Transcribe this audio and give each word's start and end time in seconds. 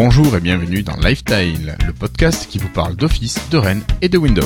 Bonjour 0.00 0.36
et 0.36 0.40
bienvenue 0.40 0.84
dans 0.84 0.94
Lifestyle, 0.94 1.76
le 1.84 1.92
podcast 1.92 2.46
qui 2.48 2.58
vous 2.58 2.68
parle 2.68 2.94
d'Office, 2.94 3.36
de 3.50 3.56
Rennes 3.56 3.82
et 4.00 4.08
de 4.08 4.16
Windows. 4.16 4.44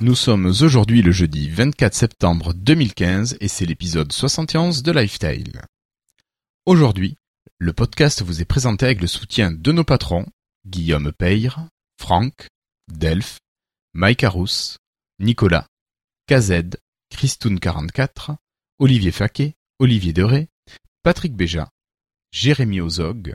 Nous 0.00 0.16
sommes 0.16 0.46
aujourd'hui 0.46 1.00
le 1.00 1.12
jeudi 1.12 1.48
24 1.48 1.94
septembre 1.94 2.52
2015 2.54 3.36
et 3.40 3.46
c'est 3.46 3.66
l'épisode 3.66 4.10
71 4.10 4.82
de 4.82 4.90
Lifestyle. 4.90 5.62
Aujourd'hui, 6.66 7.18
le 7.58 7.74
podcast 7.74 8.22
vous 8.22 8.40
est 8.40 8.46
présenté 8.46 8.86
avec 8.86 9.02
le 9.02 9.06
soutien 9.06 9.52
de 9.52 9.70
nos 9.70 9.84
patrons, 9.84 10.24
Guillaume 10.66 11.12
Peyre, 11.12 11.68
Franck, 12.00 12.48
Delph, 12.88 13.40
Mike 13.92 14.24
Arous, 14.24 14.78
Nicolas, 15.18 15.66
KZ, 16.26 16.78
Christoun44, 17.12 18.36
Olivier 18.78 19.10
Faquet, 19.10 19.56
Olivier 19.78 20.14
Deré, 20.14 20.48
Patrick 21.02 21.36
Béja, 21.36 21.68
Jérémy 22.32 22.80
Ozog, 22.80 23.34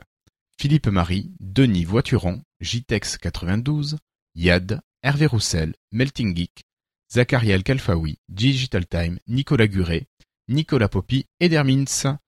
Philippe 0.58 0.88
Marie, 0.88 1.30
Denis 1.38 1.84
Voituron, 1.84 2.42
JTEX92, 2.60 3.96
Yad, 4.34 4.80
Hervé 5.04 5.26
Roussel, 5.26 5.76
Melting 5.92 6.34
Geek, 6.34 6.64
Zachariel 7.12 7.62
Kalfaoui, 7.62 8.18
Digital 8.28 8.88
Time, 8.88 9.20
Nicolas 9.28 9.68
Guret, 9.68 10.08
Nicolas 10.48 10.88
Poppy 10.88 11.26
et 11.38 11.48
Dermins. 11.48 12.18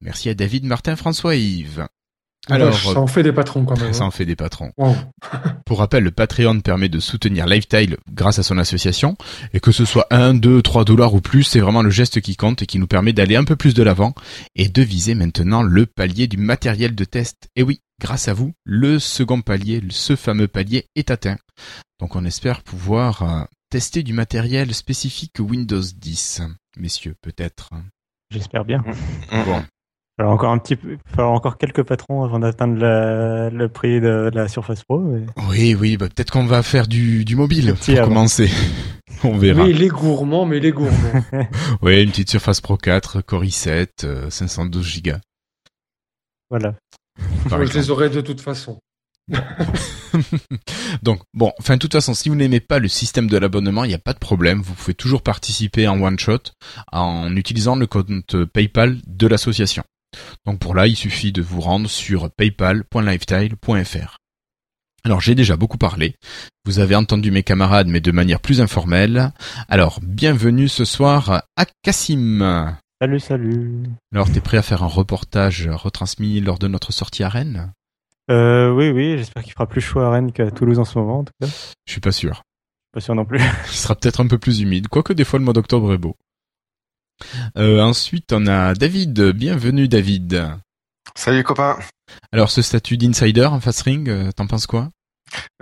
Merci 0.00 0.28
à 0.28 0.34
David, 0.34 0.64
Martin, 0.64 0.96
François 0.96 1.36
et 1.36 1.40
Yves. 1.40 1.86
Alors, 2.48 2.74
ça 2.74 2.98
en 2.98 3.06
fait 3.06 3.22
des 3.22 3.32
patrons 3.32 3.64
quand 3.64 3.78
même. 3.78 3.92
Ça 3.92 4.04
hein. 4.04 4.06
en 4.06 4.10
fait 4.10 4.24
des 4.24 4.36
patrons. 4.36 4.72
Pour 5.66 5.78
rappel, 5.78 6.02
le 6.02 6.10
Patreon 6.10 6.60
permet 6.60 6.88
de 6.88 6.98
soutenir 6.98 7.46
Lifestyle 7.46 7.96
grâce 8.10 8.38
à 8.38 8.42
son 8.42 8.58
association, 8.58 9.16
et 9.52 9.60
que 9.60 9.72
ce 9.72 9.84
soit 9.84 10.06
1, 10.10 10.34
2, 10.34 10.62
3 10.62 10.84
dollars 10.84 11.14
ou 11.14 11.20
plus, 11.20 11.44
c'est 11.44 11.60
vraiment 11.60 11.82
le 11.82 11.90
geste 11.90 12.20
qui 12.20 12.36
compte 12.36 12.62
et 12.62 12.66
qui 12.66 12.78
nous 12.78 12.86
permet 12.86 13.12
d'aller 13.12 13.36
un 13.36 13.44
peu 13.44 13.56
plus 13.56 13.74
de 13.74 13.82
l'avant 13.82 14.14
et 14.56 14.68
de 14.68 14.82
viser 14.82 15.14
maintenant 15.14 15.62
le 15.62 15.86
palier 15.86 16.26
du 16.26 16.38
matériel 16.38 16.94
de 16.94 17.04
test. 17.04 17.48
Et 17.54 17.62
oui, 17.62 17.82
grâce 18.00 18.26
à 18.26 18.32
vous, 18.32 18.52
le 18.64 18.98
second 18.98 19.42
palier, 19.42 19.82
ce 19.90 20.16
fameux 20.16 20.48
palier 20.48 20.86
est 20.96 21.10
atteint. 21.10 21.36
Donc 22.00 22.16
on 22.16 22.24
espère 22.24 22.62
pouvoir 22.62 23.22
euh, 23.22 23.44
tester 23.70 24.02
du 24.02 24.14
matériel 24.14 24.74
spécifique 24.74 25.38
Windows 25.38 25.82
10, 25.82 26.42
messieurs, 26.78 27.14
peut-être. 27.22 27.70
J'espère 28.30 28.64
bien. 28.64 28.82
Bon. 29.30 29.62
Alors 30.20 30.32
encore 30.32 30.50
un 30.50 30.58
petit 30.58 30.76
peu, 30.76 30.98
encore 31.16 31.56
quelques 31.56 31.82
patrons 31.82 32.24
avant 32.24 32.40
d'atteindre 32.40 32.76
le 32.78 33.68
prix 33.68 34.02
de, 34.02 34.30
la 34.34 34.48
Surface 34.48 34.84
Pro. 34.84 35.02
Oui, 35.48 35.74
oui, 35.74 35.96
bah, 35.96 36.08
peut-être 36.14 36.30
qu'on 36.30 36.44
va 36.44 36.62
faire 36.62 36.86
du, 36.86 37.24
mobile 37.34 37.74
pour 37.74 38.04
commencer. 38.04 38.50
On 39.24 39.38
verra. 39.38 39.64
Oui, 39.64 39.72
les 39.72 39.88
gourmands, 39.88 40.44
mais 40.44 40.60
les 40.60 40.72
gourmands. 40.72 41.24
oui, 41.80 42.02
une 42.02 42.10
petite 42.10 42.28
Surface 42.28 42.60
Pro 42.60 42.76
4, 42.76 43.22
Core 43.22 43.44
i7, 43.44 44.28
512 44.28 45.02
Go. 45.02 45.12
Voilà. 46.50 46.74
je 47.48 47.78
les 47.78 47.90
aurai 47.90 48.10
de 48.10 48.20
toute 48.20 48.42
façon. 48.42 48.78
Donc 51.02 51.22
bon, 51.32 51.50
enfin 51.58 51.76
de 51.76 51.78
toute 51.78 51.92
façon, 51.92 52.12
si 52.12 52.28
vous 52.28 52.34
n'aimez 52.34 52.60
pas 52.60 52.78
le 52.78 52.88
système 52.88 53.26
de 53.26 53.38
l'abonnement, 53.38 53.84
il 53.84 53.88
n'y 53.88 53.94
a 53.94 53.98
pas 53.98 54.12
de 54.12 54.18
problème. 54.18 54.60
Vous 54.60 54.74
pouvez 54.74 54.92
toujours 54.92 55.22
participer 55.22 55.88
en 55.88 55.98
one 55.98 56.18
shot 56.18 56.52
en 56.92 57.34
utilisant 57.36 57.76
le 57.76 57.86
compte 57.86 58.44
PayPal 58.52 58.98
de 59.06 59.26
l'association. 59.26 59.82
Donc 60.46 60.58
pour 60.58 60.74
là, 60.74 60.86
il 60.86 60.96
suffit 60.96 61.32
de 61.32 61.42
vous 61.42 61.60
rendre 61.60 61.88
sur 61.88 62.30
paypal.lifestyle.fr. 62.30 64.16
Alors 65.04 65.20
j'ai 65.20 65.34
déjà 65.34 65.56
beaucoup 65.56 65.78
parlé. 65.78 66.14
Vous 66.64 66.78
avez 66.78 66.94
entendu 66.94 67.30
mes 67.30 67.42
camarades, 67.42 67.88
mais 67.88 68.00
de 68.00 68.12
manière 68.12 68.40
plus 68.40 68.60
informelle. 68.60 69.32
Alors 69.68 70.00
bienvenue 70.02 70.68
ce 70.68 70.84
soir 70.84 71.44
à 71.56 71.64
Cassim. 71.82 72.76
Salut, 73.00 73.20
salut. 73.20 73.82
Alors 74.14 74.30
t'es 74.30 74.42
prêt 74.42 74.58
à 74.58 74.62
faire 74.62 74.82
un 74.82 74.88
reportage 74.88 75.68
retransmis 75.72 76.40
lors 76.40 76.58
de 76.58 76.68
notre 76.68 76.92
sortie 76.92 77.22
à 77.22 77.30
Rennes? 77.30 77.72
Euh, 78.30 78.70
oui, 78.70 78.90
oui, 78.90 79.16
j'espère 79.16 79.42
qu'il 79.42 79.52
fera 79.52 79.66
plus 79.66 79.80
chaud 79.80 80.00
à 80.00 80.10
Rennes 80.10 80.32
qu'à 80.32 80.50
Toulouse 80.50 80.78
en 80.78 80.84
ce 80.84 80.98
moment, 80.98 81.20
en 81.20 81.24
tout 81.24 81.32
cas. 81.40 81.48
Je 81.86 81.92
suis 81.92 82.00
pas 82.00 82.12
sûr. 82.12 82.42
Pas 82.92 83.00
sûr 83.00 83.14
non 83.14 83.24
plus. 83.24 83.38
Il 83.66 83.76
sera 83.76 83.94
peut-être 83.94 84.20
un 84.20 84.26
peu 84.26 84.38
plus 84.38 84.60
humide, 84.60 84.88
quoique 84.88 85.12
des 85.12 85.24
fois 85.24 85.38
le 85.38 85.44
mois 85.44 85.54
d'octobre 85.54 85.92
est 85.94 85.98
beau. 85.98 86.14
Euh, 87.56 87.80
ensuite, 87.80 88.32
on 88.32 88.46
a 88.46 88.74
David. 88.74 89.20
Bienvenue, 89.32 89.88
David. 89.88 90.48
Salut, 91.14 91.42
copain. 91.44 91.78
Alors, 92.32 92.50
ce 92.50 92.62
statut 92.62 92.96
d'insider 92.96 93.44
en 93.44 93.60
fast 93.60 93.82
ring, 93.82 94.08
euh, 94.08 94.30
t'en 94.32 94.46
penses 94.46 94.66
quoi? 94.66 94.88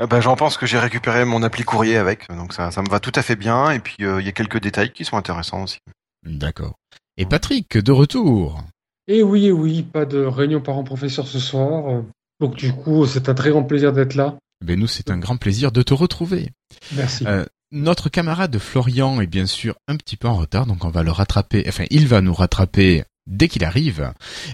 Euh, 0.01 0.07
ben, 0.07 0.21
J'en 0.21 0.37
pense 0.37 0.57
que 0.57 0.67
j'ai 0.67 0.79
récupéré 0.79 1.25
mon 1.25 1.43
appli 1.43 1.63
courrier 1.63 1.97
avec, 1.97 2.29
donc 2.29 2.53
ça, 2.53 2.71
ça 2.71 2.83
me 2.83 2.89
va 2.89 3.01
tout 3.01 3.13
à 3.15 3.23
fait 3.23 3.37
bien, 3.37 3.71
et 3.71 3.81
puis 3.81 3.97
il 3.99 4.25
y 4.25 4.29
a 4.29 4.33
quelques 4.33 4.61
détails 4.61 4.93
qui 4.93 5.05
sont 5.05 5.17
intéressants 5.17 5.65
aussi. 5.65 5.79
D'accord. 6.25 6.77
Et 7.17 7.27
Patrick, 7.27 7.77
de 7.77 7.93
retour. 7.93 8.63
Eh 9.09 9.23
oui, 9.23 9.47
eh 9.47 9.53
oui, 9.53 9.83
pas 9.83 10.05
de 10.05 10.19
réunion 10.19 10.61
parents-professeurs 10.61 11.27
ce 11.27 11.39
soir. 11.39 12.03
Donc 12.41 12.55
du 12.57 12.73
coup, 12.73 13.07
c'est 13.07 13.29
un 13.29 13.35
très 13.35 13.51
grand 13.51 13.65
plaisir 13.65 13.93
d'être 13.93 14.15
là. 14.15 14.37
Ben 14.65 14.79
nous, 14.79 14.87
c'est 14.87 15.11
un 15.11 15.19
grand 15.19 15.37
plaisir 15.37 15.73
de 15.73 15.83
te 15.83 15.95
retrouver. 15.95 16.51
Merci. 16.95 17.25
Euh, 17.27 17.45
notre 17.71 18.09
camarade 18.09 18.59
Florian 18.59 19.21
est 19.21 19.27
bien 19.27 19.47
sûr 19.47 19.77
un 19.89 19.97
petit 19.97 20.17
peu 20.17 20.29
en 20.29 20.37
retard, 20.37 20.67
donc 20.67 20.85
on 20.85 20.91
va 20.91 21.03
le 21.03 21.11
rattraper. 21.11 21.65
Enfin, 21.69 21.85
il 21.91 22.07
va 22.07 22.21
nous 22.21 22.35
rattraper 22.35 23.05
dès 23.27 23.49
qu'il 23.49 23.65
arrive. 23.65 24.13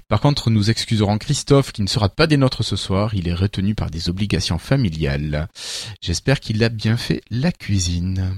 Par 0.09 0.21
contre, 0.21 0.51
nous 0.51 0.71
excuserons 0.71 1.19
Christophe 1.19 1.73
qui 1.73 1.83
ne 1.83 1.87
sera 1.87 2.09
pas 2.09 2.27
des 2.27 2.37
nôtres 2.37 2.65
ce 2.65 2.77
soir. 2.77 3.15
Il 3.15 3.29
est 3.29 3.35
retenu 3.35 3.75
par 3.75 3.91
des 3.91 4.09
obligations 4.09 4.59
familiales. 4.59 5.49
J'espère 6.01 6.41
qu'il 6.41 6.63
a 6.65 6.69
bien 6.69 6.97
fait 6.97 7.23
la 7.31 7.53
cuisine. 7.53 8.35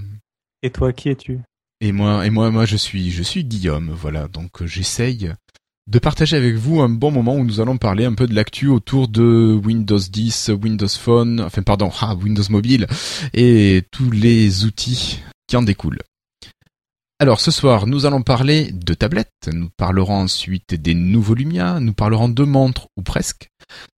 Et 0.62 0.70
toi, 0.70 0.92
qui 0.92 1.08
es-tu? 1.08 1.40
Et 1.80 1.92
moi, 1.92 2.26
et 2.26 2.30
moi, 2.30 2.50
moi, 2.50 2.64
je 2.64 2.76
suis, 2.76 3.10
je 3.10 3.22
suis 3.22 3.44
Guillaume. 3.44 3.90
Voilà, 3.90 4.28
donc 4.28 4.64
j'essaye 4.64 5.32
de 5.86 5.98
partager 6.00 6.36
avec 6.36 6.56
vous 6.56 6.80
un 6.80 6.88
bon 6.88 7.12
moment 7.12 7.36
où 7.36 7.44
nous 7.44 7.60
allons 7.60 7.76
parler 7.76 8.04
un 8.04 8.14
peu 8.14 8.26
de 8.26 8.34
l'actu 8.34 8.68
autour 8.68 9.06
de 9.06 9.58
Windows 9.64 9.98
10, 9.98 10.50
Windows 10.60 10.88
Phone, 10.88 11.40
enfin 11.40 11.62
pardon, 11.62 11.90
ah, 12.00 12.14
Windows 12.14 12.44
Mobile 12.50 12.86
et 13.34 13.82
tous 13.92 14.10
les 14.10 14.64
outils 14.64 15.20
qui 15.46 15.56
en 15.56 15.62
découlent. 15.62 16.02
Alors 17.18 17.40
ce 17.40 17.50
soir, 17.50 17.86
nous 17.86 18.04
allons 18.04 18.22
parler 18.22 18.70
de 18.72 18.92
tablettes, 18.92 19.48
nous 19.50 19.70
parlerons 19.76 20.16
ensuite 20.16 20.74
des 20.74 20.92
nouveaux 20.94 21.34
Lumia, 21.34 21.80
nous 21.80 21.94
parlerons 21.94 22.28
de 22.28 22.44
montres 22.44 22.88
ou 22.96 23.02
presque, 23.02 23.48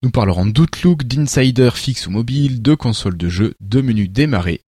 nous 0.03 0.11
parlerons 0.11 0.45
d'Outlook, 0.45 1.03
d'Insider 1.03 1.71
fixe 1.73 2.05
ou 2.05 2.11
mobile, 2.11 2.61
de 2.61 2.75
consoles 2.75 3.17
de 3.17 3.29
jeux, 3.29 3.55
de 3.59 3.81
menus 3.81 4.11
démarrés. 4.11 4.61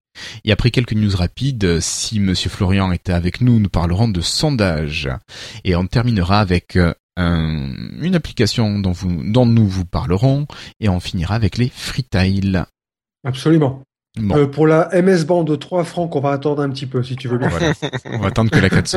Et 0.46 0.51
après 0.51 0.72
quelques 0.72 0.94
news 0.94 1.16
rapides, 1.16 1.80
si 1.80 2.19
Monsieur 2.19 2.50
Florian 2.50 2.91
était 2.91 3.13
avec 3.13 3.41
nous, 3.41 3.59
nous 3.59 3.69
parlerons 3.69 4.07
de 4.07 4.22
sondage. 4.22 5.09
Et 5.63 5.75
on 5.75 5.86
terminera 5.86 6.40
avec 6.40 6.78
euh, 7.19 7.68
une 8.02 8.16
application 8.16 8.80
dont, 8.80 8.91
vous, 8.91 9.24
dont 9.31 9.46
nous 9.46 9.68
vous 9.68 9.85
parlerons 9.85 10.47
et 10.80 10.90
on 10.90 11.00
finira 11.00 11.35
avec 11.35 11.57
les 11.57 11.69
freetiles. 11.69 12.66
Absolument. 13.25 13.84
Euh, 14.18 14.47
pour 14.47 14.66
la 14.68 14.90
MS 15.02 15.25
Band 15.25 15.44
de 15.44 15.56
3 15.56 15.84
francs, 15.84 16.16
on 16.16 16.19
va 16.19 16.31
attendre 16.31 16.62
un 16.62 16.69
petit 16.69 16.88
peu 16.88 17.03
si 17.03 17.16
tu 17.16 17.28
veux 17.28 17.38
bien. 17.38 17.52
on 18.06 18.19
va 18.19 18.28
attendre 18.28 18.50
que 18.50 18.59
la 18.59 18.69
4 18.69 18.96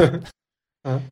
hein 0.85 1.01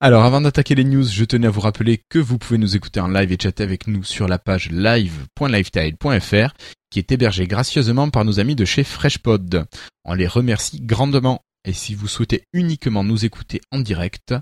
Alors, 0.00 0.24
avant 0.24 0.40
d'attaquer 0.40 0.74
les 0.74 0.82
news, 0.82 1.04
je 1.04 1.24
tenais 1.24 1.46
à 1.46 1.50
vous 1.50 1.60
rappeler 1.60 2.02
que 2.08 2.18
vous 2.18 2.36
pouvez 2.36 2.58
nous 2.58 2.74
écouter 2.74 2.98
en 2.98 3.06
live 3.06 3.30
et 3.30 3.38
chatter 3.40 3.62
avec 3.62 3.86
nous 3.86 4.02
sur 4.02 4.26
la 4.26 4.40
page 4.40 4.68
live.lifetile.fr 4.72 6.54
qui 6.90 6.98
est 6.98 7.12
hébergée 7.12 7.46
gracieusement 7.46 8.10
par 8.10 8.24
nos 8.24 8.40
amis 8.40 8.56
de 8.56 8.64
chez 8.64 8.82
FreshPod. 8.84 9.64
On 10.04 10.14
les 10.14 10.26
remercie 10.26 10.80
grandement. 10.80 11.40
Et 11.64 11.72
si 11.72 11.94
vous 11.94 12.08
souhaitez 12.08 12.42
uniquement 12.52 13.04
nous 13.04 13.24
écouter 13.24 13.60
en 13.70 13.78
direct, 13.78 14.34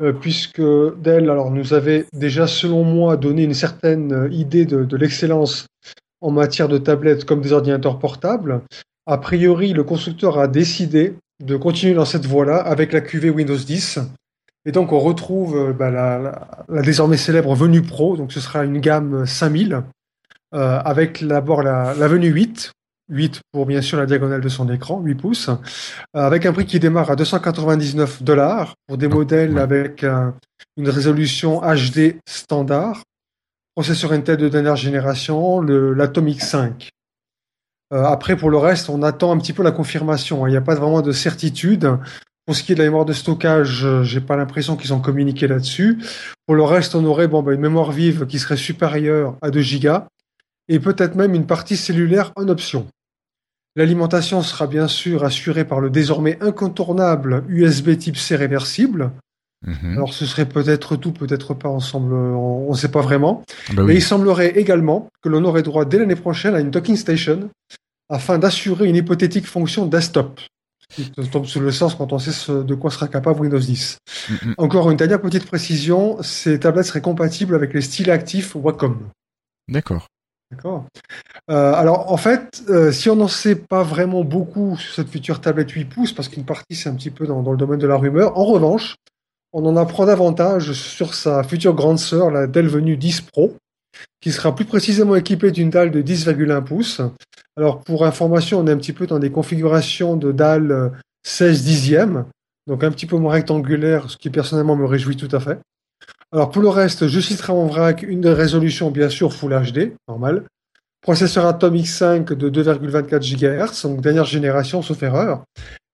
euh, 0.00 0.14
puisque 0.14 0.62
Dell 0.62 1.30
nous 1.52 1.74
avait 1.74 2.06
déjà, 2.14 2.46
selon 2.46 2.82
moi, 2.82 3.18
donné 3.18 3.42
une 3.42 3.52
certaine 3.52 4.30
idée 4.32 4.64
de, 4.64 4.96
l'excellence 4.96 5.66
en 6.22 6.30
matière 6.30 6.68
de 6.68 6.78
tablettes 6.78 7.26
comme 7.26 7.42
des 7.42 7.52
ordinateurs 7.52 7.98
portables. 7.98 8.62
A 9.04 9.18
priori, 9.18 9.74
le 9.74 9.84
constructeur 9.84 10.38
a 10.38 10.48
décidé 10.48 11.14
de 11.44 11.56
continuer 11.56 11.92
dans 11.92 12.06
cette 12.06 12.24
voie-là 12.24 12.56
avec 12.56 12.94
la 12.94 13.02
QV 13.02 13.28
Windows 13.28 13.56
10 13.56 13.98
Et 14.64 14.72
donc 14.72 14.92
on 14.92 15.00
retrouve 15.00 15.74
bah, 15.78 15.90
la, 15.90 16.82
désormais 16.82 17.18
célèbre 17.18 17.54
Venue 17.54 17.82
Pro, 17.82 18.16
donc 18.16 18.32
ce 18.32 18.40
sera 18.40 18.64
une 18.64 18.78
gamme 18.78 19.26
5000, 19.26 19.82
avec 20.52 21.22
d'abord 21.22 21.62
la 21.62 22.08
Venue 22.08 22.28
8, 22.28 22.72
8 23.10 23.40
pour 23.52 23.66
bien 23.66 23.82
sûr 23.82 23.98
la 23.98 24.06
diagonale 24.06 24.40
de 24.40 24.48
son 24.48 24.70
écran, 24.70 25.00
8 25.00 25.14
pouces, 25.14 25.50
avec 26.14 26.46
un 26.46 26.52
prix 26.52 26.66
qui 26.66 26.80
démarre 26.80 27.10
à 27.10 27.16
299 27.16 28.22
dollars 28.22 28.74
pour 28.86 28.98
des 28.98 29.08
modèles 29.08 29.58
avec 29.58 30.04
une 30.76 30.88
résolution 30.88 31.60
HD 31.60 32.16
standard, 32.26 33.02
processeur 33.74 34.12
Intel 34.12 34.36
de 34.36 34.48
dernière 34.48 34.76
génération, 34.76 35.60
l'Atomic 35.60 36.40
5. 36.40 36.90
Euh, 37.92 38.04
après, 38.04 38.36
pour 38.36 38.50
le 38.50 38.56
reste, 38.56 38.88
on 38.88 39.02
attend 39.02 39.32
un 39.32 39.38
petit 39.38 39.52
peu 39.52 39.62
la 39.62 39.72
confirmation. 39.72 40.44
Hein. 40.44 40.48
Il 40.48 40.52
n'y 40.52 40.56
a 40.56 40.62
pas 40.62 40.74
vraiment 40.74 41.02
de 41.02 41.12
certitude. 41.12 41.98
Pour 42.46 42.54
ce 42.54 42.62
qui 42.62 42.72
est 42.72 42.74
de 42.74 42.80
la 42.80 42.86
mémoire 42.86 43.04
de 43.04 43.12
stockage, 43.12 43.84
euh, 43.84 44.02
j'ai 44.02 44.20
pas 44.20 44.36
l'impression 44.36 44.76
qu'ils 44.76 44.92
ont 44.92 45.00
communiqué 45.00 45.46
là-dessus. 45.46 45.98
Pour 46.46 46.56
le 46.56 46.62
reste, 46.62 46.94
on 46.94 47.04
aurait 47.04 47.28
bon, 47.28 47.42
bah, 47.42 47.54
une 47.54 47.60
mémoire 47.60 47.92
vive 47.92 48.26
qui 48.26 48.38
serait 48.38 48.56
supérieure 48.56 49.36
à 49.42 49.50
2 49.50 49.62
Go 49.80 49.98
et 50.68 50.78
peut-être 50.78 51.14
même 51.14 51.34
une 51.34 51.46
partie 51.46 51.76
cellulaire 51.76 52.32
en 52.36 52.48
option. 52.48 52.86
L'alimentation 53.76 54.42
sera 54.42 54.66
bien 54.66 54.86
sûr 54.86 55.24
assurée 55.24 55.64
par 55.64 55.80
le 55.80 55.90
désormais 55.90 56.38
incontournable 56.40 57.44
USB 57.48 57.98
type 57.98 58.16
C 58.16 58.36
réversible. 58.36 59.10
Mhm. 59.66 59.96
Alors 59.96 60.12
ce 60.12 60.26
serait 60.26 60.46
peut-être 60.46 60.96
tout, 60.96 61.12
peut-être 61.12 61.54
pas 61.54 61.68
ensemble, 61.68 62.14
on 62.14 62.70
ne 62.70 62.76
sait 62.76 62.90
pas 62.90 63.00
vraiment. 63.00 63.42
Ah 63.70 63.74
bah 63.74 63.82
Mais 63.84 63.96
il 63.96 64.02
semblerait 64.02 64.50
également 64.58 65.08
que 65.22 65.28
l'on 65.28 65.44
aurait 65.44 65.62
droit 65.62 65.84
dès 65.84 65.98
l'année 65.98 66.16
prochaine 66.16 66.54
à 66.54 66.60
une 66.60 66.70
docking 66.70 66.96
station 66.96 67.50
afin 68.08 68.38
d'assurer 68.38 68.86
une 68.86 68.96
hypothétique 68.96 69.46
fonction 69.46 69.86
desktop. 69.86 70.40
Qui 70.90 71.10
tombe 71.10 71.46
sous 71.46 71.60
le 71.60 71.72
sens 71.72 71.96
quand 71.96 72.12
on 72.12 72.18
sait 72.18 72.52
de 72.52 72.74
quoi 72.74 72.90
sera 72.90 73.08
capable 73.08 73.40
Windows 73.40 73.58
10. 73.58 73.98
Mhm. 74.30 74.54
Encore 74.58 74.90
une 74.90 74.96
dernière 74.96 75.20
petite 75.20 75.46
précision, 75.46 76.22
ces 76.22 76.60
tablettes 76.60 76.86
seraient 76.86 77.00
compatibles 77.00 77.54
avec 77.56 77.74
les 77.74 77.80
styles 77.80 78.10
actifs 78.10 78.54
Wacom. 78.54 79.08
D'accord. 79.66 80.06
D'accord. 80.54 80.86
Euh, 81.50 81.72
alors 81.74 82.12
en 82.12 82.16
fait, 82.16 82.62
euh, 82.68 82.92
si 82.92 83.10
on 83.10 83.16
n'en 83.16 83.28
sait 83.28 83.56
pas 83.56 83.82
vraiment 83.82 84.22
beaucoup 84.22 84.76
sur 84.76 84.94
cette 84.94 85.08
future 85.08 85.40
tablette 85.40 85.70
8 85.70 85.84
pouces, 85.86 86.12
parce 86.12 86.28
qu'une 86.28 86.44
partie 86.44 86.76
c'est 86.76 86.88
un 86.88 86.94
petit 86.94 87.10
peu 87.10 87.26
dans, 87.26 87.40
le 87.50 87.56
domaine 87.56 87.80
de 87.80 87.86
la 87.86 87.96
rumeur, 87.96 88.38
en 88.38 88.44
revanche, 88.44 88.96
on 89.52 89.66
en 89.66 89.76
apprend 89.76 90.06
davantage 90.06 90.72
sur 90.72 91.14
sa 91.14 91.42
future 91.42 91.74
grande 91.74 91.98
sœur, 91.98 92.30
la 92.30 92.46
Dell 92.46 92.68
Venue 92.68 92.96
10 92.96 93.22
Pro, 93.22 93.56
qui 94.20 94.30
sera 94.30 94.54
plus 94.54 94.64
précisément 94.64 95.16
équipée 95.16 95.50
d'une 95.50 95.70
dalle 95.70 95.90
de 95.90 96.02
10,1 96.02 96.62
pouces. 96.62 97.00
Alors 97.56 97.80
pour 97.80 98.06
information, 98.06 98.60
on 98.60 98.66
est 98.68 98.72
un 98.72 98.76
petit 98.76 98.92
peu 98.92 99.06
dans 99.08 99.18
des 99.18 99.30
configurations 99.30 100.16
de 100.16 100.30
dalle 100.30 100.92
16 101.24 101.64
dixièmes, 101.64 102.26
donc 102.68 102.84
un 102.84 102.92
petit 102.92 103.06
peu 103.06 103.16
moins 103.16 103.32
rectangulaire, 103.32 104.08
ce 104.08 104.16
qui 104.16 104.30
personnellement 104.30 104.76
me 104.76 104.86
réjouit 104.86 105.16
tout 105.16 105.34
à 105.34 105.40
fait. 105.40 105.58
Alors 106.32 106.50
pour 106.50 106.62
le 106.62 106.68
reste, 106.68 107.06
je 107.06 107.20
citerai 107.20 107.52
en 107.52 107.66
vrac 107.66 108.02
une 108.02 108.26
résolution 108.26 108.90
bien 108.90 109.08
sûr 109.08 109.32
Full 109.32 109.52
HD, 109.52 109.92
normal. 110.08 110.44
Processeur 111.00 111.46
Atomic 111.46 111.86
5 111.86 112.32
de 112.32 112.48
2,24 112.48 113.20
GHz, 113.20 113.82
donc 113.82 114.00
dernière 114.00 114.24
génération 114.24 114.80
sauf 114.82 115.02
erreur. 115.02 115.44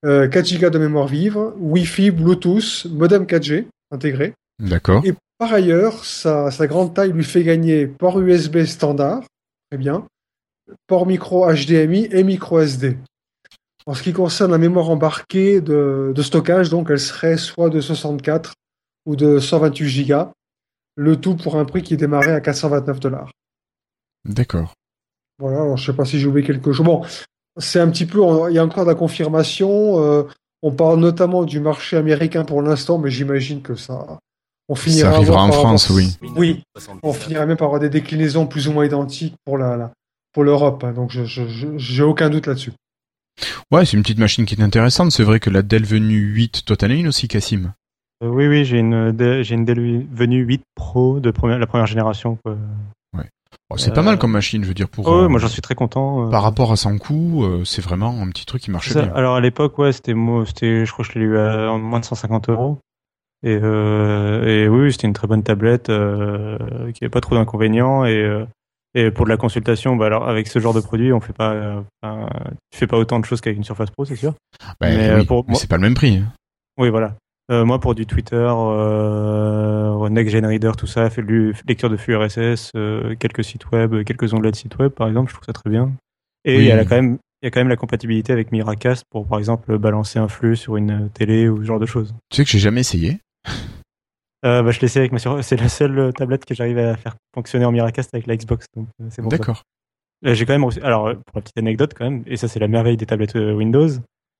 4 0.02 0.06
euh, 0.06 0.58
Go 0.58 0.70
de 0.70 0.78
mémoire 0.78 1.08
vive, 1.08 1.38
Wi-Fi, 1.58 2.10
Bluetooth, 2.10 2.86
modem 2.90 3.24
4G 3.24 3.66
intégré. 3.90 4.34
D'accord. 4.60 5.02
Et 5.04 5.14
par 5.38 5.52
ailleurs, 5.52 6.04
sa, 6.04 6.50
grande 6.66 6.94
taille 6.94 7.12
lui 7.12 7.24
fait 7.24 7.42
gagner 7.42 7.86
port 7.86 8.20
USB 8.20 8.64
standard, 8.64 9.22
très 9.70 9.78
bien, 9.78 10.06
port 10.86 11.06
micro 11.06 11.50
HDMI 11.50 12.08
et 12.12 12.22
micro 12.22 12.60
SD. 12.60 12.96
En 13.86 13.94
ce 13.94 14.02
qui 14.02 14.12
concerne 14.12 14.52
la 14.52 14.58
mémoire 14.58 14.90
embarquée 14.90 15.60
de, 15.60 16.12
de 16.14 16.22
stockage, 16.22 16.70
donc 16.70 16.88
elle 16.90 17.00
serait 17.00 17.36
soit 17.36 17.70
de 17.70 17.80
64 17.80 18.52
ou 19.06 19.16
de 19.16 19.38
128 19.38 20.06
Go, 20.06 20.32
le 20.96 21.16
tout 21.16 21.36
pour 21.36 21.56
un 21.56 21.64
prix 21.64 21.82
qui 21.82 21.96
démarrait 21.96 22.32
à 22.32 22.40
429 22.40 23.00
dollars. 23.00 23.30
D'accord. 24.24 24.74
Voilà, 25.38 25.62
alors 25.62 25.76
je 25.76 25.86
sais 25.86 25.96
pas 25.96 26.04
si 26.04 26.18
j'ai 26.18 26.26
oublié 26.26 26.46
quelque 26.46 26.72
chose. 26.72 26.84
Bon, 26.84 27.02
c'est 27.56 27.80
un 27.80 27.90
petit 27.90 28.06
peu, 28.06 28.20
il 28.50 28.54
y 28.54 28.58
a 28.58 28.64
encore 28.64 28.84
de 28.84 28.90
la 28.90 28.94
confirmation. 28.94 30.02
Euh, 30.02 30.24
on 30.62 30.72
parle 30.72 31.00
notamment 31.00 31.44
du 31.44 31.60
marché 31.60 31.96
américain 31.96 32.44
pour 32.44 32.60
l'instant, 32.60 32.98
mais 32.98 33.10
j'imagine 33.10 33.62
que 33.62 33.74
ça, 33.74 34.18
on 34.68 34.74
finira. 34.74 35.10
Ça 35.10 35.16
arrivera 35.16 35.42
en 35.42 35.52
France, 35.52 35.88
oui. 35.88 36.16
Oui, 36.36 36.62
on 37.02 37.14
finira 37.14 37.46
même 37.46 37.56
par 37.56 37.66
avoir 37.66 37.80
des 37.80 37.88
déclinaisons 37.88 38.46
plus 38.46 38.68
ou 38.68 38.72
moins 38.72 38.84
identiques 38.84 39.34
pour 39.46 39.56
la, 39.56 39.90
pour 40.32 40.44
l'Europe. 40.44 40.84
Hein, 40.84 40.92
donc, 40.92 41.10
je, 41.10 41.24
j'ai 41.76 42.02
aucun 42.02 42.28
doute 42.28 42.46
là-dessus. 42.46 42.72
Ouais, 43.70 43.86
c'est 43.86 43.96
une 43.96 44.02
petite 44.02 44.18
machine 44.18 44.44
qui 44.44 44.54
est 44.54 44.62
intéressante. 44.62 45.12
C'est 45.12 45.24
vrai 45.24 45.40
que 45.40 45.48
la 45.48 45.62
Dell 45.62 45.86
Venue 45.86 46.18
8, 46.18 46.64
toi 46.66 46.76
t'en 46.76 46.90
as 46.90 46.94
une 46.94 47.08
aussi, 47.08 47.26
Cassim 47.26 47.72
oui, 48.22 48.48
oui, 48.48 48.64
j'ai 48.64 48.78
une, 48.78 49.14
j'ai 49.42 49.54
une 49.54 49.64
Dell 49.64 50.06
Venue 50.12 50.42
8 50.42 50.62
Pro 50.74 51.20
de 51.20 51.30
première, 51.30 51.58
la 51.58 51.66
première 51.66 51.86
génération. 51.86 52.36
Quoi. 52.44 52.56
Ouais. 53.16 53.24
c'est 53.76 53.94
pas 53.94 54.02
mal 54.02 54.18
comme 54.18 54.32
machine, 54.32 54.62
je 54.62 54.68
veux 54.68 54.74
dire. 54.74 54.88
Pour, 54.88 55.08
oh, 55.08 55.28
moi 55.28 55.40
j'en 55.40 55.48
suis 55.48 55.62
très 55.62 55.74
content. 55.74 56.26
Euh. 56.26 56.30
Par 56.30 56.42
rapport 56.42 56.70
à 56.70 56.76
son 56.76 56.98
coût, 56.98 57.44
euh, 57.44 57.64
c'est 57.64 57.82
vraiment 57.82 58.20
un 58.20 58.28
petit 58.28 58.44
truc 58.44 58.62
qui 58.62 58.70
marche 58.70 58.92
bien. 58.92 59.10
Alors 59.14 59.36
à 59.36 59.40
l'époque, 59.40 59.78
ouais, 59.78 59.92
c'était, 59.92 60.14
c'était, 60.46 60.84
je 60.84 60.92
crois 60.92 61.04
que 61.04 61.12
je 61.12 61.18
l'ai 61.18 61.24
eu 61.24 61.38
à 61.38 61.76
moins 61.78 62.00
de 62.00 62.04
150 62.04 62.50
euros. 62.50 62.78
Et, 63.42 63.52
et 63.54 64.68
oui, 64.68 64.92
c'était 64.92 65.06
une 65.06 65.14
très 65.14 65.26
bonne 65.26 65.42
tablette 65.42 65.88
euh, 65.88 66.58
qui 66.92 67.02
n'avait 67.02 67.10
pas 67.10 67.22
trop 67.22 67.36
d'inconvénients. 67.36 68.04
Et, 68.04 68.44
et 68.94 69.10
pour 69.10 69.24
de 69.24 69.30
la 69.30 69.38
consultation, 69.38 69.96
bah 69.96 70.06
alors 70.06 70.28
avec 70.28 70.46
ce 70.48 70.58
genre 70.58 70.74
de 70.74 70.80
produit, 70.80 71.12
on 71.12 71.20
fait 71.20 71.32
pas, 71.32 71.82
tu 72.70 72.78
fais 72.78 72.86
pas 72.86 72.98
autant 72.98 73.18
de 73.18 73.24
choses 73.24 73.40
qu'avec 73.40 73.56
une 73.56 73.64
Surface 73.64 73.90
Pro, 73.90 74.04
c'est 74.04 74.16
sûr. 74.16 74.34
Bah, 74.78 74.88
mais, 74.90 75.24
mais 75.24 75.54
c'est 75.54 75.70
pas 75.70 75.76
le 75.76 75.82
même 75.82 75.94
prix. 75.94 76.18
Hein. 76.18 76.32
Oui, 76.76 76.90
voilà. 76.90 77.14
Euh, 77.50 77.64
moi, 77.64 77.80
pour 77.80 77.96
du 77.96 78.06
Twitter, 78.06 78.46
euh, 78.48 80.08
Next 80.08 80.32
Gen 80.32 80.46
Reader, 80.46 80.72
tout 80.78 80.86
ça, 80.86 81.10
fait 81.10 81.22
de 81.22 81.52
lecture 81.66 81.90
de 81.90 81.96
flux 81.96 82.16
RSS, 82.16 82.70
euh, 82.76 83.16
quelques 83.16 83.42
sites 83.42 83.70
web, 83.72 84.04
quelques 84.04 84.32
onglets 84.34 84.52
de 84.52 84.56
sites 84.56 84.78
web, 84.78 84.92
par 84.92 85.08
exemple, 85.08 85.30
je 85.30 85.34
trouve 85.34 85.46
ça 85.46 85.52
très 85.52 85.68
bien. 85.68 85.92
Et 86.44 86.58
il 86.58 86.64
y 86.64 86.70
a 86.70 86.84
quand 86.84 86.94
même, 86.94 87.18
il 87.42 87.46
y 87.46 87.48
a 87.48 87.50
quand 87.50 87.60
même 87.60 87.68
la 87.68 87.76
compatibilité 87.76 88.32
avec 88.32 88.52
Miracast 88.52 89.04
pour, 89.10 89.26
par 89.26 89.38
exemple, 89.38 89.76
balancer 89.78 90.20
un 90.20 90.28
flux 90.28 90.56
sur 90.56 90.76
une 90.76 91.10
télé 91.10 91.48
ou 91.48 91.58
ce 91.58 91.64
genre 91.64 91.80
de 91.80 91.86
choses. 91.86 92.14
Tu 92.30 92.36
sais 92.36 92.44
que 92.44 92.50
j'ai 92.50 92.60
jamais 92.60 92.80
essayé. 92.80 93.18
Euh, 94.46 94.62
bah, 94.62 94.70
je 94.70 94.80
l'essaie 94.80 95.00
avec 95.00 95.12
ma 95.12 95.18
sur... 95.18 95.42
C'est 95.44 95.56
la 95.56 95.68
seule 95.68 96.12
tablette 96.14 96.44
que 96.44 96.54
j'arrive 96.54 96.78
à 96.78 96.96
faire 96.96 97.16
fonctionner 97.34 97.64
en 97.64 97.72
Miracast 97.72 98.10
avec 98.14 98.26
la 98.26 98.36
Xbox. 98.36 98.66
Donc 98.76 98.86
c'est 99.10 99.22
bon. 99.22 99.28
D'accord. 99.28 99.64
J'ai 100.22 100.46
quand 100.46 100.56
même 100.56 100.68
alors 100.82 101.12
pour 101.26 101.36
la 101.36 101.40
petite 101.42 101.58
anecdote 101.58 101.94
quand 101.96 102.04
même, 102.04 102.22
et 102.26 102.36
ça 102.36 102.46
c'est 102.46 102.58
la 102.58 102.68
merveille 102.68 102.96
des 102.96 103.06
tablettes 103.06 103.34
Windows. 103.34 103.88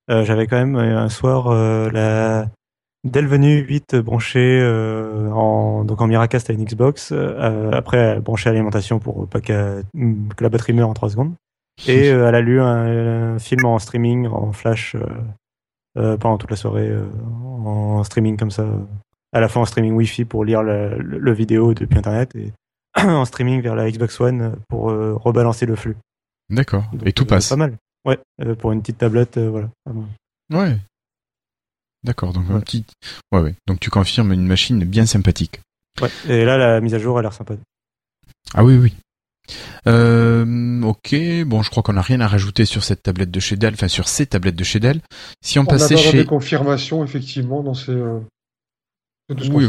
J'avais 0.07 0.47
quand 0.47 0.57
même 0.57 0.75
un 0.75 1.09
soir 1.09 1.51
la 1.91 2.47
Dell 3.03 3.25
Venue 3.27 3.57
8 3.57 3.95
branché 3.95 4.59
euh, 4.61 5.31
en 5.31 5.83
donc 5.83 6.01
en 6.01 6.07
Miracast 6.07 6.49
à 6.49 6.53
une 6.53 6.63
Xbox. 6.63 7.11
Euh, 7.11 7.71
après 7.71 8.19
branché 8.19 8.49
à 8.49 8.53
l'alimentation 8.53 8.99
pour 8.99 9.27
pas 9.27 9.41
que, 9.41 9.83
la 10.39 10.49
batterie 10.49 10.73
meure 10.73 10.89
en 10.89 10.93
3 10.93 11.09
secondes. 11.09 11.33
Et 11.87 12.09
euh, 12.11 12.27
elle 12.27 12.35
a 12.35 12.41
lu 12.41 12.61
un, 12.61 13.39
film 13.39 13.65
en 13.65 13.79
streaming 13.79 14.27
en 14.27 14.51
flash 14.51 14.95
pendant 15.95 16.37
toute 16.37 16.51
la 16.51 16.55
soirée 16.55 16.91
en 17.43 18.03
streaming 18.03 18.37
comme 18.37 18.51
ça. 18.51 18.67
À 19.33 19.39
la 19.39 19.47
fois 19.47 19.61
en 19.61 19.65
streaming 19.65 19.93
Wi-Fi 19.93 20.25
pour 20.25 20.45
lire 20.45 20.61
le, 20.61 21.33
vidéo 21.33 21.73
depuis 21.73 21.97
internet 21.97 22.35
et 22.35 22.53
en 23.01 23.25
streaming 23.25 23.61
vers 23.61 23.75
la 23.75 23.89
Xbox 23.89 24.19
One 24.21 24.55
pour 24.69 24.85
rebalancer 24.85 25.65
le 25.65 25.75
flux. 25.75 25.97
D'accord. 26.49 26.83
Et 27.03 27.13
tout 27.13 27.25
passe. 27.25 27.49
Pas 27.49 27.55
mal. 27.55 27.77
Ouais. 28.05 28.19
pour 28.55 28.71
une 28.73 28.81
petite 28.81 28.99
tablette, 28.99 29.39
voilà. 29.39 29.69
Ouais. 30.53 30.77
D'accord, 32.03 32.33
donc 32.33 32.49
un 32.49 32.59
petit. 32.59 32.83
Ouais, 33.31 33.41
ouais. 33.41 33.55
Donc 33.67 33.79
tu 33.79 33.89
confirmes 33.89 34.33
une 34.33 34.47
machine 34.47 34.83
bien 34.83 35.05
sympathique. 35.05 35.59
Ouais. 36.01 36.09
Et 36.27 36.45
là, 36.45 36.57
la 36.57 36.81
mise 36.81 36.93
à 36.93 36.99
jour 36.99 37.17
a 37.17 37.21
l'air 37.21 37.33
sympa. 37.33 37.55
Ah 38.53 38.63
oui, 38.63 38.75
oui. 38.77 38.93
Euh, 39.87 40.81
ok, 40.81 41.15
bon, 41.45 41.61
je 41.61 41.69
crois 41.69 41.83
qu'on 41.83 41.93
n'a 41.93 42.01
rien 42.01 42.21
à 42.21 42.27
rajouter 42.27 42.65
sur 42.65 42.83
cette 42.83 43.03
tablette 43.03 43.31
de 43.31 43.39
chez 43.39 43.55
Dell, 43.55 43.73
enfin 43.73 43.87
sur 43.87 44.07
ces 44.07 44.25
tablettes 44.25 44.55
de 44.55 44.63
chez 44.63 44.79
Dell. 44.79 45.01
Si 45.41 45.59
on, 45.59 45.65
passait 45.65 45.97
chez. 45.97 46.19
des 46.19 46.25
confirmations, 46.25 47.03
effectivement, 47.03 47.61
dans 47.63 47.73
ces. 47.73 47.91
Euh, 47.91 48.19
oui, 49.49 49.67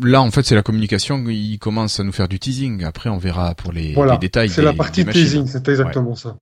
là, 0.00 0.22
en 0.22 0.30
fait, 0.30 0.42
c'est 0.42 0.54
la 0.54 0.62
communication. 0.62 1.22
Il 1.28 1.58
commence 1.58 2.00
à 2.00 2.04
nous 2.04 2.12
faire 2.12 2.28
du 2.28 2.38
teasing. 2.38 2.84
Après, 2.84 3.10
on 3.10 3.18
verra 3.18 3.54
pour 3.54 3.72
les, 3.72 3.94
détails. 4.20 4.50
C'est 4.50 4.62
la 4.62 4.72
partie 4.72 5.04
teasing, 5.04 5.46
c'est 5.46 5.68
exactement 5.68 6.14
ça. 6.14 6.36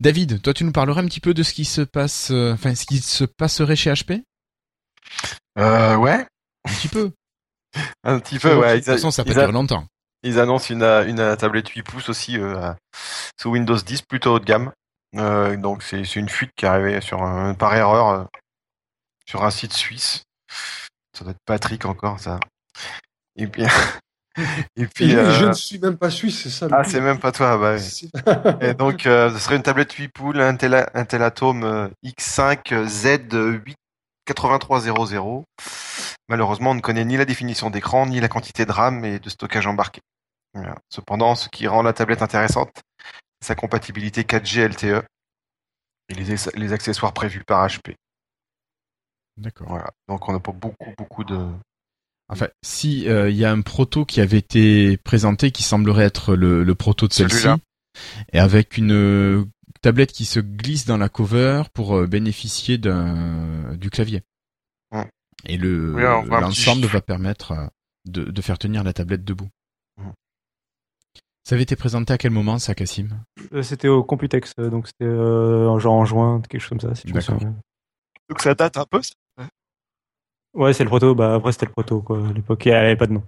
David, 0.00 0.40
toi, 0.40 0.54
tu 0.54 0.64
nous 0.64 0.72
parlerais 0.72 1.02
un 1.02 1.06
petit 1.06 1.20
peu 1.20 1.34
de 1.34 1.42
ce 1.42 1.52
qui 1.52 1.64
se 1.64 1.80
passe, 1.80 2.30
euh, 2.30 2.52
enfin, 2.52 2.74
ce 2.74 2.86
qui 2.86 2.98
se 2.98 3.24
passerait 3.24 3.76
chez 3.76 3.90
HP 3.92 4.22
euh, 5.58 5.96
ouais. 5.96 6.26
Un 6.64 6.72
petit 6.72 6.88
peu. 6.88 7.10
un 8.04 8.18
petit 8.18 8.38
peu, 8.38 8.54
ouais. 8.56 8.74
De 8.74 8.76
toute 8.76 8.86
façon, 8.86 9.10
ça 9.10 9.24
peut 9.24 9.32
durer 9.32 9.52
longtemps. 9.52 9.84
Ils 10.22 10.40
annoncent 10.40 10.74
une, 10.74 10.82
une 10.82 11.36
tablette 11.36 11.68
8 11.68 11.82
pouces 11.82 12.08
aussi 12.08 12.38
euh, 12.38 12.72
sous 13.40 13.50
Windows 13.50 13.76
10, 13.76 14.02
plutôt 14.02 14.34
haut 14.34 14.40
de 14.40 14.44
gamme. 14.44 14.72
Euh, 15.16 15.56
donc 15.56 15.82
c'est 15.82 16.02
une 16.16 16.28
fuite 16.28 16.50
qui 16.54 16.66
est 16.66 16.68
arrivée 16.68 17.00
sur 17.00 17.22
un, 17.22 17.54
par 17.54 17.74
erreur 17.74 18.08
euh, 18.08 18.24
sur 19.26 19.44
un 19.44 19.50
site 19.50 19.72
suisse. 19.72 20.24
Ça 21.16 21.24
doit 21.24 21.30
être 21.30 21.44
Patrick 21.46 21.84
encore, 21.84 22.18
ça. 22.18 22.40
Et 23.36 23.46
puis, 23.46 23.62
et 24.76 24.86
puis 24.86 25.10
je 25.10 25.46
ne 25.46 25.52
suis 25.52 25.78
même 25.78 25.96
pas 25.96 26.10
suisse, 26.10 26.42
c'est 26.42 26.50
ça. 26.50 26.66
Ah, 26.72 26.82
c'est 26.82 27.00
même 27.00 27.20
pas 27.20 27.30
toi. 27.30 27.56
Bah, 27.56 27.76
et 28.60 28.74
donc, 28.74 29.02
ce 29.04 29.36
serait 29.38 29.56
une 29.56 29.62
tablette 29.62 29.92
8 29.92 30.08
pouces, 30.08 30.36
Intel, 30.36 30.90
Intel 30.94 31.22
Atom 31.22 31.90
X5 32.04 32.86
Z8 32.86 33.74
8300 34.34 35.44
Malheureusement, 36.28 36.72
on 36.72 36.74
ne 36.74 36.80
connaît 36.80 37.04
ni 37.04 37.16
la 37.16 37.24
définition 37.24 37.70
d'écran, 37.70 38.06
ni 38.06 38.20
la 38.20 38.28
quantité 38.28 38.66
de 38.66 38.72
RAM 38.72 39.04
et 39.04 39.18
de 39.18 39.28
stockage 39.30 39.66
embarqué. 39.66 40.00
Voilà. 40.54 40.76
Cependant, 40.90 41.34
ce 41.34 41.48
qui 41.48 41.66
rend 41.66 41.82
la 41.82 41.92
tablette 41.92 42.22
intéressante, 42.22 42.70
c'est 43.40 43.48
sa 43.48 43.54
compatibilité 43.54 44.22
4G 44.22 44.68
LTE 44.68 45.04
et 46.10 46.14
les, 46.14 46.36
les 46.54 46.72
accessoires 46.72 47.12
prévus 47.12 47.44
par 47.44 47.66
HP. 47.66 47.94
D'accord. 49.38 49.68
Voilà. 49.68 49.90
Donc 50.08 50.28
on 50.28 50.32
n'a 50.32 50.40
pas 50.40 50.52
beaucoup, 50.52 50.92
beaucoup 50.98 51.24
de. 51.24 51.38
Enfin, 52.28 52.48
si 52.62 53.04
il 53.04 53.36
y 53.36 53.44
a 53.44 53.50
un 53.50 53.62
proto 53.62 54.04
qui 54.04 54.20
avait 54.20 54.38
été 54.38 54.98
présenté, 54.98 55.50
qui 55.50 55.62
semblerait 55.62 56.04
être 56.04 56.34
le, 56.34 56.62
le 56.62 56.74
proto 56.74 57.08
de 57.08 57.12
celle-ci, 57.12 57.48
et 58.32 58.38
avec 58.38 58.76
une 58.76 58.92
euh, 58.92 59.44
tablette 59.80 60.12
qui 60.12 60.24
se 60.24 60.40
glisse 60.40 60.84
dans 60.86 60.96
la 60.96 61.08
cover 61.08 61.62
pour 61.72 61.96
euh, 61.96 62.06
bénéficier 62.06 62.78
d'un 62.78 63.74
du 63.76 63.90
clavier. 63.90 64.22
Ouais. 64.92 65.08
Et 65.44 65.56
le 65.56 65.94
Oui, 65.94 66.02
l'ensemble 66.28 66.82
petit- 66.82 66.92
va 66.92 67.00
permettre 67.00 67.52
euh, 67.52 67.66
de, 68.06 68.24
de 68.24 68.42
faire 68.42 68.58
tenir 68.58 68.82
la 68.84 68.92
tablette 68.92 69.24
debout. 69.24 69.48
Ça 71.44 71.54
avait 71.54 71.62
été 71.62 71.76
présenté 71.76 72.12
à 72.12 72.18
quel 72.18 72.30
moment, 72.30 72.58
ça, 72.58 72.74
Cassim? 72.74 73.08
Euh, 73.54 73.62
C'était 73.62 73.88
au 73.88 74.04
Computex, 74.04 74.54
donc 74.56 74.86
c'était 74.86 75.06
euh, 75.06 75.78
genre 75.78 75.94
en 75.94 76.04
juin, 76.04 76.42
quelque 76.46 76.60
chose 76.60 76.68
comme 76.68 76.80
ça. 76.80 76.94
Si 76.94 77.08
je 77.08 77.14
me 77.14 77.20
D'accord. 77.20 77.36
souviens. 77.36 77.56
Donc 78.28 78.40
ça 78.42 78.54
date 78.54 78.76
un 78.76 78.84
peu. 78.84 79.00
ça? 79.02 79.12
Ouais, 80.52 80.74
c'est 80.74 80.84
le 80.84 80.90
proto. 80.90 81.14
Bah 81.14 81.34
après 81.36 81.52
c'était 81.52 81.64
le 81.66 81.72
proto 81.72 82.02
quoi. 82.02 82.18
À 82.28 82.32
l'époque, 82.32 82.66
elle 82.66 82.74
avait 82.74 82.96
pas 82.96 83.06
de 83.06 83.12
nom. 83.12 83.22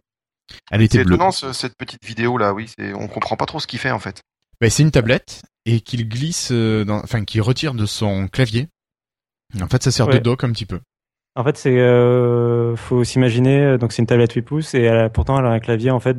Elle 0.71 0.83
était 0.83 0.99
C'est 0.99 1.05
bleue. 1.05 1.15
étonnant 1.15 1.31
ce- 1.31 1.53
cette 1.55 1.75
petite 1.79 2.05
vidéo 2.05 2.37
là, 2.37 2.53
oui. 2.53 2.69
C'est... 2.77 2.93
On 2.93 3.09
comprend 3.09 3.37
pas 3.37 3.47
trop 3.47 3.59
ce 3.61 3.67
qu'il 3.67 3.79
fait 3.79 3.91
en 3.91 4.01
fait. 4.01 4.21
Ben, 4.61 4.69
c'est 4.71 4.83
une 4.83 4.91
tablette 4.91 5.43
et 5.67 5.81
qu'il 5.81 6.09
glisse, 6.09 6.51
euh, 6.53 6.85
dans, 6.85 6.99
enfin, 6.99 7.25
qu'il 7.25 7.41
retire 7.43 7.75
de 7.75 7.87
son 7.87 8.29
clavier. 8.29 8.69
En 9.61 9.67
fait, 9.69 9.83
ça 9.83 9.91
sert 9.91 10.07
de 10.07 10.19
dock 10.19 10.45
un 10.45 10.53
petit 10.53 10.67
peu. 10.67 10.81
En 11.37 11.45
fait, 11.45 11.57
c'est 11.57 11.79
euh, 11.79 12.77
faut 12.77 13.05
s'imaginer. 13.05 13.61
euh, 13.63 13.79
Donc 13.79 13.93
c'est 13.93 14.03
une 14.03 14.07
tablette 14.07 14.33
8 14.33 14.43
pouces 14.43 14.75
et 14.75 14.83
elle 14.83 14.97
a- 14.99 15.09
pourtant 15.11 15.39
elle 15.39 15.47
a 15.47 15.51
un 15.51 15.61
clavier 15.61 15.91
en 15.91 16.01
fait 16.01 16.17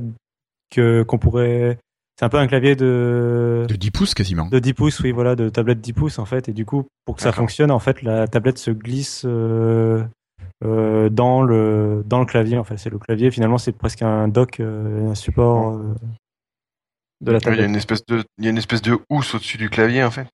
que 0.70 1.04
qu'on 1.04 1.18
pourrait. 1.18 1.78
C'est 2.20 2.26
un 2.26 2.30
peu 2.30 2.38
un 2.38 2.48
clavier 2.48 2.76
de 2.76 3.66
De 3.68 3.76
10 3.76 3.92
pouces 3.92 4.14
quasiment. 4.14 4.48
de 4.48 4.60
10 4.60 4.74
pouces, 4.74 5.00
oui, 5.00 5.12
voilà, 5.12 5.36
de 5.36 5.50
tablette 5.50 5.82
10 5.82 5.94
pouces 5.94 6.20
en 6.20 6.26
fait. 6.26 6.50
Et 6.50 6.54
du 6.54 6.66
coup, 6.66 6.86
pour 7.06 7.16
que 7.16 7.22
ça 7.22 7.32
fonctionne, 7.32 7.72
en 7.72 7.80
fait, 7.80 8.02
la 8.04 8.28
tablette 8.28 8.58
se 8.58 8.72
glisse 8.72 9.24
euh, 9.26 10.04
euh, 10.64 11.10
dans 11.10 11.42
le 11.42 12.04
dans 12.06 12.20
le 12.20 12.26
clavier. 12.26 12.58
En 12.58 12.64
fait, 12.64 12.78
c'est 12.78 12.90
le 12.90 13.00
clavier. 13.00 13.32
Finalement, 13.32 13.58
c'est 13.58 13.72
presque 13.72 14.02
un 14.02 14.28
dock, 14.28 14.60
un 14.60 15.16
support 15.16 15.80
de 17.22 17.32
la 17.32 17.40
Il 17.40 17.56
y 17.60 17.62
a 17.62 17.66
une 17.66 17.76
espèce 17.76 18.06
de, 18.06 18.24
il 18.38 18.46
y 18.46 18.48
a 18.48 18.52
une 18.52 18.58
espèce 18.58 18.82
de 18.82 18.98
housse 19.10 19.36
au-dessus 19.36 19.58
du 19.58 19.70
clavier 19.70 20.04
en 20.04 20.12
fait. 20.12 20.28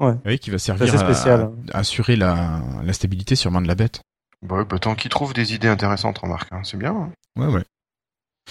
Oui, 0.00 0.38
qui 0.38 0.50
va 0.50 0.58
servir 0.58 0.92
à, 0.94 1.32
hein. 1.32 1.54
à 1.72 1.78
assurer 1.78 2.16
la, 2.16 2.60
la 2.82 2.92
stabilité 2.92 3.36
sûrement 3.36 3.60
de 3.62 3.68
la 3.68 3.74
bête. 3.74 4.02
Bah, 4.42 4.56
oui, 4.58 4.64
bah, 4.68 4.78
tant 4.78 4.94
qu'il 4.94 5.10
trouve 5.10 5.32
des 5.32 5.54
idées 5.54 5.68
intéressantes, 5.68 6.18
remarque, 6.18 6.52
hein, 6.52 6.62
c'est 6.64 6.76
bien. 6.76 6.94
hein. 6.94 7.12
Ouais, 7.36 7.46
ouais. 7.46 7.64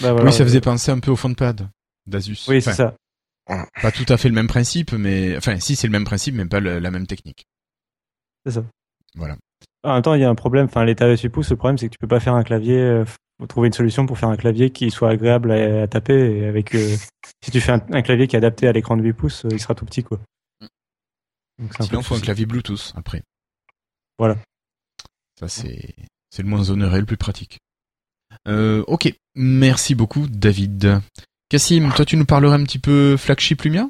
Bah, 0.01 0.13
voilà, 0.13 0.25
oui, 0.25 0.33
ça 0.33 0.41
euh, 0.43 0.45
faisait 0.45 0.61
penser 0.61 0.91
un 0.91 0.99
peu 0.99 1.11
au 1.11 1.15
pad 1.35 1.67
d'Asus. 2.07 2.45
Oui, 2.47 2.61
c'est 2.61 2.73
ça. 2.73 2.95
Pas 3.81 3.91
tout 3.91 4.05
à 4.07 4.17
fait 4.17 4.29
le 4.29 4.35
même 4.35 4.47
principe, 4.47 4.93
mais 4.93 5.35
enfin, 5.37 5.59
si 5.59 5.75
c'est 5.75 5.87
le 5.87 5.91
même 5.91 6.05
principe, 6.05 6.33
mais 6.35 6.45
pas 6.45 6.59
le- 6.61 6.79
la 6.79 6.91
même 6.91 7.05
technique. 7.05 7.45
C'est 8.45 8.53
ça. 8.53 8.63
Voilà. 9.15 9.35
En 9.83 9.93
même 9.93 10.01
temps, 10.01 10.13
il 10.15 10.21
y 10.21 10.25
a 10.25 10.29
un 10.29 10.35
problème. 10.35 10.65
Enfin, 10.65 10.85
les 10.85 10.95
tablettes 10.95 11.19
8 11.21 11.29
pouces, 11.29 11.49
le 11.51 11.57
problème, 11.57 11.77
c'est 11.77 11.87
que 11.87 11.93
tu 11.93 11.99
peux 11.99 12.07
pas 12.07 12.21
faire 12.21 12.33
un 12.35 12.43
clavier. 12.43 13.03
Trouver 13.47 13.67
une 13.67 13.73
solution 13.73 14.05
pour 14.05 14.17
faire 14.17 14.29
un 14.29 14.38
clavier 14.38 14.69
qui 14.71 14.91
soit 14.91 15.09
agréable 15.09 15.51
à, 15.51 15.83
à 15.83 15.88
taper. 15.88 16.38
Et 16.38 16.45
avec, 16.45 16.73
euh, 16.75 16.95
si 17.43 17.51
tu 17.51 17.62
fais 17.62 17.71
un, 17.73 17.81
un 17.91 18.01
clavier 18.01 18.27
qui 18.27 18.35
est 18.35 18.38
adapté 18.38 18.67
à 18.67 18.71
l'écran 18.71 18.97
de 18.97 19.03
8 19.03 19.13
pouces, 19.13 19.45
euh, 19.45 19.50
il 19.51 19.59
sera 19.59 19.75
tout 19.75 19.85
petit, 19.85 20.03
quoi. 20.03 20.19
Donc, 21.59 21.71
un 21.75 21.77
peu 21.77 21.83
Sinon, 21.83 22.01
faut 22.01 22.15
un 22.15 22.19
clavier 22.19 22.45
Bluetooth 22.45 22.93
après. 22.95 23.21
Voilà. 24.17 24.38
Ça, 25.39 25.47
c'est 25.47 25.95
c'est 26.29 26.41
le 26.41 26.50
moins 26.50 26.69
onéreux 26.71 26.97
et 26.97 27.00
le 27.01 27.05
plus 27.05 27.17
pratique. 27.17 27.59
Euh, 28.47 28.83
ok, 28.88 29.13
merci 29.35 29.93
beaucoup, 29.93 30.27
David. 30.27 31.00
Cassim, 31.50 31.91
toi, 31.95 32.05
tu 32.05 32.17
nous 32.17 32.25
parlerais 32.25 32.55
un 32.55 32.63
petit 32.63 32.79
peu 32.79 33.17
flagship 33.17 33.62
Lumia? 33.62 33.88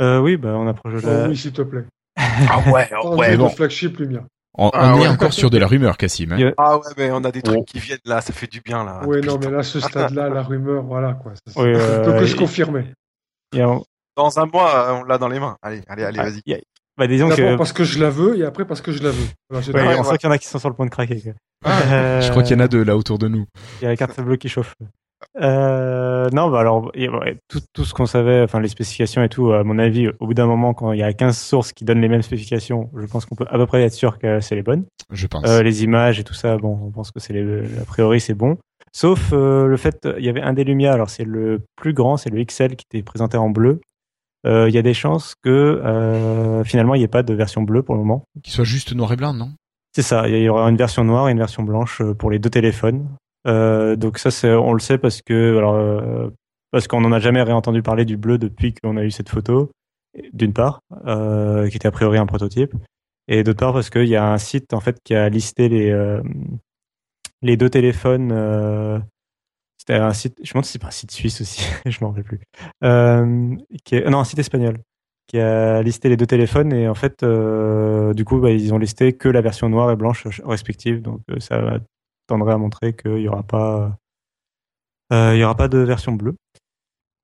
Euh, 0.00 0.20
oui, 0.20 0.36
bah, 0.36 0.50
on 0.56 0.68
approche 0.68 0.94
de 0.94 1.00
Oh 1.02 1.06
la. 1.10 1.28
oui, 1.28 1.36
s'il 1.36 1.52
te 1.52 1.62
plaît. 1.62 1.84
Ah 2.16 2.62
ouais, 2.70 2.86
Parle 2.88 3.14
ouais, 3.18 3.32
de 3.32 3.36
bon. 3.38 3.48
flagship 3.50 3.98
Lumia. 3.98 4.24
On, 4.58 4.68
Ah, 4.74 4.94
on 4.96 5.00
est 5.00 5.08
encore 5.08 5.32
sur 5.32 5.48
de 5.50 5.58
la 5.58 5.66
rumeur, 5.66 5.96
Cassim. 5.96 6.32
hein. 6.32 6.52
Ah 6.58 6.76
ouais, 6.76 6.82
mais 6.96 7.10
on 7.12 7.22
a 7.24 7.30
des 7.30 7.40
trucs 7.42 7.58
Oh. 7.60 7.64
qui 7.64 7.78
viennent 7.78 7.98
là, 8.04 8.20
ça 8.20 8.32
fait 8.32 8.48
du 8.50 8.60
bien 8.60 8.84
là. 8.84 9.06
Ouais, 9.06 9.16
depuis 9.20 9.28
non, 9.28 9.38
mais 9.38 9.50
là, 9.50 9.62
ce 9.62 9.78
stade-là, 9.80 10.28
la 10.28 10.42
rumeur, 10.42 10.82
voilà, 10.82 11.14
quoi. 11.14 11.32
Ça, 11.46 11.60
Oui, 11.62 11.68
euh, 11.74 12.04
peut 12.04 12.18
que 12.18 12.26
se 12.26 12.34
confirmer. 12.36 12.92
Dans 13.52 14.38
un 14.38 14.46
mois, 14.46 14.74
euh, 14.90 15.00
on 15.00 15.04
l'a 15.04 15.18
dans 15.18 15.28
les 15.28 15.38
mains. 15.40 15.56
Allez, 15.62 15.82
allez, 15.88 16.04
allez, 16.04 16.18
ah, 16.18 16.24
vas-y. 16.24 16.42
Bah, 16.98 17.06
D'abord 17.06 17.34
que. 17.36 17.56
parce 17.56 17.72
que 17.72 17.84
je 17.84 17.98
la 17.98 18.10
veux 18.10 18.36
et 18.38 18.44
après 18.44 18.66
parce 18.66 18.82
que 18.82 18.92
je 18.92 19.02
la 19.02 19.10
veux. 19.10 19.24
Voilà, 19.48 19.64
c'est 19.64 19.72
Ouais, 19.72 19.80
tout. 19.82 19.88
Ouais, 19.88 19.94
on 19.94 20.02
ouais. 20.02 20.04
sent 20.10 20.18
qu'il 20.18 20.26
y 20.28 20.30
en 20.30 20.34
a 20.34 20.38
qui 20.38 20.48
sont 20.48 20.58
sur 20.58 20.68
le 20.68 20.74
point 20.74 20.84
de 20.84 20.90
craquer. 20.90 21.22
quoi. 21.22 21.32
Je 22.20 22.30
crois 22.30 22.42
qu'il 22.42 22.56
y 22.56 22.60
en 22.60 22.64
a 22.64 22.68
deux 22.68 22.82
là 22.82 22.96
autour 22.96 23.18
de 23.18 23.28
nous. 23.28 23.46
Il 23.80 23.84
y 23.84 23.86
a 23.86 23.90
la 23.90 23.96
carte 23.96 24.20
bleue 24.20 24.36
qui 24.36 24.48
chauffe. 24.48 24.74
Euh, 25.40 26.28
non, 26.32 26.50
bah 26.50 26.60
alors, 26.60 26.90
tout, 27.48 27.60
tout 27.72 27.84
ce 27.84 27.94
qu'on 27.94 28.06
savait, 28.06 28.42
enfin 28.42 28.60
les 28.60 28.68
spécifications 28.68 29.22
et 29.22 29.28
tout, 29.28 29.52
à 29.52 29.64
mon 29.64 29.78
avis, 29.78 30.08
au 30.18 30.26
bout 30.26 30.34
d'un 30.34 30.46
moment, 30.46 30.74
quand 30.74 30.92
il 30.92 30.98
y 30.98 31.02
a 31.02 31.12
15 31.12 31.36
sources 31.36 31.72
qui 31.72 31.84
donnent 31.84 32.00
les 32.00 32.08
mêmes 32.08 32.22
spécifications, 32.22 32.90
je 32.96 33.06
pense 33.06 33.26
qu'on 33.26 33.36
peut 33.36 33.46
à 33.48 33.56
peu 33.56 33.66
près 33.66 33.82
être 33.82 33.92
sûr 33.92 34.18
que 34.18 34.40
c'est 34.40 34.54
les 34.54 34.62
bonnes. 34.62 34.84
Je 35.10 35.26
pense. 35.26 35.46
Euh, 35.46 35.62
les 35.62 35.84
images 35.84 36.18
et 36.18 36.24
tout 36.24 36.34
ça, 36.34 36.56
bon, 36.56 36.78
on 36.82 36.90
pense 36.90 37.10
que 37.10 37.20
c'est 37.20 37.32
les, 37.32 37.78
a 37.80 37.84
priori 37.84 38.20
c'est 38.20 38.34
bon. 38.34 38.58
Sauf 38.92 39.30
euh, 39.32 39.66
le 39.66 39.76
fait, 39.76 40.08
il 40.18 40.24
y 40.24 40.28
avait 40.28 40.42
un 40.42 40.52
des 40.52 40.64
Lumia, 40.64 40.92
alors 40.92 41.10
c'est 41.10 41.24
le 41.24 41.62
plus 41.76 41.92
grand, 41.92 42.16
c'est 42.16 42.30
le 42.30 42.42
XL 42.42 42.76
qui 42.76 42.84
était 42.90 43.02
présenté 43.02 43.36
en 43.36 43.50
bleu. 43.50 43.80
Il 44.46 44.70
y 44.70 44.78
a 44.78 44.82
des 44.82 44.94
chances 44.94 45.34
que 45.42 45.82
finalement 46.64 46.94
il 46.94 46.98
n'y 46.98 47.04
ait 47.04 47.08
pas 47.08 47.22
de 47.22 47.34
version 47.34 47.60
bleue 47.60 47.82
pour 47.82 47.94
le 47.94 48.00
moment. 48.00 48.24
Qu'il 48.42 48.54
soit 48.54 48.64
juste 48.64 48.94
noir 48.94 49.12
et 49.12 49.16
blanc, 49.16 49.34
non? 49.34 49.50
C'est 49.94 50.02
ça, 50.02 50.28
il 50.28 50.38
y 50.38 50.48
aura 50.48 50.70
une 50.70 50.78
version 50.78 51.04
noire 51.04 51.28
et 51.28 51.32
une 51.32 51.38
version 51.38 51.62
blanche 51.62 52.00
pour 52.18 52.30
les 52.30 52.38
deux 52.38 52.48
téléphones. 52.48 53.06
Euh, 53.46 53.96
donc 53.96 54.18
ça, 54.18 54.30
c'est, 54.30 54.52
on 54.52 54.72
le 54.72 54.80
sait 54.80 54.98
parce 54.98 55.22
que, 55.22 55.56
alors, 55.56 55.74
euh, 55.74 56.28
parce 56.70 56.86
qu'on 56.88 57.00
n'en 57.00 57.12
a 57.12 57.18
jamais 57.18 57.42
réentendu 57.42 57.82
parler 57.82 58.04
du 58.04 58.16
bleu 58.16 58.38
depuis 58.38 58.74
qu'on 58.74 58.96
a 58.96 59.04
eu 59.04 59.10
cette 59.10 59.28
photo, 59.28 59.70
d'une 60.32 60.52
part, 60.52 60.80
euh, 61.06 61.68
qui 61.68 61.76
était 61.76 61.88
a 61.88 61.90
priori 61.92 62.18
un 62.18 62.26
prototype, 62.26 62.74
et 63.28 63.42
d'autre 63.42 63.58
part 63.58 63.72
parce 63.72 63.90
qu'il 63.90 64.08
y 64.08 64.16
a 64.16 64.30
un 64.30 64.38
site 64.38 64.72
en 64.74 64.80
fait 64.80 64.98
qui 65.04 65.14
a 65.14 65.28
listé 65.28 65.68
les 65.68 66.20
les 67.42 67.56
deux 67.56 67.70
téléphones. 67.70 69.02
c'était 69.78 69.94
un 69.94 70.12
site, 70.12 70.38
je 70.42 70.50
me 70.50 70.54
demande 70.54 70.64
si 70.64 70.72
c'est 70.72 70.84
un 70.84 70.90
site 70.90 71.10
suisse 71.10 71.40
aussi, 71.40 71.62
je 71.86 71.98
m'en 72.00 72.10
rappelle 72.10 72.24
plus. 72.24 72.40
Qui 73.84 74.00
non, 74.02 74.20
un 74.20 74.24
site 74.24 74.40
espagnol 74.40 74.78
qui 75.26 75.38
a 75.38 75.80
listé 75.82 76.08
les 76.08 76.16
deux 76.16 76.26
téléphones 76.26 76.72
et 76.72 76.88
en 76.88 76.94
fait, 76.94 77.24
du 77.24 78.24
coup, 78.24 78.40
bah, 78.40 78.50
ils 78.50 78.74
ont 78.74 78.78
listé 78.78 79.12
que 79.12 79.28
la 79.28 79.40
version 79.40 79.68
noire 79.68 79.90
et 79.92 79.96
blanche 79.96 80.26
respective. 80.44 81.02
Donc, 81.02 81.20
ça 81.38 81.78
tendrait 82.30 82.54
à 82.54 82.58
montrer 82.58 82.94
qu'il 82.94 83.18
y 83.18 83.28
aura 83.28 83.42
pas, 83.42 83.98
euh, 85.12 85.34
il 85.34 85.40
y 85.40 85.44
aura 85.44 85.54
pas 85.54 85.68
de 85.68 85.78
version 85.78 86.12
bleue. 86.12 86.36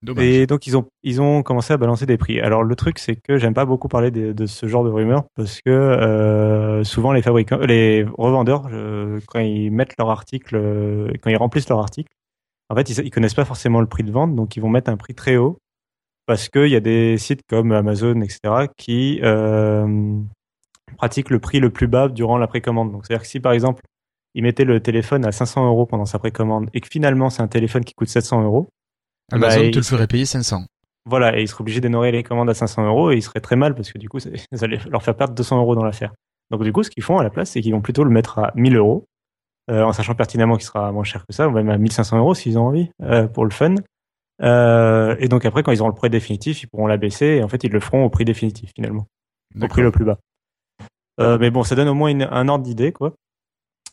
Dommage. 0.03 0.25
Et 0.25 0.47
donc 0.47 0.67
ils 0.67 0.77
ont 0.77 0.87
ils 1.03 1.23
ont 1.23 1.43
commencé 1.43 1.73
à 1.73 1.79
balancer 1.79 2.05
des 2.05 2.19
prix. 2.19 2.39
Alors 2.41 2.63
le 2.63 2.77
truc 2.77 2.99
c'est 2.99 3.17
que 3.17 3.39
j'aime 3.39 3.55
pas 3.55 3.65
beaucoup 3.65 3.89
parler 3.89 4.11
de, 4.11 4.33
de 4.33 4.47
ce 4.47 4.67
genre 4.67 4.85
de 4.85 4.91
rumeurs 4.91 5.25
parce 5.35 5.61
que 5.63 5.71
euh, 5.71 6.85
souvent 6.85 7.13
les 7.13 7.23
fabricants, 7.23 7.59
les 7.59 8.05
revendeurs 8.19 8.69
euh, 8.71 9.21
quand 9.27 9.41
ils 9.41 9.71
mettent 9.71 9.95
leur 9.99 10.11
article, 10.11 10.57
euh, 10.57 11.11
quand 11.23 11.31
ils 11.31 11.37
remplissent 11.37 11.69
leur 11.71 11.79
article, 11.81 12.13
en 12.69 12.77
fait 12.77 12.91
ils, 12.91 13.07
ils 13.07 13.11
connaissent 13.11 13.35
pas 13.35 13.47
forcément 13.47 13.81
le 13.81 13.87
prix 13.87 14.03
de 14.03 14.13
vente 14.13 14.37
donc 14.37 14.55
ils 14.57 14.61
vont 14.61 14.69
mettre 14.69 14.91
un 14.91 14.99
prix 14.99 15.15
très 15.15 15.37
haut 15.37 15.59
parce 16.27 16.51
qu'il 16.51 16.69
y 16.69 16.77
a 16.77 16.81
des 16.81 17.17
sites 17.17 17.43
comme 17.49 17.73
Amazon 17.73 18.21
etc 18.21 18.67
qui 18.77 19.21
euh, 19.23 20.21
pratiquent 20.99 21.31
le 21.31 21.39
prix 21.39 21.59
le 21.59 21.71
plus 21.71 21.87
bas 21.87 22.09
durant 22.09 22.39
la 22.39 22.47
précommande. 22.47 22.93
Donc 22.93 23.07
c'est 23.07 23.15
à 23.15 23.17
dire 23.17 23.23
que 23.23 23.29
si 23.29 23.41
par 23.41 23.53
exemple 23.53 23.83
ils 24.37 24.43
mettaient 24.45 24.65
le 24.65 24.79
téléphone 24.81 25.25
à 25.27 25.33
500 25.33 25.67
euros 25.67 25.85
pendant 25.87 26.05
sa 26.07 26.21
précommande 26.21 26.71
et 26.75 26.81
que 26.81 26.89
finalement 26.89 27.29
c'est 27.31 27.43
un 27.43 27.49
téléphone 27.49 27.85
qui 27.85 27.95
coûte 27.95 28.09
700 28.09 28.43
euros 28.45 28.69
Amazon 29.33 29.57
bah, 29.59 29.63
te 29.65 29.69
il 29.71 29.77
le 29.77 29.83
ferait 29.83 30.07
payer 30.07 30.25
500. 30.27 30.65
voilà, 31.05 31.37
et 31.37 31.43
ils 31.43 31.49
seraient 31.49 31.63
obligés 31.63 31.81
d'honorer 31.81 32.13
les 32.13 32.23
commandes 32.23 32.49
à 32.51 32.55
500 32.55 32.87
euros 32.87 33.11
et 33.11 33.17
ils 33.17 33.23
seraient 33.23 33.41
très 33.41 33.57
mal 33.57 33.75
parce 33.75 33.91
que 33.91 33.99
du 33.99 34.09
coup, 34.09 34.19
ça 34.21 34.29
allait 34.63 34.79
leur 34.89 35.03
faire 35.03 35.17
perdre 35.17 35.35
200 35.35 35.59
euros 35.59 35.75
dans 35.75 35.83
l'affaire. 35.85 36.13
Donc 36.53 36.63
du 36.63 36.73
coup, 36.73 36.85
ce 36.85 36.91
qu'ils 36.91 37.03
font 37.03 37.19
à 37.19 37.25
la 37.25 37.31
place, 37.31 37.51
c'est 37.51 37.61
qu'ils 37.61 37.73
vont 37.73 37.81
plutôt 37.81 38.05
le 38.05 38.11
mettre 38.11 38.39
à 38.39 38.53
1000 38.55 38.77
euros, 38.77 39.07
euh, 39.71 39.83
en 39.83 39.93
sachant 39.93 40.15
pertinemment 40.15 40.55
qu'il 40.57 40.65
sera 40.67 40.93
moins 40.93 41.03
cher 41.03 41.27
que 41.27 41.33
ça, 41.35 41.49
ou 41.49 41.51
même 41.51 41.69
à 41.71 41.77
1500 41.79 42.19
euros 42.19 42.35
s'ils 42.35 42.57
ont 42.59 42.67
envie, 42.67 42.91
euh, 43.03 43.27
pour 43.27 43.45
le 43.45 43.51
fun. 43.51 43.75
Euh, 44.43 45.17
et 45.19 45.29
donc 45.29 45.45
après, 45.45 45.63
quand 45.63 45.73
ils 45.73 45.81
auront 45.81 45.89
le 45.91 45.95
prix 45.97 46.11
définitif, 46.11 46.63
ils 46.63 46.67
pourront 46.69 46.87
l'abaisser 46.87 47.27
et 47.27 47.43
en 47.43 47.49
fait, 47.49 47.65
ils 47.65 47.73
le 47.73 47.81
feront 47.81 48.05
au 48.05 48.11
prix 48.11 48.25
définitif 48.25 48.71
finalement, 48.77 49.07
au 49.57 49.69
prix 49.69 49.83
le 49.83 49.91
plus 49.91 50.05
bas. 50.05 50.19
Euh, 51.21 51.39
mais 51.39 51.51
bon, 51.51 51.63
ça 51.63 51.75
donne 51.75 51.89
au 51.89 51.95
moins 51.95 52.11
une- 52.11 52.29
un 52.31 52.49
ordre 52.49 52.65
d'idée, 52.65 52.93
quoi. 52.93 53.15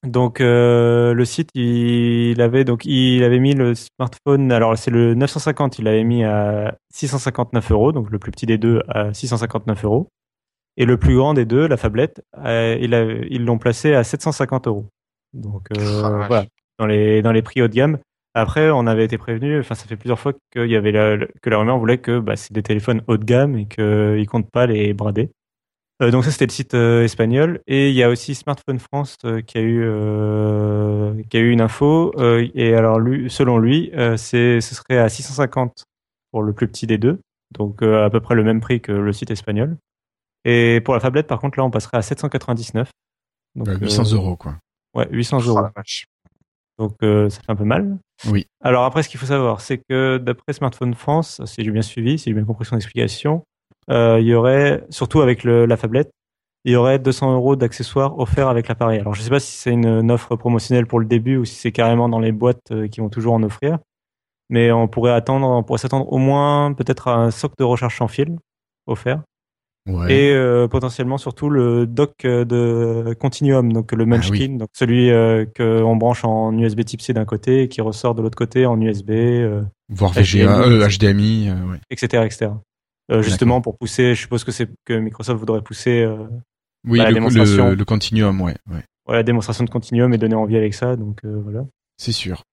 Donc 0.03 0.41
euh, 0.41 1.13
le 1.13 1.25
site, 1.25 1.49
il 1.53 2.41
avait 2.41 2.65
donc 2.65 2.85
il 2.85 3.23
avait 3.23 3.39
mis 3.39 3.53
le 3.53 3.73
smartphone. 3.73 4.51
Alors 4.51 4.77
c'est 4.77 4.91
le 4.91 5.13
950, 5.15 5.79
il 5.79 5.85
l'avait 5.85 6.03
mis 6.03 6.25
à 6.25 6.75
659 6.93 7.71
euros, 7.71 7.91
donc 7.93 8.11
le 8.11 8.19
plus 8.19 8.31
petit 8.31 8.45
des 8.45 8.57
deux 8.57 8.81
à 8.89 9.13
659 9.13 9.85
euros, 9.85 10.09
et 10.75 10.85
le 10.85 10.97
plus 10.97 11.15
grand 11.15 11.33
des 11.33 11.45
deux, 11.45 11.67
la 11.67 11.77
fablette, 11.77 12.21
euh, 12.43 12.77
ils 13.29 13.45
l'ont 13.45 13.57
placé 13.57 13.93
à 13.93 14.03
750 14.03 14.67
euros. 14.67 14.87
Donc 15.33 15.69
euh, 15.77 16.01
Ah, 16.03 16.27
voilà, 16.27 16.45
dans 16.79 16.85
les 16.85 17.21
dans 17.21 17.31
les 17.31 17.41
prix 17.41 17.61
haut 17.61 17.67
de 17.69 17.73
gamme. 17.73 17.97
Après, 18.35 18.71
on 18.71 18.87
avait 18.87 19.05
été 19.05 19.17
prévenu. 19.17 19.59
Enfin, 19.59 19.75
ça 19.75 19.85
fait 19.85 19.95
plusieurs 19.95 20.19
fois 20.19 20.33
qu'il 20.51 20.65
y 20.65 20.75
avait 20.75 20.91
la, 20.91 21.17
que 21.41 21.49
la 21.49 21.59
rumeur 21.59 21.77
voulait 21.77 21.99
que 21.99 22.19
bah, 22.19 22.35
c'est 22.35 22.51
des 22.51 22.63
téléphones 22.63 23.03
haut 23.07 23.17
de 23.17 23.23
gamme 23.23 23.55
et 23.57 23.67
qu'ils 23.67 24.25
comptent 24.27 24.49
pas 24.49 24.65
les 24.65 24.93
brader. 24.93 25.29
Euh, 26.01 26.09
donc 26.09 26.25
ça 26.25 26.31
c'était 26.31 26.47
le 26.47 26.51
site 26.51 26.73
euh, 26.73 27.03
espagnol. 27.03 27.61
Et 27.67 27.89
il 27.89 27.95
y 27.95 28.03
a 28.03 28.09
aussi 28.09 28.35
Smartphone 28.35 28.79
France 28.79 29.17
euh, 29.25 29.41
qui 29.41 29.57
a 29.57 29.61
eu 29.61 29.83
euh, 29.83 31.13
qui 31.29 31.37
a 31.37 31.39
eu 31.39 31.51
une 31.51 31.61
info. 31.61 32.13
Euh, 32.17 32.47
et 32.55 32.73
alors 32.73 32.99
lui, 32.99 33.29
selon 33.29 33.57
lui 33.57 33.91
c'est 34.17 34.61
ce 34.61 34.75
serait 34.75 34.97
à 34.97 35.09
650 35.09 35.85
pour 36.31 36.43
le 36.43 36.53
plus 36.53 36.67
petit 36.67 36.87
des 36.87 36.97
deux. 36.97 37.19
Donc 37.51 37.83
à 37.83 38.09
peu 38.09 38.19
près 38.19 38.35
le 38.35 38.43
même 38.43 38.59
prix 38.59 38.81
que 38.81 38.91
le 38.91 39.13
site 39.13 39.31
espagnol. 39.31 39.77
Et 40.45 40.81
pour 40.83 40.93
la 40.93 40.99
tablette 40.99 41.27
par 41.27 41.39
contre 41.39 41.57
là 41.59 41.65
on 41.65 41.71
passerait 41.71 41.97
à 41.97 42.01
799 42.01 42.89
donc 43.55 43.67
800 43.79 44.11
euros 44.13 44.35
quoi. 44.35 44.57
ouais 44.95 45.07
800 45.11 45.41
euros. 45.45 45.61
Donc 46.79 46.95
ça 47.01 47.29
fait 47.29 47.49
un 47.49 47.55
peu 47.55 47.63
mal. 47.63 47.97
Oui. 48.25 48.47
Alors 48.61 48.83
après 48.85 49.03
ce 49.03 49.09
qu'il 49.09 49.19
faut 49.19 49.27
savoir 49.27 49.61
c'est 49.61 49.77
que 49.77 50.17
d'après 50.17 50.53
Smartphone 50.53 50.95
France 50.95 51.39
si 51.45 51.63
j'ai 51.63 51.71
bien 51.71 51.83
suivi 51.83 52.17
si 52.17 52.31
j'ai 52.31 52.33
bien 52.33 52.45
compris 52.45 52.65
son 52.65 52.75
explication 52.75 53.35
euh, 53.35 53.52
il 53.89 54.25
y 54.25 54.33
aurait, 54.33 54.83
surtout 54.89 55.21
avec 55.21 55.43
le, 55.43 55.65
la 55.65 55.77
tablette, 55.77 56.11
il 56.65 56.71
y 56.71 56.75
aurait 56.75 56.99
200 56.99 57.33
euros 57.33 57.55
d'accessoires 57.55 58.17
offerts 58.19 58.47
avec 58.47 58.67
l'appareil. 58.67 58.99
Alors 58.99 59.13
je 59.13 59.19
ne 59.19 59.23
sais 59.23 59.29
pas 59.29 59.39
si 59.39 59.51
c'est 59.51 59.71
une, 59.71 60.11
offre 60.11 60.35
promotionnelle 60.35 60.87
pour 60.87 60.99
le 60.99 61.05
début 61.05 61.37
ou 61.37 61.45
si 61.45 61.55
c'est 61.55 61.71
carrément 61.71 62.07
dans 62.07 62.19
les 62.19 62.31
boîtes 62.31 62.71
euh, 62.71 62.87
qui 62.87 63.01
vont 63.01 63.09
toujours 63.09 63.33
en 63.33 63.43
offrir, 63.43 63.79
mais 64.49 64.71
on 64.71 64.87
pourrait 64.87 65.11
attendre, 65.11 65.47
on 65.47 65.63
pourrait 65.63 65.79
s'attendre 65.79 66.11
au 66.11 66.17
moins 66.17 66.73
peut-être 66.73 67.09
à 67.09 67.15
un 67.15 67.31
socle 67.31 67.55
de 67.59 67.63
recharge 67.63 67.97
sans 67.97 68.07
fil 68.07 68.37
offert. 68.87 69.21
Ouais. 69.85 70.13
Et 70.13 70.33
euh, 70.33 70.69
potentiellement 70.69 71.17
surtout 71.17 71.49
le 71.49 71.85
dock 71.85 72.13
de 72.23 73.13
Continuum, 73.19 73.73
donc 73.73 73.91
le 73.91 74.05
Munchkin, 74.05 74.53
Ah 74.53 74.59
donc 74.59 74.69
celui 74.71 75.11
euh, 75.11 75.45
qu'on 75.57 75.97
branche 75.97 76.23
en 76.23 76.57
USB 76.57 76.85
Type 76.85 77.01
C 77.01 77.11
d'un 77.11 77.25
côté 77.25 77.63
et 77.63 77.67
qui 77.67 77.81
ressort 77.81 78.15
de 78.15 78.21
l'autre 78.21 78.37
côté 78.37 78.65
en 78.65 78.79
USB, 78.79 79.09
euh, 79.09 79.61
voire 79.89 80.13
VGA, 80.13 80.61
euh, 80.61 80.87
HDMI, 80.87 81.51
ouais. 81.51 81.79
etc., 81.89 82.23
etc. 82.25 82.51
Euh, 83.11 83.21
justement 83.21 83.61
pour 83.61 83.77
pousser, 83.77 84.15
je 84.15 84.21
suppose 84.21 84.43
que 84.43 84.51
c'est 84.51 84.69
que 84.85 84.93
Microsoft 84.93 85.39
voudrait 85.39 85.61
pousser 85.61 86.03
euh, 86.03 86.15
oui, 86.87 86.99
bah, 86.99 87.05
la 87.05 87.09
le, 87.09 87.15
démonstration. 87.15 87.69
le, 87.69 87.75
le, 87.75 87.85
continuum, 87.85 88.41
ouais, 88.41 88.55
ouais. 88.71 88.83
Ouais, 89.07 89.15
la 89.15 89.23
démonstration 89.23 89.63
de 89.63 89.69
continuum 89.69 90.13
et 90.13 90.17
donner 90.17 90.35
envie 90.35 90.55
avec 90.55 90.73
ça, 90.73 90.95
donc 90.95 91.19
euh, 91.25 91.41
voilà. 91.43 91.65
C'est 91.97 92.13
sûr. 92.13 92.43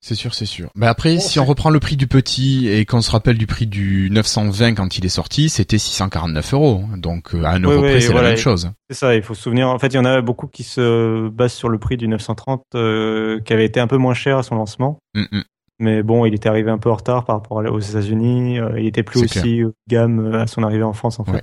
C'est 0.00 0.14
sûr, 0.14 0.34
c'est 0.34 0.44
sûr. 0.44 0.68
Mais 0.74 0.86
après, 0.86 1.14
bon, 1.14 1.20
si 1.20 1.40
on 1.40 1.46
reprend 1.46 1.70
le 1.70 1.80
prix 1.80 1.96
du 1.96 2.06
petit 2.06 2.68
et 2.68 2.84
qu'on 2.84 3.00
se 3.00 3.10
rappelle 3.10 3.38
du 3.38 3.46
prix 3.46 3.66
du 3.66 4.10
920 4.10 4.74
quand 4.74 4.98
il 4.98 5.06
est 5.06 5.08
sorti, 5.08 5.48
c'était 5.48 5.78
649 5.78 6.52
euros. 6.52 6.84
Donc 6.98 7.32
à 7.32 7.52
un 7.52 7.60
euro 7.60 7.80
ouais, 7.80 7.92
près, 7.92 8.00
c'est 8.02 8.12
voilà, 8.12 8.28
la 8.28 8.34
même 8.34 8.38
chose. 8.38 8.70
C'est 8.90 8.96
ça. 8.96 9.14
Il 9.14 9.22
faut 9.22 9.32
se 9.32 9.40
souvenir. 9.40 9.70
En 9.70 9.78
fait, 9.78 9.86
il 9.86 9.94
y 9.94 9.98
en 9.98 10.04
a 10.04 10.20
beaucoup 10.20 10.46
qui 10.46 10.62
se 10.62 11.30
basent 11.30 11.54
sur 11.54 11.70
le 11.70 11.78
prix 11.78 11.96
du 11.96 12.06
930, 12.06 12.64
euh, 12.74 13.40
qui 13.40 13.54
avait 13.54 13.64
été 13.64 13.80
un 13.80 13.86
peu 13.86 13.96
moins 13.96 14.12
cher 14.12 14.36
à 14.36 14.42
son 14.42 14.56
lancement. 14.56 14.98
Mm 15.14 15.22
-mm. 15.22 15.44
Mais 15.80 16.02
bon, 16.02 16.24
il 16.24 16.34
était 16.34 16.48
arrivé 16.48 16.70
un 16.70 16.78
peu 16.78 16.90
en 16.90 16.94
retard 16.94 17.24
par 17.24 17.36
rapport 17.36 17.56
aux 17.58 17.80
États-Unis. 17.80 18.58
Euh, 18.60 18.78
il 18.78 18.86
était 18.86 19.02
plus 19.02 19.24
aussi 19.24 19.40
clair. 19.40 19.66
haut 19.66 19.70
de 19.70 19.74
gamme 19.88 20.34
à 20.34 20.46
son 20.46 20.62
arrivée 20.62 20.84
en 20.84 20.92
France, 20.92 21.18
en 21.18 21.24
fait. 21.24 21.32
Ouais. 21.32 21.42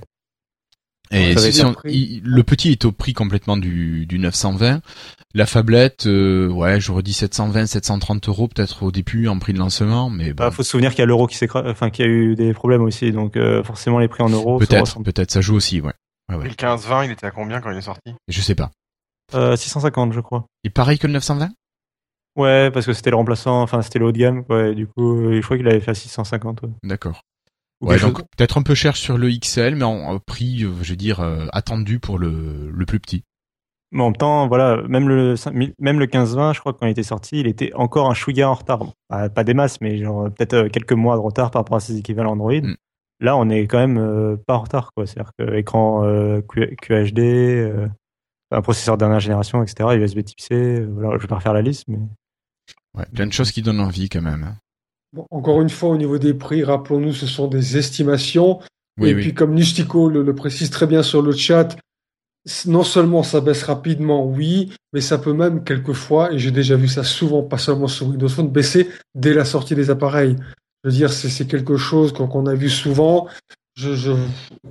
Et 1.14 1.36
si 1.36 1.62
on- 1.62 1.74
il- 1.84 2.22
le 2.24 2.42
petit 2.42 2.70
est 2.70 2.86
au 2.86 2.92
prix 2.92 3.12
complètement 3.12 3.58
du, 3.58 4.06
du 4.06 4.18
920. 4.18 4.80
La 5.34 5.44
fablette, 5.44 6.06
euh, 6.06 6.48
ouais, 6.48 6.80
j'aurais 6.80 7.02
dit 7.02 7.12
720, 7.12 7.66
730 7.66 8.28
euros 8.28 8.48
peut-être 8.48 8.82
au 8.82 8.90
début 8.90 9.28
en 9.28 9.38
prix 9.38 9.52
de 9.52 9.58
lancement, 9.58 10.08
mais 10.08 10.28
Il 10.28 10.34
bon, 10.34 10.50
faut 10.50 10.62
se 10.62 10.70
souvenir 10.70 10.90
qu'il 10.92 11.00
y 11.00 11.02
a 11.02 11.06
l'euro 11.06 11.26
qui 11.26 11.36
s'écrase, 11.36 11.64
enfin, 11.66 11.90
qu'il 11.90 12.06
y 12.06 12.08
a 12.08 12.10
eu 12.10 12.34
des 12.34 12.54
problèmes 12.54 12.82
aussi. 12.82 13.12
Donc, 13.12 13.36
euh, 13.36 13.62
forcément, 13.62 13.98
les 13.98 14.08
prix 14.08 14.22
en 14.22 14.30
euros. 14.30 14.58
peut-être, 14.58 15.02
peut-être 15.02 15.30
ça 15.30 15.42
joue 15.42 15.54
aussi, 15.54 15.82
ouais. 15.82 15.92
Ouais, 16.30 16.36
ouais. 16.36 16.46
Et 16.46 16.48
le 16.48 16.54
15-20, 16.54 17.04
il 17.04 17.10
était 17.10 17.26
à 17.26 17.30
combien 17.30 17.60
quand 17.60 17.70
il 17.70 17.76
est 17.76 17.82
sorti? 17.82 18.14
Je 18.28 18.40
sais 18.40 18.54
pas. 18.54 18.70
Euh, 19.34 19.54
650, 19.56 20.12
je 20.14 20.20
crois. 20.20 20.46
Et 20.64 20.70
pareil 20.70 20.98
que 20.98 21.06
le 21.06 21.12
920 21.14 21.50
Ouais, 22.36 22.70
parce 22.70 22.86
que 22.86 22.92
c'était 22.92 23.10
le 23.10 23.16
remplaçant, 23.16 23.60
enfin, 23.62 23.82
c'était 23.82 23.98
le 23.98 24.06
haut 24.06 24.12
de 24.12 24.18
gamme. 24.18 24.44
Ouais, 24.48 24.74
du 24.74 24.86
coup, 24.86 25.16
euh, 25.26 25.36
je 25.36 25.42
crois 25.42 25.56
qu'il 25.56 25.68
avait 25.68 25.80
fait 25.80 25.90
à 25.90 25.94
650. 25.94 26.62
ouais. 26.62 26.68
D'accord. 26.82 27.20
Ou 27.82 27.88
Ouais, 27.88 27.98
donc 27.98 28.16
chose- 28.18 28.26
peut-être 28.36 28.58
un 28.58 28.62
peu 28.62 28.74
cher 28.74 28.96
sur 28.96 29.18
le 29.18 29.28
XL, 29.30 29.74
mais 29.74 29.84
en, 29.84 30.18
prix, 30.18 30.62
euh, 30.64 30.72
je 30.82 30.90
veux 30.90 30.96
dire, 30.96 31.20
euh, 31.20 31.46
attendu 31.52 31.98
pour 31.98 32.18
le, 32.18 32.70
le 32.70 32.86
plus 32.86 33.00
petit. 33.00 33.24
Mais 33.90 34.02
en 34.02 34.06
même 34.06 34.16
temps, 34.16 34.48
voilà, 34.48 34.80
même 34.88 35.08
le, 35.08 35.36
5000 35.36 35.74
même 35.78 35.98
le 35.98 36.06
15-20, 36.06 36.54
je 36.54 36.60
crois 36.60 36.72
quand 36.72 36.86
il 36.86 36.90
était 36.90 37.02
sorti, 37.02 37.40
il 37.40 37.46
était 37.46 37.72
encore 37.74 38.08
un 38.10 38.14
chouïa 38.14 38.48
en 38.48 38.54
retard. 38.54 38.78
Bon, 38.78 38.92
pas, 39.08 39.28
pas 39.28 39.44
des 39.44 39.52
masses, 39.52 39.82
mais 39.82 39.98
genre 39.98 40.30
peut-être 40.32 40.68
quelques 40.68 40.92
mois 40.94 41.16
de 41.16 41.20
retard 41.20 41.50
par 41.50 41.60
rapport 41.60 41.76
à 41.76 41.80
ses 41.80 41.98
équivalents 41.98 42.32
Android. 42.32 42.52
Mm. 42.62 42.76
Là, 43.20 43.36
on 43.36 43.50
est 43.50 43.66
quand 43.66 43.78
même 43.78 43.98
euh, 43.98 44.36
pas 44.46 44.54
en 44.54 44.60
retard, 44.62 44.92
quoi. 44.96 45.06
C'est-à-dire 45.06 45.32
que 45.38 45.54
écran 45.56 46.04
euh, 46.04 46.40
Q- 46.40 46.74
QHD, 46.80 47.90
un 48.50 48.62
processeur 48.62 48.96
dernière 48.96 49.20
génération, 49.20 49.62
etc., 49.62 49.90
USB 49.96 50.22
Type 50.24 50.40
C. 50.40 50.80
voilà, 50.86 51.16
je 51.18 51.22
vais 51.22 51.28
pas 51.28 51.36
refaire 51.36 51.52
la 51.52 51.62
liste, 51.62 51.84
mais 51.88 51.98
Ouais, 52.96 53.06
plein 53.14 53.26
de 53.26 53.32
choses 53.32 53.50
qui 53.52 53.62
donnent 53.62 53.80
envie 53.80 54.08
quand 54.08 54.22
même. 54.22 54.44
hein. 54.44 54.56
Bon, 55.12 55.26
encore 55.30 55.60
une 55.60 55.70
fois, 55.70 55.90
au 55.90 55.96
niveau 55.96 56.18
des 56.18 56.34
prix, 56.34 56.64
rappelons-nous, 56.64 57.12
ce 57.12 57.26
sont 57.26 57.46
des 57.46 57.76
estimations. 57.76 58.60
Oui, 58.98 59.10
et 59.10 59.14
oui. 59.14 59.22
puis, 59.22 59.34
comme 59.34 59.54
Nustico 59.54 60.08
le, 60.08 60.22
le 60.22 60.34
précise 60.34 60.70
très 60.70 60.86
bien 60.86 61.02
sur 61.02 61.22
le 61.22 61.32
chat, 61.32 61.76
non 62.66 62.82
seulement 62.82 63.22
ça 63.22 63.40
baisse 63.40 63.62
rapidement, 63.62 64.26
oui, 64.26 64.72
mais 64.92 65.00
ça 65.00 65.18
peut 65.18 65.32
même 65.32 65.64
quelquefois, 65.64 66.32
et 66.32 66.38
j'ai 66.38 66.50
déjà 66.50 66.76
vu 66.76 66.88
ça 66.88 67.04
souvent, 67.04 67.42
pas 67.42 67.58
seulement 67.58 67.88
sur 67.88 68.08
Windows 68.08 68.28
Phone, 68.28 68.48
baisser 68.50 68.90
dès 69.14 69.32
la 69.32 69.44
sortie 69.44 69.74
des 69.74 69.90
appareils. 69.90 70.36
Je 70.82 70.90
veux 70.90 70.96
dire, 70.96 71.12
c'est 71.12 71.46
quelque 71.46 71.76
chose 71.76 72.12
qu'on 72.12 72.26
qu'on 72.26 72.46
a 72.46 72.54
vu 72.54 72.68
souvent. 72.68 73.28
Je, 73.74 73.94
je, 73.94 74.12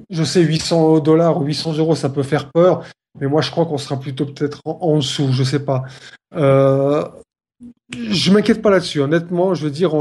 je 0.10 0.23
sais, 0.23 0.41
800 0.41 0.99
dollars 0.99 1.39
ou 1.41 1.45
800 1.45 1.73
euros, 1.77 1.95
ça 1.95 2.10
peut 2.10 2.23
faire 2.23 2.51
peur, 2.51 2.84
mais 3.19 3.27
moi, 3.27 3.41
je 3.41 3.49
crois 3.49 3.65
qu'on 3.65 3.77
sera 3.77 3.99
plutôt 3.99 4.25
peut-être 4.25 4.62
en, 4.65 4.77
en 4.81 4.97
dessous, 4.97 5.29
je 5.31 5.43
sais 5.43 5.63
pas. 5.63 5.84
Euh, 6.36 7.03
je 7.93 8.32
m'inquiète 8.32 8.62
pas 8.62 8.69
là-dessus, 8.69 9.02
honnêtement. 9.02 9.54
Je 9.54 9.65
veux 9.65 9.71
dire, 9.71 9.93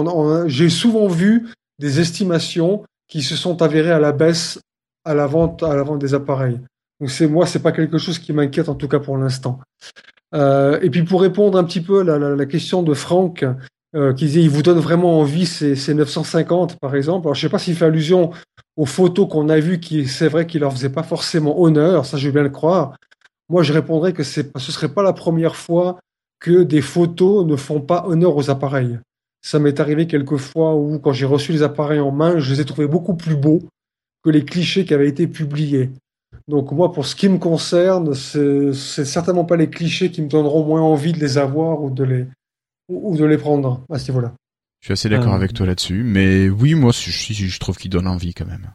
j'ai 0.46 0.68
souvent 0.68 1.08
vu 1.08 1.48
des 1.78 2.00
estimations 2.00 2.84
qui 3.08 3.22
se 3.22 3.36
sont 3.36 3.62
avérées 3.62 3.92
à 3.92 3.98
la 3.98 4.12
baisse 4.12 4.60
à 5.04 5.14
la 5.14 5.26
vente, 5.26 5.62
à 5.62 5.74
la 5.74 5.82
vente 5.82 5.98
des 5.98 6.14
appareils. 6.14 6.60
Donc 7.00 7.10
c'est 7.10 7.26
moi, 7.26 7.46
c'est 7.46 7.60
pas 7.60 7.72
quelque 7.72 7.98
chose 7.98 8.18
qui 8.18 8.32
m'inquiète 8.32 8.68
en 8.68 8.74
tout 8.74 8.88
cas 8.88 8.98
pour 8.98 9.16
l'instant. 9.16 9.60
Euh, 10.34 10.78
et 10.82 10.90
puis 10.90 11.02
pour 11.02 11.22
répondre 11.22 11.58
un 11.58 11.64
petit 11.64 11.80
peu 11.80 12.00
à 12.00 12.18
la, 12.18 12.46
question 12.46 12.82
de 12.82 12.94
Franck, 12.94 13.44
euh, 13.96 14.12
qui 14.12 14.26
disait 14.26 14.42
il 14.42 14.50
vous 14.50 14.62
donne 14.62 14.78
vraiment 14.78 15.18
envie 15.18 15.46
ces, 15.46 15.74
ces 15.74 15.94
950 15.94 16.78
par 16.78 16.94
exemple. 16.94 17.26
Alors 17.26 17.34
je 17.34 17.40
sais 17.40 17.48
pas 17.48 17.58
s'il 17.58 17.74
fait 17.74 17.86
allusion 17.86 18.30
aux 18.76 18.86
photos 18.86 19.28
qu'on 19.28 19.48
a 19.48 19.58
vues, 19.58 19.80
qui 19.80 20.06
c'est 20.06 20.28
vrai 20.28 20.46
qu'il 20.46 20.60
leur 20.60 20.72
faisait 20.72 20.90
pas 20.90 21.02
forcément 21.02 21.60
honneur, 21.60 22.06
ça 22.06 22.16
je 22.16 22.26
veux 22.26 22.32
bien 22.32 22.42
le 22.42 22.50
croire. 22.50 22.96
Moi 23.48 23.62
je 23.62 23.72
répondrais 23.72 24.12
que 24.12 24.22
c'est, 24.22 24.56
ce 24.56 24.72
serait 24.72 24.92
pas 24.92 25.02
la 25.02 25.12
première 25.12 25.56
fois 25.56 25.98
que 26.40 26.62
des 26.62 26.80
photos 26.80 27.46
ne 27.46 27.56
font 27.56 27.80
pas 27.80 28.04
honneur 28.06 28.36
aux 28.36 28.50
appareils. 28.50 28.98
Ça 29.42 29.58
m'est 29.58 29.80
arrivé 29.80 30.06
quelques 30.06 30.36
fois 30.36 30.74
où, 30.74 30.98
quand 30.98 31.12
j'ai 31.12 31.26
reçu 31.26 31.52
les 31.52 31.62
appareils 31.62 32.00
en 32.00 32.10
main, 32.10 32.38
je 32.38 32.52
les 32.52 32.60
ai 32.60 32.64
trouvés 32.64 32.88
beaucoup 32.88 33.14
plus 33.14 33.36
beaux 33.36 33.60
que 34.22 34.30
les 34.30 34.44
clichés 34.44 34.84
qui 34.84 34.92
avaient 34.92 35.08
été 35.08 35.26
publiés. 35.26 35.90
Donc 36.48 36.72
moi, 36.72 36.92
pour 36.92 37.06
ce 37.06 37.14
qui 37.14 37.28
me 37.28 37.38
concerne, 37.38 38.14
c'est 38.14 39.04
certainement 39.04 39.44
pas 39.44 39.56
les 39.56 39.70
clichés 39.70 40.10
qui 40.10 40.22
me 40.22 40.28
donneront 40.28 40.64
moins 40.64 40.82
envie 40.82 41.12
de 41.12 41.18
les 41.18 41.38
avoir 41.38 41.82
ou 41.82 41.90
de 41.90 42.04
les 42.04 42.26
ou 42.88 43.12
ou 43.12 43.16
de 43.16 43.24
les 43.24 43.38
prendre 43.38 43.84
à 43.90 43.98
ce 43.98 44.10
niveau-là. 44.10 44.34
Je 44.80 44.86
suis 44.86 44.92
assez 44.92 45.08
d'accord 45.08 45.32
Euh, 45.32 45.36
avec 45.36 45.52
toi 45.52 45.66
là-dessus, 45.66 46.02
mais 46.02 46.48
oui, 46.48 46.74
moi, 46.74 46.90
je, 46.92 47.58
trouve 47.58 47.76
qu'il 47.76 47.90
donne 47.90 48.06
envie 48.06 48.34
quand 48.34 48.46
même. 48.46 48.72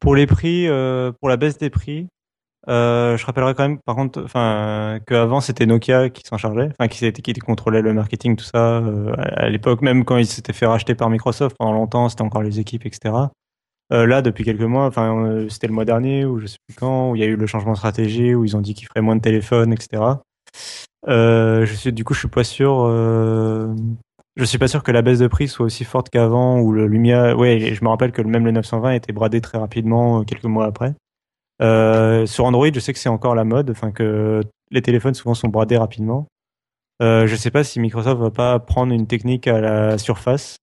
Pour 0.00 0.14
les 0.14 0.26
prix, 0.26 0.68
euh, 0.68 1.12
pour 1.20 1.28
la 1.28 1.36
baisse 1.36 1.58
des 1.58 1.68
prix, 1.68 2.06
euh, 2.68 3.16
je 3.16 3.26
rappellerai 3.26 3.54
quand 3.54 3.64
même, 3.68 3.78
par 3.78 3.96
contre, 3.96 4.22
enfin, 4.22 4.98
qu'avant 5.06 5.40
c'était 5.40 5.66
Nokia 5.66 6.10
qui 6.10 6.22
s'en 6.24 6.38
chargeait, 6.38 6.70
enfin, 6.78 6.88
qui, 6.88 7.12
qui 7.12 7.32
contrôlait 7.34 7.82
le 7.82 7.92
marketing, 7.92 8.36
tout 8.36 8.44
ça. 8.44 8.78
euh, 8.78 9.12
à 9.16 9.48
l'époque, 9.48 9.82
même 9.82 10.04
quand 10.04 10.16
ils 10.16 10.26
s'étaient 10.26 10.52
fait 10.52 10.66
racheter 10.66 10.94
par 10.94 11.10
Microsoft 11.10 11.56
pendant 11.58 11.72
longtemps, 11.72 12.08
c'était 12.08 12.22
encore 12.22 12.42
les 12.42 12.60
équipes, 12.60 12.86
etc. 12.86 13.14
Euh, 13.92 14.06
là, 14.06 14.22
depuis 14.22 14.44
quelques 14.44 14.62
mois, 14.62 14.86
enfin, 14.86 15.14
euh, 15.26 15.48
c'était 15.48 15.66
le 15.66 15.74
mois 15.74 15.84
dernier 15.84 16.24
ou 16.24 16.38
je 16.38 16.46
sais 16.46 16.56
plus 16.66 16.74
quand, 16.76 17.10
où 17.10 17.16
il 17.16 17.20
y 17.20 17.24
a 17.24 17.26
eu 17.26 17.36
le 17.36 17.46
changement 17.46 17.72
de 17.72 17.76
stratégie, 17.76 18.34
où 18.34 18.44
ils 18.44 18.56
ont 18.56 18.60
dit 18.60 18.74
qu'ils 18.74 18.88
feraient 18.88 19.02
moins 19.02 19.16
de 19.16 19.20
téléphones, 19.20 19.72
etc. 19.72 20.02
Euh, 21.08 21.66
je 21.66 21.74
suis, 21.74 21.92
du 21.92 22.04
coup, 22.04 22.14
je 22.14 22.20
suis 22.20 22.28
pas 22.28 22.44
sûr. 22.44 22.84
Euh, 22.86 23.74
je 24.36 24.44
suis 24.44 24.56
pas 24.56 24.68
sûr 24.68 24.82
que 24.82 24.92
la 24.92 25.02
baisse 25.02 25.18
de 25.18 25.26
prix 25.26 25.46
soit 25.48 25.66
aussi 25.66 25.84
forte 25.84 26.08
qu'avant, 26.08 26.58
où 26.60 26.72
le 26.72 26.86
Lumia. 26.86 27.36
Ouais, 27.36 27.74
je 27.74 27.84
me 27.84 27.90
rappelle 27.90 28.12
que 28.12 28.22
même 28.22 28.46
le 28.46 28.52
920 28.52 28.92
était 28.92 29.12
bradé 29.12 29.40
très 29.42 29.58
rapidement 29.58 30.24
quelques 30.24 30.44
mois 30.44 30.64
après. 30.66 30.94
Euh, 31.60 32.26
sur 32.26 32.44
Android, 32.44 32.68
je 32.72 32.80
sais 32.80 32.92
que 32.92 32.98
c'est 32.98 33.08
encore 33.08 33.34
la 33.34 33.44
mode, 33.44 33.70
enfin 33.70 33.92
que 33.92 34.40
les 34.70 34.82
téléphones 34.82 35.14
souvent 35.14 35.34
sont 35.34 35.48
bradés 35.48 35.76
rapidement. 35.76 36.26
Euh, 37.02 37.26
je 37.26 37.36
sais 37.36 37.50
pas 37.50 37.64
si 37.64 37.80
Microsoft 37.80 38.20
va 38.20 38.30
pas 38.30 38.58
prendre 38.58 38.92
une 38.92 39.06
technique 39.06 39.46
à 39.48 39.60
la 39.60 39.98
surface 39.98 40.56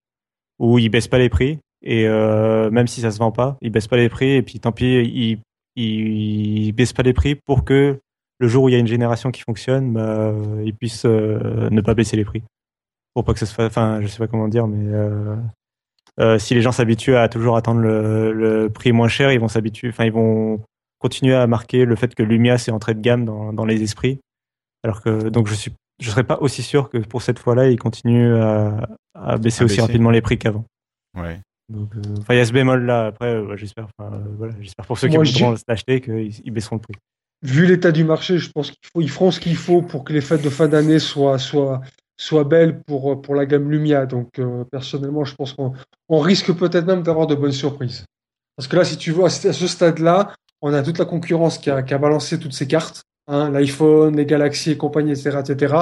où 0.58 0.80
ils 0.80 0.89
baissent 0.89 1.08
pas 1.08 1.19
les 1.19 1.30
prix 1.30 1.60
et 1.82 2.08
euh, 2.08 2.69
même 2.71 2.88
si 2.88 3.02
ça 3.02 3.12
se 3.12 3.19
vend 3.19 3.32
pas, 3.32 3.58
ils 3.62 3.71
baissent 3.71 3.88
pas 3.88 3.97
les 3.97 4.10
prix 4.10 4.32
et 4.32 4.41
puis 4.41 4.60
tant 4.60 4.71
pis, 4.71 4.86
ils, 4.86 5.39
ils, 5.75 6.71
baissent 6.73 6.93
pas 6.93 7.04
les 7.04 7.13
prix 7.13 7.36
pour 7.36 7.63
que 7.63 7.99
le 8.39 8.47
jour 8.47 8.63
où 8.63 8.69
il 8.69 8.73
y 8.73 8.75
a 8.75 8.80
une 8.80 8.88
génération 8.88 9.32
qui 9.32 9.41
fonctionne, 9.41 9.93
bah, 9.93 10.34
ils 10.63 10.73
puissent 10.73 11.06
ne 11.06 11.82
pas 11.82 11.93
baisser 11.93 12.17
les 12.17 12.25
prix 12.25 12.43
pour 13.13 13.25
pas 13.25 13.34
que 13.34 13.39
ça 13.39 13.45
se 13.45 13.54
fasse. 13.54 13.67
Enfin, 13.67 13.99
je 14.02 14.08
sais 14.08 14.17
pas 14.17 14.28
comment 14.28 14.47
dire, 14.47 14.67
mais 14.67 16.39
si 16.39 16.54
les 16.54 16.62
gens 16.62 16.71
s'habituent 16.71 17.15
à 17.15 17.28
toujours 17.28 17.58
attendre 17.58 17.82
le, 17.82 18.32
le 18.32 18.69
prix 18.69 18.91
moins 18.91 19.08
cher, 19.08 19.32
ils 19.32 19.39
vont 19.39 19.47
s'habituer. 19.49 19.89
Enfin, 19.89 20.06
ils 20.06 20.12
vont 20.12 20.62
continuer 20.99 21.35
à 21.35 21.47
marquer 21.47 21.85
le 21.85 21.95
fait 21.95 22.13
que 22.13 22.23
Lumia 22.23 22.57
c'est 22.57 22.71
entrée 22.71 22.93
de 22.93 23.01
gamme 23.01 23.25
dans, 23.25 23.51
dans 23.53 23.65
les 23.65 23.81
esprits. 23.81 24.19
Alors 24.83 25.01
que 25.01 25.29
donc 25.29 25.47
je 25.47 25.55
suis 25.55 25.71
je 26.01 26.09
serais 26.12 26.23
pas 26.23 26.38
aussi 26.39 26.62
sûr 26.63 26.89
que 26.89 26.97
pour 26.99 27.21
cette 27.21 27.39
fois-là 27.39 27.69
ils 27.69 27.79
continuent 27.79 28.35
à, 28.35 28.88
à 29.15 29.38
baisser 29.38 29.63
À 29.63 29.65
aussi 29.65 29.75
baisser. 29.77 29.81
rapidement 29.81 30.12
les 30.12 30.21
prix 30.21 30.38
qu'avant. 30.38 30.63
Ouais. 31.17 31.39
Donc, 31.69 31.95
euh, 31.95 32.01
enfin, 32.19 32.33
il 32.33 32.38
y 32.38 32.39
a 32.39 32.45
ce 32.45 32.53
bémol 32.53 32.83
là. 32.85 33.07
Après, 33.07 33.27
euh, 33.27 33.55
j'espère, 33.55 33.88
euh, 34.01 34.09
voilà, 34.38 34.53
j'espère 34.59 34.85
pour 34.88 34.97
ceux 34.97 35.07
qui 35.07 35.17
voudront 35.17 35.55
l'acheter 35.67 36.01
qu'ils 36.01 36.33
ils 36.43 36.51
baisseront 36.51 36.77
le 36.77 36.81
prix. 36.81 36.95
Vu 37.43 37.65
l'état 37.67 37.91
du 37.91 38.03
marché, 38.03 38.38
je 38.39 38.49
pense 38.51 38.71
qu'ils 38.71 38.89
faut- 38.91 39.01
ils 39.01 39.09
feront 39.09 39.29
ce 39.31 39.39
qu'il 39.39 39.55
faut 39.55 39.81
pour 39.83 40.03
que 40.03 40.12
les 40.12 40.21
fêtes 40.21 40.41
de 40.43 40.49
fin 40.49 40.67
d'année 40.67 40.97
soient, 40.99 41.38
soient, 41.38 41.81
soient 42.17 42.43
belles 42.43 42.81
pour, 42.88 43.21
pour 43.21 43.35
la 43.35 43.45
gamme 43.45 43.69
Lumia. 43.69 44.05
Donc, 44.07 44.39
euh, 44.39 44.63
personnellement, 44.71 45.25
je 45.25 45.35
pense 45.35 45.53
qu'on 45.53 45.73
on 46.09 46.19
risque 46.19 46.51
peut-être 46.53 46.85
même 46.88 47.03
d'avoir 47.03 47.27
de 47.27 47.35
bonnes 47.35 47.51
surprises. 47.51 48.03
Parce 48.57 48.67
que 48.67 48.75
là, 48.75 48.83
si 48.83 48.97
tu 48.97 49.12
veux, 49.12 49.29
ce 49.29 49.47
à 49.49 49.53
ce 49.53 49.67
stade-là, 49.67 50.33
on 50.62 50.74
a 50.74 50.84
toute 50.84 51.00
la 51.00 51.06
concurrence 51.06 51.58
qui 51.58 51.69
a, 51.69 51.82
qui 51.84 51.93
a 51.93 51.98
balancé 51.98 52.39
toutes 52.39 52.54
ses 52.54 52.67
cartes. 52.67 53.04
Hein, 53.28 53.52
L'iPhone, 53.52 54.15
les 54.15 54.26
Galaxy 54.26 54.72
et 54.72 54.78
compagnie, 54.78 55.12
etc., 55.12 55.39
etc. 55.39 55.76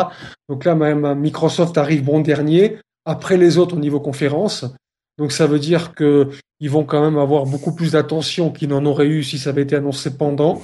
Donc 0.49 0.65
là, 0.65 0.75
même 0.75 1.13
Microsoft 1.15 1.77
arrive 1.77 2.03
bon 2.03 2.19
dernier, 2.19 2.77
après 3.05 3.37
les 3.37 3.57
autres 3.57 3.77
au 3.77 3.79
niveau 3.79 4.01
conférence. 4.01 4.65
Donc 5.17 5.31
ça 5.31 5.47
veut 5.47 5.59
dire 5.59 5.95
que 5.95 6.29
ils 6.59 6.69
vont 6.69 6.83
quand 6.83 7.01
même 7.01 7.17
avoir 7.17 7.45
beaucoup 7.45 7.73
plus 7.73 7.93
d'attention 7.93 8.51
qu'ils 8.51 8.69
n'en 8.69 8.85
auraient 8.85 9.07
eu 9.07 9.23
si 9.23 9.39
ça 9.39 9.51
avait 9.51 9.61
été 9.61 9.75
annoncé 9.75 10.17
pendant. 10.17 10.61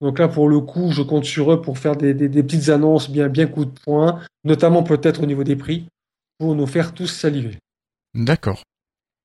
Donc 0.00 0.18
là, 0.18 0.26
pour 0.26 0.48
le 0.48 0.60
coup, 0.60 0.90
je 0.90 1.02
compte 1.02 1.24
sur 1.24 1.52
eux 1.52 1.62
pour 1.62 1.78
faire 1.78 1.96
des, 1.96 2.14
des, 2.14 2.28
des 2.28 2.42
petites 2.42 2.68
annonces 2.68 3.08
bien, 3.08 3.28
bien 3.28 3.46
coup 3.46 3.64
de 3.64 3.78
poing, 3.84 4.20
notamment 4.42 4.82
peut-être 4.82 5.22
au 5.22 5.26
niveau 5.26 5.44
des 5.44 5.56
prix, 5.56 5.86
pour 6.38 6.54
nous 6.54 6.66
faire 6.66 6.92
tous 6.92 7.06
saliver. 7.06 7.58
D'accord. 8.14 8.62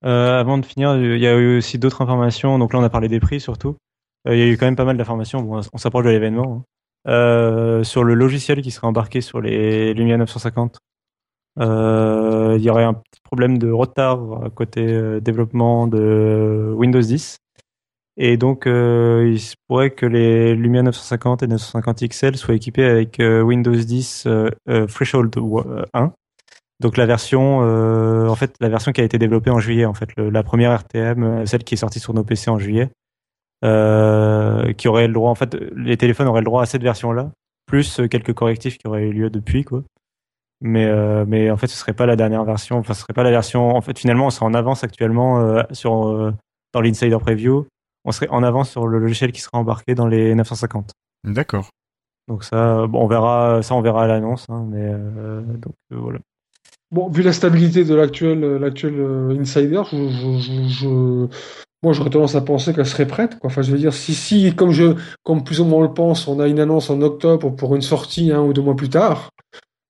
Euh, 0.06 0.40
avant 0.40 0.58
de 0.58 0.66
finir, 0.66 0.96
il 0.96 1.20
y 1.20 1.28
a 1.28 1.36
eu 1.36 1.58
aussi 1.58 1.78
d'autres 1.78 2.02
informations. 2.02 2.58
Donc 2.60 2.74
là, 2.74 2.80
on 2.80 2.84
a 2.84 2.90
parlé 2.90 3.08
des 3.08 3.20
prix 3.20 3.40
surtout. 3.40 3.76
Euh, 4.28 4.36
il 4.36 4.40
y 4.40 4.44
a 4.44 4.48
eu 4.48 4.58
quand 4.58 4.66
même 4.66 4.76
pas 4.76 4.86
mal 4.86 4.98
d'informations. 4.98 5.50
On 5.74 5.78
s'approche 5.78 6.06
de 6.06 6.10
l'événement. 6.10 6.58
hein. 6.58 6.64
Euh, 7.08 7.84
sur 7.84 8.04
le 8.04 8.14
logiciel 8.14 8.62
qui 8.62 8.72
serait 8.72 8.88
embarqué 8.88 9.22
sur 9.22 9.40
les 9.42 9.94
Lumia 9.94 10.18
950. 10.18 10.78
Euh, 11.60 12.56
il 12.58 12.64
y 12.64 12.70
aurait 12.70 12.84
un 12.84 12.94
petit 12.94 13.22
problème 13.24 13.58
de 13.58 13.72
retard 13.72 14.20
côté 14.54 15.22
développement 15.22 15.88
de 15.88 16.74
Windows 16.76 17.02
10. 17.02 17.38
Et 18.18 18.36
donc, 18.36 18.64
il 18.66 19.40
se 19.40 19.56
pourrait 19.68 19.92
que 19.92 20.06
les 20.06 20.54
Lumia 20.54 20.84
950 20.84 21.44
et 21.44 21.48
950 21.48 22.04
XL 22.10 22.36
soient 22.36 22.54
équipés 22.54 22.84
avec 22.84 23.18
Windows 23.20 23.76
10 23.76 24.26
euh, 24.28 24.50
euh, 24.70 24.86
Threshold 24.88 25.34
1. 25.94 26.12
Donc 26.82 26.98
la 26.98 27.06
version, 27.06 27.60
en 27.60 28.36
fait, 28.36 28.56
la 28.60 28.70
version 28.70 28.92
qui 28.92 29.02
a 29.02 29.04
été 29.04 29.18
développée 29.18 29.50
en 29.50 29.60
juillet, 29.60 29.86
en 29.86 29.94
fait, 29.94 30.10
la 30.18 30.44
première 30.44 30.74
RTM, 30.74 31.46
celle 31.46 31.64
qui 31.64 31.74
est 31.74 31.78
sortie 31.78 32.00
sur 32.00 32.14
nos 32.14 32.24
PC 32.24 32.50
en 32.50 32.58
juillet, 32.58 32.90
euh, 33.66 34.74
qui 34.74 34.88
aurait 34.88 35.08
le 35.08 35.14
droit, 35.14 35.30
en 35.32 35.36
fait, 35.36 35.56
les 35.76 35.98
téléphones 35.98 36.28
auraient 36.28 36.42
le 36.42 36.46
droit 36.46 36.64
à 36.64 36.66
cette 36.66 36.84
version-là, 36.84 37.32
plus 37.66 38.02
quelques 38.10 38.34
correctifs 38.34 38.78
qui 38.78 38.88
auraient 38.88 39.08
eu 39.08 39.14
lieu 39.14 39.30
depuis, 39.30 39.64
quoi. 39.64 39.84
Mais, 40.62 40.86
euh, 40.86 41.24
mais 41.28 41.50
en 41.52 41.58
fait, 41.58 41.68
ce 41.68 41.78
serait 41.78 41.94
pas 41.94 42.06
la 42.06 42.18
dernière 42.18 42.44
version. 42.44 42.78
Enfin, 42.78 42.94
ce 42.94 43.02
serait 43.02 43.14
pas 43.14 43.24
la 43.24 43.30
version. 43.32 43.70
En 43.76 43.82
fait, 43.82 43.98
finalement, 43.98 44.26
on 44.28 44.30
serait 44.30 44.46
en 44.46 44.54
avance 44.54 44.84
actuellement 44.84 45.40
euh, 45.40 45.64
sur 45.72 46.08
euh, 46.08 46.34
dans 46.74 46.82
l'insider 46.82 47.18
preview. 47.18 47.66
On 48.04 48.12
serait 48.12 48.28
en 48.30 48.44
avance 48.44 48.70
sur 48.70 48.86
le 48.88 49.00
logiciel 49.00 49.32
qui 49.32 49.40
sera 49.40 49.58
embarqué 49.58 49.96
dans 49.96 50.08
les 50.08 50.36
950. 50.36 50.92
D'accord. 51.24 51.70
Donc 52.28 52.44
ça, 52.44 52.88
bon, 52.88 53.04
on 53.04 53.08
verra. 53.08 53.62
Ça, 53.64 53.74
on 53.76 53.82
verra 53.82 54.04
à 54.04 54.08
l'annonce. 54.08 54.46
Hein, 54.50 54.66
mais 54.70 54.84
euh, 54.84 55.42
donc 55.42 55.76
euh, 55.94 55.98
voilà. 55.98 56.20
Bon, 56.92 57.08
vu 57.10 57.22
la 57.22 57.32
stabilité 57.34 57.86
de 57.86 57.96
l'actuel 57.96 58.42
l'actuel 58.58 58.96
euh, 59.00 59.40
Insider, 59.40 59.84
je, 59.90 60.10
je, 60.10 60.40
je, 60.40 60.68
je- 60.68 61.28
moi 61.84 61.94
j'aurais 61.94 62.10
tendance 62.10 62.36
à 62.36 62.42
penser 62.42 62.74
qu'elle 62.74 62.86
serait 62.86 63.08
prête. 63.08 63.40
Quoi. 63.40 63.50
Enfin, 63.50 63.62
je 63.62 63.72
veux 63.72 63.78
dire, 63.78 63.94
si, 63.94 64.14
si, 64.14 64.54
comme 64.56 64.72
je, 64.72 64.96
comme 65.24 65.44
plus 65.44 65.60
ou 65.62 65.66
moins 65.66 65.80
on 65.80 65.84
le 65.84 65.94
pense, 65.94 66.28
on 66.28 66.40
a 66.40 66.48
une 66.48 66.60
annonce 66.60 66.90
en 66.90 67.02
octobre 67.02 67.50
pour 67.52 67.76
une 67.76 67.82
sortie 67.82 68.32
un 68.32 68.42
ou 68.42 68.54
deux 68.54 68.62
mois 68.62 68.76
plus 68.76 68.90
tard. 68.90 69.30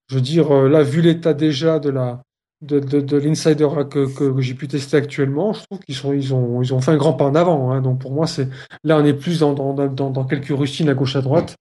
Je 0.10 0.15
veux 0.15 0.21
dire, 0.21 0.52
euh, 0.54 0.69
là, 0.69 0.84
vu 0.84 1.02
l'état 1.02 1.34
déjà 1.34 1.80
de 1.80 1.89
la 1.89 2.21
de, 2.62 2.80
de, 2.80 2.99
de 2.99 3.17
l'insider 3.17 3.67
que, 3.89 4.06
que, 4.13 4.34
que 4.34 4.41
j'ai 4.41 4.54
pu 4.54 4.67
tester 4.67 4.97
actuellement, 4.97 5.54
je 5.54 5.63
trouve 5.63 5.80
qu'ils 5.80 5.95
sont 5.95 6.12
ils 6.13 6.34
ont 6.34 6.62
ils 6.62 6.73
ont 6.73 6.82
fait 6.82 6.91
un 6.91 6.97
grand 6.97 7.13
pas 7.13 7.25
en 7.25 7.36
avant. 7.36 7.71
Hein. 7.71 7.82
Donc 7.82 7.99
pour 8.02 8.12
moi, 8.12 8.28
c'est 8.28 8.49
là 8.84 8.97
on 8.97 9.06
est 9.06 9.13
plus 9.13 9.39
dans 9.39 9.54
dans, 9.54 9.73
dans, 9.73 10.10
dans 10.10 10.25
quelques 10.25 10.49
rustines 10.58 10.89
à 10.89 10.93
gauche 10.93 11.15
à 11.15 11.21
droite, 11.21 11.56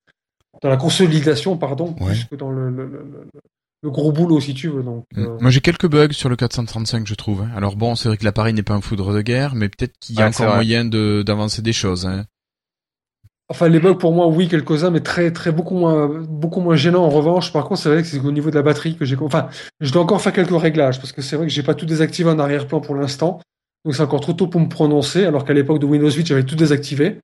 dans 0.63 0.69
la 0.69 0.77
consolidation, 0.77 1.57
pardon, 1.57 1.95
Ouais. 2.01 2.07
plus 2.09 2.25
que 2.25 2.35
dans 2.37 2.51
le, 2.51 2.69
le, 2.71 2.87
le, 2.87 3.07
le- 3.83 3.91
gros 3.91 4.13
boulot 4.13 4.41
si 4.41 4.55
tu 4.55 4.69
veux. 4.69 4.83
Donc 4.83 5.05
euh, 5.17 5.37
Moi 5.41 5.51
j'ai 5.51 5.61
quelques 5.61 5.89
bugs 5.89 6.13
sur 6.13 6.29
le 6.29 6.37
435 6.37 7.07
je 7.07 7.15
trouve. 7.15 7.43
hein. 7.43 7.51
Alors 7.57 7.77
bon, 7.77 7.95
c'est 7.95 8.09
vrai 8.09 8.17
que 8.17 8.25
l'appareil 8.25 8.55
n'est 8.55 8.63
pas 8.63 8.75
un 8.75 8.81
foudre 8.81 9.13
de 9.13 9.21
guerre, 9.23 9.55
mais 9.55 9.69
peut-être 9.69 9.95
qu'il 10.01 10.17
y 10.17 10.23
a 10.23 10.27
Ouais, 10.27 10.35
encore 10.35 10.55
moyen 10.55 10.85
de 10.85 11.23
d'avancer 11.25 11.63
des 11.63 11.73
choses. 11.73 12.07
Hein. 12.07 12.25
Enfin, 13.51 13.69
les 13.69 13.81
bugs 13.81 13.95
pour 13.95 14.13
moi, 14.13 14.27
oui, 14.27 14.47
quelques-uns, 14.47 14.91
mais 14.91 15.01
très, 15.01 15.33
très 15.33 15.53
beaucoup 15.53 15.75
moins, 15.75 16.07
beaucoup 16.07 16.61
moins 16.61 16.77
gênants. 16.77 17.05
En 17.05 17.09
revanche, 17.09 17.51
par 17.51 17.65
contre, 17.65 17.81
c'est 17.81 17.89
vrai 17.89 18.03
que 18.03 18.09
c'est 18.09 18.21
au 18.21 18.31
niveau 18.31 18.51
de 18.51 18.55
la 18.57 18.61
batterie 18.63 18.95
que 18.95 19.07
j'ai, 19.07 19.17
enfin, 19.17 19.49
je 19.81 19.91
dois 19.91 20.03
encore 20.03 20.21
faire 20.21 20.35
quelques 20.35 20.61
réglages 20.61 20.99
parce 20.99 21.13
que 21.13 21.23
c'est 21.23 21.35
vrai 21.37 21.47
que 21.47 21.53
j'ai 21.53 21.63
pas 21.63 21.75
tout 21.75 21.87
désactivé 21.87 22.29
en 22.29 22.39
arrière-plan 22.39 22.81
pour 22.83 22.95
l'instant. 22.95 23.41
Donc 23.87 23.95
c'est 23.95 24.03
encore 24.03 24.21
trop 24.21 24.35
tôt 24.35 24.49
pour 24.49 24.61
me 24.61 24.69
prononcer, 24.69 25.25
alors 25.25 25.47
qu'à 25.47 25.55
l'époque 25.55 25.79
de 25.79 25.87
Windows 25.87 26.11
8, 26.11 26.27
j'avais 26.27 26.45
tout 26.45 26.57
désactivé. 26.57 27.21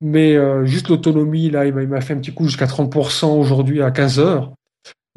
Mais 0.00 0.34
euh, 0.34 0.64
juste 0.64 0.88
l'autonomie, 0.88 1.50
là, 1.50 1.66
il 1.66 1.74
m'a 1.74 1.82
il 1.82 1.88
m'a 1.88 2.00
fait 2.00 2.14
un 2.14 2.18
petit 2.18 2.34
coup 2.34 2.46
jusqu'à 2.46 2.66
30% 2.66 3.38
aujourd'hui 3.38 3.80
à 3.80 3.92
15 3.92 4.18
heures. 4.18 4.52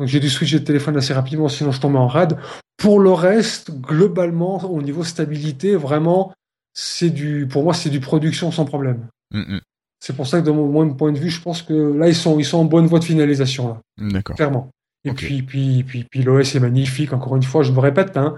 Donc 0.04 0.10
j'ai 0.10 0.20
dû 0.20 0.30
switcher 0.30 0.60
de 0.60 0.66
téléphone 0.66 0.98
assez 0.98 1.14
rapidement, 1.14 1.48
sinon 1.48 1.72
je 1.72 1.80
tombais 1.80 1.98
en 1.98 2.10
rade. 2.10 2.38
Pour 2.76 3.00
le 3.00 3.14
reste, 3.14 3.72
globalement, 3.72 4.62
au 4.70 4.82
niveau 4.82 5.06
stabilité, 5.06 5.78
vraiment, 5.78 6.34
c'est 6.74 7.10
du, 7.10 7.48
pour 7.50 7.64
moi, 7.64 7.74
c'est 7.74 7.90
du 7.90 8.02
production 8.02 8.52
sans 8.52 8.66
problème. 8.66 9.08
Mm, 9.34 9.60
C'est 10.02 10.14
pour 10.14 10.28
ça 10.28 10.42
que 10.42 10.46
de 10.46 10.52
mon, 10.52 10.94
point 10.94 11.14
de 11.14 11.18
vue, 11.20 11.30
je 11.30 11.40
pense 11.42 11.62
que 11.62 11.72
là, 11.74 12.10
ils 12.10 12.16
sont, 12.16 12.38
ils 12.38 12.44
sont 12.44 12.58
en 12.58 12.66
bonne 12.66 12.86
voie 12.86 13.00
de 13.00 13.06
finalisation, 13.06 13.70
là, 13.70 13.78
mm. 13.98 14.12
D'accord. 14.12 14.36
clairement. 14.36 14.70
Et 15.06 15.14
puis, 15.14 15.42
puis, 15.42 15.84
puis, 15.86 16.04
puis 16.12 16.22
l'OS 16.22 16.54
est 16.54 16.60
magnifique, 16.60 17.14
encore 17.14 17.38
une 17.38 17.44
fois, 17.44 17.64
je 17.64 17.72
me 17.72 17.80
répète, 17.80 18.18
hein, 18.18 18.36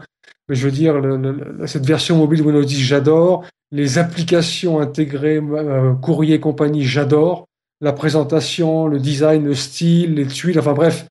mais 0.48 0.54
je 0.54 0.66
veux 0.66 0.72
dire, 0.72 1.00
le- 1.00 1.18
le- 1.18 1.32
le- 1.58 1.66
cette 1.66 1.88
version 1.88 2.16
mobile 2.16 2.44
Windows 2.44 2.64
10, 2.64 2.80
j'adore. 2.80 3.44
Les 3.72 3.98
applications 3.98 4.80
intégrées, 4.80 5.38
euh, 5.42 5.96
courrier 5.96 6.36
et 6.36 6.40
compagnie, 6.40 6.84
j'adore. 6.84 7.48
La 7.82 7.92
présentation, 7.92 8.86
le 8.86 9.00
design, 9.00 9.46
le 9.46 9.56
style, 9.56 10.14
les 10.14 10.28
tuiles, 10.28 10.60
enfin 10.60 10.74
bref. 10.74 11.08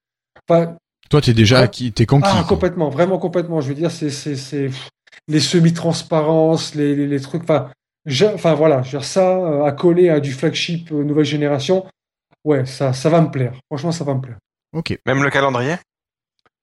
Enfin, 0.48 0.76
Toi 1.10 1.20
t'es 1.20 1.32
déjà 1.34 1.58
Ouais. 1.58 1.62
acquis, 1.64 1.92
t'es 1.92 2.06
conquis. 2.06 2.28
ah, 2.30 2.44
complètement, 2.48 2.88
vraiment 2.90 3.18
complètement. 3.18 3.60
Je 3.60 3.68
veux 3.68 3.74
dire, 3.74 3.90
c'est, 3.90 4.10
c'est, 4.10 4.70
les 5.28 5.40
semi-transparences, 5.40 6.74
les, 6.74 6.94
les, 6.94 7.06
les 7.06 7.20
trucs. 7.20 7.42
Enfin, 7.44 7.70
enfin 8.34 8.54
voilà, 8.54 8.82
je 8.82 8.86
veux 8.92 8.98
dire 8.98 9.04
ça 9.04 9.64
à 9.66 9.72
coller 9.72 10.08
à 10.10 10.20
du 10.20 10.32
flagship 10.32 10.90
euh, 10.92 11.04
nouvelle 11.04 11.24
génération. 11.24 11.86
Ouais, 12.44 12.66
ça, 12.66 12.92
ça 12.92 13.08
va 13.08 13.20
me 13.20 13.30
plaire. 13.30 13.54
Franchement, 13.70 13.92
ça 13.92 14.04
va 14.04 14.14
me 14.14 14.20
plaire. 14.20 14.36
Ok. 14.74 14.98
Même 15.06 15.22
le 15.22 15.30
calendrier? 15.30 15.76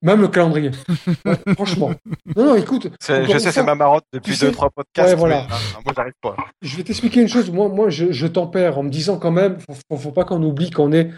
Même 0.04 0.22
le 0.22 0.28
calendrier. 0.28 0.72
Ouais, 1.26 1.38
franchement. 1.56 1.92
Non, 2.36 2.46
non, 2.46 2.56
écoute. 2.56 2.88
Je 3.08 3.38
sais, 3.40 3.52
c'est 3.52 3.64
ma 3.64 3.76
marotte 3.76 4.04
depuis 4.14 4.32
tu 4.34 4.38
sais- 4.38 4.50
2-3 4.52 4.70
podcasts. 4.76 5.10
Ouais, 5.10 5.16
voilà. 5.16 5.46
mais, 5.48 5.54
euh, 5.54 5.82
moi, 5.86 5.94
j'arrive 5.96 6.14
pas. 6.22 6.36
Je 6.62 6.78
vais 6.78 6.84
t'expliquer 6.84 7.22
une 7.22 7.28
chose. 7.28 7.50
Moi, 7.52 7.70
moi, 7.70 7.90
je, 7.90 8.12
je 8.12 8.28
tempère 8.28 8.78
en 8.80 8.84
me 8.84 8.90
disant 8.90 9.18
quand 9.18 9.32
même, 9.32 9.58
faut, 9.60 9.98
faut 9.98 10.12
pas 10.12 10.24
qu'on 10.26 10.42
oublie 10.44 10.70
qu'on 10.72 10.92
est 10.92 11.12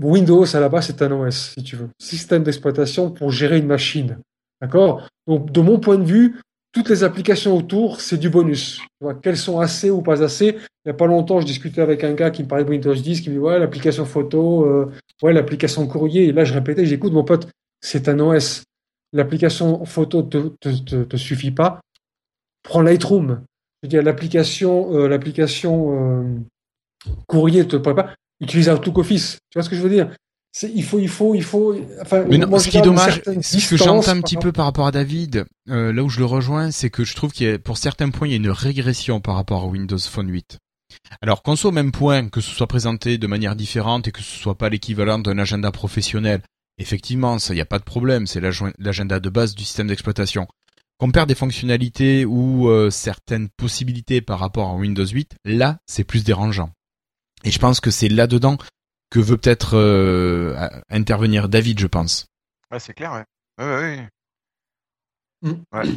Windows 0.00 0.44
à 0.56 0.60
la 0.60 0.68
base, 0.68 0.86
c'est 0.86 1.02
un 1.02 1.12
OS, 1.12 1.52
si 1.54 1.62
tu 1.62 1.76
veux, 1.76 1.88
système 1.98 2.42
d'exploitation 2.42 3.10
pour 3.10 3.30
gérer 3.30 3.58
une 3.58 3.66
machine. 3.66 4.18
D'accord? 4.60 5.06
Donc, 5.26 5.52
de 5.52 5.60
mon 5.60 5.78
point 5.78 5.98
de 5.98 6.04
vue, 6.04 6.40
toutes 6.72 6.88
les 6.88 7.04
applications 7.04 7.56
autour, 7.56 8.00
c'est 8.00 8.16
du 8.16 8.30
bonus. 8.30 8.80
Qu'elles 9.22 9.36
sont 9.36 9.60
assez 9.60 9.90
ou 9.90 10.00
pas 10.00 10.22
assez. 10.22 10.56
Il 10.84 10.88
y 10.88 10.90
a 10.90 10.94
pas 10.94 11.06
longtemps, 11.06 11.40
je 11.40 11.46
discutais 11.46 11.82
avec 11.82 12.02
un 12.02 12.14
gars 12.14 12.30
qui 12.30 12.42
me 12.42 12.48
parlait 12.48 12.64
de 12.64 12.70
Windows 12.70 12.94
10, 12.94 13.20
qui 13.20 13.28
me 13.28 13.34
dit 13.34 13.40
ouais, 13.40 13.58
l'application 13.58 14.06
photo, 14.06 14.64
euh, 14.64 14.90
ouais, 15.22 15.32
l'application 15.32 15.86
courrier. 15.86 16.28
Et 16.28 16.32
là, 16.32 16.44
je 16.44 16.54
répétais, 16.54 16.86
j'écoute 16.86 17.12
mon 17.12 17.24
pote, 17.24 17.48
c'est 17.80 18.08
un 18.08 18.18
OS. 18.20 18.64
L'application 19.12 19.84
photo 19.84 20.22
te, 20.22 20.48
te, 21.04 21.16
suffit 21.18 21.50
pas. 21.50 21.80
Prends 22.62 22.80
Lightroom. 22.80 23.42
Je 23.82 23.86
veux 23.86 23.88
dire, 23.88 24.02
l'application, 24.02 24.94
euh, 24.96 25.08
l'application 25.08 26.22
euh, 26.24 26.38
courrier 27.26 27.66
te 27.66 27.76
pourrait 27.76 28.14
pas. 28.42 28.46
Utilise 28.50 28.68
Outlook 28.68 28.98
Office. 28.98 29.38
Tu 29.50 29.58
vois 29.58 29.62
ce 29.62 29.68
que 29.70 29.76
je 29.76 29.80
veux 29.82 29.90
dire? 29.90 30.10
Il 30.74 30.84
faut, 30.84 30.98
il 30.98 31.08
faut, 31.08 31.34
il 31.34 31.42
faut. 31.42 31.74
Enfin, 32.02 32.24
Mais 32.28 32.36
non, 32.36 32.46
moi, 32.48 32.58
ce 32.58 32.68
qui 32.68 32.76
est 32.76 32.82
dommage, 32.82 33.22
ce 33.42 33.70
que 33.70 33.76
j'entends 33.78 34.08
un 34.10 34.20
petit 34.20 34.36
peu 34.36 34.52
par 34.52 34.66
rapport 34.66 34.86
à 34.86 34.90
David, 34.92 35.46
euh, 35.70 35.92
là 35.94 36.02
où 36.02 36.10
je 36.10 36.18
le 36.18 36.26
rejoins, 36.26 36.70
c'est 36.70 36.90
que 36.90 37.04
je 37.04 37.14
trouve 37.14 37.32
qu'il 37.32 37.46
y 37.46 37.50
a, 37.50 37.58
pour 37.58 37.78
certains 37.78 38.10
points, 38.10 38.28
il 38.28 38.32
y 38.32 38.34
a 38.34 38.36
une 38.36 38.50
régression 38.50 39.20
par 39.20 39.36
rapport 39.36 39.62
à 39.62 39.66
Windows 39.66 39.96
Phone 39.98 40.28
8. 40.30 40.58
Alors 41.22 41.42
qu'on 41.42 41.56
soit 41.56 41.70
au 41.70 41.72
même 41.72 41.90
point, 41.90 42.28
que 42.28 42.42
ce 42.42 42.50
soit 42.50 42.66
présenté 42.66 43.16
de 43.16 43.26
manière 43.26 43.56
différente 43.56 44.08
et 44.08 44.12
que 44.12 44.20
ce 44.20 44.38
soit 44.38 44.58
pas 44.58 44.68
l'équivalent 44.68 45.18
d'un 45.18 45.38
agenda 45.38 45.72
professionnel, 45.72 46.42
effectivement, 46.76 47.38
ça 47.38 47.54
y 47.54 47.60
a 47.62 47.64
pas 47.64 47.78
de 47.78 47.84
problème, 47.84 48.26
c'est 48.26 48.40
l'ag- 48.40 48.74
l'agenda 48.78 49.20
de 49.20 49.30
base 49.30 49.54
du 49.54 49.64
système 49.64 49.86
d'exploitation. 49.86 50.46
Qu'on 50.98 51.10
perd 51.10 51.28
des 51.30 51.34
fonctionnalités 51.34 52.26
ou 52.26 52.68
euh, 52.68 52.90
certaines 52.90 53.48
possibilités 53.56 54.20
par 54.20 54.38
rapport 54.38 54.68
à 54.68 54.74
Windows 54.74 55.06
8, 55.06 55.36
là, 55.46 55.78
c'est 55.86 56.04
plus 56.04 56.24
dérangeant. 56.24 56.68
Et 57.44 57.50
je 57.50 57.58
pense 57.58 57.80
que 57.80 57.90
c'est 57.90 58.08
là-dedans 58.08 58.56
que 59.10 59.18
veut 59.20 59.36
peut-être 59.36 59.76
euh, 59.76 60.56
intervenir 60.90 61.48
David, 61.48 61.78
je 61.80 61.86
pense. 61.86 62.26
Ouais, 62.70 62.78
c'est 62.80 62.94
clair, 62.94 63.12
ouais. 63.12 63.24
Ouais, 63.64 63.74
ouais, 63.74 64.08
Mm. 65.42 65.50
ouais. 65.50 65.56
Ouais. 65.84 65.94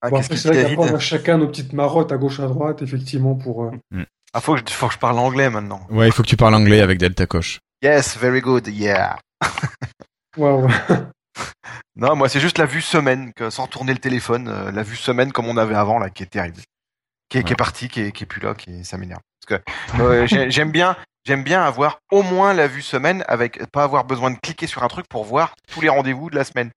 Ah, 0.00 0.10
Bon, 0.10 0.18
après, 0.20 0.36
c'est 0.36 0.48
vrai 0.48 0.62
qu'après, 0.62 0.90
on 0.90 0.94
a 0.94 0.98
chacun 0.98 1.38
nos 1.38 1.48
petites 1.48 1.72
marottes 1.72 2.12
à 2.12 2.16
gauche 2.18 2.40
à 2.40 2.46
droite, 2.46 2.82
effectivement, 2.82 3.34
pour. 3.34 3.64
euh, 3.64 4.04
Ah, 4.32 4.40
faut 4.40 4.54
que, 4.54 4.60
je, 4.60 4.72
faut 4.74 4.88
que 4.88 4.94
je 4.94 4.98
parle 4.98 5.18
anglais 5.18 5.48
maintenant. 5.48 5.86
Ouais, 5.90 6.06
il 6.08 6.12
faut 6.12 6.22
que 6.22 6.28
tu 6.28 6.36
parles 6.36 6.54
anglais 6.54 6.80
avec 6.80 6.98
Delta 6.98 7.26
Coche. 7.26 7.60
Yes, 7.82 8.16
very 8.18 8.40
good, 8.40 8.66
yeah. 8.68 9.18
Ouais. 10.36 10.66
Non, 11.96 12.14
moi 12.14 12.28
c'est 12.28 12.38
juste 12.40 12.58
la 12.58 12.66
vue 12.66 12.80
semaine, 12.80 13.32
que, 13.32 13.50
sans 13.50 13.66
tourner 13.66 13.92
le 13.92 13.98
téléphone, 13.98 14.46
euh, 14.48 14.70
la 14.70 14.82
vue 14.84 14.94
semaine 14.96 15.32
comme 15.32 15.46
on 15.46 15.56
avait 15.56 15.74
avant 15.74 15.98
là, 15.98 16.10
qui 16.10 16.22
est 16.22 16.26
terrible, 16.26 16.60
qui 17.28 17.38
est, 17.38 17.42
qui 17.44 17.52
est 17.52 17.56
partie, 17.56 17.88
qui 17.88 18.00
est, 18.00 18.12
qui 18.12 18.24
est 18.24 18.26
plus 18.26 18.40
là, 18.40 18.54
qui 18.54 18.84
ça 18.84 18.96
m'énerve. 18.98 19.20
Parce 19.46 19.60
que 19.62 20.02
euh, 20.02 20.26
j'ai- 20.26 20.50
j'aime 20.50 20.70
bien, 20.70 20.96
j'aime 21.24 21.42
bien 21.44 21.62
avoir 21.62 21.98
au 22.10 22.22
moins 22.22 22.52
la 22.54 22.66
vue 22.68 22.82
semaine 22.82 23.24
avec 23.28 23.64
pas 23.70 23.84
avoir 23.84 24.04
besoin 24.04 24.30
de 24.30 24.36
cliquer 24.36 24.66
sur 24.66 24.82
un 24.82 24.88
truc 24.88 25.06
pour 25.08 25.24
voir 25.24 25.54
tous 25.72 25.80
les 25.80 25.88
rendez-vous 25.88 26.30
de 26.30 26.36
la 26.36 26.44
semaine. 26.44 26.70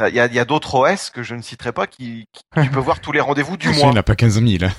Euh, 0.00 0.08
Il 0.10 0.14
y 0.14 0.20
a, 0.20 0.26
il 0.26 0.34
y 0.34 0.38
a 0.38 0.44
d'autres 0.44 0.74
OS 0.74 1.10
que 1.10 1.22
je 1.22 1.34
ne 1.34 1.42
citerai 1.42 1.72
pas 1.72 1.86
qui, 1.86 2.24
qui 2.32 2.42
tu 2.62 2.70
peux 2.70 2.80
voir 2.80 3.00
tous 3.00 3.12
les 3.12 3.20
rendez-vous 3.20 3.56
du 3.56 3.68
Il 3.70 3.76
mois. 3.76 3.86
n'y 3.86 3.92
en 3.92 3.96
a 3.96 4.02
pas 4.02 4.14
15 4.16 4.42
000. 4.42 4.64
hein. 4.64 4.72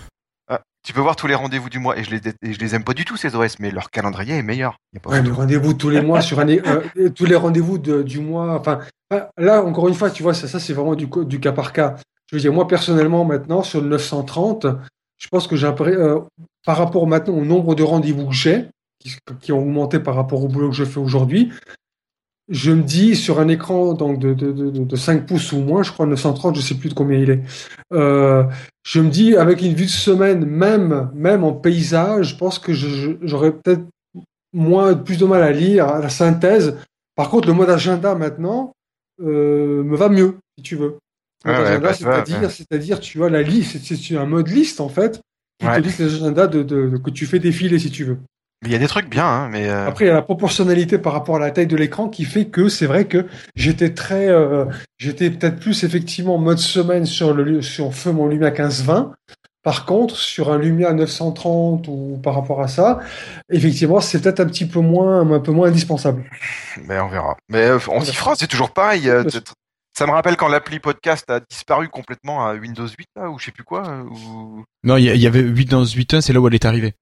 Ah, 0.49 0.61
tu 0.85 0.93
peux 0.93 1.01
voir 1.01 1.15
tous 1.17 1.27
les 1.27 1.35
rendez-vous 1.35 1.69
du 1.69 1.79
mois 1.79 1.97
et 1.97 2.03
je 2.03 2.11
les, 2.11 2.21
et 2.41 2.53
je 2.53 2.59
les 2.59 2.73
aime 2.75 2.83
pas 2.83 2.93
du 2.93 3.03
tout 3.03 3.17
ces 3.17 3.35
OS, 3.35 3.59
mais 3.59 3.69
leur 3.71 3.89
calendrier 3.89 4.37
est 4.37 4.43
meilleur. 4.43 4.77
Il 4.93 4.95
y 4.95 4.99
a 4.99 5.01
pas 5.01 5.09
Ouais, 5.09 5.17
photo. 5.17 5.29
le 5.29 5.35
rendez-vous 5.35 5.73
tous 5.73 5.89
les 5.89 6.01
mois 6.01 6.21
sur 6.21 6.39
un, 6.39 6.47
euh, 6.47 7.09
tous 7.15 7.25
les 7.25 7.35
rendez-vous 7.35 7.77
de- 7.79 8.01
du 8.03 8.19
mois. 8.19 8.57
Enfin, 8.59 8.79
ah, 9.11 9.29
là 9.37 9.61
encore 9.63 9.87
une 9.89 9.95
fois, 9.95 10.09
tu 10.11 10.23
vois, 10.23 10.33
ça, 10.33 10.47
ça 10.47 10.59
c'est 10.59 10.73
vraiment 10.73 10.95
du 10.95 11.09
cas 11.39 11.51
par 11.51 11.73
cas. 11.73 11.95
Je 12.27 12.35
veux 12.35 12.41
dire, 12.41 12.53
moi 12.53 12.67
personnellement 12.67 13.25
maintenant 13.25 13.63
sur 13.63 13.81
le 13.81 13.87
930, 13.87 14.67
je 15.17 15.27
pense 15.29 15.47
que 15.47 15.55
j'ai 15.55 15.67
euh, 15.67 16.19
par 16.65 16.77
rapport 16.77 17.07
maintenant 17.07 17.35
au 17.35 17.45
nombre 17.45 17.75
de 17.75 17.83
rendez-vous 17.83 18.27
que 18.27 18.33
j'ai, 18.33 18.65
qui, 19.41 19.51
ont 19.51 19.59
augmenté 19.59 19.99
par 19.99 20.15
rapport 20.15 20.43
au 20.43 20.47
boulot 20.47 20.69
que 20.69 20.75
je 20.75 20.83
fais 20.83 20.99
aujourd'hui, 20.99 21.51
je 22.49 22.71
me 22.71 22.83
dis 22.83 23.15
sur 23.15 23.39
un 23.39 23.47
écran 23.47 23.93
donc 23.93 24.19
de, 24.19 24.33
de, 24.33 24.51
de, 24.51 24.69
de 24.69 24.95
5 24.95 25.25
pouces 25.25 25.51
ou 25.51 25.59
moins, 25.59 25.83
je 25.83 25.91
crois 25.91 26.05
930, 26.05 26.55
je 26.55 26.61
sais 26.61 26.75
plus 26.75 26.89
de 26.89 26.93
combien 26.93 27.19
il 27.19 27.29
est. 27.29 27.41
Euh, 27.93 28.43
je 28.83 29.01
me 29.01 29.09
dis 29.09 29.35
avec 29.35 29.61
une 29.61 29.73
vue 29.73 29.85
de 29.85 29.89
semaine, 29.89 30.45
même 30.45 31.11
même 31.13 31.43
en 31.43 31.53
paysage, 31.53 32.29
je 32.29 32.37
pense 32.37 32.59
que 32.59 32.73
j'aurais 32.73 33.51
peut-être 33.51 33.83
moins 34.53 34.95
plus 34.95 35.17
de 35.17 35.25
mal 35.25 35.43
à 35.43 35.51
lire 35.51 35.87
à 35.87 35.99
la 35.99 36.09
synthèse. 36.09 36.77
Par 37.15 37.29
contre, 37.29 37.47
le 37.47 37.53
mode 37.53 37.69
agenda 37.69 38.15
maintenant 38.15 38.73
euh, 39.21 39.83
me 39.83 39.95
va 39.97 40.09
mieux, 40.09 40.37
si 40.57 40.63
tu 40.63 40.75
veux. 40.75 40.97
Ouais, 41.45 41.53
bah, 41.53 41.77
vois, 41.79 41.93
c'est-à-dire, 41.93 42.41
ouais. 42.41 42.49
c'est-à-dire, 42.49 42.99
tu 42.99 43.23
as 43.23 43.29
la 43.29 43.41
liste, 43.41 43.77
c'est 43.83 44.17
un 44.17 44.25
mode 44.25 44.47
liste 44.49 44.81
en 44.81 44.89
fait, 44.89 45.21
qui 45.59 45.67
Ouais. 45.67 45.77
te 45.77 45.81
liste 45.81 45.99
les 45.99 46.15
agendas 46.15 46.47
de, 46.47 46.63
de- 46.63 46.89
de- 46.89 46.97
que 46.97 47.09
tu 47.09 47.25
fais 47.25 47.39
défiler, 47.39 47.79
si 47.79 47.91
tu 47.91 48.03
veux. 48.03 48.17
Mais 48.63 48.69
il 48.69 48.71
y 48.71 48.75
a 48.75 48.79
des 48.79 48.87
trucs 48.87 49.07
bien, 49.07 49.25
hein, 49.25 49.49
mais 49.51 49.69
euh, 49.69 49.85
Après, 49.87 50.05
il 50.05 50.07
y 50.07 50.11
a 50.11 50.15
la 50.15 50.23
proportionnalité 50.23 50.97
par 50.97 51.13
rapport 51.13 51.35
à 51.35 51.39
la 51.39 51.51
taille 51.51 51.67
de 51.67 51.75
l'écran 51.77 52.09
qui 52.09 52.25
fait 52.25 52.45
que 52.45 52.69
c'est 52.69 52.87
vrai 52.87 53.05
que 53.05 53.27
j'étais 53.55 53.93
très, 53.93 54.27
euh, 54.29 54.65
j'étais 54.97 55.29
peut-être 55.29 55.59
plus 55.59 55.83
effectivement 55.83 56.35
en 56.35 56.39
mode 56.39 56.57
semaine 56.57 57.05
sur 57.05 57.35
le 57.35 57.61
sur 57.61 57.93
feu 57.93 58.11
mon 58.11 58.27
Lumia 58.27 58.49
1520. 58.49 59.13
Par 59.61 59.85
contre, 59.85 60.15
sur 60.15 60.51
un 60.51 60.57
Lumia 60.57 60.91
930 60.93 61.87
ou 61.87 62.19
par 62.23 62.33
rapport 62.33 62.61
à 62.61 62.67
ça, 62.67 62.99
effectivement, 63.51 63.99
c'est 64.01 64.21
peut-être 64.21 64.39
un 64.39 64.45
petit 64.47 64.65
peu 64.65 64.79
moins, 64.79 65.29
un 65.29 65.39
peu 65.39 65.51
moins 65.51 65.67
indispensable. 65.67 66.23
mais 66.87 66.99
on 66.99 67.09
verra. 67.09 67.37
Mais 67.49 67.63
euh, 67.65 67.77
on 67.89 68.01
s'y 68.01 68.15
fera, 68.15 68.33
c'est 68.35 68.47
toujours 68.47 68.71
pareil. 68.71 69.07
Ça 69.97 70.05
me 70.05 70.11
rappelle 70.11 70.37
quand 70.37 70.47
l'appli 70.47 70.79
podcast 70.79 71.27
a 71.31 71.39
disparu 71.39 71.89
complètement 71.89 72.45
à 72.45 72.53
Windows 72.53 72.85
8 72.87 73.07
là, 73.15 73.31
ou 73.31 73.39
je 73.39 73.45
sais 73.45 73.51
plus 73.51 73.63
quoi. 73.63 73.87
euh, 73.87 74.03
Ou... 74.03 74.63
Non, 74.83 74.95
il 74.97 75.05
y, 75.05 75.25
avait 75.25 75.41
8 75.41 75.65
dans 75.65 75.83
8.1, 75.83 76.21
c'est 76.21 76.33
là 76.33 76.39
où 76.39 76.47
elle 76.47 76.53
est 76.53 76.65
arrivée. 76.65 76.93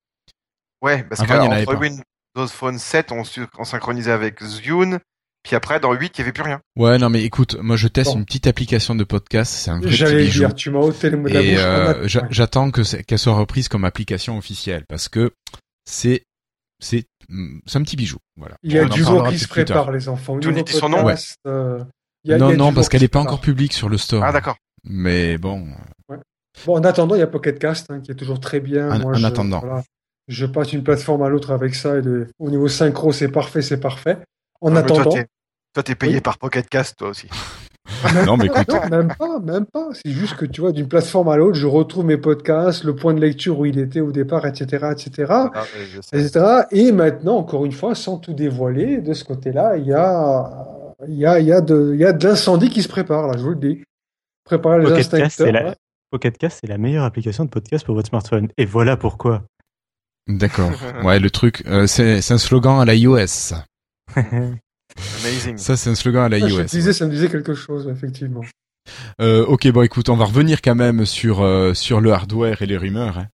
Ouais, 0.82 1.04
parce 1.04 1.20
en 1.20 1.26
qu'entre. 1.26 1.76
Windows 1.76 2.48
Phone 2.48 2.80
7, 2.80 3.12
on, 3.12 3.26
synchronisait 3.66 4.14
avec 4.14 4.42
Zune, 4.42 5.00
puis 5.44 5.58
après 5.58 5.82
dans 5.82 5.92
8, 5.92 6.14
il 6.16 6.20
y 6.20 6.22
avait 6.22 6.32
plus 6.32 6.44
rien. 6.44 6.62
Ouais, 6.78 6.98
non, 6.98 7.10
mais 7.10 7.24
écoute, 7.24 7.58
moi 7.60 7.76
je 7.76 7.90
teste 7.90 8.14
Bon. 8.14 8.20
une 8.20 8.26
petite 8.26 8.48
application 8.48 8.96
de 8.96 9.04
podcast, 9.04 9.52
c'est 9.52 9.72
un 9.72 9.82
vrai 9.82 9.92
J'allais 9.92 10.28
dire, 10.30 10.56
tu 10.56 10.70
m'as 10.72 10.80
ôté 10.80 11.10
le 11.10 11.18
mot 11.18 11.28
de 11.28 11.34
la 11.34 11.42
Et 11.42 11.52
bouche. 11.52 12.16
euh, 12.16 12.24
j'attends 12.30 12.72
qu'elle 12.72 13.20
soit 13.20 13.36
reprise 13.36 13.68
comme 13.68 13.84
application 13.84 14.38
officielle 14.38 14.86
parce 14.88 15.10
que 15.10 15.34
c'est 15.84 16.24
c'est 16.80 17.04
mm, 17.28 17.60
c'est 17.66 17.78
un 17.78 17.84
petit 17.84 17.98
bijou. 17.98 18.20
Voilà. 18.38 18.56
Il 18.64 18.72
y 18.72 18.80
a 18.80 18.84
On 18.84 18.88
du 18.88 19.02
lourd 19.02 19.28
qui 19.28 19.38
se 19.38 19.50
prépare, 19.50 19.92
les 19.92 20.08
enfants. 20.08 20.40
Tu 20.40 20.54
son 20.68 20.88
nom 20.88 21.06
euh, 21.46 21.84
y 22.30 22.34
a- 22.34 22.38
il 22.38 22.40
y 22.40 22.42
Non, 22.44 22.50
a 22.50 22.56
non, 22.56 22.74
parce 22.74 22.90
qu'elle 22.90 23.02
n'est 23.02 23.08
pas 23.08 23.20
encore 23.20 23.40
publique 23.42 23.74
sur 23.74 23.90
le 23.90 23.98
store. 23.98 24.24
Ah 24.24 24.32
d'accord. 24.32 24.58
Mais 24.84 25.38
bon, 25.38 25.66
Bon, 26.66 26.78
en 26.78 26.84
attendant, 26.86 27.16
il 27.16 27.20
y 27.20 27.22
a 27.22 27.28
Pocket 27.28 27.60
Cast 27.60 27.92
hein, 27.92 28.00
qui 28.00 28.12
est 28.12 28.16
toujours 28.16 28.40
très 28.40 28.62
bien. 28.62 28.90
En- 28.90 29.00
Moi, 29.00 29.12
en 29.12 29.16
je, 29.16 29.26
attendant. 29.26 29.60
voilà, 29.60 29.84
je 30.30 30.46
passe 30.46 30.70
d'une 30.70 30.84
plateforme 30.84 31.22
à 31.24 31.28
l'autre 31.30 31.52
avec 31.52 31.76
ça. 31.76 31.98
Et 31.98 32.02
de- 32.02 32.28
au 32.40 32.50
niveau 32.50 32.70
synchro, 32.70 33.12
c'est 33.12 33.28
parfait, 33.28 33.62
c'est 33.62 33.80
parfait. 33.80 34.18
En 34.62 34.74
Ah, 34.76 34.80
attendant, 34.80 35.12
Toi, 35.74 35.84
t'es 35.84 35.96
payé 35.96 36.16
Oui. 36.16 36.22
par 36.22 36.38
Pocket 36.38 36.70
Cast, 36.70 36.98
toi 36.98 37.10
aussi. 37.10 37.28
non, 38.32 38.38
mais 38.38 38.46
écoute, 38.46 38.70
non, 38.70 38.88
même 38.90 39.14
pas, 39.20 39.40
même 39.42 39.66
pas. 39.66 39.90
C'est 39.92 40.12
juste 40.12 40.36
que 40.38 40.46
tu 40.46 40.62
vois, 40.62 40.72
d'une 40.72 40.88
plateforme 40.88 41.28
à 41.28 41.36
l'autre, 41.36 41.58
je 41.58 41.68
retrouve 41.68 42.06
mes 42.06 42.16
podcasts, 42.18 42.86
le 42.86 42.96
point 42.96 43.14
de 43.14 43.20
lecture 43.20 43.60
où 43.60 43.66
il 43.66 43.78
était 43.78 44.00
au 44.00 44.14
départ, 44.14 44.46
etc., 44.46 44.88
etc., 44.94 45.26
Ah, 45.30 45.52
etc. 46.14 46.46
Et 46.72 46.94
maintenant, 46.94 47.36
encore 47.36 47.66
une 47.66 47.74
fois, 47.74 47.94
sans 47.94 48.18
tout 48.18 48.34
dévoiler, 48.34 49.02
de 49.02 49.14
ce 49.14 49.26
côté-là, 49.26 49.76
il 49.76 49.86
y 49.88 49.94
a, 49.94 50.50
il 51.08 51.16
y 51.16 51.26
a, 51.26 51.40
il 51.40 51.46
y 51.48 51.52
a 51.52 51.62
de, 51.62 51.92
il 51.94 52.00
y 52.00 52.06
a 52.06 52.14
de 52.14 52.28
l'incendie 52.28 52.70
qui 52.70 52.82
se 52.84 52.88
prépare 52.88 53.28
là. 53.28 53.38
Je 53.38 53.44
vous 53.44 53.50
le 53.52 53.56
dis. 53.56 53.84
Préparer 54.44 54.80
les 54.80 54.84
Pocket 54.86 55.00
instincteurs. 55.00 55.32
c'est 55.32 55.52
la... 55.52 55.66
ouais. 55.70 55.76
Pocket 56.12 56.38
Cast, 56.38 56.60
c'est 56.62 56.68
la 56.68 56.78
meilleure 56.78 57.04
application 57.04 57.46
de 57.46 57.50
podcast 57.50 57.86
pour 57.86 57.96
votre 57.96 58.08
smartphone. 58.10 58.50
Et 58.58 58.66
voilà 58.66 58.96
pourquoi. 58.96 59.44
d'accord. 60.28 60.72
Ouais, 61.04 61.20
le 61.20 61.30
truc, 61.30 61.64
euh, 61.68 61.88
c'est 61.88 62.22
c'est 62.22 62.34
un 62.34 62.38
slogan 62.38 62.80
à 62.80 62.86
la 62.86 62.96
iOS. 62.96 63.54
Amazing. 64.16 65.58
Ça, 65.58 65.76
c'est 65.76 65.90
un 65.90 65.96
slogan 65.96 66.24
à 66.24 66.30
la 66.30 66.38
Ah, 66.38 66.68
ça 66.68 67.06
me 67.06 67.12
disait 67.12 67.28
quelque 67.30 67.54
chose, 67.54 67.88
effectivement. 67.88 68.42
Euh, 69.20 69.46
ok, 69.46 69.68
bon, 69.72 69.82
écoute, 69.82 70.10
on 70.10 70.16
va 70.16 70.26
revenir 70.26 70.62
quand 70.62 70.76
même 70.76 71.06
sur 71.06 71.42
euh, 71.42 71.74
sur 71.74 72.02
le 72.02 72.14
hardware 72.14 72.62
et 72.62 72.66
les 72.66 72.78
rumeurs. 72.78 73.18
hein. 73.18 73.28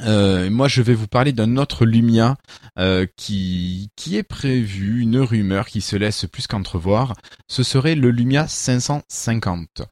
Euh, 0.00 0.50
moi, 0.50 0.68
je 0.68 0.82
vais 0.82 0.94
vous 0.94 1.06
parler 1.06 1.32
d'un 1.32 1.56
autre 1.56 1.84
Lumia 1.86 2.36
euh, 2.78 3.06
qui 3.16 3.90
qui 3.96 4.16
est 4.16 4.22
prévu, 4.22 5.00
une 5.02 5.18
rumeur 5.18 5.66
qui 5.66 5.80
se 5.80 5.96
laisse 5.96 6.26
plus 6.26 6.46
qu'entrevoir. 6.46 7.14
Ce 7.48 7.62
serait 7.62 7.94
le 7.94 8.10
Lumia 8.10 8.46
550. 8.48 9.82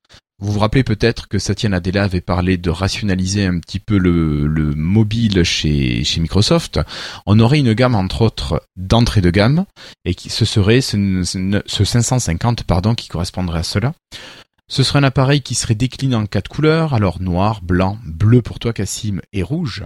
Vous 0.44 0.50
vous 0.50 0.58
rappelez 0.58 0.82
peut-être 0.82 1.28
que 1.28 1.38
Satya 1.38 1.68
Nadella 1.68 2.02
avait 2.02 2.20
parlé 2.20 2.56
de 2.56 2.68
rationaliser 2.68 3.46
un 3.46 3.60
petit 3.60 3.78
peu 3.78 3.96
le, 3.96 4.48
le 4.48 4.74
mobile 4.74 5.44
chez, 5.44 6.02
chez 6.02 6.20
Microsoft. 6.20 6.80
On 7.26 7.38
aurait 7.38 7.60
une 7.60 7.74
gamme 7.74 7.94
entre 7.94 8.22
autres 8.22 8.60
d'entrée 8.74 9.20
de 9.20 9.30
gamme 9.30 9.66
et 10.04 10.16
qui 10.16 10.30
ce 10.30 10.44
serait 10.44 10.80
ce, 10.80 11.22
ce- 11.22 11.62
ce 11.64 11.84
550 11.84 12.64
pardon 12.64 12.96
qui 12.96 13.06
correspondrait 13.06 13.60
à 13.60 13.62
cela. 13.62 13.92
Ce 14.72 14.82
serait 14.82 15.00
un 15.00 15.04
appareil 15.04 15.42
qui 15.42 15.54
serait 15.54 15.74
décliné 15.74 16.14
en 16.16 16.24
quatre 16.24 16.48
couleurs, 16.48 16.94
alors 16.94 17.20
noir, 17.20 17.60
blanc, 17.60 17.98
bleu 18.06 18.40
pour 18.40 18.58
toi 18.58 18.72
Cassim 18.72 19.20
et 19.34 19.42
rouge. 19.42 19.84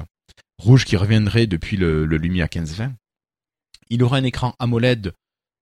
Rouge 0.58 0.84
qui 0.84 0.96
reviendrait 0.96 1.48
depuis 1.48 1.76
le, 1.76 2.06
le 2.06 2.16
Lumia 2.18 2.44
1520. 2.44 2.92
Il 3.90 4.04
aura 4.04 4.18
un 4.18 4.22
écran 4.22 4.54
AMOLED 4.60 5.12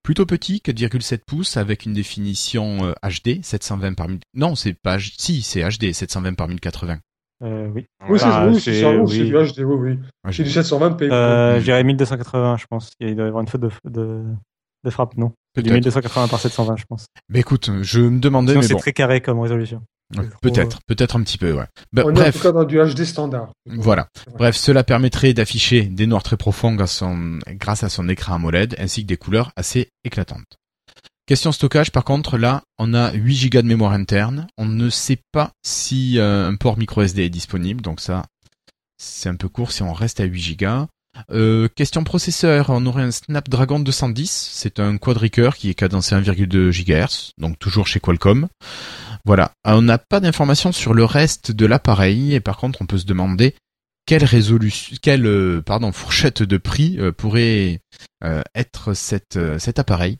plutôt 0.02 0.26
petit, 0.26 0.60
4,7 0.62 1.20
pouces, 1.26 1.56
avec 1.56 1.86
une 1.86 1.94
définition 1.94 2.84
euh, 2.84 2.92
HD, 3.02 3.42
720 3.42 3.94
par 3.94 4.08
1000... 4.10 4.18
Non, 4.34 4.54
c'est 4.56 4.74
pas... 4.74 4.98
H- 4.98 5.14
Si, 5.16 5.40
c'est 5.40 5.62
HD, 5.62 5.92
720 5.94 6.34
par 6.34 6.46
1080. 6.48 6.98
Euh, 7.44 7.68
oui. 7.74 7.86
Oui, 8.10 8.18
c'est 8.18 8.26
Ah, 8.26 8.46
oui, 8.46 8.60
c'est- 8.60 8.84
oui, 8.98 9.24
du 9.24 9.32
HD, 9.32 9.60
oui, 9.60 9.76
oui. 9.96 9.98
Je- 10.32 10.42
du 10.42 10.50
720p. 10.50 11.10
Euh, 11.10 11.58
je 11.60 11.64
dirais 11.64 11.82
1280, 11.82 12.58
je 12.58 12.66
pense. 12.68 12.90
Il 13.00 13.16
doit 13.16 13.24
y 13.24 13.28
avoir 13.28 13.40
une 13.40 13.48
faute 13.48 13.62
de, 13.62 13.70
de, 13.88 14.22
de 14.84 14.90
frappe, 14.90 15.16
non 15.16 15.32
C'est 15.56 15.62
du 15.62 15.70
Peut-être. 15.70 15.84
1280 15.84 16.28
par 16.28 16.40
720, 16.40 16.76
je 16.76 16.84
pense. 16.88 17.06
Mais 17.28 17.40
écoute, 17.40 17.70
je 17.82 18.00
me 18.00 18.18
demandais, 18.20 18.52
Sinon, 18.52 18.60
mais 18.60 18.66
c'est 18.68 18.74
bon, 18.74 18.80
très 18.80 18.92
carré 18.92 19.20
comme 19.20 19.40
résolution. 19.40 19.82
peut-être, 20.42 20.78
peut-être 20.86 21.16
un 21.16 21.22
petit 21.22 21.38
peu, 21.38 21.52
ouais. 21.52 21.64
Bah, 21.92 22.02
On 22.06 22.14
est 22.14 22.28
en 22.28 22.30
tout 22.32 22.38
cas 22.38 22.52
dans 22.52 22.64
du 22.64 22.78
HD 22.78 23.04
standard. 23.04 23.50
Voilà. 23.66 24.08
Bref, 24.38 24.56
cela 24.56 24.84
permettrait 24.84 25.32
d'afficher 25.34 25.82
des 25.82 26.06
noirs 26.06 26.22
très 26.22 26.36
profonds 26.36 26.74
grâce, 26.74 26.96
à 26.96 27.06
son- 27.06 27.38
grâce 27.52 27.82
à 27.82 27.88
son 27.88 28.08
écran 28.08 28.34
AMOLED 28.34 28.76
ainsi 28.78 29.02
que 29.02 29.06
des 29.08 29.16
couleurs 29.16 29.50
assez 29.56 29.88
éclatantes. 30.04 30.58
Question 31.26 31.52
stockage, 31.52 31.90
par 31.90 32.04
contre, 32.04 32.36
là, 32.36 32.62
on 32.78 32.92
a 32.92 33.12
8 33.14 33.48
Go 33.48 33.62
de 33.62 33.66
mémoire 33.66 33.92
interne. 33.92 34.46
On 34.58 34.66
ne 34.66 34.90
sait 34.90 35.18
pas 35.32 35.52
si 35.64 36.18
euh, 36.18 36.48
un 36.50 36.56
port 36.56 36.76
micro 36.76 37.00
SD 37.00 37.24
est 37.24 37.30
disponible, 37.30 37.80
donc 37.80 38.00
ça, 38.00 38.24
c'est 38.98 39.30
un 39.30 39.36
peu 39.36 39.48
court 39.48 39.72
si 39.72 39.82
on 39.82 39.94
reste 39.94 40.20
à 40.20 40.24
8 40.24 40.56
Go. 40.60 40.86
Euh, 41.30 41.68
question 41.68 42.04
processeur, 42.04 42.70
on 42.70 42.84
aurait 42.86 43.02
un 43.02 43.10
Snapdragon 43.10 43.80
210, 43.80 44.50
c'est 44.52 44.80
un 44.80 44.96
quadricœur 44.98 45.56
qui 45.56 45.70
est 45.70 45.74
cadencé 45.74 46.14
à 46.14 46.20
1,2 46.20 46.70
GHz, 46.70 47.32
donc 47.38 47.58
toujours 47.58 47.86
chez 47.86 48.00
Qualcomm. 48.00 48.48
Voilà, 49.24 49.52
on 49.64 49.82
n'a 49.82 49.98
pas 49.98 50.20
d'informations 50.20 50.72
sur 50.72 50.92
le 50.92 51.04
reste 51.04 51.50
de 51.50 51.66
l'appareil, 51.66 52.34
et 52.34 52.40
par 52.40 52.56
contre 52.56 52.82
on 52.82 52.86
peut 52.86 52.98
se 52.98 53.06
demander 53.06 53.54
quelle 54.06 54.24
résolution, 54.24 54.96
quelle 55.00 55.26
euh, 55.26 55.62
pardon 55.62 55.92
fourchette 55.92 56.42
de 56.42 56.56
prix 56.58 56.96
euh, 56.98 57.12
pourrait 57.12 57.80
euh, 58.22 58.42
être 58.54 58.94
cet 58.94 59.36
appareil. 59.78 60.18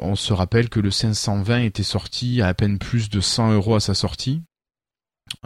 On 0.00 0.16
se 0.16 0.32
rappelle 0.32 0.68
que 0.68 0.80
le 0.80 0.90
520 0.90 1.60
était 1.60 1.84
sorti 1.84 2.42
à 2.42 2.48
à 2.48 2.54
peine 2.54 2.80
plus 2.80 3.08
de 3.08 3.20
100 3.20 3.52
euros 3.52 3.76
à 3.76 3.80
sa 3.80 3.94
sortie, 3.94 4.42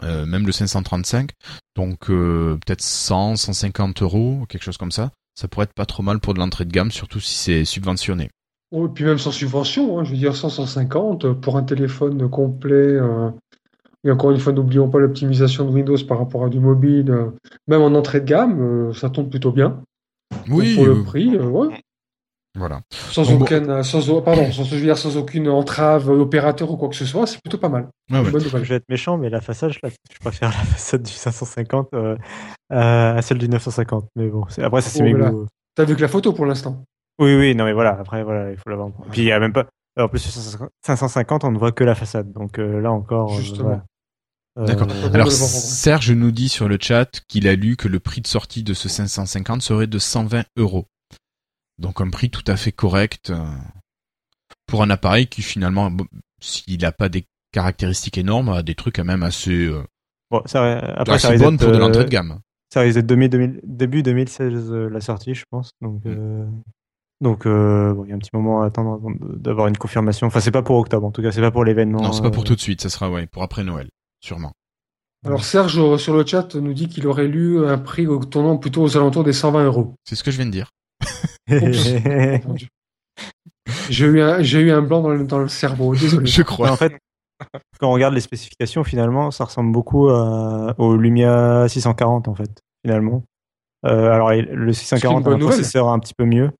euh, 0.03 0.25
même 0.25 0.45
le 0.45 0.51
535, 0.51 1.31
donc 1.75 2.09
euh, 2.09 2.57
peut-être 2.65 2.81
100, 2.81 3.35
150 3.35 4.01
euros, 4.01 4.45
quelque 4.49 4.63
chose 4.63 4.77
comme 4.77 4.91
ça. 4.91 5.11
Ça 5.35 5.47
pourrait 5.47 5.65
être 5.65 5.73
pas 5.73 5.85
trop 5.85 6.03
mal 6.03 6.19
pour 6.19 6.33
de 6.33 6.39
l'entrée 6.39 6.65
de 6.65 6.71
gamme, 6.71 6.91
surtout 6.91 7.19
si 7.19 7.35
c'est 7.35 7.65
subventionné. 7.65 8.29
Oh, 8.71 8.87
et 8.87 8.89
puis 8.89 9.05
même 9.05 9.17
sans 9.17 9.31
subvention, 9.31 9.99
hein, 9.99 10.03
je 10.03 10.11
veux 10.11 10.17
dire 10.17 10.35
100, 10.35 10.49
150 10.49 11.25
euh, 11.25 11.33
pour 11.33 11.57
un 11.57 11.63
téléphone 11.63 12.29
complet. 12.29 12.75
euh, 12.75 13.29
et 14.03 14.11
encore 14.11 14.31
une 14.31 14.39
fois, 14.39 14.53
n'oublions 14.53 14.89
pas 14.89 14.99
l'optimisation 14.99 15.65
de 15.65 15.71
Windows 15.71 15.97
par 16.07 16.19
rapport 16.19 16.45
à 16.45 16.49
du 16.49 16.59
mobile. 16.59 17.13
même 17.67 17.81
en 17.81 17.87
entrée 17.87 18.21
de 18.21 18.25
gamme, 18.25 18.93
ça 18.93 19.09
tombe 19.09 19.29
plutôt 19.29 19.51
bien. 19.51 19.81
Donc, 20.47 20.63
pour 20.75 20.85
le 20.85 21.03
prix, 21.03 21.35
ouais. 21.35 21.81
Voilà. 22.57 22.81
Sans 22.91 23.23
bon. 23.23 23.41
aucune, 23.41 23.83
sans, 23.83 24.09
au- 24.09 24.21
pardon, 24.21 24.51
sans, 24.51 24.63
je 24.63 24.75
veux 24.75 24.81
dire, 24.81 24.97
sans 24.97 25.15
aucune 25.17 25.47
entrave 25.49 26.09
opérateur 26.09 26.71
ou 26.71 26.77
quoi 26.77 26.89
que 26.89 26.95
ce 26.95 27.05
soit, 27.05 27.27
c'est 27.27 27.39
plutôt 27.41 27.57
pas 27.59 27.69
mal. 27.69 27.87
Ouais, 28.11 28.19
ouais. 28.19 28.31
Bonne 28.31 28.43
nouvelle. 28.43 28.63
Je 28.63 28.69
vais 28.69 28.75
être 28.75 28.89
méchant, 28.89 29.17
mais 29.17 29.29
la 29.29 29.41
façade, 29.41 29.71
je, 29.71 29.79
la- 29.83 29.89
je 29.89 30.17
préfère 30.19 30.49
la 30.49 30.55
façade 30.65 31.03
du 31.03 31.11
550 31.11 31.89
euh, 31.93 32.15
à 32.69 33.21
celle 33.21 33.37
du 33.37 33.47
950. 33.47 34.07
Mais 34.15 34.27
bon, 34.27 34.43
après, 34.61 34.81
ça 34.81 34.89
c'est 34.89 35.01
Oh, 35.01 35.03
mes 35.03 35.11
voilà. 35.11 35.29
goûts. 35.31 35.47
T'as 35.75 35.85
vu 35.85 35.95
que 35.95 36.01
la 36.01 36.07
photo 36.07 36.33
pour 36.33 36.45
l'instant. 36.45 36.83
Oui, 37.19 37.35
oui, 37.35 37.55
non, 37.55 37.65
mais 37.65 37.73
voilà, 37.73 37.97
après, 37.99 38.23
voilà, 38.23 38.51
il 38.51 38.57
faut 38.57 38.69
l'avoir. 38.69 38.89
Et 38.89 39.09
Puis 39.11 39.21
il 39.21 39.27
y 39.27 39.31
a 39.31 39.39
même 39.39 39.53
pas. 39.53 39.65
En 39.99 40.07
plus, 40.07 40.19
sur 40.19 40.31
550, 40.85 41.43
on 41.43 41.51
ne 41.51 41.57
voit 41.57 41.71
que 41.71 41.83
la 41.83 41.95
façade. 41.95 42.31
Donc 42.31 42.59
euh, 42.59 42.79
là 42.81 42.91
encore. 42.91 43.33
euh, 43.33 43.37
Justement. 43.37 43.63
voilà. 43.69 43.83
Euh, 44.59 44.65
D'accord. 44.65 44.87
Alors. 45.13 45.31
Serge 45.31 46.11
nous 46.11 46.31
dit 46.31 46.49
sur 46.49 46.67
le 46.67 46.77
chat 46.81 47.21
qu'il 47.27 47.47
a 47.47 47.55
lu 47.55 47.75
que 47.77 47.87
le 47.87 47.99
prix 47.99 48.21
de 48.21 48.27
sortie 48.27 48.63
de 48.63 48.73
ce 48.73 48.89
550 48.89 49.61
serait 49.61 49.87
de 49.87 49.99
120 49.99 50.43
euros. 50.57 50.85
Donc 51.79 52.01
un 52.01 52.09
prix 52.09 52.29
tout 52.29 52.43
à 52.47 52.57
fait 52.57 52.71
correct 52.71 53.29
euh, 53.29 53.45
pour 54.65 54.81
un 54.83 54.89
appareil 54.89 55.27
qui 55.27 55.41
finalement, 55.41 55.91
bon, 55.91 56.05
s'il 56.39 56.81
n'a 56.81 56.91
pas 56.91 57.09
des 57.09 57.25
caractéristiques 57.51 58.17
énormes, 58.17 58.49
a 58.49 58.63
des 58.63 58.75
trucs 58.75 58.95
quand 58.95 59.05
même 59.05 59.23
assez, 59.23 59.65
euh, 59.65 59.83
Bon, 60.29 60.41
ça, 60.45 60.77
après, 60.97 61.15
assez 61.15 61.37
bonnes 61.37 61.57
pour 61.57 61.69
de 61.69 61.75
euh, 61.75 61.79
l'entrée 61.79 62.03
de 62.03 62.09
gamme. 62.09 62.39
Ça 62.73 62.81
risque 62.81 62.95
d'être 62.95 63.07
2000, 63.07 63.29
2000 63.29 63.61
début 63.63 64.03
2016 64.03 64.71
euh, 64.71 64.89
la 64.89 64.99
sortie, 64.99 65.33
je 65.33 65.45
pense. 65.49 65.71
Donc, 65.81 66.03
Mm. 66.03 66.09
euh, 66.09 66.45
donc 67.21 67.45
euh, 67.45 67.93
bon, 67.93 68.03
il 68.05 68.09
y 68.09 68.11
a 68.11 68.15
un 68.15 68.19
petit 68.19 68.29
moment 68.33 68.61
à 68.61 68.65
attendre 68.65 68.91
avant 68.91 69.11
d'avoir 69.19 69.67
une 69.67 69.77
confirmation. 69.77 70.27
Enfin, 70.27 70.39
c'est 70.41 70.51
pas 70.51 70.63
pour 70.63 70.75
octobre, 70.77 71.05
en 71.07 71.11
tout 71.11 71.21
cas, 71.21 71.31
c'est 71.31 71.41
pas 71.41 71.51
pour 71.51 71.63
l'événement. 71.63 72.01
Non, 72.01 72.11
c'est 72.11 72.21
pas 72.21 72.29
pour 72.29 72.43
euh, 72.43 72.45
tout 72.47 72.55
de 72.55 72.59
suite, 72.59 72.81
ça 72.81 72.89
sera 72.89 73.09
ouais, 73.09 73.25
pour 73.25 73.41
après 73.43 73.63
Noël, 73.63 73.89
sûrement. 74.19 74.51
Alors 75.25 75.43
Serge 75.43 75.79
euh, 75.79 75.97
sur 75.97 76.15
le 76.15 76.25
chat 76.25 76.55
nous 76.55 76.73
dit 76.73 76.87
qu'il 76.89 77.07
aurait 77.07 77.27
lu 77.27 77.65
un 77.65 77.77
prix 77.77 78.05
tournant 78.29 78.57
plutôt 78.57 78.83
aux 78.83 78.97
alentours 78.97 79.23
des 79.23 79.33
120 79.33 79.65
euros. 79.65 79.95
C'est 80.03 80.15
ce 80.15 80.23
que 80.23 80.29
je 80.29 80.37
viens 80.37 80.45
de 80.45 80.51
dire. 80.51 80.69
J'ai 83.89 84.05
eu 84.05 84.21
un, 84.21 84.41
j'ai 84.41 84.59
eu 84.61 84.71
un 84.71 84.81
blanc 84.81 85.01
dans 85.01 85.09
le, 85.09 85.25
dans 85.25 85.39
le 85.39 85.47
cerveau. 85.47 85.93
Désolé. 85.95 86.25
Je 86.27 86.41
crois. 86.41 86.71
en 86.71 86.75
fait, 86.77 86.93
quand 87.79 87.89
on 87.89 87.91
regarde 87.91 88.13
les 88.13 88.21
spécifications, 88.21 88.83
finalement, 88.83 89.29
ça 89.31 89.43
ressemble 89.45 89.71
beaucoup 89.71 90.09
à- 90.09 90.73
au 90.77 90.95
Lumia 90.95 91.67
640, 91.67 92.27
en 92.27 92.35
fait, 92.35 92.61
finalement. 92.85 93.23
Euh, 93.85 94.11
alors, 94.11 94.31
le 94.31 94.73
640 94.73 95.25
a 95.27 95.29
un 95.29 95.33
nouvelle. 95.33 95.47
processeur 95.47 95.87
un 95.89 95.99
petit 95.99 96.13
peu 96.17 96.25
mieux, 96.25 96.51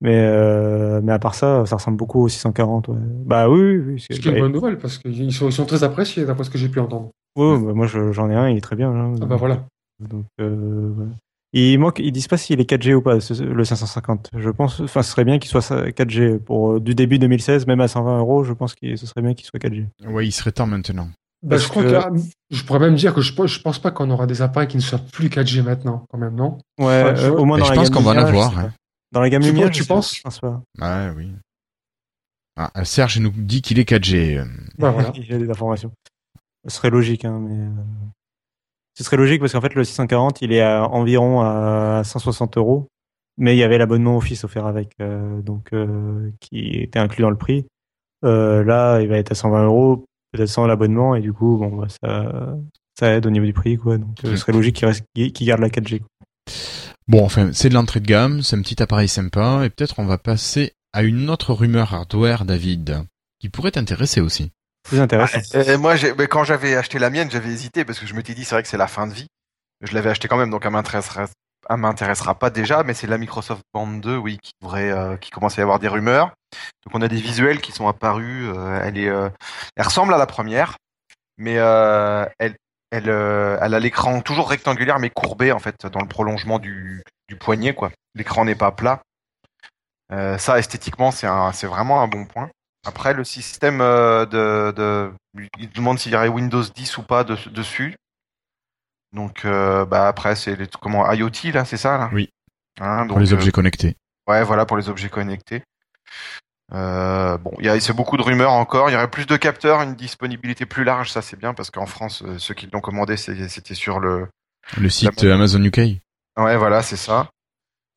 mais, 0.00 0.16
euh, 0.18 1.00
mais 1.02 1.12
à 1.12 1.18
part 1.18 1.34
ça, 1.34 1.64
ça 1.66 1.76
ressemble 1.76 1.96
beaucoup 1.96 2.22
au 2.22 2.28
640. 2.28 2.88
Ouais. 2.88 2.96
Bah 2.98 3.48
oui, 3.48 3.60
oui, 3.60 3.76
oui. 3.94 4.00
c'est- 4.00 4.14
Ce 4.14 4.20
qui 4.20 4.28
est 4.28 4.30
une 4.32 4.36
bah, 4.38 4.42
bonne 4.44 4.52
nouvelle 4.52 4.78
parce 4.78 4.98
qu'ils 4.98 5.32
sont, 5.32 5.46
ils 5.48 5.52
sont 5.52 5.66
très 5.66 5.84
appréciés 5.84 6.24
d'après 6.24 6.44
ce 6.44 6.50
que 6.50 6.58
j'ai 6.58 6.68
pu 6.68 6.80
entendre. 6.80 7.10
ouais, 7.36 7.58
bah, 7.60 7.72
moi, 7.74 7.86
je- 7.86 8.12
j'en 8.12 8.28
ai 8.30 8.34
un, 8.34 8.48
il 8.48 8.56
est 8.56 8.60
très 8.62 8.76
bien. 8.76 8.90
hein. 8.90 9.14
Ah 9.22 9.26
bah 9.26 9.36
voilà. 9.36 9.64
Donc, 10.00 10.24
euh, 10.40 10.90
voilà. 10.96 11.10
Il 11.56 11.78
manque, 11.78 12.00
ils 12.00 12.10
disent 12.10 12.26
pas 12.26 12.36
s'il 12.36 12.60
est 12.60 12.68
4G 12.68 12.94
ou 12.94 13.00
pas, 13.00 13.14
le 13.14 13.64
550. 13.64 14.30
Je 14.36 14.50
pense, 14.50 14.80
enfin, 14.80 15.02
ce 15.02 15.10
serait 15.12 15.24
bien 15.24 15.38
qu'il 15.38 15.48
soit 15.48 15.62
ça- 15.62 15.90
4G 15.92 16.38
pour 16.40 16.72
euh, 16.72 16.80
du 16.80 16.94
début 16.96 17.18
2016, 17.20 17.66
même 17.68 17.80
à 17.80 17.86
120 17.86 18.18
euros. 18.18 18.42
Je 18.42 18.52
pense 18.52 18.74
que 18.74 18.96
ce 18.96 19.06
serait 19.06 19.22
bien 19.22 19.34
qu'il 19.34 19.46
soit 19.46 19.60
4G. 19.60 19.86
Ouais, 20.06 20.26
il 20.26 20.32
serait 20.32 20.50
temps 20.50 20.66
maintenant. 20.66 21.08
Bah, 21.42 21.56
je 21.56 21.68
crois 21.68 21.84
que- 21.84 21.90
que, 21.90 22.20
je 22.50 22.64
pourrais 22.64 22.80
même 22.80 22.94
dire 22.96 23.14
que 23.14 23.20
je, 23.20 23.32
pense- 23.34 23.52
je 23.52 23.60
pense 23.60 23.78
pas 23.78 23.90
qu'on 23.92 24.10
aura 24.10 24.26
des 24.26 24.42
appareils 24.42 24.66
qui 24.66 24.78
ne 24.78 24.82
soient 24.82 24.98
plus 25.12 25.28
4G 25.28 25.62
maintenant, 25.62 26.04
quand 26.10 26.18
même, 26.18 26.34
non? 26.34 26.58
Ouais, 26.80 26.86
euh, 26.86 27.30
au 27.36 27.44
moins 27.44 27.58
Mais 27.58 27.60
dans 27.60 27.66
je 27.66 27.70
la 27.72 27.76
pense 27.76 27.90
qu'on 27.90 28.00
va 28.00 28.10
en 28.12 28.16
avoir, 28.16 28.58
hein. 28.58 28.72
Dans 29.12 29.20
la 29.20 29.30
gamme 29.30 29.42
Tu 29.42 29.48
Lumia, 29.50 29.66
penses- 29.66 29.76
je 29.76 29.82
tu 29.82 29.86
penses? 29.86 30.16
Je 30.16 30.22
pense 30.22 30.40
pas. 30.40 30.60
Ouais, 30.80 31.12
oui. 31.16 31.30
Ah, 32.56 32.84
Serge 32.84 33.18
nous 33.20 33.30
dit 33.30 33.62
qu'il 33.62 33.78
est 33.78 33.84
4G. 33.88 34.38
euh, 34.38 34.44
Bah 34.78 34.90
voilà. 34.90 35.12
Il 35.16 35.26
y 35.30 35.34
a 35.34 35.38
des 35.38 35.50
informations. 35.50 35.92
Ce 36.66 36.74
serait 36.76 36.90
logique, 36.90 37.24
hein, 37.24 37.38
mais. 37.40 37.68
Euh, 38.94 38.98
Ce 38.98 39.04
serait 39.04 39.16
logique 39.16 39.40
parce 39.40 39.52
qu'en 39.52 39.60
fait, 39.60 39.74
le 39.74 39.84
640, 39.84 40.42
il 40.42 40.52
est 40.52 40.60
à 40.62 40.86
environ 40.88 41.40
à 41.42 42.02
160 42.04 42.56
euros. 42.56 42.88
Mais 43.36 43.56
il 43.56 43.58
y 43.58 43.64
avait 43.64 43.78
l'abonnement 43.78 44.16
Office 44.16 44.44
offert 44.44 44.66
avec, 44.66 44.92
euh, 45.00 45.42
donc, 45.42 45.72
euh, 45.72 46.30
qui 46.38 46.68
était 46.68 47.00
inclus 47.00 47.22
dans 47.22 47.30
le 47.30 47.36
prix. 47.36 47.66
Euh, 48.24 48.62
là, 48.62 49.00
il 49.00 49.08
va 49.08 49.18
être 49.18 49.32
à 49.32 49.34
120 49.34 49.64
euros, 49.64 50.04
peut-être 50.32 50.48
sans 50.48 50.66
l'abonnement, 50.68 51.16
et 51.16 51.20
du 51.20 51.32
coup, 51.32 51.58
bon, 51.58 51.76
bah, 51.76 51.88
ça, 51.88 52.56
ça 52.96 53.12
aide 53.12 53.26
au 53.26 53.30
niveau 53.30 53.44
du 53.44 53.52
prix, 53.52 53.76
quoi. 53.76 53.98
Donc, 53.98 54.24
euh, 54.24 54.30
ce 54.30 54.36
serait 54.36 54.52
logique 54.52 54.76
qu'il 54.76 54.86
reste, 54.86 55.04
qu'il 55.14 55.46
garde 55.46 55.60
la 55.60 55.68
4G. 55.68 55.98
quoi. 55.98 56.08
Bon, 57.08 57.24
enfin, 57.24 57.50
c'est 57.52 57.68
de 57.68 57.74
l'entrée 57.74 58.00
de 58.00 58.06
gamme, 58.06 58.42
c'est 58.42 58.56
un 58.56 58.62
petit 58.62 58.80
appareil 58.80 59.08
sympa, 59.08 59.62
et 59.64 59.70
peut-être 59.70 59.98
on 59.98 60.06
va 60.06 60.16
passer 60.16 60.72
à 60.92 61.02
une 61.02 61.28
autre 61.28 61.52
rumeur 61.52 61.92
hardware, 61.92 62.44
David, 62.44 63.02
qui 63.40 63.48
pourrait 63.48 63.72
t'intéresser 63.72 64.20
aussi. 64.20 64.52
Plus 64.84 65.00
intéressant. 65.00 65.38
Moi, 65.78 65.96
quand 66.28 66.44
j'avais 66.44 66.76
acheté 66.76 66.98
la 66.98 67.10
mienne, 67.10 67.30
j'avais 67.30 67.48
hésité 67.48 67.84
parce 67.84 67.98
que 67.98 68.06
je 68.06 68.14
m'étais 68.14 68.34
dit, 68.34 68.44
c'est 68.44 68.54
vrai 68.54 68.62
que 68.62 68.68
c'est 68.68 68.76
la 68.76 68.86
fin 68.86 69.06
de 69.06 69.14
vie. 69.14 69.26
Je 69.80 69.94
l'avais 69.94 70.10
acheté 70.10 70.28
quand 70.28 70.36
même, 70.36 70.50
donc 70.50 70.64
elle 70.64 70.70
m'intéressera, 70.70 71.26
m'intéressera 71.70 72.34
pas 72.34 72.50
déjà, 72.50 72.82
mais 72.82 72.94
c'est 72.94 73.06
la 73.06 73.18
Microsoft 73.18 73.62
Band 73.72 73.86
2, 73.86 74.16
oui, 74.16 74.38
qui 74.42 74.52
devrait, 74.62 74.90
euh, 74.90 75.16
commence 75.32 75.58
à 75.58 75.60
y 75.60 75.62
avoir 75.62 75.78
des 75.78 75.88
rumeurs. 75.88 76.34
Donc 76.84 76.94
on 76.94 77.02
a 77.02 77.08
des 77.08 77.20
visuels 77.20 77.60
qui 77.60 77.72
sont 77.72 77.88
apparus. 77.88 78.48
euh, 78.54 78.90
euh, 78.94 79.30
elle 79.76 79.84
ressemble 79.84 80.14
à 80.14 80.18
la 80.18 80.26
première, 80.26 80.76
mais 81.38 81.54
elle, 81.54 82.56
a 82.90 83.78
l'écran 83.80 84.20
toujours 84.20 84.48
rectangulaire 84.48 84.98
mais 84.98 85.10
courbé 85.10 85.52
en 85.52 85.58
fait 85.58 85.86
dans 85.86 86.00
le 86.00 86.08
prolongement 86.08 86.58
du, 86.58 87.02
poignet, 87.40 87.74
quoi. 87.74 87.90
L'écran 88.14 88.44
n'est 88.44 88.54
pas 88.54 88.70
plat. 88.70 89.02
Ça, 90.10 90.58
esthétiquement, 90.58 91.10
c'est 91.10 91.66
vraiment 91.66 92.02
un 92.02 92.08
bon 92.08 92.26
point. 92.26 92.50
Après, 92.84 93.14
le 93.14 93.24
système 93.24 93.80
euh, 93.80 94.26
de, 94.26 94.72
de, 94.72 95.12
il 95.58 95.70
demande 95.70 95.98
s'il 95.98 96.12
y 96.12 96.16
aurait 96.16 96.28
Windows 96.28 96.62
10 96.62 96.98
ou 96.98 97.02
pas 97.02 97.24
de- 97.24 97.36
dessus. 97.50 97.96
Donc, 99.12 99.44
euh, 99.44 99.84
bah 99.84 100.08
après, 100.08 100.34
c'est 100.36 100.56
les, 100.56 100.66
comment 100.80 101.10
IoT 101.12 101.52
là, 101.52 101.64
c'est 101.64 101.76
ça 101.76 101.98
là? 101.98 102.10
Oui. 102.12 102.28
Hein, 102.80 103.06
Pour 103.06 103.20
les 103.20 103.32
euh, 103.32 103.36
objets 103.36 103.52
connectés. 103.52 103.96
Ouais, 104.26 104.42
voilà 104.42 104.66
pour 104.66 104.76
les 104.76 104.88
objets 104.88 105.08
connectés. 105.08 105.62
Euh, 106.72 107.36
bon, 107.38 107.52
il 107.58 107.66
y 107.66 107.68
a 107.68 107.78
c'est 107.78 107.92
beaucoup 107.92 108.16
de 108.16 108.22
rumeurs 108.22 108.52
encore. 108.52 108.88
Il 108.90 108.94
y 108.94 108.96
aurait 108.96 109.10
plus 109.10 109.26
de 109.26 109.36
capteurs, 109.36 109.82
une 109.82 109.94
disponibilité 109.94 110.66
plus 110.66 110.82
large, 110.82 111.12
ça 111.12 111.22
c'est 111.22 111.38
bien 111.38 111.54
parce 111.54 111.70
qu'en 111.70 111.86
France, 111.86 112.24
ceux 112.38 112.54
qui 112.54 112.68
l'ont 112.72 112.80
commandé, 112.80 113.16
c'était 113.16 113.74
sur 113.74 114.00
le. 114.00 114.28
Le 114.78 114.88
site 114.88 115.22
la- 115.22 115.34
Amazon 115.34 115.62
UK. 115.62 115.78
Ouais, 116.38 116.56
voilà, 116.56 116.82
c'est 116.82 116.96
ça. 116.96 117.28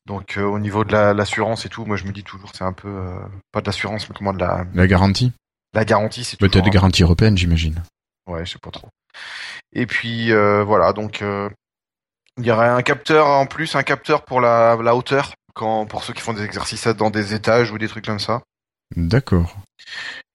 Donc 0.08 0.36
euh, 0.38 0.42
au 0.42 0.58
niveau 0.58 0.84
de 0.84 0.92
la- 0.92 1.12
l'assurance 1.14 1.64
et 1.66 1.68
tout, 1.68 1.84
moi 1.84 1.96
je 1.96 2.04
me 2.04 2.12
dis 2.12 2.24
toujours, 2.24 2.50
c'est 2.54 2.64
un 2.64 2.72
peu 2.72 2.88
euh, 2.88 3.18
pas 3.52 3.60
de 3.60 3.66
l'assurance, 3.66 4.08
mais 4.08 4.16
comment 4.16 4.32
de 4.32 4.38
la, 4.40 4.64
La 4.74 4.86
garantie. 4.86 5.32
la 5.74 5.84
garantie, 5.84 6.24
c'est 6.24 6.38
Peut-être 6.40 6.64
des 6.64 6.70
garanties 6.70 7.02
européennes, 7.02 7.36
j'imagine. 7.38 7.82
Ouais, 8.26 8.44
je 8.46 8.52
sais 8.52 8.58
pas 8.58 8.70
trop. 8.70 8.88
Et 9.74 9.86
puis 9.86 10.32
euh, 10.32 10.64
voilà, 10.64 10.92
donc 10.94 11.20
euh, 11.22 11.48
il 12.38 12.46
y 12.46 12.50
aurait 12.50 12.68
un 12.68 12.82
capteur 12.82 13.26
en 13.26 13.46
plus, 13.46 13.76
un 13.76 13.82
capteur 13.82 14.24
pour 14.24 14.40
la, 14.40 14.76
la 14.82 14.96
hauteur, 14.96 15.34
quand 15.54 15.84
pour 15.86 16.02
ceux 16.02 16.14
qui 16.14 16.22
font 16.22 16.32
des 16.32 16.42
exercices 16.44 16.86
dans 16.88 17.10
des 17.10 17.34
étages 17.34 17.70
ou 17.70 17.76
des 17.78 17.88
trucs 17.88 18.06
comme 18.06 18.18
ça. 18.20 18.40
D'accord. 18.96 19.58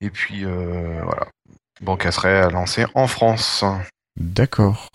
Et 0.02 0.10
puis 0.12 0.46
euh, 0.46 1.02
voilà. 1.04 1.28
Elle 2.06 2.14
serait 2.14 2.50
lancée 2.52 2.86
en 2.94 3.08
France. 3.08 3.66
D'accord. 4.20 4.90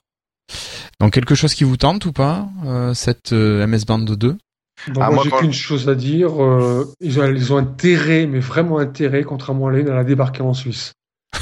Donc 1.00 1.12
quelque 1.12 1.34
chose 1.34 1.54
qui 1.54 1.64
vous 1.64 1.76
tente 1.76 2.06
ou 2.06 2.12
pas, 2.12 2.48
cette 2.94 3.32
MS 3.32 3.84
Band 3.86 3.98
2 3.98 4.38
Donc 4.86 5.02
Ah, 5.06 5.10
moi, 5.10 5.24
j'ai 5.24 5.30
qu'une 5.30 5.52
chose 5.52 5.88
à 5.88 5.94
dire. 5.94 6.42
euh, 6.42 6.84
ils, 7.00 7.20
ont, 7.20 7.26
ils 7.26 7.52
ont 7.52 7.56
intérêt, 7.58 8.26
mais 8.26 8.40
vraiment 8.40 8.78
intérêt, 8.78 9.24
contrairement 9.24 9.68
à 9.68 9.72
la 9.72 9.78
une, 9.80 9.88
à 9.88 9.94
la 9.94 10.04
débarquer 10.04 10.42
en 10.42 10.54
Suisse. 10.54 10.92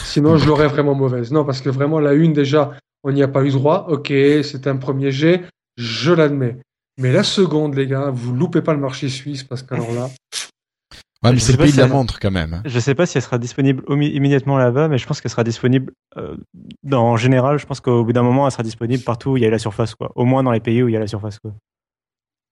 Sinon, 0.04 0.36
je 0.36 0.46
l'aurais 0.46 0.68
vraiment 0.68 0.94
mauvaise. 0.94 1.30
Non, 1.32 1.44
parce 1.44 1.60
que 1.60 1.68
vraiment, 1.68 2.00
la 2.00 2.14
une, 2.14 2.32
déjà, 2.32 2.72
on 3.04 3.12
n'y 3.12 3.22
a 3.22 3.28
pas 3.28 3.44
eu 3.44 3.50
droit. 3.50 3.86
Ok, 3.88 4.08
c'est 4.08 4.66
un 4.66 4.76
premier 4.76 5.12
jet, 5.12 5.42
je 5.76 6.12
l'admets. 6.12 6.56
Mais 6.98 7.12
la 7.12 7.22
seconde, 7.22 7.74
les 7.74 7.86
gars, 7.86 8.10
vous 8.10 8.32
loupez 8.34 8.62
pas 8.62 8.72
le 8.72 8.80
marché 8.80 9.08
suisse, 9.08 9.44
parce 9.44 9.62
qu'alors 9.62 9.92
là, 9.92 10.08
Ouais, 11.22 11.30
mais 11.32 11.36
Je 11.36 11.40
c'est 11.40 11.46
sais 11.46 11.52
le 11.52 11.58
pas 11.58 11.62
pays 11.64 11.70
si 11.72 11.76
de 11.76 11.80
la 11.82 11.86
elle- 11.86 11.92
montre 11.92 12.20
quand 12.20 12.30
même. 12.30 12.54
hein. 12.54 12.62
Je 12.66 12.78
sais 12.78 12.94
pas 12.94 13.06
si 13.06 13.16
elle 13.16 13.22
sera 13.22 13.38
disponible 13.38 13.82
immédiatement 13.90 14.58
là-bas, 14.58 14.88
mais 14.88 14.98
je 14.98 15.06
pense 15.06 15.20
qu'elle 15.20 15.30
sera 15.30 15.44
disponible. 15.44 15.92
Euh, 16.18 16.36
dans, 16.82 17.04
en 17.04 17.16
général, 17.16 17.58
je 17.58 17.64
pense 17.66 17.80
qu'au 17.80 18.04
bout 18.04 18.12
d'un 18.12 18.22
moment, 18.22 18.46
elle 18.46 18.52
sera 18.52 18.62
disponible 18.62 19.02
partout 19.02 19.30
où 19.30 19.36
il 19.38 19.42
y 19.42 19.46
a 19.46 19.50
la 19.50 19.58
surface, 19.58 19.94
quoi. 19.94 20.12
Au 20.14 20.24
moins 20.26 20.42
dans 20.42 20.52
les 20.52 20.60
pays 20.60 20.82
où 20.82 20.88
il 20.88 20.92
y 20.92 20.96
a 20.96 21.00
la 21.00 21.06
surface, 21.06 21.38
quoi. 21.38 21.52
C'est-à-dire, 21.52 21.62
euh, 21.62 21.64
Parce 21.64 22.42
enfin, 22.42 22.45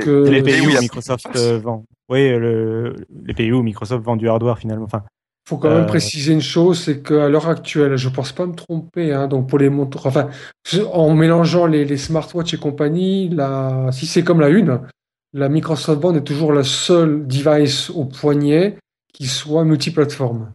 que- 0.00 0.28
les 0.28 0.42
pays 0.42 0.60
où 0.60 0.80
Microsoft 0.80 1.26
euh, 1.36 1.58
vend. 1.58 1.84
Oui, 2.08 2.28
le, 2.30 2.94
les 3.24 3.34
pays 3.34 3.52
où 3.52 3.62
Microsoft 3.62 4.04
vend 4.04 4.16
du 4.16 4.28
hardware 4.28 4.58
finalement. 4.58 4.84
Enfin, 4.84 5.02
faut 5.48 5.58
quand 5.58 5.70
même 5.70 5.82
Euh, 5.84 5.86
préciser 5.86 6.32
une 6.32 6.40
chose, 6.40 6.80
c'est 6.80 7.02
qu'à 7.02 7.28
l'heure 7.28 7.48
actuelle, 7.48 7.96
je 7.96 8.08
pense 8.08 8.32
pas 8.32 8.46
me 8.46 8.54
tromper, 8.54 9.12
hein, 9.12 9.28
donc 9.28 9.48
pour 9.48 9.58
les 9.58 9.68
montres, 9.68 10.06
enfin, 10.06 10.28
en 10.92 11.14
mélangeant 11.14 11.66
les, 11.66 11.84
les 11.84 11.96
smartwatches 11.98 12.54
et 12.54 12.58
compagnie, 12.58 13.28
la, 13.28 13.90
si 13.92 14.06
c'est 14.06 14.24
comme 14.24 14.40
la 14.40 14.48
une, 14.48 14.80
la 15.32 15.48
Microsoft 15.48 16.00
Band 16.00 16.14
est 16.14 16.24
toujours 16.24 16.52
le 16.52 16.62
seul 16.62 17.26
device 17.26 17.90
au 17.90 18.06
poignet 18.06 18.78
qui 19.12 19.26
soit 19.26 19.64
multiplateforme. 19.64 20.50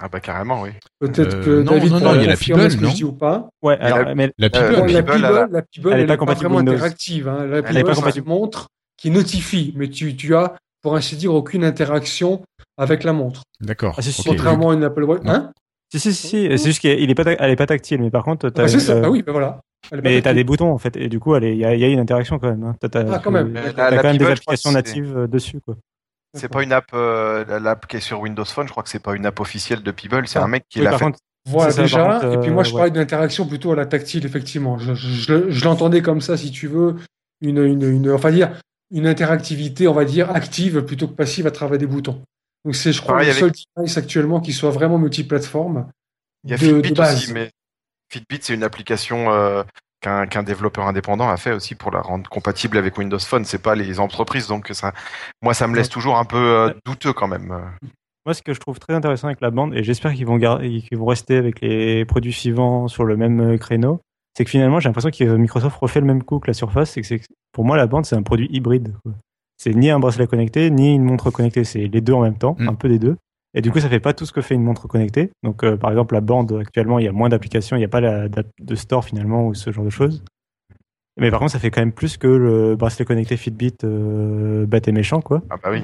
Ah 0.00 0.08
bah 0.08 0.20
carrément, 0.20 0.62
oui. 0.62 0.70
Peut-être 1.00 1.34
Euh, 1.36 1.44
que 1.44 1.62
non, 1.62 1.72
David 1.72 1.90
non, 1.92 1.94
non, 1.98 2.00
pourra 2.00 2.14
il 2.16 2.22
y 2.22 2.24
a 2.24 2.28
la 2.28 2.36
Peeble, 2.36 2.70
ce 2.70 2.76
que 2.76 2.82
non 2.84 2.90
je 2.90 2.94
dis 2.94 3.04
ou 3.04 3.12
pas. 3.12 3.48
ouais, 3.62 3.76
alors, 3.80 3.98
la- 4.04 4.14
mais 4.14 4.32
La 4.38 4.46
Euh, 4.46 4.50
Peeble, 4.50 4.62
Ouais, 4.82 4.92
la 4.92 5.00
la 5.00 5.14
elle 5.14 5.20
la 5.22 5.38
elle 5.38 5.40
est 5.40 5.42
elle 5.52 5.82
pas 5.82 5.96
n'est 5.96 6.06
pas 6.06 6.16
compatible 6.16 6.44
vraiment 6.46 6.56
Windows. 6.58 6.72
interactive. 6.74 7.28
Hein. 7.28 7.46
La 7.46 7.58
est 7.58 7.62
pas 7.62 7.72
c'est 7.72 7.94
compatible. 8.00 8.26
une 8.28 8.32
montre 8.34 8.66
qui 8.96 9.10
notifie, 9.10 9.72
mais 9.76 9.88
tu, 9.88 10.14
tu 10.16 10.34
as, 10.36 10.54
pour 10.82 10.94
ainsi 10.96 11.16
dire, 11.16 11.34
aucune 11.34 11.64
interaction 11.64 12.42
avec 12.76 13.02
la 13.04 13.12
montre. 13.12 13.42
D'accord. 13.60 13.94
Ah, 13.98 14.02
si, 14.02 14.12
si. 14.12 14.22
Contrairement 14.24 14.70
à 14.70 14.74
une 14.74 14.84
Apple 14.84 15.02
Watch. 15.04 15.22
Non. 15.24 15.32
Hein 15.32 15.52
si, 15.92 15.98
si, 16.00 16.12
si, 16.14 16.28
c'est 16.58 16.64
juste 16.64 16.80
qu'elle 16.80 17.10
est 17.10 17.14
pas, 17.14 17.24
elle 17.32 17.50
est 17.50 17.56
pas 17.56 17.66
tactile, 17.66 18.00
mais 18.00 18.10
par 18.10 18.22
contre, 18.22 18.50
t'as, 18.50 18.64
Ah, 18.64 18.68
c'est 18.68 18.78
ça. 18.78 18.92
euh, 18.94 19.02
Ah 19.06 19.10
oui, 19.10 19.22
ben 19.22 19.32
voilà. 19.32 19.60
Elle 19.90 20.00
est 20.00 20.02
pas 20.02 20.08
mais 20.10 20.22
t'as 20.22 20.34
des 20.34 20.44
boutons 20.44 20.70
en 20.70 20.78
fait, 20.78 20.96
et 20.96 21.08
du 21.08 21.18
coup, 21.18 21.34
elle 21.34 21.44
est- 21.44 21.52
il 21.54 21.58
y 21.58 21.64
a, 21.64 21.74
il 21.74 21.80
y 21.80 21.84
a 21.84 21.88
une 21.88 21.98
interaction 22.00 22.38
quand 22.38 22.50
même. 22.50 22.62
Hein. 22.64 22.74
T'as, 22.80 23.04
Ah, 23.10 23.20
quand 23.22 23.30
même. 23.30 23.52
t'as 23.54 23.62
La- 23.62 23.72
quand 23.72 23.96
la 23.96 24.02
même 24.02 24.16
des 24.18 24.26
applications 24.26 24.70
natives 24.72 25.26
dessus, 25.30 25.60
quoi. 25.64 25.76
C'est 26.34 26.48
pas 26.48 26.62
une 26.62 26.72
app, 26.72 26.86
euh, 26.94 27.58
l'app 27.58 27.86
qui 27.86 27.96
est 27.96 28.00
sur 28.00 28.20
Windows 28.20 28.44
Phone, 28.44 28.66
je 28.66 28.70
crois 28.72 28.82
que 28.82 28.88
c'est 28.90 28.98
pas 29.02 29.14
une 29.14 29.24
app 29.26 29.40
officielle 29.40 29.82
de 29.82 29.90
People, 29.90 30.26
c'est 30.28 30.38
Ah. 30.38 30.44
un 30.44 30.48
mec 30.48 30.64
qui 30.68 30.78
Oui, 30.80 30.84
l'a 30.84 30.98
fait. 30.98 31.04
contre, 31.04 31.18
Voilà 31.46 31.70
ça, 31.72 31.82
déjà. 31.82 32.20
et 32.32 32.38
puis 32.38 32.50
moi, 32.50 32.62
je 32.64 32.70
euh, 32.72 32.76
parlais 32.76 32.90
d'une 32.90 33.00
interaction 33.00 33.46
plutôt 33.46 33.72
à 33.72 33.76
la 33.76 33.86
tactile, 33.86 34.26
effectivement. 34.26 34.78
Je, 34.78 34.94
je- 34.94 35.08
je- 35.08 35.50
je 35.50 35.64
l'entendais 35.64 36.02
comme 36.02 36.20
ça, 36.20 36.36
si 36.36 36.50
tu 36.50 36.66
veux, 36.68 36.96
une, 37.40 37.58
une, 37.64 37.82
une, 37.82 38.10
enfin 38.10 38.30
dire, 38.30 38.50
une 38.90 39.06
interactivité, 39.06 39.88
on 39.88 39.94
va 39.94 40.04
dire, 40.04 40.30
active 40.30 40.82
plutôt 40.82 41.08
que 41.08 41.14
passive 41.14 41.46
à 41.46 41.50
travers 41.50 41.78
des 41.78 41.86
boutons. 41.86 42.22
Donc 42.64 42.74
c'est, 42.74 42.92
je 42.92 43.00
crois, 43.00 43.14
Pareil 43.14 43.28
le 43.28 43.32
avec- 43.44 43.56
seul 43.56 43.64
device 43.76 43.96
actuellement 43.96 44.40
qui 44.40 44.52
soit 44.52 44.70
vraiment 44.70 44.98
multiplateforme. 44.98 45.88
Il 46.44 46.50
y 46.50 46.54
a 46.54 46.56
de- 46.58 46.64
Fitbit 46.66 46.90
de 46.90 46.94
base. 46.94 47.16
aussi, 47.16 47.32
mais 47.32 47.50
Fitbit 48.10 48.38
c'est 48.42 48.54
une 48.54 48.62
application 48.64 49.32
euh, 49.32 49.62
qu'un 50.00 50.42
développeur 50.42 50.86
indépendant 50.86 51.28
a 51.28 51.36
fait 51.36 51.52
aussi 51.52 51.74
pour 51.74 51.90
la 51.90 52.00
rendre 52.00 52.28
compatible 52.30 52.78
avec 52.78 52.96
Windows 52.98 53.18
Phone. 53.18 53.44
C'est 53.44 53.62
pas 53.62 53.74
les 53.74 53.98
entreprises, 54.00 54.46
donc 54.46 54.68
ça, 54.72 54.92
moi 55.42 55.54
ça 55.54 55.66
me 55.66 55.74
laisse 55.76 55.88
toujours 55.88 56.18
un 56.18 56.24
peu 56.24 56.36
euh, 56.36 56.72
douteux 56.86 57.12
quand 57.12 57.28
même. 57.28 57.52
Moi, 58.26 58.34
ce 58.34 58.42
que 58.42 58.52
je 58.52 58.60
trouve 58.60 58.78
très 58.78 58.92
intéressant 58.94 59.28
avec 59.28 59.40
la 59.40 59.50
bande, 59.50 59.74
et 59.74 59.82
j'espère 59.82 60.12
qu'ils 60.12 60.26
vont, 60.26 60.36
garder, 60.36 60.82
qu'ils 60.82 60.98
vont 60.98 61.06
rester 61.06 61.36
avec 61.36 61.60
les 61.62 62.04
produits 62.04 62.32
suivants 62.32 62.86
sur 62.86 63.04
le 63.04 63.16
même 63.16 63.40
euh, 63.54 63.56
créneau, 63.56 64.00
c'est 64.36 64.44
que 64.44 64.50
finalement, 64.50 64.80
j'ai 64.80 64.88
l'impression 64.88 65.10
que 65.10 65.36
Microsoft 65.36 65.76
refait 65.78 66.00
le 66.00 66.06
même 66.06 66.22
coup 66.22 66.38
que 66.38 66.46
la 66.46 66.52
Surface. 66.52 66.90
C'est 66.90 67.00
que 67.00 67.06
c'est- 67.06 67.26
pour 67.52 67.64
moi, 67.64 67.76
la 67.78 67.86
bande, 67.86 68.04
c'est 68.04 68.16
un 68.16 68.22
produit 68.22 68.46
hybride. 68.52 68.94
C'est 69.56 69.74
ni 69.74 69.88
un 69.90 69.98
bracelet 69.98 70.26
connecté, 70.26 70.70
ni 70.70 70.94
une 70.94 71.04
montre 71.04 71.30
connectée. 71.30 71.64
C'est 71.64 71.86
les 71.86 72.00
deux 72.00 72.12
en 72.12 72.20
même 72.22 72.36
temps, 72.38 72.54
Mm. 72.58 72.68
un 72.68 72.74
peu 72.74 72.88
des 72.88 72.98
deux. 72.98 73.16
Et 73.54 73.60
du 73.62 73.70
coup, 73.70 73.80
ça 73.80 73.88
fait 73.88 74.00
pas 74.00 74.12
tout 74.12 74.26
ce 74.26 74.32
que 74.32 74.40
fait 74.42 74.54
une 74.54 74.62
montre 74.62 74.86
connectée. 74.88 75.30
Donc, 75.42 75.64
euh, 75.64 75.76
par 75.76 75.90
exemple, 75.90 76.14
la 76.14 76.20
bande, 76.20 76.52
actuellement, 76.60 76.98
il 76.98 77.04
y 77.06 77.08
a 77.08 77.12
moins 77.12 77.28
d'applications, 77.30 77.76
il 77.76 77.80
n'y 77.80 77.84
a 77.84 77.88
pas 77.88 78.00
la, 78.00 78.28
de 78.28 78.74
store 78.74 79.04
finalement 79.04 79.46
ou 79.46 79.54
ce 79.54 79.70
genre 79.72 79.84
de 79.84 79.90
choses. 79.90 80.22
Mais 81.20 81.30
par 81.30 81.40
contre, 81.40 81.52
ça 81.52 81.58
fait 81.58 81.70
quand 81.70 81.80
même 81.80 81.92
plus 81.92 82.16
que 82.16 82.28
le 82.28 82.76
bracelet 82.76 83.04
connecté 83.04 83.36
Fitbit 83.36 83.74
euh, 83.84 84.66
bête 84.66 84.86
et 84.86 84.92
méchant, 84.92 85.20
quoi. 85.20 85.42
Ah 85.50 85.56
bah 85.62 85.70
oui. 85.72 85.82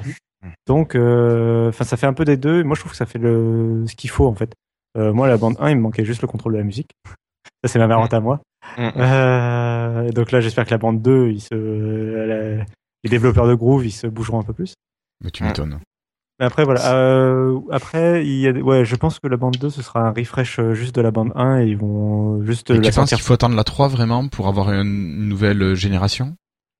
Donc, 0.67 0.95
euh, 0.95 1.69
enfin, 1.69 1.83
ça 1.83 1.97
fait 1.97 2.05
un 2.05 2.13
peu 2.13 2.23
des 2.23 2.37
deux. 2.37 2.63
Moi, 2.63 2.75
je 2.75 2.81
trouve 2.81 2.91
que 2.91 2.97
ça 2.97 3.05
fait 3.07 3.17
le 3.19 3.83
ce 3.87 3.95
qu'il 3.95 4.09
faut 4.11 4.27
en 4.27 4.35
fait. 4.35 4.53
Euh, 4.97 5.11
moi, 5.11 5.27
la 5.27 5.37
bande 5.37 5.55
1, 5.59 5.71
il 5.71 5.75
me 5.77 5.81
manquait 5.81 6.05
juste 6.05 6.21
le 6.21 6.27
contrôle 6.27 6.53
de 6.53 6.59
la 6.59 6.63
musique. 6.63 6.91
Ça, 7.63 7.67
c'est 7.71 7.79
ma 7.79 7.87
variante 7.87 8.13
à 8.13 8.19
moi. 8.19 8.41
Mm. 8.77 8.89
Euh, 8.97 10.09
donc 10.11 10.31
là, 10.31 10.39
j'espère 10.39 10.65
que 10.65 10.71
la 10.71 10.77
bande 10.77 11.01
2, 11.01 11.29
ils 11.29 11.41
se, 11.41 11.55
la- 11.55 12.63
les 13.03 13.09
développeurs 13.09 13.47
de 13.47 13.55
Groove, 13.55 13.85
ils 13.87 13.91
se 13.91 14.05
bougeront 14.07 14.39
un 14.39 14.43
peu 14.43 14.53
plus. 14.53 14.75
Mais 15.23 15.31
tu 15.31 15.43
Mm. 15.43 15.47
m'étonnes. 15.47 15.79
Mais 16.39 16.45
après, 16.45 16.65
voilà. 16.65 16.93
Euh, 16.93 17.59
après, 17.71 18.25
il 18.25 18.39
y 18.39 18.47
a, 18.47 18.51
ouais, 18.51 18.83
je 18.83 18.95
pense 18.95 19.19
que 19.19 19.27
la 19.27 19.37
bande 19.37 19.57
2, 19.57 19.69
ce 19.69 19.81
sera 19.81 20.01
un 20.01 20.11
refresh 20.11 20.59
euh, 20.59 20.73
juste 20.73 20.93
de 20.95 21.01
la 21.01 21.11
bande 21.11 21.31
1 21.35 21.59
et 21.61 21.67
ils 21.67 21.77
vont 21.77 22.43
juste 22.43 22.71
Et 22.71 22.73
la 22.73 22.81
tu 22.89 22.91
penses 22.91 23.09
qu'il 23.09 23.21
faut 23.21 23.33
attendre 23.33 23.55
la 23.55 23.63
3 23.63 23.87
vraiment 23.87 24.27
pour 24.27 24.47
avoir 24.47 24.71
une 24.71 25.27
nouvelle 25.29 25.61
euh, 25.61 25.75
génération? 25.75 26.35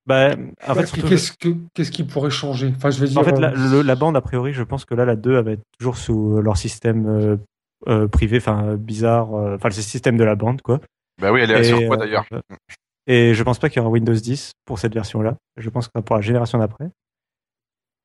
Bah, 0.06 0.36
en 0.68 0.76
fait, 0.76 0.86
surtout, 0.86 1.08
qu'est-ce 1.08 1.32
que 1.32 1.56
qu'est-ce 1.74 1.92
qui 1.92 2.04
pourrait 2.04 2.30
changer? 2.30 2.72
Enfin, 2.76 2.90
je 2.92 3.00
veux 3.00 3.08
dire. 3.08 3.20
En 3.20 3.24
fait, 3.24 3.38
euh, 3.38 3.40
la, 3.40 3.52
le- 3.54 3.82
la 3.82 3.96
bande, 3.96 4.16
a 4.18 4.22
priori, 4.22 4.54
je 4.54 4.62
pense 4.62 4.86
que 4.86 4.94
là, 4.94 5.06
la 5.06 5.16
2, 5.16 5.38
elle 5.38 5.46
va 5.46 5.52
être 5.52 5.64
toujours 5.80 5.98
sous 5.98 6.42
leur 6.42 6.58
système 6.58 7.08
euh, 7.08 7.38
euh, 7.88 8.08
privé, 8.08 8.38
enfin 8.38 8.64
euh, 8.66 8.78
bizarre, 8.78 9.34
euh, 9.34 9.56
enfin 9.56 9.70
le 9.70 9.74
système 9.74 10.18
de 10.18 10.24
la 10.24 10.36
bande, 10.36 10.62
quoi. 10.62 10.80
Bah 11.22 11.32
oui, 11.32 11.42
elle 11.42 11.52
est 11.52 11.60
Et, 11.62 11.64
sur 11.64 11.88
quoi 11.88 11.96
euh, 11.96 12.00
d'ailleurs? 12.00 12.26
Et 13.08 13.34
je 13.34 13.44
pense 13.44 13.58
pas 13.58 13.70
qu'il 13.70 13.78
y 13.78 13.80
aura 13.82 13.90
Windows 13.90 14.14
10 14.14 14.52
pour 14.66 14.80
cette 14.80 14.94
version-là. 14.94 15.38
Je 15.58 15.70
pense 15.70 15.86
que 15.88 15.92
ce 15.96 16.00
sera 16.00 16.06
pour 16.06 16.16
la 16.18 16.22
génération 16.22 16.58
d'après. 16.60 16.90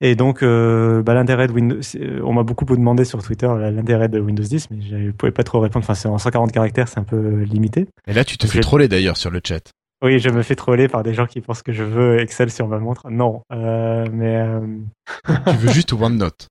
Et 0.02 0.14
donc, 0.16 0.42
euh, 0.42 1.02
bah, 1.02 1.12
l'intérêt 1.14 1.46
de 1.46 1.52
Windows, 1.52 1.80
euh, 1.96 2.20
on 2.24 2.32
m'a 2.32 2.42
beaucoup 2.42 2.64
demandé 2.64 3.04
sur 3.04 3.22
Twitter 3.22 3.46
la- 3.46 3.70
l'intérêt 3.70 4.08
de 4.08 4.18
Windows 4.18 4.42
10, 4.42 4.70
mais 4.70 4.80
je 4.80 5.10
pouvais 5.10 5.32
pas 5.32 5.42
trop 5.44 5.60
répondre. 5.60 5.84
Enfin, 5.84 5.94
c'est 5.94 6.08
en 6.08 6.16
140 6.16 6.52
caractères, 6.52 6.88
c'est 6.88 6.98
un 7.00 7.04
peu 7.04 7.42
limité. 7.42 7.86
Et 8.06 8.14
là, 8.14 8.24
tu 8.24 8.38
te 8.38 8.46
fais 8.46 8.60
troller 8.60 8.88
d'ailleurs 8.88 9.16
sur 9.18 9.30
le 9.30 9.40
chat. 9.46 9.70
Oui, 10.02 10.18
je 10.18 10.30
me 10.30 10.42
fais 10.42 10.54
troller 10.56 10.88
par 10.88 11.02
des 11.02 11.12
gens 11.12 11.26
qui 11.26 11.42
pensent 11.42 11.62
que 11.62 11.72
je 11.74 11.84
veux 11.84 12.18
Excel 12.20 12.50
sur 12.50 12.66
ma 12.66 12.78
montre. 12.78 13.10
Non, 13.10 13.42
euh, 13.52 14.06
mais 14.10 14.36
euh, 14.36 14.60
tu 15.46 15.56
veux 15.56 15.70
juste 15.72 15.92
OneNote. 15.92 16.46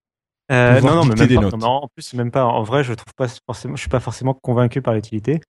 Euh, 0.52 0.80
non, 0.82 0.96
non, 0.96 1.06
mais 1.06 1.16
même 1.16 1.28
des 1.28 1.36
pas. 1.36 1.42
notes. 1.42 1.58
non, 1.60 1.68
en 1.84 1.88
plus, 1.96 2.14
même 2.14 2.30
pas. 2.30 2.46
En 2.46 2.62
vrai, 2.62 2.84
je 2.84 2.94
trouve 2.94 3.14
pas 3.16 3.28
forcément, 3.48 3.76
je 3.76 3.82
suis 3.82 3.90
pas 3.90 4.00
forcément 4.00 4.36
convaincu 4.36 4.84
par 4.84 4.94
l'utilité. 4.94 5.42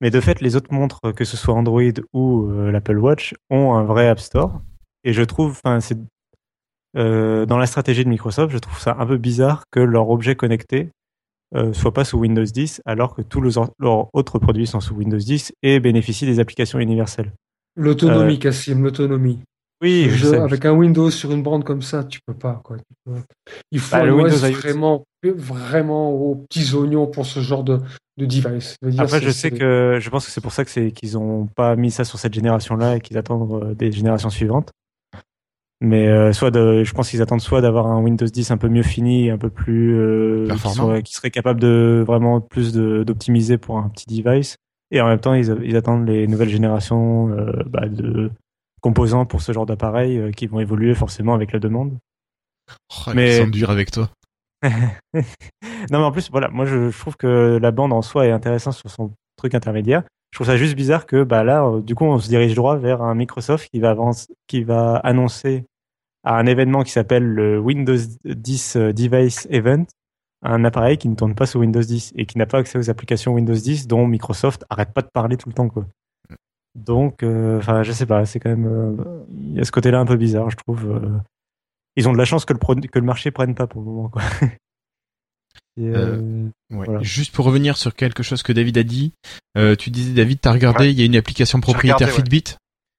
Mais 0.00 0.10
de 0.10 0.20
fait, 0.20 0.40
les 0.40 0.56
autres 0.56 0.72
montres, 0.74 1.00
que 1.14 1.24
ce 1.24 1.36
soit 1.36 1.54
Android 1.54 1.82
ou 2.12 2.50
euh, 2.50 2.72
l'Apple 2.72 2.98
Watch, 2.98 3.34
ont 3.50 3.74
un 3.74 3.84
vrai 3.84 4.08
App 4.08 4.18
Store. 4.18 4.60
Et 5.04 5.12
je 5.12 5.22
trouve, 5.22 5.50
enfin, 5.64 5.78
c'est 5.80 5.98
euh, 6.96 7.46
dans 7.46 7.58
la 7.58 7.66
stratégie 7.66 8.04
de 8.04 8.08
Microsoft, 8.08 8.52
je 8.52 8.58
trouve 8.58 8.78
ça 8.78 8.96
un 8.98 9.06
peu 9.06 9.16
bizarre 9.16 9.64
que 9.70 9.80
leur 9.80 10.10
objet 10.10 10.36
connecté 10.36 10.90
euh, 11.54 11.72
soit 11.72 11.92
pas 11.92 12.04
sous 12.04 12.18
Windows 12.18 12.44
10, 12.44 12.82
alors 12.84 13.14
que 13.14 13.22
tous 13.22 13.40
leurs 13.40 13.70
leurs 13.78 14.08
autres 14.12 14.38
produits 14.38 14.66
sont 14.66 14.80
sous 14.80 14.94
Windows 14.94 15.18
10 15.18 15.52
et 15.62 15.78
bénéficient 15.78 16.26
des 16.26 16.40
applications 16.40 16.80
universelles. 16.80 17.32
L'autonomie, 17.76 18.38
Cassim, 18.38 18.82
l'autonomie. 18.82 19.38
Oui, 19.80 20.08
je 20.08 20.28
sais. 20.28 20.36
avec 20.36 20.64
un 20.64 20.72
Windows 20.72 21.10
sur 21.10 21.30
une 21.32 21.42
bande 21.42 21.64
comme 21.64 21.82
ça, 21.82 22.04
tu 22.04 22.20
peux 22.26 22.34
pas. 22.34 22.60
Quoi. 22.64 22.78
Il 23.70 23.80
faut 23.80 23.96
Bah, 23.96 24.04
le 24.04 24.14
Windows 24.14 24.36
vraiment, 24.36 25.04
vraiment 25.22 26.10
aux 26.10 26.36
petits 26.36 26.74
oignons 26.74 27.06
pour 27.06 27.26
ce 27.26 27.40
genre 27.40 27.62
de, 27.62 27.80
de 28.16 28.26
device. 28.26 28.76
Dire, 28.82 29.02
Après, 29.02 29.20
je 29.20 29.30
sais 29.30 29.50
que 29.50 29.98
je 30.00 30.10
pense 30.10 30.26
que 30.26 30.32
c'est 30.32 30.40
pour 30.40 30.52
ça 30.52 30.64
que 30.64 30.70
c'est 30.70 30.90
qu'ils 30.90 31.18
ont 31.18 31.46
pas 31.54 31.76
mis 31.76 31.90
ça 31.90 32.04
sur 32.04 32.18
cette 32.18 32.34
génération-là 32.34 32.96
et 32.96 33.00
qu'ils 33.00 33.18
attendent 33.18 33.62
euh, 33.62 33.74
des 33.74 33.92
générations 33.92 34.30
suivantes. 34.30 34.70
Mais 35.80 36.06
euh, 36.08 36.32
soit 36.32 36.50
de, 36.50 36.82
je 36.84 36.92
pense 36.94 37.10
qu'ils 37.10 37.20
attendent 37.20 37.40
soit 37.40 37.60
d'avoir 37.60 37.86
un 37.88 38.00
Windows 38.00 38.26
10 38.26 38.50
un 38.50 38.56
peu 38.56 38.68
mieux 38.68 38.82
fini, 38.82 39.30
un 39.30 39.38
peu 39.38 39.50
plus 39.50 39.94
euh, 39.98 40.42
qui, 40.44 40.48
Performant. 40.48 40.74
soit- 40.86 41.02
qui 41.02 41.14
serait 41.14 41.30
capable 41.30 41.60
de 41.60 42.02
vraiment 42.06 42.40
plus 42.40 42.72
d'optimiser 42.72 43.58
pour 43.58 43.78
un 43.78 43.88
petit 43.88 44.06
device, 44.22 44.56
et 44.90 45.00
en 45.00 45.08
même 45.08 45.18
temps 45.18 45.34
ils, 45.34 45.54
ils 45.64 45.76
attendent 45.76 46.06
les 46.08 46.26
nouvelles 46.26 46.48
générations 46.48 47.30
euh, 47.30 47.52
bah, 47.66 47.88
de 47.88 48.30
composants 48.80 49.26
pour 49.26 49.42
ce 49.42 49.52
genre 49.52 49.66
d'appareil 49.66 50.30
qui 50.36 50.46
vont 50.46 50.60
évoluer 50.60 50.94
forcément 50.94 51.34
avec 51.34 51.52
la 51.52 51.58
demande. 51.58 51.98
Oh, 53.06 53.10
Mais- 53.14 53.44
dur 53.46 53.70
avec 53.70 53.90
toi. 53.90 54.08
non, 54.62 55.22
mais 55.90 55.96
en 55.98 56.12
plus, 56.12 56.30
voilà, 56.30 56.48
moi 56.48 56.64
je, 56.64 56.90
je 56.90 56.98
trouve 56.98 57.16
que 57.16 57.58
la 57.60 57.70
bande 57.70 57.92
en 57.92 58.00
soi 58.02 58.26
est 58.26 58.30
intéressante 58.30 58.74
sur 58.74 58.90
son 58.90 59.12
truc 59.36 59.54
intermédiaire. 59.54 60.02
Je 60.34 60.38
trouve 60.38 60.48
ça 60.48 60.56
juste 60.56 60.74
bizarre 60.74 61.06
que 61.06 61.22
bah 61.22 61.44
là, 61.44 61.64
euh, 61.64 61.80
du 61.80 61.94
coup, 61.94 62.04
on 62.04 62.18
se 62.18 62.28
dirige 62.28 62.56
droit 62.56 62.76
vers 62.76 63.02
un 63.02 63.14
Microsoft 63.14 63.70
qui 63.70 63.78
va 63.78 63.90
avance, 63.90 64.26
qui 64.48 64.64
va 64.64 64.96
annoncer 64.96 65.64
à 66.24 66.36
un 66.36 66.46
événement 66.46 66.82
qui 66.82 66.90
s'appelle 66.90 67.24
le 67.24 67.60
Windows 67.60 67.96
10 68.24 68.76
Device 68.76 69.46
Event 69.50 69.84
un 70.44 70.64
appareil 70.64 70.98
qui 70.98 71.08
ne 71.08 71.14
tourne 71.14 71.34
pas 71.34 71.46
sous 71.46 71.58
Windows 71.58 71.80
10 71.80 72.12
et 72.16 72.26
qui 72.26 72.36
n'a 72.38 72.46
pas 72.46 72.58
accès 72.58 72.78
aux 72.78 72.90
applications 72.90 73.32
Windows 73.32 73.54
10 73.54 73.86
dont 73.86 74.06
Microsoft 74.06 74.64
arrête 74.68 74.92
pas 74.92 75.02
de 75.02 75.08
parler 75.12 75.36
tout 75.36 75.48
le 75.48 75.54
temps 75.54 75.68
quoi. 75.68 75.86
Donc, 76.74 77.22
euh, 77.22 77.58
enfin, 77.58 77.82
je 77.84 77.92
sais 77.92 78.04
pas, 78.04 78.24
c'est 78.26 78.40
quand 78.40 78.50
même, 78.50 78.66
euh, 78.66 79.24
il 79.30 79.54
y 79.54 79.60
a 79.60 79.64
ce 79.64 79.70
côté-là 79.70 80.00
un 80.00 80.06
peu 80.06 80.16
bizarre, 80.16 80.50
je 80.50 80.56
trouve. 80.56 80.90
euh. 80.90 81.18
ils 81.96 82.08
ont 82.08 82.12
de 82.12 82.18
la 82.18 82.24
chance 82.24 82.44
que 82.44 82.52
le, 82.52 82.88
que 82.88 82.98
le 82.98 83.04
marché 83.04 83.30
prenne 83.30 83.54
pas 83.54 83.66
pour 83.66 83.80
le 83.80 83.86
moment 83.86 84.08
quoi. 84.08 84.22
Et, 85.76 85.88
euh, 85.88 86.16
Ouais. 86.70 86.86
Voilà. 86.86 87.02
Juste 87.02 87.34
pour 87.34 87.44
revenir 87.44 87.76
sur 87.76 87.94
quelque 87.94 88.22
chose 88.22 88.42
que 88.42 88.52
David 88.52 88.78
a 88.78 88.82
dit, 88.82 89.12
euh, 89.56 89.76
tu 89.76 89.90
disais 89.90 90.12
David, 90.12 90.40
t'as 90.40 90.52
regardé, 90.52 90.84
Ouais. 90.86 90.92
il 90.92 90.98
y 90.98 91.02
a 91.02 91.06
une 91.06 91.16
application 91.16 91.60
propriétaire 91.60 91.96
regardé, 92.08 92.12
ouais. 92.16 92.22
Fitbit? 92.24 92.56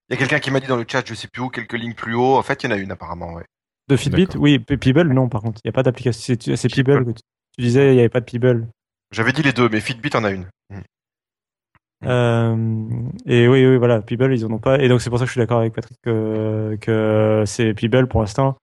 Il 0.09 0.13
y 0.13 0.15
a 0.15 0.17
quelqu'un 0.17 0.39
qui 0.39 0.51
m'a 0.51 0.59
dit 0.59 0.67
dans 0.67 0.77
le 0.77 0.85
chat, 0.87 1.03
je 1.05 1.13
sais 1.13 1.27
plus 1.27 1.41
où, 1.41 1.49
quelques 1.49 1.73
lignes 1.73 1.93
plus 1.95 2.13
haut. 2.15 2.35
En 2.37 2.43
fait, 2.43 2.63
il 2.63 2.69
y 2.69 2.73
en 2.73 2.75
a 2.75 2.77
une 2.79 2.91
apparemment, 2.91 3.33
ouais. 3.33 3.43
De 3.89 3.95
Fitbit, 3.97 4.27
oui. 4.37 4.59
Pe- 4.59 4.77
Peeble, 4.77 5.13
non, 5.13 5.27
par 5.29 5.41
contre. 5.41 5.59
Il 5.63 5.67
n'y 5.67 5.69
a 5.69 5.73
pas 5.73 5.83
d'application. 5.83 6.35
C'est 6.39 6.55
c'est 6.55 6.69
Peeble. 6.69 6.93
Peeble 6.99 7.05
que 7.13 7.19
tu, 7.19 7.23
tu 7.57 7.61
disais, 7.63 7.89
il 7.91 7.93
n'y 7.95 7.99
avait 7.99 8.09
pas 8.09 8.19
de 8.21 8.25
Peeble. 8.25 8.67
J'avais 9.11 9.31
dit 9.33 9.41
les 9.43 9.53
deux, 9.53 9.67
mais 9.69 9.79
Fitbit 9.81 10.09
en 10.15 10.23
a 10.23 10.31
une. 10.31 10.45
Mm. 10.69 10.79
Euh, 12.05 12.57
et 13.25 13.47
oui, 13.47 13.65
oui, 13.65 13.77
voilà. 13.77 14.01
Peeble, 14.01 14.33
ils 14.35 14.45
en 14.45 14.51
ont 14.51 14.59
pas. 14.59 14.79
Et 14.79 14.87
donc, 14.87 15.01
c'est 15.01 15.09
pour 15.09 15.17
ça 15.19 15.25
que 15.25 15.27
je 15.29 15.33
suis 15.33 15.39
d'accord 15.39 15.59
avec 15.59 15.73
Patrick 15.73 15.97
que, 16.03 16.77
que 16.81 17.43
c'est 17.45 17.73
Peeble 17.73 18.07
pour 18.07 18.21
l'instant. 18.21 18.57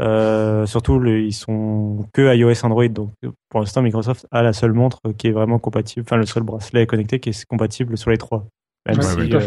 Euh, 0.00 0.64
surtout, 0.66 0.98
le- 0.98 1.20
ils 1.20 1.32
sont 1.34 2.06
que 2.14 2.34
iOS 2.34 2.64
Android. 2.64 2.88
Donc, 2.88 3.10
pour 3.50 3.60
l'instant, 3.60 3.82
Microsoft 3.82 4.26
a 4.30 4.42
la 4.42 4.52
seule 4.52 4.72
montre 4.72 5.00
qui 5.18 5.28
est 5.28 5.32
vraiment 5.32 5.58
compatible, 5.58 6.04
enfin, 6.06 6.16
le 6.16 6.24
seul 6.26 6.42
bracelet 6.42 6.86
connecté 6.86 7.20
qui 7.20 7.30
est 7.30 7.44
compatible 7.44 7.98
sur 7.98 8.10
les 8.10 8.18
trois. 8.18 8.46
Même 8.86 8.98
Ouais, 8.98 9.04
Ouais, 9.04 9.10
si, 9.12 9.18
ouais, 9.18 9.28
tout 9.28 9.36
à 9.36 9.40
euh, 9.40 9.42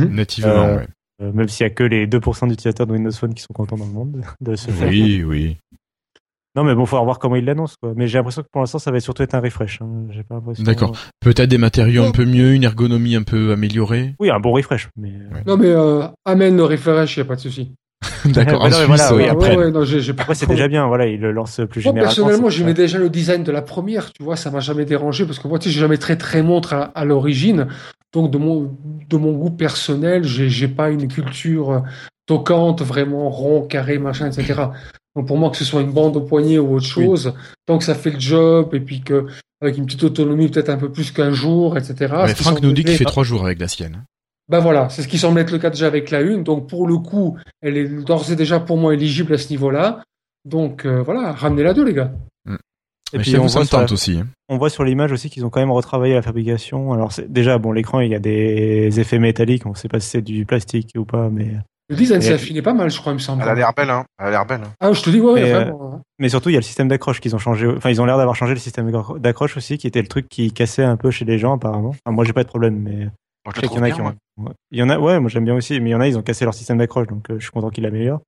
fait. 0.00 0.08
Nativement, 0.08 0.50
Euh, 0.50 0.76
ouais. 0.78 0.88
euh, 1.22 1.32
même 1.32 1.48
s'il 1.48 1.64
y 1.64 1.66
a 1.66 1.70
que 1.70 1.84
les 1.84 2.06
2% 2.06 2.46
d'utilisateurs 2.48 2.86
de 2.86 2.92
Windows 2.92 3.12
Phone 3.12 3.34
qui 3.34 3.42
sont 3.42 3.54
contents 3.54 3.76
dans 3.76 3.86
le 3.86 3.92
monde 3.92 4.20
de 4.40 4.56
ce. 4.56 4.70
Oui, 4.84 5.22
oui. 5.24 5.56
Non, 6.56 6.64
mais 6.64 6.74
bon, 6.74 6.86
faut 6.86 7.00
voir 7.04 7.20
comment 7.20 7.36
ils 7.36 7.44
l'annoncent, 7.44 7.76
quoi. 7.80 7.92
Mais 7.94 8.08
j'ai 8.08 8.18
l'impression 8.18 8.42
que 8.42 8.48
pour 8.50 8.60
l'instant, 8.62 8.80
ça 8.80 8.90
va 8.90 8.98
surtout 8.98 9.22
être 9.22 9.34
un 9.34 9.40
refresh. 9.40 9.80
Hein. 9.80 10.06
J'ai 10.10 10.24
pas 10.24 10.34
l'impression. 10.36 10.64
D'accord. 10.64 10.96
Peut-être 11.20 11.48
des 11.48 11.58
matériaux 11.58 12.02
un 12.02 12.10
peu 12.10 12.24
mieux, 12.24 12.52
une 12.54 12.64
ergonomie 12.64 13.14
un 13.14 13.22
peu 13.22 13.52
améliorée. 13.52 14.16
Oui, 14.18 14.28
un 14.30 14.40
bon 14.40 14.50
refresh, 14.52 14.88
mais. 14.96 15.10
Ouais. 15.32 15.44
Non, 15.46 15.56
mais 15.56 15.68
euh, 15.68 16.08
amène 16.24 16.56
le 16.56 16.64
refresh, 16.64 17.16
il 17.16 17.20
n'y 17.20 17.26
a 17.26 17.28
pas 17.28 17.36
de 17.36 17.40
souci. 17.40 17.74
D'accord. 18.26 18.62
Ouais, 18.62 18.70
voilà, 18.86 19.14
oui, 19.14 19.22
Ouais, 19.24 19.28
après. 19.28 19.56
ouais, 19.56 19.70
non, 19.70 19.82
Après, 19.82 20.34
c'est 20.34 20.46
déjà 20.46 20.68
bien, 20.68 20.86
voilà, 20.86 21.06
ils 21.06 21.20
le 21.20 21.32
lancent 21.32 21.60
plus 21.68 21.82
Moi, 21.84 21.92
généralement. 21.92 22.02
personnellement, 22.02 22.50
c'est- 22.50 22.56
j'aimais 22.56 22.74
déjà 22.74 22.98
le 22.98 23.10
design 23.10 23.42
de 23.42 23.50
la 23.52 23.62
première, 23.62 24.12
tu 24.12 24.22
vois, 24.22 24.36
ça 24.36 24.50
m'a 24.50 24.60
jamais 24.60 24.84
dérangé 24.84 25.24
parce 25.24 25.38
que 25.38 25.48
moi, 25.48 25.58
tu 25.58 25.68
sais, 25.68 25.74
j'ai 25.74 25.80
jamais 25.80 25.98
très 25.98 26.16
très 26.16 26.42
montre 26.42 26.74
à, 26.74 26.84
à 26.84 27.04
l'origine. 27.04 27.66
Donc, 28.12 28.30
de 28.30 28.38
mon, 28.38 28.76
de 29.08 29.16
mon 29.16 29.32
goût 29.32 29.50
personnel, 29.50 30.24
j'ai, 30.24 30.68
pas 30.68 30.90
une 30.90 31.08
culture 31.08 31.82
toquante, 32.26 32.82
vraiment 32.82 33.28
rond, 33.30 33.62
carré, 33.62 33.98
machin, 33.98 34.30
etc. 34.30 34.62
Donc, 35.14 35.26
pour 35.26 35.36
moi, 35.36 35.50
que 35.50 35.56
ce 35.56 35.64
soit 35.64 35.82
une 35.82 35.92
bande 35.92 36.16
au 36.16 36.20
poignet 36.22 36.58
ou 36.58 36.76
autre 36.76 36.86
chose, 36.86 37.34
tant 37.66 37.78
que 37.78 37.84
ça 37.84 37.94
fait 37.94 38.10
le 38.10 38.20
job 38.20 38.74
et 38.74 38.80
puis 38.80 39.00
que, 39.00 39.26
avec 39.60 39.76
une 39.76 39.86
petite 39.86 40.04
autonomie, 40.04 40.48
peut-être 40.48 40.70
un 40.70 40.76
peu 40.78 40.90
plus 40.90 41.10
qu'un 41.10 41.32
jour, 41.32 41.76
etc. 41.76 42.14
Mais 42.26 42.34
Franck 42.34 42.62
nous 42.62 42.72
dit 42.72 42.84
qu'il 42.84 42.96
fait 42.96 43.04
trois 43.04 43.24
jours 43.24 43.44
avec 43.44 43.58
la 43.60 43.68
sienne. 43.68 44.04
Ben 44.48 44.60
voilà, 44.60 44.88
c'est 44.88 45.02
ce 45.02 45.08
qui 45.08 45.18
semble 45.18 45.38
être 45.40 45.50
le 45.50 45.58
cas 45.58 45.70
déjà 45.70 45.86
avec 45.86 46.10
la 46.10 46.20
une. 46.22 46.42
Donc 46.42 46.68
pour 46.68 46.86
le 46.88 46.96
coup, 46.98 47.36
elle 47.60 47.76
est 47.76 47.88
d'ores 47.88 48.30
et 48.32 48.36
déjà 48.36 48.60
pour 48.60 48.76
moi 48.78 48.94
éligible 48.94 49.34
à 49.34 49.38
ce 49.38 49.50
niveau-là. 49.50 50.02
Donc 50.44 50.86
euh, 50.86 51.02
voilà, 51.02 51.32
ramenez-la 51.32 51.74
deux 51.74 51.84
les 51.84 51.94
gars. 51.94 52.12
Et 53.12 53.16
Mais 53.16 53.22
puis 53.22 53.38
on 53.38 53.46
voit, 53.46 53.62
la, 53.72 53.84
aussi. 53.90 54.18
hein. 54.18 54.26
on 54.50 54.58
voit 54.58 54.68
sur 54.68 54.84
l'image 54.84 55.12
aussi 55.12 55.30
qu'ils 55.30 55.42
ont 55.46 55.48
quand 55.48 55.60
même 55.60 55.70
retravaillé 55.70 56.12
la 56.14 56.20
fabrication. 56.20 56.92
Alors 56.92 57.10
déjà, 57.26 57.56
bon, 57.56 57.72
l'écran, 57.72 58.00
il 58.00 58.10
y 58.10 58.14
a 58.14 58.18
des 58.18 59.00
effets 59.00 59.18
métalliques. 59.18 59.64
On 59.64 59.74
sait 59.74 59.88
pas 59.88 59.98
si 59.98 60.10
c'est 60.10 60.20
du 60.20 60.44
plastique 60.44 60.90
ou 60.94 61.06
pas, 61.06 61.30
mais 61.30 61.52
Le 61.88 61.96
design 61.96 62.20
Et- 62.20 62.24
s'est 62.24 62.34
affiné 62.34 62.60
pas 62.60 62.74
mal, 62.74 62.90
je 62.90 62.98
crois, 63.00 63.12
il 63.12 63.14
me 63.14 63.18
semble. 63.20 63.42
Elle 63.42 63.48
a 63.48 63.54
l'air 63.54 63.72
belle, 63.74 63.88
hein. 63.88 64.04
Elle 64.18 64.26
a 64.26 64.30
l'air 64.30 64.44
belle. 64.44 64.60
hein. 64.62 64.72
Ah, 64.80 64.92
je 64.92 65.02
te 65.02 65.08
dis, 65.08 65.20
ouais, 65.20 65.32
ouais, 65.32 65.42
Mais, 65.42 65.52
euh, 65.52 65.64
vraiment. 65.64 65.94
hein. 65.94 66.02
mais 66.18 66.28
surtout 66.28 66.50
il 66.50 66.52
y 66.52 66.56
a 66.56 66.60
le 66.60 66.64
système 66.64 66.88
d'accroche 66.88 67.20
qu'ils 67.20 67.34
ont 67.34 67.38
changé. 67.38 67.66
Enfin, 67.66 67.88
ils 67.88 67.98
ont 68.02 68.04
l'air 68.04 68.18
d'avoir 68.18 68.36
changé 68.36 68.52
le 68.52 68.60
système 68.60 68.90
d'accro- 68.90 69.18
d'accroche 69.18 69.56
aussi, 69.56 69.78
qui 69.78 69.86
était 69.86 70.02
le 70.02 70.08
truc 70.08 70.28
qui 70.28 70.52
cassait 70.52 70.84
un 70.84 70.98
peu 70.98 71.10
chez 71.10 71.24
les 71.24 71.38
gens 71.38 71.54
apparemment. 71.54 71.94
Enfin, 72.04 72.14
moi, 72.14 72.26
j'ai 72.26 72.34
pas 72.34 72.42
de 72.44 72.48
problème, 72.48 72.78
mais 72.78 73.08
Moi, 73.48 73.54
je 73.56 73.60
le 73.62 73.66
trouve 73.66 73.78
y 73.78 73.80
en 73.80 73.84
a 73.84 73.86
bien, 73.86 73.94
qui 73.94 74.00
ont. 74.02 74.44
ouais. 74.44 74.52
Il 74.70 74.78
y 74.78 74.82
en 74.82 74.88
a, 74.90 74.98
ouais, 74.98 75.18
moi 75.20 75.28
j'aime 75.30 75.44
bien 75.44 75.54
aussi, 75.54 75.80
mais 75.80 75.88
il 75.90 75.92
y 75.92 75.94
en 75.94 76.00
a, 76.00 76.06
ils 76.08 76.18
ont 76.18 76.22
cassé 76.22 76.44
leur 76.44 76.52
système 76.54 76.76
d'accroche, 76.78 77.06
donc 77.06 77.30
euh, 77.30 77.38
je 77.38 77.44
suis 77.44 77.50
content 77.50 77.70
qu'ils 77.70 77.84
l'améliorent. 77.84 78.20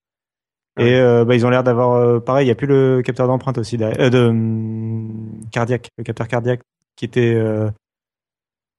Ouais. 0.78 0.88
Et 0.90 0.94
euh, 0.94 1.24
bah, 1.24 1.34
ils 1.34 1.44
ont 1.44 1.50
l'air 1.50 1.62
d'avoir, 1.62 1.92
euh, 1.92 2.20
pareil, 2.20 2.46
il 2.46 2.48
y 2.48 2.52
a 2.52 2.54
plus 2.54 2.66
le 2.66 3.02
capteur 3.04 3.26
d'empreinte 3.26 3.58
aussi, 3.58 3.76
euh, 3.82 4.08
de 4.10 4.18
hum, 4.28 5.40
cardiaque, 5.52 5.88
le 5.98 6.04
capteur 6.04 6.26
cardiaque 6.28 6.60
qui 6.96 7.04
était 7.04 7.34
euh, 7.34 7.70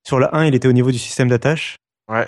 sur 0.08 0.20
la 0.20 0.36
1, 0.36 0.46
il 0.46 0.56
était 0.56 0.68
au 0.68 0.72
niveau 0.74 0.92
du 0.92 0.98
système 0.98 1.28
d'attache, 1.28 1.76
Ouais. 2.10 2.26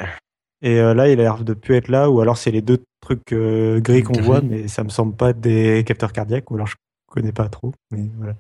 et 0.62 0.80
euh, 0.80 0.94
là, 0.94 1.10
il 1.10 1.20
a 1.20 1.24
l'air 1.24 1.44
de 1.44 1.54
plus 1.54 1.76
être 1.76 1.88
là, 1.88 2.10
ou 2.10 2.20
alors 2.22 2.38
c'est 2.38 2.52
les 2.52 2.62
deux 2.62 2.84
trucs 3.02 3.34
euh, 3.34 3.80
gris 3.80 4.04
qu'on 4.04 4.22
voit, 4.22 4.42
mais 4.42 4.68
ça 4.68 4.84
me 4.84 4.90
semble 4.90 5.16
pas 5.16 5.34
des 5.34 5.84
capteurs 5.86 6.14
cardiaques, 6.14 6.52
ou 6.52 6.56
alors 6.56 6.68
je 6.68 6.76
connais 7.08 7.32
pas 7.32 7.50
trop, 7.50 7.74
mais 7.92 8.10
voilà. 8.18 8.36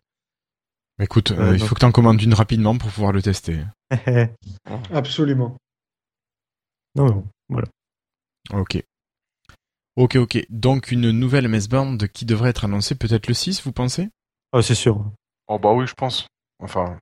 Écoute, 1.01 1.31
euh, 1.31 1.49
Euh, 1.49 1.53
il 1.55 1.59
donc- 1.59 1.67
faut 1.69 1.73
que 1.75 1.79
tu 1.79 1.85
en 1.87 1.91
commandes 1.91 2.21
une 2.21 2.35
rapidement 2.35 2.77
pour 2.77 2.91
pouvoir 2.91 3.11
le 3.11 3.21
tester. 3.23 3.57
Absolument. 4.93 5.55
Non, 6.95 7.07
bon, 7.07 7.25
voilà. 7.49 7.67
Ok. 8.53 8.83
Ok, 9.95 10.15
ok. 10.15 10.45
Donc 10.49 10.91
une 10.91 11.11
nouvelle 11.11 11.47
MS 11.47 11.67
Band 11.69 11.97
qui 12.13 12.25
devrait 12.25 12.49
être 12.49 12.65
annoncée 12.65 12.95
peut-être 12.95 13.27
le 13.27 13.33
6, 13.33 13.63
vous 13.63 13.71
pensez? 13.71 14.09
Ah, 14.51 14.61
c'est 14.61 14.75
sûr. 14.75 15.05
Oh, 15.47 15.59
bah 15.59 15.71
oui, 15.73 15.85
je 15.87 15.93
pense. 15.93 16.27
Enfin, 16.59 16.97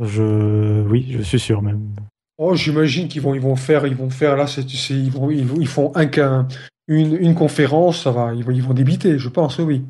Je, 0.00 0.82
oui, 0.88 1.06
je 1.10 1.22
suis 1.22 1.40
sûr 1.40 1.62
même. 1.62 1.94
Oh, 2.38 2.54
j'imagine 2.54 3.08
qu'ils 3.08 3.22
vont, 3.22 3.34
ils 3.34 3.40
vont 3.40 3.56
faire, 3.56 3.86
ils 3.86 3.96
vont 3.96 4.10
faire 4.10 4.36
là, 4.36 4.46
c'est, 4.46 4.62
ils 4.90 5.10
vont, 5.10 5.30
ils, 5.30 5.68
font 5.68 5.92
un, 5.96 6.06
qu'un- 6.06 6.48
une, 6.88 7.16
une 7.16 7.34
conférence, 7.34 8.02
ça 8.02 8.10
va, 8.12 8.34
ils 8.34 8.44
vont, 8.44 8.52
ils 8.52 8.62
vont 8.62 8.74
débiter, 8.74 9.18
je 9.18 9.28
pense, 9.30 9.58
oui. 9.58 9.84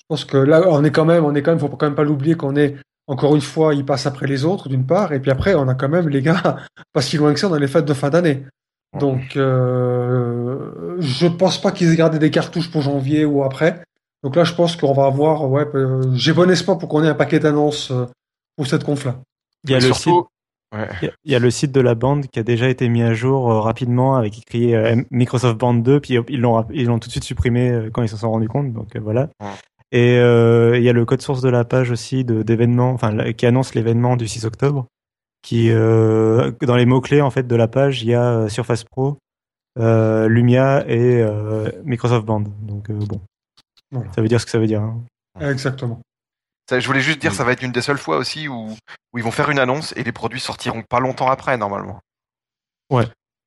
Je 0.00 0.04
pense 0.08 0.24
que 0.26 0.36
là, 0.36 0.62
on 0.68 0.84
est 0.84 0.90
quand 0.92 1.06
même, 1.06 1.24
on 1.24 1.34
est 1.34 1.42
quand 1.42 1.52
même, 1.52 1.60
faut 1.60 1.68
quand 1.70 1.86
même 1.86 1.94
pas 1.94 2.04
l'oublier 2.04 2.34
qu'on 2.34 2.56
est, 2.56 2.76
encore 3.06 3.34
une 3.34 3.40
fois, 3.40 3.74
ils 3.74 3.86
passent 3.86 4.06
après 4.06 4.26
les 4.26 4.44
autres, 4.44 4.68
d'une 4.68 4.86
part, 4.86 5.12
et 5.14 5.20
puis 5.20 5.30
après, 5.30 5.54
on 5.54 5.68
a 5.68 5.74
quand 5.74 5.88
même, 5.88 6.08
les 6.08 6.22
gars, 6.22 6.58
pas 6.92 7.02
si 7.02 7.16
loin 7.16 7.32
que 7.32 7.40
ça, 7.40 7.48
dans 7.48 7.56
les 7.58 7.68
fêtes 7.68 7.86
de 7.86 7.94
fin 7.94 8.10
d'année. 8.10 8.44
Donc, 9.00 9.36
euh, 9.36 10.96
je 11.00 11.26
pense 11.26 11.60
pas 11.60 11.72
qu'ils 11.72 11.90
aient 11.92 11.96
gardé 11.96 12.18
des 12.18 12.30
cartouches 12.30 12.70
pour 12.70 12.82
janvier 12.82 13.24
ou 13.24 13.42
après. 13.42 13.82
Donc 14.22 14.36
là, 14.36 14.44
je 14.44 14.54
pense 14.54 14.76
qu'on 14.76 14.92
va 14.92 15.06
avoir, 15.06 15.48
ouais, 15.50 15.66
euh, 15.74 16.02
j'ai 16.14 16.32
bon 16.32 16.50
espoir 16.50 16.78
pour 16.78 16.88
qu'on 16.88 17.02
ait 17.02 17.08
un 17.08 17.14
paquet 17.14 17.40
d'annonces 17.40 17.90
euh, 17.90 18.06
pour 18.56 18.66
cette 18.66 18.84
conf-là. 18.84 19.16
Il 19.64 19.70
y 19.70 19.74
a 19.74 19.78
et 19.78 19.80
le 19.80 19.86
site. 19.88 20.02
surtout, 20.02 20.26
ouais. 20.74 20.88
Il 21.00 21.04
y 21.06 21.08
a- 21.08 21.12
il 21.24 21.32
y 21.32 21.34
a 21.34 21.38
le 21.38 21.50
site 21.50 21.72
de 21.72 21.80
la 21.80 21.94
bande 21.94 22.26
qui 22.26 22.38
a 22.38 22.42
déjà 22.42 22.68
été 22.68 22.88
mis 22.88 23.02
à 23.02 23.14
jour 23.14 23.50
euh, 23.50 23.60
rapidement 23.60 24.14
avec 24.16 24.38
écrit 24.38 24.74
euh, 24.74 25.02
Microsoft 25.10 25.56
Band 25.58 25.74
2, 25.74 26.00
puis 26.00 26.18
ils 26.28 26.40
l'ont 26.40 26.52
rap- 26.54 26.70
ils 26.72 26.86
l'ont 26.86 26.98
tout 26.98 27.08
de 27.08 27.12
suite 27.12 27.24
supprimé 27.24 27.70
euh, 27.70 27.90
quand 27.92 28.02
ils 28.02 28.08
s'en 28.08 28.18
sont 28.18 28.30
rendus 28.30 28.48
compte. 28.48 28.72
Donc 28.72 28.94
euh, 28.94 29.00
voilà. 29.00 29.28
Ouais. 29.40 29.48
Et 29.94 30.18
euh, 30.18 30.78
il 30.78 30.84
y 30.84 30.88
a 30.88 30.92
le 30.92 31.04
code 31.04 31.20
source 31.20 31.40
de 31.42 31.48
la 31.50 31.64
page 31.64 31.90
aussi 31.90 32.24
de 32.24 32.42
d'événements, 32.42 32.92
enfin 32.92 33.32
qui 33.32 33.44
annonce 33.46 33.74
l'événement 33.74 34.16
du 34.16 34.26
6 34.28 34.44
octobre. 34.46 34.86
Qui 35.42 35.70
euh, 35.70 36.52
dans 36.62 36.76
les 36.76 36.86
mots 36.86 37.00
clés 37.00 37.20
en 37.20 37.30
fait 37.30 37.46
de 37.46 37.56
la 37.56 37.66
page, 37.68 38.02
il 38.02 38.08
y 38.10 38.14
a 38.14 38.22
euh, 38.22 38.48
Surface 38.48 38.84
Pro, 38.84 39.18
euh, 39.78 40.28
Lumia 40.28 40.84
et 40.88 41.20
euh, 41.20 41.68
Microsoft 41.84 42.24
Band. 42.24 42.44
Donc 42.62 42.88
euh, 42.90 42.94
bon, 42.94 43.20
Voilà. 43.90 44.12
ça 44.12 44.22
veut 44.22 44.28
dire 44.28 44.40
ce 44.40 44.44
que 44.46 44.52
ça 44.52 44.58
veut 44.60 44.68
dire. 44.68 44.82
hein. 44.82 45.02
Exactement. 45.40 46.00
Ça, 46.70 46.78
je 46.78 46.86
voulais 46.86 47.00
juste 47.00 47.20
dire, 47.20 47.34
ça 47.34 47.42
va 47.42 47.52
être 47.52 47.62
une 47.62 47.72
des 47.72 47.82
seules 47.82 47.98
fois 47.98 48.18
aussi 48.18 48.46
où, 48.46 48.68
où 49.12 49.18
ils 49.18 49.24
vont 49.24 49.32
faire 49.32 49.50
une 49.50 49.58
annonce 49.58 49.92
et 49.96 50.04
les 50.04 50.12
produits 50.12 50.38
sortiront 50.40 50.82
pas 50.88 51.00
longtemps 51.00 51.28
après, 51.28 51.56
normalement. 51.58 51.98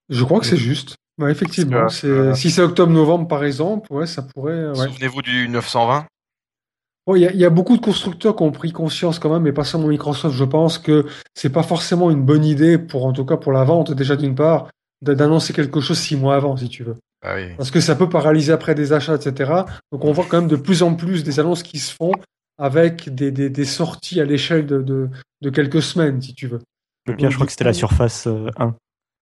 Je 0.10 0.24
crois 0.24 0.40
que 0.40 0.46
c'est 0.46 0.58
juste. 0.58 0.96
Ouais, 1.18 1.32
effectivement. 1.32 1.88
Que, 1.88 2.08
euh, 2.08 2.36
Si 2.36 2.52
c'est 2.52 2.62
octobre-novembre, 2.62 3.28
par 3.28 3.44
exemple, 3.46 3.92
ouais, 3.94 4.06
ça 4.06 4.22
pourrait. 4.22 4.68
ouais. 4.70 4.76
Souvenez-vous 4.76 5.22
du 5.22 5.48
920 5.48 6.06
Bon, 7.08 7.16
Il 7.16 7.22
y, 7.22 7.28
a- 7.28 7.32
il 7.32 7.38
y 7.40 7.46
a 7.46 7.50
beaucoup 7.50 7.78
de 7.78 7.82
constructeurs 7.82 8.36
qui 8.36 8.44
ont 8.44 8.52
pris 8.52 8.72
conscience 8.72 9.20
quand 9.20 9.32
même, 9.32 9.44
mais 9.44 9.54
pas 9.54 9.64
seulement 9.64 9.88
Microsoft. 9.88 10.36
Je 10.36 10.44
pense 10.44 10.80
que 10.80 11.06
c'est 11.36 11.52
pas 11.52 11.64
forcément 11.64 12.10
une 12.10 12.24
bonne 12.24 12.44
idée 12.44 12.78
pour, 12.78 13.06
en 13.06 13.14
tout 13.14 13.26
cas 13.26 13.38
pour 13.38 13.52
la 13.52 13.64
vente, 13.64 13.92
déjà 13.94 14.16
d'une 14.16 14.36
part, 14.36 14.70
d'annoncer 15.02 15.54
quelque 15.54 15.82
chose 15.82 16.00
six 16.00 16.16
mois 16.16 16.36
avant, 16.36 16.58
si 16.58 16.68
tu 16.70 16.84
veux. 16.84 16.96
Ah 17.24 17.36
oui. 17.36 17.54
Parce 17.58 17.70
que 17.72 17.80
ça 17.80 17.96
peut 17.96 18.10
paralyser 18.10 18.52
après 18.54 18.74
des 18.76 18.92
achats, 18.94 19.16
etc. 19.16 19.52
Donc 19.92 20.04
on 20.04 20.12
voit 20.12 20.26
quand 20.28 20.40
même 20.42 20.50
de 20.50 20.56
plus 20.56 20.82
en 20.84 20.96
plus 20.96 21.24
des 21.24 21.40
annonces 21.40 21.64
qui 21.64 21.78
se 21.80 21.94
font 21.94 22.12
avec 22.58 23.14
des, 23.14 23.32
des, 23.32 23.50
des 23.50 23.66
sorties 23.66 24.20
à 24.22 24.26
l'échelle 24.26 24.66
de, 24.66 24.82
de, 24.82 25.10
de 25.42 25.50
quelques 25.50 25.82
semaines, 25.82 26.22
si 26.22 26.34
tu 26.34 26.48
veux. 26.48 26.62
Le 27.06 27.16
pire, 27.16 27.30
je 27.30 27.36
crois 27.36 27.46
que 27.46 27.52
c'était 27.52 27.66
la 27.66 27.74
Surface 27.74 28.26
euh, 28.28 28.48
1. 28.58 28.74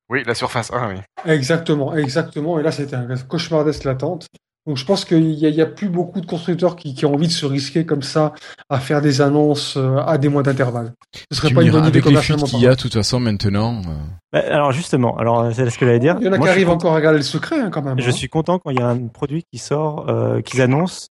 Oui, 0.09 0.23
la 0.25 0.35
Surface 0.35 0.71
1, 0.71 0.89
oui. 0.93 1.01
Exactement, 1.25 1.95
exactement. 1.95 2.59
Et 2.59 2.63
là, 2.63 2.71
c'était 2.71 2.95
un 2.95 3.07
cauchemardesque 3.17 3.83
latente. 3.85 4.27
Donc, 4.65 4.77
je 4.77 4.85
pense 4.85 5.03
qu'il 5.03 5.31
y, 5.33 5.45
a- 5.45 5.49
il 5.49 5.73
plus 5.73 5.89
beaucoup 5.89 6.21
de 6.21 6.25
constructeurs 6.25 6.75
qui, 6.77 6.93
qui 6.93 7.05
ont 7.05 7.13
envie 7.13 7.27
de 7.27 7.33
se 7.33 7.45
risquer 7.45 7.85
comme 7.85 8.01
ça 8.01 8.33
à 8.69 8.79
faire 8.79 9.01
des 9.01 9.19
annonces 9.19 9.75
euh, 9.75 9.97
à 9.97 10.17
des 10.17 10.29
mois 10.29 10.41
d'intervalle. 10.43 10.93
Ce 11.31 11.37
serait 11.37 11.49
Tu 11.49 11.53
pas 11.55 11.63
une 11.63 11.71
bonne 11.71 11.85
idée 11.85 11.99
avec 11.99 12.05
les 12.05 12.15
fuites 12.21 12.43
qu'il 12.45 12.59
y 12.61 12.67
a, 12.67 12.75
de 12.75 12.79
toute 12.81 12.93
façon, 12.93 13.19
maintenant... 13.19 13.81
euh, 13.81 13.91
Bah, 14.31 14.41
alors 14.49 14.71
justement, 14.71 15.17
alors 15.17 15.51
c'est 15.53 15.69
ce 15.69 15.77
que 15.77 15.85
j'allais 15.85 15.99
dire. 15.99 16.15
Il 16.21 16.25
y 16.25 16.29
en 16.29 16.33
a 16.33 16.37
Moi, 16.37 16.47
qui 16.47 16.51
arrivent 16.51 16.67
content- 16.67 16.87
encore 16.87 16.95
à 16.95 17.01
garder 17.01 17.17
le 17.19 17.23
secret, 17.25 17.59
hein, 17.59 17.69
quand 17.71 17.81
même. 17.81 17.99
Je 17.99 18.07
hein. 18.07 18.11
suis 18.13 18.29
content 18.29 18.57
quand 18.59 18.69
il 18.71 18.79
y 18.79 18.81
a 18.81 18.87
un 18.87 19.07
produit 19.07 19.43
qui 19.51 19.57
sort, 19.59 20.09
euh, 20.09 20.39
qu'ils 20.41 20.61
annoncent 20.61 21.07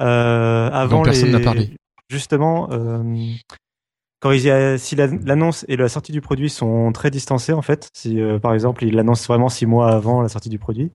euh, 0.00 0.70
avant 0.72 0.98
Dont 0.98 1.02
personne 1.04 1.26
les- 1.26 1.32
n'a 1.32 1.40
parlé. 1.40 1.70
Justement, 2.08 2.68
euh, 2.70 3.02
quand 4.20 4.30
il 4.30 4.42
y 4.42 4.50
a, 4.50 4.78
si 4.78 4.94
la- 4.96 5.06
l'annonce 5.08 5.64
et 5.68 5.76
la 5.76 5.88
sortie 5.88 6.12
du 6.12 6.20
produit 6.20 6.50
sont 6.50 6.92
très 6.92 7.10
distancés, 7.10 7.52
en 7.52 7.62
fait, 7.62 7.88
si 7.94 8.20
euh, 8.20 8.38
par 8.38 8.54
exemple 8.54 8.84
ils 8.84 8.94
l'annoncent 8.94 9.26
vraiment 9.26 9.48
six 9.48 9.66
mois 9.66 9.90
avant 9.90 10.22
la 10.22 10.28
sortie 10.28 10.48
du 10.50 10.58
produit, 10.58 10.92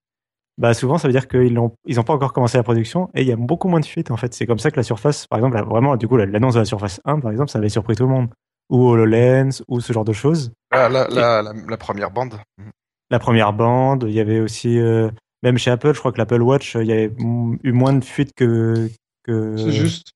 bah 0.57 0.73
souvent 0.73 0.97
ça 0.97 1.07
veut 1.07 1.11
dire 1.11 1.27
qu'ils 1.27 1.53
n'ont 1.53 1.71
ils 1.85 1.99
ont 1.99 2.03
pas 2.03 2.13
encore 2.13 2.33
commencé 2.33 2.57
la 2.57 2.63
production 2.63 3.09
et 3.13 3.21
il 3.21 3.27
y 3.27 3.31
a 3.31 3.35
beaucoup 3.35 3.67
moins 3.69 3.79
de 3.79 3.85
fuites. 3.85 4.11
En 4.11 4.17
fait, 4.17 4.33
c'est 4.33 4.45
comme 4.45 4.59
ça 4.59 4.71
que 4.71 4.77
la 4.77 4.83
Surface, 4.83 5.27
par 5.27 5.39
exemple, 5.39 5.55
là, 5.55 5.63
vraiment, 5.63 5.95
du 5.97 6.07
coup, 6.07 6.17
la- 6.17 6.25
l'annonce 6.25 6.55
de 6.55 6.59
la 6.59 6.65
Surface 6.65 6.99
1, 7.05 7.19
par 7.19 7.31
exemple, 7.31 7.49
ça 7.51 7.59
avait 7.59 7.69
surpris 7.69 7.95
tout 7.95 8.03
le 8.03 8.09
monde, 8.09 8.29
ou 8.69 8.87
HoloLens, 8.87 9.61
ou 9.67 9.79
ce 9.81 9.93
genre 9.93 10.05
de 10.05 10.13
choses. 10.13 10.51
La, 10.71 10.89
la, 10.89 11.07
la, 11.09 11.41
la, 11.41 11.53
la 11.69 11.77
première 11.77 12.11
bande. 12.11 12.39
la 13.09 13.19
première 13.19 13.53
bande. 13.53 14.05
Il 14.07 14.13
y 14.13 14.19
avait 14.19 14.39
aussi, 14.39 14.79
euh, 14.79 15.09
même 15.43 15.57
chez 15.57 15.71
Apple, 15.71 15.93
je 15.93 15.99
crois 15.99 16.11
que 16.11 16.17
l'Apple 16.17 16.41
Watch, 16.41 16.75
euh, 16.75 16.83
il 16.83 16.87
y 16.89 16.91
avait 16.91 17.13
eu 17.63 17.71
moins 17.71 17.93
de 17.93 18.03
fuites 18.03 18.33
que. 18.35 18.89
que 19.23 19.55
C'est 19.57 19.71
juste. 19.71 20.09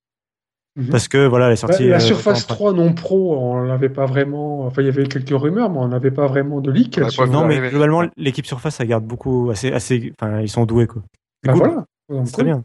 Mhm. 0.78 0.88
Parce 0.90 1.08
que 1.10 1.28
voilà, 1.28 1.48
elle 1.48 1.52
est 1.54 1.62
Bah, 1.62 1.68
sortie. 1.68 1.88
la 1.90 1.98
euh, 1.98 2.00
Surface 2.00 2.42
longtemps 2.44 2.56
3 2.56 2.74
non 2.74 2.94
pro, 2.94 3.38
on 3.38 3.62
l'avait 3.64 3.90
pas 3.90 4.06
vraiment. 4.06 4.66
Enfin, 4.66 4.82
il 4.82 4.86
y 4.86 4.90
avait 4.90 5.06
quelques 5.08 5.30
rumeurs, 5.38 5.70
mais 5.70 5.80
on 5.80 5.88
n'avait 5.90 6.12
pas 6.12 6.28
vraiment 6.28 6.62
de 6.62 6.72
leak. 6.72 6.96
On 6.98 7.02
a 7.02 7.04
là-dessus. 7.04 7.18
pas 7.18 7.24
après. 7.26 7.36
Non, 7.36 7.46
mais 7.46 7.70
globalement, 7.70 8.04
l'équipe 8.16 8.46
Surface, 8.46 8.76
ça 8.76 8.86
garde 8.86 9.04
beaucoup, 9.06 9.50
assez, 9.52 9.72
assez, 9.74 10.14
enfin, 10.20 10.40
ils 10.40 10.50
sont 10.50 10.66
doués, 10.66 10.88
quoi. 10.88 11.02
Bah 11.46 11.54
cool. 11.54 11.62
voilà. 12.08 12.24
C'est 12.26 12.32
très 12.32 12.44
bien. 12.46 12.64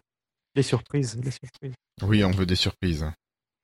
Les 0.55 0.63
surprises, 0.63 1.19
les 1.23 1.31
surprises. 1.33 1.75
Oui, 2.03 2.23
on 2.25 2.31
veut 2.31 2.47
des 2.47 2.55
surprises. 2.57 3.05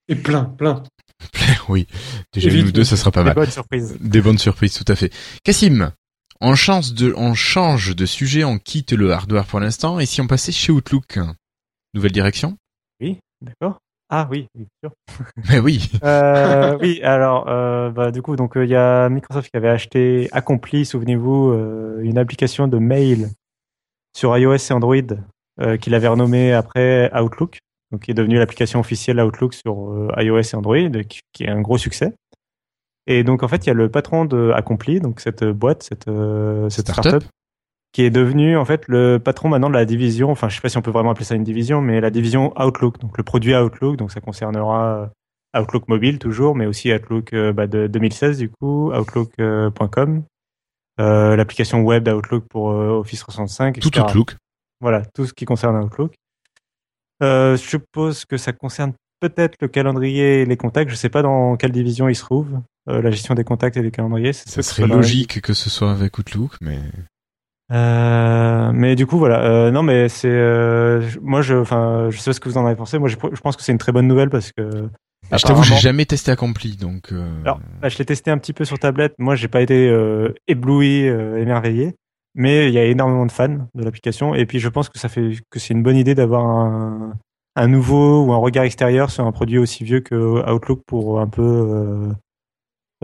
Et 0.08 0.16
plein, 0.16 0.44
plein. 0.44 0.82
oui. 1.68 1.86
Déjà, 2.32 2.48
Évite- 2.50 2.64
nous 2.66 2.72
deux, 2.72 2.84
ça 2.84 2.96
sera 2.96 3.12
pas 3.12 3.20
Des 3.20 3.26
mal. 3.26 3.34
bonnes 3.36 3.50
surprises. 3.50 3.96
Des 4.00 4.20
bonnes 4.20 4.38
surprises, 4.38 4.74
tout 4.74 4.90
à 4.90 4.96
fait. 4.96 5.12
Cassim, 5.44 5.92
on 6.40 6.56
change 6.56 6.94
de, 6.94 7.14
on 7.16 7.34
change 7.34 7.94
de 7.94 8.06
sujet, 8.06 8.42
on 8.42 8.58
quitte 8.58 8.90
le 8.92 9.12
hardware 9.12 9.46
pour 9.46 9.60
l'instant, 9.60 10.00
et 10.00 10.06
si 10.06 10.20
on 10.20 10.26
passait 10.26 10.50
chez 10.50 10.72
Outlook? 10.72 11.20
Nouvelle 11.94 12.10
direction? 12.12 12.56
Oui, 13.00 13.18
d'accord. 13.40 13.78
Ah 14.14 14.28
oui, 14.30 14.46
bien 14.54 14.66
sûr. 14.84 14.92
Mais 15.48 15.58
oui. 15.58 15.90
Euh, 16.04 16.76
oui, 16.82 17.00
alors, 17.02 17.48
euh, 17.48 17.88
bah, 17.90 18.10
du 18.10 18.20
coup, 18.20 18.36
donc 18.36 18.52
il 18.56 18.68
y 18.68 18.76
a 18.76 19.08
Microsoft 19.08 19.50
qui 19.50 19.56
avait 19.56 19.70
acheté 19.70 20.28
Accompli, 20.32 20.84
souvenez-vous, 20.84 21.52
euh, 21.52 21.98
une 22.02 22.18
application 22.18 22.68
de 22.68 22.76
mail 22.76 23.30
sur 24.14 24.36
iOS 24.36 24.56
et 24.56 24.72
Android 24.72 24.96
euh, 25.62 25.78
qu'il 25.78 25.94
avait 25.94 26.08
renommée 26.08 26.52
après 26.52 27.10
Outlook, 27.18 27.60
donc 27.90 28.02
qui 28.02 28.10
est 28.10 28.14
devenue 28.14 28.38
l'application 28.38 28.80
officielle 28.80 29.18
Outlook 29.18 29.54
sur 29.54 29.90
euh, 29.90 30.08
iOS 30.18 30.40
et 30.40 30.54
Android, 30.56 31.02
qui, 31.08 31.20
qui 31.32 31.44
est 31.44 31.48
un 31.48 31.62
gros 31.62 31.78
succès. 31.78 32.12
Et 33.06 33.24
donc 33.24 33.42
en 33.42 33.48
fait, 33.48 33.64
il 33.64 33.68
y 33.68 33.70
a 33.70 33.74
le 33.74 33.90
patron 33.90 34.26
de 34.26 34.50
Accompli, 34.54 35.00
donc 35.00 35.20
cette 35.20 35.42
boîte, 35.42 35.84
cette, 35.84 36.08
euh, 36.08 36.68
cette 36.68 36.88
Startup. 36.88 37.10
startup, 37.12 37.28
qui 37.92 38.02
est 38.02 38.10
devenu 38.10 38.56
en 38.56 38.64
fait 38.64 38.84
le 38.88 39.18
patron 39.18 39.48
maintenant 39.48 39.68
de 39.68 39.74
la 39.74 39.84
division. 39.84 40.30
Enfin, 40.30 40.48
je 40.48 40.56
sais 40.56 40.60
pas 40.60 40.68
si 40.68 40.78
on 40.78 40.82
peut 40.82 40.90
vraiment 40.90 41.10
appeler 41.10 41.24
ça 41.24 41.34
une 41.34 41.44
division, 41.44 41.80
mais 41.80 42.00
la 42.00 42.10
division 42.10 42.52
Outlook, 42.60 42.98
donc 43.00 43.16
le 43.18 43.24
produit 43.24 43.54
Outlook, 43.54 43.96
donc 43.96 44.10
ça 44.10 44.20
concernera 44.20 45.10
euh, 45.54 45.60
Outlook 45.60 45.88
mobile 45.88 46.18
toujours, 46.18 46.54
mais 46.54 46.66
aussi 46.66 46.92
Outlook 46.92 47.32
euh, 47.32 47.52
bah, 47.52 47.66
de 47.66 47.86
2016 47.86 48.38
du 48.38 48.50
coup, 48.50 48.92
Outlook.com, 48.92 50.24
euh, 51.00 51.36
l'application 51.36 51.82
web 51.82 52.04
d'Outlook 52.04 52.44
pour 52.48 52.70
euh, 52.70 52.98
Office 52.98 53.20
365, 53.20 53.80
Tout 53.80 53.88
etc. 53.88 54.06
Outlook. 54.06 54.36
Voilà, 54.80 55.02
tout 55.14 55.26
ce 55.26 55.32
qui 55.32 55.44
concerne 55.44 55.76
Outlook. 55.76 56.14
Euh, 57.22 57.56
je 57.56 57.62
suppose 57.62 58.24
que 58.24 58.36
ça 58.36 58.52
concerne 58.52 58.92
peut-être 59.20 59.56
le 59.60 59.68
calendrier 59.68 60.42
et 60.42 60.44
les 60.44 60.56
contacts. 60.56 60.90
Je 60.90 60.96
sais 60.96 61.08
pas 61.08 61.22
dans 61.22 61.56
quelle 61.56 61.72
division 61.72 62.08
il 62.08 62.16
se 62.16 62.22
trouve. 62.22 62.60
Euh, 62.88 63.00
la 63.00 63.10
gestion 63.12 63.34
des 63.34 63.44
contacts 63.44 63.76
et 63.76 63.82
des 63.82 63.92
calendriers. 63.92 64.32
Ça 64.32 64.60
serait 64.62 64.88
logique 64.88 65.40
que 65.40 65.54
ce 65.54 65.70
soit 65.70 65.92
avec 65.92 66.18
Outlook, 66.18 66.56
mais 66.60 66.80
Euh, 67.72 68.70
mais 68.74 68.96
du 68.96 69.06
coup, 69.06 69.18
voilà. 69.18 69.44
Euh, 69.44 69.70
non, 69.70 69.82
mais 69.82 70.08
c'est 70.08 70.28
euh, 70.30 71.02
moi, 71.22 71.42
je, 71.42 71.54
enfin, 71.54 72.08
je 72.10 72.18
sais 72.18 72.32
ce 72.32 72.40
que 72.40 72.48
vous 72.48 72.58
en 72.58 72.66
avez 72.66 72.76
pensé. 72.76 72.98
Moi, 72.98 73.08
je, 73.08 73.16
je 73.32 73.40
pense 73.40 73.56
que 73.56 73.62
c'est 73.62 73.72
une 73.72 73.78
très 73.78 73.92
bonne 73.92 74.06
nouvelle 74.06 74.30
parce 74.30 74.52
que. 74.52 74.88
Ah, 75.30 75.38
je 75.38 75.44
t'avoue, 75.44 75.62
j'ai 75.62 75.76
jamais 75.76 76.04
testé 76.04 76.30
accompli, 76.30 76.76
donc. 76.76 77.12
euh, 77.12 77.24
Alors, 77.44 77.60
bah, 77.80 77.88
je 77.88 77.96
l'ai 77.96 78.04
testé 78.04 78.30
un 78.30 78.38
petit 78.38 78.52
peu 78.52 78.64
sur 78.64 78.78
tablette. 78.78 79.14
Moi, 79.18 79.34
j'ai 79.36 79.48
pas 79.48 79.62
été 79.62 79.88
euh, 79.88 80.34
ébloui, 80.48 81.08
euh, 81.08 81.40
émerveillé, 81.40 81.94
mais 82.34 82.68
il 82.68 82.74
y 82.74 82.78
a 82.78 82.84
énormément 82.84 83.24
de 83.24 83.32
fans 83.32 83.66
de 83.74 83.84
l'application. 83.84 84.34
Et 84.34 84.44
puis, 84.44 84.58
je 84.58 84.68
pense 84.68 84.90
que 84.90 84.98
ça 84.98 85.08
fait 85.08 85.36
que 85.50 85.58
c'est 85.58 85.72
une 85.72 85.82
bonne 85.82 85.96
idée 85.96 86.14
d'avoir 86.14 86.44
un, 86.44 87.14
un 87.56 87.68
nouveau 87.68 88.24
ou 88.26 88.32
un 88.32 88.36
regard 88.36 88.64
extérieur 88.64 89.10
sur 89.10 89.24
un 89.24 89.32
produit 89.32 89.58
aussi 89.58 89.84
vieux 89.84 90.00
que 90.00 90.14
Outlook 90.52 90.82
pour 90.86 91.20
un 91.20 91.28
peu 91.28 91.42
euh, 91.42 92.08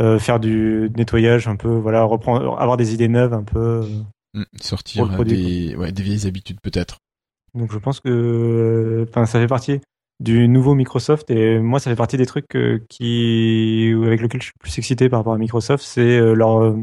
euh, 0.00 0.18
faire 0.18 0.40
du 0.40 0.90
nettoyage, 0.96 1.48
un 1.48 1.56
peu, 1.56 1.68
voilà, 1.70 2.02
reprendre, 2.02 2.60
avoir 2.60 2.76
des 2.76 2.92
idées 2.92 3.08
neuves, 3.08 3.32
un 3.32 3.44
peu. 3.44 3.86
Sortir 4.60 5.02
Pour 5.02 5.10
le 5.10 5.14
produit, 5.14 5.68
des, 5.68 5.76
ouais, 5.76 5.92
des 5.92 6.02
vieilles 6.02 6.26
habitudes 6.26 6.58
peut-être. 6.62 6.98
Donc 7.54 7.72
je 7.72 7.78
pense 7.78 8.00
que 8.00 9.06
enfin 9.08 9.26
ça 9.26 9.40
fait 9.40 9.46
partie 9.46 9.80
du 10.20 10.48
nouveau 10.48 10.74
Microsoft 10.74 11.30
et 11.30 11.58
moi 11.60 11.78
ça 11.80 11.90
fait 11.90 11.96
partie 11.96 12.16
des 12.16 12.26
trucs 12.26 12.54
euh, 12.56 12.80
qui 12.88 13.92
avec 14.04 14.20
lesquels 14.20 14.40
je 14.42 14.46
suis 14.46 14.54
plus 14.60 14.76
excité 14.78 15.08
par 15.08 15.20
rapport 15.20 15.34
à 15.34 15.38
Microsoft, 15.38 15.84
c'est 15.84 16.18
euh, 16.18 16.34
leur 16.34 16.62
euh, 16.62 16.76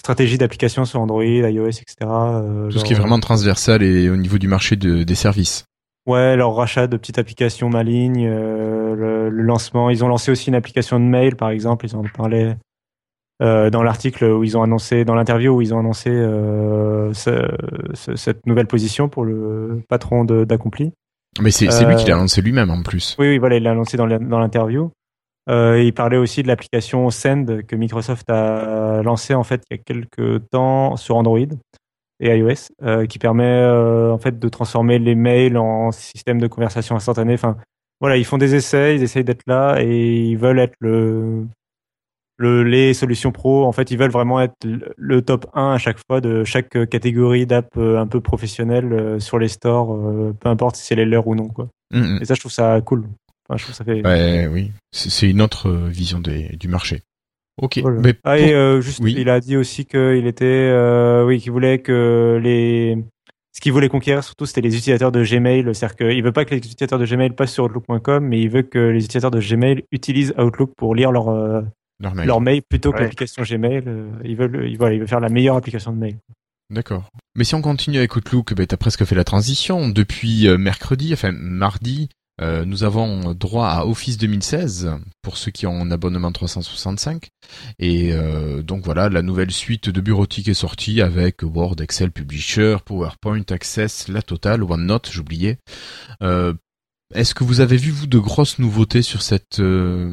stratégie 0.00 0.36
d'application 0.38 0.84
sur 0.84 1.00
Android, 1.00 1.24
iOS, 1.24 1.68
etc. 1.68 1.94
Tout 2.00 2.78
ce 2.78 2.84
qui 2.84 2.92
est 2.92 2.96
vraiment 2.96 3.20
transversal 3.20 3.82
et 3.82 4.08
au 4.10 4.16
niveau 4.16 4.38
du 4.38 4.48
marché 4.48 4.76
de- 4.76 5.02
des 5.02 5.14
services. 5.14 5.64
Ouais, 6.06 6.36
leur 6.36 6.54
rachat 6.54 6.86
de 6.86 6.98
petites 6.98 7.18
applications 7.18 7.70
malignes, 7.70 8.26
euh, 8.28 8.94
le, 8.94 9.30
le 9.30 9.42
lancement. 9.42 9.88
Ils 9.88 10.04
ont 10.04 10.08
lancé 10.08 10.30
aussi 10.30 10.48
une 10.50 10.54
application 10.54 11.00
de 11.00 11.04
mail, 11.06 11.34
par 11.36 11.48
exemple. 11.48 11.86
Ils 11.86 11.96
en 11.96 12.02
parlaient 12.02 12.58
euh, 13.42 13.68
dans 13.70 13.82
l'article 13.82 14.24
où 14.24 14.44
ils 14.44 14.56
ont 14.56 14.62
annoncé, 14.62 15.04
dans 15.04 15.14
l'interview 15.14 15.52
où 15.56 15.60
ils 15.60 15.74
ont 15.74 15.78
annoncé 15.80 16.10
euh, 16.10 17.12
ce- 17.12 17.50
ce- 17.94 18.16
cette 18.16 18.46
nouvelle 18.46 18.66
position 18.66 19.08
pour 19.08 19.24
le 19.24 19.82
patron 19.88 20.24
d'Accompli. 20.24 20.92
Mais 21.40 21.50
c'est 21.50 21.66
lui 21.66 21.94
Euh, 21.94 21.96
qui 21.96 22.06
l'a 22.08 22.14
lancé 22.16 22.40
lui-même 22.42 22.70
en 22.70 22.82
plus. 22.82 23.16
Oui, 23.18 23.28
oui, 23.28 23.38
voilà, 23.38 23.56
il 23.56 23.62
l'a 23.64 23.72
annoncé 23.72 23.96
dans 23.96 24.06
l'interview. 24.06 24.90
Euh, 25.50 25.82
il 25.82 25.92
parlait 25.92 26.16
aussi 26.16 26.42
de 26.42 26.48
l'application 26.48 27.10
Send 27.10 27.64
que 27.66 27.76
Microsoft 27.76 28.30
a 28.30 29.02
lancée 29.02 29.34
en 29.34 29.42
fait 29.42 29.62
il 29.70 29.76
y 29.76 29.80
a 29.80 29.82
quelques 29.82 30.48
temps 30.50 30.96
sur 30.96 31.16
Android 31.16 31.38
et 32.20 32.34
iOS, 32.38 32.68
euh, 32.82 33.04
qui 33.06 33.18
permet 33.18 33.44
euh, 33.44 34.10
en 34.12 34.18
fait 34.18 34.38
de 34.38 34.48
transformer 34.48 34.98
les 34.98 35.14
mails 35.16 35.58
en 35.58 35.90
système 35.90 36.40
de 36.40 36.46
conversation 36.46 36.94
instantané. 36.96 37.34
Enfin, 37.34 37.56
voilà, 38.00 38.16
ils 38.16 38.24
font 38.24 38.38
des 38.38 38.54
essais, 38.54 38.94
ils 38.96 39.02
essayent 39.02 39.24
d'être 39.24 39.42
là 39.46 39.82
et 39.82 40.20
ils 40.30 40.38
veulent 40.38 40.60
être 40.60 40.76
le, 40.80 41.44
le 42.36 42.62
les 42.64 42.94
solutions 42.94 43.32
pro. 43.32 43.64
En 43.64 43.72
fait, 43.72 43.90
ils 43.90 43.98
veulent 43.98 44.10
vraiment 44.10 44.40
être 44.40 44.54
le- 44.96 45.22
top 45.22 45.46
1 45.54 45.72
à 45.74 45.78
chaque 45.78 45.98
fois 46.06 46.20
de 46.20 46.44
chaque 46.44 46.70
catégorie 46.88 47.46
d'app 47.46 47.68
euh, 47.76 47.98
un 47.98 48.06
peu 48.06 48.20
professionnelle 48.20 48.92
euh, 48.92 49.20
sur 49.20 49.38
les 49.38 49.48
stores, 49.48 49.94
euh, 49.94 50.34
peu 50.38 50.48
importe 50.48 50.76
si 50.76 50.84
c'est 50.84 50.94
les 50.96 51.04
leurs 51.04 51.26
ou 51.26 51.34
non. 51.34 51.48
Quoi. 51.48 51.68
Hmm, 51.92 52.00
hmm. 52.00 52.18
Et 52.20 52.24
ça, 52.24 52.34
je 52.34 52.40
trouve 52.40 52.52
ça 52.52 52.80
cool. 52.80 53.04
Enfin, 53.48 53.58
je 53.58 53.64
trouve 53.64 53.74
ça 53.74 53.84
fait. 53.84 54.04
Ouais, 54.06 54.48
oui, 54.50 54.70
c'est 54.92 55.28
une 55.30 55.42
autre 55.42 55.70
vision 55.70 56.18
des, 56.20 56.56
du 56.56 56.66
marché. 56.68 57.02
Ok, 57.62 57.78
Voilà. 57.82 58.00
mais 58.00 58.14
Ah, 58.24 58.36
pour- 58.36 58.46
et 58.46 58.52
euh, 58.54 58.80
juste, 58.80 59.00
Oui. 59.02 59.14
il 59.16 59.28
a 59.28 59.38
dit 59.38 59.56
aussi 59.56 59.84
qu'il 59.84 60.26
était, 60.26 60.44
euh, 60.44 61.24
oui, 61.24 61.38
qu'il 61.38 61.52
voulait 61.52 61.78
que 61.78 62.40
les, 62.42 62.98
ce 63.52 63.60
qu'il 63.60 63.70
voulait 63.72 63.88
conquérir 63.88 64.24
surtout, 64.24 64.44
c'était 64.46 64.60
les 64.62 64.76
utilisateurs 64.76 65.12
de 65.12 65.22
Gmail. 65.22 65.62
C'est-à-dire 65.72 65.94
qu'il 65.94 66.22
veut 66.24 66.32
pas 66.32 66.44
que 66.44 66.50
les 66.50 66.56
utilisateurs 66.56 66.98
de 66.98 67.06
Gmail 67.06 67.30
passent 67.30 67.52
sur 67.52 67.64
Outlook.com, 67.64 68.26
mais 68.26 68.40
il 68.40 68.48
veut 68.50 68.62
que 68.62 68.78
les 68.80 69.04
utilisateurs 69.04 69.30
de 69.30 69.38
Gmail 69.40 69.84
utilisent 69.92 70.34
Outlook 70.36 70.72
pour 70.76 70.96
lire 70.96 71.12
leur 71.12 71.28
euh, 71.28 71.60
leur 72.00 72.14
mail. 72.14 72.26
leur 72.26 72.40
mail 72.40 72.62
plutôt 72.68 72.90
que 72.90 72.96
Ouais. 72.96 73.02
l'application 73.04 73.42
Gmail. 73.42 73.82
Euh, 73.86 74.10
Il 74.24 74.36
veut, 74.36 74.68
il, 74.68 74.76
voilà, 74.78 74.94
il 74.94 75.00
veut 75.00 75.06
faire 75.06 75.20
la 75.20 75.28
meilleure 75.28 75.56
application 75.56 75.92
de 75.92 75.98
mail. 75.98 76.16
D'accord. 76.70 77.10
Mais 77.36 77.44
si 77.44 77.54
on 77.54 77.62
continue 77.62 77.98
avec 77.98 78.16
Outlook, 78.16 78.54
ben, 78.54 78.66
t'as 78.66 78.76
presque 78.76 79.04
fait 79.04 79.14
la 79.14 79.24
transition. 79.24 79.88
Depuis 79.88 80.48
euh, 80.48 80.56
mercredi, 80.56 81.12
enfin 81.12 81.30
mardi, 81.32 82.08
euh, 82.40 82.64
nous 82.64 82.82
avons 82.82 83.32
droit 83.34 83.68
à 83.68 83.84
Office 83.86 84.16
2016 84.18 84.90
pour 85.22 85.36
ceux 85.36 85.50
qui 85.52 85.66
ont 85.66 85.82
un 85.82 85.90
abonnement 85.92 86.32
365. 86.32 87.28
Et 87.78 88.12
euh, 88.12 88.62
donc 88.62 88.84
voilà, 88.84 89.08
la 89.08 89.22
nouvelle 89.22 89.52
suite 89.52 89.88
de 89.90 90.00
bureautique 90.00 90.48
est 90.48 90.54
sortie 90.54 91.00
avec 91.02 91.42
Word, 91.42 91.76
Excel, 91.80 92.10
Publisher, 92.10 92.78
PowerPoint, 92.84 93.44
Access, 93.50 94.08
la 94.08 94.22
totale, 94.22 94.62
OneNote, 94.64 95.10
j'oubliais. 95.12 95.58
Euh, 96.22 96.54
Est-ce 97.14 97.34
que 97.34 97.44
vous 97.44 97.60
avez 97.60 97.76
vu 97.76 97.90
vous 97.92 98.06
de 98.08 98.18
grosses 98.18 98.58
nouveautés 98.58 99.02
sur 99.02 99.22
cette 99.22 99.60
euh, 99.60 100.08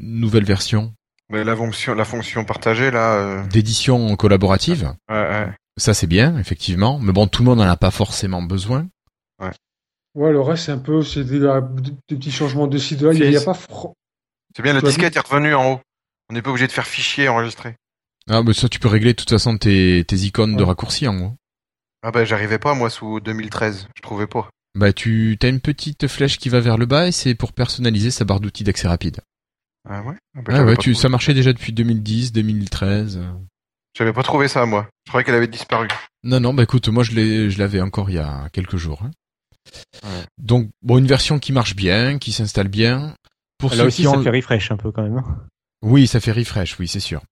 nouvelle 0.00 0.44
version? 0.44 0.92
Mais 1.30 1.42
la 1.44 1.56
fonction, 1.56 1.94
la 1.94 2.04
fonction 2.04 2.44
partagée 2.44 2.90
là. 2.90 3.14
euh, 3.14 3.46
d'édition 3.46 4.14
collaborative 4.16 4.94
ouais, 5.08 5.14
ouais. 5.16 5.48
Ça 5.76 5.92
c'est 5.92 6.06
bien, 6.06 6.38
effectivement. 6.38 6.98
Mais 7.00 7.12
bon, 7.12 7.26
tout 7.26 7.42
le 7.42 7.48
monde 7.50 7.58
n'en 7.58 7.64
a 7.68 7.76
pas 7.76 7.90
forcément 7.90 8.42
besoin. 8.42 8.86
Ouais, 10.14 10.32
le 10.32 10.40
reste, 10.40 10.64
c'est 10.64 10.72
un 10.72 10.78
peu, 10.78 11.02
c'est 11.02 11.24
des, 11.24 11.40
petits 12.08 12.30
changements 12.32 12.66
de 12.66 12.78
site. 12.78 13.02
Là, 13.02 13.12
il 13.12 13.20
n'y 13.20 13.26
a, 13.26 13.26
il 13.26 13.32
y 13.32 13.36
a 13.36 13.40
C'est- 13.40 13.44
pas. 13.44 13.52
fro- 13.52 13.92
C'est 14.56 14.62
bien, 14.62 14.72
la 14.72 14.80
disquette 14.80 15.14
est 15.14 15.20
revenue 15.20 15.52
en 15.54 15.72
haut. 15.74 15.80
On 16.30 16.34
n'est 16.34 16.40
pas 16.40 16.48
obligé 16.48 16.66
de 16.66 16.72
faire 16.72 16.86
fichier 16.86 17.28
enregistré. 17.28 17.76
Ah, 18.30 18.42
mais 18.42 18.54
ça, 18.54 18.66
tu 18.70 18.78
peux 18.80 18.88
régler 18.88 19.10
de 19.12 19.16
toute 19.18 19.28
façon 19.28 19.58
tes, 19.58 20.04
tes 20.08 20.16
icônes 20.16 20.56
de 20.56 20.62
Ouais. 20.62 20.68
raccourci 20.68 21.06
en 21.06 21.18
haut. 21.20 21.34
Ah 22.02 22.12
bah 22.12 22.24
j'arrivais 22.24 22.58
pas 22.58 22.72
moi 22.72 22.88
sous 22.88 23.20
2013, 23.20 23.88
je 23.94 24.00
trouvais 24.00 24.26
pas. 24.26 24.48
Bah, 24.74 24.92
tu 24.94 25.36
as 25.42 25.48
une 25.48 25.60
petite 25.60 26.06
flèche 26.08 26.38
qui 26.38 26.48
va 26.48 26.60
vers 26.60 26.78
le 26.78 26.86
bas 26.86 27.08
et 27.08 27.12
c'est 27.12 27.34
pour 27.34 27.52
personnaliser 27.52 28.10
sa 28.10 28.24
barre 28.24 28.40
d'outils 28.40 28.64
d'accès 28.64 28.88
rapide. 28.88 29.20
Ah 29.88 30.02
ouais? 30.02 30.14
Ah 30.36 30.40
bah, 30.44 30.52
Ah 30.56 30.64
ouais, 30.64 30.76
tu, 30.76 30.94
ça 30.94 31.08
marchait 31.08 31.34
déjà 31.34 31.52
depuis 31.52 31.72
2010, 31.72 32.32
2013. 32.32 33.20
J'avais 33.96 34.12
pas 34.12 34.22
trouvé 34.22 34.48
ça 34.48 34.66
moi. 34.66 34.88
Je 35.06 35.10
croyais 35.10 35.24
qu'elle 35.24 35.34
avait 35.36 35.46
disparu. 35.48 35.88
Non, 36.24 36.40
non, 36.40 36.52
bah 36.52 36.64
écoute, 36.64 36.88
moi 36.88 37.02
je 37.02 37.12
l'ai, 37.12 37.50
je 37.50 37.58
l'avais 37.58 37.80
encore 37.80 38.10
il 38.10 38.16
y 38.16 38.18
a 38.18 38.48
quelques 38.52 38.76
jours. 38.76 39.02
hein. 39.04 39.10
Ouais. 40.04 40.24
Donc, 40.38 40.68
bon, 40.82 40.98
une 40.98 41.06
version 41.06 41.38
qui 41.38 41.52
marche 41.52 41.74
bien, 41.74 42.18
qui 42.18 42.32
s'installe 42.32 42.68
bien. 42.68 43.14
Pour 43.58 43.70
Là 43.70 43.76
ceux 43.78 43.86
aussi, 43.86 44.02
qui 44.02 44.08
ça 44.08 44.10
ont... 44.18 44.22
fait 44.22 44.30
refresh 44.30 44.70
un 44.70 44.76
peu 44.76 44.92
quand 44.92 45.02
même. 45.02 45.22
Oui, 45.82 46.06
ça 46.06 46.20
fait 46.20 46.32
refresh, 46.32 46.78
oui, 46.78 46.88
c'est 46.88 47.00
sûr. 47.00 47.22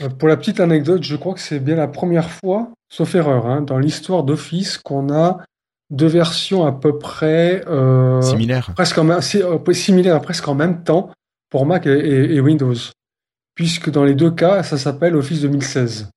Euh, 0.00 0.08
Pour 0.08 0.28
la 0.28 0.36
petite 0.36 0.58
anecdote, 0.60 1.02
je 1.04 1.16
crois 1.16 1.34
que 1.34 1.40
c'est 1.40 1.60
bien 1.60 1.76
la 1.76 1.88
première 1.88 2.30
fois, 2.30 2.70
sauf 2.88 3.14
erreur, 3.14 3.46
hein, 3.46 3.62
dans 3.62 3.78
l'histoire 3.78 4.24
d'Office 4.24 4.78
qu'on 4.78 5.12
a 5.14 5.38
deux 5.90 6.06
versions 6.08 6.66
à 6.66 6.72
peu 6.72 6.98
près 6.98 7.62
euh, 7.68 8.20
Similaire. 8.20 8.72
presque 8.74 8.98
en 8.98 9.08
euh, 9.08 9.20
similaires 9.72 10.20
presque 10.20 10.48
en 10.48 10.56
même 10.56 10.82
temps 10.82 11.12
pour 11.50 11.66
Mac 11.66 11.86
et, 11.86 11.90
et- 11.90 12.34
et 12.34 12.40
Windows. 12.40 12.74
Puisque 13.54 13.90
dans 13.90 14.04
les 14.04 14.14
deux 14.14 14.30
cas, 14.30 14.62
ça 14.62 14.76
s'appelle 14.78 15.16
Office 15.16 15.40
2016. 15.40 16.10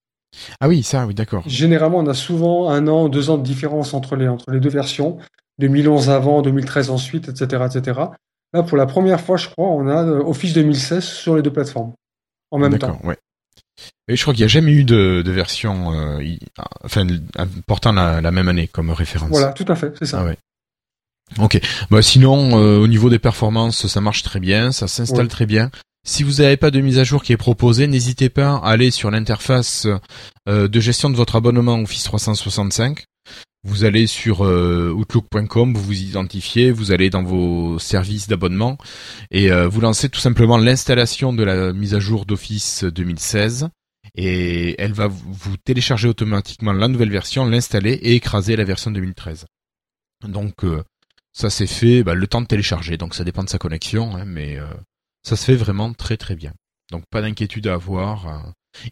Ah 0.59 0.67
oui, 0.67 0.83
ça, 0.83 1.05
oui, 1.07 1.13
d'accord. 1.13 1.43
Généralement, 1.47 1.99
on 1.99 2.07
a 2.07 2.13
souvent 2.13 2.69
un 2.69 2.87
an, 2.87 3.09
deux 3.09 3.29
ans 3.29 3.37
de 3.37 3.43
différence 3.43 3.93
entre 3.93 4.15
les, 4.15 4.27
entre 4.27 4.51
les 4.51 4.59
deux 4.59 4.69
versions. 4.69 5.17
2011 5.59 6.09
avant, 6.09 6.41
2013 6.41 6.89
ensuite, 6.89 7.29
etc., 7.29 7.65
etc. 7.65 7.99
Là, 8.53 8.63
pour 8.63 8.77
la 8.77 8.85
première 8.85 9.19
fois, 9.21 9.37
je 9.37 9.47
crois, 9.49 9.67
on 9.67 9.87
a 9.87 10.03
euh, 10.03 10.19
Office 10.23 10.53
2016 10.53 11.03
sur 11.03 11.35
les 11.35 11.41
deux 11.41 11.51
plateformes. 11.51 11.93
En 12.51 12.57
même 12.59 12.77
temps. 12.77 12.87
D'accord, 12.87 13.05
ouais. 13.05 13.17
Et 14.07 14.15
je 14.15 14.21
crois 14.21 14.33
qu'il 14.33 14.41
n'y 14.41 14.45
a 14.45 14.47
jamais 14.49 14.71
eu 14.71 14.83
de, 14.83 15.21
de 15.23 15.31
version, 15.31 15.93
euh, 15.93 16.19
enfin, 16.83 17.05
portant 17.67 17.91
la, 17.93 18.21
la 18.21 18.31
même 18.31 18.47
année 18.49 18.67
comme 18.67 18.89
référence. 18.89 19.29
Voilà, 19.29 19.53
tout 19.53 19.65
à 19.67 19.75
fait, 19.75 19.93
c'est 19.99 20.05
ça. 20.05 20.21
Ah 20.21 20.25
ouais. 20.25 20.37
Ok. 21.37 21.59
Bah 21.91 22.01
sinon, 22.01 22.59
euh, 22.59 22.77
au 22.79 22.87
niveau 22.87 23.09
des 23.09 23.19
performances, 23.19 23.87
ça 23.87 24.01
marche 24.01 24.23
très 24.23 24.39
bien, 24.39 24.71
ça 24.71 24.87
s'installe 24.87 25.21
Ouais. 25.23 25.27
très 25.27 25.45
bien. 25.45 25.69
Si 26.07 26.23
vous 26.23 26.41
n'avez 26.41 26.57
pas 26.57 26.71
de 26.71 26.79
mise 26.81 26.97
à 26.97 27.03
jour 27.03 27.21
qui 27.23 27.33
est 27.33 27.37
proposée, 27.37 27.85
n'hésitez 27.87 28.29
pas 28.29 28.55
à 28.63 28.69
aller 28.69 28.89
sur 28.89 29.11
l'interface 29.11 29.85
euh, 30.47 30.67
de 30.67 30.79
gestion 30.79 31.09
de 31.09 31.15
votre 31.15 31.35
abonnement 31.35 31.79
Office 31.79 32.03
365. 32.03 33.03
Vous 33.67 33.83
allez 33.83 34.07
sur 34.07 34.45
euh, 34.45 34.91
outlook.com, 34.95 35.73
vous 35.73 35.83
vous 35.83 36.01
identifiez, 36.01 36.71
vous 36.71 36.93
allez 36.93 37.09
dans 37.09 37.23
vos 37.23 37.77
services 37.77 38.29
d'abonnement 38.29 38.77
et 39.31 39.51
euh, 39.51 39.67
vous 39.67 39.81
lancez 39.81 40.07
tout 40.07 40.21
simplement 40.21 40.57
l'installation 40.57 41.33
de 41.33 41.43
la 41.43 41.73
mise 41.73 41.93
à 41.93 41.99
jour 41.99 42.25
d'Office 42.25 42.85
2016 42.85 43.67
et 44.15 44.81
elle 44.81 44.93
va 44.93 45.07
vous- 45.07 45.33
vous 45.33 45.57
télécharger 45.57 46.07
automatiquement 46.07 46.71
la 46.71 46.87
nouvelle 46.87 47.11
version, 47.11 47.45
l'installer 47.45 47.91
et 47.91 48.15
écraser 48.15 48.55
la 48.55 48.63
version 48.63 48.91
2013. 48.91 49.45
Donc 50.25 50.63
euh, 50.63 50.81
ça 51.33 51.49
s'est 51.49 51.67
fait 51.67 52.03
bah, 52.03 52.13
le 52.15 52.27
temps 52.27 52.41
de 52.41 52.47
télécharger, 52.47 52.97
donc 52.97 53.15
ça 53.15 53.23
dépend 53.23 53.43
de 53.43 53.49
sa 53.49 53.57
connexion, 53.59 54.15
hein, 54.15 54.25
mais 54.25 54.57
euh, 54.57 54.65
ça 55.23 55.35
se 55.35 55.45
fait 55.45 55.55
vraiment 55.55 55.93
très 55.93 56.17
très 56.17 56.35
bien. 56.35 56.53
Donc 56.91 57.03
pas 57.09 57.21
d'inquiétude 57.21 57.67
à 57.67 57.73
avoir. 57.75 58.27
euh. 58.27 58.39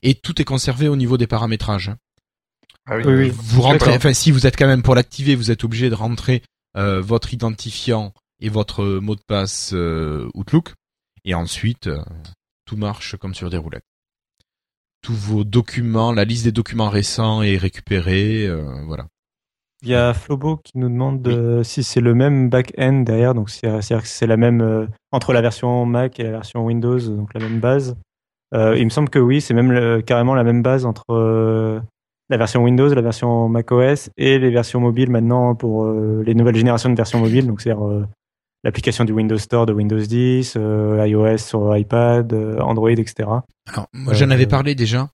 Et 0.03 0.15
tout 0.15 0.41
est 0.41 0.45
conservé 0.45 0.88
au 0.88 0.95
niveau 0.95 1.17
des 1.17 1.27
paramétrages. 1.27 1.89
hein. 1.89 1.97
Ah 2.85 2.97
oui. 2.97 3.03
Oui, 3.05 3.13
oui. 3.15 3.29
Vous 3.35 3.61
rentrez, 3.61 3.95
enfin 3.95 4.13
si 4.13 4.31
vous 4.31 4.45
êtes 4.47 4.55
quand 4.57 4.67
même 4.67 4.83
pour 4.83 4.95
l'activer, 4.95 5.35
vous 5.35 5.51
êtes 5.51 5.63
obligé 5.63 5.89
de 5.89 5.95
rentrer 5.95 6.41
euh, 6.77 7.01
votre 7.01 7.33
identifiant 7.33 8.13
et 8.39 8.49
votre 8.49 8.85
mot 8.85 9.15
de 9.15 9.21
passe 9.27 9.71
euh, 9.73 10.29
Outlook, 10.35 10.73
et 11.25 11.33
ensuite 11.33 11.88
euh, 11.88 12.03
tout 12.65 12.77
marche 12.77 13.15
comme 13.17 13.33
sur 13.35 13.49
des 13.49 13.57
roulettes. 13.57 13.83
Tous 15.01 15.15
vos 15.15 15.43
documents, 15.43 16.11
la 16.11 16.23
liste 16.25 16.43
des 16.43 16.51
documents 16.51 16.89
récents 16.89 17.41
est 17.41 17.57
récupérée, 17.57 18.45
euh, 18.47 18.83
voilà. 18.85 19.07
Il 19.84 19.89
y 19.89 19.95
a 19.95 20.13
Flobo 20.13 20.57
qui 20.57 20.78
nous 20.78 20.89
demande 20.89 21.28
euh, 21.28 21.63
si 21.63 21.84
c'est 21.84 22.01
le 22.01 22.15
même 22.15 22.49
back-end 22.49 23.01
derrière, 23.05 23.34
donc 23.36 23.49
c'est- 23.49 23.67
c'est-à-dire 23.82 24.01
que 24.01 24.07
c'est 24.07 24.25
la 24.28 24.38
même 24.38 24.61
euh, 24.61 24.88
entre 25.11 25.34
la 25.34 25.41
version 25.41 25.86
Mac 25.86 26.19
et 26.19 26.23
la 26.23 26.32
version 26.32 26.65
Windows, 26.65 26.97
donc 26.99 27.34
la 27.36 27.39
même 27.41 27.59
base. 27.59 27.95
Euh, 28.55 28.75
il 28.78 28.86
me 28.86 28.89
semble 28.89 29.09
que 29.09 29.19
oui, 29.19 29.39
c'est 29.41 29.53
même 29.53 29.71
le- 29.71 30.01
carrément 30.01 30.34
la 30.34 30.43
même 30.43 30.63
base 30.63 30.86
entre 30.86 31.03
euh, 31.11 31.80
la 32.30 32.38
version 32.38 32.63
Windows, 32.63 32.91
la 32.93 33.01
version 33.01 33.47
macOS 33.49 34.09
et 34.17 34.39
les 34.39 34.49
versions 34.49 34.80
mobiles 34.80 35.11
maintenant 35.11 35.53
pour 35.55 35.86
les 35.88 36.34
nouvelles 36.34 36.55
générations 36.55 36.89
de 36.89 36.95
versions 36.95 37.19
mobiles. 37.19 37.45
Donc 37.45 37.61
c'est 37.61 37.71
euh, 37.71 38.03
l'application 38.63 39.05
du 39.05 39.11
Windows 39.13 39.38
Store 39.38 39.65
de 39.67 39.73
Windows 39.73 39.99
10, 39.99 40.55
euh, 40.57 41.05
iOS 41.07 41.38
sur 41.38 41.78
iPad, 41.78 42.34
Android, 42.59 42.89
etc. 42.89 43.30
Alors, 43.71 43.88
moi, 43.93 44.13
j'en 44.13 44.30
avais 44.32 44.45
parlé 44.47 44.73
déjà. 44.75 45.07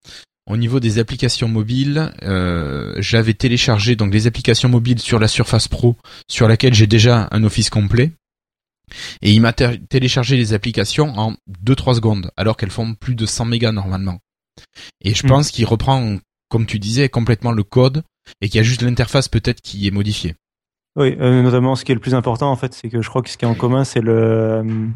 Au 0.50 0.58
niveau 0.58 0.80
des 0.82 1.00
applications 1.00 1.48
mobiles, 1.48 2.12
euh, 2.24 2.94
j'avais 2.98 3.34
téléchargé 3.34 3.96
donc 3.96 4.14
les 4.14 4.28
applications 4.28 4.68
mobiles 4.68 5.00
sur 5.00 5.18
la 5.20 5.30
Surface 5.30 5.70
Pro, 5.70 5.96
sur 6.28 6.48
laquelle 6.50 6.74
j'ai 6.74 6.88
déjà 6.88 7.30
un 7.32 7.44
Office 7.46 7.70
complet. 7.70 8.12
Et 9.22 9.32
il 9.32 9.40
m'a 9.40 9.54
téléchargé 9.54 10.36
les 10.36 10.54
applications 10.54 11.18
en 11.18 11.36
2-3 11.64 11.96
secondes, 11.96 12.32
alors 12.36 12.58
qu'elles 12.58 12.72
font 12.72 12.94
plus 12.94 13.16
de 13.16 13.26
100 13.26 13.46
mégas 13.46 13.72
normalement. 13.72 14.20
Et 15.02 15.14
je 15.14 15.26
Hmm. 15.26 15.30
pense 15.30 15.50
qu'il 15.52 15.66
reprend, 15.66 16.18
comme 16.50 16.66
tu 16.66 16.78
disais, 16.78 17.08
complètement 17.08 17.54
le 17.54 17.64
code, 17.64 18.04
et 18.42 18.50
qu'il 18.50 18.58
y 18.58 18.60
a 18.60 18.64
juste 18.64 18.82
l'interface 18.82 19.30
peut-être 19.30 19.62
qui 19.62 19.88
est 19.88 19.92
modifiée. 19.92 20.36
Oui, 20.98 21.16
euh, 21.20 21.42
notamment 21.42 21.76
ce 21.76 21.86
qui 21.86 21.92
est 21.92 21.96
le 21.96 22.02
plus 22.02 22.14
important 22.14 22.52
en 22.52 22.56
fait, 22.56 22.74
c'est 22.74 22.90
que 22.90 23.02
je 23.02 23.10
crois 23.10 23.22
que 23.24 23.30
ce 23.30 23.38
qui 23.38 23.46
est 23.46 23.48
en 23.48 23.56
commun, 23.56 23.84
c'est 23.84 24.02
le 24.02 24.14
euh, 24.14 24.88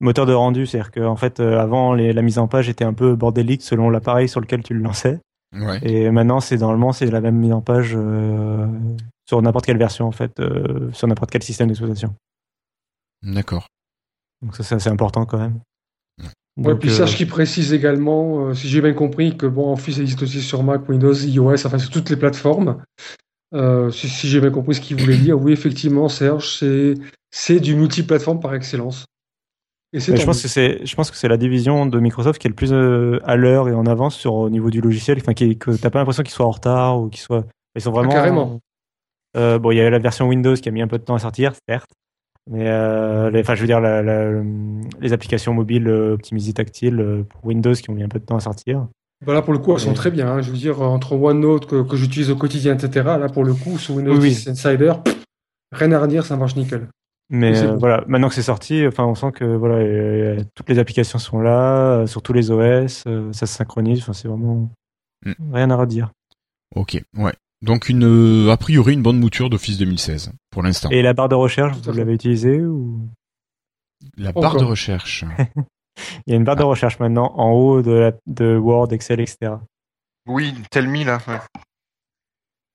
moteur 0.00 0.26
de 0.26 0.32
rendu. 0.32 0.66
C'est-à-dire 0.66 0.90
que 0.90 1.00
en 1.00 1.16
fait, 1.16 1.40
euh, 1.40 1.58
avant, 1.58 1.94
les- 1.94 2.12
la 2.12 2.22
mise 2.22 2.38
en 2.38 2.48
page 2.48 2.68
était 2.68 2.84
un 2.84 2.94
peu 2.94 3.14
bordélique 3.14 3.62
selon 3.62 3.90
l'appareil 3.90 4.28
sur 4.28 4.40
lequel 4.40 4.62
tu 4.62 4.74
le 4.74 4.80
lançais. 4.80 5.20
Ouais. 5.54 5.78
Et 5.82 6.10
maintenant, 6.10 6.40
c'est 6.40 6.56
normalement 6.58 6.92
c'est 6.92 7.06
la 7.10 7.20
même 7.20 7.36
mise 7.36 7.52
en 7.52 7.60
page 7.60 7.92
euh, 7.96 8.66
sur 9.28 9.40
n'importe 9.40 9.66
quelle 9.66 9.78
version 9.78 10.06
en 10.06 10.12
fait, 10.12 10.40
euh, 10.40 10.90
sur 10.92 11.06
n'importe 11.06 11.30
quel 11.30 11.42
système 11.42 11.68
d'exploitation. 11.68 12.14
D'accord. 13.22 13.68
Donc 14.42 14.56
ça, 14.56 14.62
c'est 14.62 14.74
assez 14.74 14.90
important 14.90 15.24
quand 15.26 15.38
même. 15.38 15.60
Ouais, 16.56 16.72
Donc, 16.72 16.80
puis 16.80 16.90
euh, 16.90 16.92
sache 16.92 17.16
qu'il 17.16 17.26
précise 17.26 17.72
également, 17.72 18.46
euh, 18.48 18.54
si 18.54 18.68
j'ai 18.68 18.80
bien 18.80 18.92
compris, 18.94 19.36
que 19.36 19.46
bon, 19.46 19.72
Office 19.72 19.98
existe 19.98 20.22
aussi 20.22 20.40
sur 20.40 20.62
Mac, 20.62 20.88
Windows, 20.88 21.12
iOS, 21.14 21.66
enfin 21.66 21.78
sur 21.78 21.90
toutes 21.90 22.10
les 22.10 22.16
plateformes. 22.16 22.82
Euh, 23.54 23.90
si 23.90 24.08
si 24.08 24.28
j'ai 24.28 24.40
bien 24.40 24.50
compris 24.50 24.74
ce 24.76 24.80
qu'il 24.80 25.00
voulait 25.00 25.16
dire, 25.28 25.40
oui, 25.40 25.52
effectivement, 25.52 26.08
Serge, 26.08 26.56
c'est 26.58 26.94
c'est 27.32 27.58
du 27.60 27.74
multiplateforme 27.74 28.38
par 28.40 28.54
excellence. 28.54 29.04
Et 30.12 30.16
je 30.16 30.24
pense 30.26 30.42
que 30.42 30.48
c'est, 30.48 30.84
je 30.84 30.94
pense 30.96 31.10
que 31.10 31.16
c'est 31.16 31.28
la 31.28 31.36
division 31.36 31.86
de 31.86 32.00
Microsoft 32.00 32.40
qui 32.40 32.46
est 32.46 32.50
le 32.50 32.54
plus 32.56 32.72
euh, 32.72 33.18
à 33.24 33.36
l'heure 33.36 33.68
et 33.68 33.74
en 33.74 33.86
avance 33.86 34.16
sur 34.16 34.34
au 34.34 34.50
niveau 34.50 34.70
du 34.70 34.80
logiciel. 34.80 35.18
Enfin, 35.20 35.34
qui, 35.34 35.56
que 35.56 35.70
t'as 35.70 35.90
pas 35.90 36.00
l'impression 36.00 36.22
qu'ils 36.24 36.32
soient 36.34 36.46
en 36.46 36.50
retard 36.50 37.00
ou 37.00 37.08
qu'ils 37.08 37.20
soient, 37.20 37.44
ils 37.76 37.80
sont 37.82 37.92
vraiment. 37.92 38.10
Ah, 38.10 38.14
carrément. 38.14 38.58
Euh, 39.36 39.58
bon, 39.58 39.70
il 39.70 39.76
y 39.78 39.80
a 39.80 39.88
la 39.90 39.98
version 39.98 40.26
Windows 40.28 40.54
qui 40.54 40.68
a 40.68 40.72
mis 40.72 40.82
un 40.82 40.88
peu 40.88 40.98
de 40.98 41.04
temps 41.04 41.14
à 41.14 41.18
sortir, 41.18 41.52
certes. 41.68 41.90
Mais 42.50 42.68
euh, 42.68 43.30
les, 43.30 43.40
enfin, 43.40 43.54
je 43.54 43.60
veux 43.62 43.66
dire, 43.66 43.80
la- 43.80 44.02
la- 44.02 44.42
les 45.00 45.12
applications 45.12 45.54
mobiles 45.54 45.88
optimisées 45.88 46.52
tactiles 46.52 47.24
pour 47.28 47.44
Windows 47.46 47.72
qui 47.74 47.88
ont 47.90 47.94
mis 47.94 48.02
un 48.02 48.08
peu 48.08 48.18
de 48.18 48.24
temps 48.24 48.36
à 48.36 48.40
sortir. 48.40 48.86
Voilà, 49.24 49.40
pour 49.42 49.54
le 49.54 49.58
coup, 49.60 49.72
elles 49.72 49.80
sont 49.80 49.94
très 49.94 50.10
bien. 50.10 50.28
hein. 50.28 50.42
Je 50.42 50.50
veux 50.50 50.56
dire, 50.56 50.82
entre 50.82 51.14
OneNote 51.14 51.66
que, 51.66 51.82
que 51.82 51.96
j'utilise 51.96 52.30
au 52.30 52.36
quotidien, 52.36 52.74
etc., 52.76 53.02
là, 53.18 53.28
pour 53.28 53.44
le 53.44 53.54
coup, 53.54 53.78
sur 53.78 53.94
Windows 53.94 54.12
Oui, 54.12 54.18
oui. 54.20 54.28
10 54.30 54.48
Insider, 54.48 54.92
pff, 55.02 55.16
rien 55.72 55.92
à 55.92 56.00
redire, 56.00 56.26
ça 56.26 56.36
marche 56.36 56.56
nickel. 56.56 56.88
Mais 57.30 57.58
euh, 57.62 57.76
voilà, 57.76 58.04
maintenant 58.06 58.28
que 58.28 58.34
c'est 58.34 58.42
sorti, 58.42 58.86
enfin, 58.86 59.04
on 59.04 59.14
sent 59.14 59.32
que 59.32 59.44
voilà, 59.44 60.42
toutes 60.54 60.68
les 60.68 60.78
applications 60.78 61.18
sont 61.18 61.40
là, 61.40 62.00
euh, 62.00 62.06
sur 62.06 62.22
tous 62.22 62.32
les 62.34 62.50
OS, 62.50 63.04
euh, 63.06 63.32
ça 63.32 63.46
se 63.46 63.54
synchronise. 63.54 64.00
Enfin, 64.02 64.12
c'est 64.12 64.28
vraiment 64.28 64.70
Mm. 65.24 65.54
rien 65.54 65.70
à 65.70 65.76
redire. 65.76 66.10
Ok, 66.76 67.00
ouais. 67.16 67.32
Donc 67.62 67.88
une, 67.88 68.04
euh, 68.04 68.50
a 68.52 68.58
priori, 68.58 68.92
une 68.92 69.00
bonne 69.02 69.18
mouture 69.18 69.48
d'Office 69.48 69.78
2016, 69.78 70.32
pour 70.50 70.62
l'instant. 70.62 70.90
Et 70.90 71.00
la 71.00 71.14
barre 71.14 71.30
de 71.30 71.34
recherche, 71.34 71.78
vous 71.78 71.92
l'avez 71.92 72.12
utilisée 72.12 72.60
ou? 72.60 73.00
La 74.18 74.32
barre 74.32 74.50
Encore. 74.50 74.60
de 74.60 74.66
recherche. 74.66 75.24
Il 76.26 76.30
y 76.30 76.32
a 76.34 76.36
une 76.36 76.44
barre 76.44 76.56
de 76.56 76.62
Ah. 76.62 76.66
recherche 76.66 76.98
maintenant 76.98 77.32
en 77.36 77.52
haut 77.52 77.80
de, 77.80 77.92
la- 77.92 78.12
de 78.26 78.54
Word, 78.56 78.88
Excel, 78.92 79.20
etc. 79.20 79.52
Oui, 80.26 80.52
Telmi 80.70 81.04
là. 81.04 81.18
ouais. 81.26 81.38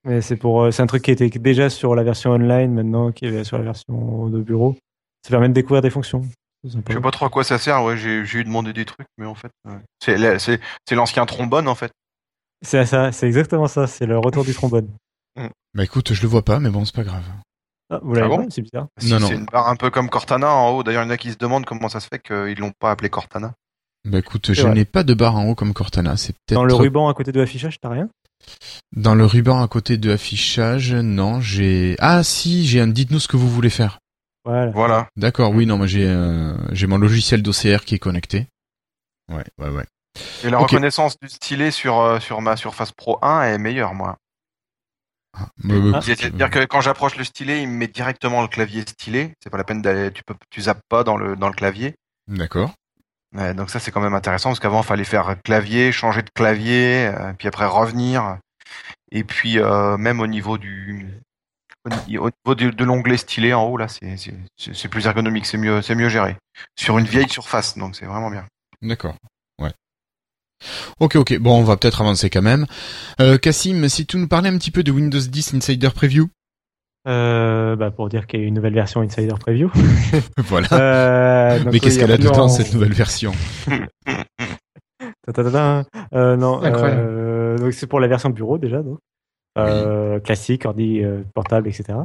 Mais 0.06 0.22
c'est 0.22 0.38
pour, 0.38 0.64
euh, 0.64 0.72
c'est 0.72 0.82
un 0.82 0.88
truc 0.88 1.04
qui 1.04 1.12
était 1.12 1.30
déjà 1.30 1.70
sur 1.70 1.94
la 1.96 2.04
version 2.04 2.32
online 2.32 2.74
maintenant, 2.74 3.12
qui 3.12 3.26
est 3.26 3.44
sur 3.44 3.58
la 3.58 3.64
version 3.66 4.28
de 4.30 4.42
bureau. 4.42 4.76
Ça 5.24 5.32
permet 5.32 5.50
de 5.50 5.54
découvrir 5.54 5.82
des 5.82 5.90
fonctions. 5.90 6.24
Je 6.64 6.70
sais 6.70 7.00
pas 7.02 7.12
trop 7.12 7.26
à 7.26 7.30
quoi 7.30 7.44
ça 7.44 7.58
sert. 7.58 7.84
Ouais, 7.84 7.98
j'ai 7.98 8.26
j'ai 8.26 8.40
eu 8.40 8.44
demandé 8.44 8.74
des 8.74 8.86
trucs, 8.86 9.08
mais 9.18 9.26
en 9.26 9.36
fait, 9.36 9.52
euh, 9.68 9.78
c'est 10.04 10.18
la- 10.18 10.40
c'est 10.40 10.60
c'est 10.88 10.96
l'ancien 10.96 11.26
trombone 11.26 11.68
en 11.68 11.76
fait. 11.76 11.92
C'est 12.62 12.86
ça, 12.86 13.12
c'est 13.14 13.28
exactement 13.28 13.68
ça. 13.68 13.88
C'est 13.88 14.06
le 14.06 14.18
retour 14.18 14.44
du 14.44 14.54
trombone. 14.54 14.90
Bah 15.76 15.84
écoute, 15.84 16.14
je 16.14 16.22
le 16.24 16.28
vois 16.28 16.44
pas, 16.44 16.60
mais 16.60 16.70
bon, 16.72 16.84
c'est 16.84 16.96
pas 16.96 17.04
grave. 17.04 17.24
Ah, 17.92 18.00
vous 18.02 18.14
l'avez 18.16 18.26
Ah 18.26 18.30
bon 18.30 18.44
pas 18.44 18.50
C'est 18.50 18.64
bizarre. 18.64 18.88
Si, 18.98 19.10
Non, 19.12 19.20
non. 19.20 19.28
C'est 19.28 19.36
une 19.36 19.46
barre 19.46 19.68
un 19.70 19.76
peu 19.76 19.92
comme 19.92 20.10
Cortana 20.10 20.52
en 20.52 20.72
haut. 20.72 20.84
D'ailleurs, 20.84 21.04
il 21.04 21.06
y 21.06 21.10
en 21.10 21.12
a 21.12 21.18
qui 21.18 21.32
se 21.32 21.38
demandent 21.38 21.66
comment 21.66 21.90
ça 21.90 22.00
se 22.00 22.08
fait 22.08 22.20
qu'ils 22.20 22.58
l'ont 22.60 22.72
pas 22.80 22.90
appelé 22.92 23.10
Cortana. 23.10 23.54
Bah 24.06 24.18
écoute, 24.20 24.52
je 24.54 24.62
vrai. 24.64 24.74
n'ai 24.74 24.86
pas 24.86 25.04
de 25.04 25.14
barre 25.14 25.36
en 25.36 25.46
haut 25.48 25.56
comme 25.56 25.74
Cortana. 25.74 26.18
C'est 26.18 26.34
peut-être 26.34 26.56
Dans 26.56 26.66
le 26.66 26.74
ruban 26.74 27.08
à 27.08 27.14
côté 27.14 27.32
de 27.32 27.40
l'affichage, 27.40 27.80
t'as 27.80 27.90
rien? 27.90 28.10
Dans 28.96 29.16
le 29.16 29.26
ruban 29.26 29.62
à 29.62 29.68
côté 29.68 29.98
de 29.98 30.12
affichage. 30.12 30.94
Non, 30.94 31.42
j'ai. 31.42 31.96
Ah 32.00 32.24
si, 32.24 32.66
j'ai 32.66 32.82
un. 32.82 32.88
Dites-nous 32.88 33.20
ce 33.20 33.28
que 33.28 33.38
vous 33.38 33.50
voulez 33.50 33.70
faire. 33.70 34.00
Voilà. 34.46 34.72
Voilà. 34.72 35.08
D'accord, 35.18 35.52
oui, 35.52 35.66
non, 35.66 35.78
moi 35.78 35.88
j'ai 35.88 36.08
euh, 36.08 36.56
j'ai 36.72 36.88
mon 36.88 36.98
logiciel 36.98 37.42
d'OCR 37.44 37.86
qui 37.86 37.96
est 37.96 38.00
connecté. 38.00 38.48
Ouais, 39.32 39.44
ouais, 39.60 39.70
ouais. 39.70 39.86
Et 40.44 40.50
la 40.50 40.58
reconnaissance 40.58 41.20
du 41.22 41.30
stylet 41.30 41.72
sur 41.72 42.00
euh, 42.00 42.20
sur 42.20 42.42
ma 42.42 42.56
Surface 42.56 42.92
Pro 42.92 43.20
1 43.22 43.44
est 43.44 43.58
meilleure, 43.58 43.94
moi. 43.94 44.18
Euh, 45.70 45.92
Ah. 45.94 46.02
C'est-à-dire 46.02 46.50
que 46.50 46.66
quand 46.66 46.82
j'approche 46.82 47.16
le 47.16 47.24
stylet, 47.24 47.62
il 47.62 47.70
me 47.70 47.76
met 47.78 47.88
directement 47.88 48.42
le 48.42 48.48
clavier 48.48 48.82
stylé. 48.82 49.34
C'est 49.44 49.50
pas 49.50 49.58
la 49.58 49.64
peine 49.64 49.82
d'aller, 49.82 50.12
tu 50.12 50.24
peux, 50.24 50.34
tu 50.50 50.62
zappes 50.62 50.82
pas 50.90 51.04
dans 51.04 51.18
le 51.18 51.36
dans 51.36 51.48
le 51.48 51.54
clavier. 51.54 51.96
D'accord. 52.28 52.74
Ouais, 53.36 53.54
donc 53.54 53.70
ça 53.70 53.80
c'est 53.80 53.92
quand 53.92 54.02
même 54.02 54.16
intéressant 54.16 54.50
parce 54.50 54.60
qu'avant 54.60 54.82
il 54.82 54.86
fallait 54.86 55.04
faire 55.04 55.36
clavier, 55.44 55.92
changer 55.92 56.24
de 56.24 56.30
clavier, 56.34 57.08
euh, 57.08 57.34
puis 57.38 57.48
après 57.48 57.66
revenir. 57.66 58.38
Et 59.12 59.24
puis 59.24 59.60
euh, 59.60 59.98
même 59.98 60.20
au 60.20 60.28
niveau 60.28 60.58
du 60.58 61.08
au 61.86 61.90
ni- 61.90 62.18
au 62.18 62.30
niveau 62.30 62.56
de, 62.72 62.84
l'onglet 62.84 63.18
stylé 63.18 63.54
en 63.54 63.64
haut 63.66 63.78
là, 63.78 63.88
c'est 63.88 64.88
plus 64.90 65.06
ergonomique, 65.06 65.46
c'est 65.46 65.58
mieux 65.58 65.82
c'est 65.82 65.96
mieux 65.96 66.10
géré 66.10 66.38
sur 66.76 66.98
une 66.98 67.06
vieille 67.06 67.30
surface, 67.30 67.78
donc 67.78 67.96
c'est 67.96 68.06
vraiment 68.06 68.32
bien. 68.32 68.46
D'accord. 68.82 69.16
Ouais. 69.60 69.74
Ok, 71.00 71.16
ok. 71.16 71.38
Bon, 71.38 71.60
on 71.60 71.64
va 71.64 71.78
peut-être 71.78 72.02
avancer 72.02 72.30
quand 72.30 72.42
même. 72.42 72.66
Euh, 73.22 73.38
Cassim, 73.38 73.88
si 73.90 74.06
tu 74.06 74.18
nous 74.18 74.28
parlais 74.28 74.50
un 74.50 74.58
petit 74.58 74.72
peu 74.72 74.84
de 74.84 74.92
Windows 74.92 75.20
10 75.20 75.54
Insider 75.54 75.90
Preview. 75.90 76.30
Euh, 77.10 77.76
bah, 77.76 77.90
pour 77.90 78.08
dire 78.08 78.28
qu'il 78.28 78.40
y 78.40 78.44
a 78.44 78.46
une 78.46 78.54
nouvelle 78.54 78.76
version 78.76 79.02
Insider 79.02 79.34
Preview. 79.40 79.72
voilà. 80.38 80.68
Euh, 80.74 81.60
Mais 81.66 81.72
oui, 81.72 81.80
qu'est-ce 81.80 81.98
qu'elle 81.98 82.12
a 82.12 82.18
dedans, 82.18 82.38
non. 82.38 82.48
cette 82.48 82.74
nouvelle 82.74 82.94
version? 82.94 83.32
Euh, 86.14 86.36
non, 86.38 86.64
Incroyable. 86.64 87.02
euh, 87.06 87.58
donc 87.60 87.74
c'est 87.74 87.86
pour 87.86 88.00
la 88.00 88.08
version 88.08 88.32
bureau 88.32 88.58
déjà, 88.58 88.82
donc. 88.82 88.98
Euh, 89.60 90.20
classique, 90.20 90.66
ordi 90.66 91.04
portable, 91.36 91.68
etc. 91.68 92.00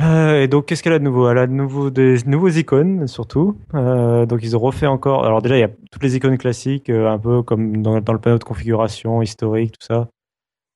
Et 0.00 0.48
donc, 0.48 0.66
qu'est-ce 0.66 0.82
qu'elle 0.82 0.94
a 0.94 0.98
de 0.98 1.04
nouveau? 1.04 1.30
Elle 1.30 1.38
a 1.38 1.46
de 1.46 1.52
nouveau 1.52 1.90
des 1.90 2.16
nouveaux 2.26 2.48
icônes, 2.48 3.06
surtout. 3.06 3.58
Donc, 3.72 4.40
ils 4.42 4.56
ont 4.56 4.60
refait 4.60 4.86
encore. 4.86 5.24
Alors, 5.24 5.40
déjà, 5.42 5.56
il 5.56 5.60
y 5.60 5.64
a 5.64 5.70
toutes 5.92 6.02
les 6.02 6.16
icônes 6.16 6.36
classiques, 6.38 6.90
un 6.90 7.18
peu 7.18 7.42
comme 7.42 7.82
dans, 7.82 8.00
dans 8.00 8.12
le 8.12 8.18
panneau 8.18 8.38
de 8.38 8.44
configuration, 8.44 9.22
historique, 9.22 9.78
tout 9.78 9.86
ça. 9.86 10.08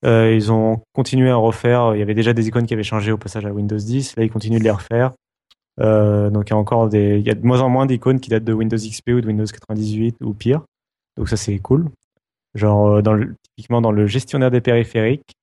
Euh, 0.05 0.35
ils 0.35 0.53
ont 0.53 0.83
continué 0.93 1.31
à 1.31 1.37
refaire. 1.37 1.95
Il 1.95 1.99
y 1.99 2.03
avait 2.03 2.15
déjà 2.15 2.33
des 2.33 2.47
icônes 2.47 2.67
qui 2.67 2.75
avaient 2.75 2.83
changé 2.83 3.13
au 3.13 3.19
passage 3.19 3.47
à 3.47 3.53
Windows 3.53 3.77
10. 3.77 4.17
Là, 4.17 4.25
ils 4.25 4.31
continuent 4.31 4.59
de 4.59 4.65
les 4.65 4.71
refaire. 4.71 5.13
Euh, 5.81 6.31
donc, 6.31 6.49
il 6.49 6.53
y 6.53 6.55
a 6.55 6.59
encore 6.59 6.89
des. 6.89 7.19
Il 7.19 7.27
y 7.27 7.31
a 7.31 7.35
de 7.35 7.45
moins 7.45 7.61
en 7.61 7.69
moins 7.69 7.87
d'icônes 7.87 8.21
qui 8.21 8.31
datent 8.31 8.45
de 8.45 8.53
Windows 8.53 8.77
XP 8.77 9.11
ou 9.11 9.21
de 9.21 9.27
Windows 9.27 9.47
98 9.47 10.17
ou 10.23 10.35
pire. 10.35 10.63
Donc, 11.17 11.29
ça, 11.29 11.37
c'est 11.37 11.59
cool. 11.59 11.89
Genre, 12.55 12.87
euh, 12.87 13.03
dans 13.03 13.15
le, 13.15 13.35
typiquement, 13.43 13.81
dans 13.81 13.93
le 13.93 14.07
gestionnaire 14.07 14.51
des 14.51 14.61
périphériques, 14.61 15.35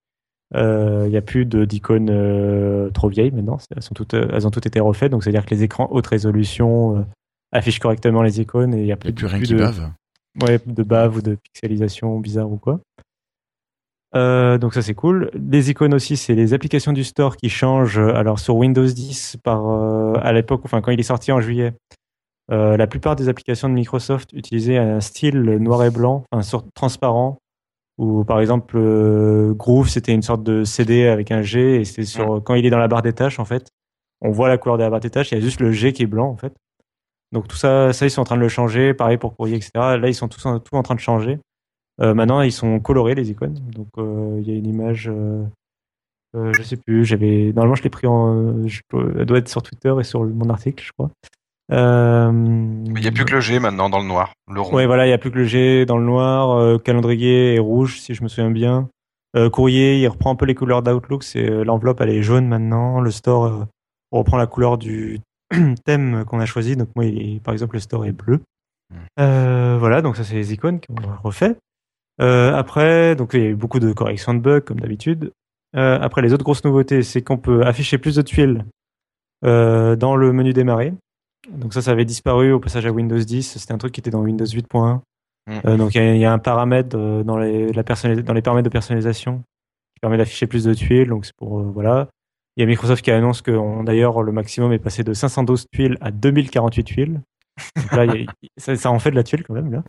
euh, 0.56 1.04
il 1.06 1.12
n'y 1.12 1.18
a 1.18 1.22
plus 1.22 1.46
d'icônes 1.46 2.92
trop 2.94 3.10
vieilles 3.10 3.32
maintenant. 3.32 3.58
Elles, 3.76 3.82
sont 3.82 3.94
toutes, 3.94 4.14
elles 4.14 4.48
ont 4.48 4.52
toutes 4.52 4.66
été 4.66 4.80
refaites. 4.80 5.12
Donc, 5.12 5.24
c'est-à-dire 5.24 5.46
que 5.46 5.54
les 5.54 5.64
écrans 5.64 5.88
haute 5.92 6.08
résolution 6.08 7.06
affichent 7.54 7.80
correctement 7.80 8.22
les 8.22 8.42
icônes 8.42 8.74
et 8.74 8.80
il 8.80 8.86
n'y 8.86 8.92
a 8.92 8.98
plus, 8.98 9.10
a 9.10 9.14
plus 9.14 9.26
rien 9.28 9.42
qui 9.42 9.54
de, 9.54 9.58
bave. 9.58 9.92
ouais, 10.42 10.60
de 10.66 10.84
bave 10.84 11.18
ou 11.18 11.22
de 11.22 11.36
pixelisation 11.36 12.20
bizarre 12.20 12.52
ou 12.52 12.58
quoi. 12.58 12.80
Euh, 14.16 14.58
donc 14.58 14.74
ça 14.74 14.82
c'est 14.82 14.94
cool. 14.94 15.32
Les 15.34 15.70
icônes 15.70 15.94
aussi, 15.94 16.18
c'est 16.18 16.36
les 16.36 16.54
applications 16.54 16.94
du 16.94 17.04
store 17.04 17.38
qui 17.38 17.50
changent. 17.50 18.00
Alors 18.00 18.40
sur 18.40 18.56
Windows 18.56 18.86
10, 18.86 19.38
par 19.44 19.70
euh, 19.70 20.14
à 20.22 20.34
l'époque, 20.34 20.62
enfin 20.66 20.82
quand 20.82 20.92
il 20.92 21.00
est 21.00 21.04
sorti 21.04 21.32
en 21.32 21.40
juillet, 21.40 21.74
euh, 22.52 22.76
la 22.76 22.88
plupart 22.88 23.16
des 23.16 23.30
applications 23.30 23.70
de 23.70 23.74
Microsoft 23.74 24.34
utilisaient 24.34 24.78
un 24.78 25.00
style 25.00 25.40
noir 25.40 25.84
et 25.86 25.90
blanc, 25.90 26.24
un 26.32 26.42
sort 26.42 26.66
transparent. 26.74 27.38
Ou 27.98 28.24
par 28.24 28.40
exemple 28.42 28.78
euh, 28.78 29.54
Groove, 29.54 29.90
c'était 29.90 30.14
une 30.14 30.24
sorte 30.24 30.44
de 30.44 30.64
CD 30.64 31.08
avec 31.08 31.32
un 31.32 31.42
G 31.42 31.82
et 31.82 31.86
c'est 31.86 32.04
sur 32.04 32.42
quand 32.44 32.56
il 32.56 32.66
est 32.66 32.70
dans 32.70 32.80
la 32.80 32.88
barre 32.88 33.04
des 33.04 33.14
tâches 33.14 33.40
en 33.40 33.46
fait, 33.46 33.68
on 34.22 34.32
voit 34.32 34.48
la 34.48 34.58
couleur 34.58 34.78
de 34.78 34.84
la 34.84 34.90
barre 34.90 35.02
des 35.02 35.10
tâches. 35.10 35.32
Il 35.32 35.36
y 35.36 35.38
a 35.38 35.42
juste 35.42 35.60
le 35.60 35.72
G 35.72 35.94
qui 35.94 36.04
est 36.04 36.08
blanc 36.08 36.28
en 36.30 36.38
fait. 36.38 36.54
Donc 37.32 37.48
tout 37.48 37.56
ça, 37.56 37.94
ça 37.94 38.06
ils 38.06 38.12
sont 38.12 38.22
en 38.22 38.26
train 38.26 38.38
de 38.38 38.42
le 38.42 38.50
changer. 38.50 38.94
Pareil 38.94 39.18
pour 39.18 39.36
courrier, 39.36 39.56
etc. 39.56 39.72
Là 39.76 40.08
ils 40.08 40.16
sont 40.16 40.28
tous 40.28 40.46
en, 40.46 40.60
tout 40.60 40.76
en 40.76 40.84
train 40.84 40.96
de 40.96 41.00
changer. 41.00 41.40
Euh, 42.00 42.14
maintenant 42.14 42.42
ils 42.42 42.52
sont 42.52 42.80
colorés 42.80 43.16
les 43.16 43.30
icônes. 43.32 43.60
Donc 43.74 43.88
euh, 43.98 44.38
il 44.42 44.50
y 44.50 44.54
a 44.54 44.58
une 44.58 44.68
image. 44.68 45.10
Euh, 45.14 45.44
euh, 46.36 46.54
je 46.54 46.62
sais 46.64 46.78
plus. 46.78 47.04
J'avais 47.06 47.52
normalement 47.54 47.76
je 47.76 47.84
l'ai 47.84 47.90
pris 47.90 48.08
en. 48.08 48.66
Je, 48.68 48.80
elle 49.20 49.26
doit 49.26 49.38
être 49.40 49.50
sur 49.50 49.62
Twitter 49.62 49.94
et 50.00 50.04
sur 50.04 50.24
mon 50.24 50.50
article, 50.50 50.84
je 50.84 50.92
crois. 50.94 51.10
Euh, 51.72 52.32
Mais 52.32 53.00
il 53.00 53.04
y 53.04 53.08
a 53.08 53.12
plus 53.12 53.26
que 53.26 53.34
le 53.34 53.40
G 53.40 53.60
maintenant 53.60 53.90
dans 53.90 54.00
le 54.00 54.06
noir, 54.08 54.34
le 54.52 54.60
rond. 54.62 54.76
Ouais, 54.76 54.86
voilà, 54.86 55.08
il 55.08 55.10
y 55.10 55.14
a 55.14 55.18
plus 55.18 55.32
que 55.32 55.38
le 55.38 55.46
G 55.46 55.86
dans 55.86 55.98
le 55.98 56.06
noir, 56.06 56.52
euh, 56.52 56.78
calendrier 56.78 57.56
est 57.56 57.60
rouge 57.60 58.00
si 58.00 58.14
je 58.14 58.24
me 58.24 58.28
souviens 58.28 58.52
bien. 58.52 58.90
Courrier, 59.54 59.98
il 60.02 60.08
reprend 60.10 60.32
un 60.32 60.36
peu 60.36 60.46
les 60.46 60.56
couleurs 60.56 60.84
d'Outlook. 60.84 61.24
C'est 61.24 61.64
l'enveloppe, 61.64 62.02
elle 62.02 62.10
est 62.10 62.22
jaune 62.22 62.48
maintenant. 62.50 63.00
Le 63.00 63.12
store 63.12 63.46
euh, 63.46 63.64
reprend 64.12 64.36
la 64.36 64.46
couleur 64.48 64.78
du 64.78 65.22
thème 65.86 66.26
qu'on 66.26 66.42
a 66.42 66.46
choisi. 66.46 66.76
Donc 66.76 66.90
moi, 66.98 67.06
il 67.06 67.36
est- 67.36 67.40
par 67.42 67.54
exemple, 67.54 67.76
le 67.76 67.80
store 67.80 68.06
est 68.06 68.12
bleu. 68.12 68.42
Euh, 69.22 69.78
voilà, 69.80 70.02
donc 70.02 70.18
ça 70.18 70.26
c'est 70.26 70.36
les 70.36 70.52
icônes 70.52 70.82
qu'on 70.82 70.96
refait. 71.24 71.56
Euh, 72.22 72.54
après, 72.56 73.16
donc 73.16 73.32
il 73.34 73.40
y 73.42 73.46
a 73.46 73.50
eu 73.50 73.56
beaucoup 73.56 73.80
de 73.80 73.92
corrections 73.94 74.34
de 74.34 74.40
bugs 74.40 74.62
comme 74.62 74.80
d'habitude. 74.80 75.32
Euh, 75.76 75.98
après, 76.02 76.22
les 76.22 76.34
autres 76.34 76.44
grosses 76.44 76.64
nouveautés, 76.64 77.02
c'est 77.04 77.22
qu'on 77.22 77.38
peut 77.38 77.66
afficher 77.66 77.98
plus 77.98 78.16
de 78.16 78.22
tuiles 78.22 78.66
euh, 79.46 79.96
dans 79.96 80.16
le 80.16 80.32
menu 80.34 80.54
démarrer. 80.54 80.94
Donc 81.50 81.74
ça, 81.74 81.82
ça 81.82 81.92
avait 81.92 82.06
disparu 82.06 82.52
au 82.52 82.60
passage 82.60 82.86
à 82.86 82.92
Windows 82.92 83.18
10. 83.18 83.58
C'était 83.58 83.74
un 83.74 83.78
truc 83.78 83.94
qui 83.94 84.00
était 84.02 84.12
dans 84.12 84.22
Windows 84.22 84.46
8.1. 84.46 85.00
Mm. 85.48 85.78
Donc 85.78 85.96
il 85.96 85.98
y, 85.98 86.06
a- 86.06 86.14
il 86.16 86.20
y 86.22 86.26
a 86.26 86.32
un 86.32 86.38
paramètre 86.40 86.96
dans 87.24 87.38
les, 87.38 87.72
la 87.74 87.84
dans 88.22 88.34
les 88.34 88.42
paramètres 88.44 88.66
de 88.70 88.72
personnalisation 88.72 89.38
qui 89.40 90.00
permet 90.02 90.18
d'afficher 90.18 90.46
plus 90.46 90.64
de 90.66 90.74
tuiles. 90.76 91.08
Donc 91.10 91.26
c'est 91.26 91.36
pour 91.36 91.62
voilà. 91.64 92.08
Il 92.58 92.62
y 92.62 92.64
a 92.64 92.68
Microsoft 92.68 93.04
qui 93.04 93.10
annonce 93.12 93.42
que 93.42 93.84
d'ailleurs 93.84 94.22
le 94.22 94.32
maximum 94.32 94.72
est 94.74 94.78
passé 94.80 95.04
de 95.04 95.14
512 95.14 95.66
tuiles 95.74 95.98
à 96.02 96.12
2048 96.12 96.84
tuiles. 96.84 97.22
Donc 97.78 97.92
là, 97.94 98.04
a- 98.04 98.26
ça, 98.58 98.76
ça 98.76 98.92
en 98.92 99.00
fait 99.00 99.10
de 99.10 99.16
la 99.16 99.24
tuile 99.24 99.44
quand 99.44 99.54
même 99.56 99.72
là. 99.72 99.84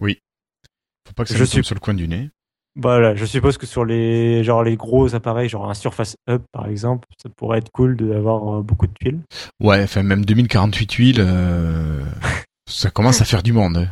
Faut 1.07 1.15
pas 1.15 1.25
que 1.25 1.31
ça 1.31 1.37
Je 1.37 1.45
suis- 1.45 1.65
sur 1.65 1.75
le 1.75 1.81
coin 1.81 1.95
du 1.95 2.09
nez. 2.09 2.31
Voilà, 2.75 3.15
je 3.15 3.27
suppose 3.27 3.59
que 3.59 3.67
sur 3.67 3.85
les 3.85 4.43
genre 4.45 4.63
les 4.63 4.77
gros 4.77 5.15
appareils, 5.15 5.49
genre 5.51 5.69
un 5.69 5.75
Surface 5.75 6.17
Hub 6.27 6.41
par 6.53 6.67
exemple, 6.69 7.07
ça 7.23 7.29
pourrait 7.37 7.59
être 7.59 7.71
cool 7.71 7.97
d'avoir 7.97 8.61
euh, 8.61 8.63
beaucoup 8.63 8.87
de 8.87 8.95
tuiles. 8.95 9.21
Ouais, 9.61 9.83
enfin 9.83 10.03
même 10.03 10.25
2048 10.25 10.93
huiles, 10.93 11.17
euh, 11.21 12.01
ça 12.67 12.91
commence 12.91 13.21
à 13.21 13.27
faire 13.27 13.43
du 13.43 13.53
monde. 13.53 13.77
hein. 13.77 13.89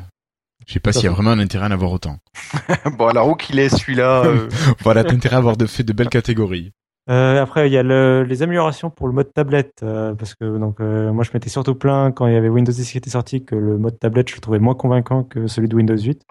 Je 0.66 0.72
sais 0.74 0.80
pas 0.80 0.92
s'il 0.92 1.04
y 1.04 1.08
a 1.08 1.11
vraiment 1.11 1.30
un 1.32 1.40
intérêt 1.40 1.64
à 1.64 1.68
en 1.68 1.72
avoir 1.72 1.92
autant. 1.92 2.16
bon, 2.96 3.08
alors 3.08 3.28
où 3.28 3.34
qu'il 3.34 3.58
est 3.58 3.68
celui-là 3.68 4.24
euh, 4.24 4.48
Voilà, 4.82 5.04
t'as 5.04 5.12
intérêt 5.14 5.34
à 5.36 5.38
avoir 5.40 5.56
de 5.58 5.66
fait 5.66 5.82
de 5.82 5.92
belles 5.92 6.08
catégories. 6.08 6.70
Euh, 7.11 7.42
après, 7.42 7.68
il 7.68 7.72
y 7.72 7.76
a 7.78 7.82
le- 7.82 8.22
les 8.26 8.42
améliorations 8.42 8.88
pour 8.88 9.08
le 9.08 9.12
mode 9.12 9.32
tablette, 9.34 9.80
euh, 9.82 10.14
parce 10.14 10.34
que 10.34 10.58
donc 10.58 10.80
euh, 10.80 11.12
moi 11.12 11.24
je 11.24 11.30
m'étais 11.34 11.48
surtout 11.50 11.74
plaint 11.74 12.14
quand 12.14 12.26
il 12.28 12.32
y 12.34 12.36
avait 12.36 12.48
Windows 12.48 12.72
10 12.72 12.92
qui 12.92 12.96
était 12.98 13.11
sorti 13.11 13.44
que 13.44 13.56
le 13.56 13.76
mode 13.78 13.98
tablette 13.98 14.30
je 14.30 14.36
le 14.36 14.40
trouvais 14.40 14.58
moins 14.61 14.74
convaincant 14.74 15.24
que 15.24 15.48
celui 15.48 15.68
de 15.68 15.74
Windows 15.76 15.96
8. 15.98 16.22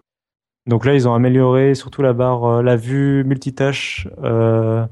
Donc 0.68 0.86
là, 0.86 0.94
ils 0.94 1.08
ont 1.08 1.14
amélioré 1.14 1.74
surtout 1.76 2.02
la 2.02 2.14
barre, 2.14 2.46
euh, 2.46 2.62
la 2.62 2.76
vue 2.76 3.24
multitâche. 3.24 4.08
Euh, 4.24 4.86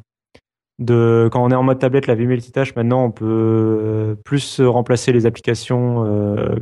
de 0.80 1.28
quand 1.32 1.44
on 1.44 1.50
est 1.50 1.56
en 1.56 1.64
mode 1.64 1.80
tablette, 1.80 2.06
la 2.06 2.14
vue 2.14 2.28
multitâche, 2.28 2.76
maintenant 2.76 3.04
on 3.04 3.10
peut 3.10 3.26
euh, 3.26 4.16
plus 4.24 4.62
remplacer 4.62 5.12
les 5.12 5.26
applications 5.26 6.06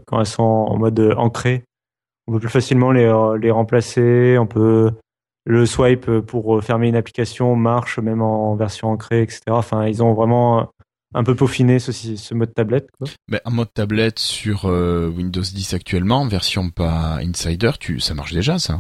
quand 0.08 0.20
elles 0.20 0.26
sont 0.26 0.44
en 0.44 0.78
mode 0.78 1.14
ancré. 1.18 1.64
On 2.28 2.32
peut 2.32 2.40
plus 2.40 2.50
facilement 2.50 2.92
les, 2.92 3.52
remplacer. 3.52 4.38
On 4.40 4.48
peut 4.48 4.92
le 5.46 5.66
swipe 5.66 6.10
pour 6.22 6.64
fermer 6.64 6.88
une 6.88 6.96
application 6.96 7.56
marche 7.58 8.00
même 8.00 8.22
en 8.22 8.56
version 8.56 8.90
ancrée, 8.90 9.22
etc. 9.22 9.42
Enfin, 9.50 9.86
ils 9.86 10.02
ont 10.02 10.14
vraiment 10.14 10.72
un 11.14 11.24
peu 11.26 11.36
peaufiné 11.36 11.80
ce, 11.80 12.34
mode 12.34 12.54
tablette. 12.54 12.88
Quoi. 12.98 13.10
Mais 13.28 13.42
en 13.44 13.52
mode 13.52 13.74
tablette 13.74 14.20
sur 14.20 14.64
Windows 14.64 15.42
10 15.42 15.74
actuellement, 15.74 16.26
version 16.26 16.70
pas 16.70 17.18
Insider, 17.18 17.72
tu, 17.82 18.00
ça 18.00 18.14
marche 18.14 18.34
déjà 18.34 18.60
ça. 18.60 18.80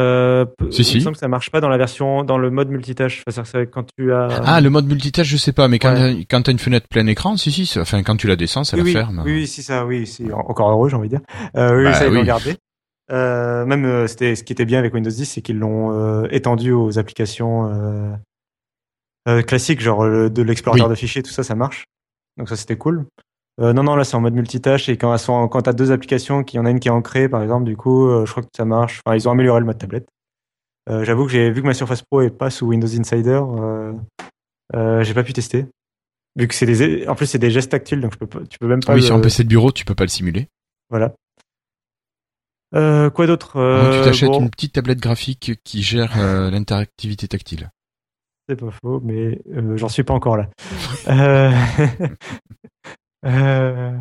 Euh, 0.00 0.46
Si, 0.70 0.80
il 0.80 0.84
si. 0.84 0.96
me 0.96 1.00
semble 1.02 1.14
que 1.16 1.20
ça 1.20 1.28
marche 1.28 1.50
pas 1.50 1.60
dans 1.60 1.68
la 1.68 1.76
version, 1.76 2.24
dans 2.24 2.38
le 2.38 2.50
mode 2.50 2.68
multitâche. 2.70 3.22
Enfin, 3.28 3.44
c'est-à-dire 3.44 3.68
que 3.70 3.74
quand 3.74 3.86
tu 3.96 4.12
as 4.12 4.28
Ah, 4.44 4.60
le 4.60 4.70
mode 4.70 4.86
multitâche, 4.86 5.26
je 5.28 5.36
sais 5.36 5.52
pas, 5.52 5.68
mais 5.68 5.78
quand 5.78 5.92
Ouais. 5.94 6.26
quand 6.28 6.42
t'as 6.42 6.52
une 6.52 6.58
fenêtre 6.58 6.86
plein 6.88 7.06
écran, 7.06 7.36
si 7.36 7.52
si, 7.52 7.78
enfin 7.78 8.02
quand 8.02 8.16
tu 8.16 8.26
la 8.26 8.36
descends, 8.36 8.64
ça 8.64 8.76
oui, 8.76 8.80
la 8.82 8.84
oui, 8.86 8.92
ferme. 8.92 9.22
Oui, 9.24 9.32
oui, 9.32 9.46
si 9.46 9.62
ça, 9.62 9.84
oui, 9.84 10.06
c'est 10.06 10.32
encore 10.32 10.70
heureux, 10.70 10.88
j'ai 10.88 10.96
envie 10.96 11.08
de 11.08 11.16
dire. 11.18 11.26
Euh, 11.56 11.76
oui, 11.76 11.84
Bah, 11.84 11.92
ça 11.94 12.06
ils 12.06 12.12
l'ont 12.14 12.20
oui. 12.20 12.26
gardé. 12.26 12.56
Euh, 13.12 13.66
même 13.66 13.84
euh, 13.84 14.06
c'était 14.06 14.36
ce 14.36 14.44
qui 14.44 14.52
était 14.52 14.64
bien 14.64 14.78
avec 14.78 14.94
Windows 14.94 15.10
10, 15.10 15.24
c'est 15.26 15.42
qu'ils 15.42 15.58
l'ont 15.58 16.24
étendu 16.30 16.72
aux 16.72 16.98
applications 16.98 17.70
classiques, 19.46 19.80
genre 19.80 20.04
le- 20.04 20.30
de 20.30 20.42
l'explorateur 20.42 20.88
de 20.88 20.94
fichiers, 20.94 21.22
tout 21.22 21.30
ça, 21.30 21.42
ça 21.42 21.54
marche. 21.54 21.84
Donc 22.36 22.48
ça, 22.48 22.56
c'était 22.56 22.76
cool. 22.76 23.06
Euh, 23.60 23.72
non, 23.74 23.82
non, 23.82 23.94
là, 23.94 24.04
c'est 24.04 24.16
en 24.16 24.20
mode 24.20 24.34
multitâche 24.34 24.88
et 24.88 24.96
quand 24.96 25.16
sont, 25.18 25.46
quand 25.48 25.62
t'as 25.62 25.72
deux 25.74 25.92
applications, 25.92 26.44
qu'il 26.44 26.56
y 26.56 26.60
en 26.60 26.64
a 26.66 26.70
une 26.70 26.80
qui 26.80 26.88
est 26.88 26.92
ancrée, 26.92 27.28
par 27.28 27.42
exemple, 27.42 27.64
du 27.64 27.76
coup, 27.76 28.06
euh, 28.08 28.24
je 28.24 28.30
crois 28.30 28.42
que 28.42 28.48
ça 28.56 28.64
marche. 28.64 29.00
Enfin, 29.04 29.16
ils 29.16 29.28
ont 29.28 29.32
amélioré 29.32 29.60
le 29.60 29.66
mode 29.66 29.76
tablette. 29.78 30.08
Euh, 30.88 31.04
J'avoue 31.04 31.26
que 31.26 31.32
j'ai 31.32 31.50
vu 31.50 31.60
que 31.60 31.66
ma 31.66 31.74
Surface 31.74 32.02
Pro 32.02 32.22
est 32.22 32.30
pas 32.30 32.48
sous 32.48 32.66
Windows 32.66 32.88
Insider, 32.88 33.40
j'ai 35.02 35.14
pas 35.14 35.22
pu 35.24 35.32
tester. 35.34 35.66
Vu 36.36 36.46
que 36.48 36.54
c'est 36.54 36.64
des, 36.64 37.06
en 37.08 37.14
plus 37.16 37.26
c'est 37.26 37.38
des 37.38 37.50
gestes 37.50 37.70
tactiles, 37.72 38.00
donc 38.00 38.12
je 38.14 38.18
peux 38.18 38.26
pas, 38.26 38.38
tu 38.48 38.56
peux 38.58 38.68
même 38.68 38.80
pas. 38.80 38.94
oui, 38.94 39.00
le- 39.00 39.06
sur 39.06 39.16
un 39.16 39.20
PC 39.20 39.42
de 39.42 39.48
bureau, 39.48 39.72
tu 39.72 39.84
peux 39.84 39.94
pas 39.96 40.04
le 40.04 40.08
simuler. 40.08 40.48
voilà. 40.88 41.12
Quoi 42.72 43.26
d'autre 43.26 43.52
tu 43.92 44.04
t'achètes 44.04 44.30
bon, 44.30 44.40
une 44.40 44.50
petite 44.50 44.72
tablette 44.74 45.00
graphique 45.00 45.60
qui 45.64 45.82
gère 45.82 46.16
l'interactivité 46.50 47.28
tactile. 47.28 47.70
C'est 48.48 48.56
pas 48.56 48.70
faux, 48.70 49.00
mais 49.04 49.40
j'en 49.76 49.88
suis 49.88 50.02
pas 50.04 50.14
encore 50.14 50.36
là. 50.36 50.48
euh... 53.26 53.96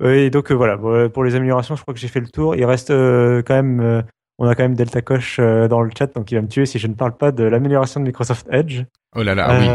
Oui, 0.00 0.30
donc 0.30 0.50
euh, 0.50 0.54
voilà. 0.54 0.78
Pour 1.08 1.24
les 1.24 1.34
améliorations, 1.34 1.76
je 1.76 1.82
crois 1.82 1.92
que 1.92 2.00
j'ai 2.00 2.08
fait 2.08 2.20
le 2.20 2.28
tour. 2.28 2.56
Il 2.56 2.64
reste 2.64 2.90
euh, 2.90 3.42
quand 3.42 3.54
même, 3.54 3.80
euh, 3.80 4.02
on 4.38 4.48
a 4.48 4.54
quand 4.54 4.62
même 4.62 4.74
Delta 4.74 5.02
Coche 5.02 5.38
dans 5.38 5.82
le 5.82 5.90
chat, 5.96 6.06
donc 6.14 6.32
il 6.32 6.36
va 6.36 6.42
me 6.42 6.48
tuer 6.48 6.66
si 6.66 6.78
je 6.78 6.86
ne 6.86 6.94
parle 6.94 7.16
pas 7.16 7.32
de 7.32 7.44
l'amélioration 7.44 8.00
de 8.00 8.06
Microsoft 8.06 8.46
Edge. 8.50 8.84
Oh 9.14 9.22
là 9.22 9.34
là, 9.34 9.58
oui. 9.58 9.68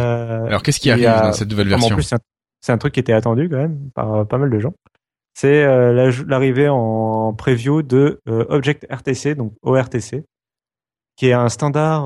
Alors 0.47 0.63
qu'est-ce 0.63 0.79
qui 0.79 0.89
arrive 0.89 1.05
a- 1.05 1.27
dans 1.27 1.33
cette 1.33 1.49
nouvelle 1.49 1.69
version 1.69 1.93
En 1.93 1.95
plus, 1.95 2.11
c'est 2.61 2.71
un, 2.71 2.77
truc 2.79 2.93
qui 2.93 2.99
était 2.99 3.13
attendu 3.13 3.47
quand 3.49 3.57
même 3.57 3.91
par 3.93 4.27
pas 4.27 4.39
mal 4.39 4.49
de 4.49 4.59
gens. 4.59 4.73
C'est 5.35 5.65
l'arrivée 6.25 6.69
en 6.69 7.33
preview 7.33 7.83
de 7.83 8.19
Object 8.25 8.87
RTC, 8.89 9.35
donc 9.35 9.53
ORTC, 9.61 10.23
qui 11.17 11.27
est 11.27 11.33
un 11.33 11.49
standard 11.49 12.05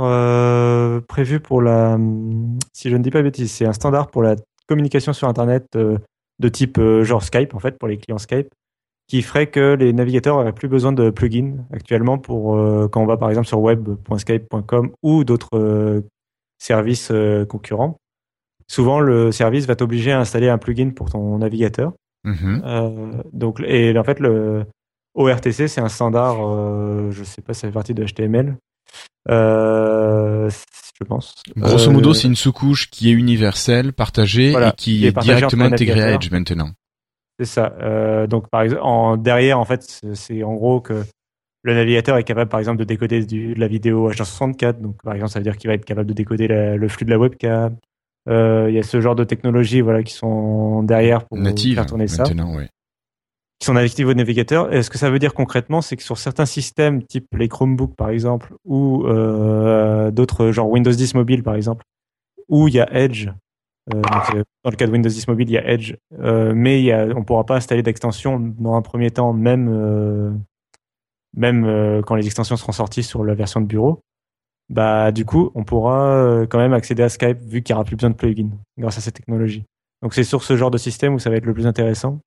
prévu 1.05 1.39
pour 1.39 1.61
la, 1.61 1.97
si 2.73 2.89
je 2.89 2.97
ne 2.97 3.03
dis 3.03 3.11
pas 3.11 3.19
de 3.19 3.23
bêtises, 3.23 3.51
c'est 3.53 3.65
un 3.65 3.73
standard 3.73 4.07
pour 4.07 4.23
la 4.23 4.35
communication 4.69 5.13
sur 5.13 5.27
Internet 5.27 5.65
euh, 5.75 5.97
de 6.39 6.49
type 6.49 6.77
euh, 6.77 7.03
genre 7.03 7.23
Skype 7.23 7.53
en 7.53 7.59
fait 7.59 7.77
pour 7.77 7.87
les 7.87 7.97
clients 7.97 8.17
Skype, 8.17 8.49
qui 9.07 9.21
ferait 9.21 9.47
que 9.47 9.73
les 9.73 9.93
navigateurs 9.93 10.37
n'auraient 10.37 10.53
plus 10.53 10.67
besoin 10.67 10.91
de 10.91 11.09
plugins 11.09 11.57
actuellement 11.71 12.17
pour 12.17 12.57
euh, 12.57 12.87
quand 12.87 13.01
on 13.01 13.05
va 13.05 13.17
par 13.17 13.29
exemple 13.29 13.47
sur 13.47 13.59
web.skype.com 13.59 14.91
ou 15.03 15.23
d'autres 15.23 15.57
euh, 15.57 16.01
services 16.57 17.11
concurrents. 17.47 17.97
Souvent, 18.67 18.99
le 18.99 19.31
service 19.31 19.65
va 19.65 19.75
t'obliger 19.75 20.11
à 20.11 20.19
installer 20.19 20.47
un 20.47 20.59
plugin 20.59 20.91
pour 20.91 21.09
ton 21.09 21.39
navigateur. 21.39 21.93
Mhm. 22.23 22.61
Euh, 22.63 23.23
donc, 23.33 23.61
et 23.65 23.97
en 23.97 24.03
fait, 24.03 24.19
le 24.19 24.65
ORTC, 25.15 25.67
c'est 25.67 25.81
un 25.81 25.89
standard, 25.89 26.37
euh, 26.41 27.09
je 27.11 27.23
sais 27.23 27.41
pas, 27.41 27.53
ça 27.53 27.67
fait 27.67 27.73
partie 27.73 27.93
de 27.95 28.05
HTML. 28.05 28.55
Euh, 29.29 30.49
je 30.99 31.05
pense. 31.05 31.35
Grosso 31.55 31.89
Euh, 31.89 31.93
modo, 31.93 32.13
c'est 32.13 32.27
une 32.27 32.35
sous-couche 32.35 32.89
qui 32.89 33.09
est 33.09 33.13
universelle, 33.13 33.93
partagée 33.93 34.51
Voilà, 34.51 34.69
et 34.69 34.71
qui 34.73 34.99
qui 34.99 35.05
est 35.05 35.11
directement 35.21 35.65
intégrée 35.65 36.01
à. 36.03 36.11
Edge 36.13 36.31
maintenant. 36.31 36.69
C'est 37.39 37.45
ça. 37.45 37.73
Euh, 37.81 38.27
donc, 38.27 38.49
par 38.49 38.63
exemple, 38.63 38.81
en, 38.83 39.15
derrière, 39.17 39.59
en 39.59 39.65
fait, 39.65 40.01
c'est- 40.13 40.43
en 40.43 40.55
gros 40.55 40.81
que 40.81 41.03
le 41.63 41.73
navigateur 41.73 42.17
est 42.17 42.23
capable, 42.23 42.49
par 42.49 42.59
exemple, 42.59 42.79
de 42.79 42.83
décoder 42.83 43.25
du- 43.25 43.53
de 43.53 43.59
la 43.59 43.67
vidéo 43.67 44.09
H264. 44.11 44.81
Donc, 44.81 45.01
par 45.03 45.13
exemple, 45.13 45.31
ça 45.31 45.39
veut 45.39 45.43
dire 45.43 45.57
qu'il 45.57 45.69
va 45.69 45.73
être 45.75 45.85
capable 45.85 46.07
de 46.07 46.13
décoder 46.13 46.47
la- 46.47 46.75
le 46.75 46.87
flux 46.89 47.05
de 47.05 47.11
la 47.11 47.19
webcam. 47.19 47.75
Il 48.27 48.71
y 48.73 48.77
a 48.79 48.83
ce 48.83 49.01
genre 49.01 49.15
de 49.15 49.23
technologies, 49.23 49.81
voilà, 49.81 50.03
qui 50.03 50.13
sont 50.13 50.83
derrière 50.83 51.23
pour 51.25 51.37
Native 51.37 51.75
faire 51.75 51.85
tourner 51.85 52.07
ça. 52.07 52.23
maintenant, 52.23 52.55
ouais. 52.55 52.69
Qui 53.59 53.65
sont 53.65 53.73
natives 53.73 54.07
au 54.07 54.13
navigateur. 54.13 54.73
Et 54.73 54.81
ce 54.83 54.89
que 54.89 54.97
ça 54.97 55.09
veut 55.09 55.19
dire 55.19 55.33
concrètement, 55.33 55.81
c'est 55.81 55.97
que 55.97 56.03
sur 56.03 56.17
certains 56.17 56.45
systèmes, 56.45 57.03
type 57.03 57.27
les 57.35 57.49
Chromebooks 57.49 57.95
par 57.95 58.09
exemple, 58.09 58.55
ou 58.65 59.05
euh, 59.05 60.11
d'autres, 60.11 60.51
genre 60.51 60.69
Windows 60.69 60.91
10 60.91 61.13
mobile 61.15 61.43
par 61.43 61.55
exemple, 61.55 61.83
où 62.47 62.67
il 62.67 62.75
y 62.75 62.79
a 62.79 62.87
Edge, 62.93 63.29
euh, 63.93 64.01
euh, 64.33 64.43
dans 64.63 64.71
le 64.71 64.75
cas 64.75 64.87
de 64.87 64.91
Windows 64.91 65.09
10 65.09 65.27
mobile, 65.27 65.49
il 65.49 65.53
y 65.53 65.57
a 65.57 65.67
Edge, 65.69 65.95
euh, 66.19 66.53
mais 66.55 66.81
y 66.81 66.91
a, 66.91 67.03
on 67.05 67.19
ne 67.19 67.23
pourra 67.23 67.45
pas 67.45 67.57
installer 67.57 67.83
d'extension 67.83 68.39
dans 68.39 68.75
un 68.75 68.81
premier 68.81 69.11
temps, 69.11 69.33
même, 69.33 69.67
euh, 69.69 70.31
même 71.35 71.65
euh, 71.65 72.01
quand 72.01 72.15
les 72.15 72.25
extensions 72.25 72.55
seront 72.55 72.71
sorties 72.71 73.03
sur 73.03 73.25
la 73.25 73.33
version 73.33 73.59
de 73.59 73.65
bureau. 73.65 73.99
Bah, 74.69 75.11
du 75.11 75.25
coup, 75.25 75.51
on 75.55 75.63
pourra 75.63 76.45
quand 76.47 76.59
même 76.59 76.73
accéder 76.73 77.01
à 77.01 77.09
Skype 77.09 77.39
vu 77.41 77.63
qu'il 77.63 77.73
n'y 77.73 77.77
aura 77.77 77.85
plus 77.85 77.95
besoin 77.95 78.11
de 78.11 78.15
plugins 78.15 78.51
grâce 78.77 78.99
à 78.99 79.01
cette 79.01 79.15
technologie. 79.15 79.63
Donc, 80.03 80.13
c'est 80.13 80.23
sur 80.23 80.43
ce 80.43 80.55
genre 80.55 80.69
de 80.69 80.77
système 80.77 81.15
où 81.15 81.19
ça 81.19 81.31
va 81.31 81.37
être 81.37 81.47
le 81.47 81.55
plus 81.55 81.65
intéressant. 81.65 82.19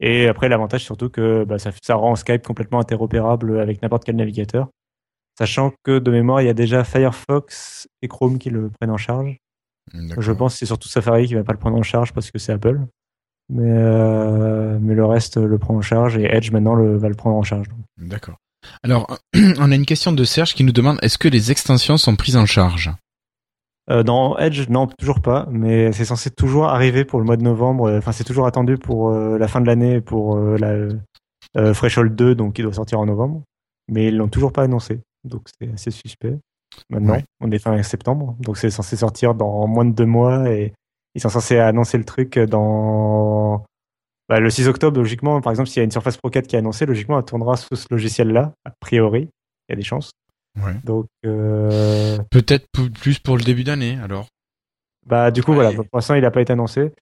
Et 0.00 0.28
après, 0.28 0.48
l'avantage 0.48 0.82
surtout 0.82 1.10
que 1.10 1.44
bah, 1.44 1.58
ça, 1.58 1.70
ça 1.82 1.94
rend 1.94 2.16
Skype 2.16 2.46
complètement 2.46 2.80
interopérable 2.80 3.60
avec 3.60 3.82
n'importe 3.82 4.04
quel 4.04 4.16
navigateur. 4.16 4.68
Sachant 5.38 5.72
que 5.84 5.98
de 5.98 6.10
mémoire, 6.10 6.42
il 6.42 6.46
y 6.46 6.50
a 6.50 6.54
déjà 6.54 6.84
Firefox 6.84 7.88
et 8.02 8.08
Chrome 8.08 8.38
qui 8.38 8.50
le 8.50 8.70
prennent 8.70 8.90
en 8.90 8.96
charge. 8.96 9.38
Je 9.92 10.32
pense 10.32 10.54
que 10.54 10.58
c'est 10.60 10.66
surtout 10.66 10.88
Safari 10.88 11.26
qui 11.26 11.34
va 11.34 11.44
pas 11.44 11.52
le 11.52 11.58
prendre 11.58 11.76
en 11.76 11.82
charge 11.82 12.12
parce 12.12 12.30
que 12.30 12.38
c'est 12.38 12.52
Apple. 12.52 12.80
Mais, 13.48 13.64
euh, 13.66 14.78
mais 14.80 14.94
le 14.94 15.04
reste 15.04 15.36
le 15.36 15.58
prend 15.58 15.74
en 15.74 15.82
charge 15.82 16.16
et 16.16 16.24
Edge 16.24 16.52
maintenant 16.52 16.74
le, 16.74 16.96
va 16.96 17.08
le 17.08 17.16
prendre 17.16 17.36
en 17.36 17.42
charge. 17.42 17.66
D'accord. 17.98 18.36
Alors, 18.82 19.18
on 19.34 19.72
a 19.72 19.74
une 19.74 19.86
question 19.86 20.12
de 20.12 20.24
Serge 20.24 20.54
qui 20.54 20.62
nous 20.62 20.72
demande 20.72 20.98
est-ce 21.02 21.18
que 21.18 21.28
les 21.28 21.50
extensions 21.50 21.96
sont 21.96 22.16
prises 22.16 22.36
en 22.36 22.46
charge? 22.46 22.90
Euh, 23.90 24.02
dans 24.04 24.36
Edge, 24.38 24.68
non, 24.68 24.86
toujours 24.86 25.20
pas, 25.20 25.46
mais 25.50 25.90
c'est 25.92 26.04
censé 26.04 26.30
toujours 26.30 26.66
arriver 26.66 27.04
pour 27.04 27.18
le 27.18 27.24
mois 27.24 27.36
de 27.36 27.42
novembre. 27.42 27.86
euh, 27.88 27.98
Enfin, 27.98 28.12
c'est 28.12 28.24
toujours 28.24 28.46
attendu 28.46 28.78
pour 28.78 29.10
euh, 29.10 29.36
la 29.38 29.48
fin 29.48 29.60
de 29.60 29.66
l'année 29.66 30.00
pour 30.00 30.36
euh, 30.36 30.56
la 30.58 30.76
euh, 31.56 31.72
Threshold 31.74 32.14
2, 32.14 32.34
donc 32.36 32.54
qui 32.54 32.62
doit 32.62 32.72
sortir 32.72 33.00
en 33.00 33.06
novembre. 33.06 33.42
Mais 33.88 34.06
ils 34.08 34.16
l'ont 34.16 34.28
toujours 34.28 34.52
pas 34.52 34.62
annoncé, 34.62 35.00
donc 35.24 35.42
c'est 35.60 35.72
assez 35.72 35.90
suspect. 35.90 36.36
Maintenant, 36.88 37.14
Ouais. 37.14 37.24
on 37.40 37.50
est 37.50 37.58
fin 37.58 37.82
septembre, 37.82 38.36
donc 38.38 38.56
c'est 38.58 38.70
censé 38.70 38.96
sortir 38.96 39.34
dans 39.34 39.66
moins 39.66 39.84
de 39.84 39.92
deux 39.92 40.06
mois 40.06 40.48
et 40.48 40.72
ils 41.16 41.20
sont 41.20 41.28
censés 41.28 41.58
annoncer 41.58 41.98
le 41.98 42.04
truc 42.04 42.38
dans 42.38 43.64
bah, 44.28 44.38
le 44.38 44.48
6 44.50 44.68
octobre. 44.68 44.96
Logiquement, 44.98 45.40
par 45.40 45.50
exemple, 45.50 45.68
s'il 45.68 45.78
y 45.78 45.80
a 45.80 45.84
une 45.84 45.90
Surface 45.90 46.16
Pro 46.16 46.30
4 46.30 46.46
qui 46.46 46.54
est 46.54 46.60
annoncée, 46.60 46.86
logiquement, 46.86 47.18
elle 47.18 47.24
tournera 47.24 47.56
sous 47.56 47.74
ce 47.74 47.86
logiciel-là, 47.90 48.52
a 48.64 48.70
priori. 48.78 49.28
Il 49.68 49.72
y 49.72 49.74
a 49.74 49.76
des 49.76 49.82
chances. 49.82 50.12
Ouais. 50.58 50.74
Donc, 50.84 51.06
euh, 51.26 52.18
Peut-être 52.30 52.66
plus 53.00 53.18
pour 53.18 53.36
le 53.36 53.42
début 53.42 53.64
d'année, 53.64 53.98
alors. 54.02 54.26
bah, 55.06 55.30
du 55.30 55.42
coup, 55.42 55.52
Ouais. 55.52 55.56
voilà. 55.72 55.72
Pour 55.76 55.86
l'instant, 55.94 56.14
il 56.14 56.22
n'a 56.22 56.30
pas 56.30 56.40
été 56.42 56.52
annoncé. 56.52 56.92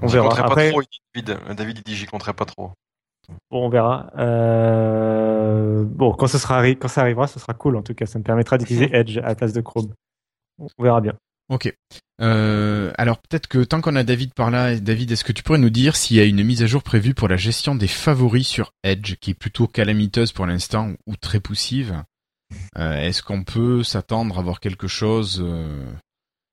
On 0.00 0.06
verra. 0.06 0.28
Après, 0.44 0.70
trop, 0.70 0.82
David. 1.14 1.38
David, 1.56 1.78
il 1.78 1.84
dit 1.84 1.96
j'y 1.96 2.06
compterais 2.06 2.32
pas 2.34 2.44
trop. 2.44 2.72
Bon, 3.50 3.66
on 3.66 3.68
verra. 3.68 4.10
Euh, 4.18 5.84
Bon, 5.84 6.12
quand, 6.12 6.26
ce 6.26 6.38
sera 6.38 6.62
arri- 6.62 6.76
quand 6.78 6.88
ça 6.88 7.00
arrivera, 7.02 7.26
ce 7.26 7.38
sera 7.38 7.54
cool. 7.54 7.76
En 7.76 7.82
tout 7.82 7.94
cas, 7.94 8.06
ça 8.06 8.18
me 8.18 8.24
permettra 8.24 8.58
d'utiliser 8.58 8.94
Edge 8.94 9.18
à 9.18 9.22
la 9.28 9.34
place 9.34 9.52
de 9.52 9.60
Chrome. 9.60 9.92
On 10.58 10.82
verra 10.82 11.00
bien. 11.00 11.14
Ok. 11.48 11.72
Euh, 12.20 12.92
alors 12.96 13.18
peut-être 13.18 13.48
que 13.48 13.64
tant 13.64 13.80
qu'on 13.80 13.96
a 13.96 14.04
David 14.04 14.32
par 14.32 14.50
là, 14.50 14.78
David, 14.78 15.10
est-ce 15.10 15.24
que 15.24 15.32
tu 15.32 15.42
pourrais 15.42 15.58
nous 15.58 15.70
dire 15.70 15.96
s'il 15.96 16.16
y 16.16 16.20
a 16.20 16.24
une 16.24 16.42
mise 16.44 16.62
à 16.62 16.66
jour 16.66 16.82
prévue 16.82 17.14
pour 17.14 17.26
la 17.28 17.36
gestion 17.36 17.74
des 17.74 17.88
favoris 17.88 18.46
sur 18.46 18.70
Edge, 18.84 19.16
qui 19.20 19.30
est 19.32 19.34
plutôt 19.34 19.66
calamiteuse 19.66 20.32
pour 20.32 20.46
l'instant 20.46 20.92
ou 21.06 21.16
très 21.16 21.40
poussive? 21.40 22.02
Est-ce 22.76 23.22
qu'on 23.22 23.44
peut 23.44 23.82
s'attendre 23.82 24.38
à 24.38 24.42
voir 24.42 24.60
quelque 24.60 24.86
chose 24.88 25.42
euh, 25.44 25.84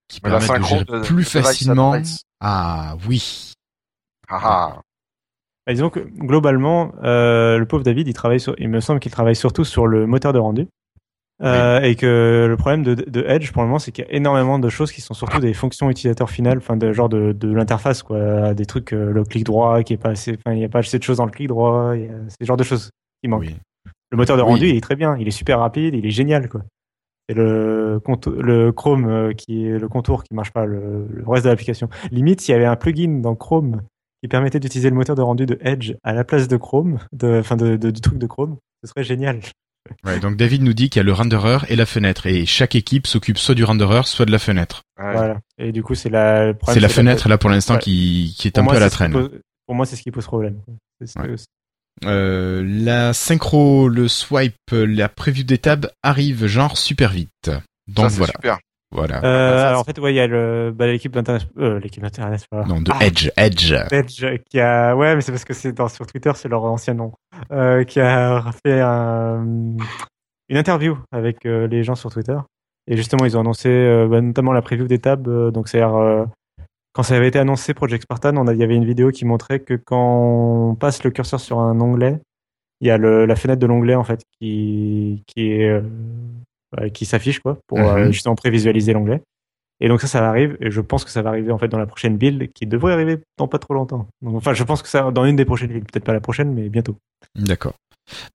qui 0.07 0.19
permette 0.31 0.47
de 0.59 0.63
gérer 0.65 0.85
de- 0.85 1.05
plus 1.05 1.23
de 1.23 1.29
facilement. 1.43 1.91
Ah 2.41 2.95
oui. 3.07 3.53
Ah 4.27 4.39
ah. 5.67 5.71
Disons 5.71 5.89
que 5.91 5.99
globalement, 5.99 6.93
euh, 7.03 7.57
le 7.59 7.65
pauvre 7.67 7.83
David, 7.83 8.07
il 8.07 8.13
travaille 8.13 8.39
sur, 8.39 8.55
il 8.57 8.69
me 8.69 8.79
semble 8.79 8.99
qu'il 8.99 9.11
travaille 9.11 9.35
surtout 9.35 9.63
sur 9.65 9.85
le 9.85 10.07
moteur 10.07 10.33
de 10.33 10.39
rendu. 10.39 10.67
Euh, 11.41 11.79
Et 11.81 11.95
que 11.95 12.47
le 12.49 12.57
problème 12.57 12.83
de, 12.83 12.95
de 12.95 13.23
Edge 13.25 13.51
pour 13.53 13.61
le 13.61 13.67
moment, 13.69 13.79
c'est 13.79 13.91
qu'il 13.93 14.03
y 14.03 14.07
a 14.07 14.11
énormément 14.13 14.59
de 14.59 14.67
choses 14.67 14.91
qui 14.91 14.99
sont 14.99 15.13
surtout 15.13 15.39
des 15.39 15.53
fonctions 15.53 15.89
utilisateurs 15.89 16.29
finales, 16.29 16.57
enfin 16.57 16.75
de 16.75 16.91
genre 16.91 17.07
de, 17.07 17.31
de 17.31 17.53
l'interface, 17.53 18.03
quoi, 18.03 18.53
des 18.53 18.65
trucs, 18.65 18.91
euh, 18.93 19.11
le 19.13 19.23
clic 19.23 19.45
droit 19.45 19.81
qui 19.83 19.93
est 19.93 19.97
pas 19.97 20.09
assez, 20.09 20.31
enfin 20.37 20.53
il 20.53 20.57
n'y 20.59 20.65
a 20.65 20.69
pas 20.69 20.79
assez 20.79 20.97
de 20.99 21.03
choses 21.03 21.17
dans 21.17 21.25
le 21.25 21.31
clic 21.31 21.47
droit, 21.47 21.95
y 21.95 22.05
a- 22.07 22.27
c'est 22.27 22.41
le 22.41 22.45
genre 22.45 22.57
de 22.57 22.63
choses 22.63 22.89
qui 23.23 23.29
manquent. 23.29 23.41
Oui. 23.43 23.55
Le 24.11 24.17
moteur 24.17 24.37
de 24.37 24.41
Oui. 24.41 24.47
rendu, 24.49 24.67
il 24.69 24.75
est 24.75 24.81
très 24.81 24.95
bien, 24.95 25.15
il 25.17 25.27
est 25.27 25.31
super 25.31 25.59
rapide, 25.59 25.93
il 25.95 26.05
est 26.05 26.11
génial, 26.11 26.49
quoi. 26.49 26.61
Et 27.27 27.33
le, 27.35 27.99
contour- 28.03 28.33
le 28.41 28.71
Chrome 28.71 29.07
euh, 29.07 29.33
qui 29.33 29.65
est 29.67 29.77
le 29.77 29.87
contour 29.87 30.23
qui 30.23 30.33
marche 30.33 30.51
pas, 30.51 30.65
le, 30.65 31.07
le 31.07 31.23
reste 31.27 31.45
de 31.45 31.49
l'application. 31.49 31.87
Limite, 32.11 32.41
s'il 32.41 32.53
y 32.53 32.55
avait 32.55 32.65
un 32.65 32.75
plugin 32.75 33.19
dans 33.21 33.35
Chrome 33.35 33.81
qui 34.23 34.27
permettait 34.27 34.59
d'utiliser 34.59 34.89
le 34.89 34.95
moteur 34.95 35.15
de 35.15 35.21
rendu 35.21 35.45
de 35.45 35.57
Edge 35.61 35.93
à 36.03 36.13
la 36.13 36.23
place 36.23 36.47
de 36.47 36.57
Chrome, 36.57 36.97
de, 37.13 37.39
enfin 37.39 37.55
de, 37.55 37.77
de- 37.77 37.91
du 37.91 38.01
truc 38.01 38.17
de 38.17 38.25
Chrome, 38.27 38.57
ce 38.83 38.89
serait 38.89 39.03
génial. 39.03 39.39
Ouais, 40.03 40.19
donc 40.19 40.35
David 40.35 40.61
nous 40.61 40.73
dit 40.73 40.89
qu'il 40.89 40.99
y 40.99 41.03
a 41.03 41.03
le 41.03 41.13
renderer 41.13 41.57
et 41.69 41.75
la 41.75 41.85
fenêtre, 41.87 42.27
et 42.27 42.45
chaque 42.45 42.75
équipe 42.75 43.07
s'occupe 43.07 43.37
soit 43.39 43.55
du 43.55 43.63
renderer, 43.63 44.01
soit 44.03 44.25
de 44.25 44.31
la 44.31 44.37
fenêtre. 44.37 44.83
Ouais. 44.99 45.13
Voilà. 45.13 45.39
Et 45.57 45.71
du 45.71 45.81
coup, 45.81 45.95
c'est 45.95 46.09
la. 46.09 46.53
C'est 46.67 46.81
la 46.81 46.89
fenêtre 46.89 47.27
là 47.29 47.37
pour 47.39 47.49
l'instant 47.49 47.75
Ouais. 47.75 47.79
qui, 47.79 48.35
qui 48.37 48.49
est 48.49 48.51
Pour 48.51 48.59
un 48.59 48.63
moi, 48.65 48.73
peu 48.73 48.77
à 48.77 48.81
la 48.81 48.89
traîne. 48.91 49.13
pose- 49.13 49.31
Pour 49.65 49.75
moi, 49.75 49.85
c'est 49.87 49.95
ce 49.95 50.03
qui 50.03 50.11
pose 50.11 50.25
problème. 50.25 50.59
C'est 50.99 51.07
ce 51.07 51.13
que- 51.17 51.35
Euh, 52.05 52.63
la 52.65 53.13
synchro, 53.13 53.87
le 53.89 54.07
swipe, 54.07 54.55
la 54.71 55.09
preview 55.09 55.43
des 55.43 55.57
tabs 55.57 55.87
arrive 56.03 56.45
genre 56.47 56.77
super 56.77 57.09
vite. 57.11 57.29
Donc 57.87 58.05
Ça, 58.05 58.09
c'est 58.09 58.17
voilà, 58.17 58.33
super. 58.33 58.57
voilà. 58.91 59.23
Euh, 59.23 59.57
ça, 59.59 59.67
alors 59.69 59.81
en 59.81 59.83
fait, 59.83 59.99
ouais, 59.99 60.13
il 60.13 60.15
y 60.15 60.19
a 60.19 60.27
le, 60.27 60.71
bah, 60.75 60.87
l'équipe 60.87 61.11
d'internet, 61.11 61.47
euh, 61.57 61.79
l'équipe 61.79 62.01
d'internet, 62.03 62.45
voilà. 62.51 62.67
Non, 62.67 62.81
de 62.81 62.91
Ah, 62.93 63.05
Edge, 63.05 63.29
Edge. 63.35 63.73
Edge 63.91 64.25
qui 64.49 64.59
a 64.59 64.95
ouais 64.95 65.15
mais 65.15 65.21
c'est 65.21 65.31
parce 65.31 65.45
que 65.45 65.53
c'est 65.53 65.71
dans 65.73 65.87
sur 65.89 66.05
Twitter 66.07 66.31
c'est 66.35 66.47
leur 66.49 66.63
ancien 66.63 66.93
nom 66.93 67.11
euh, 67.51 67.83
qui 67.83 67.99
a 67.99 68.43
fait 68.65 68.79
un- 68.81 69.43
une 70.49 70.57
interview 70.57 70.97
avec 71.11 71.45
euh, 71.45 71.67
les 71.67 71.83
gens 71.83 71.95
sur 71.95 72.11
Twitter 72.11 72.37
et 72.87 72.95
justement 72.97 73.25
ils 73.25 73.37
ont 73.37 73.41
annoncé 73.41 73.69
euh, 73.69 74.07
bah, 74.07 74.21
notamment 74.21 74.51
la 74.51 74.61
preview 74.61 74.87
des 74.87 74.99
tabs 74.99 75.27
euh, 75.27 75.51
donc 75.51 75.67
c'est 75.67 75.81
quand 76.99 77.03
ça 77.03 77.15
avait 77.15 77.29
été 77.29 77.39
annoncé 77.39 77.73
Project 77.73 78.03
Spartan 78.03 78.35
on 78.35 78.45
a, 78.47 78.53
il 78.53 78.59
y 78.59 78.63
avait 78.63 78.75
une 78.75 78.83
vidéo 78.83 79.09
qui 79.11 79.23
montrait 79.23 79.61
que 79.61 79.75
quand 79.75 80.69
on 80.71 80.75
passe 80.75 81.01
le 81.05 81.11
curseur 81.11 81.39
sur 81.39 81.59
un 81.59 81.79
onglet 81.79 82.19
il 82.81 82.89
y 82.89 82.91
a 82.91 82.97
le, 82.97 83.25
la 83.25 83.37
fenêtre 83.37 83.61
de 83.61 83.67
l'onglet 83.67 83.95
en 83.95 84.03
fait 84.03 84.21
qui 84.37 85.23
qui 85.25 85.49
est 85.49 85.69
euh, 85.69 86.89
qui 86.89 87.05
s'affiche 87.05 87.39
quoi 87.39 87.57
pour 87.67 87.79
euh, 87.79 88.03
Mhm. 88.07 88.11
justement 88.11 88.35
prévisualiser 88.35 88.91
l'onglet 88.91 89.21
et 89.79 89.87
donc 89.87 90.01
ça, 90.01 90.07
ça 90.07 90.27
arrive, 90.27 90.57
et 90.59 90.71
je 90.71 90.81
pense 90.81 91.05
que 91.05 91.09
ça 91.09 91.21
va 91.21 91.29
arriver 91.29 91.53
en 91.53 91.57
fait 91.57 91.69
dans 91.69 91.79
la 91.79 91.85
prochaine 91.85 92.17
build, 92.17 92.51
qui 92.51 92.65
devrait 92.65 92.91
arriver 92.91 93.19
dans 93.37 93.47
pas 93.47 93.59
trop 93.59 93.73
longtemps. 93.73 94.07
Donc, 94.21 94.35
enfin, 94.35 94.53
je 94.53 94.65
pense 94.65 94.81
que 94.81 94.89
ça 94.89 95.09
dans 95.09 95.23
une 95.23 95.37
des 95.37 95.45
prochaines 95.45 95.69
builds, 95.69 95.85
peut-être 95.89 96.03
pas 96.03 96.11
la 96.11 96.19
prochaine, 96.19 96.53
mais 96.53 96.67
bientôt. 96.67 96.97
D'accord. 97.37 97.75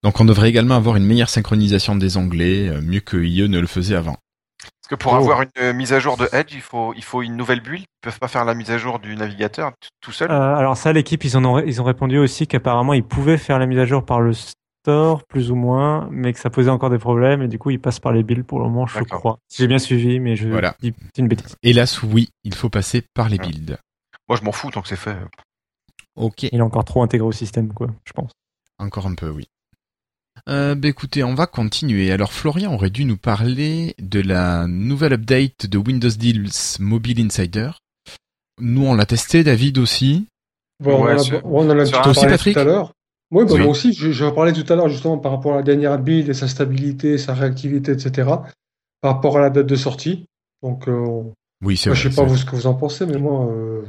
Donc 0.03 0.19
on 0.19 0.25
devrait 0.25 0.49
également 0.49 0.73
avoir 0.73 0.95
une 0.95 1.05
meilleure 1.05 1.29
synchronisation 1.29 1.95
des 1.95 2.17
onglets, 2.17 2.69
euh, 2.69 2.81
mieux 2.81 2.99
que 2.99 3.17
IE 3.17 3.47
ne 3.47 3.59
le 3.59 3.67
faisait 3.67 3.95
avant. 3.95 4.17
Parce 4.61 4.89
que 4.89 4.95
pour 4.95 5.13
Oh. 5.13 5.17
avoir 5.17 5.41
une 5.41 5.49
euh, 5.59 5.73
mise 5.73 5.93
à 5.93 5.99
jour 5.99 6.15
de 6.17 6.27
Edge, 6.31 6.53
il 6.53 6.61
faut, 6.61 6.93
il 6.95 7.03
faut 7.03 7.21
une 7.23 7.35
nouvelle 7.35 7.59
build. 7.61 7.81
Ils 7.81 8.01
peuvent 8.01 8.19
pas 8.19 8.27
faire 8.27 8.45
la 8.45 8.53
mise 8.53 8.69
à 8.71 8.77
jour 8.77 8.99
du 8.99 9.15
navigateur 9.15 9.71
tout 10.01 10.11
seul. 10.11 10.29
Euh, 10.31 10.55
alors 10.55 10.77
ça, 10.77 10.93
l'équipe, 10.93 11.23
ils 11.23 11.35
en 11.37 11.43
ont, 11.45 11.59
ils 11.59 11.81
ont 11.81 11.85
répondu 11.85 12.17
aussi 12.19 12.45
qu'apparemment 12.47 12.93
ils 12.93 13.03
pouvaient 13.03 13.37
faire 13.37 13.57
la 13.59 13.65
mise 13.65 13.79
à 13.79 13.85
jour 13.85 14.05
par 14.05 14.21
le 14.21 14.33
store, 14.33 15.23
plus 15.25 15.49
ou 15.49 15.55
moins, 15.55 16.07
mais 16.11 16.31
que 16.33 16.39
ça 16.39 16.51
posait 16.51 16.69
encore 16.69 16.91
des 16.91 16.99
problèmes, 16.99 17.41
et 17.41 17.47
du 17.47 17.57
coup 17.57 17.71
ils 17.71 17.79
passent 17.81 17.99
par 17.99 18.11
les 18.11 18.21
builds 18.21 18.45
pour 18.45 18.59
le 18.59 18.65
moment, 18.65 18.85
je 18.85 18.99
crois. 19.03 19.39
Si 19.47 19.63
j'ai 19.63 19.67
bien 19.67 19.79
suivi, 19.79 20.19
mais 20.19 20.35
je 20.35 20.47
Voilà. 20.49 20.75
dis 20.79 20.93
c'est 21.15 21.21
une 21.21 21.27
bêtise. 21.27 21.55
Hélas, 21.63 22.03
oui, 22.03 22.29
il 22.43 22.53
faut 22.53 22.69
passer 22.69 23.01
par 23.15 23.27
les 23.27 23.37
Ouais. 23.39 23.47
builds. 23.47 23.77
Moi, 24.29 24.37
je 24.39 24.43
m'en 24.43 24.51
fous 24.51 24.69
tant 24.71 24.81
que 24.83 24.87
c'est 24.87 24.95
fait. 24.95 25.17
Ok. 26.15 26.43
Il 26.43 26.55
est 26.55 26.61
encore 26.61 26.85
trop 26.85 27.01
intégré 27.03 27.27
au 27.27 27.31
système, 27.31 27.73
quoi, 27.73 27.87
je 28.07 28.13
pense. 28.13 28.31
Encore 28.79 29.07
un 29.07 29.15
peu, 29.15 29.29
oui. 29.29 29.47
Euh, 30.47 30.75
bah 30.75 30.87
écoutez, 30.89 31.23
on 31.23 31.33
va 31.33 31.47
continuer. 31.47 32.11
Alors 32.11 32.31
Florian 32.31 32.73
aurait 32.73 32.91
dû 32.91 33.05
nous 33.05 33.17
parler 33.17 33.95
de 33.99 34.21
la 34.21 34.67
nouvelle 34.67 35.13
update 35.13 35.65
de 35.65 35.77
Windows 35.77 36.09
Deals 36.09 36.51
Mobile 36.79 37.19
Insider. 37.25 37.71
Nous, 38.61 38.85
on 38.85 38.93
l'a 38.93 39.05
testé, 39.05 39.43
David 39.43 39.77
aussi. 39.79 40.27
Bon, 40.83 41.03
Ouais, 41.03 41.11
on, 41.11 41.15
en 41.15 41.19
a- 41.19 41.23
sur- 41.23 41.45
on 41.45 41.69
en 41.69 41.79
a 41.79 41.85
Toi 41.87 42.07
aussi, 42.09 42.25
Patrick 42.25 42.53
tout 42.53 42.59
à 42.59 42.63
l'heure. 42.63 42.91
Oui, 43.31 43.43
bah, 43.45 43.53
Oui. 43.53 43.59
moi 43.61 43.69
aussi, 43.69 43.91
je, 43.93 44.11
je 44.11 44.25
parlais 44.25 44.53
tout 44.53 44.71
à 44.71 44.75
l'heure 44.75 44.87
justement 44.87 45.17
par 45.17 45.31
rapport 45.31 45.53
à 45.53 45.57
la 45.57 45.63
dernière 45.63 45.97
build 45.97 46.29
et 46.29 46.33
sa 46.35 46.47
stabilité, 46.47 47.17
sa 47.17 47.33
réactivité, 47.33 47.91
etc. 47.93 48.29
Par 49.01 49.15
rapport 49.15 49.37
à 49.37 49.41
la 49.41 49.49
date 49.49 49.65
de 49.65 49.75
sortie. 49.75 50.25
Donc, 50.61 50.87
euh, 50.87 51.23
Oui, 51.63 51.75
c'est 51.75 51.89
moi, 51.89 51.95
vrai. 51.95 52.03
je 52.03 52.09
sais 52.09 52.15
pas 52.15 52.23
vous 52.23 52.37
ce 52.37 52.45
que 52.45 52.55
vous 52.55 52.67
en 52.67 52.75
pensez, 52.75 53.05
mais 53.07 53.17
moi, 53.17 53.47
euh, 53.51 53.83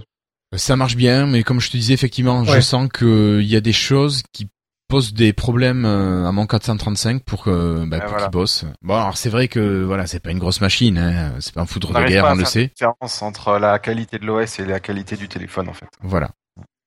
Ça 0.56 0.74
marche 0.76 0.96
bien, 0.96 1.26
mais 1.26 1.42
comme 1.42 1.60
je 1.60 1.70
te 1.70 1.76
disais, 1.76 1.92
effectivement, 1.92 2.44
je 2.44 2.60
sens 2.60 2.88
qu'il 2.88 3.42
y 3.42 3.56
a 3.56 3.60
des 3.60 3.72
choses 3.74 4.22
qui 4.32 4.48
posent 4.88 5.14
des 5.14 5.32
problèmes 5.32 5.84
euh, 5.84 6.26
à 6.26 6.32
mon 6.32 6.46
435 6.46 7.24
pour 7.24 7.42
que 7.44 7.84
bah, 7.86 8.00
pour 8.00 8.08
voilà. 8.10 8.24
qu'il 8.24 8.30
bosse. 8.30 8.64
Bon, 8.82 8.94
alors 8.94 9.16
c'est 9.16 9.28
vrai 9.30 9.48
que 9.48 9.82
voilà, 9.84 10.06
c'est 10.06 10.20
pas 10.20 10.30
une 10.30 10.38
grosse 10.38 10.60
machine, 10.60 10.96
hein, 10.98 11.32
c'est 11.40 11.54
pas 11.54 11.62
un 11.62 11.66
foudre 11.66 11.90
On 11.94 12.00
de 12.00 12.06
guerre, 12.06 12.22
pas 12.24 12.30
à 12.30 12.34
on 12.34 12.36
le 12.36 12.44
sait. 12.44 12.60
la 12.62 12.66
différence 12.68 13.22
entre 13.22 13.58
la 13.58 13.78
qualité 13.78 14.18
de 14.18 14.26
l'OS 14.26 14.58
et 14.58 14.64
la 14.64 14.80
qualité 14.80 15.16
du 15.16 15.28
téléphone, 15.28 15.68
en 15.68 15.72
fait. 15.72 15.86
Voilà. 16.02 16.30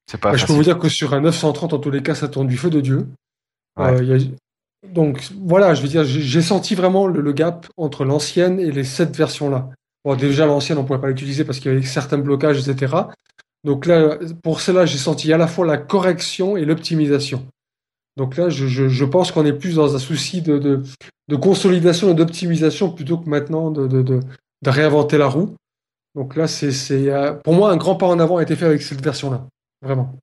C'est 0.10 0.20
pas 0.20 0.32
bah, 0.32 0.38
je 0.38 0.46
peux 0.46 0.54
vous 0.54 0.64
dire 0.64 0.80
que 0.80 0.90
sur 0.90 1.14
un 1.14 1.22
930, 1.22 1.74
en 1.74 1.80
tous 1.80 1.92
les 1.92 2.02
cas, 2.02 2.16
ça 2.16 2.28
tourne 2.28 2.48
du 2.48 2.58
feu 2.58 2.70
de 2.70 2.82
Dieu. 2.82 3.08
Ouais. 3.78 3.88
Euh, 3.94 4.04
il 4.04 4.10
y 4.10 4.14
a- 4.14 4.88
Donc, 4.90 5.30
voilà, 5.46 5.74
je 5.76 5.82
veux 5.82 5.88
dire, 5.88 6.04
j'ai 6.06 6.42
senti 6.42 6.74
vraiment 6.76 7.06
le, 7.06 7.22
le 7.22 7.32
gap 7.34 7.68
entre 7.78 8.06
l'ancienne 8.06 8.60
et 8.60 8.72
les 8.72 8.84
sept 8.86 9.16
versions-là. 9.16 9.70
Bon, 10.06 10.16
déjà, 10.16 10.46
l'ancienne, 10.46 10.78
on 10.78 10.84
ne 10.84 10.88
pouvait 10.88 11.00
pas 11.02 11.10
l'utiliser 11.10 11.44
parce 11.44 11.60
qu'il 11.60 11.72
y 11.72 11.76
avait 11.76 11.86
certains 11.86 12.18
blocages, 12.18 12.68
etc. 12.68 12.96
Donc 13.66 13.86
là, 13.86 14.18
pour 14.42 14.62
cela, 14.62 14.86
j'ai 14.86 14.98
senti 14.98 15.34
à 15.34 15.38
la 15.38 15.48
fois 15.48 15.66
la 15.66 15.78
correction 15.78 16.56
et 16.56 16.64
l'optimisation. 16.64 17.46
Donc 18.20 18.36
là, 18.36 18.50
je, 18.50 18.68
je- 18.68 18.90
je 18.90 19.06
pense 19.06 19.32
qu'on 19.32 19.46
est 19.46 19.54
plus 19.54 19.76
dans 19.76 19.96
un 19.96 20.00
souci 20.00 20.42
de, 20.42 20.58
de, 20.60 20.84
de 21.30 21.36
consolidation 21.38 22.12
et 22.12 22.14
d'optimisation 22.14 22.92
plutôt 22.92 23.18
que 23.18 23.30
maintenant 23.30 23.72
de, 23.72 23.88
de, 23.88 24.02
de, 24.02 24.20
de 24.62 24.70
réinventer 24.70 25.18
la 25.18 25.28
roue. 25.28 25.56
Donc 26.16 26.36
là, 26.36 26.46
c'est, 26.48 26.74
c'est, 26.74 27.10
euh, 27.10 27.32
pour 27.34 27.54
moi, 27.54 27.72
un 27.72 27.78
grand 27.78 27.96
pas 27.96 28.08
en 28.08 28.20
avant 28.20 28.36
a 28.38 28.44
été 28.44 28.58
fait 28.58 28.66
avec 28.66 28.82
cette 28.82 29.02
version-là. 29.02 29.48
Vraiment. 29.82 30.14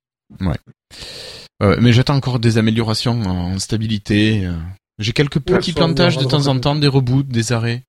Euh, 1.63 1.75
mais 1.81 1.91
j'attends 1.91 2.15
encore 2.15 2.37
des 2.39 2.59
améliorations 2.59 3.19
en 3.23 3.57
stabilité. 3.57 4.45
euh. 4.45 4.53
J'ai 4.99 5.11
quelques 5.13 5.39
petits 5.39 5.73
plantages 5.73 6.17
de 6.17 6.23
temps 6.25 6.47
en 6.47 6.59
temps, 6.59 6.75
des 6.75 6.87
reboots, 6.87 7.27
des 7.27 7.51
arrêts. 7.51 7.83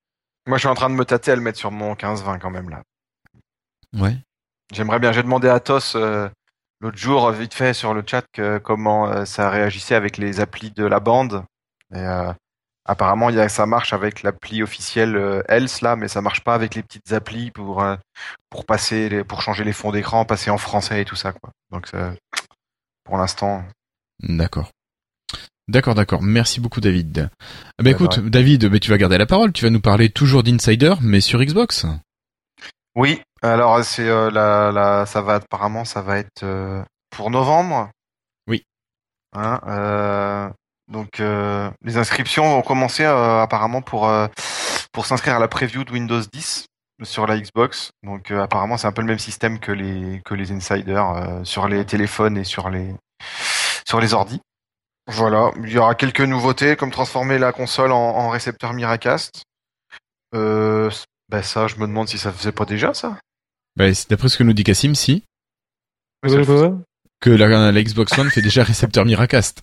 Moi, 0.46 0.56
je 0.56 0.62
suis 0.62 0.68
en 0.68 0.74
train 0.74 0.88
de 0.88 0.94
me 0.94 1.04
tâter 1.04 1.32
à 1.32 1.36
le 1.36 1.42
mettre 1.42 1.58
sur 1.58 1.70
mon 1.70 1.92
15-20 1.94 2.38
quand 2.38 2.50
même, 2.50 2.70
là. 2.70 2.82
Ouais. 3.98 4.16
J'aimerais 4.74 5.00
bien. 5.00 5.12
J'ai 5.12 5.22
demandé 5.22 5.48
à 5.48 5.60
Tos 5.60 5.96
euh, 5.96 6.30
l'autre 6.80 6.96
jour, 6.98 7.30
vite 7.32 7.54
fait, 7.54 7.74
sur 7.74 7.94
le 7.94 8.02
chat, 8.06 8.24
que, 8.32 8.58
comment 8.58 9.08
euh, 9.08 9.24
ça 9.24 9.50
réagissait 9.50 9.94
avec 9.94 10.16
les 10.16 10.40
applis 10.40 10.70
de 10.70 10.84
la 10.84 11.00
bande. 11.00 11.44
Et 11.94 11.98
euh, 11.98 12.32
apparemment, 12.84 13.30
il 13.30 13.36
y 13.36 13.40
a, 13.40 13.48
ça 13.48 13.66
marche 13.66 13.92
avec 13.92 14.22
l'appli 14.22 14.62
officielle 14.62 15.16
euh, 15.16 15.42
Else, 15.48 15.80
là, 15.80 15.96
mais 15.96 16.08
ça 16.08 16.20
marche 16.20 16.42
pas 16.44 16.54
avec 16.54 16.74
les 16.74 16.82
petites 16.82 17.12
applis 17.12 17.50
pour, 17.50 17.82
euh, 17.82 17.96
pour 18.50 18.64
passer, 18.66 19.08
les- 19.08 19.24
pour 19.24 19.42
changer 19.42 19.64
les 19.64 19.72
fonds 19.72 19.92
d'écran, 19.92 20.24
passer 20.24 20.50
en 20.50 20.58
français 20.58 21.02
et 21.02 21.04
tout 21.04 21.16
ça, 21.16 21.32
quoi. 21.32 21.50
Donc, 21.70 21.86
ça- 21.86 22.12
pour 23.04 23.16
l'instant, 23.18 23.64
D'accord. 24.22 24.70
D'accord, 25.68 25.94
d'accord. 25.94 26.22
Merci 26.22 26.60
beaucoup, 26.60 26.80
David. 26.80 27.28
Ah 27.40 27.82
bah 27.82 27.90
Ouais, 27.90 27.92
écoute. 27.92 28.18
David, 28.20 28.66
bah, 28.66 28.78
tu 28.80 28.90
vas 28.90 28.96
garder 28.98 29.18
la 29.18 29.26
parole. 29.26 29.52
Tu 29.52 29.64
vas 29.64 29.70
nous 29.70 29.80
parler 29.80 30.08
toujours 30.08 30.42
d'Insider, 30.42 30.94
mais 31.02 31.20
sur 31.20 31.40
Xbox. 31.40 31.86
Oui, 32.98 33.22
alors 33.42 33.84
c'est 33.84 34.08
euh, 34.08 34.28
la, 34.28 34.72
la, 34.72 35.06
ça 35.06 35.22
va 35.22 35.34
apparemment 35.34 35.84
ça 35.84 36.02
va 36.02 36.18
être 36.18 36.42
euh, 36.42 36.82
pour 37.10 37.30
novembre. 37.30 37.90
Oui. 38.48 38.64
Hein, 39.34 39.60
euh, 39.68 40.50
donc 40.88 41.20
les 41.20 41.96
inscriptions 41.96 42.58
ont 42.58 42.62
commencé 42.62 43.04
euh, 43.04 43.40
apparemment 43.40 43.82
pour 43.82 44.10
pour 44.90 45.06
s'inscrire 45.06 45.36
à 45.36 45.38
la 45.38 45.46
preview 45.46 45.84
de 45.84 45.92
Windows 45.92 46.20
10 46.32 46.66
sur 47.04 47.28
la 47.28 47.38
Xbox. 47.38 47.92
Donc 48.02 48.32
apparemment 48.32 48.76
c'est 48.76 48.88
un 48.88 48.92
peu 48.92 49.02
le 49.02 49.06
même 49.06 49.20
système 49.20 49.60
que 49.60 49.70
les 49.70 50.20
que 50.24 50.34
les 50.34 50.50
insiders 50.50 51.42
sur 51.44 51.68
les 51.68 51.86
téléphones 51.86 52.36
et 52.36 52.42
sur 52.42 52.68
les 52.68 52.96
sur 53.86 54.00
les 54.00 54.12
ordis. 54.12 54.40
Voilà, 55.06 55.52
il 55.62 55.70
y 55.70 55.78
aura 55.78 55.94
quelques 55.94 56.20
nouveautés 56.20 56.74
comme 56.74 56.90
transformer 56.90 57.38
la 57.38 57.52
console 57.52 57.92
en, 57.92 57.96
en 57.96 58.28
récepteur 58.28 58.72
Miracast. 58.72 59.44
Euh, 60.34 60.90
ben 61.30 61.42
ça, 61.42 61.66
je 61.66 61.76
me 61.76 61.86
demande 61.86 62.08
si 62.08 62.18
ça 62.18 62.32
faisait 62.32 62.52
pas 62.52 62.64
déjà 62.64 62.94
ça. 62.94 63.18
Bah, 63.76 63.92
c'est 63.94 64.10
d'après 64.10 64.28
ce 64.28 64.38
que 64.38 64.44
nous 64.44 64.52
dit 64.52 64.64
Cassim, 64.64 64.94
si. 64.94 65.22
Mais 66.22 66.30
ça 66.30 66.36
le 66.36 66.44
faisait. 66.44 66.70
Que 67.20 67.30
la, 67.30 67.70
la 67.72 67.82
Xbox 67.82 68.16
One 68.18 68.30
fait 68.30 68.42
déjà 68.42 68.62
récepteur 68.64 69.04
Miracast. 69.04 69.62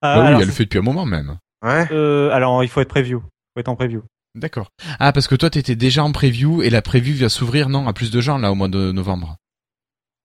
Ah, 0.00 0.16
bah 0.16 0.30
oui, 0.34 0.40
elle 0.40 0.46
le 0.46 0.52
fait 0.52 0.64
depuis 0.64 0.78
un 0.78 0.82
moment 0.82 1.04
même. 1.04 1.36
Ouais. 1.64 1.86
euh, 1.92 2.30
alors, 2.30 2.64
il 2.64 2.68
faut 2.68 2.80
être 2.80 2.88
preview. 2.88 3.20
faut 3.20 3.60
être 3.60 3.68
en 3.68 3.76
preview. 3.76 4.02
D'accord. 4.34 4.70
Ah, 4.98 5.12
parce 5.12 5.28
que 5.28 5.34
toi, 5.34 5.50
t'étais 5.50 5.76
déjà 5.76 6.02
en 6.02 6.10
preview 6.12 6.62
et 6.62 6.70
la 6.70 6.82
preview 6.82 7.14
va 7.16 7.28
s'ouvrir, 7.28 7.68
non, 7.68 7.86
à 7.86 7.92
plus 7.92 8.10
de 8.10 8.20
gens, 8.20 8.38
là, 8.38 8.50
au 8.50 8.54
mois 8.54 8.68
de 8.68 8.90
novembre. 8.92 9.36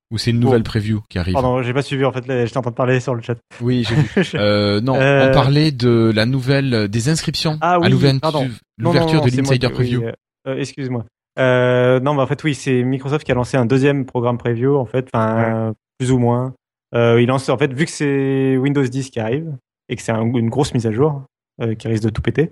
Ou 0.09 0.17
c'est 0.17 0.31
une 0.31 0.39
nouvelle 0.39 0.63
preview 0.63 1.01
qui 1.09 1.19
arrive. 1.19 1.33
Pardon, 1.33 1.61
j'ai 1.61 1.73
pas 1.73 1.81
suivi 1.81 2.05
en 2.05 2.13
fait. 2.13 2.23
J'étais 2.25 2.57
en 2.57 2.61
train 2.61 2.71
de 2.71 2.75
parler 2.77 3.01
sur 3.01 3.13
le 3.13 3.21
chat. 3.21 3.35
Oui, 3.59 3.83
j'ai 3.87 3.95
vu. 3.95 4.09
Euh, 4.35 4.79
non, 4.79 4.95
Euh, 4.95 5.29
on 5.29 5.33
parlait 5.33 5.71
de 5.73 6.13
la 6.15 6.25
nouvelle, 6.25 6.87
des 6.87 7.09
inscriptions 7.09 7.57
Ah 7.59 7.73
à 7.73 7.79
oui. 7.79 7.89
Non, 8.23 8.49
l'ouverture 8.77 9.21
de 9.21 9.29
l'Insider 9.29 9.67
Preview. 9.69 10.01
oui, 10.05 10.11
euh, 10.45 10.55
euh, 10.55 10.59
Excuse-moi. 10.59 11.05
Euh, 11.39 11.99
non, 11.99 12.13
mais 12.15 12.21
en 12.21 12.27
fait, 12.27 12.43
oui, 12.43 12.55
c'est 12.55 12.83
Microsoft 12.83 13.23
qui 13.25 13.31
a 13.31 13.35
lancé 13.35 13.57
un 13.57 13.65
deuxième 13.65 14.05
programme 14.05 14.37
preview, 14.37 14.75
en 14.75 14.85
fait, 14.85 15.07
enfin, 15.13 15.73
plus 15.99 16.11
ou 16.11 16.17
moins. 16.17 16.53
Euh, 16.95 17.21
il 17.21 17.27
lance, 17.27 17.47
en 17.49 17.57
fait, 17.57 17.73
vu 17.73 17.85
que 17.85 17.91
c'est 17.91 18.57
Windows 18.57 18.83
10 18.83 19.09
qui 19.09 19.19
arrive 19.19 19.55
et 19.89 19.95
que 19.95 20.01
c'est 20.01 20.11
un- 20.11 20.23
une 20.23 20.49
grosse 20.49 20.73
mise 20.73 20.87
à 20.87 20.91
jour 20.91 21.21
euh, 21.61 21.75
qui 21.75 21.87
risque 21.87 22.03
de 22.03 22.09
tout 22.09 22.21
péter, 22.21 22.51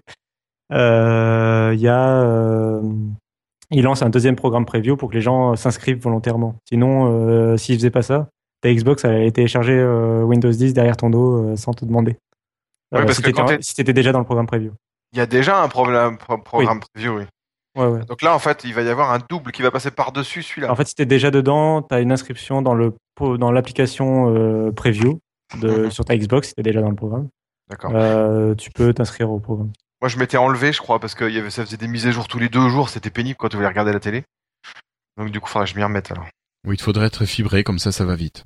euh, 0.72 1.72
il 1.74 1.80
y 1.80 1.88
a, 1.88 2.22
euh, 2.22 2.82
il 3.72 3.84
lance 3.84 4.02
un 4.02 4.10
deuxième 4.10 4.36
programme 4.36 4.66
preview 4.66 4.96
pour 4.98 5.10
que 5.10 5.16
les 5.16 5.22
gens 5.22 5.56
s'inscrivent 5.56 6.02
volontairement. 6.02 6.56
Sinon, 6.68 7.08
euh, 7.12 7.58
s'ils 7.58 7.76
faisaient 7.76 7.90
pas 7.92 8.02
ça, 8.02 8.30
ta 8.62 8.72
Xbox 8.74 9.06
allait 9.06 9.32
télécharger 9.32 9.74
euh, 9.78 10.24
Windows 10.24 10.50
10 10.52 10.74
derrière 10.74 10.98
ton 10.98 11.10
dos 11.10 11.50
euh, 11.52 11.56
sans 11.56 11.74
te 11.74 11.86
demander. 11.86 12.12
Ouais, 12.92 13.02
parce 13.06 13.16
si 13.18 13.22
que 13.24 13.32
quand 13.32 13.48
si 13.62 13.76
t'étais 13.76 13.94
déjà 13.94 14.12
dans 14.12 14.20
le 14.20 14.26
programme 14.26 14.48
preview. 14.48 14.72
Il 15.14 15.20
y 15.20 15.22
a 15.22 15.26
déjà 15.26 15.62
un 15.62 15.68
problème, 15.68 16.18
pro- 16.18 16.38
programme 16.38 16.80
preview, 16.94 17.18
oui. 17.20 17.24
Ouais, 17.76 17.86
ouais. 17.88 18.06
Donc 18.06 18.22
là, 18.22 18.34
en 18.34 18.40
fait, 18.40 18.64
il 18.64 18.74
va 18.74 18.82
y 18.84 18.90
avoir 18.90 19.12
un 19.12 19.20
double 19.30 19.52
qui 19.52 19.62
va 19.62 19.72
passer 19.72 19.92
par-dessus 19.92 20.44
celui-là. 20.44 20.72
En 20.72 20.76
fait, 20.76 20.88
si 20.88 20.96
t'es 20.96 21.06
déjà 21.06 21.30
dedans, 21.32 21.82
t'as 21.82 22.02
une 22.02 22.12
inscription 22.12 22.62
dans 22.62 22.74
le 22.76 22.94
dans 23.38 23.52
l'application 23.52 24.34
euh, 24.36 24.72
preview 24.72 25.20
de, 25.62 25.86
Mhm. 25.86 25.92
sur 25.92 26.04
ta 26.06 26.18
Xbox. 26.18 26.50
Si 26.50 26.54
t'es 26.56 26.64
déjà 26.64 26.82
dans 26.82 26.90
le 26.90 26.96
programme, 26.96 27.30
D'accord. 27.70 27.92
euh, 27.96 28.56
tu 28.56 28.70
peux 28.72 28.94
t'inscrire 28.94 29.30
au 29.32 29.40
programme. 29.40 29.72
Moi, 30.02 30.10
je 30.10 30.18
m'étais 30.18 30.38
enlevé, 30.38 30.72
je 30.74 30.82
crois, 30.82 31.00
parce 31.00 31.16
que 31.16 31.26
il 31.26 31.34
y 31.36 31.40
avait, 31.40 31.50
ça 31.50 31.66
faisait 31.66 31.78
des 31.78 31.88
mises 31.88 32.08
à 32.08 32.12
jour 32.12 32.28
tous 32.28 32.40
les 32.40 32.50
deux 32.50 32.68
jours. 32.70 32.90
C'était 32.90 33.10
pénible 33.10 33.38
quand 33.38 33.48
tu 33.50 33.56
voulais 33.56 33.68
regarder 33.70 33.94
la 33.94 34.00
télé. 34.00 34.24
Donc, 35.18 35.32
du 35.32 35.40
coup, 35.40 35.48
faudrait 35.48 35.66
que 35.66 35.72
je 35.72 35.78
m'y 35.78 35.84
remette 35.84 36.12
alors. 36.12 36.26
Oui, 36.68 36.76
il 36.76 36.78
te 36.78 36.84
faudrait 36.84 37.06
être 37.08 37.26
fibré, 37.26 37.64
comme 37.64 37.80
ça, 37.80 37.92
ça 37.92 38.04
va 38.06 38.16
vite. 38.16 38.44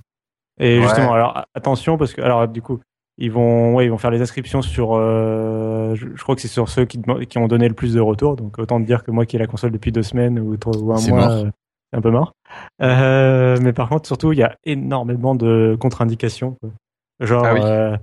Et 0.60 0.78
Ouais. 0.78 0.84
justement, 0.84 1.14
alors 1.14 1.38
a- 1.38 1.46
attention 1.56 1.98
parce 1.98 2.14
que 2.14 2.22
alors 2.22 2.48
du 2.48 2.62
coup, 2.62 2.80
ils 3.20 3.32
vont 3.32 3.76
ouais, 3.76 3.86
ils 3.86 3.90
vont 3.90 3.98
faire 3.98 4.12
les 4.12 4.22
inscriptions 4.22 4.62
sur. 4.62 4.94
euh, 4.96 5.94
je, 5.96 6.08
je 6.16 6.22
crois 6.24 6.36
que 6.36 6.42
c'est 6.42 6.48
sur 6.48 6.70
ceux 6.70 6.86
qui 6.86 7.38
ont 7.38 7.48
donné 7.48 7.68
le 7.68 7.76
plus 7.76 7.94
de 7.94 8.00
retours. 8.00 8.36
Donc 8.36 8.58
autant 8.60 8.80
te 8.82 8.86
dire 8.86 9.04
que 9.04 9.12
moi 9.12 9.26
qui 9.26 9.36
ai 9.36 9.40
la 9.40 9.48
console 9.48 9.72
depuis 9.72 9.92
deux 9.92 10.04
semaines 10.04 10.40
ou, 10.40 10.58
trois- 10.58 10.78
ou 10.78 10.92
un 10.94 11.00
mois, 11.10 11.32
euh, 11.32 11.50
c'est 11.92 11.98
un 11.98 12.02
peu 12.02 12.12
mort. 12.12 12.34
Euh, 12.82 13.58
mais 13.62 13.74
par 13.74 13.90
contre, 13.90 14.08
surtout, 14.08 14.32
il 14.34 14.40
y 14.40 14.44
a 14.44 14.56
énormément 14.66 15.36
de 15.36 15.78
contre-indications. 15.80 16.58
Genre, 17.20 17.46
Ah 17.46 17.54
oui. 17.54 17.60
euh, 17.64 17.98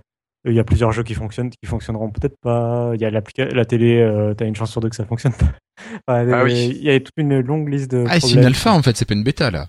il 0.45 0.53
y 0.55 0.61
a 0.61 0.64
plusieurs 0.64 0.93
jeux 0.93 1.03
qui 1.03 1.14
fonctionnent, 1.14 1.51
qui 1.51 1.67
fonctionneront 1.67 2.11
peut-être 2.11 2.37
pas. 2.41 2.93
Il 2.95 3.01
y 3.01 3.05
a 3.05 3.11
la 3.11 3.64
télé, 3.64 4.01
euh, 4.01 4.35
t'as 4.35 4.47
une 4.47 4.55
chance 4.55 4.71
sur 4.71 4.81
deux 4.81 4.89
que 4.91 4.97
ça 4.97 5.05
fonctionne 5.07 5.33
pas. 5.33 5.47
Enfin, 6.09 6.27
Ah 6.33 6.45
oui. 6.45 6.69
Il 6.77 6.83
y 6.85 6.91
a 6.91 6.99
toute 7.01 7.12
une 7.17 7.41
longue 7.41 7.69
liste 7.69 7.91
de. 7.91 8.05
Ah, 8.09 8.21
c'est 8.21 8.33
une 8.35 8.45
alpha, 8.45 8.73
en 8.73 8.83
fait, 8.83 8.97
c'est 8.97 9.05
pas 9.07 9.14
une 9.14 9.25
bêta, 9.25 9.51
là. 9.51 9.67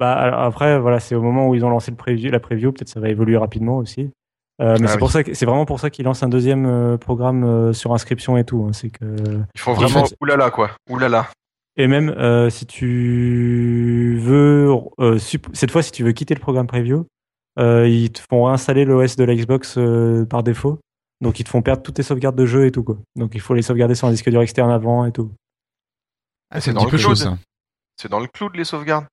Bah, 0.00 0.12
alors 0.12 0.40
après, 0.40 0.78
voilà, 0.78 0.98
c'est 1.00 1.14
au 1.14 1.22
moment 1.22 1.48
où 1.48 1.54
ils 1.54 1.64
ont 1.64 1.70
lancé 1.70 1.90
le 1.90 1.96
preview, 1.96 2.30
la 2.30 2.40
preview, 2.40 2.72
peut-être 2.72 2.88
ça 2.88 3.00
va 3.00 3.08
évoluer 3.08 3.36
rapidement 3.36 3.76
aussi. 3.78 4.10
Euh, 4.60 4.76
mais 4.78 4.84
Ah 4.84 4.88
c'est 4.88 4.92
oui. 4.94 4.98
pour 5.00 5.10
ça 5.10 5.24
que 5.24 5.34
c'est 5.34 5.46
vraiment 5.46 5.66
pour 5.66 5.80
ça 5.80 5.90
qu'ils 5.90 6.04
lancent 6.04 6.22
un 6.22 6.28
deuxième 6.28 6.66
euh, 6.66 6.96
programme 6.96 7.42
euh, 7.44 7.72
sur 7.72 7.92
inscription 7.92 8.36
et 8.36 8.44
tout. 8.44 8.64
hein. 8.68 8.72
c'est 8.72 8.90
que 8.90 9.04
Il 9.54 9.60
faut 9.60 9.72
En 9.72 9.74
vraiment 9.74 10.04
fait- 10.06 10.16
oulala 10.20 10.50
quoi. 10.52 10.70
Oulala. 10.88 11.28
et 11.76 11.88
même 11.88 12.10
euh, 12.10 12.50
si 12.50 12.64
tu 12.66 14.16
veux 14.20 14.70
euh, 15.00 15.18
cette 15.18 15.70
fois 15.72 15.82
si 15.82 15.90
tu 15.90 16.04
veux 16.04 16.12
quitter 16.12 16.34
le 16.34 16.40
programme 16.40 16.68
preview, 16.68 17.06
euh, 17.58 17.88
ils 17.88 18.12
te 18.12 18.20
font 18.30 18.44
réinstaller 18.44 18.84
l'OS 18.84 19.16
de 19.16 19.24
la 19.24 19.34
Xbox 19.34 19.74
euh, 19.76 20.24
par 20.24 20.42
défaut. 20.44 20.78
Donc 21.20 21.40
ils 21.40 21.44
te 21.44 21.48
font 21.48 21.62
perdre 21.62 21.82
toutes 21.82 21.96
tes 21.96 22.02
sauvegardes 22.04 22.36
de 22.36 22.46
jeu 22.46 22.66
et 22.66 22.70
tout 22.70 22.84
quoi. 22.84 22.98
Donc 23.16 23.34
il 23.34 23.40
faut 23.40 23.54
les 23.54 23.62
sauvegarder 23.62 23.94
sur 23.96 24.06
un 24.06 24.10
disque 24.12 24.30
dur 24.30 24.40
externe 24.42 24.70
avant 24.70 25.04
et 25.04 25.10
tout. 25.12 25.32
Ah, 26.50 26.60
c'est 26.60 26.72
dans 26.72 26.84
petit 26.84 26.92
le 26.92 26.98
cloud. 26.98 27.16
ça. 27.16 27.36
C'est 27.96 28.08
dans 28.10 28.20
le 28.20 28.28
cloud 28.28 28.54
les 28.54 28.64
sauvegardes. 28.64 29.06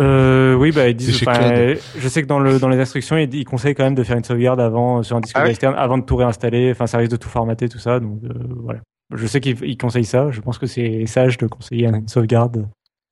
Euh, 0.00 0.54
oui, 0.54 0.72
bah, 0.72 0.88
ils 0.88 0.96
disent, 0.96 1.16
je 1.16 2.08
sais 2.08 2.22
que 2.22 2.26
dans, 2.26 2.40
le, 2.40 2.58
dans 2.58 2.68
les 2.68 2.80
instructions, 2.80 3.16
ils, 3.16 3.32
ils 3.32 3.44
conseillent 3.44 3.74
quand 3.76 3.84
même 3.84 3.94
de 3.94 4.02
faire 4.02 4.16
une 4.16 4.24
sauvegarde 4.24 4.60
avant, 4.60 4.98
euh, 4.98 5.02
sur 5.02 5.16
un 5.16 5.20
disque 5.20 5.36
Ah 5.38 5.48
externe, 5.48 5.74
avant 5.76 5.98
de 5.98 6.04
tout 6.04 6.16
réinstaller. 6.16 6.72
Enfin, 6.72 6.86
ça 6.88 6.98
risque 6.98 7.12
de 7.12 7.16
tout 7.16 7.28
formater, 7.28 7.68
tout 7.68 7.78
ça. 7.78 8.00
Donc, 8.00 8.18
euh, 8.24 8.28
voilà. 8.62 8.80
Je 9.14 9.26
sais 9.26 9.40
qu'ils 9.40 9.62
ils 9.64 9.78
conseillent 9.78 10.04
ça. 10.04 10.30
Je 10.32 10.40
pense 10.40 10.58
que 10.58 10.66
c'est 10.66 11.06
sage 11.06 11.38
de 11.38 11.46
conseiller 11.46 11.86
une 11.86 12.08
sauvegarde 12.08 12.66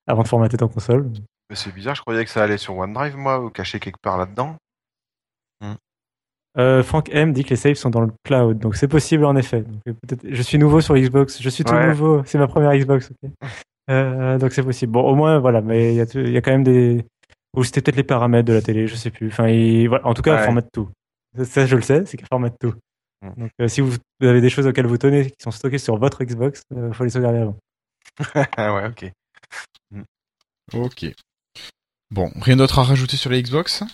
avant 0.09 0.22
de 0.22 0.28
formater 0.28 0.57
ta 0.57 0.66
console. 0.66 1.09
Mais 1.51 1.57
c'est 1.57 1.72
bizarre, 1.72 1.95
je 1.95 2.01
croyais 2.01 2.24
que 2.24 2.30
ça 2.30 2.43
allait 2.43 2.57
sur 2.59 2.76
OneDrive 2.76 3.16
moi 3.16 3.41
ou 3.45 3.51
caché 3.51 3.78
quelque 3.78 4.01
part 4.03 4.18
là-dedans. 4.18 4.57
Euh, 6.59 6.83
Frank 6.83 7.09
M 7.11 7.33
dit 7.33 7.45
que 7.45 7.51
les 7.51 7.57
saves 7.57 7.74
sont 7.76 7.89
dans 7.89 8.03
le 8.03 8.11
cloud. 8.24 8.59
Donc, 8.59 8.76
c'est 8.76 8.89
possible 8.89 9.24
en 9.24 9.37
effet. 9.37 9.62
Donc, 9.87 9.95
je 10.28 10.43
suis 10.43 10.59
nouveau 10.59 10.83
sur 10.83 10.95
Xbox. 10.95 11.41
Je 11.41 11.49
suis 11.49 11.64
tout 11.64 11.72
Ouais. 11.72 11.89
nouveau. 11.89 12.22
C'est 12.26 12.37
ma 12.37 12.47
première 12.47 12.76
Xbox. 12.76 13.11
ok. 13.11 13.30
Euh, 13.91 14.39
donc, 14.39 14.53
c'est 14.53 14.62
possible. 14.62 14.93
Bon, 14.93 15.03
au 15.03 15.14
moins, 15.14 15.39
voilà. 15.39 15.61
Mais 15.61 15.95
il 15.95 15.97
y, 15.97 16.01
a 16.01 16.05
y 16.39 16.43
quand 16.43 16.53
même 16.53 16.64
des. 16.64 17.05
Ou 17.57 17.64
c'était 17.64 17.83
peut-être 17.83 17.97
les 17.97 18.05
paramètres 18.05 18.49
de 18.49 18.53
la 18.55 18.62
télé, 18.62 18.87
je 18.87 18.95
sais 18.95 19.11
plus. 19.11 19.28
Enfin, 19.28 19.49
il- 19.49 19.89
voilà. 19.89 20.07
en 20.07 20.14
tout 20.14 20.22
cas, 20.22 20.33
Ouais. 20.33 20.39
elle 20.39 20.45
formate 20.45 20.68
tout. 20.72 20.89
Ça, 21.37 21.45
ça, 21.45 21.66
je 21.66 21.76
le 21.76 21.83
sais, 21.83 22.05
c'est 22.07 22.16
qu'elle 22.16 22.28
formate 22.28 22.55
tout. 22.61 22.74
Mm. 23.22 23.41
Donc, 23.41 23.51
euh, 23.61 23.68
si 23.68 23.80
vous 23.80 23.97
avez 24.22 24.41
des 24.41 24.51
choses 24.51 24.66
auxquelles 24.66 24.87
vous 24.87 24.99
tenez 24.99 25.26
qui 25.26 25.37
sont 25.43 25.51
stockées 25.51 25.78
sur 25.78 25.97
votre 25.99 26.24
Xbox, 26.24 26.62
il 26.74 26.95
faut 26.95 27.05
les 27.05 27.11
sauvegarder 27.11 27.39
avant. 27.41 27.57
ah 28.57 28.74
ouais, 28.74 28.87
ok. 28.87 29.12
Ok. 30.74 31.07
Bon, 32.11 32.30
rien 32.41 32.57
d'autre 32.57 32.78
à 32.78 32.85
rajouter 32.85 33.16
sur 33.16 33.30
la 33.30 33.41
Xbox? 33.41 33.85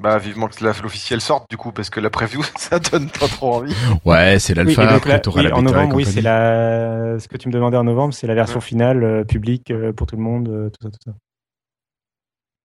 Bah 0.00 0.18
vivement 0.18 0.48
que 0.48 0.62
la- 0.64 0.72
l'officiel 0.82 1.20
sorte 1.20 1.48
du 1.50 1.56
coup 1.56 1.72
parce 1.72 1.88
que 1.90 2.00
la 2.00 2.10
preview 2.10 2.42
ça 2.58 2.78
donne 2.78 3.08
pas 3.10 3.28
trop 3.28 3.54
envie. 3.54 3.74
Ouais, 4.04 4.38
c'est 4.38 4.52
Oui, 4.58 4.74
l'alpha, 4.74 4.82
après 4.94 5.20
oui, 5.34 5.42
la 5.44 5.56
en 5.56 5.62
bêta 5.62 5.62
novembre, 5.62 5.96
oui, 5.96 6.04
c'est 6.04 6.20
la. 6.20 7.18
Ce 7.18 7.28
que 7.28 7.36
tu 7.36 7.48
me 7.48 7.52
demandais 7.52 7.76
en 7.78 7.84
novembre, 7.84 8.12
c'est 8.14 8.26
la 8.26 8.34
version 8.34 8.56
Ouais. 8.56 8.64
finale 8.64 9.02
euh, 9.04 9.24
publique 9.24 9.70
euh, 9.70 9.92
pour 9.92 10.06
tout 10.06 10.16
le 10.16 10.22
monde, 10.22 10.48
euh, 10.48 10.68
tout 10.70 10.82
ça, 10.82 10.90
tout 10.90 10.98
ça. 11.04 11.12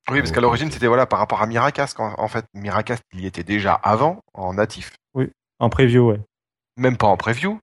Oui, 0.10 0.20
parce 0.20 0.32
qu'à 0.32 0.42
l'origine 0.42 0.70
c'était 0.72 0.88
voilà 0.88 1.06
par 1.06 1.20
rapport 1.20 1.42
à 1.42 1.48
Miracast 1.48 1.98
en 2.00 2.28
fait 2.28 2.44
Miracast 2.54 3.04
il 3.14 3.22
y 3.22 3.28
était 3.28 3.44
déjà 3.44 3.74
avant 3.76 4.20
en 4.34 4.54
natif, 4.56 4.92
En 5.60 5.70
preview, 5.70 6.10
ouais. 6.10 6.20
même 6.76 6.98
pas 6.98 7.08
en 7.08 7.18
preview. 7.18 7.60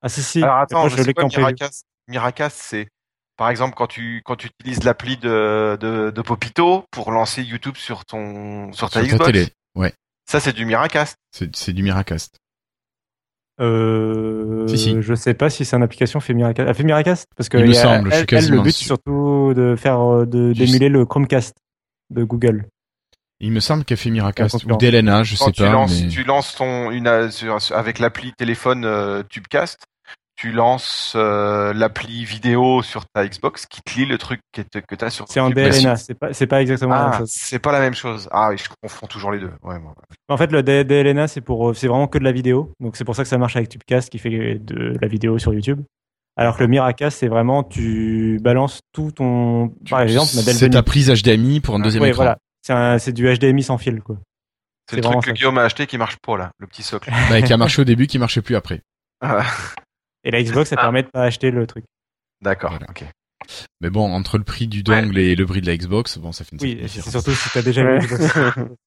Ah 0.00 0.08
si 0.08 0.22
si. 0.22 0.42
Alors 0.42 0.56
attends, 0.56 0.88
je 0.88 0.96
je 0.96 1.02
sais 1.02 1.08
l'ai. 1.08 1.14
Miracast? 1.36 1.84
Miracast 2.08 2.56
c'est 2.58 2.88
par 3.40 3.48
exemple 3.48 3.72
quand 3.74 3.86
tu 3.86 4.20
quand 4.22 4.36
tu 4.36 4.48
utilises 4.48 4.84
l'appli 4.84 5.16
de, 5.16 5.78
de 5.80 6.10
de 6.10 6.20
Popito 6.22 6.84
pour 6.90 7.10
lancer 7.10 7.42
YouTube 7.42 7.74
sur 7.76 8.04
ton 8.04 8.70
sur 8.74 8.90
ta 8.90 9.00
Sur 9.00 9.08
ta 9.08 9.14
Xbox. 9.16 9.24
télé. 9.32 9.48
Ouais, 9.74 9.94
Ça 10.30 10.40
c'est 10.40 10.52
du 10.52 10.66
Miracast. 10.66 11.16
c'est 11.32 11.72
du 11.72 11.82
Miracast. 11.82 12.36
Euh, 13.60 14.66
Si, 14.68 14.78
si. 14.78 14.96
Je 15.00 15.14
sais 15.14 15.34
pas 15.34 15.48
si 15.50 15.64
c'est 15.64 15.76
une 15.76 15.82
application 15.82 16.20
fait 16.20 16.34
Miracast. 16.34 16.68
Elle 16.68 16.74
fait 16.74 16.82
Miracast 16.84 17.26
parce 17.36 17.48
que 17.48 17.58
Il 17.58 17.66
me 17.68 17.72
semble, 17.72 18.10
je 18.10 18.16
suis 18.16 18.26
elle, 18.36 18.50
le 18.50 18.60
but 18.60 18.72
c'est 18.72 18.84
surtout 18.84 19.52
de 19.54 19.74
faire 19.76 20.00
euh, 20.00 20.26
de 20.26 20.52
d'émuler 20.52 20.88
le 20.88 21.04
Chromecast 21.06 21.56
de 22.10 22.24
Google. 22.24 22.66
Il 23.40 23.52
me 23.52 23.60
semble 23.60 23.84
qu'elle 23.84 23.96
fait 23.96 24.10
Miracast. 24.10 24.64
Ou 24.64 24.76
d'Elena, 24.76 25.22
je 25.22 25.36
Quand 25.38 25.46
sais 25.46 25.52
tu 25.52 25.62
pas. 25.62 25.72
lances 25.72 26.02
mais... 26.02 26.08
tu 26.08 26.24
lances 26.24 26.54
ton 26.56 26.90
une 26.90 27.06
euh, 27.06 27.30
sur- 27.30 27.58
avec 27.74 27.98
l'appli 27.98 28.32
téléphone 28.34 28.84
euh, 28.84 29.22
Tubecast, 29.30 29.78
tu 30.40 30.52
lances 30.52 31.12
euh, 31.16 31.74
l'appli 31.74 32.24
vidéo 32.24 32.80
sur 32.82 33.04
ta 33.12 33.26
Xbox 33.28 33.66
qui 33.66 33.82
te 33.82 33.98
lit 33.98 34.06
le 34.06 34.16
truc 34.16 34.40
que 34.52 34.62
t- 34.62 34.80
que 34.80 34.94
t'as 34.94 35.10
sur 35.10 35.26
C'est 35.28 35.38
en 35.40 35.48
Tubecast. 35.50 35.80
DLNA, 35.82 35.96
c'est 35.96 36.14
pas 36.14 36.32
c'est 36.32 36.46
pas 36.46 36.62
exactement 36.62 36.94
la 36.94 37.02
même 37.04 37.10
Ah, 37.12 37.18
chose. 37.18 37.30
c'est 37.30 37.58
pas 37.58 37.72
la 37.72 37.80
même 37.80 37.94
chose. 37.94 38.26
Ah 38.32 38.48
oui, 38.50 38.56
je 38.56 38.64
confonds 38.82 39.06
toujours 39.06 39.32
les 39.32 39.38
deux. 39.38 39.50
Ouais. 39.62 39.76
En 40.28 40.36
fait, 40.38 40.50
le 40.50 40.62
DLNA 40.62 41.28
c'est 41.28 41.42
pour 41.42 41.68
euh, 41.70 41.74
c'est 41.74 41.88
vraiment 41.88 42.06
que 42.08 42.16
de 42.18 42.24
la 42.24 42.32
vidéo, 42.32 42.72
donc 42.80 42.96
c'est 42.96 43.04
pour 43.04 43.14
ça 43.14 43.22
que 43.22 43.28
ça 43.28 43.36
marche 43.36 43.56
avec 43.56 43.68
Tubecast 43.68 44.08
qui 44.08 44.18
fait 44.18 44.58
de 44.58 44.96
la 45.00 45.08
vidéo 45.08 45.38
sur 45.38 45.52
YouTube. 45.52 45.82
Alors 46.36 46.56
que 46.56 46.62
le 46.62 46.68
Miracast 46.68 47.18
c'est 47.18 47.28
vraiment 47.28 47.62
tu 47.62 48.38
balances 48.40 48.80
tout 48.94 49.10
ton 49.10 49.74
par 49.90 50.00
exemple 50.00 50.30
ma 50.36 50.42
c'est 50.42 50.70
ta 50.70 50.82
prise 50.82 51.10
HDMI 51.10 51.60
pour 51.60 51.74
un 51.74 51.80
deuxième 51.80 52.02
Ouais, 52.02 52.08
écran. 52.10 52.22
voilà. 52.22 52.38
C'est 52.62 52.72
un- 52.72 52.98
c'est 52.98 53.12
du 53.12 53.26
HDMI 53.26 53.62
sans 53.62 53.76
fil 53.76 54.00
quoi. 54.00 54.16
C'est 54.88 54.96
C'est 54.96 55.02
le 55.02 55.02
truc 55.02 55.20
que 55.20 55.26
ça. 55.26 55.32
Guillaume 55.32 55.58
a 55.58 55.62
acheté 55.64 55.86
qui 55.86 55.98
marche 55.98 56.16
pas 56.16 56.38
là, 56.38 56.50
le 56.58 56.66
petit 56.66 56.82
socle. 56.82 57.10
Bah, 57.28 57.42
qui 57.42 57.52
a 57.52 57.56
marché 57.58 57.82
au 57.82 57.84
début, 57.84 58.06
qui 58.06 58.18
marchait 58.18 58.40
plus 58.42 58.56
après. 58.56 58.80
Ah, 59.20 59.42
Et 60.24 60.30
la 60.30 60.42
Xbox 60.42 60.70
ça 60.70 60.76
Ah. 60.78 60.82
permet 60.82 61.02
de 61.02 61.08
pas 61.08 61.22
acheter 61.22 61.50
le 61.50 61.66
truc. 61.66 61.84
D'accord. 62.42 62.70
Voilà. 62.70 62.86
Ok. 62.90 63.04
Mais 63.80 63.90
bon, 63.90 64.12
entre 64.12 64.36
le 64.38 64.44
prix 64.44 64.68
du 64.68 64.82
dongle 64.82 65.18
et 65.18 65.34
le 65.34 65.46
prix 65.46 65.60
de 65.60 65.66
la 65.66 65.76
Xbox, 65.76 66.18
bon, 66.18 66.30
ça 66.32 66.44
fait 66.44 66.56
une 66.56 66.62
Oui, 66.62 66.76
différence. 66.76 67.10
surtout 67.10 67.32
si 67.32 67.50
t'as 67.50 67.62
déjà 67.62 67.80
une 67.82 67.98
Xbox. 67.98 68.34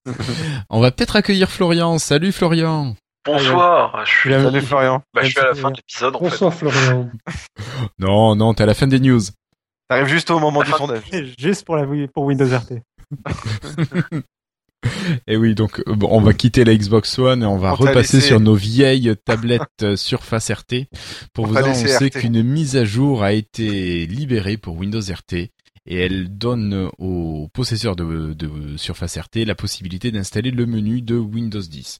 On 0.70 0.80
va 0.80 0.90
peut-être 0.92 1.16
accueillir 1.16 1.50
Florian. 1.50 1.98
Salut 1.98 2.32
Florian. 2.32 2.94
Bonsoir, 3.26 4.04
je 4.06 4.10
suis, 4.10 4.30
Salut 4.32 4.60
Florian. 4.60 5.02
bah, 5.14 5.22
je 5.22 5.30
suis 5.30 5.40
à 5.40 5.46
la 5.48 5.54
fin 5.54 5.70
de 5.70 5.76
l'épisode 5.76 6.14
en 6.14 6.18
fait. 6.18 6.24
Bonsoir 6.30 6.54
Florian. 6.54 7.10
Non, 7.98 8.36
non, 8.36 8.54
t'es 8.54 8.62
à 8.62 8.66
la 8.66 8.74
fin 8.74 8.86
des 8.86 9.00
news. 9.00 9.20
T'arrives 9.88 10.06
juste 10.06 10.30
au 10.30 10.38
moment 10.38 10.62
du 10.62 10.70
sondage. 10.70 11.02
Juste 11.38 11.64
pour 11.64 11.76
la 11.76 11.84
pour 12.12 12.24
Windows 12.24 12.46
RT. 12.46 12.80
Et 15.26 15.36
oui, 15.36 15.54
donc 15.54 15.82
euh, 15.86 15.94
bon, 15.94 16.08
on 16.10 16.20
va 16.20 16.32
quitter 16.34 16.64
la 16.64 16.74
Xbox 16.76 17.18
One 17.18 17.42
et 17.42 17.46
on 17.46 17.58
va 17.58 17.72
On 17.72 17.76
repasser 17.76 18.18
laissé- 18.18 18.20
sur 18.28 18.40
nos 18.40 18.54
vieilles 18.54 19.14
tablettes 19.24 19.62
euh, 19.82 19.96
Surface 19.96 20.50
RT 20.50 20.86
pour 21.32 21.44
On 21.44 21.48
vous 21.48 21.56
annoncer 21.56 22.10
qu'une 22.10 22.42
mise 22.42 22.76
à 22.76 22.84
jour 22.84 23.22
a 23.22 23.32
été 23.32 24.06
libérée 24.06 24.56
pour 24.56 24.76
Windows 24.76 25.00
RT 25.00 25.34
et 25.86 25.96
elle 25.96 26.36
donne 26.36 26.88
aux 26.98 27.48
possesseurs 27.52 27.96
de, 27.96 28.32
de 28.32 28.76
Surface 28.76 29.18
RT 29.18 29.44
la 29.46 29.54
possibilité 29.54 30.10
d'installer 30.10 30.50
le 30.50 30.66
menu 30.66 31.02
de 31.02 31.16
Windows 31.16 31.60
10. 31.60 31.98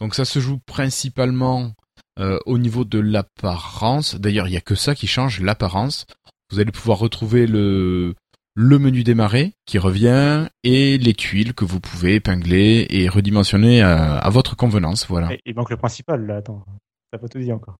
Donc 0.00 0.14
ça 0.14 0.24
se 0.24 0.38
joue 0.40 0.58
principalement 0.66 1.72
euh, 2.18 2.38
au 2.46 2.58
niveau 2.58 2.84
de 2.84 2.98
l'apparence. 2.98 4.14
D'ailleurs, 4.14 4.46
il 4.48 4.52
n'y 4.52 4.56
a 4.56 4.62
que 4.62 4.74
ça 4.74 4.94
qui 4.94 5.06
change, 5.06 5.40
l'apparence. 5.40 6.06
Vous 6.50 6.60
allez 6.60 6.70
pouvoir 6.72 6.98
retrouver 6.98 7.46
le 7.46 8.14
le 8.58 8.78
menu 8.78 9.04
démarrer 9.04 9.52
qui 9.66 9.78
revient 9.78 10.48
et 10.64 10.96
les 10.96 11.12
tuiles 11.14 11.52
que 11.52 11.66
vous 11.66 11.78
pouvez 11.78 12.14
épingler 12.14 12.86
et 12.88 13.08
redimensionner 13.08 13.82
à, 13.82 14.16
à 14.16 14.30
votre 14.30 14.56
convenance. 14.56 15.06
Voilà. 15.08 15.32
Et 15.32 15.40
Il 15.44 15.54
manque 15.54 15.70
le 15.70 15.76
principal 15.76 16.26
là. 16.26 16.36
Attends, 16.38 16.64
t'as 17.12 17.18
pas 17.18 17.28
tout 17.28 17.38
dit 17.38 17.52
encore. 17.52 17.76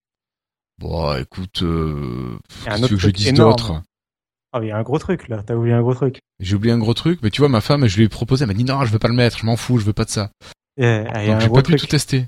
Bon, 0.79 1.17
écoute, 1.17 1.63
euh, 1.63 2.37
un 2.67 2.75
qu'est-ce 2.75 2.77
que 2.81 2.83
autre 2.85 2.93
que 2.93 2.99
je 3.01 3.09
dise 3.09 3.33
d'autre? 3.33 3.81
Ah, 4.53 4.59
mais 4.59 4.67
il 4.67 4.69
y 4.69 4.71
a 4.71 4.77
un 4.77 4.83
gros 4.83 4.99
truc 4.99 5.27
là. 5.27 5.41
T'as 5.43 5.55
oublié 5.55 5.73
un 5.73 5.81
gros 5.81 5.95
truc. 5.95 6.21
J'ai 6.39 6.55
oublié 6.55 6.71
un 6.73 6.77
gros 6.77 6.93
truc, 6.93 7.19
mais 7.23 7.31
tu 7.31 7.41
vois, 7.41 7.49
ma 7.49 7.59
femme, 7.61 7.87
je 7.87 7.97
lui 7.97 8.03
ai 8.05 8.09
proposé, 8.09 8.43
elle 8.43 8.47
m'a 8.47 8.53
dit 8.53 8.63
non, 8.63 8.85
je 8.85 8.91
veux 8.91 8.99
pas 8.99 9.07
le 9.07 9.15
mettre, 9.15 9.39
je 9.39 9.45
m'en 9.47 9.57
fous, 9.57 9.79
je 9.79 9.85
veux 9.85 9.93
pas 9.93 10.05
de 10.05 10.11
ça. 10.11 10.29
Eh, 10.77 10.85
a 10.85 11.25
Donc 11.25 11.41
j'ai 11.41 11.49
pas 11.49 11.63
pu 11.63 11.75
tout 11.75 11.87
tester. 11.87 12.27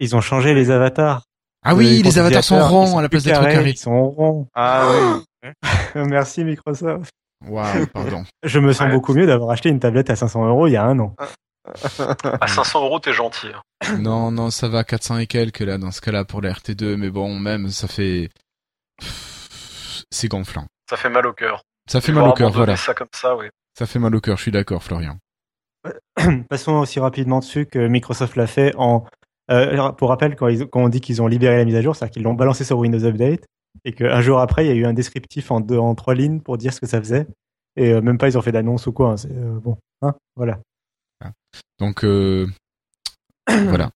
Ils 0.00 0.14
ont 0.14 0.20
changé 0.20 0.52
les 0.52 0.70
avatars. 0.70 1.22
Ah 1.64 1.72
Euh, 1.72 1.76
oui, 1.76 2.02
les 2.02 2.18
avatars 2.18 2.44
sont 2.44 2.60
ronds 2.62 2.86
sont 2.86 2.98
à 2.98 3.02
la 3.02 3.08
place 3.08 3.24
d'être 3.24 3.40
carrés. 3.40 3.70
Ils 3.70 3.78
sont 3.78 4.10
ronds. 4.10 4.46
Ah 4.54 4.86
oui. 5.42 5.50
Merci 5.94 6.44
Microsoft. 6.44 7.10
Waouh, 7.46 7.86
pardon. 7.88 8.24
Je 8.42 8.58
me 8.58 8.72
sens 8.72 8.86
Ouais. 8.88 8.92
beaucoup 8.92 9.14
mieux 9.14 9.26
d'avoir 9.26 9.50
acheté 9.50 9.68
une 9.68 9.80
tablette 9.80 10.10
à 10.10 10.16
500 10.16 10.46
euros 10.48 10.66
il 10.66 10.72
y 10.72 10.76
a 10.76 10.84
un 10.84 10.98
an. 10.98 11.14
À 12.40 12.46
500 12.46 12.84
euros, 12.84 13.00
t'es 13.00 13.12
gentil. 13.12 13.48
hein. 13.48 13.96
non, 13.98 14.30
non, 14.30 14.50
ça 14.50 14.68
va 14.68 14.84
400 14.84 15.18
et 15.18 15.26
quelques 15.26 15.60
là 15.60 15.78
dans 15.78 15.90
ce 15.90 16.00
cas-là 16.00 16.24
pour 16.24 16.40
la 16.40 16.52
RT2, 16.52 16.94
mais 16.96 17.10
bon, 17.10 17.38
même 17.38 17.68
ça 17.68 17.88
fait, 17.88 18.28
c'est 20.10 20.28
gonflant. 20.28 20.66
Ça 20.88 20.96
fait 20.96 21.08
mal 21.10 21.26
au 21.26 21.32
cœur. 21.32 21.62
Ça 21.90 22.00
fait 22.00 22.12
mal 22.12 22.28
au 22.28 22.32
cœur, 22.32 22.50
voilà. 22.50 22.76
ça 22.76 22.94
comme 22.94 23.08
ça, 23.12 23.36
oui. 23.36 23.46
Ça 23.78 23.86
fait 23.86 23.98
mal 23.98 24.14
au 24.14 24.20
cœur, 24.20 24.36
je 24.36 24.42
suis 24.42 24.52
d'accord, 24.52 24.82
Florian. 24.82 25.18
Passons 26.48 26.72
aussi 26.74 26.98
rapidement 27.00 27.40
dessus 27.40 27.66
que 27.66 27.86
Microsoft 27.86 28.36
l'a 28.36 28.46
fait 28.46 28.72
en. 28.76 29.04
euh, 29.50 29.92
pour 29.92 30.08
rappel, 30.08 30.34
quand, 30.36 30.48
ils, 30.48 30.66
quand 30.66 30.80
on 30.82 30.88
dit 30.88 31.00
qu'ils 31.00 31.20
ont 31.22 31.26
libéré 31.26 31.56
la 31.56 31.64
mise 31.64 31.76
à 31.76 31.82
jour, 31.82 31.94
c'est-à-dire 31.94 32.12
qu'ils 32.14 32.22
l'ont 32.22 32.34
balancé 32.34 32.64
sur 32.64 32.78
Windows 32.78 33.04
Update 33.04 33.44
et 33.84 33.92
qu'un 33.92 34.20
jour 34.20 34.40
après, 34.40 34.64
il 34.64 34.68
y 34.68 34.72
a 34.72 34.74
eu 34.74 34.86
un 34.86 34.92
descriptif 34.92 35.50
en 35.50 35.60
deux, 35.60 35.78
en 35.78 35.94
trois 35.94 36.14
lignes 36.14 36.40
pour 36.40 36.58
dire 36.58 36.72
ce 36.72 36.80
que 36.80 36.86
ça 36.86 37.00
faisait. 37.00 37.26
Et 37.76 37.92
euh, 37.92 38.00
même 38.00 38.18
pas 38.18 38.28
ils 38.28 38.38
ont 38.38 38.42
fait 38.42 38.52
d'annonce 38.52 38.86
ou 38.86 38.92
quoi. 38.92 39.12
hein, 39.12 39.16
euh, 39.30 39.60
bon, 39.60 39.76
hein, 40.02 40.14
voilà. 40.34 40.60
Donc 41.78 42.04
euh, 42.04 42.46
voilà. 43.48 43.90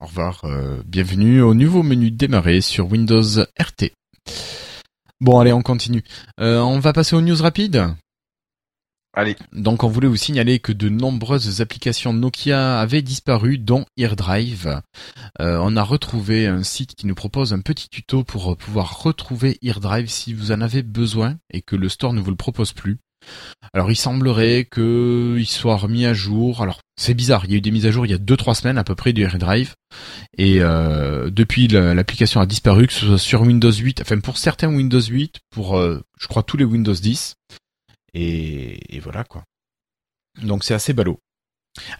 Au 0.00 0.06
revoir. 0.06 0.44
bienvenue 0.86 1.40
au 1.40 1.54
nouveau 1.54 1.82
menu 1.82 2.12
démarrer 2.12 2.60
sur 2.60 2.90
Windows 2.90 3.42
RT. 3.58 3.92
Bon, 5.20 5.40
allez, 5.40 5.52
on 5.52 5.62
continue. 5.62 6.04
On 6.38 6.78
va 6.78 6.92
passer 6.92 7.16
aux 7.16 7.20
news 7.20 7.42
rapides. 7.42 7.84
Donc, 9.52 9.84
on 9.84 9.88
voulait 9.88 10.08
vous 10.08 10.16
signaler 10.16 10.58
que 10.58 10.72
de 10.72 10.88
nombreuses 10.88 11.60
applications 11.60 12.12
Nokia 12.12 12.78
avaient 12.80 13.02
disparu, 13.02 13.58
dont 13.58 13.84
AirDrive. 13.96 14.80
Euh, 15.40 15.58
on 15.62 15.76
a 15.76 15.82
retrouvé 15.82 16.46
un 16.46 16.62
site 16.62 16.94
qui 16.94 17.06
nous 17.06 17.14
propose 17.14 17.52
un 17.52 17.60
petit 17.60 17.88
tuto 17.88 18.24
pour 18.24 18.56
pouvoir 18.56 19.02
retrouver 19.02 19.58
AirDrive 19.62 20.08
si 20.08 20.32
vous 20.34 20.52
en 20.52 20.60
avez 20.60 20.82
besoin 20.82 21.36
et 21.52 21.62
que 21.62 21.76
le 21.76 21.88
store 21.88 22.12
ne 22.12 22.20
vous 22.20 22.30
le 22.30 22.36
propose 22.36 22.72
plus. 22.72 22.98
Alors, 23.74 23.90
il 23.90 23.96
semblerait 23.96 24.64
que 24.70 25.36
il 25.38 25.46
soit 25.46 25.76
remis 25.76 26.06
à 26.06 26.14
jour. 26.14 26.62
Alors, 26.62 26.80
c'est 26.96 27.14
bizarre. 27.14 27.44
Il 27.44 27.50
y 27.50 27.54
a 27.54 27.56
eu 27.58 27.60
des 27.60 27.70
mises 27.72 27.86
à 27.86 27.90
jour 27.90 28.06
il 28.06 28.10
y 28.10 28.14
a 28.14 28.18
deux 28.18 28.36
trois 28.36 28.54
semaines 28.54 28.78
à 28.78 28.84
peu 28.84 28.94
près 28.94 29.12
du 29.12 29.22
AirDrive. 29.22 29.74
Et 30.38 30.58
euh, 30.60 31.28
depuis, 31.30 31.66
la- 31.68 31.94
l'application 31.94 32.40
a 32.40 32.46
disparu, 32.46 32.86
que 32.86 32.92
ce 32.92 33.06
soit 33.06 33.18
sur 33.18 33.42
Windows 33.42 33.72
8, 33.72 34.00
enfin 34.02 34.20
pour 34.20 34.38
certains 34.38 34.68
Windows 34.68 35.00
8, 35.02 35.40
pour 35.50 35.76
euh, 35.78 36.00
je 36.20 36.28
crois 36.28 36.42
tous 36.44 36.56
les 36.56 36.64
Windows 36.64 36.94
10. 36.94 37.34
Et, 38.14 38.96
et 38.96 39.00
voilà 39.00 39.24
quoi. 39.24 39.44
Donc 40.42 40.64
c'est 40.64 40.74
assez 40.74 40.92
ballot. 40.92 41.18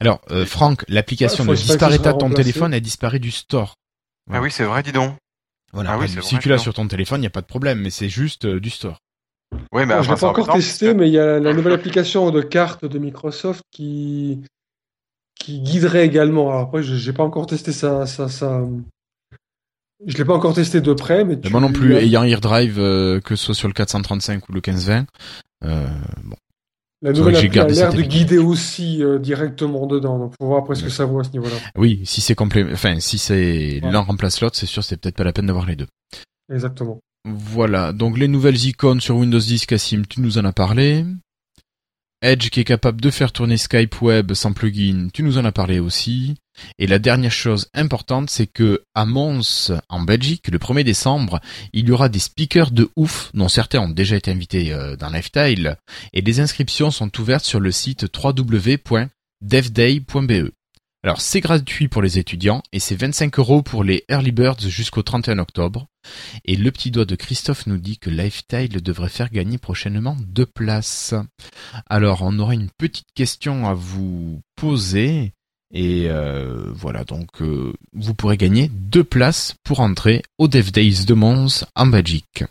Alors, 0.00 0.20
euh, 0.30 0.44
Franck, 0.46 0.84
l'application 0.88 1.44
Ouais, 1.44 1.46
faut 1.48 1.52
ne 1.52 1.56
disparaît 1.66 1.98
pas 1.98 2.12
de 2.12 2.18
ton 2.18 2.30
téléphone, 2.30 2.74
elle 2.74 2.80
disparaît 2.80 3.18
du 3.18 3.30
store. 3.30 3.74
Ah 4.30 4.40
oui, 4.40 4.50
c'est 4.50 4.64
vrai, 4.64 4.82
dis 4.82 4.92
donc. 4.92 5.14
Voilà. 5.72 5.90
Ah 5.90 5.94
Après, 5.94 6.08
si 6.08 6.16
vrai, 6.16 6.38
tu 6.42 6.48
l'as 6.48 6.58
sur 6.58 6.74
ton 6.74 6.88
téléphone, 6.88 7.18
il 7.18 7.22
n'y 7.22 7.26
a 7.26 7.30
pas 7.30 7.42
de 7.42 7.46
problème, 7.46 7.80
mais 7.80 7.90
c'est 7.90 8.08
juste 8.08 8.46
euh, 8.46 8.58
du 8.60 8.70
store. 8.70 8.98
Oui, 9.72 9.86
mais 9.86 9.94
enfin, 9.94 10.02
je 10.02 10.10
l'ai 10.10 10.20
pas 10.20 10.28
encore 10.28 10.52
testé, 10.54 10.86
que- 10.86 10.92
mais 10.92 11.08
il 11.08 11.12
y 11.12 11.18
a 11.18 11.38
la 11.38 11.52
nouvelle 11.52 11.72
application 11.74 12.30
de 12.30 12.42
cartes 12.42 12.84
de 12.84 12.98
Microsoft 12.98 13.62
qui, 13.70 14.40
qui 15.38 15.60
guiderait 15.60 16.04
également. 16.06 16.48
Alors 16.50 16.62
après, 16.62 16.82
je 16.82 17.06
n'ai 17.10 17.16
pas 17.16 17.22
encore 17.24 17.46
testé 17.46 17.72
ça. 17.72 18.06
ça, 18.06 18.28
ça... 18.28 18.62
Je 20.06 20.16
l'ai 20.16 20.24
pas 20.24 20.34
encore 20.34 20.54
testé 20.54 20.80
de 20.80 20.92
près, 20.92 21.24
mais 21.24 21.38
tu... 21.40 21.50
Moi 21.50 21.60
non 21.60 21.72
plus, 21.72 21.94
ayant 21.96 22.22
AirDrive, 22.22 22.78
euh, 22.78 23.20
que 23.20 23.34
ce 23.36 23.46
soit 23.46 23.54
sur 23.54 23.68
le 23.68 23.74
435 23.74 24.48
ou 24.48 24.52
le 24.52 24.60
1520, 24.64 25.06
euh, 25.64 25.86
bon. 26.24 26.36
La 27.00 27.12
nouvelle 27.12 27.36
appli 27.36 27.60
a 27.60 27.66
l'air 27.66 27.92
de 27.92 28.02
guider 28.02 28.38
aussi 28.38 29.02
euh, 29.04 29.18
directement 29.20 29.86
dedans. 29.86 30.18
Donc, 30.18 30.34
faut 30.40 30.46
voir 30.46 30.60
après 30.62 30.74
ce 30.74 30.82
que 30.82 30.90
ça 30.90 31.04
vaut 31.04 31.20
à 31.20 31.24
ce 31.24 31.30
niveau-là. 31.30 31.54
Oui, 31.76 32.00
si 32.04 32.20
c'est 32.20 32.34
complet, 32.34 32.66
enfin, 32.72 32.98
si 32.98 33.18
c'est 33.18 33.80
Ouais. 33.82 33.90
l'un 33.92 34.00
remplace 34.00 34.40
l'autre, 34.40 34.56
c'est 34.56 34.66
sûr, 34.66 34.82
c'est 34.82 34.96
peut-être 35.00 35.14
pas 35.16 35.22
la 35.24 35.32
peine 35.32 35.46
d'avoir 35.46 35.66
les 35.66 35.76
deux. 35.76 35.86
Exactement. 36.52 36.98
Voilà, 37.24 37.92
donc 37.92 38.18
les 38.18 38.26
nouvelles 38.26 38.64
icônes 38.64 39.00
sur 39.00 39.16
Windows 39.16 39.38
10, 39.38 39.66
Cassim, 39.66 40.02
tu 40.08 40.20
nous 40.20 40.38
en 40.38 40.44
as 40.44 40.52
parlé. 40.52 41.04
Edge 42.20 42.50
qui 42.50 42.60
est 42.60 42.64
capable 42.64 43.00
de 43.00 43.10
faire 43.10 43.30
tourner 43.30 43.56
Skype 43.58 44.00
Web 44.02 44.32
sans 44.34 44.52
plugin, 44.52 45.08
tu 45.12 45.22
nous 45.22 45.38
en 45.38 45.44
as 45.44 45.52
parlé 45.52 45.78
aussi. 45.78 46.34
Et 46.78 46.86
la 46.86 46.98
dernière 46.98 47.32
chose 47.32 47.68
importante, 47.74 48.30
c'est 48.30 48.46
que 48.46 48.82
à 48.94 49.04
Mons, 49.04 49.72
en 49.88 50.00
Belgique, 50.00 50.48
le 50.48 50.58
1er 50.58 50.84
décembre, 50.84 51.40
il 51.72 51.88
y 51.88 51.92
aura 51.92 52.08
des 52.08 52.18
speakers 52.18 52.70
de 52.70 52.90
ouf, 52.96 53.30
dont 53.34 53.48
certains 53.48 53.80
ont 53.80 53.88
déjà 53.88 54.16
été 54.16 54.30
invités 54.30 54.72
euh, 54.72 54.96
dans 54.96 55.10
Lifestyle, 55.10 55.76
et 56.12 56.20
les 56.20 56.40
inscriptions 56.40 56.90
sont 56.90 57.10
ouvertes 57.20 57.44
sur 57.44 57.60
le 57.60 57.72
site 57.72 58.06
www.devday.be. 58.14 59.08
Alors 61.04 61.20
c'est 61.20 61.40
gratuit 61.40 61.86
pour 61.86 62.02
les 62.02 62.18
étudiants 62.18 62.60
et 62.72 62.80
c'est 62.80 62.96
25 62.96 63.38
euros 63.38 63.62
pour 63.62 63.84
les 63.84 64.04
early 64.10 64.32
birds 64.32 64.68
jusqu'au 64.68 65.02
31 65.02 65.38
octobre. 65.38 65.86
Et 66.44 66.56
le 66.56 66.72
petit 66.72 66.90
doigt 66.90 67.04
de 67.04 67.14
Christophe 67.14 67.66
nous 67.66 67.78
dit 67.78 67.98
que 67.98 68.10
Lifestyle 68.10 68.82
devrait 68.82 69.08
faire 69.08 69.30
gagner 69.30 69.58
prochainement 69.58 70.16
deux 70.26 70.46
places. 70.46 71.14
Alors, 71.88 72.22
on 72.22 72.38
aura 72.40 72.54
une 72.54 72.70
petite 72.76 73.12
question 73.14 73.68
à 73.68 73.74
vous 73.74 74.42
poser. 74.56 75.32
Et 75.72 76.06
euh, 76.08 76.72
voilà, 76.72 77.04
donc 77.04 77.42
euh, 77.42 77.74
vous 77.92 78.14
pourrez 78.14 78.38
gagner 78.38 78.68
deux 78.68 79.04
places 79.04 79.54
pour 79.64 79.80
entrer 79.80 80.22
au 80.38 80.48
Dev 80.48 80.70
Days 80.70 81.04
de 81.04 81.12
Mons 81.14 81.66
en 81.74 81.86
Belgique. 81.86 82.44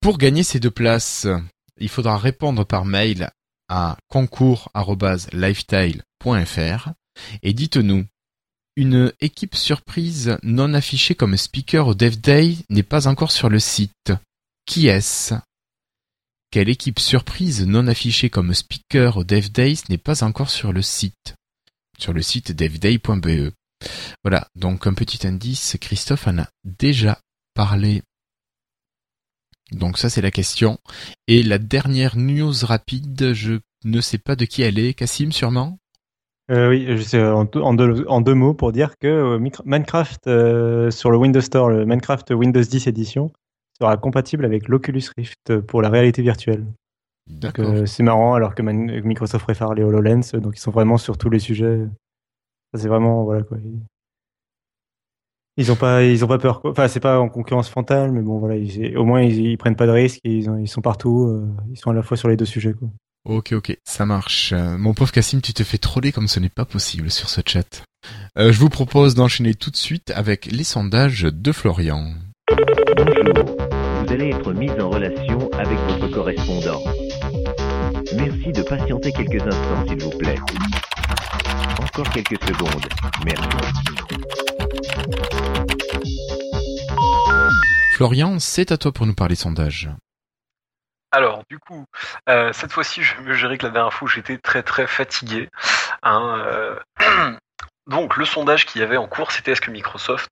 Pour 0.00 0.18
gagner 0.18 0.42
ces 0.42 0.58
deux 0.58 0.72
places, 0.72 1.28
il 1.78 1.88
faudra 1.88 2.18
répondre 2.18 2.64
par 2.64 2.84
mail 2.84 3.30
à 3.68 3.96
concours.lifestyle.fr 4.08 6.88
et 7.42 7.52
dites-nous 7.52 8.06
une 8.76 9.12
équipe 9.20 9.54
surprise 9.54 10.38
non 10.42 10.74
affichée 10.74 11.14
comme 11.14 11.36
speaker 11.36 11.88
au 11.88 11.94
Dev 11.94 12.16
Day 12.16 12.56
n'est 12.70 12.82
pas 12.82 13.08
encore 13.08 13.30
sur 13.30 13.48
le 13.48 13.58
site. 13.58 14.12
Qui 14.64 14.86
est-ce? 14.86 15.34
Quelle 16.50 16.68
équipe 16.68 16.98
surprise 16.98 17.66
non 17.66 17.86
affichée 17.86 18.30
comme 18.30 18.54
speaker 18.54 19.18
au 19.18 19.24
Dev 19.24 19.50
Days 19.50 19.82
n'est 19.88 19.98
pas 19.98 20.24
encore 20.24 20.50
sur 20.50 20.72
le 20.72 20.82
site? 20.82 21.34
Sur 22.00 22.14
le 22.14 22.22
site 22.22 22.52
devday.be. 22.52 23.52
Voilà, 24.24 24.48
donc 24.56 24.86
un 24.86 24.94
petit 24.94 25.26
indice, 25.26 25.76
Christophe 25.80 26.26
en 26.28 26.38
a 26.38 26.48
déjà 26.64 27.18
parlé. 27.54 28.02
Donc 29.72 29.98
ça 29.98 30.08
c'est 30.08 30.22
la 30.22 30.30
question. 30.30 30.78
Et 31.28 31.42
la 31.42 31.58
dernière 31.58 32.16
news 32.16 32.54
rapide, 32.62 33.34
je 33.34 33.60
ne 33.84 34.00
sais 34.00 34.18
pas 34.18 34.34
de 34.34 34.46
qui 34.46 34.62
elle 34.62 34.78
est, 34.78 34.94
Cassim 34.94 35.30
sûrement? 35.30 35.78
Euh, 36.50 36.70
oui, 36.70 36.86
je 36.88 37.02
sais, 37.02 37.22
en, 37.22 37.44
deux- 37.44 38.34
mots 38.34 38.54
pour 38.54 38.72
dire 38.72 38.96
que 38.98 39.06
euh, 39.06 39.50
Minecraft 39.64 40.26
euh, 40.26 40.90
sur 40.90 41.10
le 41.10 41.18
Windows 41.18 41.40
Store, 41.40 41.68
le 41.68 41.84
Minecraft 41.84 42.30
Windows 42.30 42.62
10 42.62 42.88
Edition, 42.88 43.30
sera 43.78 43.96
compatible 43.98 44.44
avec 44.44 44.68
l'Oculus 44.68 45.04
Rift 45.16 45.60
pour 45.60 45.80
la 45.82 45.90
réalité 45.90 46.22
virtuelle. 46.22 46.64
Euh, 47.58 47.86
c'est 47.86 48.02
marrant 48.02 48.34
alors 48.34 48.54
que 48.54 48.62
Microsoft 48.62 49.44
préfère 49.44 49.74
les 49.74 49.82
HoloLens, 49.82 50.32
donc 50.34 50.56
ils 50.56 50.60
sont 50.60 50.70
vraiment 50.70 50.96
sur 50.98 51.16
tous 51.18 51.30
les 51.30 51.38
sujets. 51.38 51.80
C'est 52.74 52.88
vraiment 52.88 53.24
voilà 53.24 53.42
quoi. 53.42 53.58
Ils- 53.64 53.80
Ils 55.56 55.70
ont 55.72 55.76
pas, 55.76 56.02
ils 56.04 56.24
ont 56.24 56.28
pas 56.28 56.38
peur. 56.38 56.60
quoi. 56.62 56.70
Enfin, 56.70 56.88
c'est 56.88 57.00
pas 57.00 57.18
en 57.20 57.28
concurrence 57.28 57.68
frontale, 57.68 58.12
mais 58.12 58.22
bon 58.22 58.38
voilà, 58.38 58.56
ils- 58.56 58.96
au 58.96 59.04
moins 59.04 59.20
ils, 59.22 59.38
ils 59.46 59.58
prennent 59.58 59.76
pas 59.76 59.86
de 59.86 59.90
risques, 59.92 60.20
ils, 60.24 60.48
ont- 60.48 60.56
ils 60.56 60.68
sont 60.68 60.80
partout, 60.80 61.26
euh, 61.28 61.46
ils 61.70 61.76
sont 61.76 61.90
à 61.90 61.94
la 61.94 62.02
fois 62.02 62.16
sur 62.16 62.28
les 62.28 62.36
deux 62.36 62.44
sujets 62.46 62.72
quoi. 62.72 62.88
Ok, 63.26 63.52
ok, 63.52 63.76
ça 63.84 64.06
marche. 64.06 64.52
Euh, 64.54 64.78
mon 64.78 64.94
pauvre 64.94 65.12
Cassim, 65.12 65.40
tu 65.42 65.52
te 65.52 65.62
fais 65.62 65.76
troller 65.76 66.12
comme 66.12 66.28
ce 66.28 66.40
n'est 66.40 66.48
pas 66.48 66.64
possible 66.64 67.10
sur 67.10 67.28
ce 67.28 67.42
chat. 67.44 67.82
Euh, 68.38 68.50
je 68.52 68.58
vous 68.58 68.70
propose 68.70 69.14
d'enchaîner 69.14 69.52
tout 69.54 69.70
de 69.70 69.76
suite 69.76 70.10
avec 70.12 70.46
les 70.46 70.64
sondages 70.64 71.24
de 71.24 71.52
Florian. 71.52 72.14
Bonjour, 72.96 73.56
vous 74.06 74.12
allez 74.12 74.30
être 74.30 74.52
mis 74.54 74.70
en 74.80 74.88
relation 74.88 75.50
avec 75.52 75.78
votre 75.80 76.08
correspondant. 76.10 76.80
Merci 78.16 78.52
de 78.52 78.62
patienter 78.62 79.12
quelques 79.12 79.42
instants, 79.46 79.86
s'il 79.86 80.02
vous 80.02 80.10
plaît. 80.18 80.38
Encore 81.80 82.10
quelques 82.10 82.42
secondes. 82.42 82.86
Merci. 83.24 83.48
Florian, 87.94 88.38
c'est 88.38 88.72
à 88.72 88.78
toi 88.78 88.92
pour 88.92 89.06
nous 89.06 89.14
parler 89.14 89.34
sondage. 89.34 89.90
Alors, 91.12 91.42
du 91.50 91.58
coup, 91.58 91.84
euh, 92.28 92.52
cette 92.52 92.72
fois-ci, 92.72 93.02
je 93.02 93.16
vais 93.16 93.22
mieux 93.22 93.34
gérer 93.34 93.58
que 93.58 93.66
la 93.66 93.72
dernière 93.72 93.92
fois 93.92 94.08
j'étais 94.12 94.38
très 94.38 94.62
très 94.62 94.86
fatigué. 94.86 95.48
hein, 96.02 96.38
euh. 96.38 96.76
Donc, 97.86 98.16
le 98.16 98.24
sondage 98.24 98.66
qu'il 98.66 98.80
y 98.80 98.84
avait 98.84 98.96
en 98.96 99.08
cours, 99.08 99.32
c'était 99.32 99.52
est-ce 99.52 99.60
que 99.60 99.70
Microsoft, 99.70 100.30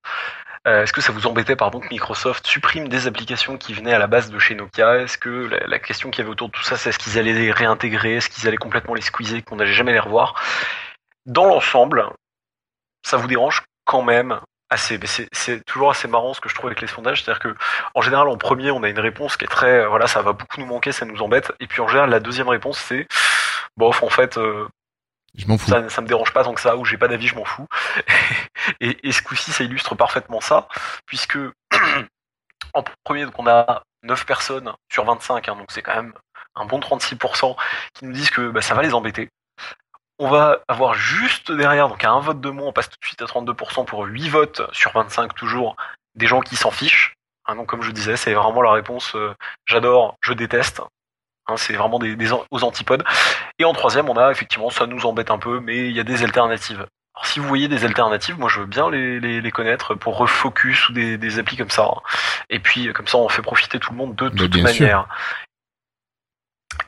euh, 0.68 0.82
est-ce 0.82 0.92
que 0.92 1.00
ça 1.00 1.12
vous 1.12 1.26
embêtait, 1.26 1.56
pardon, 1.56 1.80
que 1.80 1.88
Microsoft 1.88 2.46
supprime 2.46 2.88
des 2.88 3.06
applications 3.06 3.56
qui 3.56 3.72
venaient 3.72 3.94
à 3.94 3.98
la 3.98 4.06
base 4.06 4.30
de 4.30 4.38
chez 4.38 4.54
Nokia? 4.54 4.98
Est-ce 4.98 5.16
que 5.16 5.48
la, 5.66 5.78
question 5.78 6.10
qu'il 6.10 6.20
y 6.20 6.22
avait 6.22 6.30
autour 6.30 6.48
de 6.48 6.52
tout 6.52 6.62
ça, 6.62 6.76
c'est 6.76 6.90
est-ce 6.90 6.98
qu'ils 6.98 7.18
allaient 7.18 7.32
les 7.32 7.50
réintégrer? 7.50 8.16
Est-ce 8.16 8.28
qu'ils 8.28 8.46
allaient 8.46 8.58
complètement 8.58 8.94
les 8.94 9.00
squeezer, 9.00 9.42
qu'on 9.44 9.56
n'allait 9.56 9.72
jamais 9.72 9.92
les 9.92 9.98
revoir? 9.98 10.34
Dans 11.26 11.46
l'ensemble, 11.46 12.10
ça 13.02 13.16
vous 13.16 13.26
dérange 13.26 13.62
quand 13.86 14.02
même 14.02 14.40
assez? 14.68 15.00
C'est- 15.32 15.64
toujours 15.64 15.90
assez 15.90 16.08
marrant 16.08 16.34
ce 16.34 16.40
que 16.40 16.48
je 16.50 16.54
trouve 16.54 16.66
avec 16.66 16.82
les 16.82 16.86
sondages, 16.86 17.22
c'est-à-dire 17.22 17.40
que 17.40 17.54
en 17.94 18.02
général, 18.02 18.28
en 18.28 18.36
premier, 18.36 18.70
on 18.70 18.82
a 18.82 18.88
une 18.88 19.00
réponse 19.00 19.36
qui 19.38 19.44
est 19.44 19.48
très, 19.48 19.86
voilà, 19.86 20.06
ça 20.06 20.20
va 20.20 20.32
beaucoup 20.32 20.60
nous 20.60 20.66
manquer, 20.66 20.92
ça 20.92 21.06
nous 21.06 21.22
embête. 21.22 21.52
Et 21.60 21.66
puis 21.66 21.80
en 21.80 21.88
général, 21.88 22.10
la 22.10 22.20
deuxième 22.20 22.48
réponse, 22.48 22.78
c'est, 22.78 23.06
bof, 23.78 24.02
en 24.02 24.10
fait, 24.10 24.36
euh, 24.36 24.68
Ça, 25.70 25.88
ça 25.88 26.00
me 26.00 26.06
dérange 26.06 26.32
pas 26.32 26.44
tant 26.44 26.55
que 26.55 26.60
ça, 26.60 26.76
ou 26.76 26.84
j'ai 26.84 26.98
pas 26.98 27.09
d'avis, 27.09 27.28
je 27.28 27.34
m'en 27.34 27.44
fous. 27.44 27.66
et, 28.80 29.09
et 29.09 29.12
ce 29.12 29.22
coup-ci, 29.22 29.52
ça 29.52 29.64
illustre 29.64 29.94
parfaitement 29.94 30.40
ça, 30.40 30.68
puisque 31.06 31.38
en 32.74 32.84
premier, 33.05 33.24
donc 33.24 33.38
on 33.38 33.46
a 33.46 33.82
9 34.02 34.26
personnes 34.26 34.72
sur 34.90 35.05
25, 35.05 35.48
hein, 35.48 35.56
donc 35.56 35.70
c'est 35.70 35.82
quand 35.82 35.94
même 35.94 36.12
un 36.55 36.64
bon 36.64 36.80
36% 36.80 37.56
qui 37.94 38.05
nous 38.05 38.12
disent 38.12 38.30
que 38.30 38.50
bah, 38.50 38.62
ça 38.62 38.74
va 38.74 38.82
les 38.82 38.94
embêter. 38.94 39.28
On 40.18 40.28
va 40.28 40.59
avoir 40.66 40.94
juste 40.94 41.52
derrière, 41.52 41.88
donc 41.88 42.02
à 42.02 42.10
un 42.10 42.20
vote 42.20 42.40
de 42.40 42.50
moins, 42.50 42.68
on 42.68 42.72
passe 42.72 42.88
tout 42.88 42.96
de 43.00 43.06
suite 43.06 43.22
à 43.22 43.26
32% 43.26 43.84
pour 43.84 44.05
8 44.05 44.28
votes 44.28 44.62
sur 44.72 44.92
25 44.92 45.34
toujours, 45.34 45.76
des 46.16 46.26
gens 46.26 46.40
qui 46.40 46.56
s'en 46.56 46.70
fichent. 46.70 47.14
Hein, 47.46 47.56
donc 47.56 47.68
comme 47.68 47.82
je 47.82 47.92
disais, 47.92 48.16
c'est 48.16 48.34
vraiment 48.34 48.62
la 48.62 48.72
réponse 48.72 49.14
euh, 49.14 49.34
j'adore, 49.66 50.16
je 50.20 50.32
déteste. 50.32 50.82
Hein, 51.48 51.56
c'est 51.56 51.72
vraiment 51.74 51.98
des, 51.98 52.14
aux 52.50 52.64
antipodes. 52.64 53.04
Et 53.58 53.64
en 53.64 53.72
troisième, 53.72 54.08
on 54.08 54.16
a 54.16 54.30
effectivement, 54.30 54.70
ça 54.70 54.86
nous 54.86 55.06
embête 55.06 55.30
un 55.30 55.38
peu, 55.38 55.60
mais 55.60 55.88
il 55.88 55.96
y 55.96 56.00
a 56.00 56.04
des 56.04 56.22
alternatives. 56.22 56.86
Alors 57.14 57.26
si 57.26 57.40
vous 57.40 57.48
voyez 57.48 57.68
des 57.68 57.84
alternatives, 57.84 58.38
moi 58.38 58.48
je 58.48 58.60
veux 58.60 58.66
bien 58.66 58.90
les, 58.90 59.18
les, 59.18 59.40
les 59.40 59.50
connaître 59.50 59.94
pour 59.94 60.16
refocus 60.18 60.88
ou 60.88 60.92
des, 60.92 61.16
des 61.18 61.38
applis 61.38 61.56
comme 61.56 61.70
ça. 61.70 61.84
hein. 61.84 62.00
Et 62.50 62.60
puis 62.60 62.92
comme 62.92 63.06
ça, 63.08 63.18
on 63.18 63.28
fait 63.28 63.42
profiter 63.42 63.80
tout 63.80 63.90
le 63.92 63.96
monde 63.96 64.14
de 64.14 64.28
toute 64.28 64.52
sûr. 64.54 64.62
manière. 64.62 65.06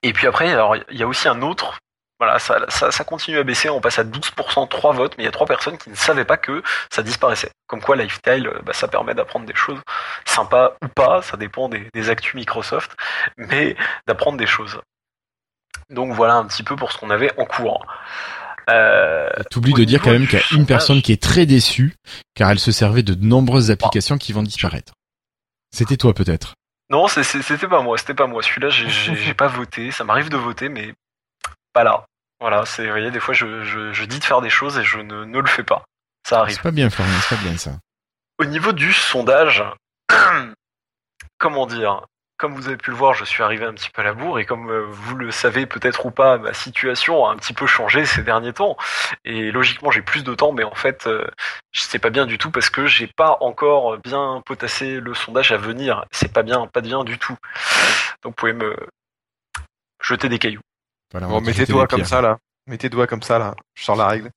Et 0.02 0.12
puis 0.12 0.26
après, 0.26 0.52
alors 0.52 0.76
il 0.76 0.96
y 0.96 1.02
a 1.02 1.06
aussi 1.06 1.26
un 1.26 1.42
autre. 1.42 1.78
Voilà, 2.20 2.38
ça, 2.38 2.66
ça, 2.68 2.90
ça 2.90 3.02
continue 3.04 3.38
à 3.38 3.44
baisser, 3.44 3.70
on 3.70 3.80
passe 3.80 3.98
à 3.98 4.04
12%, 4.04 4.68
3 4.68 4.92
votes, 4.92 5.14
mais 5.16 5.24
il 5.24 5.26
y 5.26 5.28
a 5.28 5.32
trois 5.32 5.46
personnes 5.46 5.78
qui 5.78 5.88
ne 5.88 5.94
savaient 5.94 6.26
pas 6.26 6.36
que 6.36 6.62
ça 6.92 7.02
disparaissait. 7.02 7.50
Comme 7.66 7.80
quoi, 7.80 7.96
Lifestyle, 7.96 8.46
euh, 8.46 8.60
bah, 8.62 8.74
ça 8.74 8.88
permet 8.88 9.14
d'apprendre 9.14 9.46
des 9.46 9.54
choses 9.54 9.80
sympas 10.26 10.76
ou 10.84 10.88
pas, 10.88 11.22
ça 11.22 11.38
dépend 11.38 11.70
des, 11.70 11.88
des 11.94 12.10
actus 12.10 12.34
Microsoft, 12.34 12.94
mais 13.38 13.74
d'apprendre 14.06 14.36
des 14.36 14.46
choses. 14.46 14.78
Donc 15.88 16.12
voilà 16.12 16.34
un 16.34 16.44
petit 16.44 16.62
peu 16.62 16.76
pour 16.76 16.92
ce 16.92 16.98
qu'on 16.98 17.08
avait 17.08 17.32
en 17.38 17.46
cours. 17.46 17.86
Euh, 18.68 19.30
T'oublies 19.50 19.72
de 19.72 19.84
dire 19.84 20.02
quand 20.02 20.10
même 20.10 20.26
qu'il 20.26 20.38
y 20.38 20.42
a 20.42 20.56
une 20.56 20.66
personne 20.66 21.00
qui 21.00 21.12
est 21.12 21.22
très 21.22 21.46
déçue 21.46 21.94
car 22.34 22.50
elle 22.50 22.60
se 22.60 22.70
servait 22.70 23.02
de 23.02 23.14
nombreuses 23.14 23.70
applications 23.70 24.18
qui 24.18 24.34
vont 24.34 24.42
disparaître. 24.42 24.92
C'était 25.74 25.96
toi 25.96 26.12
peut-être. 26.12 26.54
Non, 26.90 27.08
c'était 27.08 27.66
pas 27.66 27.80
moi, 27.80 27.96
c'était 27.96 28.14
pas 28.14 28.26
moi. 28.26 28.42
Celui-là, 28.42 28.68
j'ai 28.68 29.34
pas 29.34 29.46
voté. 29.46 29.90
Ça 29.90 30.04
m'arrive 30.04 30.28
de 30.28 30.36
voter, 30.36 30.68
mais 30.68 30.92
pas 31.72 31.84
là. 31.84 32.04
Voilà, 32.40 32.64
c'est, 32.64 32.84
vous 32.84 32.90
voyez, 32.90 33.10
des 33.10 33.20
fois, 33.20 33.34
je, 33.34 33.64
je, 33.64 33.92
je 33.92 34.04
dis 34.04 34.18
de 34.18 34.24
faire 34.24 34.40
des 34.40 34.50
choses 34.50 34.78
et 34.78 34.84
je 34.84 34.98
ne, 34.98 35.24
ne 35.24 35.38
le 35.38 35.46
fais 35.46 35.62
pas. 35.62 35.84
Ça 36.26 36.40
arrive. 36.40 36.56
C'est 36.56 36.62
pas 36.62 36.70
bien 36.70 36.90
Florian, 36.90 37.12
c'est 37.20 37.36
pas 37.36 37.42
bien 37.42 37.56
ça. 37.56 37.72
Au 38.38 38.44
niveau 38.46 38.72
du 38.72 38.92
sondage, 38.92 39.62
comment 41.38 41.66
dire 41.66 42.06
Comme 42.38 42.54
vous 42.54 42.68
avez 42.68 42.78
pu 42.78 42.90
le 42.90 42.96
voir, 42.96 43.12
je 43.12 43.24
suis 43.24 43.42
arrivé 43.42 43.66
un 43.66 43.74
petit 43.74 43.90
peu 43.90 44.00
à 44.00 44.04
la 44.04 44.14
bourre 44.14 44.38
et 44.38 44.46
comme 44.46 44.70
euh, 44.70 44.86
vous 44.88 45.16
le 45.16 45.30
savez 45.30 45.66
peut-être 45.66 46.06
ou 46.06 46.10
pas, 46.10 46.38
ma 46.38 46.54
situation 46.54 47.26
a 47.26 47.32
un 47.32 47.36
petit 47.36 47.52
peu 47.52 47.66
changé 47.66 48.06
ces 48.06 48.22
derniers 48.22 48.54
temps. 48.54 48.78
Et 49.26 49.50
logiquement, 49.50 49.90
j'ai 49.90 50.02
plus 50.02 50.24
de 50.24 50.34
temps, 50.34 50.52
mais 50.52 50.64
en 50.64 50.74
fait, 50.74 51.06
euh, 51.06 51.26
sais 51.72 51.98
pas 51.98 52.10
bien 52.10 52.24
du 52.24 52.38
tout 52.38 52.50
parce 52.50 52.70
que 52.70 52.86
j'ai 52.86 53.06
pas 53.08 53.36
encore 53.40 53.98
bien 53.98 54.42
potassé 54.46 55.00
le 55.00 55.12
sondage 55.12 55.52
à 55.52 55.58
venir. 55.58 56.06
C'est 56.10 56.32
pas 56.32 56.42
bien, 56.42 56.66
pas 56.66 56.80
bien 56.80 57.04
du 57.04 57.18
tout. 57.18 57.36
Donc, 58.22 58.32
vous 58.32 58.36
pouvez 58.36 58.52
me 58.54 58.74
jeter 60.02 60.30
des 60.30 60.38
cailloux. 60.38 60.62
Voilà, 61.12 61.26
on 61.26 61.30
Bon, 61.30 61.34
va 61.36 61.40
mets 61.40 61.46
te 61.46 61.52
tes 61.52 61.60
jeter 61.62 61.72
doigts 61.72 61.86
comme 61.86 62.04
ça 62.04 62.20
là. 62.20 62.38
Mets 62.66 62.78
tes 62.78 62.88
doigts 62.88 63.06
comme 63.06 63.22
ça 63.22 63.38
là. 63.38 63.54
Je 63.74 63.84
sors 63.84 63.96
la 63.96 64.06
règle. 64.06 64.30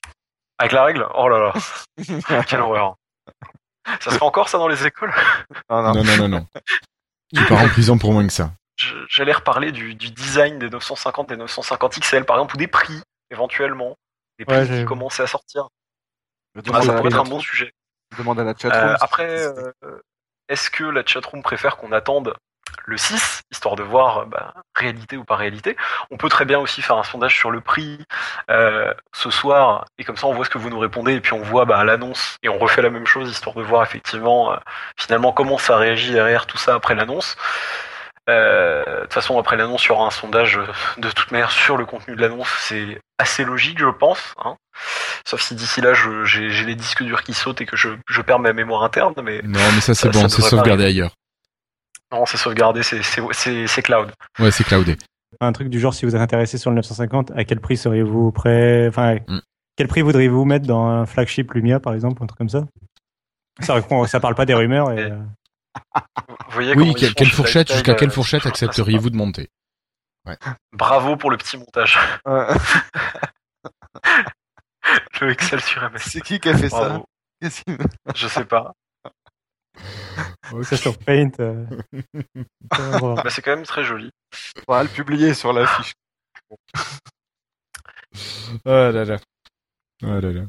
Avec 0.57 0.71
la 0.71 0.83
règle? 0.85 1.07
Oh 1.15 1.27
là 1.29 1.39
là, 1.39 2.43
quelle 2.47 2.61
horreur. 2.61 2.95
Ça 3.99 4.11
se 4.11 4.17
fait 4.17 4.23
encore 4.23 4.49
ça 4.49 4.57
dans 4.57 4.67
les 4.67 4.85
écoles? 4.85 5.13
Non, 5.69 5.81
non. 5.83 5.93
Non, 5.93 6.03
non, 6.03 6.17
non, 6.17 6.27
non. 6.29 6.47
Tu 7.35 7.43
pars 7.45 7.61
en 7.61 7.67
prison 7.67 7.97
pour 7.97 8.13
moins 8.13 8.25
que 8.25 8.33
ça. 8.33 8.51
J'allais 9.09 9.33
reparler 9.33 9.71
du, 9.71 9.95
du 9.95 10.09
design 10.11 10.57
des 10.59 10.69
950 10.69 11.31
et 11.31 11.37
950 11.37 11.99
XL 11.99 12.25
par 12.25 12.37
exemple 12.37 12.55
ou 12.55 12.57
des 12.57 12.67
prix 12.67 13.01
éventuellement, 13.29 13.97
des 14.39 14.45
prix 14.45 14.57
Ouais, 14.57 14.67
qui 14.79 14.85
commençaient 14.85 15.23
à 15.23 15.27
sortir. 15.27 15.67
Je 16.55 16.61
Ah, 16.73 16.81
ça 16.81 16.93
pourrait 16.93 17.09
être 17.09 17.19
un 17.19 17.23
bon 17.23 17.39
sujet. 17.39 17.71
je 18.11 18.17
demande 18.17 18.39
à 18.39 18.43
la 18.43 18.53
chatroom. 18.55 18.89
Euh, 18.89 18.95
après, 18.99 19.47
euh, 19.47 19.71
est-ce 20.49 20.69
que 20.69 20.83
la 20.83 21.05
chatroom 21.05 21.41
préfère 21.41 21.77
qu'on 21.77 21.91
attende 21.91 22.35
le 22.85 22.97
6, 22.97 23.41
histoire 23.51 23.75
de 23.75 23.83
voir 23.83 24.19
euh, 24.19 24.25
bah, 24.25 24.53
réalité 24.75 25.17
ou 25.17 25.23
pas 25.23 25.35
réalité 25.35 25.75
On 26.11 26.17
peut 26.17 26.29
très 26.29 26.45
bien 26.45 26.59
aussi 26.59 26.81
faire 26.81 26.97
un 26.97 27.03
sondage 27.03 27.37
sur 27.37 27.51
le 27.51 27.61
prix 27.61 27.99
euh, 28.49 28.93
ce 29.13 29.29
soir, 29.29 29.85
et 29.97 30.03
comme 30.03 30.17
ça 30.17 30.27
on 30.27 30.33
voit 30.33 30.45
ce 30.45 30.49
que 30.49 30.57
vous 30.57 30.69
nous 30.69 30.79
répondez, 30.79 31.13
et 31.13 31.21
puis 31.21 31.33
on 31.33 31.41
voit 31.41 31.65
bah, 31.65 31.83
l'annonce, 31.83 32.37
et 32.43 32.49
on 32.49 32.57
refait 32.57 32.81
la 32.81 32.89
même 32.89 33.07
chose, 33.07 33.29
histoire 33.29 33.55
de 33.55 33.61
voir 33.63 33.83
effectivement 33.83 34.51
euh, 34.53 34.57
finalement 34.97 35.31
comment 35.31 35.57
ça 35.57 35.77
réagit 35.77 36.11
derrière 36.13 36.45
tout 36.45 36.57
ça 36.57 36.75
après 36.75 36.95
l'annonce. 36.95 37.35
Euh, 38.29 38.83
De 38.85 39.01
toute 39.01 39.13
façon, 39.13 39.37
après 39.37 39.57
l'annonce, 39.57 39.83
il 39.85 39.89
y 39.89 39.91
aura 39.91 40.07
un 40.07 40.11
sondage 40.11 40.57
de 40.97 41.09
toute 41.11 41.31
manière 41.31 41.51
sur 41.51 41.75
le 41.75 41.85
contenu 41.85 42.15
de 42.15 42.21
l'annonce. 42.21 42.47
C'est 42.59 43.01
assez 43.17 43.43
logique, 43.43 43.79
je 43.79 43.87
pense. 43.87 44.33
Hein. 44.43 44.55
Sauf 45.25 45.41
si 45.41 45.55
d'ici 45.55 45.81
là, 45.81 45.93
j'ai 46.23 46.49
les 46.49 46.75
disques 46.75 47.03
durs 47.03 47.23
qui 47.23 47.33
sautent 47.33 47.61
et 47.61 47.65
que 47.65 47.75
je, 47.75 47.89
je 48.07 48.21
perds 48.21 48.39
ma 48.39 48.53
mémoire 48.53 48.83
interne. 48.83 49.13
Mais 49.23 49.41
Non, 49.43 49.59
mais 49.75 49.81
ça 49.81 49.93
c'est 49.93 50.09
bon, 50.09 50.27
c'est 50.29 50.41
sauvegardé 50.41 50.85
ailleurs. 50.85 51.11
Non, 52.13 52.25
c'est 52.25 52.37
sauvegardé, 52.37 52.83
c'est- 52.83 53.81
cloud. 53.81 54.11
Ouais, 54.39 54.51
c'est 54.51 54.63
cloudé. 54.63 54.97
Un 55.41 55.51
truc 55.51 55.69
du 55.69 55.79
genre, 55.79 55.93
si 55.93 56.05
vous 56.05 56.15
êtes 56.15 56.21
intéressé 56.21 56.57
sur 56.57 56.69
le 56.69 56.75
950, 56.77 57.31
à 57.35 57.43
quel 57.43 57.59
prix 57.59 57.75
seriez-vous 57.75 58.31
prêt 58.31 58.87
Enfin, 58.87 59.15
Mm. 59.27 59.39
quel 59.75 59.87
prix 59.87 60.01
voudriez-vous 60.01 60.45
mettre 60.45 60.67
dans 60.67 60.85
un 60.85 61.05
flagship 61.05 61.51
Lumia, 61.53 61.79
par 61.79 61.93
exemple, 61.95 62.21
un 62.23 62.27
truc 62.27 62.37
comme 62.37 62.49
ça? 62.49 62.65
Ça, 63.59 63.81
parle 64.19 64.35
pas 64.35 64.45
des 64.45 64.53
rumeurs. 64.53 64.91
Et, 64.91 64.99
euh, 65.11 65.17
Vous 66.47 66.51
voyez 66.51 66.75
Oui, 66.75 66.93
quelle, 66.93 67.29
fourchette, 67.31 67.71
jusqu'à 67.71 67.95
quelle 67.95 68.09
euh, 68.09 68.11
fourchette 68.11 68.45
accepteriez-vous 68.45 69.09
de 69.09 69.15
monter? 69.15 69.49
Bravo 70.71 71.17
pour 71.17 71.31
le 71.31 71.37
petit 71.37 71.57
montage. 71.57 71.97
Le 75.21 75.31
Excel 75.31 75.61
sur 75.61 75.81
MS. 75.89 75.97
C'est 75.99 76.21
qui 76.21 76.39
qui 76.39 76.49
a 76.49 76.57
fait 76.57 76.69
ça? 76.69 76.77
Bravo. 76.89 77.05
Je 78.15 78.27
sais 78.27 78.45
pas. 78.45 78.73
Ça 80.63 80.77
sur 80.77 80.97
Paint. 80.97 81.31
euh. 81.39 81.65
Bah, 82.69 83.23
c'est 83.29 83.41
quand 83.41 83.55
même 83.55 83.65
très 83.65 83.83
joli. 83.83 84.09
On 84.67 84.73
va 84.73 84.83
le 84.83 84.89
publier 84.89 85.33
sur 85.33 85.53
l'affiche. 85.53 85.93
Oh 88.65 88.69
là 88.69 89.05
là. 89.05 89.17
Oh 90.03 90.07
là 90.07 90.31
là. 90.31 90.41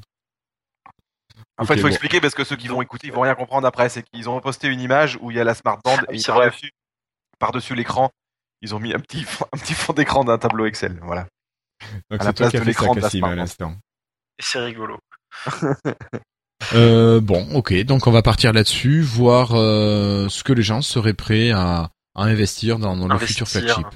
En 1.56 1.64
fait, 1.64 1.74
il 1.74 1.80
faut 1.80 1.84
bon. 1.84 1.88
expliquer 1.88 2.20
parce 2.20 2.34
que 2.34 2.44
ceux 2.44 2.56
qui 2.56 2.68
vont 2.68 2.82
écouter, 2.82 3.06
ils 3.08 3.12
vont 3.12 3.20
rien 3.22 3.34
comprendre 3.34 3.66
après. 3.66 3.88
C'est 3.88 4.02
qu'ils 4.02 4.28
ont 4.28 4.40
posté 4.40 4.68
une 4.68 4.80
image 4.80 5.18
où 5.20 5.30
il 5.30 5.36
y 5.36 5.40
a 5.40 5.44
la 5.44 5.54
smart 5.54 5.78
band 5.84 5.96
oui, 6.08 6.16
et 6.16 6.18
c'est 6.18 6.32
vrai. 6.32 6.46
par-dessus, 6.48 6.70
par-dessus 7.38 7.74
l'écran, 7.74 8.10
ils 8.60 8.74
ont 8.74 8.80
mis 8.80 8.92
un 8.92 8.98
petit, 9.00 9.22
fond- 9.24 9.46
un 9.52 9.58
petit 9.58 9.74
fond 9.74 9.92
d'écran 9.92 10.24
d'un 10.24 10.38
tableau 10.38 10.66
Excel. 10.66 10.98
Voilà. 11.02 11.26
Donc 12.10 12.20
À 12.20 12.24
c'est 12.24 12.24
la 12.24 12.32
toi 12.32 12.34
place 12.34 12.50
qui 12.50 12.56
as 12.56 12.60
de 12.60 12.64
ça, 12.64 12.68
l'écran 12.68 12.94
de 12.94 13.00
la 13.00 13.06
Cassim, 13.08 13.24
à 13.24 13.34
l'instant. 13.34 13.76
Et 14.38 14.42
c'est 14.42 14.58
rigolo. 14.58 14.98
Euh, 16.72 17.20
bon, 17.20 17.46
ok, 17.54 17.74
donc 17.84 18.06
on 18.06 18.10
va 18.10 18.22
partir 18.22 18.52
là-dessus, 18.52 19.02
voir 19.02 19.50
euh, 19.54 20.28
ce 20.28 20.42
que 20.42 20.52
les 20.52 20.62
gens 20.62 20.82
seraient 20.82 21.14
prêts 21.14 21.50
à, 21.50 21.90
à 22.14 22.22
investir 22.24 22.78
dans, 22.78 22.96
dans 22.96 23.08
le 23.08 23.18
futur 23.18 23.48
flagship. 23.48 23.86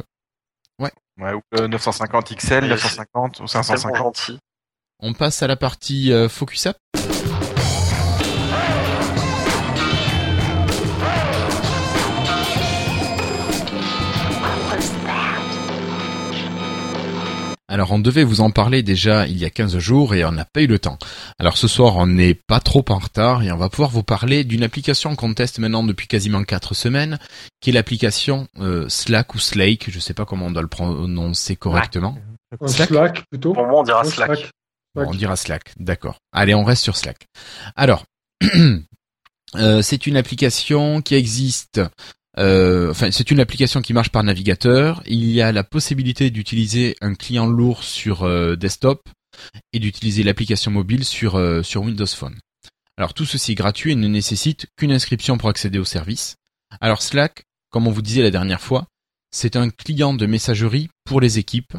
Ouais, 1.21 1.33
ou 1.33 1.41
le 1.51 1.67
950 1.67 2.37
XL, 2.37 2.61
Mais 2.63 2.69
950 2.69 3.41
ou 3.41 3.47
Tellement 3.47 3.47
550. 3.49 3.97
gentil. 3.97 4.39
On 5.01 5.15
passe 5.15 5.43
à 5.43 5.49
la 5.49 5.57
partie 5.57 6.13
euh, 6.13 6.29
Focus 6.29 6.67
Up. 6.67 6.77
Alors 17.69 17.93
on 17.93 17.99
devait 17.99 18.25
vous 18.25 18.41
en 18.41 18.51
parler 18.51 18.83
déjà 18.83 19.27
il 19.27 19.37
y 19.37 19.45
a 19.45 19.51
15 19.51 19.77
jours 19.79 20.15
et 20.15 20.25
on 20.25 20.33
n'a 20.33 20.47
pas 20.47 20.63
eu 20.63 20.67
le 20.67 20.79
temps. 20.79 20.99
Alors 21.39 21.59
ce 21.59 21.69
soir 21.69 21.97
on 21.97 22.07
n'est 22.07 22.35
pas 22.35 22.61
trop 22.61 22.85
en 22.89 22.99
retard 22.99 23.43
et 23.43 23.53
on 23.53 23.59
va 23.59 23.69
pouvoir 23.69 23.91
vous 23.91 24.03
parler 24.03 24.43
d'une 24.43 24.63
application 24.63 25.15
qu'on 25.17 25.35
teste 25.35 25.59
maintenant 25.59 25.83
depuis 25.83 26.07
quasiment 26.07 26.43
4 26.43 26.75
semaines, 26.75 27.19
qui 27.61 27.71
est 27.71 27.73
l'application 27.75 28.49
euh, 28.59 28.89
Slack 28.89 29.35
ou 29.35 29.39
Slake, 29.39 29.91
je 29.91 30.01
sais 30.01 30.15
pas 30.15 30.25
comment 30.25 30.47
on 30.47 30.51
doit 30.51 30.63
le 30.63 30.69
prononcer 30.69 31.57
correctement. 31.57 32.17
Slack, 32.67 33.25
plutôt. 33.31 33.53
Pour 33.53 33.67
moi, 33.67 33.81
on 33.81 33.83
dira 33.83 34.05
Slack. 34.05 34.51
Bon, 34.95 35.05
on 35.07 35.15
dira 35.15 35.37
Slack, 35.37 35.73
d'accord. 35.79 36.19
Allez, 36.33 36.55
on 36.55 36.65
reste 36.65 36.83
sur 36.83 36.97
Slack. 36.97 37.27
Alors, 37.77 38.05
euh, 39.57 39.83
c'est 39.83 40.07
une 40.07 40.17
application 40.17 41.03
qui 41.03 41.15
existe. 41.15 41.81
Euh, 42.39 42.91
enfin, 42.91 43.11
c'est 43.11 43.31
une 43.31 43.41
application 43.41 43.83
qui 43.83 43.93
marche 43.93 44.11
par 44.11 44.23
navigateur. 44.23 45.03
Il 45.07 45.31
y 45.31 45.43
a 45.43 45.53
la 45.53 45.65
possibilité 45.65 46.31
d'utiliser 46.31 46.97
un 47.01 47.15
client 47.15 47.47
lourd 47.47 47.83
sur 47.83 48.23
euh, 48.23 48.55
desktop 48.55 49.09
et 49.73 49.79
d'utiliser 49.79 50.23
l'application 50.23 50.71
mobile 50.71 51.05
sur 51.05 51.37
euh, 51.37 51.63
sur 51.63 51.83
Windows 51.83 52.07
Phone. 52.07 52.39
Alors 52.97 53.15
tout 53.15 53.25
ceci 53.25 53.53
est 53.53 53.57
gratuit 53.57 53.93
et 53.93 53.97
ne 53.97 54.09
nécessite 54.09 54.67
qu'une 54.77 54.93
inscription 54.93 55.39
pour 55.39 55.49
accéder 55.49 55.79
au 55.79 55.85
service. 55.85 56.37
Alors 56.81 57.03
Slack, 57.03 57.45
comme 57.71 57.87
on 57.87 57.93
vous 57.93 58.03
disait 58.03 58.23
la 58.23 58.31
dernière 58.31 58.61
fois, 58.61 58.87
c'est 59.31 59.57
un 59.57 59.71
client 59.71 60.15
de 60.15 60.27
messagerie 60.27 60.89
pour 61.05 61.21
les 61.21 61.39
équipes 61.39 61.77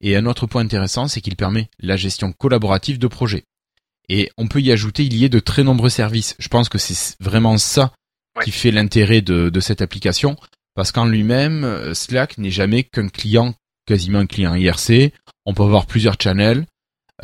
et 0.00 0.16
un 0.16 0.26
autre 0.26 0.46
point 0.46 0.62
intéressant, 0.62 1.08
c'est 1.08 1.20
qu'il 1.20 1.36
permet 1.36 1.68
la 1.80 1.96
gestion 1.96 2.32
collaborative 2.32 2.98
de 2.98 3.08
projets. 3.08 3.44
Et 4.08 4.30
on 4.38 4.46
peut 4.46 4.60
y 4.60 4.72
ajouter, 4.72 5.04
il 5.04 5.16
y 5.16 5.24
a 5.24 5.28
de 5.28 5.40
très 5.40 5.64
nombreux 5.64 5.90
services. 5.90 6.34
Je 6.38 6.48
pense 6.48 6.68
que 6.68 6.78
c'est 6.78 7.16
vraiment 7.20 7.58
ça 7.58 7.92
Qui 8.44 8.50
fait 8.50 8.70
l'intérêt 8.70 9.20
de, 9.20 9.48
de 9.48 9.60
cette 9.60 9.82
application, 9.82 10.36
parce 10.74 10.92
qu'en 10.92 11.06
lui-même, 11.06 11.64
euh, 11.64 11.94
Slack 11.94 12.38
n'est 12.38 12.50
jamais 12.50 12.84
qu'un 12.84 13.08
client, 13.08 13.54
quasiment 13.86 14.20
un 14.20 14.26
client 14.26 14.54
IRC. 14.54 15.12
On 15.44 15.54
peut 15.54 15.62
avoir 15.62 15.86
plusieurs 15.86 16.16
channels. 16.20 16.66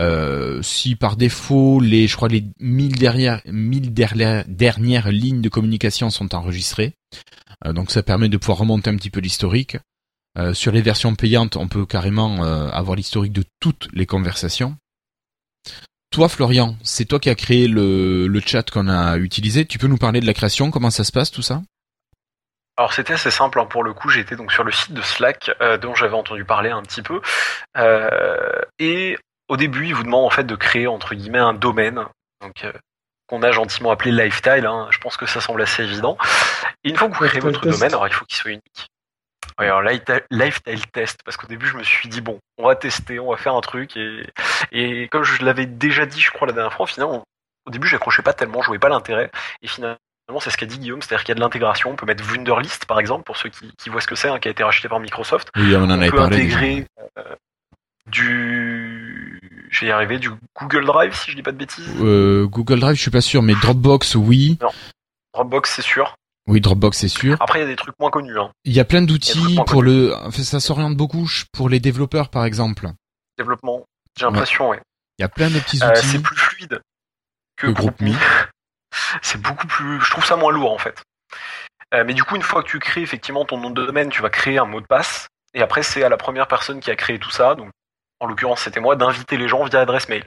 Euh, 0.00 0.60
si 0.62 0.96
par 0.96 1.16
défaut, 1.16 1.80
les, 1.80 2.08
je 2.08 2.16
crois 2.16 2.28
les 2.28 2.44
1000 2.58 2.98
dernières, 2.98 3.40
1000 3.46 3.94
dernières, 3.94 4.44
dernières 4.48 5.12
lignes 5.12 5.40
de 5.40 5.48
communication 5.48 6.10
sont 6.10 6.34
enregistrées, 6.34 6.94
euh, 7.64 7.72
donc 7.72 7.90
ça 7.90 8.02
permet 8.02 8.28
de 8.28 8.36
pouvoir 8.36 8.58
remonter 8.58 8.90
un 8.90 8.96
petit 8.96 9.10
peu 9.10 9.20
l'historique. 9.20 9.76
Euh, 10.36 10.52
sur 10.52 10.72
les 10.72 10.82
versions 10.82 11.14
payantes, 11.14 11.56
on 11.56 11.68
peut 11.68 11.86
carrément 11.86 12.44
euh, 12.44 12.68
avoir 12.70 12.96
l'historique 12.96 13.32
de 13.32 13.44
toutes 13.60 13.88
les 13.92 14.06
conversations. 14.06 14.76
Toi, 16.14 16.28
Florian, 16.28 16.76
c'est 16.84 17.06
toi 17.06 17.18
qui 17.18 17.28
as 17.28 17.34
créé 17.34 17.66
le, 17.66 18.28
le 18.28 18.40
chat 18.40 18.70
qu'on 18.70 18.86
a 18.86 19.16
utilisé. 19.16 19.66
Tu 19.66 19.78
peux 19.78 19.88
nous 19.88 19.96
parler 19.96 20.20
de 20.20 20.26
la 20.26 20.32
création, 20.32 20.70
comment 20.70 20.90
ça 20.90 21.02
se 21.02 21.10
passe, 21.10 21.32
tout 21.32 21.42
ça? 21.42 21.60
Alors 22.76 22.92
c'était 22.92 23.14
assez 23.14 23.32
simple 23.32 23.58
hein, 23.58 23.66
pour 23.66 23.82
le 23.82 23.92
coup, 23.94 24.10
j'étais 24.10 24.36
donc 24.36 24.52
sur 24.52 24.62
le 24.62 24.70
site 24.70 24.92
de 24.92 25.02
Slack 25.02 25.50
euh, 25.60 25.76
dont 25.76 25.96
j'avais 25.96 26.14
entendu 26.14 26.44
parler 26.44 26.70
un 26.70 26.82
petit 26.82 27.02
peu. 27.02 27.20
Euh, 27.76 28.60
et 28.78 29.18
au 29.48 29.56
début, 29.56 29.88
il 29.88 29.94
vous 29.96 30.04
demande 30.04 30.24
en 30.24 30.30
fait 30.30 30.44
de 30.44 30.54
créer 30.54 30.86
entre 30.86 31.16
guillemets 31.16 31.40
un 31.40 31.52
domaine. 31.52 32.04
Donc 32.40 32.62
euh, 32.62 32.72
qu'on 33.26 33.42
a 33.42 33.50
gentiment 33.50 33.90
appelé 33.90 34.12
Lifestyle, 34.12 34.66
hein, 34.66 34.86
je 34.90 34.98
pense 34.98 35.16
que 35.16 35.26
ça 35.26 35.40
semble 35.40 35.62
assez 35.62 35.82
évident. 35.82 36.16
Et 36.84 36.90
une 36.90 36.96
fois 36.96 37.08
que 37.08 37.14
vous 37.14 37.24
créez 37.24 37.40
votre 37.40 37.60
test. 37.60 37.74
domaine, 37.74 37.92
alors 37.92 38.06
il 38.06 38.14
faut 38.14 38.24
qu'il 38.24 38.36
soit 38.36 38.52
unique. 38.52 38.86
Ouais, 39.58 39.66
alors 39.66 39.82
Lifestyle 39.82 40.86
Test, 40.92 41.20
parce 41.24 41.36
qu'au 41.36 41.46
début 41.46 41.66
je 41.66 41.76
me 41.76 41.82
suis 41.84 42.08
dit 42.08 42.20
bon, 42.20 42.38
on 42.58 42.66
va 42.66 42.74
tester, 42.76 43.20
on 43.20 43.30
va 43.30 43.36
faire 43.36 43.54
un 43.54 43.60
truc, 43.60 43.96
et, 43.96 44.26
et 44.72 45.08
comme 45.08 45.22
je 45.22 45.44
l'avais 45.44 45.66
déjà 45.66 46.06
dit 46.06 46.20
je 46.20 46.30
crois 46.32 46.46
la 46.48 46.52
dernière 46.52 46.72
fois, 46.72 46.86
finalement, 46.86 47.22
au 47.66 47.70
début 47.70 47.86
j'accrochais 47.86 48.22
pas 48.22 48.32
tellement, 48.32 48.62
je 48.62 48.66
voyais 48.66 48.80
pas 48.80 48.88
l'intérêt, 48.88 49.30
et 49.62 49.68
finalement 49.68 49.96
c'est 50.40 50.50
ce 50.50 50.56
qu'a 50.56 50.66
dit 50.66 50.78
Guillaume, 50.78 51.02
c'est-à-dire 51.02 51.22
qu'il 51.24 51.28
y 51.30 51.32
a 51.32 51.36
de 51.36 51.40
l'intégration, 51.40 51.90
on 51.90 51.96
peut 51.96 52.06
mettre 52.06 52.24
Wunderlist 52.28 52.86
par 52.86 52.98
exemple, 52.98 53.22
pour 53.24 53.36
ceux 53.36 53.48
qui, 53.48 53.70
qui 53.78 53.90
voient 53.90 54.00
ce 54.00 54.08
que 54.08 54.16
c'est, 54.16 54.28
hein, 54.28 54.40
qui 54.40 54.48
a 54.48 54.50
été 54.50 54.64
racheté 54.64 54.88
par 54.88 54.98
Microsoft, 54.98 55.50
Oui, 55.56 55.74
on 55.76 55.82
en 55.82 55.86
on 55.86 55.90
avait 55.90 56.10
peut 56.10 56.16
parlé. 56.16 56.36
intégrer 56.36 56.86
euh, 57.18 57.22
du... 58.06 59.40
Y 59.82 59.90
arriver, 59.90 60.18
du 60.18 60.30
Google 60.58 60.84
Drive 60.86 61.14
si 61.14 61.30
je 61.32 61.36
dis 61.36 61.42
pas 61.42 61.50
de 61.52 61.56
bêtises. 61.58 61.84
Euh, 62.00 62.46
Google 62.46 62.78
Drive, 62.80 62.94
je 62.96 63.02
suis 63.02 63.10
pas 63.10 63.20
sûr, 63.20 63.42
mais 63.42 63.54
Dropbox, 63.54 64.14
oui. 64.14 64.56
Dropbox 65.34 65.68
c'est 65.74 65.82
sûr. 65.82 66.14
Oui, 66.46 66.60
Dropbox, 66.60 66.98
c'est 66.98 67.08
sûr. 67.08 67.36
Après 67.40 67.58
il 67.60 67.62
y 67.62 67.64
a 67.64 67.68
des 67.68 67.76
trucs 67.76 67.98
moins 67.98 68.10
connus. 68.10 68.38
Hein. 68.38 68.52
Il 68.64 68.72
y 68.72 68.80
a 68.80 68.84
plein 68.84 69.02
d'outils 69.02 69.58
pour 69.66 69.82
le. 69.82 70.14
Enfin, 70.14 70.42
ça 70.42 70.60
s'oriente 70.60 70.96
beaucoup 70.96 71.26
pour 71.52 71.68
les 71.68 71.80
développeurs, 71.80 72.28
par 72.28 72.44
exemple. 72.44 72.88
Développement, 73.38 73.84
j'ai 74.18 74.26
l'impression, 74.26 74.68
ouais. 74.68 74.80
Il 75.18 75.22
y 75.22 75.24
a 75.24 75.28
plein 75.28 75.48
de 75.48 75.58
petits 75.58 75.82
Euh, 75.82 75.90
outils. 75.90 76.06
c'est 76.06 76.22
plus 76.22 76.36
fluide 76.36 76.80
que 77.56 77.68
Que 77.68 77.72
GroupMe. 77.72 78.10
GroupMe. 78.10 78.18
c'est 79.22 79.40
beaucoup 79.40 79.66
plus. 79.66 80.00
Je 80.00 80.10
trouve 80.10 80.24
ça 80.24 80.36
moins 80.36 80.52
lourd 80.52 80.72
en 80.72 80.78
fait. 80.78 81.02
Euh, 81.94 82.04
mais 82.06 82.14
du 82.14 82.24
coup, 82.24 82.36
une 82.36 82.42
fois 82.42 82.62
que 82.62 82.68
tu 82.68 82.78
crées 82.78 83.02
effectivement 83.02 83.44
ton 83.44 83.58
nom 83.58 83.70
de 83.70 83.84
domaine, 83.86 84.10
tu 84.10 84.20
vas 84.22 84.30
créer 84.30 84.58
un 84.58 84.64
mot 84.66 84.80
de 84.80 84.86
passe. 84.86 85.28
Et 85.54 85.62
après, 85.62 85.82
c'est 85.82 86.02
à 86.02 86.08
la 86.08 86.16
première 86.16 86.48
personne 86.48 86.80
qui 86.80 86.90
a 86.90 86.96
créé 86.96 87.18
tout 87.18 87.30
ça, 87.30 87.54
donc 87.54 87.70
en 88.20 88.26
l'occurrence 88.26 88.60
c'était 88.62 88.80
moi, 88.80 88.96
d'inviter 88.96 89.36
les 89.36 89.48
gens 89.48 89.64
via 89.64 89.80
adresse 89.80 90.08
mail. 90.08 90.24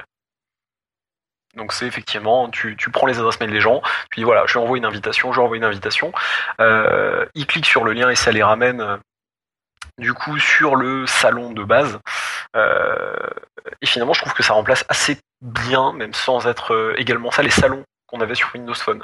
Donc 1.58 1.74
c'est 1.74 1.86
effectivement, 1.88 2.50
tu, 2.50 2.76
tu 2.78 2.92
prends 2.92 3.08
les 3.08 3.18
adresses 3.20 3.40
mail 3.40 3.52
des 3.52 3.62
gens, 3.62 3.82
tu 4.12 4.20
dis 4.20 4.24
voilà, 4.24 4.46
je 4.46 4.54
lui 4.54 4.60
envoie 4.60 4.78
une 4.78 4.86
invitation, 4.86 5.32
je 5.34 5.40
lui 5.40 5.44
envoie 5.46 5.58
une 5.58 5.64
invitation. 5.64 6.12
Euh, 6.62 7.26
ils 7.36 7.46
cliquent 7.48 7.66
sur 7.66 7.84
le 7.84 7.94
lien 7.94 8.10
et 8.10 8.16
ça 8.16 8.32
les 8.32 8.44
ramène 8.44 8.80
euh, 8.82 8.98
du 9.98 10.14
coup 10.14 10.38
sur 10.40 10.76
le 10.76 11.06
salon 11.08 11.52
de 11.52 11.64
base. 11.64 12.00
Euh, 12.56 13.16
et 13.82 13.86
finalement, 13.86 14.14
je 14.14 14.22
trouve 14.22 14.34
que 14.34 14.44
ça 14.44 14.54
remplace 14.54 14.86
assez 14.88 15.18
bien, 15.42 15.94
même 15.94 16.14
sans 16.14 16.48
être 16.48 16.74
euh, 16.74 16.94
également 16.98 17.32
ça, 17.32 17.44
les 17.44 17.50
salons 17.50 17.84
qu'on 18.08 18.22
avait 18.22 18.36
sur 18.36 18.50
Windows 18.54 18.74
Phone. 18.74 19.04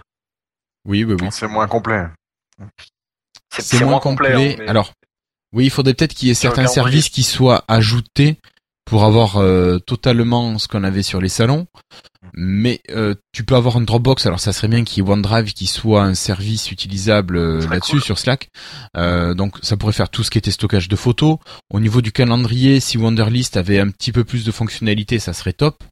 Oui, 0.85 1.03
oui, 1.03 1.15
oui. 1.19 1.27
C'est 1.31 1.47
moins 1.47 1.67
complet. 1.67 2.05
C'est 3.49 3.83
moins 3.83 3.99
complet. 3.99 4.33
hein, 4.33 4.55
mais- 4.59 4.67
Alors, 4.69 4.93
oui, 5.53 5.65
il 5.65 5.69
faudrait 5.69 5.93
peut-être 5.93 6.13
qu'il 6.13 6.27
y 6.27 6.31
ait 6.31 6.35
certains 6.35 6.63
services 6.73 7.09
qui 7.09 7.23
soient 7.23 7.63
ajoutés 7.67 8.37
pour 8.85 9.03
avoir 9.05 9.37
euh, 9.37 9.79
totalement 9.79 10.57
ce 10.59 10.67
qu'on 10.67 10.83
avait 10.83 11.03
sur 11.03 11.21
les 11.21 11.29
salons. 11.29 11.67
Mais 12.33 12.79
euh, 12.89 13.13
tu 13.31 13.43
peux 13.43 13.55
avoir 13.55 13.77
un 13.77 13.81
Dropbox, 13.81 14.25
alors 14.25 14.39
ça 14.39 14.53
serait 14.53 14.67
bien 14.67 14.83
qu'il 14.83 15.03
y 15.03 15.07
ait 15.07 15.09
OneDrive 15.09 15.53
qui 15.53 15.67
soit 15.67 16.03
un 16.03 16.15
service 16.15 16.71
utilisable 16.71 17.37
euh, 17.37 17.67
là-dessus 17.69 17.93
cool. 17.93 18.01
sur 18.01 18.17
Slack. 18.17 18.49
Euh, 18.97 19.33
donc 19.33 19.57
ça 19.61 19.77
pourrait 19.77 19.93
faire 19.93 20.09
tout 20.09 20.23
ce 20.23 20.31
qui 20.31 20.37
était 20.37 20.51
stockage 20.51 20.87
de 20.87 20.95
photos. 20.95 21.37
Au 21.71 21.79
niveau 21.79 22.01
du 22.01 22.11
calendrier, 22.11 22.79
si 22.79 22.97
Wonderlist 22.97 23.55
avait 23.57 23.79
un 23.79 23.89
petit 23.89 24.11
peu 24.11 24.23
plus 24.23 24.45
de 24.45 24.51
fonctionnalités, 24.51 25.19
ça 25.19 25.33
serait 25.33 25.53
top. 25.53 25.83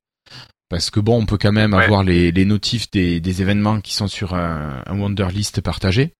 Parce 0.69 0.89
que 0.89 0.99
bon, 1.01 1.21
on 1.21 1.25
peut 1.25 1.37
quand 1.37 1.51
même 1.51 1.73
Ouais. 1.73 1.83
avoir 1.83 2.03
les, 2.03 2.31
les 2.31 2.45
notifs 2.45 2.89
des, 2.91 3.19
des 3.19 3.41
événements 3.41 3.81
qui 3.81 3.93
sont 3.93 4.07
sur 4.07 4.33
un, 4.33 4.81
un 4.85 4.97
Wonderlist 4.99 5.59
partagé. 5.61 6.13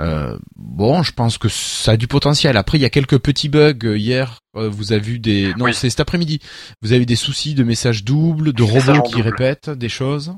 Euh, 0.00 0.36
bon, 0.56 1.02
je 1.02 1.12
pense 1.12 1.38
que 1.38 1.48
ça 1.48 1.92
a 1.92 1.96
du 1.96 2.06
potentiel. 2.06 2.56
Après, 2.56 2.78
il 2.78 2.82
y 2.82 2.84
a 2.84 2.90
quelques 2.90 3.18
petits 3.18 3.48
bugs. 3.48 3.74
Hier, 3.96 4.38
euh, 4.56 4.68
vous 4.68 4.92
avez 4.92 5.00
vu 5.00 5.18
des... 5.18 5.52
Non, 5.56 5.66
Oui. 5.66 5.74
c'est 5.74 5.90
cet 5.90 6.00
après-midi. 6.00 6.40
Vous 6.82 6.92
avez 6.92 7.04
des 7.06 7.16
soucis 7.16 7.54
de 7.54 7.64
messages 7.64 8.04
doubles, 8.04 8.52
de 8.52 8.62
robots 8.62 9.02
qui 9.02 9.16
double. 9.16 9.28
répètent 9.28 9.70
des 9.70 9.88
choses. 9.88 10.34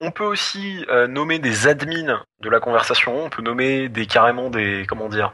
On 0.00 0.10
peut 0.10 0.24
aussi 0.24 0.84
euh, 0.90 1.06
nommer 1.06 1.38
des 1.38 1.68
admins 1.68 2.22
de 2.42 2.50
la 2.50 2.60
conversation. 2.60 3.24
On 3.24 3.30
peut 3.30 3.42
nommer 3.42 3.88
des 3.88 4.06
carrément 4.06 4.50
des 4.50 4.84
comment 4.86 5.08
dire 5.08 5.32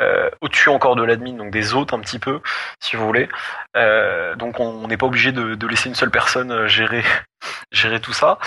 euh, 0.00 0.30
au-dessus 0.40 0.68
encore 0.70 0.96
de 0.96 1.02
l'admin, 1.02 1.34
donc 1.34 1.50
des 1.50 1.74
hôtes 1.74 1.92
un 1.92 1.98
petit 1.98 2.18
peu, 2.18 2.40
si 2.80 2.96
vous 2.96 3.04
voulez. 3.04 3.28
Euh, 3.76 4.34
donc 4.36 4.60
on 4.60 4.86
n'est 4.88 4.96
pas 4.96 5.06
obligé 5.06 5.32
de, 5.32 5.56
de 5.56 5.66
laisser 5.66 5.88
une 5.90 5.94
seule 5.94 6.10
personne 6.10 6.52
euh, 6.52 6.68
gérer 6.68 7.02
gérer 7.72 8.00
tout 8.00 8.12
ça. 8.14 8.38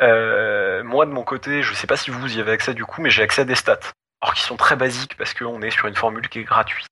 Euh, 0.00 0.82
moi 0.84 1.04
de 1.04 1.10
mon 1.10 1.24
côté, 1.24 1.62
je 1.62 1.74
sais 1.74 1.86
pas 1.86 1.96
si 1.96 2.10
vous 2.10 2.36
y 2.36 2.40
avez 2.40 2.52
accès 2.52 2.72
du 2.72 2.84
coup, 2.86 3.02
mais 3.02 3.10
j'ai 3.10 3.22
accès 3.22 3.42
à 3.42 3.44
des 3.44 3.54
stats, 3.54 3.78
alors 4.22 4.34
qui 4.34 4.42
sont 4.42 4.56
très 4.56 4.76
basiques 4.76 5.16
parce 5.16 5.34
qu'on 5.34 5.60
est 5.62 5.70
sur 5.70 5.86
une 5.88 5.96
formule 5.96 6.28
qui 6.28 6.38
est 6.38 6.44
gratuite. 6.44 6.86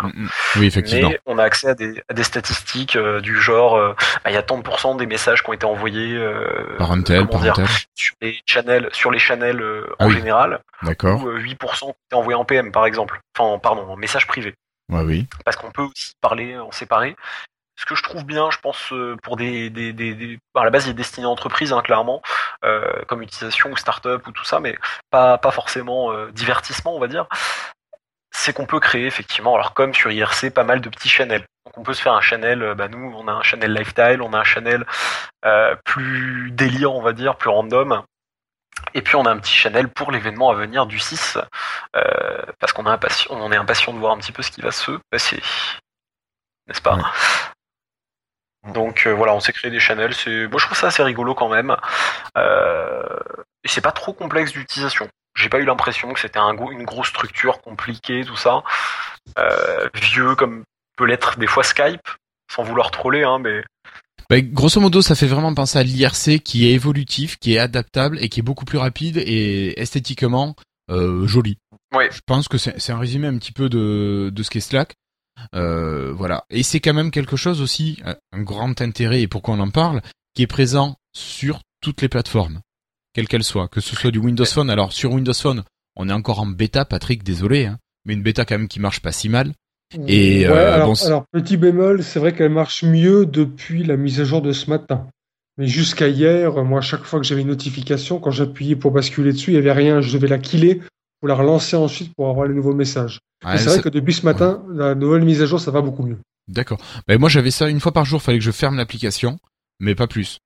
Mm, 0.00 0.06
mm. 0.14 0.28
Oui, 0.56 0.66
effectivement. 0.66 1.08
Mais 1.10 1.20
on 1.26 1.38
a 1.38 1.42
accès 1.42 1.66
à 1.68 1.74
des, 1.74 2.00
à 2.08 2.14
des 2.14 2.22
statistiques 2.22 2.94
euh, 2.94 3.20
du 3.20 3.34
genre, 3.40 3.76
euh, 3.76 3.94
bah, 4.24 4.30
il 4.30 4.34
y 4.34 4.36
a 4.36 4.42
tant 4.44 4.56
de 4.56 4.62
pourcents 4.62 4.94
des 4.94 5.06
messages 5.06 5.42
qui 5.42 5.50
ont 5.50 5.54
été 5.54 5.66
envoyés 5.66 6.14
euh, 6.16 6.76
Par 6.78 6.92
un 6.92 7.02
tel, 7.02 7.18
comment 7.26 7.30
par 7.30 7.40
un 7.40 7.44
dire, 7.44 7.54
tel. 7.54 7.66
sur 7.96 8.14
les 8.22 8.38
channels, 8.46 8.88
sur 8.92 9.10
les 9.10 9.18
channels 9.18 9.60
Ah 9.98 10.04
en 10.04 10.08
oui. 10.08 10.14
général, 10.14 10.60
D'accord. 10.84 11.24
ou 11.24 11.28
euh, 11.30 11.40
8% 11.40 11.56
qui 11.78 11.84
ont 11.84 11.90
été 11.90 12.14
envoyés 12.14 12.36
en 12.36 12.44
PM 12.44 12.70
par 12.70 12.86
exemple, 12.86 13.20
enfin 13.36 13.58
pardon, 13.58 13.88
en 13.88 13.96
message 13.96 14.28
privé, 14.28 14.54
Ouais, 14.88 15.02
oui. 15.02 15.26
parce 15.44 15.56
qu'on 15.56 15.72
peut 15.72 15.82
aussi 15.82 16.12
parler 16.20 16.56
en 16.56 16.70
séparé. 16.70 17.16
Ce 17.78 17.86
que 17.86 17.94
je 17.94 18.02
trouve 18.02 18.24
bien, 18.24 18.50
je 18.50 18.58
pense, 18.58 18.92
euh, 18.92 19.16
pour 19.22 19.36
des, 19.36 19.70
des, 19.70 19.92
des, 19.92 20.12
des- 20.12 20.38
bah, 20.52 20.62
à 20.62 20.64
la 20.64 20.70
base, 20.70 20.86
il 20.86 20.90
est 20.90 20.94
destiné 20.94 21.26
à 21.26 21.30
entreprise, 21.30 21.72
hein, 21.72 21.80
clairement, 21.80 22.20
euh, 22.64 23.04
comme 23.06 23.22
utilisation 23.22 23.70
ou 23.70 23.76
start-up 23.76 24.26
ou 24.26 24.32
tout 24.32 24.44
ça, 24.44 24.58
mais 24.58 24.76
pas, 25.10 25.38
forcément 25.52 26.10
euh, 26.12 26.32
divertissement, 26.32 26.96
on 26.96 26.98
va 26.98 27.06
dire. 27.06 27.26
C'est 28.32 28.52
qu'on 28.52 28.66
peut 28.66 28.80
créer 28.80 29.06
effectivement, 29.06 29.54
alors 29.54 29.74
comme 29.74 29.94
sur 29.94 30.10
IRC, 30.10 30.50
pas 30.50 30.64
mal 30.64 30.80
de 30.80 30.88
petits 30.88 31.08
channels. 31.08 31.46
Donc 31.66 31.78
on 31.78 31.82
peut 31.84 31.94
se 31.94 32.02
faire 32.02 32.14
un 32.14 32.20
channel, 32.20 32.74
bah 32.76 32.88
nous, 32.88 33.14
on 33.16 33.28
a 33.28 33.32
un 33.32 33.42
channel 33.42 33.72
lifestyle, 33.72 34.22
on 34.22 34.32
a 34.32 34.38
un 34.38 34.44
channel 34.44 34.84
plus 35.84 36.50
délire, 36.50 36.92
on 36.92 37.00
va 37.02 37.12
dire, 37.12 37.36
plus 37.36 37.48
random. 37.50 38.02
Et 38.94 39.02
puis 39.02 39.16
on 39.16 39.24
a 39.24 39.30
un 39.30 39.38
petit 39.38 39.54
channel 39.54 39.88
pour 39.88 40.10
l'événement 40.12 40.50
à 40.50 40.54
venir 40.54 40.86
du 40.86 40.98
6, 40.98 41.38
euh, 41.96 42.42
parce 42.58 42.72
qu'on 42.72 42.86
est 42.86 42.90
impatient 43.56 43.92
de 43.92 43.98
voir 43.98 44.12
un 44.12 44.18
petit 44.18 44.32
peu 44.32 44.42
ce 44.42 44.50
qui 44.50 44.60
va 44.62 44.70
se 44.72 44.92
passer, 45.10 45.40
n'est-ce 46.66 46.82
pas? 46.82 46.98
Donc 48.72 49.06
euh, 49.06 49.12
voilà, 49.12 49.34
on 49.34 49.40
s'est 49.40 49.52
créé 49.52 49.70
des 49.70 49.80
channels. 49.80 50.14
C'est, 50.14 50.46
moi 50.48 50.58
je 50.58 50.66
trouve 50.66 50.78
ça 50.78 50.88
assez 50.88 51.02
rigolo 51.02 51.34
quand 51.34 51.48
même. 51.48 51.76
Euh, 52.36 53.02
et 53.64 53.68
c'est 53.68 53.80
pas 53.80 53.92
trop 53.92 54.12
complexe 54.12 54.52
d'utilisation. 54.52 55.08
J'ai 55.36 55.48
pas 55.48 55.58
eu 55.58 55.64
l'impression 55.64 56.12
que 56.12 56.20
c'était 56.20 56.38
un 56.38 56.56
une 56.70 56.84
grosse 56.84 57.08
structure 57.08 57.60
compliquée, 57.60 58.24
tout 58.24 58.36
ça. 58.36 58.62
Euh, 59.38 59.88
vieux 59.94 60.34
comme 60.34 60.64
peut 60.96 61.04
l'être 61.04 61.38
des 61.38 61.46
fois 61.46 61.62
Skype. 61.62 62.08
sans 62.50 62.62
vouloir 62.62 62.90
troller, 62.90 63.22
hein, 63.22 63.38
mais 63.38 63.62
Bah, 64.30 64.40
grosso 64.40 64.80
modo, 64.80 65.02
ça 65.02 65.14
fait 65.14 65.26
vraiment 65.26 65.54
penser 65.54 65.78
à 65.78 65.82
l'IRC 65.82 66.40
qui 66.42 66.66
est 66.68 66.72
évolutif, 66.72 67.38
qui 67.38 67.54
est 67.54 67.58
adaptable 67.58 68.18
et 68.20 68.28
qui 68.28 68.40
est 68.40 68.42
beaucoup 68.42 68.64
plus 68.64 68.78
rapide 68.78 69.18
et 69.18 69.80
esthétiquement 69.80 70.54
joli. 70.88 71.58
Ouais. 71.94 72.08
Je 72.10 72.20
pense 72.26 72.48
que 72.48 72.58
c'est 72.58 72.78
c'est 72.80 72.92
un 72.92 72.98
résumé 72.98 73.28
un 73.28 73.38
petit 73.38 73.52
peu 73.52 73.68
de, 73.68 74.30
de 74.32 74.42
ce 74.42 74.50
qu'est 74.50 74.60
Slack. 74.60 74.94
Euh, 75.54 76.12
voilà. 76.12 76.44
Et 76.50 76.62
c'est 76.62 76.80
quand 76.80 76.94
même 76.94 77.10
quelque 77.10 77.36
chose 77.36 77.60
aussi, 77.60 77.98
un- 78.04 78.16
un 78.32 78.42
grand 78.42 78.80
intérêt 78.80 79.22
et 79.22 79.28
pourquoi 79.28 79.54
on 79.54 79.60
en 79.60 79.70
parle, 79.70 80.02
qui 80.34 80.42
est 80.42 80.46
présent 80.46 80.96
sur 81.14 81.60
toutes 81.80 82.02
les 82.02 82.08
plateformes, 82.08 82.60
quelles 83.14 83.28
qu'elles 83.28 83.44
soient, 83.44 83.68
que 83.68 83.80
ce 83.80 83.96
soit 83.96 84.10
du 84.10 84.18
Windows 84.18 84.44
Phone. 84.44 84.70
Alors 84.70 84.92
sur 84.92 85.12
Windows 85.12 85.32
Phone, 85.34 85.62
on 85.96 86.08
est 86.08 86.12
encore 86.12 86.40
en 86.40 86.46
bêta, 86.46 86.84
Patrick, 86.84 87.22
désolé, 87.24 87.66
hein, 87.66 87.78
mais 88.04 88.14
une 88.14 88.22
bêta 88.22 88.44
quand 88.44 88.58
même 88.58 88.68
qui 88.68 88.80
marche 88.80 89.00
pas 89.00 89.12
si 89.12 89.28
mal. 89.28 89.52
Et, 90.06 90.40
ouais, 90.46 90.52
euh, 90.54 90.74
alors, 90.74 90.88
bon, 90.88 90.94
c'est- 90.94 91.06
alors, 91.06 91.24
petit 91.32 91.56
bémol, 91.56 92.02
c'est 92.02 92.18
vrai 92.18 92.34
qu'elle 92.34 92.52
marche 92.52 92.82
mieux 92.84 93.24
depuis 93.24 93.84
la 93.84 93.96
mise 93.96 94.20
à 94.20 94.24
jour 94.24 94.42
de 94.42 94.52
ce 94.52 94.68
matin. 94.68 95.06
Mais 95.56 95.66
jusqu'à 95.66 96.08
hier, 96.08 96.62
moi, 96.62 96.78
à 96.78 96.82
chaque 96.82 97.04
fois 97.04 97.18
que 97.18 97.26
j'avais 97.26 97.40
une 97.40 97.48
notification, 97.48 98.20
quand 98.20 98.30
j'appuyais 98.30 98.76
pour 98.76 98.90
basculer 98.92 99.32
dessus, 99.32 99.50
il 99.50 99.54
n'y 99.54 99.58
avait 99.60 99.72
rien. 99.72 100.00
Je 100.00 100.12
devais 100.12 100.28
la 100.28 100.38
killer 100.38 100.82
pour 101.20 101.28
la 101.28 101.34
relancer 101.34 101.76
ensuite 101.76 102.12
pour 102.14 102.28
avoir 102.30 102.46
les 102.46 102.54
nouveaux 102.54 102.74
messages. 102.74 103.20
Et 103.44 103.58
c'est 103.58 103.64
ça- 103.64 103.70
vrai 103.70 103.82
que 103.82 103.88
depuis 103.88 104.14
ce 104.14 104.24
matin, 104.24 104.62
la 104.70 104.94
nouvelle 104.94 105.22
mise 105.22 105.42
à 105.42 105.46
jour, 105.46 105.60
ça 105.60 105.70
va 105.70 105.80
beaucoup 105.80 106.02
mieux. 106.02 106.18
D'accord. 106.48 106.78
Moi 107.08 107.28
j'avais 107.28 107.50
ça 107.50 107.68
une 107.68 107.80
fois 107.80 107.92
par 107.92 108.04
jour, 108.04 108.22
fallait 108.22 108.38
que 108.38 108.44
je 108.44 108.50
ferme 108.50 108.76
l'application, 108.76 109.38
mais 109.80 109.94
pas 109.94 110.06
plus. 110.06 110.38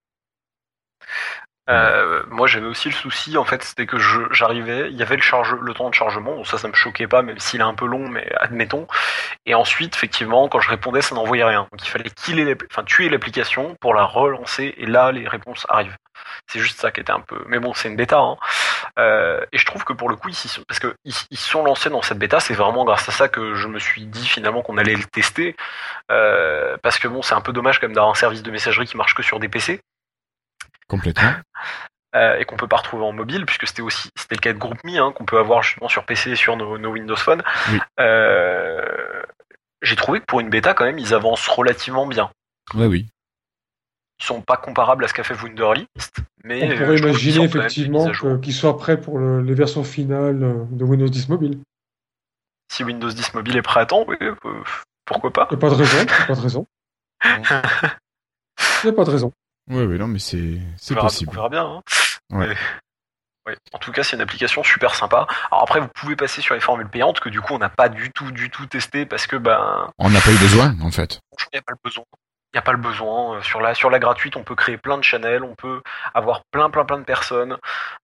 Euh, 1.71 2.25
moi 2.29 2.49
j'avais 2.49 2.67
aussi 2.67 2.89
le 2.89 2.95
souci 2.95 3.37
en 3.37 3.45
fait 3.45 3.63
c'était 3.63 3.87
que 3.87 3.97
je 3.97 4.19
j'arrivais 4.33 4.91
il 4.91 4.97
y 4.97 5.03
avait 5.03 5.15
le 5.15 5.23
charge 5.23 5.55
le 5.61 5.73
temps 5.75 5.89
de 5.91 5.95
chargement 5.95 6.35
bon, 6.35 6.45
ça 6.45 6.59
ça 6.59 6.67
me 6.67 6.73
choquait 6.75 7.07
pas 7.07 7.23
même 7.23 7.39
s'il 7.39 7.61
est 7.61 7.65
un 7.65 7.75
peu 7.75 7.87
long 7.87 8.09
mais 8.09 8.29
admettons 8.41 8.89
et 9.47 9.55
ensuite 9.55 9.95
effectivement 9.95 10.49
quand 10.49 10.59
je 10.59 10.69
répondais 10.69 11.03
ça 11.03 11.15
n'envoyait 11.15 11.45
rien 11.45 11.69
donc 11.71 11.81
il 11.87 11.89
fallait 11.89 12.11
killer 12.11 12.45
l'appli- 12.45 12.67
enfin 12.69 12.83
tuer 12.83 13.09
l'application 13.09 13.77
pour 13.81 13.95
la 13.95 14.03
relancer 14.05 14.75
et 14.77 14.87
là 14.87 15.13
les 15.13 15.29
réponses 15.29 15.65
arrivent 15.69 15.95
c'est 16.47 16.61
juste 16.61 16.81
ça 16.81 16.91
qui 16.91 17.01
était 17.01 17.13
un 17.13 17.21
peu 17.21 17.43
mais 17.47 17.59
bon 17.59 17.73
c'est 17.75 17.89
une 17.89 17.97
bêta 17.97 18.19
hein. 18.19 18.37
Euh, 18.99 19.41
et 19.53 19.59
je 19.59 19.65
trouve 19.67 19.85
que 19.85 19.93
pour 19.93 20.09
le 20.09 20.17
coup 20.17 20.29
ici 20.29 20.51
parce 20.69 20.81
que 20.81 20.95
ils 21.05 21.15
ils 21.31 21.39
se 21.39 21.49
sont 21.51 21.65
lancés 21.65 21.89
dans 21.91 22.03
cette 22.03 22.19
bêta 22.19 22.41
c'est 22.41 22.55
vraiment 22.55 22.85
grâce 22.85 23.09
à 23.09 23.13
ça 23.13 23.29
que 23.29 23.55
je 23.55 23.69
me 23.69 23.79
suis 23.79 24.05
dit 24.07 24.27
finalement 24.27 24.63
qu'on 24.63 24.77
allait 24.79 24.95
le 24.97 25.05
tester 25.05 25.57
Euh, 26.11 26.77
parce 26.83 26.99
que 26.99 27.09
bon 27.09 27.23
c'est 27.23 27.35
un 27.35 27.41
peu 27.41 27.53
dommage 27.53 27.79
quand 27.81 27.87
même 27.87 27.95
d'avoir 27.95 28.11
un 28.13 28.17
service 28.17 28.43
de 28.43 28.51
messagerie 28.51 28.87
qui 28.87 28.97
marche 28.97 29.15
que 29.15 29.23
sur 29.23 29.39
des 29.41 29.49
PC 29.49 29.81
Complètement. 30.89 31.33
euh, 32.15 32.37
et 32.39 32.45
qu'on 32.45 32.57
peut 32.57 32.69
pas 32.69 32.77
retrouver 32.77 33.05
en 33.05 33.13
mobile, 33.13 33.47
puisque 33.47 33.67
c'était 33.67 33.81
aussi 33.81 34.11
c'était 34.15 34.35
le 34.35 34.41
cas 34.41 34.53
de 34.53 34.59
GroupMe, 34.59 34.97
hein, 34.99 35.13
qu'on 35.13 35.25
peut 35.25 35.39
avoir 35.39 35.63
justement 35.63 35.89
sur 35.89 36.05
PC 36.05 36.33
et 36.33 36.37
sur 36.37 36.57
nos, 36.57 36.77
nos 36.77 36.91
Windows 36.91 37.17
Phone. 37.17 37.43
Oui. 37.71 37.81
J'ai 39.83 39.97
trouvé 39.97 40.21
que 40.21 40.27
pour 40.27 40.41
une 40.41 40.51
bêta, 40.51 40.75
quand 40.75 40.85
même, 40.85 40.99
ils 40.99 41.15
avancent 41.15 41.49
relativement 41.49 42.07
bien. 42.07 42.31
Ouais, 42.75 42.87
oui. 42.87 43.09
Sont 44.23 44.41
pas 44.41 44.57
comparables 44.57 45.05
à 45.05 45.09
ce 45.09 45.15
qu'a 45.15 45.25
fait 45.25 45.35
Wunderlist, 45.35 45.89
mais 46.45 46.63
On 46.63 46.71
euh, 46.71 46.77
pourrait 46.79 46.97
imaginer 46.99 47.45
effectivement 47.45 48.39
qu'ils 48.41 48.55
soient 48.55 48.77
prêts 48.79 49.01
pour 49.01 49.19
le- 49.19 49.43
les 49.43 49.55
versions 49.55 49.83
finales 49.83 50.43
euh, 50.45 50.65
de 50.71 50.85
Windows 50.85 51.09
10 51.09 51.29
Mobile. 51.29 51.59
Si 52.73 52.85
Windows 52.85 53.11
10 53.11 53.35
mobile 53.35 53.57
est 53.57 53.63
prêt 53.63 53.81
à 53.81 53.87
temps, 53.87 54.05
oui, 54.07 54.17
euh, 54.23 54.35
pourquoi 55.05 55.33
pas 55.33 55.49
Il 55.51 55.57
n'y 55.57 55.59
a 55.59 55.69
pas 55.69 55.71
de 55.71 55.75
raison. 55.75 55.97
Il 55.99 56.05
n'y 56.07 56.13
a 56.13 56.27
pas 56.27 56.35
de 56.35 56.41
raison. 56.41 56.67
Il 57.25 58.85
n'y 58.85 58.91
a 58.91 58.93
pas 58.93 59.05
de 59.05 59.11
raison. 59.11 59.33
Ouais, 59.71 59.85
ouais, 59.87 59.99
non, 59.99 60.09
mais 60.09 60.19
c'est 60.19 60.59
on 60.91 60.95
possible. 60.95 61.31
on 61.31 61.35
verra 61.35 61.49
bien. 61.49 61.65
hein. 61.67 61.83
Ouais. 62.31 62.49
Mais- 62.49 62.57
ouais. 63.53 63.57
En 63.73 63.79
tout 63.79 63.93
cas, 63.93 64.03
c'est 64.03 64.17
une 64.17 64.23
application 64.23 64.63
super 64.63 64.95
sympa. 64.95 65.27
Alors 65.51 65.63
après, 65.65 65.81
vous 65.81 65.89
pouvez 65.95 66.17
passer 66.17 66.41
sur 66.43 66.55
les 66.55 66.61
formules 66.61 66.89
payantes 66.89 67.21
que 67.21 67.29
du 67.29 67.41
coup, 67.41 67.55
on 67.55 67.59
n'a 67.59 67.69
pas 67.69 67.89
du 67.89 68.11
tout, 68.13 68.31
du 68.33 68.51
tout 68.51 68.67
testé 68.67 69.05
parce 69.05 69.27
que 69.27 69.37
ben, 69.37 69.91
On 69.99 70.11
n'a 70.11 70.21
pas 70.21 70.31
eu 70.33 70.39
besoin, 70.39 70.75
en 70.81 70.91
fait. 70.91 71.21
Franchement, 71.37 71.51
il 71.53 71.57
n'y 71.57 71.59
a 71.59 71.63
pas 71.63 71.73
le 71.73 71.79
besoin. 71.85 72.05
Il 72.55 72.57
n'y 72.57 72.59
a 72.59 72.63
pas 72.63 72.73
le 72.73 72.79
besoin. 72.79 73.37
Euh, 73.39 73.43
Sur 73.43 73.61
la, 73.61 73.75
sur 73.75 73.89
la 73.89 73.99
gratuite, 73.99 74.37
on 74.37 74.43
peut 74.45 74.55
créer 74.55 74.77
plein 74.77 74.99
de 74.99 75.03
channels, 75.05 75.43
on 75.43 75.55
peut 75.55 75.81
avoir 76.13 76.43
plein, 76.51 76.69
plein, 76.71 76.85
plein 76.85 76.99
de 76.99 77.05
personnes. 77.05 77.57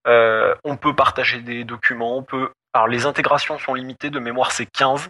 Euh, 0.07 0.55
on 0.65 0.77
peut 0.77 0.95
partager 0.95 1.41
des 1.41 1.65
documents. 1.65 2.17
On 2.17 2.23
peut. 2.23 2.51
Alors, 2.73 2.89
les 2.89 3.05
intégrations 3.07 3.59
sont 3.59 3.75
limitées. 3.75 4.09
De 4.11 4.19
mémoire, 4.21 4.53
c'est 4.53 4.67
15. 4.67 5.09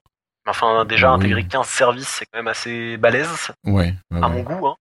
Enfin, 0.49 0.85
déjà, 0.87 1.11
Oui. 1.11 1.17
intégrer 1.19 1.45
15 1.47 1.67
services, 1.69 2.09
c'est 2.09 2.25
quand 2.33 2.39
même 2.39 2.49
assez 2.49 2.97
balèze, 2.97 3.53
Ouais. 3.67 3.95
ouais, 4.11 4.19
à 4.23 4.29
ouais. 4.29 4.29
mon 4.35 4.41
goût. 4.43 4.67
Hein. 4.67 4.77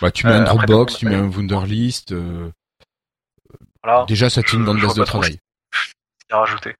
Bah, 0.00 0.10
tu 0.10 0.26
mets 0.26 0.32
un 0.34 0.40
Euh, 0.40 0.46
après, 0.50 0.66
Dropbox, 0.66 0.96
tu 0.98 1.06
mets 1.06 1.14
un 1.14 1.28
Wunderlist. 1.30 2.12
euh, 2.12 2.50
Voilà. 3.82 4.04
déjà, 4.06 4.28
ça 4.30 4.42
te 4.42 4.50
fait 4.50 4.56
une 4.56 4.64
bande 4.64 4.78
de 4.80 5.04
travail. 5.04 5.38
Rajouter. 6.36 6.76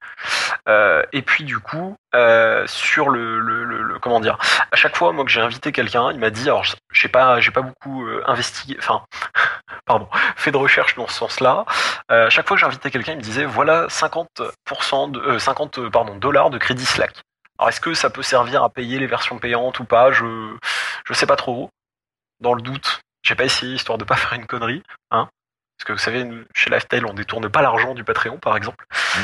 Euh, 0.67 1.03
et 1.13 1.21
puis 1.21 1.43
du 1.43 1.59
coup, 1.59 1.95
euh, 2.15 2.65
sur 2.67 3.09
le, 3.09 3.39
le, 3.39 3.99
comment 3.99 4.19
dire, 4.19 4.37
à 4.71 4.75
chaque 4.75 4.95
fois 4.95 5.11
moi 5.11 5.25
que 5.25 5.31
j'ai 5.31 5.41
invité 5.41 5.71
quelqu'un, 5.71 6.11
il 6.11 6.19
m'a 6.19 6.29
dit, 6.29 6.43
alors 6.49 6.63
j'ai 6.91 7.07
pas, 7.07 7.39
j'ai 7.39 7.51
pas 7.51 7.61
beaucoup 7.61 8.05
euh, 8.05 8.23
investigué, 8.25 8.75
enfin, 8.79 9.03
pardon, 9.85 10.07
fait 10.35 10.51
de 10.51 10.57
recherche 10.57 10.95
dans 10.95 11.07
ce 11.07 11.13
sens-là. 11.13 11.65
Euh, 12.11 12.27
à 12.27 12.29
chaque 12.29 12.47
fois 12.47 12.57
que 12.57 12.61
j'invitais 12.61 12.91
quelqu'un, 12.91 13.13
il 13.13 13.17
me 13.17 13.21
disait, 13.21 13.45
voilà 13.45 13.87
50% 13.87 15.11
de, 15.11 15.19
euh, 15.19 15.39
50 15.39 15.79
euh, 15.79 15.89
pardon 15.89 16.15
dollars 16.15 16.49
de 16.49 16.57
crédit 16.57 16.85
Slack. 16.85 17.21
Alors 17.59 17.69
est-ce 17.69 17.81
que 17.81 17.93
ça 17.93 18.09
peut 18.09 18.23
servir 18.23 18.63
à 18.63 18.69
payer 18.69 18.99
les 18.99 19.07
versions 19.07 19.37
payantes 19.39 19.79
ou 19.79 19.85
pas? 19.85 20.11
Je, 20.11 20.55
je 21.05 21.13
sais 21.13 21.27
pas 21.27 21.35
trop. 21.35 21.69
Dans 22.39 22.53
le 22.53 22.61
doute, 22.61 23.01
j'ai 23.23 23.35
pas 23.35 23.45
essayé 23.45 23.75
histoire 23.75 23.97
de 23.97 24.03
pas 24.03 24.15
faire 24.17 24.33
une 24.33 24.47
connerie, 24.47 24.83
hein. 25.11 25.29
Parce 25.77 25.87
que 25.87 25.93
vous 25.93 25.99
savez, 25.99 26.45
chez 26.53 26.69
Lifestyle, 26.69 27.05
on 27.05 27.13
détourne 27.13 27.49
pas 27.49 27.61
l'argent 27.61 27.95
du 27.95 28.03
Patreon, 28.03 28.37
par 28.37 28.55
exemple. 28.55 28.85
Qui 28.91 29.19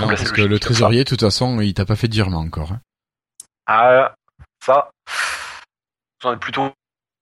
Non, 0.00 0.08
parce 0.08 0.32
que 0.32 0.42
le 0.42 0.58
trésorier, 0.58 1.04
de 1.04 1.08
toute 1.08 1.20
façon, 1.20 1.60
il 1.60 1.72
t'a 1.74 1.84
pas 1.86 1.96
fait 1.96 2.08
de 2.08 2.14
virement 2.14 2.38
encore. 2.40 2.72
hein. 2.72 2.80
Ah, 3.66 4.14
ça, 4.64 4.90
vous 6.22 6.28
en 6.28 6.34
êtes 6.34 6.40
plutôt 6.40 6.70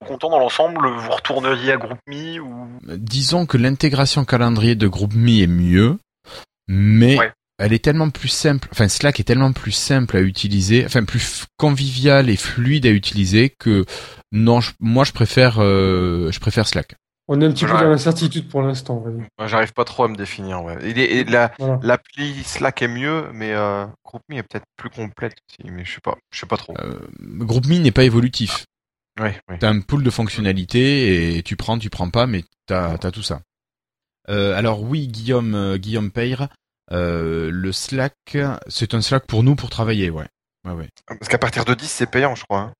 content 0.06 0.30
dans 0.30 0.38
l'ensemble 0.38 0.86
Vous 0.88 1.10
retourneriez 1.10 1.72
à 1.72 1.76
GroupMe 1.76 2.38
ou? 2.40 2.68
Disons 2.86 3.46
que 3.46 3.56
l'intégration 3.56 4.24
calendrier 4.24 4.74
de 4.74 4.86
GroupMe 4.88 5.28
est 5.42 5.46
mieux, 5.46 5.98
mais 6.68 7.18
Ouais. 7.18 7.32
elle 7.58 7.72
est 7.72 7.84
tellement 7.84 8.10
plus 8.10 8.28
simple, 8.28 8.68
enfin 8.72 8.88
Slack 8.88 9.18
est 9.20 9.24
tellement 9.24 9.52
plus 9.52 9.72
simple 9.72 10.16
à 10.16 10.20
utiliser, 10.20 10.84
enfin 10.84 11.04
plus 11.04 11.44
convivial 11.56 12.28
et 12.30 12.36
fluide 12.36 12.86
à 12.86 12.90
utiliser 12.90 13.50
que 13.58 13.84
non, 14.32 14.60
je- 14.60 14.72
moi 14.80 15.04
je 15.04 15.12
préfère, 15.12 15.56
euh, 15.60 16.30
je 16.30 16.40
préfère 16.40 16.66
Slack. 16.68 16.94
On 17.28 17.40
est 17.40 17.44
un 17.46 17.50
petit 17.50 17.64
peu 17.64 17.72
Ouais. 17.72 17.80
dans 17.82 17.88
l'incertitude 17.90 18.48
pour 18.48 18.62
l'instant. 18.62 19.02
Moi, 19.38 19.46
J'arrive 19.48 19.72
pas 19.72 19.84
trop 19.84 20.04
à 20.04 20.08
me 20.08 20.16
définir. 20.16 20.62
Ouais. 20.62 20.78
Et, 20.88 21.18
et 21.18 21.24
la 21.24 21.52
Voilà. 21.58 21.78
l'appli 21.82 22.44
Slack 22.44 22.82
est 22.82 22.88
mieux, 22.88 23.30
mais 23.32 23.52
euh, 23.52 23.84
GroupMe 24.04 24.34
est 24.36 24.42
peut-être 24.44 24.66
plus 24.76 24.90
complète 24.90 25.34
aussi. 25.50 25.70
Mais 25.70 25.84
je 25.84 25.94
sais 25.94 26.00
pas, 26.00 26.16
je 26.30 26.38
sais 26.38 26.46
pas 26.46 26.56
trop. 26.56 26.74
Euh, 26.78 27.00
GroupMe 27.18 27.80
n'est 27.82 27.90
pas 27.90 28.04
évolutif. 28.04 28.64
Ouais, 29.18 29.40
ouais. 29.48 29.58
T'as 29.58 29.70
un 29.70 29.80
pool 29.80 30.02
de 30.04 30.10
fonctionnalités 30.10 31.36
et 31.38 31.42
tu 31.42 31.56
prends, 31.56 31.78
tu 31.78 31.90
prends 31.90 32.10
pas, 32.10 32.26
mais 32.26 32.44
t'as 32.66 32.92
as 32.92 33.10
tout 33.10 33.22
ça. 33.22 33.40
Euh, 34.28 34.56
alors 34.56 34.82
oui, 34.82 35.08
Guillaume, 35.08 35.54
euh, 35.54 35.78
Guillaume 35.78 36.10
Peyre, 36.10 36.48
euh, 36.92 37.50
le 37.50 37.72
Slack, 37.72 38.14
c'est 38.68 38.94
un 38.94 39.00
Slack 39.00 39.26
pour 39.26 39.42
nous 39.42 39.56
pour 39.56 39.70
travailler, 39.70 40.10
ouais. 40.10 40.26
Ouais, 40.64 40.72
ouais. 40.72 40.88
Parce 41.06 41.28
qu'à 41.28 41.38
partir 41.38 41.64
de 41.64 41.74
10, 41.74 41.86
c'est 41.88 42.10
payant, 42.10 42.34
je 42.34 42.44
crois. 42.44 42.72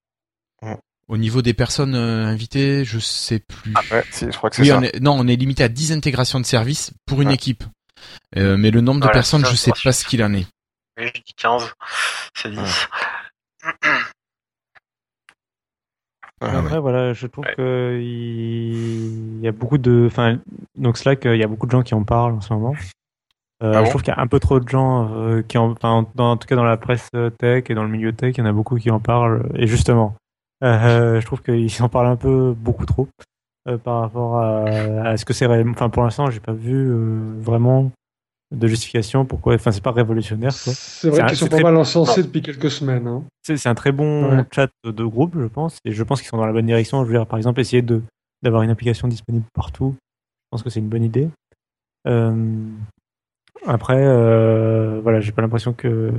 hein. 0.62 0.76
Au 1.08 1.16
niveau 1.16 1.40
des 1.40 1.54
personnes 1.54 1.94
euh, 1.94 2.26
invitées, 2.26 2.84
je 2.84 2.98
sais 2.98 3.38
plus. 3.38 3.72
Ah 3.76 3.80
ouais, 3.92 4.04
si, 4.10 4.26
je 4.30 4.36
crois 4.36 4.50
que 4.50 4.56
c'est 4.56 4.62
oui, 4.62 4.68
ça. 4.68 4.78
on 4.78 4.82
est, 4.82 4.98
non, 5.00 5.12
on 5.12 5.28
est 5.28 5.36
limité 5.36 5.62
à 5.62 5.68
10 5.68 5.92
intégrations 5.92 6.40
de 6.40 6.44
services 6.46 6.92
pour 7.06 7.22
une 7.22 7.28
Ouais. 7.28 7.34
équipe. 7.34 7.62
Euh, 8.36 8.56
mais 8.56 8.70
le 8.72 8.80
nombre 8.80 9.00
de 9.06 9.08
personnes, 9.12 9.44
ça, 9.44 9.50
je 9.50 9.56
sais 9.56 9.72
pas 9.84 9.92
ce 9.92 10.04
qu'il 10.04 10.22
en 10.24 10.32
est. 10.34 10.46
Oui, 10.98 11.06
je 11.14 11.20
dis 11.22 11.34
15, 11.36 11.72
c'est 12.34 12.50
10. 12.50 12.58
Ouais, 12.58 12.70
Ah 16.40 16.48
ouais. 16.52 16.56
Après, 16.58 16.78
voilà, 16.80 17.12
je 17.12 17.26
trouve 17.26 17.44
Ouais. 17.44 17.54
que 17.56 17.98
il 18.02 19.40
y 19.40 19.48
a 19.48 19.52
beaucoup 19.52 19.78
de, 19.78 20.04
enfin, 20.10 20.38
donc 20.76 20.98
Slack, 20.98 21.24
il 21.24 21.36
y 21.36 21.42
a 21.44 21.46
beaucoup 21.48 21.66
de 21.66 21.70
gens 21.72 21.82
qui 21.82 21.94
en 21.94 22.02
parlent 22.04 22.34
en 22.34 22.40
ce 22.40 22.52
moment. 22.52 22.74
Euh, 23.62 23.72
Ah 23.74 23.78
bon? 23.78 23.84
je 23.86 23.90
trouve 23.90 24.02
qu'il 24.02 24.12
y 24.12 24.16
a 24.16 24.20
un 24.20 24.26
peu 24.26 24.38
trop 24.40 24.60
de 24.60 24.68
gens 24.68 25.10
euh, 25.14 25.42
qui 25.42 25.56
en, 25.56 25.70
enfin, 25.70 26.06
dans- 26.14 26.32
en 26.32 26.36
tout 26.36 26.46
cas 26.46 26.56
dans 26.56 26.64
la 26.64 26.76
presse 26.76 27.08
tech 27.38 27.64
et 27.70 27.74
dans 27.74 27.84
le 27.84 27.88
milieu 27.88 28.12
tech, 28.12 28.34
il 28.36 28.40
y 28.40 28.42
en 28.42 28.46
a 28.46 28.52
beaucoup 28.52 28.76
qui 28.76 28.90
en 28.90 29.00
parlent. 29.00 29.48
Et 29.54 29.66
justement, 29.66 30.14
euh, 30.14 30.18
je 30.62 31.24
trouve 31.24 31.42
qu'ils 31.42 31.70
en 31.82 31.88
parlent 31.88 32.06
un 32.08 32.16
peu 32.16 32.54
beaucoup 32.56 32.86
trop 32.86 33.08
euh, 33.68 33.78
par 33.78 34.00
rapport 34.00 34.38
à, 34.38 34.64
à 35.10 35.16
ce 35.16 35.24
que 35.24 35.32
c'est 35.32 35.46
réellement. 35.46 35.72
Enfin, 35.72 35.88
pour 35.90 36.02
l'instant, 36.02 36.30
j'ai 36.30 36.40
pas 36.40 36.52
vu 36.52 36.74
euh, 36.88 37.34
vraiment 37.40 37.90
de 38.54 38.68
justification 38.68 39.24
pourquoi. 39.24 39.54
Enfin, 39.56 39.72
c'est 39.72 39.82
pas 39.82 39.90
révolutionnaire. 39.92 40.52
C'est 40.52 41.10
vrai 41.10 41.26
qu'ils 41.26 41.36
sont 41.36 41.46
pas 41.48 41.56
très- 41.56 41.64
mal 41.64 41.76
encensés 41.76 42.22
depuis 42.22 42.42
quelques 42.42 42.70
semaines. 42.70 43.06
hein. 43.08 43.24
C'est 43.42 43.56
c'est 43.56 43.68
un 43.68 43.74
très 43.74 43.90
bon 43.92 44.36
Ouais. 44.36 44.44
chat 44.54 44.70
de 44.84 45.04
groupe, 45.04 45.34
je 45.38 45.46
pense, 45.46 45.78
et 45.84 45.90
je 45.92 46.02
pense 46.04 46.20
qu'ils 46.20 46.28
sont 46.28 46.36
dans 46.36 46.46
la 46.46 46.52
bonne 46.52 46.66
direction. 46.66 47.02
Je 47.04 47.08
veux 47.10 47.16
dire, 47.18 47.26
par 47.26 47.38
exemple, 47.38 47.60
essayer 47.60 47.82
de 47.82 48.02
d'avoir 48.42 48.62
une 48.62 48.70
application 48.70 49.08
disponible 49.08 49.44
partout. 49.54 49.94
Je 49.98 50.48
pense 50.52 50.62
que 50.62 50.70
c'est 50.70 50.78
une 50.80 50.88
bonne 50.88 51.02
idée. 51.02 51.28
Euh, 52.06 52.54
après, 53.66 53.98
euh, 54.06 55.00
voilà, 55.02 55.20
j'ai 55.20 55.32
pas 55.32 55.42
l'impression 55.42 55.72
que 55.72 56.12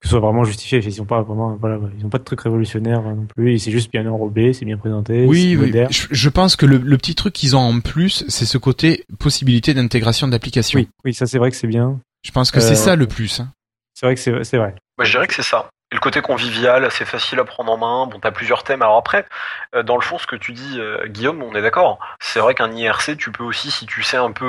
que 0.00 0.06
ce 0.06 0.10
soit 0.10 0.20
vraiment 0.20 0.44
justifié. 0.44 0.80
Ils 0.84 1.02
ont 1.02 1.04
pas 1.04 1.22
vraiment, 1.22 1.56
voilà, 1.60 1.78
ils 1.98 2.04
ont 2.06 2.08
pas 2.08 2.18
de 2.18 2.24
truc 2.24 2.40
révolutionnaire 2.40 3.02
non 3.02 3.26
plus. 3.26 3.58
C'est 3.58 3.70
juste 3.70 3.90
bien 3.92 4.06
enrobé, 4.06 4.52
c'est 4.52 4.64
bien 4.64 4.78
présenté, 4.78 5.26
Oui, 5.26 5.56
oui. 5.58 5.66
moderne. 5.66 5.92
Je, 5.92 6.06
je 6.10 6.28
pense 6.30 6.56
que 6.56 6.64
le, 6.66 6.78
le 6.78 6.96
petit 6.96 7.14
truc 7.14 7.34
qu'ils 7.34 7.54
ont 7.56 7.60
en 7.60 7.80
plus, 7.80 8.24
c'est 8.28 8.46
ce 8.46 8.56
côté 8.58 9.04
possibilité 9.18 9.74
d'intégration 9.74 10.26
d'applications. 10.28 10.78
Oui, 10.78 10.88
oui, 11.04 11.12
ça 11.14 11.26
c'est 11.26 11.38
vrai 11.38 11.50
que 11.50 11.56
c'est 11.56 11.66
bien. 11.66 12.00
Je 12.22 12.30
pense 12.30 12.50
que 12.50 12.58
Euh, 12.58 12.62
c'est 12.62 12.74
ça 12.76 12.96
le 12.96 13.06
plus. 13.06 13.40
hein. 13.40 13.48
C'est 13.94 14.06
vrai 14.06 14.14
que 14.14 14.20
c'est 14.20 14.44
c'est 14.44 14.56
vrai. 14.56 14.74
Bah, 14.96 15.04
je 15.04 15.10
dirais 15.10 15.26
que 15.26 15.34
c'est 15.34 15.42
ça. 15.42 15.68
Et 15.92 15.96
le 15.96 16.00
côté 16.00 16.20
convivial, 16.22 16.84
assez 16.84 17.04
facile 17.04 17.40
à 17.40 17.44
prendre 17.44 17.72
en 17.72 17.76
main. 17.76 18.06
Bon, 18.06 18.20
t'as 18.20 18.30
plusieurs 18.30 18.62
thèmes. 18.62 18.80
Alors 18.82 18.96
après, 18.96 19.26
euh, 19.74 19.82
dans 19.82 19.96
le 19.96 20.02
fond, 20.02 20.18
ce 20.18 20.26
que 20.28 20.36
tu 20.36 20.52
dis, 20.52 20.78
euh, 20.78 21.04
Guillaume, 21.08 21.42
on 21.42 21.54
est 21.56 21.62
d'accord. 21.62 21.98
C'est 22.20 22.38
vrai 22.38 22.54
qu'un 22.54 22.70
IRC, 22.70 23.16
tu 23.16 23.32
peux 23.32 23.42
aussi, 23.42 23.70
si 23.72 23.86
tu 23.86 24.02
sais 24.04 24.16
un 24.16 24.30
peu, 24.30 24.44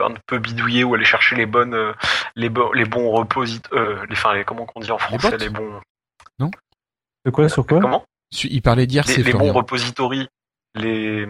euh, 0.00 0.04
un 0.04 0.14
peu 0.26 0.38
bidouiller 0.38 0.82
ou 0.82 0.94
aller 0.94 1.04
chercher 1.04 1.36
les 1.36 1.46
bonnes, 1.46 1.94
les, 2.34 2.48
bo- 2.48 2.72
les 2.72 2.84
bons 2.86 3.08
reposit, 3.12 3.68
euh, 3.72 4.04
les, 4.08 4.16
enfin, 4.16 4.34
les, 4.34 4.44
comment 4.44 4.66
qu'on 4.66 4.80
dit 4.80 4.90
en 4.90 4.98
français, 4.98 5.36
les 5.36 5.48
bons, 5.48 5.80
De 7.24 7.30
quoi 7.30 7.48
Sur 7.48 7.66
quoi? 7.66 7.80
Comment, 7.80 8.04
Il 8.44 8.60
parlait 8.62 8.86
d'IRC, 8.86 9.08
les, 9.16 9.22
les 9.22 9.32
bons 9.32 9.52
repositories, 9.52 10.28
les, 10.74 11.26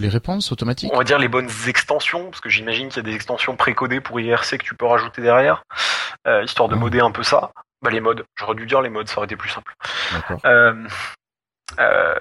Les 0.00 0.08
réponses 0.08 0.50
automatiques? 0.50 0.90
On 0.94 0.98
va 0.98 1.04
dire 1.04 1.18
les 1.18 1.28
bonnes 1.28 1.50
extensions, 1.66 2.30
parce 2.30 2.40
que 2.40 2.48
j'imagine 2.48 2.88
qu'il 2.88 2.96
y 2.98 3.00
a 3.00 3.10
des 3.10 3.14
extensions 3.14 3.54
précodées 3.56 4.00
pour 4.00 4.18
IRC 4.18 4.56
que 4.58 4.64
tu 4.64 4.74
peux 4.74 4.86
rajouter 4.86 5.20
derrière, 5.20 5.62
euh, 6.26 6.42
histoire 6.42 6.68
de 6.70 6.74
Ah. 6.74 6.78
modder 6.78 7.00
un 7.00 7.10
peu 7.10 7.22
ça. 7.22 7.52
Bah 7.82 7.90
les 7.90 8.00
modes, 8.00 8.24
j'aurais 8.36 8.54
dû 8.54 8.64
dire 8.66 8.80
les 8.80 8.88
modes, 8.90 9.08
ça 9.08 9.16
aurait 9.18 9.26
été 9.26 9.36
plus 9.36 9.48
simple. 9.50 9.74
Euh, 10.44 10.86
euh, 11.80 12.14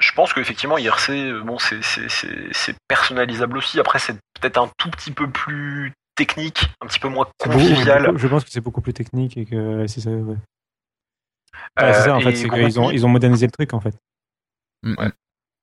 je 0.00 0.12
pense 0.12 0.32
qu'effectivement 0.32 0.76
IRC, 0.78 1.10
euh, 1.10 1.42
bon 1.42 1.58
c'est 1.58 1.82
c'est 1.82 2.08
c'est 2.08 2.52
c'est 2.52 2.76
personnalisable 2.88 3.56
aussi. 3.56 3.78
Après 3.80 3.98
c'est 3.98 4.14
peut-être 4.40 4.58
un 4.58 4.68
tout 4.76 4.90
petit 4.90 5.12
peu 5.12 5.30
plus 5.30 5.92
technique, 6.16 6.68
un 6.80 6.86
petit 6.86 6.98
peu 6.98 7.08
moins 7.08 7.26
beaucoup- 7.38 7.58
convivial. 7.58 8.06
beaucoup- 8.06 8.18
je 8.18 8.26
pense 8.28 8.44
que 8.44 8.50
c'est 8.50 8.60
beaucoup 8.60 8.80
plus 8.80 8.92
technique 8.92 9.36
et 9.36 9.46
que 9.46 9.86
c'est 9.86 10.00
ça. 10.00 10.10
Ouais. 10.10 10.36
Ouais, 11.80 11.92
c'est 11.94 12.02
ça 12.02 12.14
en 12.14 12.20
fait, 12.20 12.34
c'est 12.36 12.48
qu'ils 12.48 12.80
ont 12.80 12.90
ils 12.90 13.06
ont 13.06 13.08
modernisé 13.08 13.46
le 13.46 13.52
truc 13.52 13.72
en 13.72 13.80
fait. 13.80 13.94
Mm, 14.82 14.94
Ouais. 14.98 15.06
mm. 15.08 15.12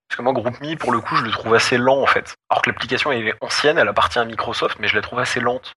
Parce 0.08 0.18
que 0.18 0.22
moi 0.22 0.34
GroupMe 0.34 0.76
pour 0.78 0.92
le 0.92 1.02
coup 1.02 1.16
je 1.16 1.24
le 1.24 1.32
trouve 1.32 1.54
assez 1.56 1.78
lent 1.78 2.02
en 2.02 2.06
fait. 2.08 2.36
Alors 2.50 2.62
que 2.62 2.70
l'application 2.70 3.12
elle 3.12 3.28
est 3.28 3.36
ancienne, 3.42 3.78
elle 3.78 3.88
appartient 3.88 4.20
à 4.20 4.26
Microsoft, 4.26 4.78
mais 4.80 4.88
je 4.88 4.96
la 4.96 5.02
trouve 5.02 5.20
assez 5.20 5.40
lente. 5.40 5.74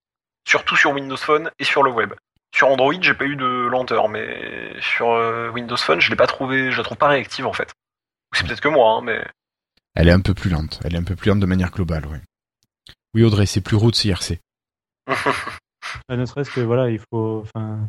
Surtout 0.46 0.76
sur 0.76 0.92
Windows 0.92 1.16
Phone 1.16 1.50
et 1.58 1.64
sur 1.64 1.82
le 1.82 1.90
web. 1.90 2.14
Sur 2.54 2.68
Android, 2.68 2.94
j'ai 3.00 3.14
pas 3.14 3.24
eu 3.26 3.36
de 3.36 3.66
lenteur, 3.68 4.08
mais 4.08 4.72
sur 4.80 5.10
euh, 5.10 5.50
Windows 5.50 5.76
Phone, 5.76 6.00
je 6.00 6.10
l'ai 6.10 6.16
pas 6.16 6.26
trouvé, 6.26 6.70
je 6.72 6.78
la 6.78 6.82
trouve 6.84 6.96
pas 6.98 7.08
réactive 7.08 7.46
en 7.46 7.52
fait. 7.52 7.72
Ou 8.32 8.36
C'est 8.36 8.46
peut-être 8.46 8.60
que 8.60 8.68
moi, 8.68 8.92
hein, 8.92 9.00
mais 9.02 9.24
Elle 9.94 10.08
est 10.08 10.12
un 10.12 10.20
peu 10.20 10.34
plus 10.34 10.50
lente. 10.50 10.80
Elle 10.84 10.94
est 10.94 10.98
un 10.98 11.04
peu 11.04 11.14
plus 11.16 11.28
lente 11.30 11.40
de 11.40 11.46
manière 11.46 11.70
globale, 11.70 12.06
oui. 12.10 12.18
Oui, 13.14 13.22
Audrey, 13.24 13.46
c'est 13.46 13.60
plus 13.60 13.76
route 13.76 14.04
IRC. 14.04 14.38
Ah, 16.08 16.16
Ne 16.16 16.26
serait-ce 16.26 16.50
que 16.50 16.60
voilà, 16.60 16.90
il 16.90 16.98
faut. 17.10 17.42
Enfin, 17.44 17.88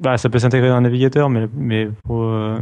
bah, 0.00 0.16
ça 0.16 0.30
peut 0.30 0.38
s'intégrer 0.38 0.68
dans 0.68 0.76
un 0.76 0.80
navigateur, 0.82 1.28
mais 1.28 1.46
mais 1.52 1.86
pour 2.04 2.22
euh, 2.24 2.58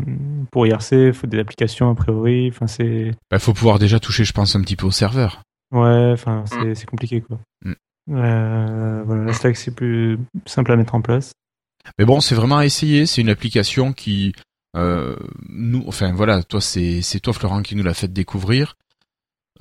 pour 0.50 0.66
IRC, 0.66 0.92
il 0.92 1.12
faut 1.12 1.26
des 1.28 1.38
applications 1.38 1.90
a 1.90 1.94
priori. 1.94 2.48
Enfin, 2.48 2.66
c'est 2.66 3.12
Il 3.30 3.38
faut 3.38 3.52
pouvoir 3.52 3.78
déjà 3.78 4.00
toucher, 4.00 4.24
je 4.24 4.32
pense, 4.32 4.56
un 4.56 4.62
petit 4.62 4.74
peu 4.74 4.86
au 4.86 4.90
serveur. 4.90 5.42
ouais, 5.70 6.10
enfin, 6.12 6.44
c'est 6.46 6.74
c'est 6.74 6.86
compliqué 6.86 7.20
quoi. 7.20 7.38
Mm. 7.64 7.74
Euh, 8.10 9.02
voilà, 9.04 9.24
la 9.24 9.32
Slack 9.32 9.56
c'est 9.56 9.74
plus 9.74 10.18
simple 10.46 10.72
à 10.72 10.76
mettre 10.76 10.94
en 10.94 11.00
place. 11.02 11.32
Mais 11.98 12.04
bon, 12.04 12.20
c'est 12.20 12.34
vraiment 12.34 12.58
à 12.58 12.64
essayer. 12.64 13.06
C'est 13.06 13.20
une 13.20 13.28
application 13.28 13.92
qui, 13.92 14.32
euh, 14.76 15.16
nous, 15.48 15.84
enfin 15.86 16.12
voilà, 16.12 16.42
toi, 16.42 16.60
c'est 16.60 17.02
c'est 17.02 17.20
toi, 17.20 17.32
Florent, 17.32 17.62
qui 17.62 17.76
nous 17.76 17.84
l'a 17.84 17.94
fait 17.94 18.08
découvrir. 18.12 18.76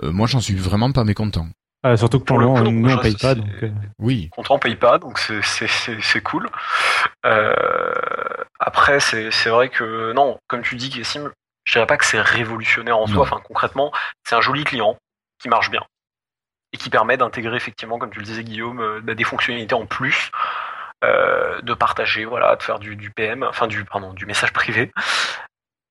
Euh, 0.04 0.12
moi, 0.12 0.28
j'en 0.28 0.40
suis 0.42 0.56
vraiment 0.56 0.92
pas 0.92 1.04
mécontent. 1.04 1.48
Ah, 1.84 1.96
surtout 1.98 2.20
que 2.20 2.26
pour 2.26 2.38
Pour 2.38 2.58
le 2.58 2.64
coup, 2.64 2.72
nous 2.72 2.92
on 2.92 2.98
paye 2.98 3.16
pas, 3.16 3.36
donc 3.36 3.48
euh, 3.62 3.70
Oui. 4.00 4.30
On 4.38 4.58
paye 4.58 4.76
pas, 4.76 4.98
donc 4.98 5.20
c'est 5.20 5.42
c'est 5.44 5.68
c'est 5.68 6.02
c'est 6.02 6.22
cool. 6.22 6.50
Euh, 7.28 7.54
après 8.60 9.00
c'est 9.00 9.30
c'est 9.30 9.50
vrai 9.50 9.70
que 9.70 10.12
non, 10.14 10.40
comme 10.48 10.64
tu 10.64 10.76
dis 10.78 10.90
Cassim, 10.90 11.30
je 11.64 11.74
dirais 11.74 11.86
pas 11.86 11.98
que 11.98 12.06
c'est 12.06 12.20
révolutionnaire 12.20 12.98
en 12.98 13.02
Non. 13.08 13.14
soi. 13.14 13.22
Enfin 13.22 13.40
concrètement, 13.44 13.92
c'est 14.28 14.34
un 14.34 14.42
joli 14.42 14.64
client 14.64 14.98
qui 15.40 15.48
marche 15.48 15.70
bien 15.70 15.82
et 16.76 16.78
qui 16.78 16.90
permet 16.90 17.16
d'intégrer 17.16 17.56
effectivement, 17.56 17.98
comme 17.98 18.10
tu 18.12 18.20
le 18.20 18.26
disais 18.26 18.44
Guillaume, 18.44 18.82
euh, 18.82 19.00
bah, 19.02 19.16
des 19.16 19.24
fonctionnalités 19.24 19.76
en 19.76 19.86
plus, 19.86 20.30
euh, 21.06 21.62
de 21.62 21.74
partager, 21.74 22.26
voilà, 22.26 22.56
de 22.58 22.62
faire 22.64 22.80
du, 22.80 22.96
du 22.98 23.10
PM, 23.12 23.44
enfin 23.44 23.68
du 23.68 23.86
pardon 23.86 24.12
du 24.14 24.26
message 24.26 24.52
privé. 24.52 24.92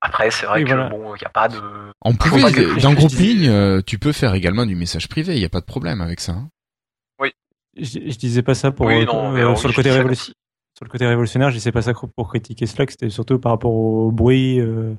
Après 0.01 0.29
c'est 0.29 0.45
vrai 0.45 0.59
Oui, 0.59 0.69
que 0.69 0.73
voilà. 0.75 0.89
bon, 0.89 1.15
il 1.15 1.21
y 1.21 1.25
a 1.25 1.29
pas 1.29 1.47
de 1.47 1.59
En 2.01 2.13
plus, 2.13 2.29
dans 2.81 2.93
Groupe 2.93 3.09
disais- 3.09 3.23
Ligne, 3.23 3.49
euh, 3.49 3.81
tu 3.85 3.97
peux 3.97 4.11
faire 4.11 4.35
également 4.35 4.67
du 4.67 4.75
message 4.75 5.07
privé. 5.09 5.33
Il 5.33 5.39
n'y 5.39 5.45
a 5.45 5.49
pas 5.49 5.61
de 5.61 5.65
problème 5.65 6.01
avec 6.01 6.19
ça. 6.19 6.33
hein. 6.33 6.49
je, 7.77 7.83
je 7.83 8.17
disais 8.17 8.41
pas 8.43 8.53
ça 8.53 8.71
pour 8.71 8.85
oui 8.85 9.01
euh, 9.01 9.05
non, 9.05 9.35
euh, 9.35 9.55
sur 9.55 9.67
le 9.67 9.71
oui, 9.71 9.75
côté 9.75 9.89
je 9.89 9.89
dis 9.89 9.89
ça 9.89 9.93
révolution 9.97 10.33
sur 10.77 10.85
le 10.85 10.89
côté 10.89 11.05
révolutionnaire, 11.07 11.49
je 11.49 11.55
disais 11.55 11.71
pas 11.71 11.81
ça 11.81 11.93
pour 11.93 12.27
critiquer 12.29 12.65
Slack, 12.65 12.91
c'était 12.91 13.09
surtout 13.09 13.39
par 13.39 13.53
rapport 13.53 13.71
au 13.71 14.11
bruit. 14.11 14.59
euh, 14.59 14.93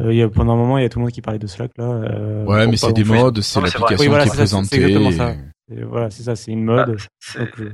il 0.00 0.14
y 0.16 0.22
a, 0.22 0.28
pendant 0.28 0.54
un 0.54 0.56
moment, 0.56 0.78
il 0.78 0.82
y 0.82 0.86
a 0.86 0.88
tout 0.88 0.98
le 0.98 1.04
monde 1.04 1.12
qui 1.12 1.22
parlait 1.22 1.38
de 1.38 1.46
Slack 1.46 1.70
là. 1.76 1.84
euh, 1.84 2.44
Ouais, 2.44 2.66
mais 2.66 2.76
c'est 2.76 2.92
des 2.92 3.04
modes, 3.04 3.40
c'est 3.40 3.54
c'est 3.54 3.60
l'application 3.60 3.96
Oui, 4.00 4.08
voilà, 4.08 4.24
qui 4.24 4.28
est 4.28 4.32
c'est 4.32 4.36
c'est 4.46 4.56
présentée. 4.56 4.76
exactement 4.84 5.10
ça. 5.12 5.30
et- 5.70 5.74
Et 5.80 5.82
voilà, 5.84 6.10
c'est 6.10 6.22
ça, 6.24 6.36
c'est 6.36 6.50
une 6.50 6.66
Bah, 6.66 6.86
mode. 6.86 6.98
c'est 7.20 7.38
Donc, 7.38 7.60
euh, 7.60 7.72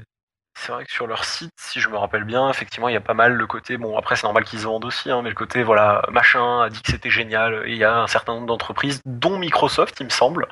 c'est 0.59 0.73
vrai 0.73 0.85
que 0.85 0.93
sur 0.93 1.07
leur 1.07 1.25
site, 1.25 1.51
si 1.61 1.81
je 1.81 1.89
me 1.89 1.97
rappelle 1.97 2.25
bien, 2.25 2.51
effectivement, 2.51 2.89
il 2.89 2.93
y 2.93 2.97
a 2.97 3.01
pas 3.01 3.15
mal 3.15 3.33
le 3.33 3.47
côté. 3.47 3.79
Bon, 3.79 3.97
après, 3.97 4.15
c'est 4.17 4.25
normal 4.25 4.45
qu'ils 4.45 4.59
se 4.61 4.65
vendent 4.67 4.85
aussi, 4.85 5.11
hein, 5.11 5.23
mais 5.23 5.31
le 5.31 5.35
côté, 5.35 5.63
voilà, 5.63 6.03
machin 6.13 6.61
a 6.63 6.69
dit 6.69 6.83
que 6.83 6.91
c'était 6.93 7.09
génial. 7.11 7.63
Et 7.67 7.73
il 7.73 7.79
y 7.79 7.85
a 7.85 8.01
un 8.03 8.07
certain 8.07 8.35
nombre 8.35 8.47
d'entreprises, 8.47 9.01
dont 9.07 9.39
Microsoft, 9.39 9.97
il 10.01 10.05
me 10.05 10.11
semble, 10.11 10.47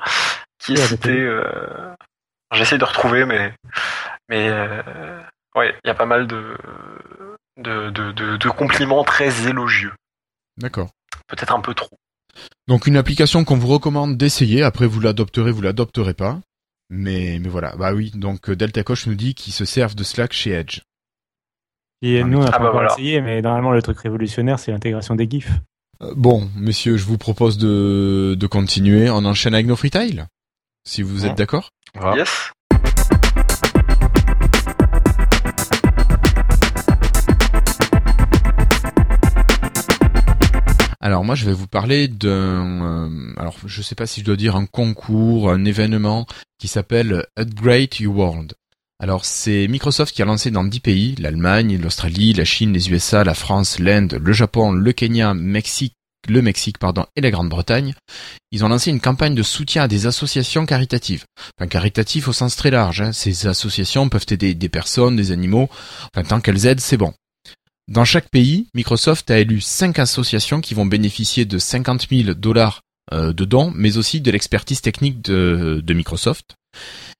qui 0.57 0.73
est 0.73 0.79
Ouais, 0.79 0.85
cité. 0.87 1.11
Euh... 1.19 1.93
J'essaie 2.51 2.79
de 2.79 2.85
retrouver, 2.85 3.25
mais. 3.25 3.53
Mais. 4.29 4.49
Euh... 4.49 5.21
Ouais, 5.55 5.75
il 5.83 5.87
y 5.87 5.91
a 5.91 5.95
pas 5.95 6.05
mal 6.07 6.25
de. 6.27 6.57
De, 7.57 7.89
de, 7.89 8.11
de, 8.13 8.37
de 8.37 8.49
compliments 8.49 9.03
très 9.03 9.47
élogieux. 9.47 9.91
D'accord. 10.57 10.89
Peut-être 11.29 11.53
un 11.53 11.61
peu 11.61 11.73
trop. 11.73 11.97
Donc 12.67 12.87
une 12.87 12.97
application 12.97 13.43
qu'on 13.45 13.57
vous 13.57 13.67
recommande 13.67 14.17
d'essayer. 14.17 14.63
Après, 14.63 14.85
vous 14.87 14.99
l'adopterez, 14.99 15.51
vous 15.51 15.61
l'adopterez 15.61 16.13
pas. 16.13 16.39
Mais, 16.89 17.39
mais 17.41 17.49
voilà. 17.49 17.75
Bah 17.75 17.93
oui. 17.93 18.11
Donc 18.15 18.49
euh, 18.49 18.55
Delta 18.55 18.83
Coche 18.83 19.07
nous 19.07 19.15
dit 19.15 19.35
qu'ils 19.35 19.53
se 19.53 19.65
servent 19.65 19.95
de 19.95 20.03
Slack 20.03 20.33
chez 20.33 20.51
Edge. 20.51 20.81
Et 22.01 22.21
Ah, 22.21 22.23
nous, 22.23 22.37
on 22.39 22.41
n'a 22.41 22.47
ah 22.47 22.51
pas 22.51 22.57
bah 22.59 22.63
encore 22.65 22.73
voilà. 22.79 22.93
essayé, 22.93 23.21
mais 23.21 23.41
normalement, 23.41 23.71
le 23.71 23.81
truc 23.81 23.99
révolutionnaire, 23.99 24.57
c'est 24.59 24.71
l'intégration 24.71 25.15
des 25.15 25.29
GIFs. 25.29 25.51
Euh, 26.01 26.13
bon, 26.15 26.49
messieurs, 26.55 26.97
je 26.97 27.03
vous 27.05 27.17
propose 27.17 27.57
de, 27.57 28.35
de 28.39 28.47
continuer. 28.47 29.09
On 29.09 29.25
enchaîne 29.25 29.53
avec 29.53 29.67
nos 29.67 29.75
freetiles. 29.75 30.27
Si 30.87 31.01
vous 31.01 31.25
êtes 31.25 31.37
d'accord? 31.37 31.69
Yes 32.15 32.51
Alors 41.09 41.25
moi, 41.25 41.33
je 41.33 41.45
vais 41.45 41.53
vous 41.53 41.65
parler 41.65 42.07
d'un, 42.07 43.09
euh, 43.09 43.33
alors 43.37 43.55
je 43.65 43.81
sais 43.81 43.95
pas 43.95 44.05
si 44.05 44.19
je 44.19 44.25
dois 44.25 44.35
dire 44.35 44.55
un 44.55 44.67
concours, 44.67 45.49
un 45.49 45.65
événement 45.65 46.27
qui 46.59 46.67
s'appelle 46.67 47.25
Upgrade 47.35 47.99
Your 47.99 48.15
World. 48.15 48.53
Alors 48.99 49.25
c'est 49.25 49.67
Microsoft 49.67 50.13
qui 50.13 50.21
a 50.21 50.25
lancé 50.25 50.51
dans 50.51 50.63
10 50.63 50.79
pays, 50.81 51.15
l'Allemagne, 51.17 51.79
l'Australie, 51.81 52.33
la 52.33 52.45
Chine, 52.45 52.73
les 52.73 52.91
USA, 52.91 53.23
la 53.23 53.33
France, 53.33 53.79
l'Inde, 53.79 54.19
le 54.23 54.33
Japon, 54.33 54.71
le 54.71 54.93
Kenya, 54.93 55.33
Mexique, 55.33 55.95
le 56.27 56.43
Mexique 56.43 56.77
pardon 56.77 57.07
et 57.15 57.21
la 57.21 57.31
Grande-Bretagne. 57.31 57.95
Ils 58.51 58.63
ont 58.63 58.69
lancé 58.69 58.91
une 58.91 59.01
campagne 59.01 59.33
de 59.33 59.41
soutien 59.41 59.81
à 59.81 59.87
des 59.87 60.05
associations 60.05 60.67
caritatives. 60.67 61.23
Enfin 61.57 61.67
caritatives 61.67 62.29
au 62.29 62.33
sens 62.33 62.55
très 62.55 62.69
large. 62.69 63.01
hein. 63.01 63.13
Ces 63.13 63.47
associations 63.47 64.09
peuvent 64.09 64.27
aider 64.29 64.53
des 64.53 64.69
personnes, 64.69 65.15
des 65.15 65.31
animaux. 65.31 65.71
Enfin 66.13 66.23
tant 66.23 66.39
qu'elles 66.39 66.67
aident, 66.67 66.81
c'est 66.81 66.97
bon. 66.97 67.15
Dans 67.89 68.05
chaque 68.05 68.29
pays, 68.29 68.67
Microsoft 68.75 69.31
a 69.31 69.39
élu 69.39 69.61
cinq 69.61 69.97
associations 69.97 70.61
qui 70.61 70.75
vont 70.75 70.85
bénéficier 70.85 71.45
de 71.45 71.57
50 71.57 72.05
000 72.11 72.35
dollars 72.35 72.81
euh, 73.11 73.33
de 73.33 73.45
dons, 73.45 73.73
mais 73.75 73.97
aussi 73.97 74.21
de 74.21 74.29
l'expertise 74.29 74.81
technique 74.81 75.23
de, 75.23 75.93
Microsoft. 75.93 76.55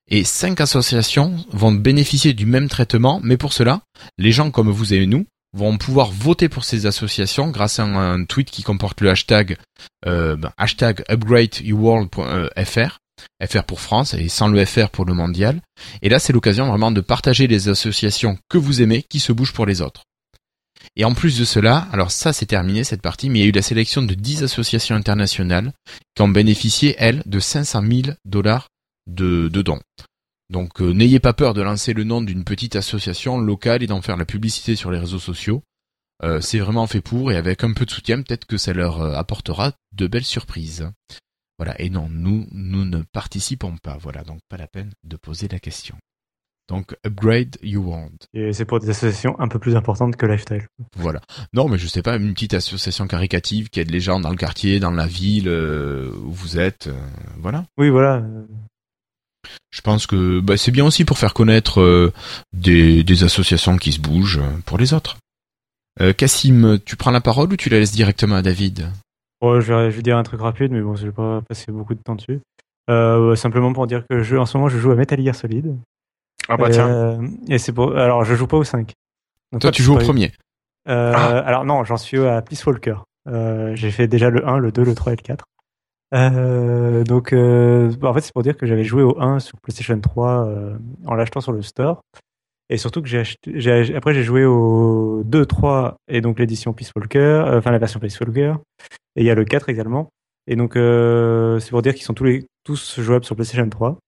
Et 0.08 0.22
cinq 0.22 0.60
associations 0.60 1.44
vont 1.50 1.72
bénéficier 1.72 2.34
du 2.34 2.46
même 2.46 2.68
traitement, 2.68 3.20
mais 3.24 3.36
pour 3.36 3.52
cela, 3.52 3.80
les 4.16 4.30
gens 4.30 4.52
comme 4.52 4.70
vous 4.70 4.94
et 4.94 5.06
nous 5.06 5.26
vont 5.52 5.76
pouvoir 5.76 6.12
voter 6.12 6.48
pour 6.48 6.62
ces 6.62 6.86
associations 6.86 7.48
grâce 7.48 7.80
à 7.80 7.82
un, 7.82 8.24
tweet 8.24 8.52
qui 8.52 8.62
comporte 8.62 9.00
le 9.00 9.10
hashtag 9.10 9.56
euh, 10.06 10.36
ben, 10.36 10.52
hashtag 10.56 11.02
upgradeyourworld.fr 11.08 12.98
FR 13.44 13.64
pour 13.64 13.80
France 13.80 14.14
et 14.14 14.28
sans 14.28 14.48
le 14.48 14.64
FR 14.64 14.88
pour 14.88 15.04
le 15.04 15.14
mondial. 15.14 15.60
Et 16.00 16.08
là, 16.08 16.20
c'est 16.20 16.32
l'occasion 16.32 16.68
vraiment 16.68 16.92
de 16.92 17.00
partager 17.00 17.48
les 17.48 17.68
associations 17.68 18.38
que 18.48 18.56
vous 18.56 18.82
aimez 18.82 19.02
qui 19.02 19.18
se 19.18 19.32
bougent 19.32 19.52
pour 19.52 19.66
les 19.66 19.82
autres. 19.82 20.04
Et 20.96 21.04
en 21.04 21.14
plus 21.14 21.38
de 21.38 21.44
cela, 21.44 21.88
alors 21.92 22.10
ça 22.10 22.32
c'est 22.32 22.46
terminé 22.46 22.84
cette 22.84 23.02
partie, 23.02 23.30
mais 23.30 23.38
il 23.38 23.42
y 23.42 23.44
a 23.46 23.48
eu 23.48 23.52
la 23.52 23.62
sélection 23.62 24.02
de 24.02 24.14
10 24.14 24.42
associations 24.42 24.96
internationales 24.96 25.72
qui 26.14 26.22
ont 26.22 26.28
bénéficié, 26.28 26.96
elles, 26.98 27.22
de 27.26 27.38
500 27.38 27.82
000 27.82 28.16
dollars 28.24 28.68
de, 29.06 29.48
de 29.48 29.62
dons. 29.62 29.80
Donc 30.50 30.82
euh, 30.82 30.92
n'ayez 30.92 31.20
pas 31.20 31.32
peur 31.32 31.54
de 31.54 31.62
lancer 31.62 31.92
le 31.92 32.04
nom 32.04 32.20
d'une 32.20 32.44
petite 32.44 32.74
association 32.74 33.38
locale 33.38 33.82
et 33.82 33.86
d'en 33.86 34.02
faire 34.02 34.16
la 34.16 34.24
publicité 34.24 34.74
sur 34.74 34.90
les 34.90 34.98
réseaux 34.98 35.20
sociaux. 35.20 35.62
Euh, 36.22 36.40
c'est 36.40 36.58
vraiment 36.58 36.86
fait 36.86 37.00
pour 37.00 37.32
et 37.32 37.36
avec 37.36 37.64
un 37.64 37.72
peu 37.72 37.86
de 37.86 37.90
soutien, 37.90 38.20
peut-être 38.20 38.44
que 38.44 38.58
ça 38.58 38.72
leur 38.72 39.00
euh, 39.00 39.14
apportera 39.14 39.72
de 39.92 40.06
belles 40.06 40.24
surprises. 40.24 40.90
Voilà, 41.56 41.80
et 41.80 41.88
non, 41.88 42.08
nous, 42.10 42.46
nous 42.52 42.84
ne 42.84 43.02
participons 43.12 43.76
pas, 43.76 43.96
voilà, 43.98 44.22
donc 44.24 44.40
pas 44.48 44.56
la 44.56 44.66
peine 44.66 44.92
de 45.04 45.16
poser 45.16 45.46
la 45.48 45.58
question. 45.58 45.96
Donc, 46.70 46.96
upgrade 47.04 47.56
you 47.62 47.82
want. 47.82 48.12
Et 48.32 48.52
c'est 48.52 48.64
pour 48.64 48.78
des 48.78 48.88
associations 48.88 49.34
un 49.40 49.48
peu 49.48 49.58
plus 49.58 49.74
importantes 49.74 50.14
que 50.14 50.24
Lifestyle. 50.24 50.68
Voilà. 50.96 51.20
Non, 51.52 51.68
mais 51.68 51.78
je 51.78 51.88
sais 51.88 52.00
pas, 52.00 52.16
une 52.16 52.32
petite 52.32 52.54
association 52.54 53.08
caricative 53.08 53.68
qui 53.70 53.80
aide 53.80 53.90
les 53.90 53.98
gens 53.98 54.20
dans 54.20 54.30
le 54.30 54.36
quartier, 54.36 54.78
dans 54.78 54.92
la 54.92 55.08
ville 55.08 55.48
euh, 55.48 56.12
où 56.24 56.30
vous 56.30 56.60
êtes. 56.60 56.86
euh, 56.86 56.92
voilà. 57.38 57.64
Oui, 57.76 57.88
voilà. 57.90 58.22
Je 59.72 59.80
pense 59.80 60.06
que 60.06 60.38
bah, 60.38 60.56
c'est 60.56 60.70
bien 60.70 60.84
aussi 60.84 61.04
pour 61.04 61.18
faire 61.18 61.34
connaître 61.34 61.80
euh, 61.80 62.12
des, 62.52 63.02
des 63.02 63.24
associations 63.24 63.76
qui 63.76 63.90
se 63.90 64.00
bougent 64.00 64.40
pour 64.64 64.78
les 64.78 64.94
autres. 64.94 65.16
Euh, 66.00 66.12
Cassim, 66.12 66.78
tu 66.84 66.94
prends 66.94 67.10
la 67.10 67.20
parole 67.20 67.52
ou 67.52 67.56
tu 67.56 67.68
la 67.68 67.80
laisses 67.80 67.92
directement 67.92 68.36
à 68.36 68.42
David? 68.42 68.88
Ouais, 69.42 69.60
je, 69.60 69.72
vais, 69.72 69.90
je 69.90 69.96
vais 69.96 70.02
dire 70.02 70.16
un 70.16 70.22
truc 70.22 70.40
rapide, 70.40 70.70
mais 70.70 70.82
bon, 70.82 70.94
je 70.94 71.06
vais 71.06 71.12
pas 71.12 71.40
passer 71.42 71.72
beaucoup 71.72 71.94
de 71.94 72.00
temps 72.00 72.14
dessus. 72.14 72.40
Euh, 72.88 73.34
simplement 73.34 73.72
pour 73.72 73.88
dire 73.88 74.04
que 74.08 74.22
je, 74.22 74.36
en 74.36 74.46
ce 74.46 74.56
moment, 74.56 74.68
je 74.68 74.78
joue 74.78 74.92
à 74.92 74.94
Metal 74.94 75.20
Gear 75.20 75.34
Solid. 75.34 75.74
Ah 76.50 76.56
bah 76.56 76.68
tiens. 76.70 76.88
euh, 76.88 77.28
et 77.48 77.58
c'est 77.58 77.72
pour, 77.72 77.96
alors, 77.96 78.24
je 78.24 78.34
joue 78.34 78.46
pas 78.46 78.56
au 78.56 78.64
5. 78.64 78.92
Donc, 79.52 79.62
Toi, 79.62 79.70
tu 79.70 79.82
joues 79.82 79.94
au 79.94 79.98
premier. 79.98 80.32
Euh, 80.88 81.12
Ah. 81.14 81.38
Alors 81.40 81.64
non, 81.64 81.84
j'en 81.84 81.96
suis 81.96 82.18
à 82.18 82.42
Peace 82.42 82.64
Walker. 82.66 82.96
Euh, 83.28 83.74
j'ai 83.76 83.90
fait 83.90 84.06
déjà 84.08 84.30
le 84.30 84.46
1, 84.46 84.58
le 84.58 84.72
2, 84.72 84.82
le 84.82 84.94
3 84.94 85.12
et 85.12 85.16
le 85.16 85.22
4. 85.22 85.44
Euh, 86.14 87.04
donc, 87.04 87.32
euh, 87.32 87.92
bah, 88.00 88.08
en 88.08 88.14
fait, 88.14 88.20
c'est 88.22 88.32
pour 88.32 88.42
dire 88.42 88.56
que 88.56 88.66
j'avais 88.66 88.84
joué 88.84 89.02
au 89.02 89.20
1 89.20 89.38
sur 89.38 89.58
PlayStation 89.60 89.98
3 90.00 90.46
euh, 90.48 90.76
en 91.06 91.14
l'achetant 91.14 91.40
sur 91.40 91.52
le 91.52 91.62
store. 91.62 92.00
Et 92.68 92.76
surtout 92.76 93.02
que 93.02 93.08
j'ai 93.08 93.18
acheté, 93.18 93.96
après 93.96 94.14
j'ai 94.14 94.22
joué 94.22 94.44
au 94.44 95.22
2, 95.24 95.44
3 95.44 95.96
et 96.06 96.20
donc 96.20 96.38
l'édition 96.38 96.72
Peace 96.72 96.90
Walker, 96.94 97.18
euh, 97.18 97.58
enfin 97.58 97.72
la 97.72 97.78
version 97.78 97.98
Peace 97.98 98.16
Walker. 98.20 98.54
Et 99.16 99.22
il 99.22 99.24
y 99.26 99.30
a 99.30 99.34
le 99.34 99.44
4 99.44 99.68
également. 99.70 100.08
Et 100.46 100.54
donc, 100.56 100.76
euh, 100.76 101.58
c'est 101.58 101.70
pour 101.70 101.82
dire 101.82 101.94
qu'ils 101.94 102.04
sont 102.04 102.14
tous, 102.14 102.24
les, 102.24 102.46
tous 102.64 103.00
jouables 103.00 103.24
sur 103.24 103.34
PlayStation 103.34 103.68
3 103.68 103.98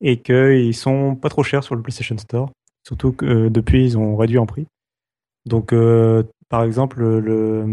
et 0.00 0.20
qu'ils 0.20 0.74
sont 0.74 1.14
pas 1.16 1.28
trop 1.28 1.42
chers 1.42 1.64
sur 1.64 1.74
le 1.74 1.82
PlayStation 1.82 2.16
Store. 2.18 2.50
Surtout 2.86 3.12
que 3.12 3.26
euh, 3.26 3.50
depuis, 3.50 3.84
ils 3.84 3.98
ont 3.98 4.16
réduit 4.16 4.38
en 4.38 4.46
prix. 4.46 4.66
Donc, 5.46 5.72
euh, 5.72 6.22
par 6.48 6.64
exemple, 6.64 7.02
le 7.02 7.64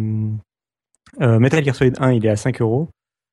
euh, 1.21 1.39
Metal 1.39 1.63
Gear 1.63 1.75
Solid 1.75 1.95
1, 1.99 2.13
il 2.13 2.25
est 2.25 2.29
à 2.29 2.35
5 2.35 2.61
euros. 2.61 2.89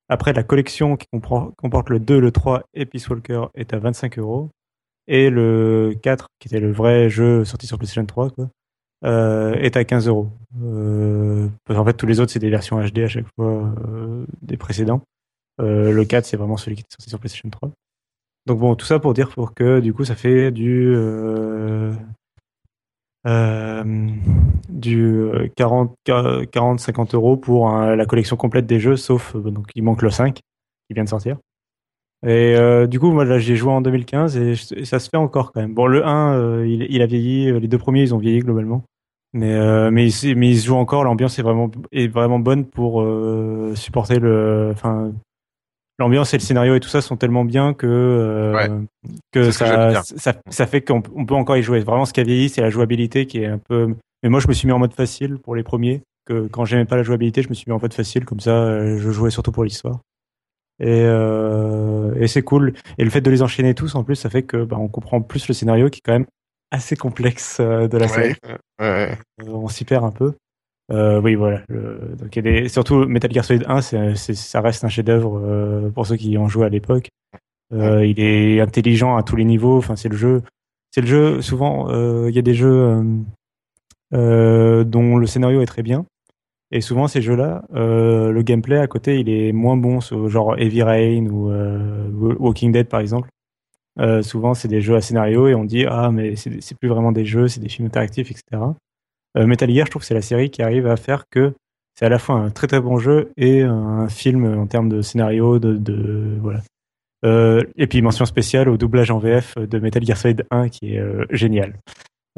Après, 0.08 0.32
la 0.32 0.42
collection 0.42 0.96
qui 0.96 1.06
comporte 1.10 1.90
le 1.90 1.98
2, 1.98 2.20
le 2.20 2.30
3 2.30 2.62
et 2.74 2.86
Peace 2.86 3.08
Walker 3.08 3.46
est 3.54 3.72
à 3.72 3.78
25 3.78 4.18
euros. 4.18 4.50
Et 5.06 5.30
le 5.30 5.94
4, 6.02 6.28
qui 6.38 6.48
était 6.48 6.60
le 6.60 6.72
vrai 6.72 7.10
jeu 7.10 7.44
sorti 7.44 7.66
sur 7.66 7.78
PlayStation 7.78 8.04
3, 8.06 8.30
quoi, 8.30 8.48
euh, 9.04 9.54
est 9.54 9.76
à 9.76 9.84
15 9.84 10.08
euros. 10.08 10.28
Euh, 10.62 11.48
qu'en 11.66 11.84
fait, 11.84 11.94
tous 11.94 12.06
les 12.06 12.20
autres, 12.20 12.32
c'est 12.32 12.38
des 12.38 12.50
versions 12.50 12.80
HD 12.80 13.00
à 13.00 13.08
chaque 13.08 13.26
fois 13.36 13.74
des 14.42 14.56
précédents. 14.56 15.02
Le 15.58 16.02
4, 16.04 16.24
c'est 16.24 16.36
vraiment 16.36 16.56
celui 16.56 16.76
qui 16.76 16.82
est 16.82 16.92
sorti 16.92 17.08
sur 17.10 17.18
PlayStation 17.18 17.48
3. 17.50 17.70
Donc 18.46 18.58
bon, 18.58 18.74
tout 18.74 18.84
ça 18.86 18.98
pour 18.98 19.14
dire 19.14 19.30
pour 19.30 19.54
que 19.54 19.80
du 19.80 19.92
coup, 19.94 20.04
ça 20.04 20.14
fait 20.14 20.50
du 20.50 20.94
euh, 20.94 21.92
euh, 23.26 23.84
du 24.68 25.02
euh, 25.04 25.48
40 25.56 25.94
40 26.04 26.80
50 26.80 27.14
euros 27.14 27.36
pour 27.36 27.70
la 27.70 28.04
collection 28.06 28.36
complète 28.36 28.66
des 28.66 28.80
jeux, 28.80 28.96
sauf 28.96 29.34
euh, 29.34 29.50
donc 29.50 29.68
il 29.74 29.82
manque 29.82 30.02
le 30.02 30.10
5 30.10 30.34
qui 30.36 30.94
vient 30.94 31.04
de 31.04 31.08
sortir. 31.08 31.38
Et 32.26 32.56
euh, 32.56 32.86
du 32.86 33.00
coup, 33.00 33.10
moi 33.12 33.24
là, 33.24 33.38
j'ai 33.38 33.56
joué 33.56 33.72
en 33.72 33.82
2015 33.82 34.36
et, 34.36 34.54
je- 34.54 34.74
et 34.76 34.84
ça 34.86 34.98
se 34.98 35.10
fait 35.10 35.18
encore 35.18 35.52
quand 35.52 35.60
même. 35.60 35.74
Bon, 35.74 35.86
le 35.86 36.06
1, 36.06 36.34
euh, 36.34 36.66
il, 36.68 36.86
il 36.90 37.02
a 37.02 37.06
vieilli, 37.06 37.50
euh, 37.50 37.60
les 37.60 37.68
deux 37.68 37.78
premiers, 37.78 38.02
ils 38.02 38.14
ont 38.14 38.18
vieilli 38.18 38.40
globalement. 38.40 38.84
Mais 39.34 39.52
euh, 39.54 39.90
mais 39.90 40.08
mais 40.36 40.50
il 40.50 40.58
se 40.58 40.66
joue 40.66 40.76
encore. 40.76 41.04
L'ambiance 41.04 41.38
est 41.38 41.42
vraiment 41.42 41.70
est 41.92 42.08
vraiment 42.08 42.38
bonne 42.40 42.66
pour 42.66 43.02
euh, 43.02 43.74
supporter 43.76 44.18
le. 44.20 44.70
Enfin, 44.72 45.12
l'ambiance 45.98 46.34
et 46.34 46.38
le 46.38 46.42
scénario 46.42 46.74
et 46.74 46.80
tout 46.80 46.88
ça 46.88 47.00
sont 47.00 47.16
tellement 47.16 47.44
bien 47.44 47.72
que 47.74 47.86
euh, 47.86 48.52
Ouais. 48.54 48.68
que 49.32 49.50
ça, 49.50 49.90
bien. 49.90 50.02
ça 50.02 50.34
ça 50.50 50.66
fait 50.66 50.80
qu'on 50.82 51.02
on 51.14 51.24
peut 51.26 51.34
encore 51.34 51.56
y 51.56 51.62
jouer. 51.62 51.80
Vraiment, 51.80 52.04
ce 52.04 52.12
qui 52.12 52.20
a 52.20 52.24
vieilli, 52.24 52.48
c'est 52.48 52.60
la 52.62 52.70
jouabilité 52.70 53.26
qui 53.26 53.38
est 53.42 53.46
un 53.46 53.58
peu. 53.58 53.94
Mais 54.22 54.28
moi, 54.28 54.40
je 54.40 54.48
me 54.48 54.52
suis 54.52 54.66
mis 54.66 54.72
en 54.72 54.78
mode 54.78 54.94
facile 54.94 55.38
pour 55.38 55.54
les 55.54 55.62
premiers. 55.62 56.02
Que 56.26 56.46
quand 56.48 56.64
j'aimais 56.64 56.86
pas 56.86 56.96
la 56.96 57.02
jouabilité, 57.02 57.42
je 57.42 57.48
me 57.50 57.54
suis 57.54 57.64
mis 57.68 57.74
en 57.76 57.80
mode 57.80 57.92
facile. 57.92 58.24
Comme 58.24 58.40
ça, 58.40 58.50
euh, 58.52 58.98
je 58.98 59.10
jouais 59.10 59.30
surtout 59.30 59.52
pour 59.52 59.62
l'histoire. 59.64 60.00
Et, 60.80 61.02
euh, 61.04 62.14
et 62.18 62.26
c'est 62.26 62.42
cool. 62.42 62.72
Et 62.98 63.04
le 63.04 63.10
fait 63.10 63.20
de 63.20 63.30
les 63.30 63.42
enchaîner 63.42 63.74
tous, 63.74 63.94
en 63.94 64.02
plus, 64.04 64.16
ça 64.16 64.30
fait 64.30 64.42
que 64.42 64.64
bah, 64.64 64.76
on 64.78 64.88
comprend 64.88 65.20
plus 65.20 65.46
le 65.48 65.54
scénario 65.54 65.90
qui 65.90 65.98
est 65.98 66.02
quand 66.04 66.12
même 66.14 66.26
assez 66.70 66.96
complexe 66.96 67.58
euh, 67.60 67.86
de 67.86 67.98
la 67.98 68.08
série. 68.08 68.34
Ouais, 68.80 68.86
ouais. 68.88 69.18
Euh, 69.42 69.52
on 69.52 69.68
s'y 69.68 69.84
perd 69.84 70.04
un 70.04 70.10
peu. 70.10 70.32
Euh, 70.92 71.20
oui, 71.20 71.34
voilà. 71.34 71.62
Le- 71.68 72.14
donc 72.18 72.34
il 72.36 72.44
y 72.44 72.48
a 72.48 72.60
des, 72.62 72.68
surtout 72.68 73.06
Metal 73.06 73.32
Gear 73.32 73.44
Solid 73.44 73.64
1, 73.66 73.80
c'est, 73.80 74.14
c'est- 74.16 74.34
ça 74.34 74.60
reste 74.60 74.84
un 74.84 74.88
chef-d'œuvre 74.88 75.40
euh, 75.42 75.90
pour 75.90 76.06
ceux 76.06 76.16
qui 76.16 76.30
y 76.30 76.38
ont 76.38 76.48
joué 76.48 76.66
à 76.66 76.68
l'époque. 76.68 77.08
Euh, 77.72 78.04
il 78.06 78.20
est 78.20 78.60
intelligent 78.60 79.16
à 79.16 79.22
tous 79.22 79.36
les 79.36 79.44
niveaux. 79.44 79.78
Enfin, 79.78 79.96
c'est 79.96 80.08
le 80.10 80.16
jeu. 80.16 80.42
C'est 80.90 81.00
le 81.00 81.06
jeu. 81.06 81.42
Souvent, 81.42 81.88
il 82.28 82.34
y 82.34 82.38
a 82.38 82.42
des 82.42 82.54
jeux 82.54 83.02
dont 84.12 85.16
le 85.16 85.26
scénario 85.26 85.60
est 85.60 85.66
très 85.66 85.82
bien. 85.82 86.06
Et 86.70 86.80
souvent, 86.80 87.08
ces 87.08 87.22
jeux-là, 87.22 87.62
le 87.72 88.42
gameplay 88.42 88.78
à 88.78 88.86
côté, 88.86 89.18
il 89.20 89.28
est 89.28 89.52
moins 89.52 89.76
bon, 89.76 90.00
genre 90.00 90.56
Heavy 90.58 90.82
Rain 90.82 91.26
ou 91.26 91.50
Walking 92.38 92.72
Dead 92.72 92.88
par 92.88 93.00
exemple. 93.00 93.28
Souvent, 94.22 94.54
c'est 94.54 94.68
des 94.68 94.80
jeux 94.80 94.94
à 94.96 95.00
scénario 95.00 95.48
et 95.48 95.54
on 95.54 95.64
dit 95.64 95.84
ah 95.88 96.10
mais 96.12 96.36
c'est 96.36 96.78
plus 96.78 96.88
vraiment 96.88 97.12
des 97.12 97.24
jeux, 97.24 97.48
c'est 97.48 97.60
des 97.60 97.68
films 97.68 97.86
interactifs, 97.88 98.30
etc. 98.30 98.62
Euh, 99.36 99.46
Metal 99.46 99.70
Gear, 99.70 99.86
je 99.86 99.90
trouve 99.90 100.02
que 100.02 100.06
c'est 100.06 100.14
la 100.14 100.22
série 100.22 100.50
qui 100.50 100.62
arrive 100.62 100.86
à 100.86 100.96
faire 100.96 101.24
que 101.30 101.52
c'est 101.98 102.06
à 102.06 102.08
la 102.08 102.18
fois 102.18 102.36
un 102.36 102.50
très 102.50 102.66
très 102.66 102.80
bon 102.80 102.98
jeu 102.98 103.30
et 103.36 103.62
un 103.62 104.08
film 104.08 104.44
en 104.58 104.66
termes 104.66 104.88
de 104.88 105.00
scénario, 105.02 105.58
de, 105.58 105.74
de 105.76 106.36
voilà. 106.40 106.60
Euh, 107.24 107.62
et 107.76 107.86
puis 107.86 108.02
mention 108.02 108.26
spéciale 108.26 108.68
au 108.68 108.76
doublage 108.76 109.10
en 109.10 109.18
VF 109.18 109.56
de 109.56 109.78
Metal 109.78 110.04
Gear 110.04 110.16
Solid 110.16 110.44
1 110.50 110.68
qui 110.68 110.94
est 110.94 110.98
euh, 110.98 111.24
génial. 111.30 111.74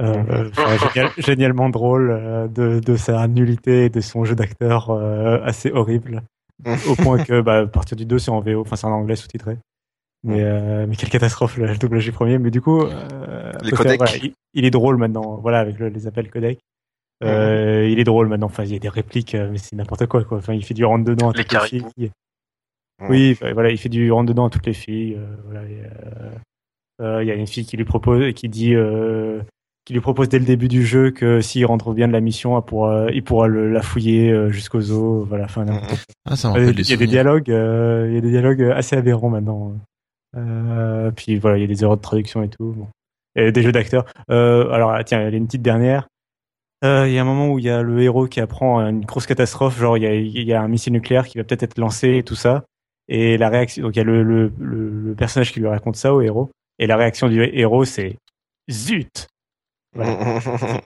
Euh, 0.00 0.48
enfin, 0.50 0.76
génial- 0.94 1.10
génialement 1.18 1.70
drôle 1.70 2.10
euh, 2.10 2.48
de, 2.48 2.80
de 2.80 2.96
sa 2.96 3.26
nullité 3.28 3.86
et 3.86 3.88
de 3.88 4.00
son 4.00 4.24
jeu 4.24 4.34
d'acteur 4.34 4.90
euh, 4.90 5.40
assez 5.42 5.70
horrible 5.72 6.22
au 6.88 6.94
point 6.94 7.22
que 7.22 7.40
bah, 7.40 7.58
à 7.60 7.66
partir 7.66 7.96
du 7.96 8.06
2 8.06 8.18
c'est 8.18 8.30
en 8.30 8.40
VO, 8.40 8.60
enfin 8.60 8.76
c'est 8.76 8.86
en 8.86 8.92
anglais 8.92 9.16
sous-titré. 9.16 9.58
Mais, 10.22 10.42
euh, 10.42 10.86
mais 10.88 10.96
quelle 10.96 11.10
catastrophe 11.10 11.56
le, 11.56 11.76
doublage 11.76 12.04
du 12.04 12.12
premier. 12.12 12.38
Mais 12.38 12.50
du 12.50 12.60
coup, 12.60 12.82
euh, 12.82 13.52
Les 13.62 13.70
faire- 13.76 13.96
voilà, 13.96 14.16
il, 14.22 14.32
il 14.54 14.64
est 14.64 14.70
drôle 14.70 14.96
maintenant, 14.96 15.36
voilà, 15.36 15.60
avec 15.60 15.78
le- 15.78 15.88
les 15.88 16.06
appels 16.06 16.30
codec. 16.30 16.58
Euh, 17.24 17.88
Il 17.88 17.98
est 17.98 18.04
drôle 18.04 18.28
maintenant. 18.28 18.46
Enfin, 18.46 18.64
il 18.64 18.72
y 18.72 18.76
a 18.76 18.78
des 18.78 18.88
répliques, 18.88 19.34
euh, 19.34 19.48
mais 19.50 19.58
c'est 19.58 19.74
n'importe 19.76 20.06
quoi, 20.06 20.22
quoi. 20.24 20.38
Enfin, 20.38 20.52
il 20.54 20.64
fait 20.64 20.74
du 20.74 20.84
rentre 20.84 21.04
dedans 21.04 21.30
à 21.30 21.32
Les 21.32 21.44
toutes 21.44 21.52
les 21.52 21.58
filles. 21.68 22.10
Oui, 23.08 23.36
voilà, 23.52 23.70
il 23.70 23.78
fait 23.78 23.88
du 23.88 24.10
rentre 24.10 24.28
dedans 24.28 24.46
à 24.46 24.50
toutes 24.50 24.66
les 24.66 24.72
filles. 24.74 25.14
euh, 25.18 25.26
voilà, 25.44 25.62
et, 25.64 25.82
euh, 25.84 26.30
euh, 27.02 27.22
il 27.22 27.26
y 27.26 27.30
a 27.30 27.34
une 27.34 27.46
fille 27.46 27.64
qui 27.66 27.76
lui 27.76 27.84
propose, 27.84 28.32
qui 28.34 28.48
dit, 28.48 28.74
euh, 28.74 29.40
qui 29.84 29.92
lui 29.92 30.00
propose 30.00 30.28
dès 30.28 30.38
le 30.38 30.44
début 30.46 30.68
du 30.68 30.84
jeu 30.84 31.10
que 31.10 31.40
s'il 31.40 31.64
rentre 31.66 31.92
bien 31.92 32.08
de 32.08 32.12
la 32.12 32.20
mission, 32.20 32.58
il 32.58 32.62
pourra, 32.64 33.06
il 33.12 33.22
pourra 33.22 33.46
le- 33.48 33.70
la 33.70 33.82
fouiller 33.82 34.30
euh, 34.32 34.50
jusqu'au 34.50 34.80
zoo. 34.80 35.24
Voilà, 35.28 35.44
enfin, 35.44 35.64
n'importe 35.64 35.88
quoi. 35.90 35.96
Ah, 36.24 36.36
ça 36.36 36.48
Il 36.56 36.64
y 36.64 36.92
a 36.92 36.96
des- 36.96 37.06
dialogues, 37.06 37.50
euh, 37.50 38.06
il 38.08 38.14
y 38.14 38.18
a 38.18 38.20
des 38.22 38.30
dialogues 38.30 38.62
assez 38.62 38.96
aberrants 38.96 39.28
maintenant. 39.30 39.74
Euh, 40.36 41.10
puis 41.12 41.36
voilà, 41.38 41.56
il 41.58 41.60
y 41.60 41.64
a 41.64 41.66
des 41.68 41.82
erreurs 41.82 41.96
de 41.96 42.02
traduction 42.02 42.42
et 42.42 42.48
tout. 42.48 42.74
Bon. 42.76 42.88
Et 43.36 43.52
des 43.52 43.62
jeux 43.62 43.72
d'acteurs. 43.72 44.06
Euh, 44.30 44.70
alors 44.70 44.96
tiens, 45.04 45.20
il 45.20 45.30
y 45.30 45.34
a 45.34 45.36
une 45.36 45.46
petite 45.46 45.62
dernière. 45.62 46.08
Euh, 46.84 47.08
Il 47.08 47.14
y 47.14 47.18
a 47.18 47.22
un 47.22 47.24
moment 47.24 47.48
où 47.48 47.58
il 47.58 47.64
y 47.64 47.70
a 47.70 47.82
le 47.82 48.00
héros 48.02 48.26
qui 48.26 48.40
apprend 48.40 48.80
une 48.80 49.04
grosse 49.04 49.26
catastrophe, 49.26 49.78
genre 49.78 49.96
il 49.96 50.02
y 50.02 50.06
a, 50.06 50.14
il 50.14 50.42
y 50.42 50.52
a 50.52 50.60
un 50.60 50.68
missile 50.68 50.92
nucléaire 50.92 51.26
qui 51.26 51.38
va 51.38 51.44
peut-être 51.44 51.62
être 51.62 51.78
lancé 51.78 52.16
et 52.18 52.22
tout 52.22 52.34
ça. 52.34 52.64
Et 53.08 53.38
la 53.38 53.48
réaction, 53.48 53.82
donc 53.84 53.94
il 53.94 53.98
y 53.98 54.02
a 54.02 54.04
le, 54.04 54.22
le, 54.22 54.52
le, 54.58 54.90
le 54.90 55.14
personnage 55.14 55.52
qui 55.52 55.60
lui 55.60 55.68
raconte 55.68 55.96
ça 55.96 56.12
au 56.12 56.20
héros. 56.20 56.50
Et 56.78 56.86
la 56.86 56.96
réaction 56.96 57.28
du 57.28 57.42
héros, 57.42 57.84
c'est 57.84 58.16
zut. 58.70 59.28
Voilà. 59.94 60.40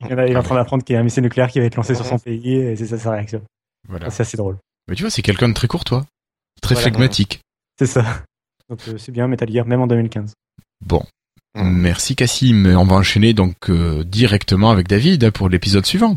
Il, 0.11 0.13
est 0.19 0.37
en 0.37 0.43
train 0.43 0.55
d'apprendre 0.55 0.85
qu'il 0.85 0.95
y 0.95 0.97
a 0.97 1.01
un 1.01 1.03
missile 1.03 1.23
nucléaire 1.25 1.49
qui 1.51 1.59
va 1.59 1.65
être 1.67 1.77
lancé 1.77 1.95
sur 1.95 2.05
son 2.07 2.19
pays 2.19 2.55
et 2.55 2.77
c'est 2.77 2.87
ça 2.87 2.99
sa 2.99 3.11
réaction. 3.11 3.43
Voilà. 3.89 4.11
C'est 4.11 4.21
assez 4.23 4.37
drôle. 4.37 4.59
Mais 4.89 4.95
tu 4.95 5.03
vois, 5.03 5.11
c'est 5.11 5.23
quelqu'un 5.23 5.49
de 5.49 5.55
très 5.55 5.67
courtois. 5.67 6.05
Très 6.63 6.75
Voilà. 6.75 6.91
flegmatique. 6.91 7.41
C'est 7.79 7.87
ça. 7.87 8.05
Donc 8.69 8.81
euh, 8.87 8.99
c'est 8.99 9.11
bien 9.11 9.27
Metal 9.27 9.51
Gear, 9.51 9.67
même 9.67 9.81
en 9.81 9.87
2015. 9.89 10.35
Bon. 10.85 11.03
Merci 11.55 12.15
Cassim. 12.17 12.75
On 12.77 12.85
va 12.85 12.97
enchaîner 12.97 13.33
donc 13.33 13.69
euh, 13.69 14.05
directement 14.05 14.71
avec 14.71 14.89
David 14.89 15.31
pour 15.31 15.49
l'épisode 15.49 15.85
suivant. 15.85 16.17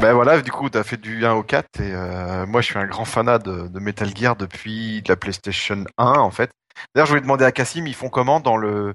Ben 0.00 0.14
voilà, 0.14 0.40
du 0.40 0.50
coup, 0.50 0.70
t'as 0.70 0.82
fait 0.82 0.96
du 0.96 1.26
1 1.26 1.34
au 1.34 1.42
4 1.42 1.80
et 1.80 1.92
euh, 1.92 2.46
moi, 2.46 2.62
je 2.62 2.66
suis 2.68 2.78
un 2.78 2.86
grand 2.86 3.04
fanat 3.04 3.38
de, 3.38 3.68
de 3.68 3.80
Metal 3.80 4.08
Gear 4.16 4.34
depuis 4.34 5.02
la 5.06 5.14
PlayStation 5.14 5.84
1, 5.98 6.04
en 6.12 6.30
fait. 6.30 6.50
D'ailleurs, 6.94 7.06
je 7.06 7.10
voulais 7.10 7.20
demander 7.20 7.44
à 7.44 7.52
Cassim, 7.52 7.86
ils 7.86 7.94
font 7.94 8.08
comment 8.08 8.40
dans 8.40 8.56
le 8.56 8.94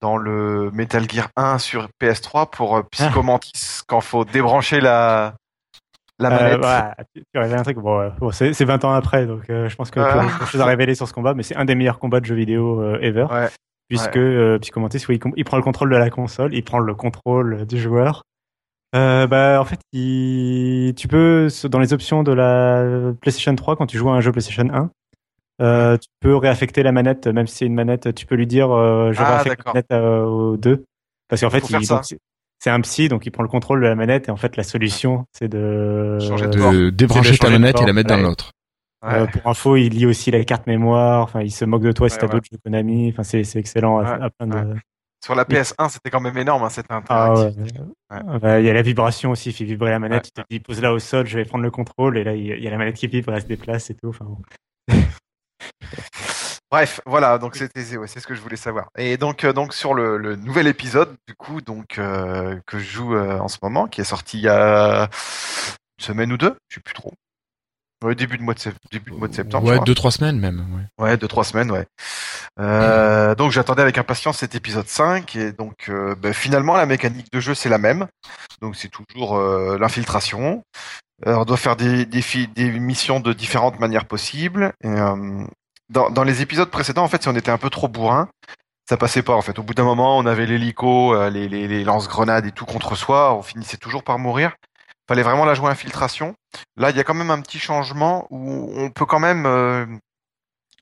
dans 0.00 0.16
le 0.16 0.72
Metal 0.72 1.08
Gear 1.08 1.28
1 1.36 1.58
sur 1.58 1.88
PS3 2.02 2.50
pour 2.50 2.76
euh, 2.76 2.82
Psychomantis 2.90 3.82
quand 3.86 4.00
faut 4.00 4.24
débrancher 4.24 4.80
la 4.80 5.34
la 6.18 6.28
Euh, 6.28 6.30
manette 6.42 6.58
voilà, 6.60 6.94
tu, 7.14 7.22
tu 7.34 7.40
un 7.40 7.62
truc. 7.62 7.78
Bon, 7.78 8.00
euh, 8.00 8.10
bon, 8.18 8.30
c'est 8.30 8.52
c'est 8.52 8.64
20 8.64 8.84
ans 8.84 8.92
après, 8.92 9.26
donc 9.26 9.48
euh, 9.50 9.68
je 9.68 9.76
pense 9.76 9.90
que 9.90 10.00
Ah. 10.00 10.24
tu 10.38 10.42
as 10.42 10.46
chose 10.46 10.60
à 10.60 10.66
révéler 10.66 10.94
sur 10.94 11.08
ce 11.08 11.12
combat, 11.12 11.34
mais 11.34 11.42
c'est 11.42 11.56
un 11.56 11.64
des 11.64 11.74
meilleurs 11.74 11.98
combats 11.98 12.20
de 12.20 12.26
jeux 12.26 12.34
vidéo 12.34 12.82
ever. 13.00 13.26
Ouais. 13.30 13.48
Puisque 13.88 14.14
Ouais. 14.14 14.20
euh, 14.22 14.58
Psychomantis, 14.58 15.04
oui, 15.08 15.20
il, 15.22 15.32
il 15.36 15.44
prend 15.44 15.56
le 15.58 15.62
contrôle 15.62 15.90
de 15.90 15.96
la 15.96 16.08
console, 16.10 16.54
il 16.54 16.62
prend 16.64 16.78
le 16.78 16.94
contrôle 16.94 17.66
du 17.66 17.78
joueur. 17.80 18.22
Euh, 18.94 19.26
bah, 19.26 19.58
en 19.60 19.64
fait, 19.64 19.80
il, 19.92 20.94
tu 20.96 21.08
peux, 21.08 21.48
dans 21.64 21.78
les 21.78 21.92
options 21.92 22.22
de 22.22 22.32
la 22.32 23.12
PlayStation 23.20 23.54
3, 23.54 23.76
quand 23.76 23.86
tu 23.86 23.96
joues 23.98 24.10
à 24.10 24.14
un 24.14 24.20
jeu 24.20 24.32
PlayStation 24.32 24.68
1, 24.72 24.90
euh, 25.62 25.96
tu 25.96 26.08
peux 26.20 26.36
réaffecter 26.36 26.82
la 26.82 26.92
manette, 26.92 27.26
même 27.26 27.46
si 27.46 27.56
c'est 27.56 27.66
une 27.66 27.74
manette, 27.74 28.14
tu 28.14 28.26
peux 28.26 28.34
lui 28.34 28.46
dire, 28.46 28.70
euh, 28.70 29.12
je 29.12 29.20
Ah, 29.22 29.28
réaffecte 29.36 29.62
la 29.66 29.72
manette 29.72 29.92
au 30.26 30.56
2. 30.56 30.84
Parce 31.28 31.40
qu'en 31.42 31.50
fait, 31.50 31.64
il, 31.70 31.88
donc, 31.88 32.02
c'est- 32.62 32.70
un 32.70 32.80
psy, 32.80 33.08
donc 33.08 33.26
il 33.26 33.30
prend 33.30 33.42
le 33.42 33.48
contrôle 33.48 33.80
de 33.80 33.86
la 33.86 33.94
manette, 33.94 34.28
et 34.28 34.30
en 34.30 34.36
fait, 34.36 34.56
la 34.56 34.62
solution, 34.62 35.24
c'est 35.32 35.48
de 35.48 36.18
de 36.20 36.90
débrancher 36.90 37.32
de 37.32 37.36
ta 37.38 37.50
manette 37.50 37.80
et 37.80 37.86
la 37.86 37.92
mettre 37.92 38.08
dans 38.08 38.16
Ouais. 38.16 38.22
l'autre. 38.22 38.52
Euh, 39.04 39.26
pour 39.26 39.46
info, 39.48 39.76
il 39.76 39.88
lit 39.94 40.06
aussi 40.06 40.30
la 40.30 40.44
carte 40.44 40.68
mémoire. 40.68 41.22
Enfin, 41.24 41.40
il 41.42 41.50
se 41.50 41.64
moque 41.64 41.82
de 41.82 41.90
toi 41.90 42.08
si 42.08 42.16
t'as 42.18 42.26
ouais. 42.26 42.32
d'autres 42.34 42.46
jeux 42.52 42.58
Konami. 42.64 43.10
Enfin, 43.10 43.24
c'est 43.24 43.42
c'est 43.42 43.58
excellent 43.58 43.98
à, 43.98 44.02
Ouais, 44.18 44.24
à 44.26 44.30
plein 44.30 44.46
de. 44.46 44.76
Sur 45.24 45.34
la 45.34 45.44
PS1, 45.44 45.88
c'était 45.88 46.10
quand 46.10 46.20
même 46.20 46.36
énorme, 46.38 46.62
hein, 46.64 46.68
cette 46.68 46.86
Ah 46.90 46.96
interactivité. 46.98 47.80
ouais. 48.10 48.38
Ouais, 48.42 48.62
Il 48.62 48.66
y 48.66 48.70
a 48.70 48.72
la 48.72 48.82
vibration 48.82 49.30
aussi, 49.32 49.50
il 49.50 49.52
fait 49.54 49.64
vibrer 49.64 49.90
la 49.90 49.98
manette, 49.98 50.28
il 50.28 50.32
te 50.42 50.46
dit 50.50 50.60
pose 50.60 50.80
là 50.80 50.92
au 50.92 50.98
sol, 51.00 51.26
je 51.26 51.36
vais 51.36 51.44
prendre 51.44 51.62
le 51.64 51.70
contrôle, 51.72 52.16
et 52.18 52.22
là 52.24 52.34
il 52.34 52.46
y 52.46 52.52
a- 52.52 52.56
il 52.56 52.62
y 52.62 52.66
a 52.68 52.70
la 52.70 52.76
manette 52.78 52.94
qui 52.96 53.06
vibre, 53.08 53.32
elle 53.34 53.42
se 53.42 53.46
déplace 53.46 53.90
et 53.90 53.94
tout. 53.94 54.08
Enfin, 54.08 54.24
bon. 54.24 54.38
Bref, 56.72 57.02
voilà, 57.04 57.36
donc 57.36 57.54
c'était 57.54 57.98
ouais, 57.98 58.08
c'est 58.08 58.18
ce 58.18 58.26
que 58.26 58.34
je 58.34 58.40
voulais 58.40 58.56
savoir. 58.56 58.88
Et 58.96 59.18
donc 59.18 59.44
euh, 59.44 59.52
donc 59.52 59.74
sur 59.74 59.92
le, 59.92 60.16
le 60.16 60.36
nouvel 60.36 60.66
épisode 60.66 61.14
du 61.28 61.34
coup 61.34 61.60
donc 61.60 61.98
euh, 61.98 62.58
que 62.66 62.78
je 62.78 62.90
joue 62.90 63.14
euh, 63.14 63.38
en 63.38 63.48
ce 63.48 63.58
moment, 63.62 63.86
qui 63.86 64.00
est 64.00 64.04
sorti 64.04 64.38
il 64.38 64.44
y 64.44 64.48
a 64.48 65.02
une 65.98 66.04
semaine 66.04 66.32
ou 66.32 66.38
deux, 66.38 66.56
je 66.70 66.76
sais 66.76 66.80
plus 66.80 66.94
trop. 66.94 67.12
Ouais, 68.02 68.14
début 68.14 68.38
de 68.38 68.42
mois 68.42 68.54
de 68.54 68.58
sept- 68.58 68.74
début 68.90 69.10
de 69.10 69.16
mois 69.16 69.28
de 69.28 69.34
septembre. 69.34 69.68
Ouais, 69.68 69.78
deux 69.84 69.94
trois 69.94 70.10
semaines 70.10 70.38
même. 70.40 70.66
Ouais. 70.98 71.04
Ouais, 71.04 71.16
deux 71.18 71.28
trois 71.28 71.44
semaines, 71.44 71.70
ouais. 71.70 71.86
Donc 73.36 73.50
j'attendais 73.52 73.82
avec 73.82 73.98
impatience 73.98 74.38
cet 74.38 74.54
épisode 74.54 74.88
5 74.88 75.36
et 75.36 75.52
donc 75.52 75.90
ben, 76.20 76.32
finalement 76.32 76.76
la 76.78 76.86
mécanique 76.86 77.30
de 77.32 77.38
jeu 77.40 77.54
c'est 77.54 77.68
la 77.68 77.78
même. 77.78 78.06
Donc 78.62 78.76
c'est 78.76 78.88
toujours 78.88 79.38
l'infiltration. 79.78 80.62
On 81.26 81.44
doit 81.44 81.58
faire 81.58 81.76
des, 81.76 82.06
des, 82.06 82.24
des 82.56 82.70
missions 82.80 83.20
de 83.20 83.32
différentes 83.34 83.78
manières 83.78 84.06
possibles. 84.06 84.72
Et, 84.82 84.88
dans, 85.92 86.10
dans 86.10 86.24
les 86.24 86.42
épisodes 86.42 86.70
précédents, 86.70 87.04
en 87.04 87.08
fait, 87.08 87.22
si 87.22 87.28
on 87.28 87.36
était 87.36 87.50
un 87.50 87.58
peu 87.58 87.70
trop 87.70 87.88
bourrin, 87.88 88.28
ça 88.88 88.96
passait 88.96 89.22
pas. 89.22 89.34
En 89.34 89.42
fait, 89.42 89.58
au 89.58 89.62
bout 89.62 89.74
d'un 89.74 89.84
moment, 89.84 90.18
on 90.18 90.26
avait 90.26 90.46
l'hélico, 90.46 91.14
euh, 91.14 91.30
les, 91.30 91.48
les, 91.48 91.68
les 91.68 91.84
lance-grenades 91.84 92.46
et 92.46 92.52
tout 92.52 92.64
contre 92.66 92.96
soi. 92.96 93.34
On 93.34 93.42
finissait 93.42 93.76
toujours 93.76 94.02
par 94.02 94.18
mourir. 94.18 94.54
Fallait 95.08 95.22
vraiment 95.22 95.44
la 95.44 95.54
jouer 95.54 95.70
infiltration. 95.70 96.34
Là, 96.76 96.90
il 96.90 96.96
y 96.96 97.00
a 97.00 97.04
quand 97.04 97.14
même 97.14 97.30
un 97.30 97.40
petit 97.40 97.58
changement 97.58 98.26
où 98.30 98.72
on 98.74 98.90
peut 98.90 99.06
quand 99.06 99.20
même 99.20 99.46
euh, 99.46 99.86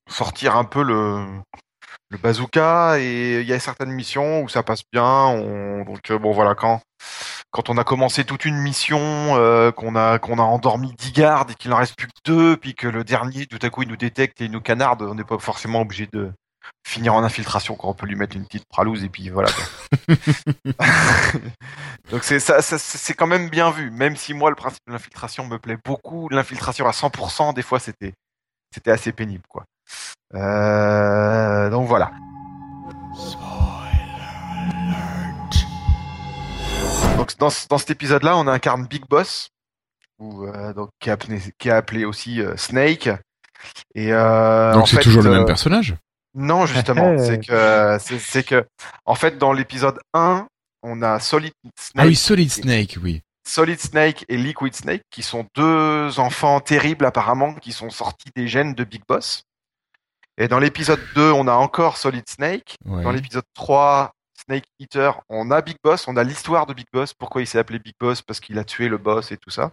sortir 0.09 0.57
un 0.57 0.65
peu 0.65 0.83
le, 0.83 1.27
le 2.11 2.19
bazooka 2.19 2.99
et 2.99 3.41
il 3.41 3.47
y 3.47 3.53
a 3.53 3.59
certaines 3.59 3.93
missions 3.93 4.43
où 4.43 4.49
ça 4.49 4.63
passe 4.63 4.83
bien. 4.93 5.05
On, 5.05 5.85
donc 5.85 6.11
euh, 6.11 6.19
bon 6.19 6.33
voilà 6.33 6.55
quand 6.55 6.81
quand 7.51 7.69
on 7.69 7.77
a 7.77 7.85
commencé 7.85 8.25
toute 8.25 8.45
une 8.45 8.57
mission, 8.57 9.37
euh, 9.37 9.73
qu'on 9.73 9.97
a 9.97 10.19
qu'on 10.19 10.39
a 10.39 10.43
endormi 10.43 10.95
10 10.95 11.13
gardes 11.13 11.51
et 11.51 11.55
qu'il 11.55 11.73
en 11.73 11.77
reste 11.77 11.97
plus 11.97 12.07
que 12.07 12.13
deux, 12.25 12.57
puis 12.57 12.75
que 12.75 12.87
le 12.87 13.05
dernier 13.05 13.47
tout 13.47 13.59
à 13.63 13.71
coup 13.71 13.83
il 13.83 13.89
nous 13.89 13.97
détecte 13.97 14.41
et 14.41 14.45
il 14.45 14.51
nous 14.51 14.61
canarde, 14.61 15.03
on 15.03 15.15
n'est 15.15 15.25
pas 15.25 15.39
forcément 15.39 15.81
obligé 15.81 16.09
de 16.13 16.33
finir 16.87 17.15
en 17.15 17.25
infiltration 17.25 17.75
quand 17.75 17.89
on 17.89 17.95
peut 17.95 18.07
lui 18.07 18.17
mettre 18.17 18.37
une 18.37 18.45
petite 18.45 18.67
pralouse 18.69 19.03
et 19.05 19.09
puis 19.09 19.31
voilà. 19.31 19.49
donc 22.11 22.23
c'est 22.23 22.41
ça, 22.41 22.63
ça 22.63 22.79
c'est 22.79 23.15
quand 23.15 23.27
même 23.27 23.49
bien 23.49 23.71
vu, 23.71 23.91
même 23.91 24.17
si 24.17 24.35
moi 24.35 24.51
le 24.51 24.57
principe 24.57 24.83
de 24.87 24.93
l'infiltration 24.93 25.47
me 25.47 25.59
plaît 25.59 25.79
beaucoup, 25.85 26.29
l'infiltration 26.29 26.87
à 26.87 26.93
100%, 26.93 27.55
des 27.55 27.63
fois 27.63 27.81
c'était 27.81 28.13
c'était 28.73 28.93
assez 28.93 29.13
pénible 29.13 29.45
quoi. 29.49 29.65
Euh, 30.35 31.71
donc 31.71 31.89
voilà. 31.89 32.13
Donc 37.17 37.37
dans, 37.39 37.51
dans 37.69 37.79
cet 37.79 37.91
épisode-là, 37.91 38.37
on 38.37 38.47
incarne 38.47 38.87
Big 38.87 39.05
Boss, 39.09 39.51
ou 40.19 40.47
euh, 40.47 40.73
donc 40.73 40.91
qui 41.01 41.09
est 41.09 41.13
appelé, 41.13 41.41
qui 41.59 41.69
est 41.69 41.73
appelé 41.73 42.05
aussi 42.05 42.41
euh, 42.41 42.57
Snake. 42.57 43.09
Et 43.95 44.13
euh, 44.13 44.73
Donc 44.73 44.89
c'est 44.89 45.01
toujours 45.01 45.23
le 45.23 45.31
même 45.31 45.45
personnage? 45.45 45.97
Non, 46.35 46.67
justement, 46.67 47.19
c'est 47.25 47.39
que 47.45 47.99
c'est 48.01 48.19
c'est 48.19 48.43
que 48.43 48.65
en 49.05 49.15
fait 49.15 49.39
dans 49.39 49.53
l'épisode 49.53 49.99
1, 50.15 50.47
on 50.83 51.03
a 51.03 51.19
Solid 51.21 51.53
Snake, 51.79 52.05
Ah 52.05 52.07
oui, 52.07 52.17
Solid 52.17 52.51
Snake, 52.51 52.99
oui. 53.03 53.23
Solid 53.47 53.81
Snake 53.81 54.25
et 54.29 54.37
Liquid 54.37 54.75
Snake 54.75 55.03
qui 55.11 55.23
sont 55.23 55.47
deux 55.57 56.21
enfants 56.21 56.61
terribles 56.61 57.05
apparemment 57.05 57.55
qui 57.55 57.73
sont 57.73 57.91
sortis 57.91 58.31
des 58.37 58.47
gènes 58.47 58.75
de 58.75 58.85
Big 58.85 59.03
Boss. 59.09 59.43
Et 60.39 60.49
dans 60.49 60.59
l'épisode 60.59 61.01
2, 61.17 61.33
on 61.33 61.49
a 61.49 61.53
encore 61.53 61.97
Solid 61.97 62.27
Snake. 62.29 62.77
Ouais. 62.87 63.03
Dans 63.03 63.11
l'épisode 63.11 63.45
3, 63.55 64.13
Snake 64.51 64.65
Eater, 64.81 65.23
on 65.29 65.53
a 65.53 65.61
Big 65.61 65.77
Boss, 65.81 66.09
on 66.09 66.17
a 66.17 66.25
l'histoire 66.25 66.67
de 66.67 66.75
Big 66.75 66.87
Boss, 66.93 67.15
pourquoi 67.15 67.41
il 67.41 67.47
s'est 67.47 67.61
appelé 67.61 67.79
Big 67.79 67.95
Boss, 68.01 68.21
parce 68.21 68.41
qu'il 68.41 68.59
a 68.59 68.65
tué 68.65 68.89
le 68.89 68.99
boss 68.99 69.31
et 69.31 69.37
tout 69.37 69.51
ça. 69.51 69.71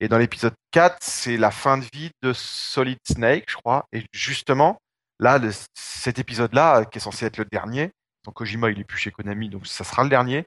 Et 0.00 0.08
dans 0.08 0.16
l'épisode 0.16 0.54
4, 0.70 0.96
c'est 1.02 1.36
la 1.36 1.50
fin 1.50 1.76
de 1.76 1.84
vie 1.92 2.10
de 2.22 2.32
Solid 2.32 2.96
Snake, 3.06 3.44
je 3.46 3.56
crois. 3.56 3.84
Et 3.92 4.02
justement, 4.10 4.78
là, 5.18 5.38
cet 5.74 6.18
épisode-là, 6.18 6.86
qui 6.86 6.96
est 6.96 7.02
censé 7.02 7.26
être 7.26 7.36
le 7.36 7.44
dernier, 7.44 7.90
donc 8.24 8.36
Kojima, 8.36 8.70
il 8.70 8.80
est 8.80 8.84
plus 8.84 8.96
chez 8.96 9.10
Konami, 9.10 9.50
donc 9.50 9.66
ça 9.66 9.84
sera 9.84 10.02
le 10.02 10.08
dernier. 10.08 10.46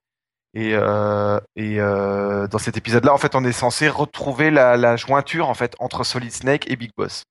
Et, 0.56 0.74
euh, 0.74 1.40
euh, 1.60 2.48
dans 2.48 2.58
cet 2.58 2.76
épisode-là, 2.76 3.14
en 3.14 3.20
fait, 3.20 3.36
on 3.36 3.46
est 3.46 3.52
censé 3.52 3.88
retrouver 3.88 4.50
la, 4.50 4.78
la 4.78 4.96
jointure 4.96 5.48
en 5.48 5.54
fait 5.54 5.76
entre 5.78 6.04
Solid 6.04 6.32
Snake 6.32 6.68
et 6.72 6.76
Big 6.76 6.90
Boss. 6.98 7.24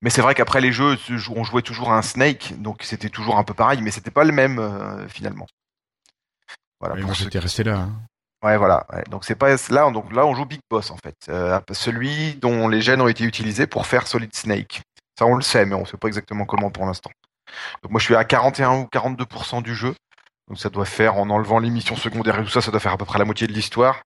Mais 0.00 0.10
c'est 0.10 0.22
vrai 0.22 0.34
qu'après 0.34 0.60
les 0.60 0.72
jeux, 0.72 0.96
on 1.34 1.44
jouait 1.44 1.62
toujours 1.62 1.92
un 1.92 2.02
Snake, 2.02 2.54
donc 2.60 2.82
c'était 2.82 3.08
toujours 3.10 3.38
un 3.38 3.44
peu 3.44 3.54
pareil, 3.54 3.80
mais 3.82 3.90
c'était 3.90 4.10
pas 4.10 4.24
le 4.24 4.32
même 4.32 4.58
euh, 4.58 5.06
finalement. 5.08 5.46
Voilà. 6.80 6.96
Pour 6.96 7.04
moi 7.04 7.14
j'étais 7.14 7.30
qui- 7.30 7.38
resté 7.38 7.64
là. 7.64 7.76
hein. 7.78 7.92
Ouais, 8.44 8.56
voilà. 8.56 8.84
ouais. 8.92 9.04
Donc 9.08 9.24
c'est 9.24 9.36
pas 9.36 9.50
là, 9.70 9.90
donc 9.92 10.12
là 10.12 10.26
on 10.26 10.34
joue 10.34 10.44
Big 10.46 10.60
Boss 10.68 10.90
en 10.90 10.96
fait, 10.96 11.14
Euh, 11.28 11.60
celui 11.70 12.34
dont 12.34 12.66
les 12.68 12.80
gènes 12.82 13.00
ont 13.00 13.06
été 13.08 13.22
utilisés 13.24 13.66
pour 13.68 13.86
faire 13.86 14.06
Solid 14.08 14.34
Snake. 14.34 14.82
Ça 15.18 15.26
on 15.26 15.34
le 15.36 15.42
sait, 15.42 15.64
mais 15.64 15.74
on 15.76 15.84
sait 15.84 15.96
pas 15.96 16.08
exactement 16.08 16.44
comment 16.44 16.70
pour 16.70 16.84
l'instant. 16.86 17.10
Donc 17.82 17.92
moi 17.92 18.00
je 18.00 18.04
suis 18.06 18.16
à 18.16 18.24
41 18.24 18.72
ou 18.80 18.88
42% 18.90 19.62
du 19.62 19.76
jeu, 19.76 19.94
donc 20.48 20.58
ça 20.58 20.70
doit 20.70 20.86
faire 20.86 21.16
en 21.18 21.30
enlevant 21.30 21.60
les 21.60 21.70
missions 21.70 21.94
secondaires 21.96 22.40
et 22.40 22.42
tout 22.42 22.48
ça, 22.50 22.60
ça 22.62 22.70
doit 22.72 22.80
faire 22.80 22.92
à 22.92 22.96
peu 22.98 23.04
près 23.04 23.18
la 23.20 23.24
moitié 23.24 23.46
de 23.46 23.52
l'histoire. 23.52 24.02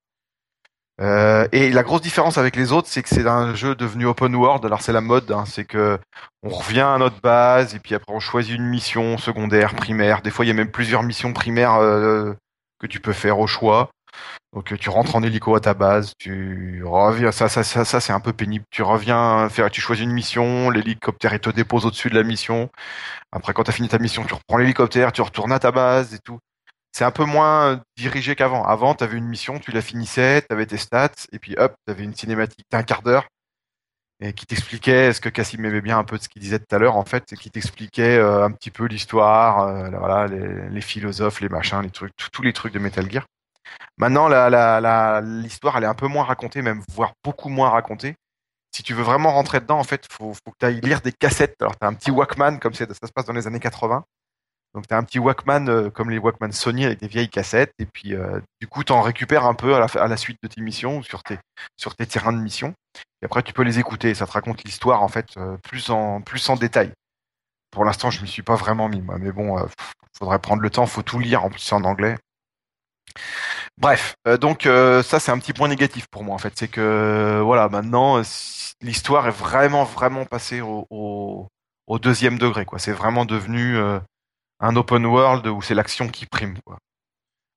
Euh, 0.99 1.47
et 1.51 1.69
la 1.69 1.83
grosse 1.83 2.01
différence 2.01 2.37
avec 2.37 2.55
les 2.55 2.71
autres, 2.71 2.87
c'est 2.89 3.03
que 3.03 3.09
c'est 3.09 3.27
un 3.27 3.53
jeu 3.53 3.75
devenu 3.75 4.05
open 4.07 4.35
world. 4.35 4.65
Alors 4.65 4.81
c'est 4.81 4.93
la 4.93 5.01
mode, 5.01 5.31
hein, 5.31 5.45
c'est 5.45 5.65
que 5.65 5.99
on 6.43 6.49
revient 6.49 6.81
à 6.81 6.97
notre 6.97 7.21
base 7.21 7.75
et 7.75 7.79
puis 7.79 7.93
après 7.93 8.13
on 8.13 8.19
choisit 8.19 8.55
une 8.55 8.65
mission 8.65 9.17
secondaire, 9.17 9.75
primaire. 9.75 10.21
Des 10.21 10.31
fois 10.31 10.45
il 10.45 10.47
y 10.47 10.51
a 10.51 10.55
même 10.55 10.71
plusieurs 10.71 11.03
missions 11.03 11.33
primaires 11.33 11.75
euh, 11.75 12.33
que 12.79 12.87
tu 12.87 12.99
peux 12.99 13.13
faire 13.13 13.39
au 13.39 13.47
choix. 13.47 13.89
Donc 14.53 14.75
tu 14.79 14.89
rentres 14.89 15.15
en 15.15 15.21
hélico 15.23 15.55
à 15.55 15.59
ta 15.59 15.73
base, 15.75 16.13
tu 16.17 16.81
reviens, 16.83 17.31
ça, 17.31 17.49
ça, 17.49 17.63
ça, 17.63 17.85
ça 17.85 17.99
c'est 17.99 18.13
un 18.13 18.19
peu 18.19 18.33
pénible. 18.33 18.65
Tu 18.71 18.81
reviens 18.81 19.49
tu 19.71 19.81
choisis 19.81 20.03
une 20.03 20.13
mission, 20.13 20.69
l'hélicoptère 20.71 21.33
il 21.33 21.39
te 21.39 21.49
dépose 21.51 21.85
au-dessus 21.85 22.09
de 22.09 22.15
la 22.15 22.23
mission. 22.23 22.69
Après 23.31 23.53
quand 23.53 23.63
t'as 23.63 23.71
fini 23.73 23.89
ta 23.89 23.99
mission, 23.99 24.23
tu 24.25 24.33
reprends 24.33 24.57
l'hélicoptère, 24.57 25.11
tu 25.11 25.21
retournes 25.21 25.51
à 25.51 25.59
ta 25.59 25.71
base 25.71 26.13
et 26.15 26.19
tout. 26.19 26.39
C'est 26.97 27.05
un 27.05 27.11
peu 27.11 27.25
moins 27.25 27.79
dirigé 27.95 28.35
qu'avant. 28.35 28.65
Avant, 28.65 28.95
t'avais 28.95 29.17
une 29.19 29.27
mission, 29.27 29.59
tu 29.59 29.71
la 29.71 29.83
finissais, 29.83 30.41
t'avais 30.41 30.65
tes 30.65 30.77
stats 30.77 31.27
et 31.31 31.37
puis 31.37 31.53
hop, 31.59 31.75
t'avais 31.85 32.03
une 32.03 32.15
cinématique 32.15 32.65
d'un 32.71 32.81
quart 32.81 33.03
d'heure 33.03 33.27
et 34.19 34.33
qui 34.33 34.47
t'expliquait 34.47 35.13
ce 35.13 35.21
que 35.21 35.29
Cassim 35.29 35.63
aimait 35.63 35.81
bien 35.81 35.99
un 35.99 36.03
peu 36.03 36.17
de 36.17 36.23
ce 36.23 36.27
qu'il 36.27 36.41
disait 36.41 36.57
tout 36.57 36.75
à 36.75 36.79
l'heure 36.79 36.97
en 36.97 37.05
fait, 37.05 37.31
et 37.31 37.35
qui 37.35 37.51
t'expliquait 37.51 38.17
euh, 38.17 38.43
un 38.43 38.49
petit 38.49 38.71
peu 38.71 38.85
l'histoire, 38.85 39.67
euh, 39.67 39.91
voilà, 39.91 40.25
les, 40.25 40.81
philosophes, 40.81 41.39
les 41.39 41.49
machins, 41.49 41.83
les 41.83 41.91
trucs, 41.91 42.15
tous- 42.15 42.41
les 42.41 42.51
trucs 42.51 42.73
de 42.73 42.79
Metal 42.79 43.07
Gear. 43.11 43.27
Maintenant, 43.99 44.27
l'histoire, 45.21 45.77
elle 45.77 45.83
est 45.83 45.85
un 45.85 45.93
peu 45.93 46.07
moins 46.07 46.23
racontée, 46.23 46.63
même 46.63 46.81
voire 46.95 47.13
beaucoup 47.23 47.49
moins 47.49 47.69
racontée. 47.69 48.15
Si 48.75 48.81
tu 48.81 48.95
veux 48.95 49.03
vraiment 49.03 49.33
rentrer 49.33 49.59
dedans, 49.59 49.77
en 49.77 49.83
fait, 49.83 50.07
faut, 50.11 50.33
faut 50.33 50.51
que 50.51 50.57
tu 50.59 50.65
ailles 50.65 50.81
lire 50.81 51.01
des 51.01 51.11
cassettes. 51.11 51.57
Alors, 51.61 51.75
t'as 51.77 51.85
un 51.85 51.93
petit 51.93 52.09
Walkman, 52.09 52.57
comme 52.57 52.73
ça 52.73 52.87
se 52.91 53.11
passe 53.13 53.25
dans 53.25 53.33
les 53.33 53.45
années 53.45 53.59
80. 53.59 54.03
Donc, 54.73 54.87
t'as 54.87 54.97
un 54.97 55.03
petit 55.03 55.19
Walkman, 55.19 55.69
euh, 55.69 55.89
comme 55.89 56.09
les 56.09 56.17
Walkman 56.17 56.51
Sony, 56.51 56.85
avec 56.85 56.99
des 56.99 57.07
vieilles 57.07 57.29
cassettes. 57.29 57.73
Et 57.79 57.85
puis, 57.85 58.13
euh, 58.13 58.39
du 58.61 58.67
coup, 58.67 58.83
t'en 58.83 59.01
récupères 59.01 59.45
un 59.45 59.53
peu 59.53 59.75
à 59.75 60.07
la, 60.07 60.17
suite 60.17 60.37
de 60.43 60.47
tes 60.47 60.61
missions 60.61 60.97
ou 60.97 61.03
sur 61.03 61.23
tes, 61.23 61.39
sur 61.77 61.95
tes 61.95 62.05
terrains 62.05 62.33
de 62.33 62.39
mission. 62.39 62.73
Et 63.21 63.25
après, 63.25 63.43
tu 63.43 63.53
peux 63.53 63.63
les 63.63 63.79
écouter. 63.79 64.13
Ça 64.13 64.27
te 64.27 64.31
raconte 64.31 64.63
l'histoire, 64.63 65.01
en 65.01 65.07
fait, 65.07 65.29
euh, 65.37 65.57
plus 65.63 65.89
en, 65.89 66.21
plus 66.21 66.47
en 66.49 66.55
détail. 66.55 66.91
Pour 67.71 67.85
l'instant, 67.85 68.11
je 68.11 68.21
m'y 68.21 68.27
suis 68.27 68.43
pas 68.43 68.55
vraiment 68.55 68.87
mis, 68.89 69.01
moi. 69.01 69.17
Mais 69.19 69.31
bon, 69.31 69.57
faudrait 70.17 70.39
prendre 70.39 70.61
le 70.61 70.69
temps. 70.69 70.85
Faut 70.85 71.01
tout 71.01 71.19
lire. 71.19 71.43
En 71.43 71.49
plus, 71.49 71.71
en 71.71 71.83
anglais. 71.83 72.15
Bref, 73.77 74.15
donc 74.41 74.63
ça 74.63 75.19
c'est 75.19 75.31
un 75.31 75.39
petit 75.39 75.53
point 75.53 75.67
négatif 75.67 76.07
pour 76.11 76.23
moi 76.23 76.35
en 76.35 76.37
fait, 76.37 76.53
c'est 76.55 76.67
que 76.67 77.41
voilà 77.43 77.69
maintenant 77.69 78.21
l'histoire 78.81 79.27
est 79.27 79.31
vraiment 79.31 79.85
vraiment 79.85 80.25
passée 80.25 80.61
au, 80.61 80.85
au, 80.89 81.47
au 81.87 81.99
deuxième 81.99 82.37
degré 82.37 82.65
quoi. 82.65 82.79
C'est 82.79 82.91
vraiment 82.91 83.25
devenu 83.25 83.77
un 84.59 84.75
open 84.75 85.05
world 85.05 85.47
où 85.47 85.61
c'est 85.61 85.75
l'action 85.75 86.07
qui 86.07 86.25
prime. 86.25 86.55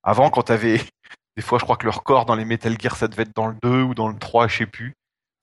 Avant 0.02 0.30
quand 0.30 0.42
t'avais 0.42 0.80
des 1.36 1.42
fois 1.42 1.58
je 1.58 1.64
crois 1.64 1.76
que 1.76 1.84
le 1.84 1.90
record 1.90 2.26
dans 2.26 2.34
les 2.34 2.44
Metal 2.44 2.78
Gear 2.80 2.96
ça 2.96 3.08
devait 3.08 3.22
être 3.22 3.34
dans 3.34 3.48
le 3.48 3.56
2 3.62 3.82
ou 3.82 3.94
dans 3.94 4.08
le 4.08 4.18
3 4.18 4.48
je 4.48 4.58
sais 4.58 4.66
plus. 4.66 4.94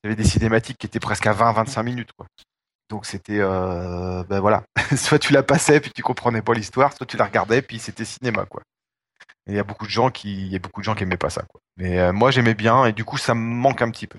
Il 0.04 0.12
y 0.12 0.16
des 0.16 0.24
cinématiques 0.24 0.78
qui 0.78 0.86
étaient 0.88 1.00
presque 1.00 1.28
à 1.28 1.34
20-25 1.34 1.84
minutes. 1.84 2.12
Donc 2.90 3.06
c'était 3.06 3.40
euh, 3.40 4.24
ben 4.24 4.40
voilà, 4.40 4.64
soit 4.96 5.20
tu 5.20 5.34
la 5.34 5.44
passais 5.44 5.80
puis 5.82 5.92
tu 5.94 6.04
comprenais 6.04 6.42
pas 6.42 6.54
l'histoire, 6.54 6.94
soit 6.94 7.06
tu 7.06 7.18
la 7.18 7.26
regardais 7.26 7.62
puis 7.62 7.80
c'était 7.80 8.06
cinéma 8.06 8.46
quoi. 8.46 8.62
Il 9.48 9.56
y 9.56 9.60
a 9.60 9.64
beaucoup 9.64 9.86
de 9.86 9.92
gens 9.92 10.10
qui, 10.10 10.34
il 10.34 10.48
y 10.48 10.56
a 10.56 10.60
beaucoup 10.60 10.82
de 10.82 10.86
gens 10.86 10.94
qui 10.94 11.04
aimaient 11.04 11.18
pas 11.18 11.30
ça. 11.30 11.46
Mais 11.78 12.00
euh, 12.00 12.12
moi, 12.12 12.32
j'aimais 12.32 12.54
bien, 12.54 12.86
et 12.86 12.92
du 12.92 13.06
coup, 13.06 13.18
ça 13.18 13.34
me 13.34 13.40
manque 13.40 13.82
un 13.82 13.90
petit 13.92 14.06
peu. 14.08 14.18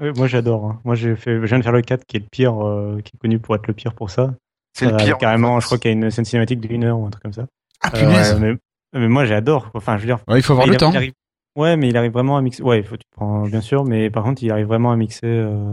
Ouais, 0.00 0.12
moi 0.12 0.26
j'adore. 0.26 0.66
hein. 0.66 0.80
Moi 0.84 0.94
j'ai 0.94 1.16
fait, 1.16 1.40
je 1.40 1.46
viens 1.46 1.58
de 1.58 1.62
faire 1.62 1.72
le 1.72 1.80
4 1.80 2.04
qui 2.06 2.18
est 2.18 2.20
le 2.20 2.26
pire, 2.30 2.62
euh, 2.62 3.00
qui 3.02 3.12
est 3.14 3.18
connu 3.18 3.38
pour 3.38 3.54
être 3.54 3.66
le 3.66 3.72
pire 3.72 3.94
pour 3.94 4.10
ça. 4.10 4.34
C'est 4.76 4.86
le 4.86 4.92
Euh, 4.94 4.96
pire. 4.96 5.18
Carrément, 5.18 5.58
je 5.60 5.66
crois 5.66 5.78
qu'il 5.78 5.90
y 5.90 5.94
a 5.94 5.96
une 5.96 6.10
scène 6.10 6.24
cinématique 6.24 6.60
d'une 6.60 6.84
heure 6.84 6.98
ou 6.98 7.06
un 7.06 7.10
truc 7.10 7.22
comme 7.22 7.32
ça. 7.32 7.46
Ah 7.82 7.90
Euh, 7.94 7.98
punaise. 8.00 8.38
mais, 8.40 8.54
mais 8.92 9.08
moi 9.08 9.24
j'adore. 9.24 9.70
Enfin, 9.74 9.96
je 9.96 10.02
veux 10.02 10.06
dire. 10.06 10.18
Ouais, 10.28 10.38
il 10.38 10.42
faut 10.42 10.52
avoir 10.52 10.66
il 10.66 10.72
le 10.72 10.76
temps. 10.76 10.90
il 10.90 10.96
arrive- 10.96 11.12
Ouais, 11.56 11.76
mais 11.76 11.88
il 11.88 11.96
arrive 11.96 12.12
vraiment 12.12 12.36
à 12.36 12.42
mixer. 12.42 12.62
Ouais, 12.62 12.80
il 12.80 12.84
faut 12.84 12.96
tu 12.98 13.06
prends 13.16 13.42
bien 13.46 13.62
sûr, 13.62 13.84
mais 13.84 14.10
par 14.10 14.22
contre 14.24 14.42
il 14.42 14.50
arrive 14.52 14.66
vraiment 14.66 14.92
à 14.92 14.96
mixer. 14.96 15.26
Euh... 15.26 15.72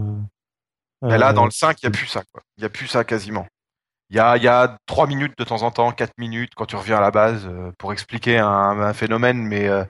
Mais 1.02 1.18
là, 1.18 1.30
euh, 1.30 1.32
dans 1.34 1.44
le 1.44 1.50
5, 1.50 1.76
il 1.82 1.84
y 1.84 1.88
a 1.88 1.90
plus 1.90 2.06
ça, 2.06 2.22
quoi. 2.32 2.40
Il 2.56 2.62
y 2.62 2.64
a 2.64 2.70
plus 2.70 2.86
ça 2.86 3.04
quasiment. 3.04 3.46
Il 4.08 4.16
y 4.16 4.18
a, 4.20 4.36
il 4.38 4.42
y 4.42 4.48
a 4.48 4.78
trois 4.86 5.06
minutes 5.06 5.34
de 5.36 5.44
temps 5.44 5.60
en 5.62 5.70
temps, 5.70 5.92
quatre 5.92 6.12
minutes 6.16 6.52
quand 6.56 6.64
tu 6.64 6.76
reviens 6.76 6.96
à 6.96 7.00
la 7.02 7.10
base 7.10 7.46
euh, 7.46 7.70
pour 7.78 7.92
expliquer 7.92 8.38
un, 8.38 8.48
un 8.48 8.92
phénomène, 8.94 9.42
mais 9.42 9.68
euh, 9.68 9.84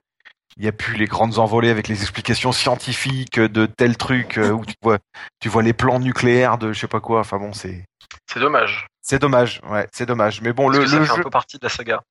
il 0.56 0.62
n'y 0.62 0.68
a 0.68 0.72
plus 0.72 0.96
les 0.96 1.06
grandes 1.06 1.38
envolées 1.38 1.70
avec 1.70 1.86
les 1.86 2.00
explications 2.02 2.50
scientifiques 2.50 3.38
de 3.38 3.66
tel 3.66 3.96
truc 3.96 4.38
euh, 4.38 4.50
où 4.50 4.64
tu 4.64 4.74
vois, 4.82 4.98
tu 5.40 5.48
vois 5.48 5.62
les 5.62 5.72
plans 5.72 6.00
nucléaires 6.00 6.58
de 6.58 6.72
je 6.72 6.80
sais 6.80 6.88
pas 6.88 7.00
quoi. 7.00 7.20
Enfin 7.20 7.38
bon, 7.38 7.52
c'est 7.52 7.84
C'est 8.32 8.40
dommage. 8.40 8.86
C'est 9.06 9.20
dommage, 9.20 9.60
ouais, 9.70 9.86
c'est 9.92 10.06
dommage. 10.06 10.40
Mais 10.40 10.52
bon, 10.52 10.66
Parce 10.66 10.78
le, 10.78 10.84
que 10.84 10.90
ça 10.90 10.96
le 10.98 11.04
fait 11.04 11.14
jeu, 11.14 11.20
un 11.20 11.22
peu 11.24 11.30
partie 11.30 11.58
de 11.58 11.64
la 11.64 11.68
saga. 11.68 12.02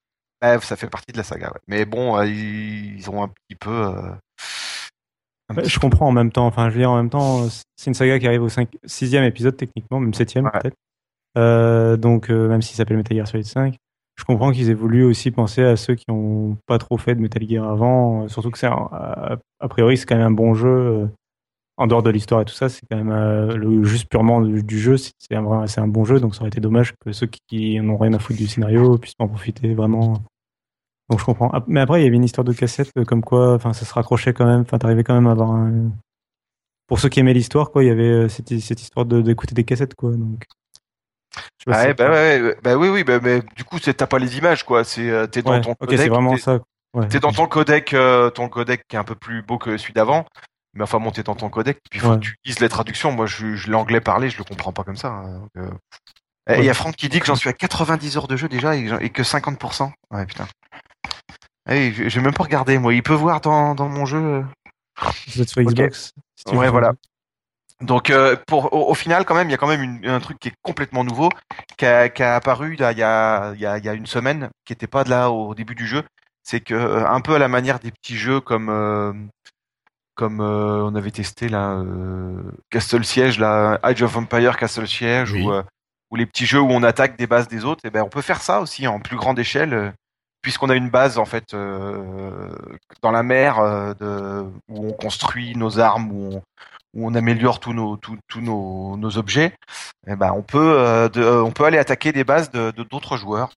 ouais, 0.44 0.60
ça 0.62 0.76
fait 0.76 0.90
partie 0.90 1.12
de 1.12 1.18
la 1.18 1.24
saga. 1.24 1.48
Ouais. 1.54 1.60
Mais 1.68 1.86
bon, 1.86 2.18
euh, 2.18 2.26
ils, 2.28 2.96
ils 3.00 3.10
ont 3.10 3.24
un 3.24 3.28
petit 3.28 3.56
peu. 3.60 3.70
euh, 3.72 4.12
un 5.50 5.56
Ouais, 5.56 5.64
petit 5.64 5.70
je 5.72 5.80
comprends 5.80 6.08
en 6.08 6.12
même 6.12 6.32
temps. 6.32 6.46
Enfin, 6.46 6.70
je 6.70 6.76
veux 6.76 6.80
dire, 6.82 6.92
en 6.92 6.98
même 6.98 7.10
temps, 7.10 7.48
c'est 7.76 7.88
une 7.88 7.94
saga 7.94 8.20
qui 8.20 8.28
arrive 8.28 8.44
au 8.44 8.50
5, 8.50 8.70
6e 8.86 9.24
épisode 9.26 9.58
techniquement, 9.58 10.00
même 10.00 10.14
7e 10.14 10.46
Ouais. 10.46 10.52
peut-être. 10.52 10.76
Euh, 11.38 11.98
donc, 11.98 12.30
euh, 12.30 12.48
même 12.48 12.62
s'il 12.62 12.76
s'appelle 12.78 12.98
Metal 12.98 13.18
Gear 13.18 13.28
Solid 13.28 13.46
5, 13.46 13.76
je 14.16 14.24
comprends 14.26 14.52
qu'ils 14.52 14.70
aient 14.70 14.76
voulu 14.76 15.04
aussi 15.04 15.32
penser 15.32 15.64
à 15.64 15.76
ceux 15.76 15.96
qui 15.96 16.06
ont 16.10 16.56
pas 16.68 16.78
trop 16.78 16.98
fait 17.00 17.16
de 17.16 17.20
Metal 17.22 17.42
Gear 17.50 17.68
avant. 17.68 18.28
Surtout 18.30 18.52
que 18.52 18.60
c'est 18.60 18.68
un- 18.68 18.88
a, 18.92 19.38
a 19.60 19.68
priori 19.68 19.98
c'est 19.98 20.06
quand 20.06 20.16
même 20.16 20.28
un 20.28 20.32
bon 20.32 20.54
jeu. 20.54 21.10
En 21.78 21.88
dehors 21.88 22.04
de 22.04 22.10
l'histoire 22.10 22.42
et 22.42 22.46
tout 22.46 22.54
ça, 22.54 22.70
c'est 22.70 22.82
quand 22.90 22.98
même 22.98 23.12
euh, 23.12 23.56
le 23.56 23.84
juste 23.84 24.08
purement 24.10 24.42
du, 24.42 24.62
du 24.64 24.80
jeu, 24.80 24.96
c'est 24.98 25.14
un, 25.36 25.68
c'est 25.68 25.82
un 25.82 25.88
bon 25.88 26.06
jeu. 26.06 26.20
Donc, 26.20 26.36
ça 26.36 26.42
aurait 26.42 26.50
été 26.50 26.60
dommage 26.62 26.94
que 27.04 27.12
ceux 27.12 27.28
qui 27.48 27.80
n'ont 27.80 27.98
rien 27.98 28.14
à 28.14 28.20
foutre 28.20 28.40
du 28.40 28.48
scénario 28.48 28.98
puissent 28.98 29.16
en 29.20 29.28
profiter 29.28 29.74
vraiment. 29.74 30.14
Donc, 31.10 31.20
je 31.20 31.26
comprends. 31.26 31.50
Ah, 31.54 31.64
Mais 31.68 31.80
après, 31.82 32.02
il 32.02 32.04
y 32.06 32.08
avait 32.08 32.16
une 32.16 32.24
histoire 32.24 32.46
de 32.46 32.54
cassette 32.54 32.92
euh, 32.98 33.04
comme 33.06 33.22
quoi, 33.24 33.56
enfin, 33.56 33.74
ça 33.74 33.86
se 33.86 33.94
raccrochait 33.94 34.34
quand 34.34 34.46
même. 34.46 34.62
Enfin, 34.62 34.78
t'arrivais 34.78 35.04
quand 35.04 35.16
même 35.16 35.28
à 35.28 35.32
avoir 35.32 35.52
un, 35.52 35.92
pour 36.88 37.00
ceux 37.00 37.10
qui 37.10 37.20
aimaient 37.20 37.34
l'histoire, 37.34 37.72
quoi, 37.72 37.84
il 37.84 37.88
y 37.88 37.92
avait 37.92 38.04
euh, 38.04 38.30
cette, 38.30 38.58
cette 38.60 38.82
histoire 38.82 39.06
de- 39.06 39.22
d'écouter 39.22 39.56
des 39.56 39.64
cassettes, 39.64 39.96
quoi. 39.96 40.12
Donc, 40.12 40.44
Ouais, 41.66 41.74
c'est 41.76 41.94
bah, 41.98 42.12
ouais, 42.12 42.56
bah 42.62 42.76
oui, 42.78 42.90
oui, 42.90 43.04
bah, 43.04 43.20
mais 43.22 43.42
du 43.56 43.64
coup, 43.64 43.80
t'as 43.80 44.06
pas 44.06 44.20
les 44.20 44.38
images, 44.38 44.64
quoi. 44.64 44.84
C'est 44.84 45.28
t'es 45.32 45.42
dans 45.42 45.52
Ouais, 45.52 45.62
ton 45.62 45.72
ok, 45.72 45.78
codec. 45.80 46.00
c'est 46.00 46.10
vraiment 46.10 46.38
ça. 46.38 46.60
Ouais. 46.94 47.08
T'es 47.08 47.20
dans 47.20 47.32
ton 47.32 47.48
codec, 47.48 47.94
euh, 47.96 48.30
ton 48.30 48.50
codec 48.50 48.84
qui 48.88 48.96
est 48.96 49.00
un 49.00 49.04
peu 49.04 49.16
plus 49.16 49.42
beau 49.42 49.58
que 49.58 49.78
celui 49.78 49.94
d'avant. 49.94 50.26
Mais 50.76 50.84
enfin, 50.84 51.00
bon, 51.00 51.12
t'es 51.12 51.24
dans 51.24 51.36
ton 51.36 51.50
codec, 51.50 51.80
puis 51.90 52.00
il 52.00 52.02
faut 52.02 52.10
Ouais. 52.12 52.16
que 52.18 52.22
tu 52.22 52.36
lises 52.46 52.60
les 52.60 52.70
traductions. 52.70 53.12
Moi, 53.12 53.26
je, 53.28 53.56
je 53.56 53.70
l'anglais 53.72 54.02
parlé, 54.02 54.30
je 54.30 54.38
le 54.38 54.44
comprends 54.44 54.74
pas 54.74 54.84
comme 54.84 54.96
ça. 54.96 55.10
hein, 55.10 55.40
donc, 55.40 55.50
euh. 55.58 55.70
Et 56.50 56.54
il 56.56 56.60
Ouais. 56.60 56.66
y 56.66 56.70
a 56.70 56.74
Franck 56.74 56.96
qui 56.96 57.08
dit 57.10 57.20
que 57.20 57.26
j'en 57.26 57.36
suis 57.36 57.50
à 57.50 57.54
90 57.54 58.18
heures 58.18 58.28
de 58.28 58.36
jeu 58.36 58.50
déjà 58.50 58.76
et, 58.76 58.84
que 58.84 58.90
j'en- 58.90 59.00
et 59.00 59.10
que 59.10 59.24
50%. 59.24 59.92
Ouais, 60.12 60.26
putain. 60.26 60.46
Hey, 61.68 61.94
je- 61.94 62.10
j'ai 62.10 62.20
même 62.20 62.34
pas 62.34 62.44
regardé, 62.44 62.78
moi. 62.78 62.94
Il 62.94 63.04
peut 63.04 63.14
voir 63.14 63.40
dans, 63.42 63.76
dans 63.76 63.88
mon 63.88 64.06
jeu. 64.06 64.18
euh. 64.18 64.44
Vous 65.28 65.42
êtes 65.42 65.50
sur. 65.50 65.62
Xbox. 65.62 66.12
si 66.36 66.44
tu 66.46 66.56
Ouais, 66.56 66.70
voilà. 66.70 66.94
Donc, 67.82 68.10
euh, 68.10 68.36
pour, 68.48 68.74
au, 68.74 68.90
au 68.92 68.94
final, 68.94 69.26
quand 69.26 69.36
même, 69.36 69.48
il 69.50 69.52
y 69.52 69.56
a 69.56 69.58
quand 69.58 69.68
même 69.68 69.82
une- 69.82 70.08
un 70.08 70.20
truc 70.20 70.40
qui 70.40 70.50
est 70.50 70.54
complètement 70.62 71.04
nouveau, 71.04 71.30
qui 71.78 71.86
a, 71.86 72.10
qui 72.10 72.24
a 72.24 72.36
apparu 72.36 72.74
il 72.76 72.80
y 72.80 72.84
a, 72.84 72.92
y, 72.94 73.04
a, 73.04 73.54
il 73.56 73.86
y 73.86 73.90
a 73.90 73.94
une 73.94 74.06
semaine, 74.06 74.50
qui 74.66 74.74
était 74.74 74.88
pas 74.88 75.04
de 75.04 75.10
là 75.10 75.32
au 75.32 75.54
début 75.56 75.76
du 75.76 75.88
jeu. 75.88 76.04
C'est 76.44 76.60
que, 76.60 76.74
un 77.06 77.22
peu 77.22 77.36
à 77.36 77.40
la 77.40 77.48
manière 77.48 77.80
des 77.80 77.92
petits 77.92 78.18
jeux 78.18 78.42
comme, 78.42 78.70
euh, 78.70 79.14
comme 80.16 80.42
euh, 80.42 80.84
on 80.84 80.96
avait 80.96 81.12
testé 81.12 81.50
là, 81.50 81.72
euh, 81.80 82.42
Castle 82.70 83.04
Siege, 83.04 83.40
là, 83.40 83.80
Age 83.84 84.02
of 84.04 84.16
Empire, 84.16 84.58
Castle 84.58 84.88
Siege, 84.88 85.32
Oui. 85.34 85.44
ou, 85.44 85.52
euh, 85.52 85.64
ou 86.12 86.16
les 86.16 86.26
petits 86.26 86.46
jeux 86.46 86.60
où 86.62 86.70
on 86.70 86.84
attaque 86.84 87.18
des 87.18 87.28
bases 87.28 87.48
des 87.48 87.66
autres. 87.66 87.82
Et 87.86 87.90
ben, 87.90 88.04
on 88.04 88.10
peut 88.10 88.22
faire 88.22 88.42
ça 88.42 88.62
aussi 88.62 88.88
en 88.88 89.00
plus 89.00 89.18
grande 89.18 89.40
échelle. 89.40 89.74
euh, 89.74 89.92
Puisqu'on 90.42 90.70
a 90.70 90.76
une 90.76 90.90
base 90.90 91.18
en 91.20 91.24
fait 91.24 91.56
dans 93.02 93.12
la 93.12 93.24
mer 93.24 93.96
de, 93.98 94.44
où 94.68 94.88
on 94.90 94.92
construit 94.92 95.56
nos 95.56 95.80
armes, 95.80 96.12
où 96.12 96.34
on, 96.34 96.42
où 96.94 97.08
on 97.08 97.16
améliore 97.16 97.62
tous 97.62 97.72
nos 97.72 97.96
tous, 97.96 98.18
tous 98.28 98.42
nos, 98.42 98.98
nos 98.98 99.18
objets, 99.18 99.56
eh 100.06 100.18
ben 100.18 100.34
on 100.36 100.42
peut 100.42 101.10
de- 101.14 101.26
on 101.42 101.52
peut 101.52 101.64
aller 101.64 101.78
attaquer 101.78 102.12
des 102.12 102.26
bases 102.26 102.52
de- 102.52 102.72
d'autres 102.72 103.16
joueurs 103.16 103.52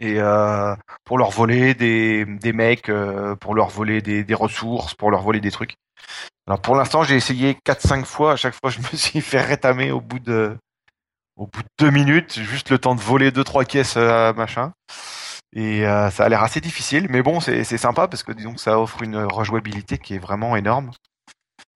et 0.00 0.18
euh, 0.18 0.74
pour 1.04 1.18
leur 1.18 1.30
voler 1.30 1.74
des 1.74 2.24
des 2.24 2.52
mecs, 2.52 2.88
euh, 2.88 3.36
pour 3.36 3.54
leur 3.54 3.68
voler 3.68 4.00
des, 4.02 4.24
des 4.24 4.34
ressources, 4.34 4.94
pour 4.94 5.10
leur 5.10 5.22
voler 5.22 5.40
des 5.40 5.50
trucs. 5.50 5.76
Alors 6.46 6.60
pour 6.60 6.74
l'instant 6.74 7.02
j'ai 7.04 7.16
essayé 7.16 7.56
4-5 7.66 8.04
fois, 8.04 8.32
à 8.32 8.36
chaque 8.36 8.54
fois 8.54 8.70
je 8.70 8.78
me 8.80 8.96
suis 8.96 9.20
fait 9.20 9.42
rétamer 9.42 9.90
au 9.92 10.00
bout 10.00 10.18
de 10.18 10.56
au 11.36 11.46
bout 11.46 11.62
de 11.62 11.68
deux 11.78 11.90
minutes, 11.90 12.38
juste 12.40 12.70
le 12.70 12.78
temps 12.78 12.94
de 12.94 13.00
voler 13.00 13.30
deux 13.30 13.44
trois 13.44 13.64
caisses 13.64 13.96
euh, 13.96 14.32
machin. 14.34 14.72
Et 15.52 15.82
ça 15.82 16.24
a 16.24 16.28
l'air 16.28 16.44
assez 16.44 16.60
difficile, 16.60 17.08
mais 17.10 17.22
bon, 17.22 17.40
c'est 17.40 17.64
sympa 17.64 18.06
parce 18.06 18.22
que 18.22 18.30
disons 18.30 18.54
que 18.54 18.60
ça 18.60 18.78
offre 18.78 19.02
une 19.02 19.16
rejouabilité 19.16 19.98
qui 19.98 20.14
est 20.14 20.18
vraiment 20.18 20.54
énorme. 20.54 20.92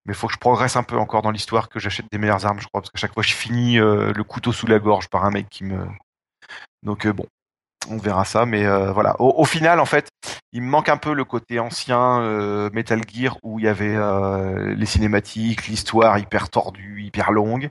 Mais 0.07 0.13
il 0.13 0.17
faut 0.17 0.29
que 0.29 0.33
je 0.33 0.39
progresse 0.39 0.77
un 0.77 0.85
peu 0.85 0.97
encore 0.97 1.23
dans 1.23 1.33
l'histoire, 1.33 1.69
que 1.69 1.81
j'achète 1.81 2.07
des 2.13 2.19
meilleures 2.19 2.47
armes, 2.47 2.61
je 2.61 2.69
crois, 2.69 2.83
parce 2.83 2.91
qu'à 2.93 3.01
chaque 3.01 3.15
fois 3.15 3.25
je 3.25 3.35
finis 3.35 3.79
le 3.79 4.23
couteau 4.23 4.53
sous 4.53 4.69
la 4.69 4.79
gorge 4.79 5.09
par 5.09 5.25
un 5.25 5.33
mec 5.33 5.49
qui 5.51 5.65
me. 5.65 5.89
Donc 6.85 7.09
bon, 7.09 7.27
on 7.90 7.97
verra 7.97 8.24
ça, 8.24 8.47
mais 8.47 8.65
euh, 8.66 8.93
voilà. 8.93 9.16
Au, 9.20 9.44
final, 9.44 9.81
en 9.81 9.85
fait, 9.85 10.09
il 10.52 10.62
me 10.62 10.69
manque 10.69 10.89
un 10.89 10.97
peu 10.97 11.12
le 11.12 11.24
côté 11.24 11.59
ancien 11.59 12.20
euh, 12.20 12.70
Metal 12.73 13.01
Gear 13.12 13.39
où 13.43 13.59
il 13.59 13.65
y 13.65 13.69
avait 13.69 13.94
euh, 13.94 14.74
les 14.74 14.86
cinématiques, 14.86 15.66
l'histoire 15.66 16.19
hyper 16.19 16.48
tordue, 16.51 17.02
hyper 17.02 17.32
longue. 17.32 17.70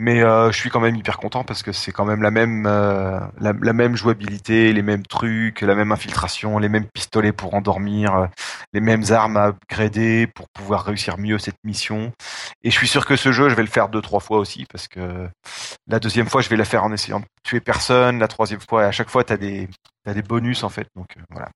Mais 0.00 0.22
euh, 0.22 0.52
je 0.52 0.56
suis 0.56 0.70
quand 0.70 0.78
même 0.78 0.94
hyper 0.94 1.18
content 1.18 1.42
parce 1.42 1.64
que 1.64 1.72
c'est 1.72 1.90
quand 1.90 2.04
même 2.04 2.22
la 2.22 2.30
même 2.30 2.66
euh, 2.66 3.18
la, 3.40 3.52
même 3.72 3.96
jouabilité, 3.96 4.72
les 4.72 4.82
mêmes 4.82 5.04
trucs, 5.04 5.60
la 5.60 5.74
même 5.74 5.90
infiltration, 5.90 6.58
les 6.60 6.68
mêmes 6.68 6.86
pistolets 6.86 7.32
pour 7.32 7.52
endormir, 7.54 8.14
euh, 8.14 8.26
les 8.72 8.80
mêmes 8.80 9.02
armes 9.10 9.36
à 9.36 9.46
upgrader 9.48 10.28
pour 10.28 10.48
pouvoir 10.50 10.84
réussir 10.84 11.18
mieux 11.18 11.38
cette 11.40 11.58
mission. 11.64 12.12
Et 12.62 12.70
je 12.70 12.76
suis 12.78 12.86
sûr 12.86 13.06
que 13.06 13.16
ce 13.16 13.32
jeu, 13.32 13.48
je 13.48 13.56
vais 13.56 13.62
le 13.64 13.68
faire 13.68 13.88
deux 13.88 14.00
trois 14.00 14.20
fois 14.20 14.38
aussi 14.38 14.66
parce 14.70 14.86
que 14.86 15.28
la 15.88 15.98
deuxième 15.98 16.28
fois, 16.28 16.42
je 16.42 16.48
vais 16.48 16.56
la 16.56 16.64
faire 16.64 16.84
en 16.84 16.92
essayant 16.92 17.18
de 17.18 17.26
tuer 17.42 17.60
personne. 17.60 18.20
La 18.20 18.28
troisième 18.28 18.60
fois, 18.60 18.84
à 18.84 18.92
chaque 18.92 19.10
fois, 19.10 19.24
t'as 19.24 19.36
des 19.36 19.68
t'as 20.04 20.14
des 20.14 20.22
bonus 20.22 20.62
en 20.62 20.68
fait. 20.68 20.86
Donc 20.94 21.16
voilà. 21.30 21.48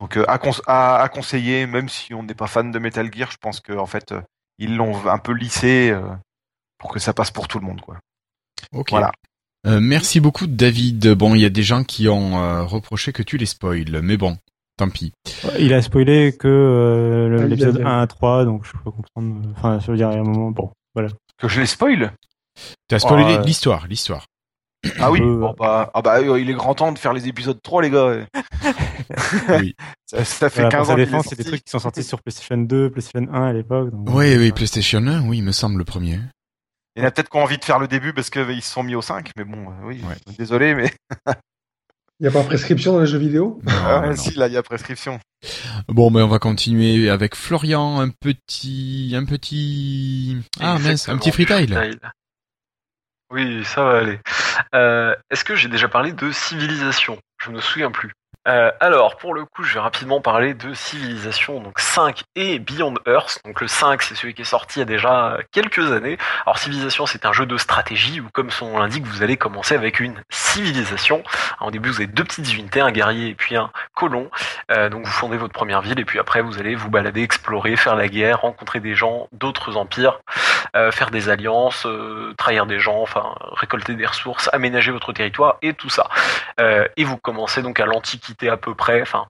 Donc 0.00 0.18
à, 0.26 0.38
cons- 0.38 0.62
à, 0.66 1.00
à 1.02 1.08
conseiller, 1.08 1.66
même 1.68 1.88
si 1.88 2.14
on 2.14 2.24
n'est 2.24 2.34
pas 2.34 2.48
fan 2.48 2.72
de 2.72 2.78
Metal 2.80 3.08
Gear, 3.14 3.30
je 3.30 3.36
pense 3.40 3.60
que 3.60 3.72
en 3.72 3.86
fait 3.86 4.12
ils 4.58 4.76
l'ont 4.76 5.06
un 5.08 5.18
peu 5.18 5.32
lissé 5.32 5.94
pour 6.78 6.92
que 6.92 6.98
ça 6.98 7.12
passe 7.12 7.30
pour 7.30 7.48
tout 7.48 7.58
le 7.58 7.66
monde 7.66 7.80
quoi. 7.80 7.98
Ok. 8.72 8.90
Voilà. 8.90 9.12
Euh, 9.66 9.80
merci 9.80 10.20
beaucoup 10.20 10.46
David. 10.46 11.08
Bon, 11.14 11.34
il 11.34 11.40
y 11.40 11.44
a 11.46 11.50
des 11.50 11.62
gens 11.62 11.84
qui 11.84 12.08
ont 12.08 12.38
euh, 12.38 12.62
reproché 12.64 13.12
que 13.12 13.22
tu 13.22 13.38
les 13.38 13.46
spoils, 13.46 14.00
mais 14.02 14.16
bon, 14.18 14.36
tant 14.76 14.90
pis. 14.90 15.12
Il 15.58 15.72
a 15.72 15.80
spoilé 15.82 16.36
que 16.38 16.46
euh, 16.48 17.38
Ah, 17.42 17.46
l'épisode 17.46 17.76
avait- 17.76 17.84
1 17.84 18.00
à 18.02 18.06
3, 18.06 18.44
donc 18.44 18.66
je 18.66 18.72
peux 18.72 18.90
comprendre. 18.90 19.40
Enfin, 19.56 19.80
ça 19.80 19.90
veut 19.90 19.96
dire 19.96 20.08
à 20.10 20.12
un 20.14 20.22
moment, 20.22 20.50
bon, 20.50 20.70
voilà. 20.94 21.08
Que 21.38 21.48
je 21.48 21.60
les 21.60 21.66
spoil 21.66 22.12
T'as 22.88 22.98
spoilé 22.98 23.24
Oh, 23.26 23.40
euh, 23.40 23.42
l'histoire, 23.44 23.86
l'histoire. 23.88 24.26
Ah 25.00 25.10
oui. 25.10 25.20
Bon, 25.20 25.54
bah, 25.58 25.90
ah 25.94 26.02
bah 26.02 26.20
il 26.20 26.50
est 26.50 26.52
grand 26.52 26.74
temps 26.74 26.92
de 26.92 26.98
faire 26.98 27.14
les 27.14 27.26
épisodes 27.26 27.58
3 27.62 27.80
les 27.82 27.90
gars. 27.90 28.26
Oui. 29.60 29.74
Ça, 30.06 30.24
ça 30.24 30.50
fait 30.50 30.62
Voilà, 30.62 30.70
15 30.70 30.78
pour 30.78 30.86
sa 30.86 30.92
ans 30.92 30.96
défense, 30.96 31.26
c'est 31.28 31.36
des 31.38 31.44
trucs 31.44 31.64
qui 31.64 31.70
sont 31.70 31.78
sortis 31.78 32.02
sur 32.02 32.20
PlayStation 32.22 32.56
2, 32.58 32.90
PlayStation 32.90 33.26
1 33.32 33.42
à 33.44 33.52
l'époque. 33.52 33.90
donc- 33.90 34.08
Oui, 34.14 34.36
oui, 34.36 34.52
PlayStation 34.52 35.06
1, 35.06 35.26
oui, 35.26 35.38
il 35.38 35.44
me 35.44 35.52
semble 35.52 35.78
le 35.78 35.84
premier. 35.84 36.20
Il 36.96 37.02
y 37.02 37.04
en 37.04 37.08
a 37.08 37.10
peut-être 37.10 37.28
qui 37.28 37.36
ont 37.36 37.42
envie 37.42 37.58
de 37.58 37.64
faire 37.64 37.78
le 37.78 37.88
début 37.88 38.12
parce 38.12 38.30
qu'ils 38.30 38.62
se 38.62 38.70
sont 38.70 38.82
mis 38.84 38.94
au 38.94 39.02
5, 39.02 39.30
mais 39.36 39.44
bon, 39.44 39.68
euh, 39.70 39.84
oui, 39.84 40.00
Ouais. 40.08 40.34
désolé, 40.38 40.74
mais 40.74 40.92
Il 42.20 42.22
n'y 42.22 42.28
a 42.28 42.30
pas 42.30 42.44
prescription 42.44 42.92
dans 42.92 43.00
les 43.00 43.06
jeux 43.08 43.18
vidéo? 43.18 43.60
Non, 43.64 43.72
Ah, 43.84 44.06
non, 44.06 44.16
si, 44.16 44.34
là, 44.34 44.46
il 44.46 44.52
y 44.52 44.56
a 44.56 44.62
prescription. 44.62 45.18
Bon, 45.88 46.12
ben 46.12 46.22
on 46.22 46.28
va 46.28 46.38
continuer 46.38 47.10
avec 47.10 47.34
Florian, 47.34 48.00
un 48.00 48.08
petit, 48.08 49.12
un 49.16 49.24
petit, 49.24 50.36
ah 50.60 50.78
mince, 50.78 51.08
un 51.08 51.18
petit 51.18 51.32
freestyle. 51.32 51.74
freestyle. 51.74 52.00
Oui, 53.30 53.64
ça 53.64 53.82
va 53.82 53.98
aller. 53.98 54.20
Euh, 54.76 55.14
Est-ce 55.30 55.44
que 55.44 55.56
j'ai 55.56 55.68
déjà 55.68 55.88
parlé 55.88 56.12
de 56.12 56.30
civilisation? 56.30 57.18
Je 57.42 57.50
me 57.50 57.60
souviens 57.60 57.90
plus. 57.90 58.12
Euh, 58.46 58.70
alors, 58.80 59.16
pour 59.16 59.32
le 59.32 59.44
coup, 59.44 59.62
je 59.62 59.74
vais 59.74 59.80
rapidement 59.80 60.20
parler 60.20 60.52
de 60.52 60.74
Civilisation, 60.74 61.60
donc 61.60 61.78
5 61.78 62.24
et 62.36 62.58
Beyond 62.58 62.94
Earth. 63.06 63.40
Donc 63.44 63.60
le 63.60 63.68
5, 63.68 64.02
c'est 64.02 64.14
celui 64.14 64.34
qui 64.34 64.42
est 64.42 64.44
sorti 64.44 64.78
il 64.78 64.80
y 64.80 64.82
a 64.82 64.86
déjà 64.86 65.38
quelques 65.50 65.92
années. 65.92 66.18
Alors 66.44 66.58
Civilisation, 66.58 67.06
c'est 67.06 67.24
un 67.24 67.32
jeu 67.32 67.46
de 67.46 67.56
stratégie 67.56 68.20
où, 68.20 68.28
comme 68.32 68.50
son 68.50 68.70
nom 68.70 68.78
l'indique, 68.78 69.06
vous 69.06 69.22
allez 69.22 69.36
commencer 69.36 69.74
avec 69.74 69.98
une 69.98 70.22
civilisation. 70.28 71.22
Alors, 71.58 71.68
au 71.68 71.70
début, 71.70 71.88
vous 71.88 71.96
avez 71.96 72.06
deux 72.06 72.24
petites 72.24 72.52
unités, 72.54 72.80
un 72.80 72.92
guerrier 72.92 73.28
et 73.28 73.34
puis 73.34 73.56
un 73.56 73.70
colon. 73.94 74.30
Euh, 74.70 74.90
donc 74.90 75.06
vous 75.06 75.12
fondez 75.12 75.38
votre 75.38 75.54
première 75.54 75.80
ville 75.80 75.98
et 75.98 76.04
puis 76.04 76.18
après, 76.18 76.42
vous 76.42 76.58
allez 76.58 76.74
vous 76.74 76.90
balader, 76.90 77.22
explorer, 77.22 77.76
faire 77.76 77.96
la 77.96 78.08
guerre, 78.08 78.42
rencontrer 78.42 78.80
des 78.80 78.94
gens 78.94 79.28
d'autres 79.32 79.76
empires, 79.78 80.20
euh, 80.76 80.90
faire 80.90 81.10
des 81.10 81.30
alliances, 81.30 81.86
euh, 81.86 82.34
trahir 82.36 82.66
des 82.66 82.78
gens, 82.78 83.00
enfin 83.00 83.34
récolter 83.52 83.94
des 83.94 84.06
ressources, 84.06 84.50
aménager 84.52 84.90
votre 84.90 85.12
territoire 85.12 85.56
et 85.62 85.72
tout 85.72 85.88
ça. 85.88 86.08
Euh, 86.60 86.86
et 86.96 87.04
vous 87.04 87.16
commencez 87.16 87.62
donc 87.62 87.80
à 87.80 87.86
l'Antiquité 87.86 88.33
à 88.42 88.56
peu 88.56 88.74
près, 88.74 89.02
enfin 89.02 89.26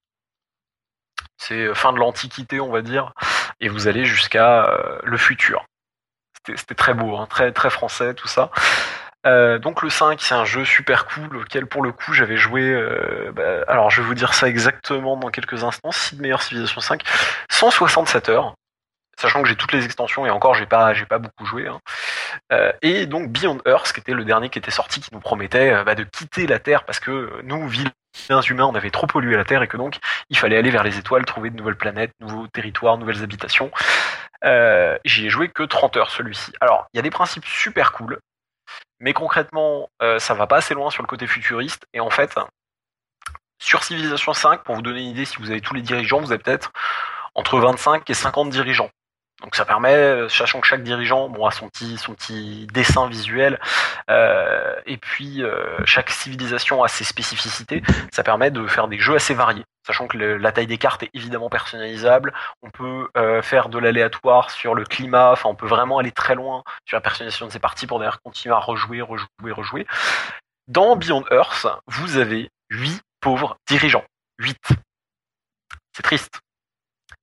c'est 1.38 1.74
fin 1.74 1.92
de 1.92 1.98
l'Antiquité 1.98 2.60
on 2.60 2.70
va 2.70 2.82
dire, 2.82 3.12
et 3.60 3.68
vous 3.68 3.88
allez 3.88 4.04
jusqu'à 4.04 4.66
euh, 4.68 4.98
le 5.04 5.16
futur. 5.16 5.64
C'était 6.46 6.74
très 6.74 6.94
beau, 6.94 7.16
hein, 7.16 7.26
très 7.28 7.52
très 7.52 7.70
français 7.70 8.14
tout 8.14 8.28
ça. 8.28 8.50
Euh, 9.26 9.58
donc 9.58 9.82
le 9.82 9.88
5, 9.88 10.20
c'est 10.20 10.34
un 10.34 10.44
jeu 10.44 10.64
super 10.66 11.06
cool 11.06 11.36
auquel 11.38 11.66
pour 11.66 11.82
le 11.82 11.92
coup 11.92 12.12
j'avais 12.12 12.36
joué. 12.36 12.62
euh, 12.62 13.32
bah, 13.34 13.64
alors 13.68 13.90
je 13.90 14.02
vais 14.02 14.06
vous 14.06 14.14
dire 14.14 14.34
ça 14.34 14.48
exactement 14.48 15.16
dans 15.16 15.30
quelques 15.30 15.64
instants. 15.64 15.92
Sid 15.92 16.20
Meilleure 16.20 16.42
Civilisation 16.42 16.80
5, 16.82 17.02
167 17.50 18.28
heures, 18.28 18.54
sachant 19.18 19.42
que 19.42 19.48
j'ai 19.48 19.56
toutes 19.56 19.72
les 19.72 19.84
extensions 19.86 20.26
et 20.26 20.30
encore 20.30 20.54
j'ai 20.54 20.66
pas 20.66 20.92
j'ai 20.94 21.06
pas 21.06 21.18
beaucoup 21.18 21.46
joué. 21.46 21.66
hein. 21.68 21.80
Euh, 22.52 22.72
et 22.82 23.06
donc 23.06 23.30
Beyond 23.30 23.60
Earth, 23.66 23.92
qui 23.92 24.00
était 24.00 24.12
le 24.14 24.24
dernier 24.24 24.50
qui 24.50 24.58
était 24.58 24.70
sorti, 24.70 25.00
qui 25.00 25.10
nous 25.14 25.20
promettait 25.20 25.72
euh, 25.72 25.84
bah, 25.84 25.94
de 25.94 26.04
quitter 26.04 26.46
la 26.46 26.58
Terre 26.58 26.84
parce 26.84 27.00
que 27.00 27.40
nous, 27.44 27.66
vilains 28.14 28.40
humains, 28.42 28.66
on 28.66 28.74
avait 28.74 28.90
trop 28.90 29.06
pollué 29.06 29.36
la 29.36 29.44
Terre 29.44 29.62
et 29.62 29.68
que 29.68 29.76
donc 29.76 29.98
il 30.30 30.38
fallait 30.38 30.56
aller 30.56 30.70
vers 30.70 30.82
les 30.82 30.98
étoiles, 30.98 31.24
trouver 31.24 31.50
de 31.50 31.56
nouvelles 31.56 31.76
planètes, 31.76 32.12
nouveaux 32.20 32.46
territoires, 32.48 32.98
nouvelles 32.98 33.22
habitations. 33.22 33.70
Euh, 34.44 34.98
J'y 35.04 35.26
ai 35.26 35.30
joué 35.30 35.48
que 35.48 35.62
30 35.62 35.96
heures 35.96 36.10
celui-ci. 36.10 36.52
Alors, 36.60 36.86
il 36.92 36.98
y 36.98 37.00
a 37.00 37.02
des 37.02 37.10
principes 37.10 37.44
super 37.44 37.92
cool, 37.92 38.18
mais 39.00 39.12
concrètement, 39.12 39.90
euh, 40.02 40.18
ça 40.18 40.34
va 40.34 40.46
pas 40.46 40.56
assez 40.56 40.74
loin 40.74 40.90
sur 40.90 41.02
le 41.02 41.08
côté 41.08 41.26
futuriste. 41.26 41.86
Et 41.92 42.00
en 42.00 42.10
fait, 42.10 42.34
sur 43.58 43.82
Civilization 43.82 44.32
5, 44.32 44.62
pour 44.62 44.74
vous 44.74 44.82
donner 44.82 45.00
une 45.00 45.08
idée, 45.08 45.24
si 45.24 45.36
vous 45.38 45.50
avez 45.50 45.60
tous 45.60 45.74
les 45.74 45.82
dirigeants, 45.82 46.20
vous 46.20 46.32
avez 46.32 46.42
peut-être 46.42 46.72
entre 47.34 47.58
25 47.58 48.08
et 48.08 48.14
50 48.14 48.50
dirigeants. 48.50 48.90
Donc 49.44 49.56
ça 49.56 49.66
permet, 49.66 49.94
euh, 49.94 50.28
sachant 50.30 50.60
que 50.62 50.66
chaque 50.66 50.82
dirigeant 50.82 51.28
bon, 51.28 51.44
a 51.44 51.50
son 51.50 51.68
petit, 51.68 51.98
son 51.98 52.14
petit 52.14 52.66
dessin 52.72 53.08
visuel, 53.08 53.60
euh, 54.08 54.74
et 54.86 54.96
puis 54.96 55.42
euh, 55.42 55.76
chaque 55.84 56.08
civilisation 56.08 56.82
a 56.82 56.88
ses 56.88 57.04
spécificités, 57.04 57.82
ça 58.10 58.22
permet 58.22 58.50
de 58.50 58.66
faire 58.66 58.88
des 58.88 58.98
jeux 58.98 59.16
assez 59.16 59.34
variés. 59.34 59.64
Sachant 59.86 60.06
que 60.06 60.16
la 60.16 60.50
taille 60.50 60.66
des 60.66 60.78
cartes 60.78 61.02
est 61.02 61.10
évidemment 61.12 61.50
personnalisable, 61.50 62.32
on 62.62 62.70
peut 62.70 63.06
faire 63.42 63.68
de 63.68 63.78
l'aléatoire 63.78 64.50
sur 64.50 64.74
le 64.74 64.82
climat, 64.86 65.32
enfin 65.32 65.50
on 65.50 65.54
peut 65.54 65.66
vraiment 65.66 65.98
aller 65.98 66.10
très 66.10 66.34
loin 66.34 66.64
sur 66.86 66.96
la 66.96 67.02
personnalisation 67.02 67.46
de 67.46 67.52
ces 67.52 67.58
parties 67.58 67.86
pour 67.86 67.98
d'ailleurs 67.98 68.22
continuer 68.22 68.54
à 68.54 68.58
rejouer, 68.60 69.02
rejouer, 69.02 69.52
rejouer. 69.52 69.86
Dans 70.68 70.96
Beyond 70.96 71.24
Earth, 71.30 71.66
vous 71.86 72.16
avez 72.16 72.48
8 72.70 73.02
pauvres 73.20 73.58
dirigeants. 73.68 74.04
8. 74.38 74.56
C'est 75.92 76.02
triste. 76.02 76.43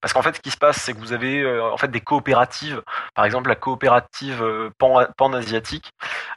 Parce 0.01 0.13
qu'en 0.13 0.21
fait, 0.21 0.35
ce 0.35 0.41
qui 0.41 0.51
se 0.51 0.57
passe, 0.57 0.77
c'est 0.77 0.93
que 0.93 0.99
vous 0.99 1.13
avez 1.13 1.41
euh, 1.41 1.63
en 1.71 1.77
fait 1.77 1.89
des 1.89 2.01
coopératives, 2.01 2.81
par 3.13 3.25
exemple 3.25 3.49
la 3.49 3.55
coopérative 3.55 4.41
euh, 4.41 4.69
pan, 4.77 5.05
pan-asiatique, 5.15 5.91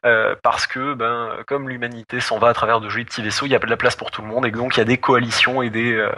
euh, 0.05 0.35
parce 0.43 0.67
que 0.67 0.95
ben, 0.95 1.31
comme 1.47 1.69
l'humanité 1.69 2.21
s'en 2.21 2.39
va 2.39 2.49
à 2.49 2.55
travers 2.55 2.81
de 2.81 2.89
jolis 2.89 3.05
petits 3.07 3.23
vaisseaux, 3.23 3.47
il 3.47 3.51
n'y 3.51 3.55
a 3.55 3.61
pas 3.61 3.67
de 3.67 3.71
la 3.71 3.77
place 3.77 3.97
pour 3.97 4.11
tout 4.11 4.23
le 4.23 4.29
monde, 4.29 4.47
et 4.47 4.51
donc 4.51 4.77
il 4.77 4.79
y 4.79 4.83
a 4.83 4.85
des 4.85 4.99
coalitions 4.99 5.63
et 5.63 5.71
des, 5.71 5.93
euh, 5.93 6.13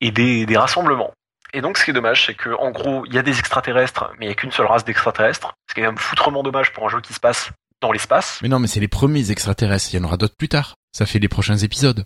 et 0.00 0.10
des, 0.10 0.44
des 0.46 0.56
rassemblements. 0.56 1.12
Et 1.54 1.60
donc, 1.60 1.78
ce 1.78 1.84
qui 1.84 1.90
est 1.90 1.94
dommage, 1.94 2.26
c'est 2.26 2.34
que 2.34 2.50
en 2.50 2.72
gros, 2.72 3.06
il 3.06 3.14
y 3.14 3.18
a 3.18 3.22
des 3.22 3.38
extraterrestres, 3.38 4.10
mais 4.18 4.26
il 4.26 4.28
n'y 4.28 4.32
a 4.32 4.34
qu'une 4.34 4.50
seule 4.50 4.66
race 4.66 4.84
d'extraterrestres, 4.84 5.54
ce 5.68 5.74
qui 5.74 5.80
est 5.80 5.84
quand 5.84 5.90
même 5.90 5.98
foutrement 5.98 6.42
dommage 6.42 6.72
pour 6.72 6.84
un 6.84 6.88
jeu 6.88 7.00
qui 7.00 7.14
se 7.14 7.20
passe 7.20 7.50
dans 7.80 7.92
l'espace. 7.92 8.40
Mais 8.42 8.48
non, 8.48 8.58
mais 8.58 8.66
c'est 8.66 8.80
les 8.80 8.88
premiers 8.88 9.30
extraterrestres. 9.30 9.94
Il 9.94 9.98
y 9.98 10.00
en 10.00 10.04
aura 10.04 10.16
d'autres 10.16 10.36
plus 10.36 10.48
tard. 10.48 10.74
Ça 10.92 11.06
fait 11.06 11.20
les 11.20 11.28
prochains 11.28 11.56
épisodes. 11.56 12.04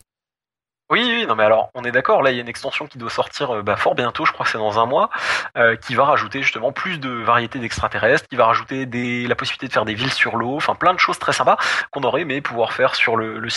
Oui, 0.90 1.02
oui, 1.06 1.26
non 1.26 1.34
mais 1.34 1.44
alors 1.44 1.70
on 1.74 1.84
est 1.84 1.92
d'accord, 1.92 2.22
là 2.22 2.30
il 2.30 2.36
y 2.36 2.38
a 2.38 2.40
une 2.40 2.48
extension 2.48 2.86
qui 2.86 2.96
doit 2.96 3.10
sortir 3.10 3.56
euh, 3.56 3.62
bah, 3.62 3.76
fort 3.76 3.94
bientôt, 3.94 4.24
je 4.24 4.32
crois 4.32 4.46
que 4.46 4.50
c'est 4.50 4.56
dans 4.56 4.78
un 4.78 4.86
mois, 4.86 5.10
euh, 5.58 5.76
qui 5.76 5.94
va 5.94 6.06
rajouter 6.06 6.40
justement 6.40 6.72
plus 6.72 6.98
de 6.98 7.10
variétés 7.10 7.58
d'extraterrestres, 7.58 8.26
qui 8.26 8.36
va 8.36 8.46
rajouter 8.46 8.86
des, 8.86 9.26
la 9.26 9.34
possibilité 9.34 9.68
de 9.68 9.72
faire 9.74 9.84
des 9.84 9.92
villes 9.92 10.12
sur 10.12 10.36
l'eau, 10.36 10.56
enfin 10.56 10.74
plein 10.74 10.94
de 10.94 10.98
choses 10.98 11.18
très 11.18 11.34
sympas 11.34 11.58
qu'on 11.90 12.00
aurait 12.04 12.22
aimé 12.22 12.40
pouvoir 12.40 12.72
faire 12.72 12.94
sur 12.94 13.16
le, 13.16 13.38
le 13.38 13.48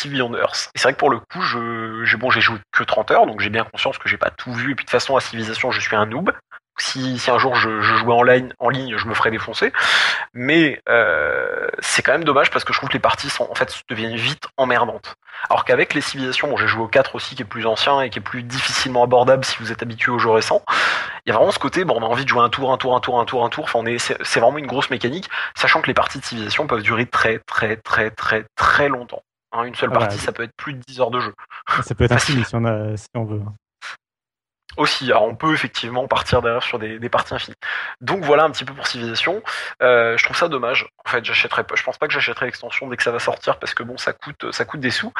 Earth. 0.41 0.72
Et 0.76 0.80
c'est 0.80 0.84
vrai 0.84 0.94
que 0.94 0.99
pour 0.99 1.10
le 1.10 1.20
coup, 1.20 1.41
je, 1.41 2.03
j'ai 2.03 2.18
bon, 2.18 2.32
j'ai 2.32 2.41
joué 2.41 2.58
que 2.74 2.84
30 2.84 3.12
heures, 3.12 3.26
donc 3.26 3.40
j'ai 3.40 3.49
bien 3.49 3.64
conscience 3.64 3.98
que 3.98 4.10
j'ai 4.10 4.18
pas 4.18 4.30
tout 4.30 4.52
vu, 4.52 4.72
et 4.72 4.76
puis 4.76 4.84
de 4.84 4.90
toute 4.90 4.99
façon 4.99 5.16
à 5.16 5.22
Civilisation 5.22 5.72
je 5.72 5.80
suis 5.80 5.95
un 5.95 6.06
noob. 6.06 6.34
Si, 6.82 7.20
si 7.20 7.30
un 7.32 7.38
jour 7.38 7.56
je, 7.56 7.82
je 7.82 7.95
jouais 7.95 8.14
en 8.14 8.24
ligne, 8.24 8.52
en 8.60 8.70
ligne, 8.70 8.98
je 8.98 9.06
me 9.08 9.14
ferais 9.14 9.32
défoncer. 9.32 9.72
Mais 10.34 10.82
euh, 10.90 11.68
c'est 11.80 12.02
quand 12.02 12.12
même 12.14 12.24
dommage 12.24 12.49
parce 12.49 12.64
que 12.66 12.74
je 12.74 12.80
trouve 12.80 12.90
que 12.90 12.94
les 12.94 12.99
parties 12.99 13.30
sont, 13.30 13.48
en 13.49 13.56
fait 13.56 13.82
deviennent 13.90 14.16
vite 14.16 14.48
emmerdantes. 14.58 15.16
Alors 15.49 15.66
qu'avec 15.66 15.94
les 15.94 16.02
civilisations, 16.02 16.48
bon, 16.49 16.58
j'ai 16.58 16.68
joué 16.68 16.82
au 16.84 16.88
4 16.88 17.16
aussi 17.16 17.36
qui 17.36 17.41
est 17.41 17.45
plus 17.45 17.66
ancien 17.66 18.02
et 18.02 18.10
qui 18.10 18.20
est 18.20 18.22
plus 18.22 18.44
difficilement 18.44 19.03
abordable 19.03 19.44
si 19.45 19.58
vous 19.60 19.72
êtes 19.72 19.82
habitué 19.82 20.12
aux 20.12 20.20
jeux 20.20 20.30
récents. 20.32 20.64
Il 21.26 21.30
y 21.30 21.32
a 21.32 21.36
vraiment 21.36 21.52
ce 21.52 21.60
côté, 21.60 21.84
bon, 21.86 21.95
on 21.98 22.03
a 22.03 22.08
envie 22.08 22.24
de 22.24 22.30
jouer 22.30 22.41
un 22.41 22.49
tour, 22.49 22.72
un 22.72 22.78
tour, 22.78 22.95
un 22.95 22.99
tour, 22.99 23.20
un 23.20 23.26
tour, 23.26 23.45
un 23.45 23.49
tour. 23.49 23.64
Enfin, 23.66 23.80
on 23.80 23.86
est, 23.86 23.98
c'est, 23.99 24.40
vraiment 24.40 24.58
une 24.58 24.68
grosse 24.68 24.90
mécanique, 24.90 25.30
sachant 25.56 25.82
que 25.82 25.88
les 25.88 25.94
parties 25.94 26.20
de 26.20 26.26
civilisation 26.26 26.68
peuvent 26.68 26.82
durer 26.82 27.06
très, 27.06 27.40
très, 27.40 27.76
très, 27.78 28.10
très, 28.12 28.45
très 28.56 28.90
longtemps. 28.90 29.22
Hein, 29.52 29.66
une 29.66 29.76
seule 29.76 29.90
Voilà. 29.90 30.08
partie, 30.08 30.20
ça 30.20 30.32
peut 30.32 30.44
être 30.44 30.56
plus 30.56 30.74
de 30.74 30.80
10 30.88 31.02
heures 31.02 31.12
de 31.12 31.20
jeu. 31.20 31.34
Ça 31.84 31.94
peut 31.94 32.06
être 32.06 32.14
Facile. 32.20 32.45
si 32.45 32.56
on, 32.56 32.66
a, 32.66 32.95
si 32.98 33.08
on 33.16 33.26
veut. 33.26 33.41
Aussi, 34.77 35.11
on 35.14 35.35
peut 35.35 35.53
effectivement 35.53 36.07
partir 36.07 36.41
derrière 36.41 36.64
sur 36.64 36.80
des, 36.80 37.10
parties 37.10 37.34
infinies. 37.34 37.56
Donc 37.99 38.23
voilà 38.23 38.43
un 38.43 38.52
petit 38.52 38.65
peu 38.65 38.73
pour 38.73 38.88
Civilization. 38.88 39.43
Euh, 39.81 40.18
je 40.18 40.23
trouve 40.23 40.38
ça 40.38 40.48
dommage. 40.48 40.88
En 41.06 41.10
fait, 41.10 41.26
j'achèterai. 41.26 41.64
Je 41.76 41.84
pense 41.84 41.98
pas 41.98 42.07
que 42.07 42.14
j'achèterai 42.14 42.45
l'extension 42.45 42.88
dès 42.88 42.98
que 42.98 43.03
ça 43.03 43.11
va 43.11 43.19
sortir 43.19 43.60
parce 43.60 43.73
que 43.73 43.84
bon, 43.84 43.98
ça 43.98 44.14
coûte, 44.14 44.52
ça 44.52 44.65
coûte 44.65 44.80
des 44.80 44.91
sous. 44.91 45.14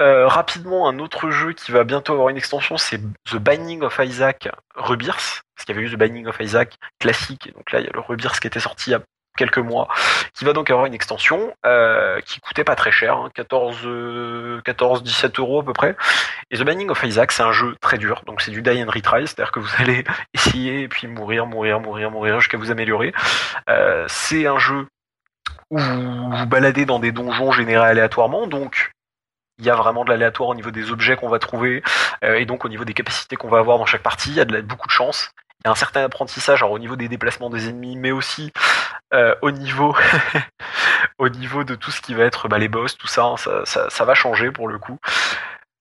Euh, 0.00 0.26
rapidement, 0.26 0.88
un 0.88 0.98
autre 0.98 1.30
jeu 1.30 1.52
qui 1.52 1.70
va 1.70 1.84
bientôt 1.84 2.14
avoir 2.14 2.28
une 2.30 2.36
extension, 2.36 2.76
c'est 2.76 2.98
The 3.30 3.36
Binding 3.36 3.82
of 3.82 4.00
Isaac 4.02 4.48
Rebirth. 4.74 5.42
Parce 5.54 5.66
qu'il 5.66 5.74
y 5.74 5.78
avait 5.78 5.86
eu 5.86 5.92
The 5.92 5.98
Binding 5.98 6.26
of 6.26 6.40
Isaac 6.40 6.76
classique, 6.98 7.46
et 7.46 7.52
donc 7.52 7.70
là 7.70 7.80
il 7.80 7.86
y 7.86 7.88
a 7.88 7.92
le 7.92 8.00
Rebirth 8.00 8.40
qui 8.40 8.46
était 8.46 8.58
sorti 8.58 8.90
il 8.90 9.00
quelques 9.36 9.58
mois, 9.58 9.88
qui 10.34 10.44
va 10.44 10.52
donc 10.52 10.70
avoir 10.70 10.86
une 10.86 10.94
extension 10.94 11.54
euh, 11.64 12.20
qui 12.20 12.40
coûtait 12.40 12.64
pas 12.64 12.76
très 12.76 12.92
cher, 12.92 13.16
hein, 13.16 13.30
14, 13.34 13.78
euh, 13.84 14.60
14, 14.64 15.02
17 15.02 15.38
euros 15.38 15.60
à 15.60 15.64
peu 15.64 15.72
près. 15.72 15.96
Et 16.50 16.58
The 16.58 16.62
Binding 16.62 16.90
of 16.90 17.02
Isaac, 17.02 17.32
c'est 17.32 17.42
un 17.42 17.52
jeu 17.52 17.74
très 17.80 17.98
dur, 17.98 18.22
donc 18.26 18.40
c'est 18.40 18.50
du 18.50 18.62
die 18.62 18.82
and 18.82 18.90
retry, 18.90 19.26
c'est-à-dire 19.26 19.52
que 19.52 19.60
vous 19.60 19.70
allez 19.78 20.04
essayer 20.34 20.82
et 20.82 20.88
puis 20.88 21.06
mourir, 21.06 21.46
mourir, 21.46 21.80
mourir, 21.80 22.10
mourir 22.10 22.40
jusqu'à 22.40 22.58
vous 22.58 22.70
améliorer. 22.70 23.12
Euh, 23.68 24.04
c'est 24.08 24.46
un 24.46 24.58
jeu 24.58 24.86
où 25.70 25.78
vous 25.78 26.30
vous 26.30 26.46
baladez 26.46 26.84
dans 26.84 26.98
des 26.98 27.12
donjons 27.12 27.52
générés 27.52 27.86
aléatoirement, 27.86 28.46
donc 28.46 28.92
il 29.58 29.66
y 29.66 29.70
a 29.70 29.74
vraiment 29.74 30.04
de 30.04 30.10
l'aléatoire 30.10 30.48
au 30.50 30.54
niveau 30.54 30.70
des 30.70 30.90
objets 30.90 31.16
qu'on 31.16 31.28
va 31.28 31.38
trouver 31.38 31.82
euh, 32.24 32.34
et 32.34 32.46
donc 32.46 32.64
au 32.64 32.68
niveau 32.68 32.84
des 32.84 32.94
capacités 32.94 33.36
qu'on 33.36 33.48
va 33.48 33.58
avoir 33.58 33.78
dans 33.78 33.86
chaque 33.86 34.02
partie. 34.02 34.30
Il 34.30 34.36
y 34.36 34.40
a 34.40 34.62
beaucoup 34.62 34.88
de 34.88 34.92
chance. 34.92 35.32
Il 35.64 35.68
y 35.68 35.68
a 35.68 35.72
un 35.72 35.76
certain 35.76 36.04
apprentissage 36.04 36.62
au 36.62 36.78
niveau 36.78 36.96
des 36.96 37.08
déplacements 37.08 37.50
des 37.50 37.68
ennemis, 37.68 37.96
mais 37.96 38.10
aussi 38.10 38.52
euh, 39.14 39.34
au 39.42 39.50
niveau 39.50 39.96
au 41.18 41.28
niveau 41.28 41.64
de 41.64 41.74
tout 41.74 41.90
ce 41.90 42.00
qui 42.00 42.14
va 42.14 42.24
être 42.24 42.48
bah, 42.48 42.58
les 42.58 42.68
boss, 42.68 42.96
tout 42.98 43.06
ça, 43.06 43.24
hein, 43.24 43.36
ça, 43.36 43.64
ça, 43.64 43.90
ça 43.90 44.04
va 44.04 44.14
changer 44.14 44.50
pour 44.50 44.68
le 44.68 44.78
coup 44.78 44.98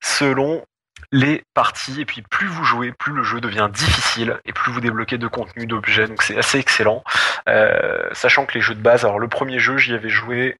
selon 0.01 0.63
les 1.11 1.43
parties 1.53 2.01
et 2.01 2.05
puis 2.05 2.21
plus 2.21 2.47
vous 2.47 2.63
jouez, 2.63 2.91
plus 2.91 3.13
le 3.13 3.23
jeu 3.23 3.41
devient 3.41 3.69
difficile 3.71 4.39
et 4.45 4.53
plus 4.53 4.71
vous 4.71 4.81
débloquez 4.81 5.17
de 5.17 5.27
contenu, 5.27 5.65
d'objets, 5.65 6.07
donc 6.07 6.23
c'est 6.23 6.37
assez 6.37 6.57
excellent. 6.57 7.03
Euh, 7.49 8.09
sachant 8.13 8.45
que 8.45 8.53
les 8.53 8.61
jeux 8.61 8.75
de 8.75 8.81
base, 8.81 9.03
alors 9.05 9.19
le 9.19 9.27
premier 9.27 9.59
jeu 9.59 9.77
j'y 9.77 9.93
avais 9.93 10.09
joué, 10.09 10.57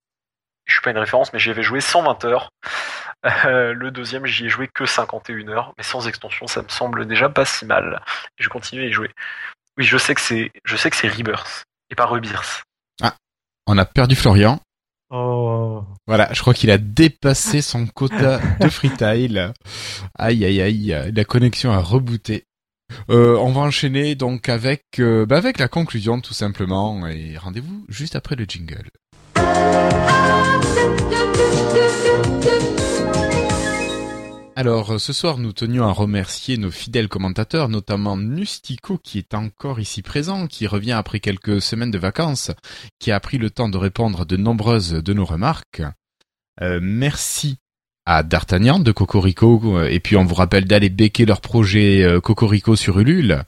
je 0.66 0.74
suis 0.74 0.82
pas 0.82 0.92
une 0.92 0.98
référence, 0.98 1.32
mais 1.34 1.40
j'y 1.40 1.50
avais 1.50 1.64
joué 1.64 1.82
120 1.82 2.26
heures. 2.26 2.50
Euh, 3.46 3.74
le 3.74 3.92
deuxième, 3.92 4.26
j'y 4.26 4.46
ai 4.46 4.50
joué 4.50 4.68
que 4.68 4.86
51 4.86 5.48
heures, 5.50 5.74
mais 5.78 5.84
sans 5.84 6.08
extension, 6.08 6.48
ça 6.48 6.64
me 6.64 6.70
semble 6.70 7.06
déjà 7.06 7.30
pas 7.30 7.46
si 7.46 7.66
mal. 7.66 8.02
Je 8.38 8.50
continue 8.50 8.82
à 8.82 8.86
y 8.86 8.92
jouer. 8.92 9.12
Oui, 9.78 9.84
je 9.84 9.98
sais 9.98 10.16
que 10.16 10.22
c'est, 10.22 10.52
je 10.66 10.76
sais 10.76 10.90
que 10.90 10.96
c'est 10.96 11.08
Rebirth 11.08 11.66
et 11.92 11.96
pas 11.96 12.06
Rebirth. 12.06 12.64
On 13.68 13.78
a 13.78 13.86
perdu 13.86 14.16
Florian. 14.16 14.60
Oh. 15.12 15.84
Voilà, 16.08 16.30
je 16.34 16.42
crois 16.42 16.54
qu'il 16.54 16.72
a 16.72 16.78
dépassé 16.78 17.62
son 17.62 17.86
quota 17.86 18.40
de 18.60 18.70
freetile. 18.70 19.54
Aïe 20.18 20.44
aïe 20.46 20.62
aïe, 20.62 21.12
la 21.14 21.26
connexion 21.26 21.72
a 21.72 21.80
rebooté. 21.80 22.46
Euh, 23.10 23.38
on 23.38 23.52
va 23.52 23.62
enchaîner 23.62 24.16
donc 24.16 24.50
avec 24.50 24.84
euh, 25.00 25.26
bah 25.26 25.38
avec 25.38 25.60
la 25.60 25.70
conclusion 25.70 26.20
tout 26.20 26.34
simplement 26.34 27.08
et 27.08 27.38
rendez-vous 27.38 27.86
juste 27.88 28.18
après 28.18 28.36
le 28.36 28.46
jingle. 28.46 28.90
Alors, 34.58 34.92
euh, 34.92 34.98
ce 34.98 35.14
soir, 35.14 35.38
nous 35.38 35.54
tenions 35.54 35.86
à 35.86 35.94
remercier 35.94 36.58
nos 36.58 36.72
fidèles 36.72 37.08
commentateurs, 37.08 37.70
notamment 37.70 38.18
Nustico, 38.18 38.98
qui 38.98 39.18
est 39.18 39.34
encore 39.34 39.80
ici 39.80 40.02
présent, 40.02 40.48
qui 40.48 40.68
revient 40.68 40.92
après 40.92 41.22
quelques 41.22 41.62
semaines 41.62 41.90
de 41.90 41.98
vacances, 41.98 42.52
qui 43.00 43.12
a 43.12 43.20
pris 43.22 43.38
le 43.38 43.50
temps 43.50 43.70
de 43.70 43.78
répondre 43.78 44.22
à 44.22 44.26
de 44.26 44.36
nombreuses 44.36 44.92
de 44.92 45.14
nos 45.14 45.24
remarques. 45.24 45.84
Euh, 46.62 46.80
merci 46.82 47.60
à 48.06 48.24
D'Artagnan 48.24 48.80
de 48.80 48.92
Cocorico, 48.92 49.78
euh, 49.78 49.88
et 49.88 50.02
puis 50.02 50.18
on 50.18 50.26
vous 50.26 50.36
rappelle 50.36 50.66
d'aller 50.66 50.90
becquer 50.90 51.26
leur 51.26 51.40
projet 51.40 52.06
Cocorico 52.22 52.76
sur 52.76 53.00
Ulule. 53.00 53.44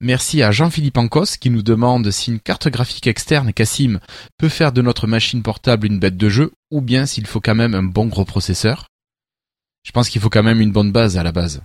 Merci 0.00 0.44
à 0.44 0.52
Jean-Philippe 0.52 0.98
Ancos, 0.98 1.38
qui 1.40 1.50
nous 1.50 1.62
demande 1.62 2.08
si 2.12 2.30
une 2.30 2.40
carte 2.40 2.68
graphique 2.68 3.08
externe 3.08 3.52
Cassim 3.52 3.98
peut 4.38 4.48
faire 4.48 4.70
de 4.70 4.80
notre 4.80 5.08
machine 5.08 5.42
portable 5.42 5.88
une 5.88 5.98
bête 5.98 6.16
de 6.16 6.28
jeu, 6.28 6.52
ou 6.70 6.82
bien 6.82 7.04
s'il 7.04 7.26
faut 7.26 7.40
quand 7.40 7.56
même 7.56 7.74
un 7.74 7.82
bon 7.82 8.06
gros 8.06 8.24
processeur. 8.24 8.86
Je 9.86 9.92
pense 9.92 10.08
qu'il 10.08 10.20
faut 10.20 10.28
quand 10.30 10.42
même 10.42 10.60
une 10.60 10.72
bonne 10.72 10.90
base 10.90 11.16
à 11.16 11.22
la 11.22 11.30
base. 11.30 11.62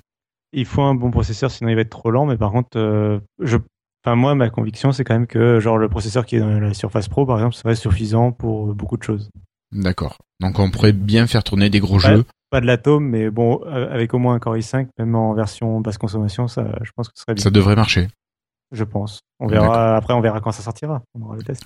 Il 0.53 0.65
faut 0.67 0.83
un 0.83 0.93
bon 0.93 1.09
processeur, 1.09 1.49
sinon 1.49 1.69
il 1.71 1.75
va 1.75 1.81
être 1.81 1.89
trop 1.89 2.11
lent. 2.11 2.27
Mais 2.27 2.37
par 2.37 2.51
contre, 2.51 2.77
euh, 2.77 3.19
je, 3.39 3.57
enfin 4.05 4.15
moi, 4.15 4.35
ma 4.35 4.51
conviction, 4.51 4.91
c'est 4.91 5.03
quand 5.03 5.15
même 5.15 5.25
que 5.25 5.59
genre 5.59 5.79
le 5.79 5.89
processeur 5.89 6.25
qui 6.27 6.35
est 6.35 6.39
dans 6.39 6.59
la 6.59 6.73
Surface 6.75 7.09
Pro, 7.09 7.25
par 7.25 7.37
exemple, 7.37 7.55
serait 7.55 7.75
suffisant 7.75 8.31
pour 8.31 8.75
beaucoup 8.75 8.95
de 8.97 9.01
choses. 9.01 9.31
D'accord. 9.71 10.17
Donc 10.39 10.59
on 10.59 10.69
pourrait 10.69 10.91
bien 10.93 11.25
faire 11.25 11.43
tourner 11.43 11.71
des 11.71 11.79
gros 11.79 11.95
Ouais. 11.95 12.15
jeux. 12.17 12.25
Pas 12.51 12.61
de 12.61 12.65
l'atome, 12.67 13.05
mais 13.07 13.31
bon, 13.31 13.61
euh, 13.65 13.91
avec 13.91 14.13
au 14.13 14.19
moins 14.19 14.35
un 14.35 14.39
Core 14.39 14.57
i5, 14.57 14.87
même 14.99 15.15
en 15.15 15.33
version 15.33 15.79
basse 15.81 15.97
consommation, 15.97 16.47
ça, 16.47 16.67
je 16.83 16.91
pense 16.95 17.07
que 17.07 17.13
ce 17.15 17.23
serait 17.23 17.33
bien. 17.33 17.43
Ça 17.43 17.49
devrait 17.49 17.75
marcher. 17.77 18.07
Je 18.71 18.83
pense. 18.83 19.21
On 19.39 19.47
verra. 19.47 19.95
Après, 19.95 20.13
on 20.13 20.21
verra 20.21 20.41
quand 20.41 20.51
ça 20.51 20.61
sortira. 20.61 21.01
On 21.17 21.23
aura 21.25 21.37
le 21.37 21.43
test. 21.43 21.63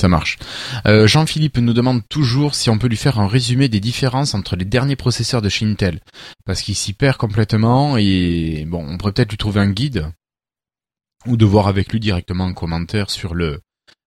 Ça 0.00 0.08
marche. 0.08 0.38
Euh, 0.86 1.06
Jean-Philippe 1.06 1.58
nous 1.58 1.74
demande 1.74 2.00
toujours 2.08 2.54
si 2.54 2.70
on 2.70 2.78
peut 2.78 2.86
lui 2.86 2.96
faire 2.96 3.20
un 3.20 3.26
résumé 3.26 3.68
des 3.68 3.80
différences 3.80 4.32
entre 4.32 4.56
les 4.56 4.64
derniers 4.64 4.96
processeurs 4.96 5.42
de 5.42 5.50
chez 5.50 5.66
Intel. 5.66 6.00
Parce 6.46 6.62
qu'il 6.62 6.74
s'y 6.74 6.94
perd 6.94 7.18
complètement 7.18 7.98
et 7.98 8.64
bon, 8.66 8.82
on 8.88 8.96
pourrait 8.96 9.12
peut-être 9.12 9.28
lui 9.28 9.36
trouver 9.36 9.60
un 9.60 9.68
guide. 9.68 10.10
Ou 11.26 11.36
de 11.36 11.44
voir 11.44 11.68
avec 11.68 11.92
lui 11.92 12.00
directement 12.00 12.46
un 12.46 12.54
commentaire 12.54 13.10
sur 13.10 13.34
le, 13.34 13.60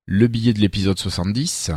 le 0.04 0.26
billet 0.26 0.52
de 0.52 0.58
l'épisode 0.58 0.98
70. 0.98 1.70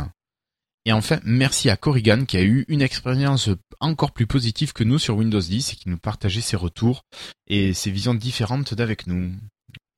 Et 0.84 0.90
enfin, 0.90 1.20
merci 1.22 1.70
à 1.70 1.76
Corrigan 1.76 2.24
qui 2.24 2.38
a 2.38 2.42
eu 2.42 2.64
une 2.66 2.82
expérience 2.82 3.50
encore 3.78 4.10
plus 4.10 4.26
positive 4.26 4.72
que 4.72 4.82
nous 4.82 4.98
sur 4.98 5.16
Windows 5.16 5.38
10 5.38 5.74
et 5.74 5.76
qui 5.76 5.88
nous 5.88 5.96
partageait 5.96 6.40
ses 6.40 6.56
retours 6.56 7.04
et 7.46 7.72
ses 7.72 7.92
visions 7.92 8.14
différentes 8.14 8.74
d'avec 8.74 9.06
nous. 9.06 9.30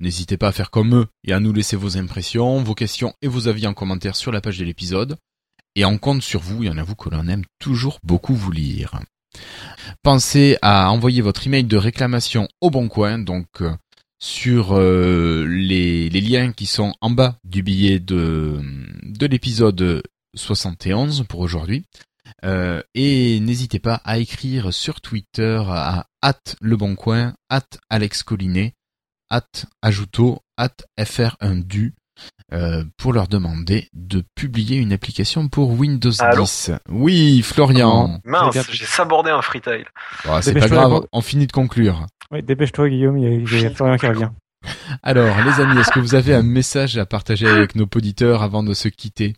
N'hésitez 0.00 0.38
pas 0.38 0.48
à 0.48 0.52
faire 0.52 0.70
comme 0.70 0.94
eux 0.94 1.06
et 1.24 1.32
à 1.32 1.40
nous 1.40 1.52
laisser 1.52 1.76
vos 1.76 1.98
impressions, 1.98 2.62
vos 2.62 2.74
questions 2.74 3.14
et 3.20 3.28
vos 3.28 3.48
avis 3.48 3.66
en 3.66 3.74
commentaire 3.74 4.16
sur 4.16 4.32
la 4.32 4.40
page 4.40 4.58
de 4.58 4.64
l'épisode. 4.64 5.18
Et 5.76 5.84
on 5.84 5.98
compte 5.98 6.22
sur 6.22 6.40
vous, 6.40 6.62
il 6.62 6.66
y 6.66 6.70
en 6.70 6.78
a 6.78 6.82
vous 6.82 6.96
que 6.96 7.10
l'on 7.10 7.28
aime 7.28 7.44
toujours 7.58 8.00
beaucoup 8.02 8.34
vous 8.34 8.50
lire. 8.50 8.98
Pensez 10.02 10.56
à 10.62 10.90
envoyer 10.90 11.20
votre 11.20 11.46
email 11.46 11.64
de 11.64 11.76
réclamation 11.76 12.48
au 12.60 12.70
bon 12.70 12.88
coin, 12.88 13.18
donc 13.18 13.46
euh, 13.60 13.70
sur 14.18 14.72
euh, 14.72 15.46
les, 15.46 16.08
liens 16.08 16.52
qui 16.52 16.66
sont 16.66 16.94
en 17.00 17.10
bas 17.10 17.36
du 17.44 17.62
billet 17.62 18.00
de, 18.00 18.60
de 19.02 19.26
l'épisode 19.26 20.02
71 20.34 21.24
pour 21.28 21.40
aujourd'hui. 21.40 21.84
Euh, 22.44 22.82
et 22.94 23.38
n'hésitez 23.40 23.78
pas 23.78 24.00
à 24.04 24.18
écrire 24.18 24.72
sur 24.72 25.00
Twitter 25.00 25.62
à 25.68 26.06
at 26.22 26.40
leboncoin, 26.60 27.34
at 27.48 27.66
Alex 27.88 28.22
Collinet, 28.22 28.74
at 29.30 29.46
Ajouto, 29.82 30.40
at 30.56 30.74
FR1Du 30.98 31.94
euh, 32.52 32.84
pour 32.98 33.12
leur 33.12 33.28
demander 33.28 33.88
de 33.94 34.24
publier 34.34 34.76
une 34.76 34.92
application 34.92 35.48
pour 35.48 35.70
Windows 35.78 36.10
Allô 36.18 36.42
10. 36.42 36.72
Oui, 36.90 37.40
Florian. 37.42 38.20
Mince, 38.24 38.48
Regarde. 38.48 38.66
j'ai 38.70 38.84
sabordé 38.84 39.30
un 39.30 39.40
freetail. 39.40 39.84
Bon, 40.26 40.40
c'est 40.42 40.54
pas 40.58 40.68
grave, 40.68 41.06
on 41.12 41.20
finit 41.20 41.46
de 41.46 41.52
conclure. 41.52 42.06
Oui, 42.30 42.42
dépêche-toi, 42.42 42.88
Guillaume, 42.88 43.18
il 43.18 43.24
y 43.24 43.26
a, 43.26 43.30
il 43.30 43.62
y 43.62 43.66
a 43.66 43.70
Florian 43.70 43.96
qui 43.96 44.06
revient. 44.06 44.30
Alors, 45.02 45.34
les 45.44 45.60
amis, 45.62 45.80
est-ce 45.80 45.90
que 45.90 46.00
vous 46.00 46.14
avez 46.14 46.34
un 46.34 46.42
message 46.42 46.98
à 46.98 47.06
partager 47.06 47.48
avec 47.48 47.74
nos 47.76 47.84
auditeurs 47.94 48.42
avant 48.42 48.62
de 48.62 48.74
se 48.74 48.88
quitter? 48.88 49.34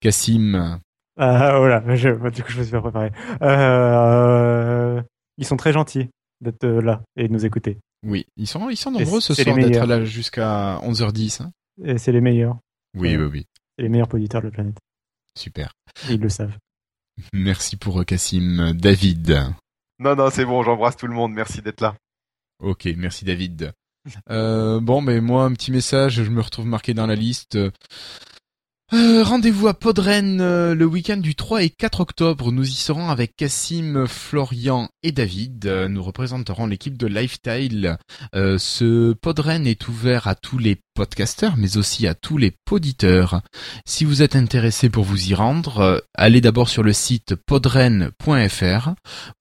Cassim, 0.00 0.80
Ah, 1.18 1.58
voilà, 1.58 1.82
je, 1.96 2.08
bah, 2.10 2.30
du 2.30 2.42
coup, 2.42 2.50
je 2.50 2.58
me 2.58 2.62
suis 2.64 2.72
pas 2.72 2.80
préparé. 2.80 3.12
Euh, 3.42 5.00
ils 5.36 5.44
sont 5.44 5.56
très 5.56 5.72
gentils 5.72 6.08
d'être 6.40 6.64
euh, 6.64 6.80
là 6.80 7.02
et 7.16 7.28
de 7.28 7.32
nous 7.32 7.44
écouter. 7.46 7.78
Oui, 8.04 8.26
ils 8.36 8.46
sont, 8.46 8.68
ils 8.70 8.76
sont 8.76 8.90
nombreux 8.90 9.20
ce 9.20 9.34
soir 9.34 9.56
d'être 9.56 9.86
là 9.86 10.04
jusqu'à 10.04 10.78
11h10. 10.82 11.42
hein. 11.42 11.52
Et 11.84 11.98
c'est 11.98 12.12
les 12.12 12.20
meilleurs. 12.20 12.58
oui, 12.96 13.16
oui, 13.16 13.24
oui. 13.24 13.46
C'est 13.76 13.82
les 13.82 13.88
meilleurs 13.88 14.12
auditeurs 14.12 14.40
de 14.40 14.46
la 14.46 14.52
planète. 14.52 14.78
Super. 15.36 15.72
Et 16.08 16.14
ils 16.14 16.20
le 16.20 16.28
savent. 16.28 16.56
Merci 17.32 17.76
pour 17.76 18.00
euh, 18.00 18.04
Cassim. 18.04 18.72
David. 18.74 19.44
Non, 20.00 20.14
non, 20.16 20.30
c'est 20.30 20.44
bon, 20.44 20.62
j'embrasse 20.62 20.96
tout 20.96 21.06
le 21.06 21.14
monde. 21.14 21.32
Merci 21.32 21.62
d'être 21.62 21.80
là. 21.80 21.96
Ok, 22.60 22.88
merci 22.96 23.24
David. 23.24 23.72
Euh, 24.30 24.80
bon, 24.80 25.00
mais 25.00 25.20
moi, 25.20 25.44
un 25.44 25.52
petit 25.52 25.70
message, 25.70 26.14
je 26.24 26.30
me 26.30 26.40
retrouve 26.40 26.66
marqué 26.66 26.94
dans 26.94 27.06
la 27.06 27.14
liste. 27.14 27.58
Euh, 28.94 29.22
Rendez-vous 29.22 29.68
à 29.68 29.74
Podren 29.74 30.40
euh, 30.40 30.74
le 30.74 30.86
week-end 30.86 31.18
du 31.18 31.34
3 31.34 31.62
et 31.62 31.68
4 31.68 32.00
octobre. 32.00 32.52
Nous 32.52 32.66
y 32.66 32.72
serons 32.72 33.10
avec 33.10 33.36
Cassim, 33.36 34.06
Florian 34.06 34.88
et 35.02 35.12
David. 35.12 35.66
Euh, 35.66 35.88
nous 35.88 36.02
représenterons 36.02 36.64
l'équipe 36.64 36.96
de 36.96 37.06
Lifestyle. 37.06 37.98
Ce 38.32 39.12
Podren 39.12 39.66
est 39.66 39.88
ouvert 39.88 40.26
à 40.26 40.34
tous 40.34 40.56
les 40.56 40.78
podcasteurs, 40.94 41.58
mais 41.58 41.76
aussi 41.76 42.06
à 42.06 42.14
tous 42.14 42.38
les 42.38 42.54
poditeurs. 42.64 43.42
Si 43.84 44.06
vous 44.06 44.22
êtes 44.22 44.36
intéressé 44.36 44.88
pour 44.88 45.04
vous 45.04 45.30
y 45.30 45.34
rendre, 45.34 46.02
allez 46.14 46.40
d'abord 46.40 46.70
sur 46.70 46.82
le 46.82 46.94
site 46.94 47.34
podren.fr. 47.34 48.90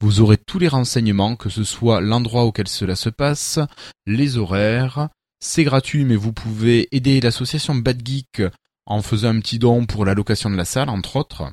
Vous 0.01 0.19
aurez 0.19 0.37
tous 0.37 0.59
les 0.59 0.67
renseignements, 0.67 1.37
que 1.37 1.49
ce 1.49 1.63
soit 1.63 2.01
l'endroit 2.01 2.43
auquel 2.43 2.67
cela 2.67 2.95
se 2.95 3.09
passe, 3.09 3.59
les 4.05 4.37
horaires. 4.37 5.07
C'est 5.39 5.63
gratuit, 5.63 6.03
mais 6.03 6.15
vous 6.15 6.33
pouvez 6.33 6.87
aider 6.91 7.21
l'association 7.21 7.75
Bad 7.75 8.01
Geek 8.05 8.41
en 8.87 9.01
faisant 9.01 9.29
un 9.29 9.39
petit 9.39 9.59
don 9.59 9.85
pour 9.85 10.05
la 10.05 10.15
location 10.15 10.49
de 10.49 10.55
la 10.55 10.65
salle, 10.65 10.89
entre 10.89 11.17
autres. 11.17 11.43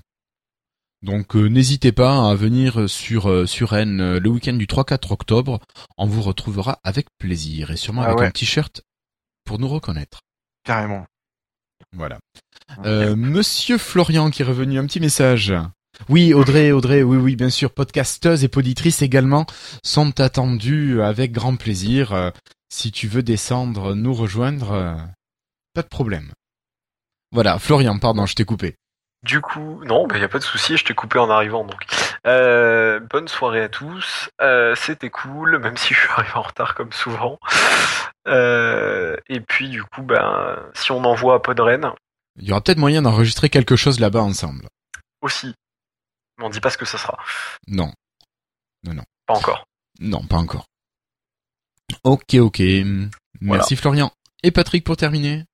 Donc 1.03 1.37
euh, 1.37 1.49
n'hésitez 1.49 1.93
pas 1.93 2.31
à 2.31 2.35
venir 2.35 2.89
sur 2.89 3.29
euh, 3.29 3.45
sur 3.45 3.71
Rennes 3.71 4.01
euh, 4.01 4.19
le 4.21 4.31
week-end 4.31 4.55
du 4.55 4.67
3-4 4.67 5.13
octobre. 5.13 5.61
On 5.99 6.07
vous 6.07 6.23
retrouvera 6.23 6.79
avec 6.83 7.09
plaisir 7.19 7.71
et 7.71 7.77
sûrement 7.77 8.01
Ah 8.03 8.07
avec 8.07 8.19
ouais. 8.21 8.27
un 8.27 8.31
t-shirt 8.31 8.81
pour 9.45 9.59
nous 9.59 9.69
reconnaître. 9.69 10.21
Carrément. 10.65 11.05
Voilà. 11.95 12.19
Euh, 12.87 13.15
Monsieur 13.17 13.77
Florian 13.77 14.31
qui 14.31 14.41
est 14.41 14.47
revenu, 14.47 14.79
un 14.79 14.87
petit 14.87 15.01
message. 15.01 15.53
Oui, 16.09 16.35
Audrey, 16.35 16.73
Audrey, 16.73 17.03
oui, 17.03 17.17
oui, 17.17 17.37
bien 17.37 17.51
sûr, 17.51 17.71
podcasteuse 17.71 18.43
et 18.43 18.49
poditrice 18.49 19.03
également 19.03 19.47
sont 19.85 20.21
attendues 20.21 21.03
avec 21.03 21.33
grand 21.33 21.57
plaisir. 21.57 22.13
Euh, 22.13 22.31
si 22.69 22.91
tu 22.91 23.07
veux 23.07 23.23
descendre, 23.23 23.95
nous 23.95 24.15
rejoindre, 24.15 24.73
euh, 24.73 24.95
pas 25.73 25.83
de 25.83 25.89
problème. 25.89 26.33
Voilà, 27.35 27.59
Florian, 27.59 27.99
pardon, 27.99 28.25
je 28.27 28.35
t'ai 28.35 28.45
coupé. 28.47 28.77
Du 29.25 29.41
coup, 29.41 29.83
non, 29.85 30.07
il 30.13 30.19
n'y 30.19 30.25
a 30.25 30.29
pas 30.29 30.39
de 30.39 30.45
souci, 30.45 30.77
je 30.77 30.85
t'ai 30.85 30.95
coupé 30.95 31.19
en 31.19 31.29
arrivant. 31.31 31.65
Donc, 31.65 31.85
Euh, 32.27 33.01
bonne 33.01 33.29
soirée 33.29 33.63
à 33.63 33.69
tous. 33.69 34.31
Euh, 34.41 34.75
C'était 34.77 35.11
cool, 35.11 35.59
même 35.59 35.77
si 35.77 35.93
je 35.95 35.99
suis 36.01 36.09
arrivé 36.11 36.33
en 36.35 36.43
retard 36.43 36.75
comme 36.75 36.93
souvent. 36.93 37.39
Euh, 38.29 39.17
et 39.29 39.41
puis, 39.41 39.69
du 39.69 39.83
coup, 39.83 40.03
ben, 40.03 40.57
si 40.75 40.91
on 40.93 41.05
envoie 41.05 41.35
à 41.35 41.39
Podren 41.41 41.93
Il 42.41 42.49
y 42.49 42.53
aura 42.53 42.61
peut-être 42.63 42.79
moyen 42.79 43.03
d'enregistrer 43.03 43.49
quelque 43.51 43.77
chose 43.77 44.01
là-bas 44.01 44.23
ensemble. 44.23 44.69
aussi, 45.23 45.55
mais 46.39 46.45
on 46.45 46.51
dit 46.51 46.61
pas 46.61 46.71
ce 46.71 46.79
que 46.79 46.85
ça 46.87 46.99
sera. 46.99 47.19
Non, 47.67 47.93
Pas 49.27 49.35
encore. 49.35 49.65
non, 50.01 50.23
pas 50.27 50.37
encore. 50.37 50.67
Ok, 52.05 52.35
ok. 52.35 52.61
Merci 53.41 53.77
Florian. 53.77 54.11
Et 54.43 54.51
Patrick 54.51 54.85
pour 54.85 54.97
terminer. 54.97 55.45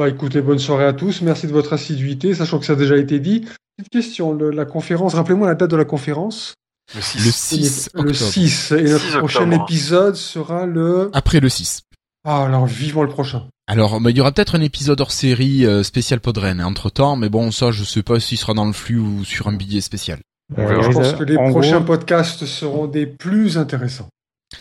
Bah 0.00 0.08
écoutez, 0.08 0.40
bonne 0.40 0.58
soirée 0.58 0.86
à 0.86 0.94
tous. 0.94 1.20
Merci 1.20 1.46
de 1.46 1.52
votre 1.52 1.74
assiduité, 1.74 2.32
sachant 2.34 2.58
que 2.58 2.64
ça 2.64 2.72
a 2.72 2.76
déjà 2.76 2.96
été 2.96 3.20
dit. 3.20 3.44
Petite 3.76 3.92
question, 3.92 4.32
le- 4.32 4.50
la 4.50 4.64
conférence, 4.64 5.12
rappelez-moi 5.12 5.46
la 5.46 5.54
date 5.54 5.70
de 5.70 5.76
la 5.76 5.84
conférence. 5.84 6.54
Le 6.94 7.00
Le 7.00 7.02
6. 7.02 7.30
6 7.30 7.88
le 7.92 8.00
octobre. 8.00 8.14
6. 8.32 8.72
Et 8.72 8.82
notre 8.84 9.04
6 9.04 9.16
prochain 9.18 9.42
octobre. 9.52 9.64
épisode 9.64 10.16
sera 10.16 10.64
le... 10.64 11.10
Après 11.12 11.38
le 11.38 11.50
6. 11.50 11.82
Ah, 12.26 12.46
alors 12.46 12.64
vivement 12.64 13.02
le 13.02 13.10
prochain. 13.10 13.44
Alors, 13.66 14.00
il 14.08 14.16
y 14.16 14.22
aura 14.22 14.32
peut-être 14.32 14.54
un 14.54 14.62
épisode 14.62 15.02
hors 15.02 15.12
série 15.12 15.66
euh, 15.66 15.82
spécial 15.82 16.18
Podren 16.20 16.62
entre 16.62 16.88
temps, 16.88 17.16
mais 17.16 17.28
bon, 17.28 17.50
ça, 17.50 17.70
je 17.70 17.84
sais 17.84 18.02
pas 18.02 18.20
s'il 18.20 18.38
sera 18.38 18.54
dans 18.54 18.64
le 18.64 18.72
flux 18.72 18.96
ou 18.98 19.22
sur 19.26 19.48
un 19.48 19.52
billet 19.52 19.82
spécial. 19.82 20.20
Euh, 20.56 20.82
Je 20.82 20.92
pense 20.92 21.12
que 21.12 21.24
les 21.24 21.36
en 21.36 21.50
prochains 21.50 21.76
gros, 21.76 21.84
podcasts 21.88 22.46
seront 22.46 22.86
des 22.86 23.04
plus 23.06 23.58
intéressants. 23.58 24.08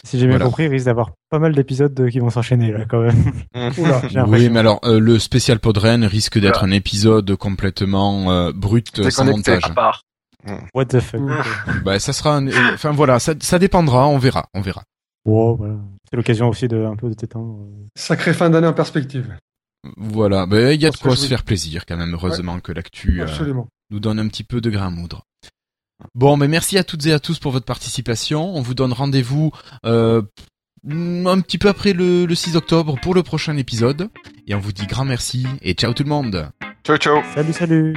Si 0.05 0.17
j'ai 0.19 0.25
bien 0.27 0.35
Voilà. 0.37 0.45
compris, 0.45 0.63
il 0.65 0.69
risque 0.69 0.85
d'avoir 0.85 1.11
pas 1.29 1.39
mal 1.39 1.53
d'épisodes 1.53 2.09
qui 2.09 2.19
vont 2.19 2.29
s'enchaîner 2.29 2.71
là 2.71 2.85
quand 2.85 3.01
même. 3.01 3.23
Oula. 3.77 4.01
J'ai 4.09 4.21
Oui, 4.21 4.49
mais 4.49 4.59
alors, 4.59 4.79
euh, 4.83 4.99
le 4.99 5.19
spécial 5.19 5.59
Podren 5.59 6.03
risque 6.05 6.39
d'être 6.39 6.59
Voilà. 6.59 6.73
un 6.73 6.77
épisode 6.77 7.35
complètement 7.35 8.31
euh, 8.31 8.51
brut, 8.53 9.09
sans 9.09 9.25
montage. 9.25 9.63
À 9.65 9.69
part. 9.69 10.03
What 10.73 10.85
the 10.85 10.99
fuck. 11.01 11.19
Mm. 11.19 11.33
Bah, 11.83 11.99
ça 11.99 12.13
sera, 12.13 12.37
un- 12.37 12.47
euh, 12.47 12.73
enfin 12.73 12.91
voilà, 12.91 13.19
ça, 13.19 13.33
ça 13.41 13.59
dépendra, 13.59 14.07
on 14.07 14.17
verra, 14.17 14.45
on 14.53 14.61
verra. 14.61 14.83
Wow, 15.25 15.57
voilà. 15.57 15.75
C'est 16.09 16.15
l'occasion 16.15 16.47
aussi 16.47 16.67
de 16.69 16.85
un 16.85 16.95
peu 16.95 17.09
de 17.09 17.13
t'étendre. 17.13 17.67
Sacrée 17.95 18.33
fin 18.33 18.49
d'année 18.49 18.67
en 18.67 18.73
perspective. 18.73 19.35
Voilà, 19.97 20.45
bah, 20.45 20.73
il 20.73 20.81
y 20.81 20.85
a 20.85 20.89
de 20.91 20.97
quoi 20.97 21.15
se 21.15 21.27
faire 21.27 21.43
plaisir 21.43 21.85
quand 21.85 21.97
même, 21.97 22.13
heureusement 22.13 22.59
que 22.59 22.71
l'actu 22.71 23.21
euh, 23.21 23.53
nous 23.91 23.99
donne 23.99 24.19
un 24.19 24.27
petit 24.27 24.43
peu 24.43 24.59
de 24.61 24.69
grain 24.69 24.87
à 24.87 24.89
moudre. 24.89 25.23
Bon, 26.15 26.37
mais 26.37 26.47
merci 26.47 26.77
à 26.77 26.83
toutes 26.83 27.05
et 27.05 27.13
à 27.13 27.19
tous 27.19 27.39
pour 27.39 27.51
votre 27.51 27.65
participation. 27.65 28.55
On 28.55 28.61
vous 28.61 28.73
donne 28.73 28.93
rendez-vous 28.93 29.51
euh, 29.85 30.21
un 30.87 31.39
petit 31.41 31.57
peu 31.57 31.67
après 31.69 31.93
le, 31.93 32.25
le 32.25 32.35
6 32.35 32.55
octobre 32.55 32.97
pour 33.01 33.13
le 33.13 33.23
prochain 33.23 33.57
épisode. 33.57 34.09
Et 34.47 34.55
on 34.55 34.59
vous 34.59 34.71
dit 34.71 34.87
grand 34.87 35.05
merci 35.05 35.45
et 35.61 35.73
ciao 35.73 35.93
tout 35.93 36.03
le 36.03 36.09
monde 36.09 36.49
Ciao, 36.83 36.97
ciao. 36.97 37.21
Salut, 37.35 37.53
salut. 37.53 37.93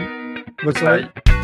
Bonne 0.65 0.77
soirée. 0.77 1.07
Bye. 1.27 1.42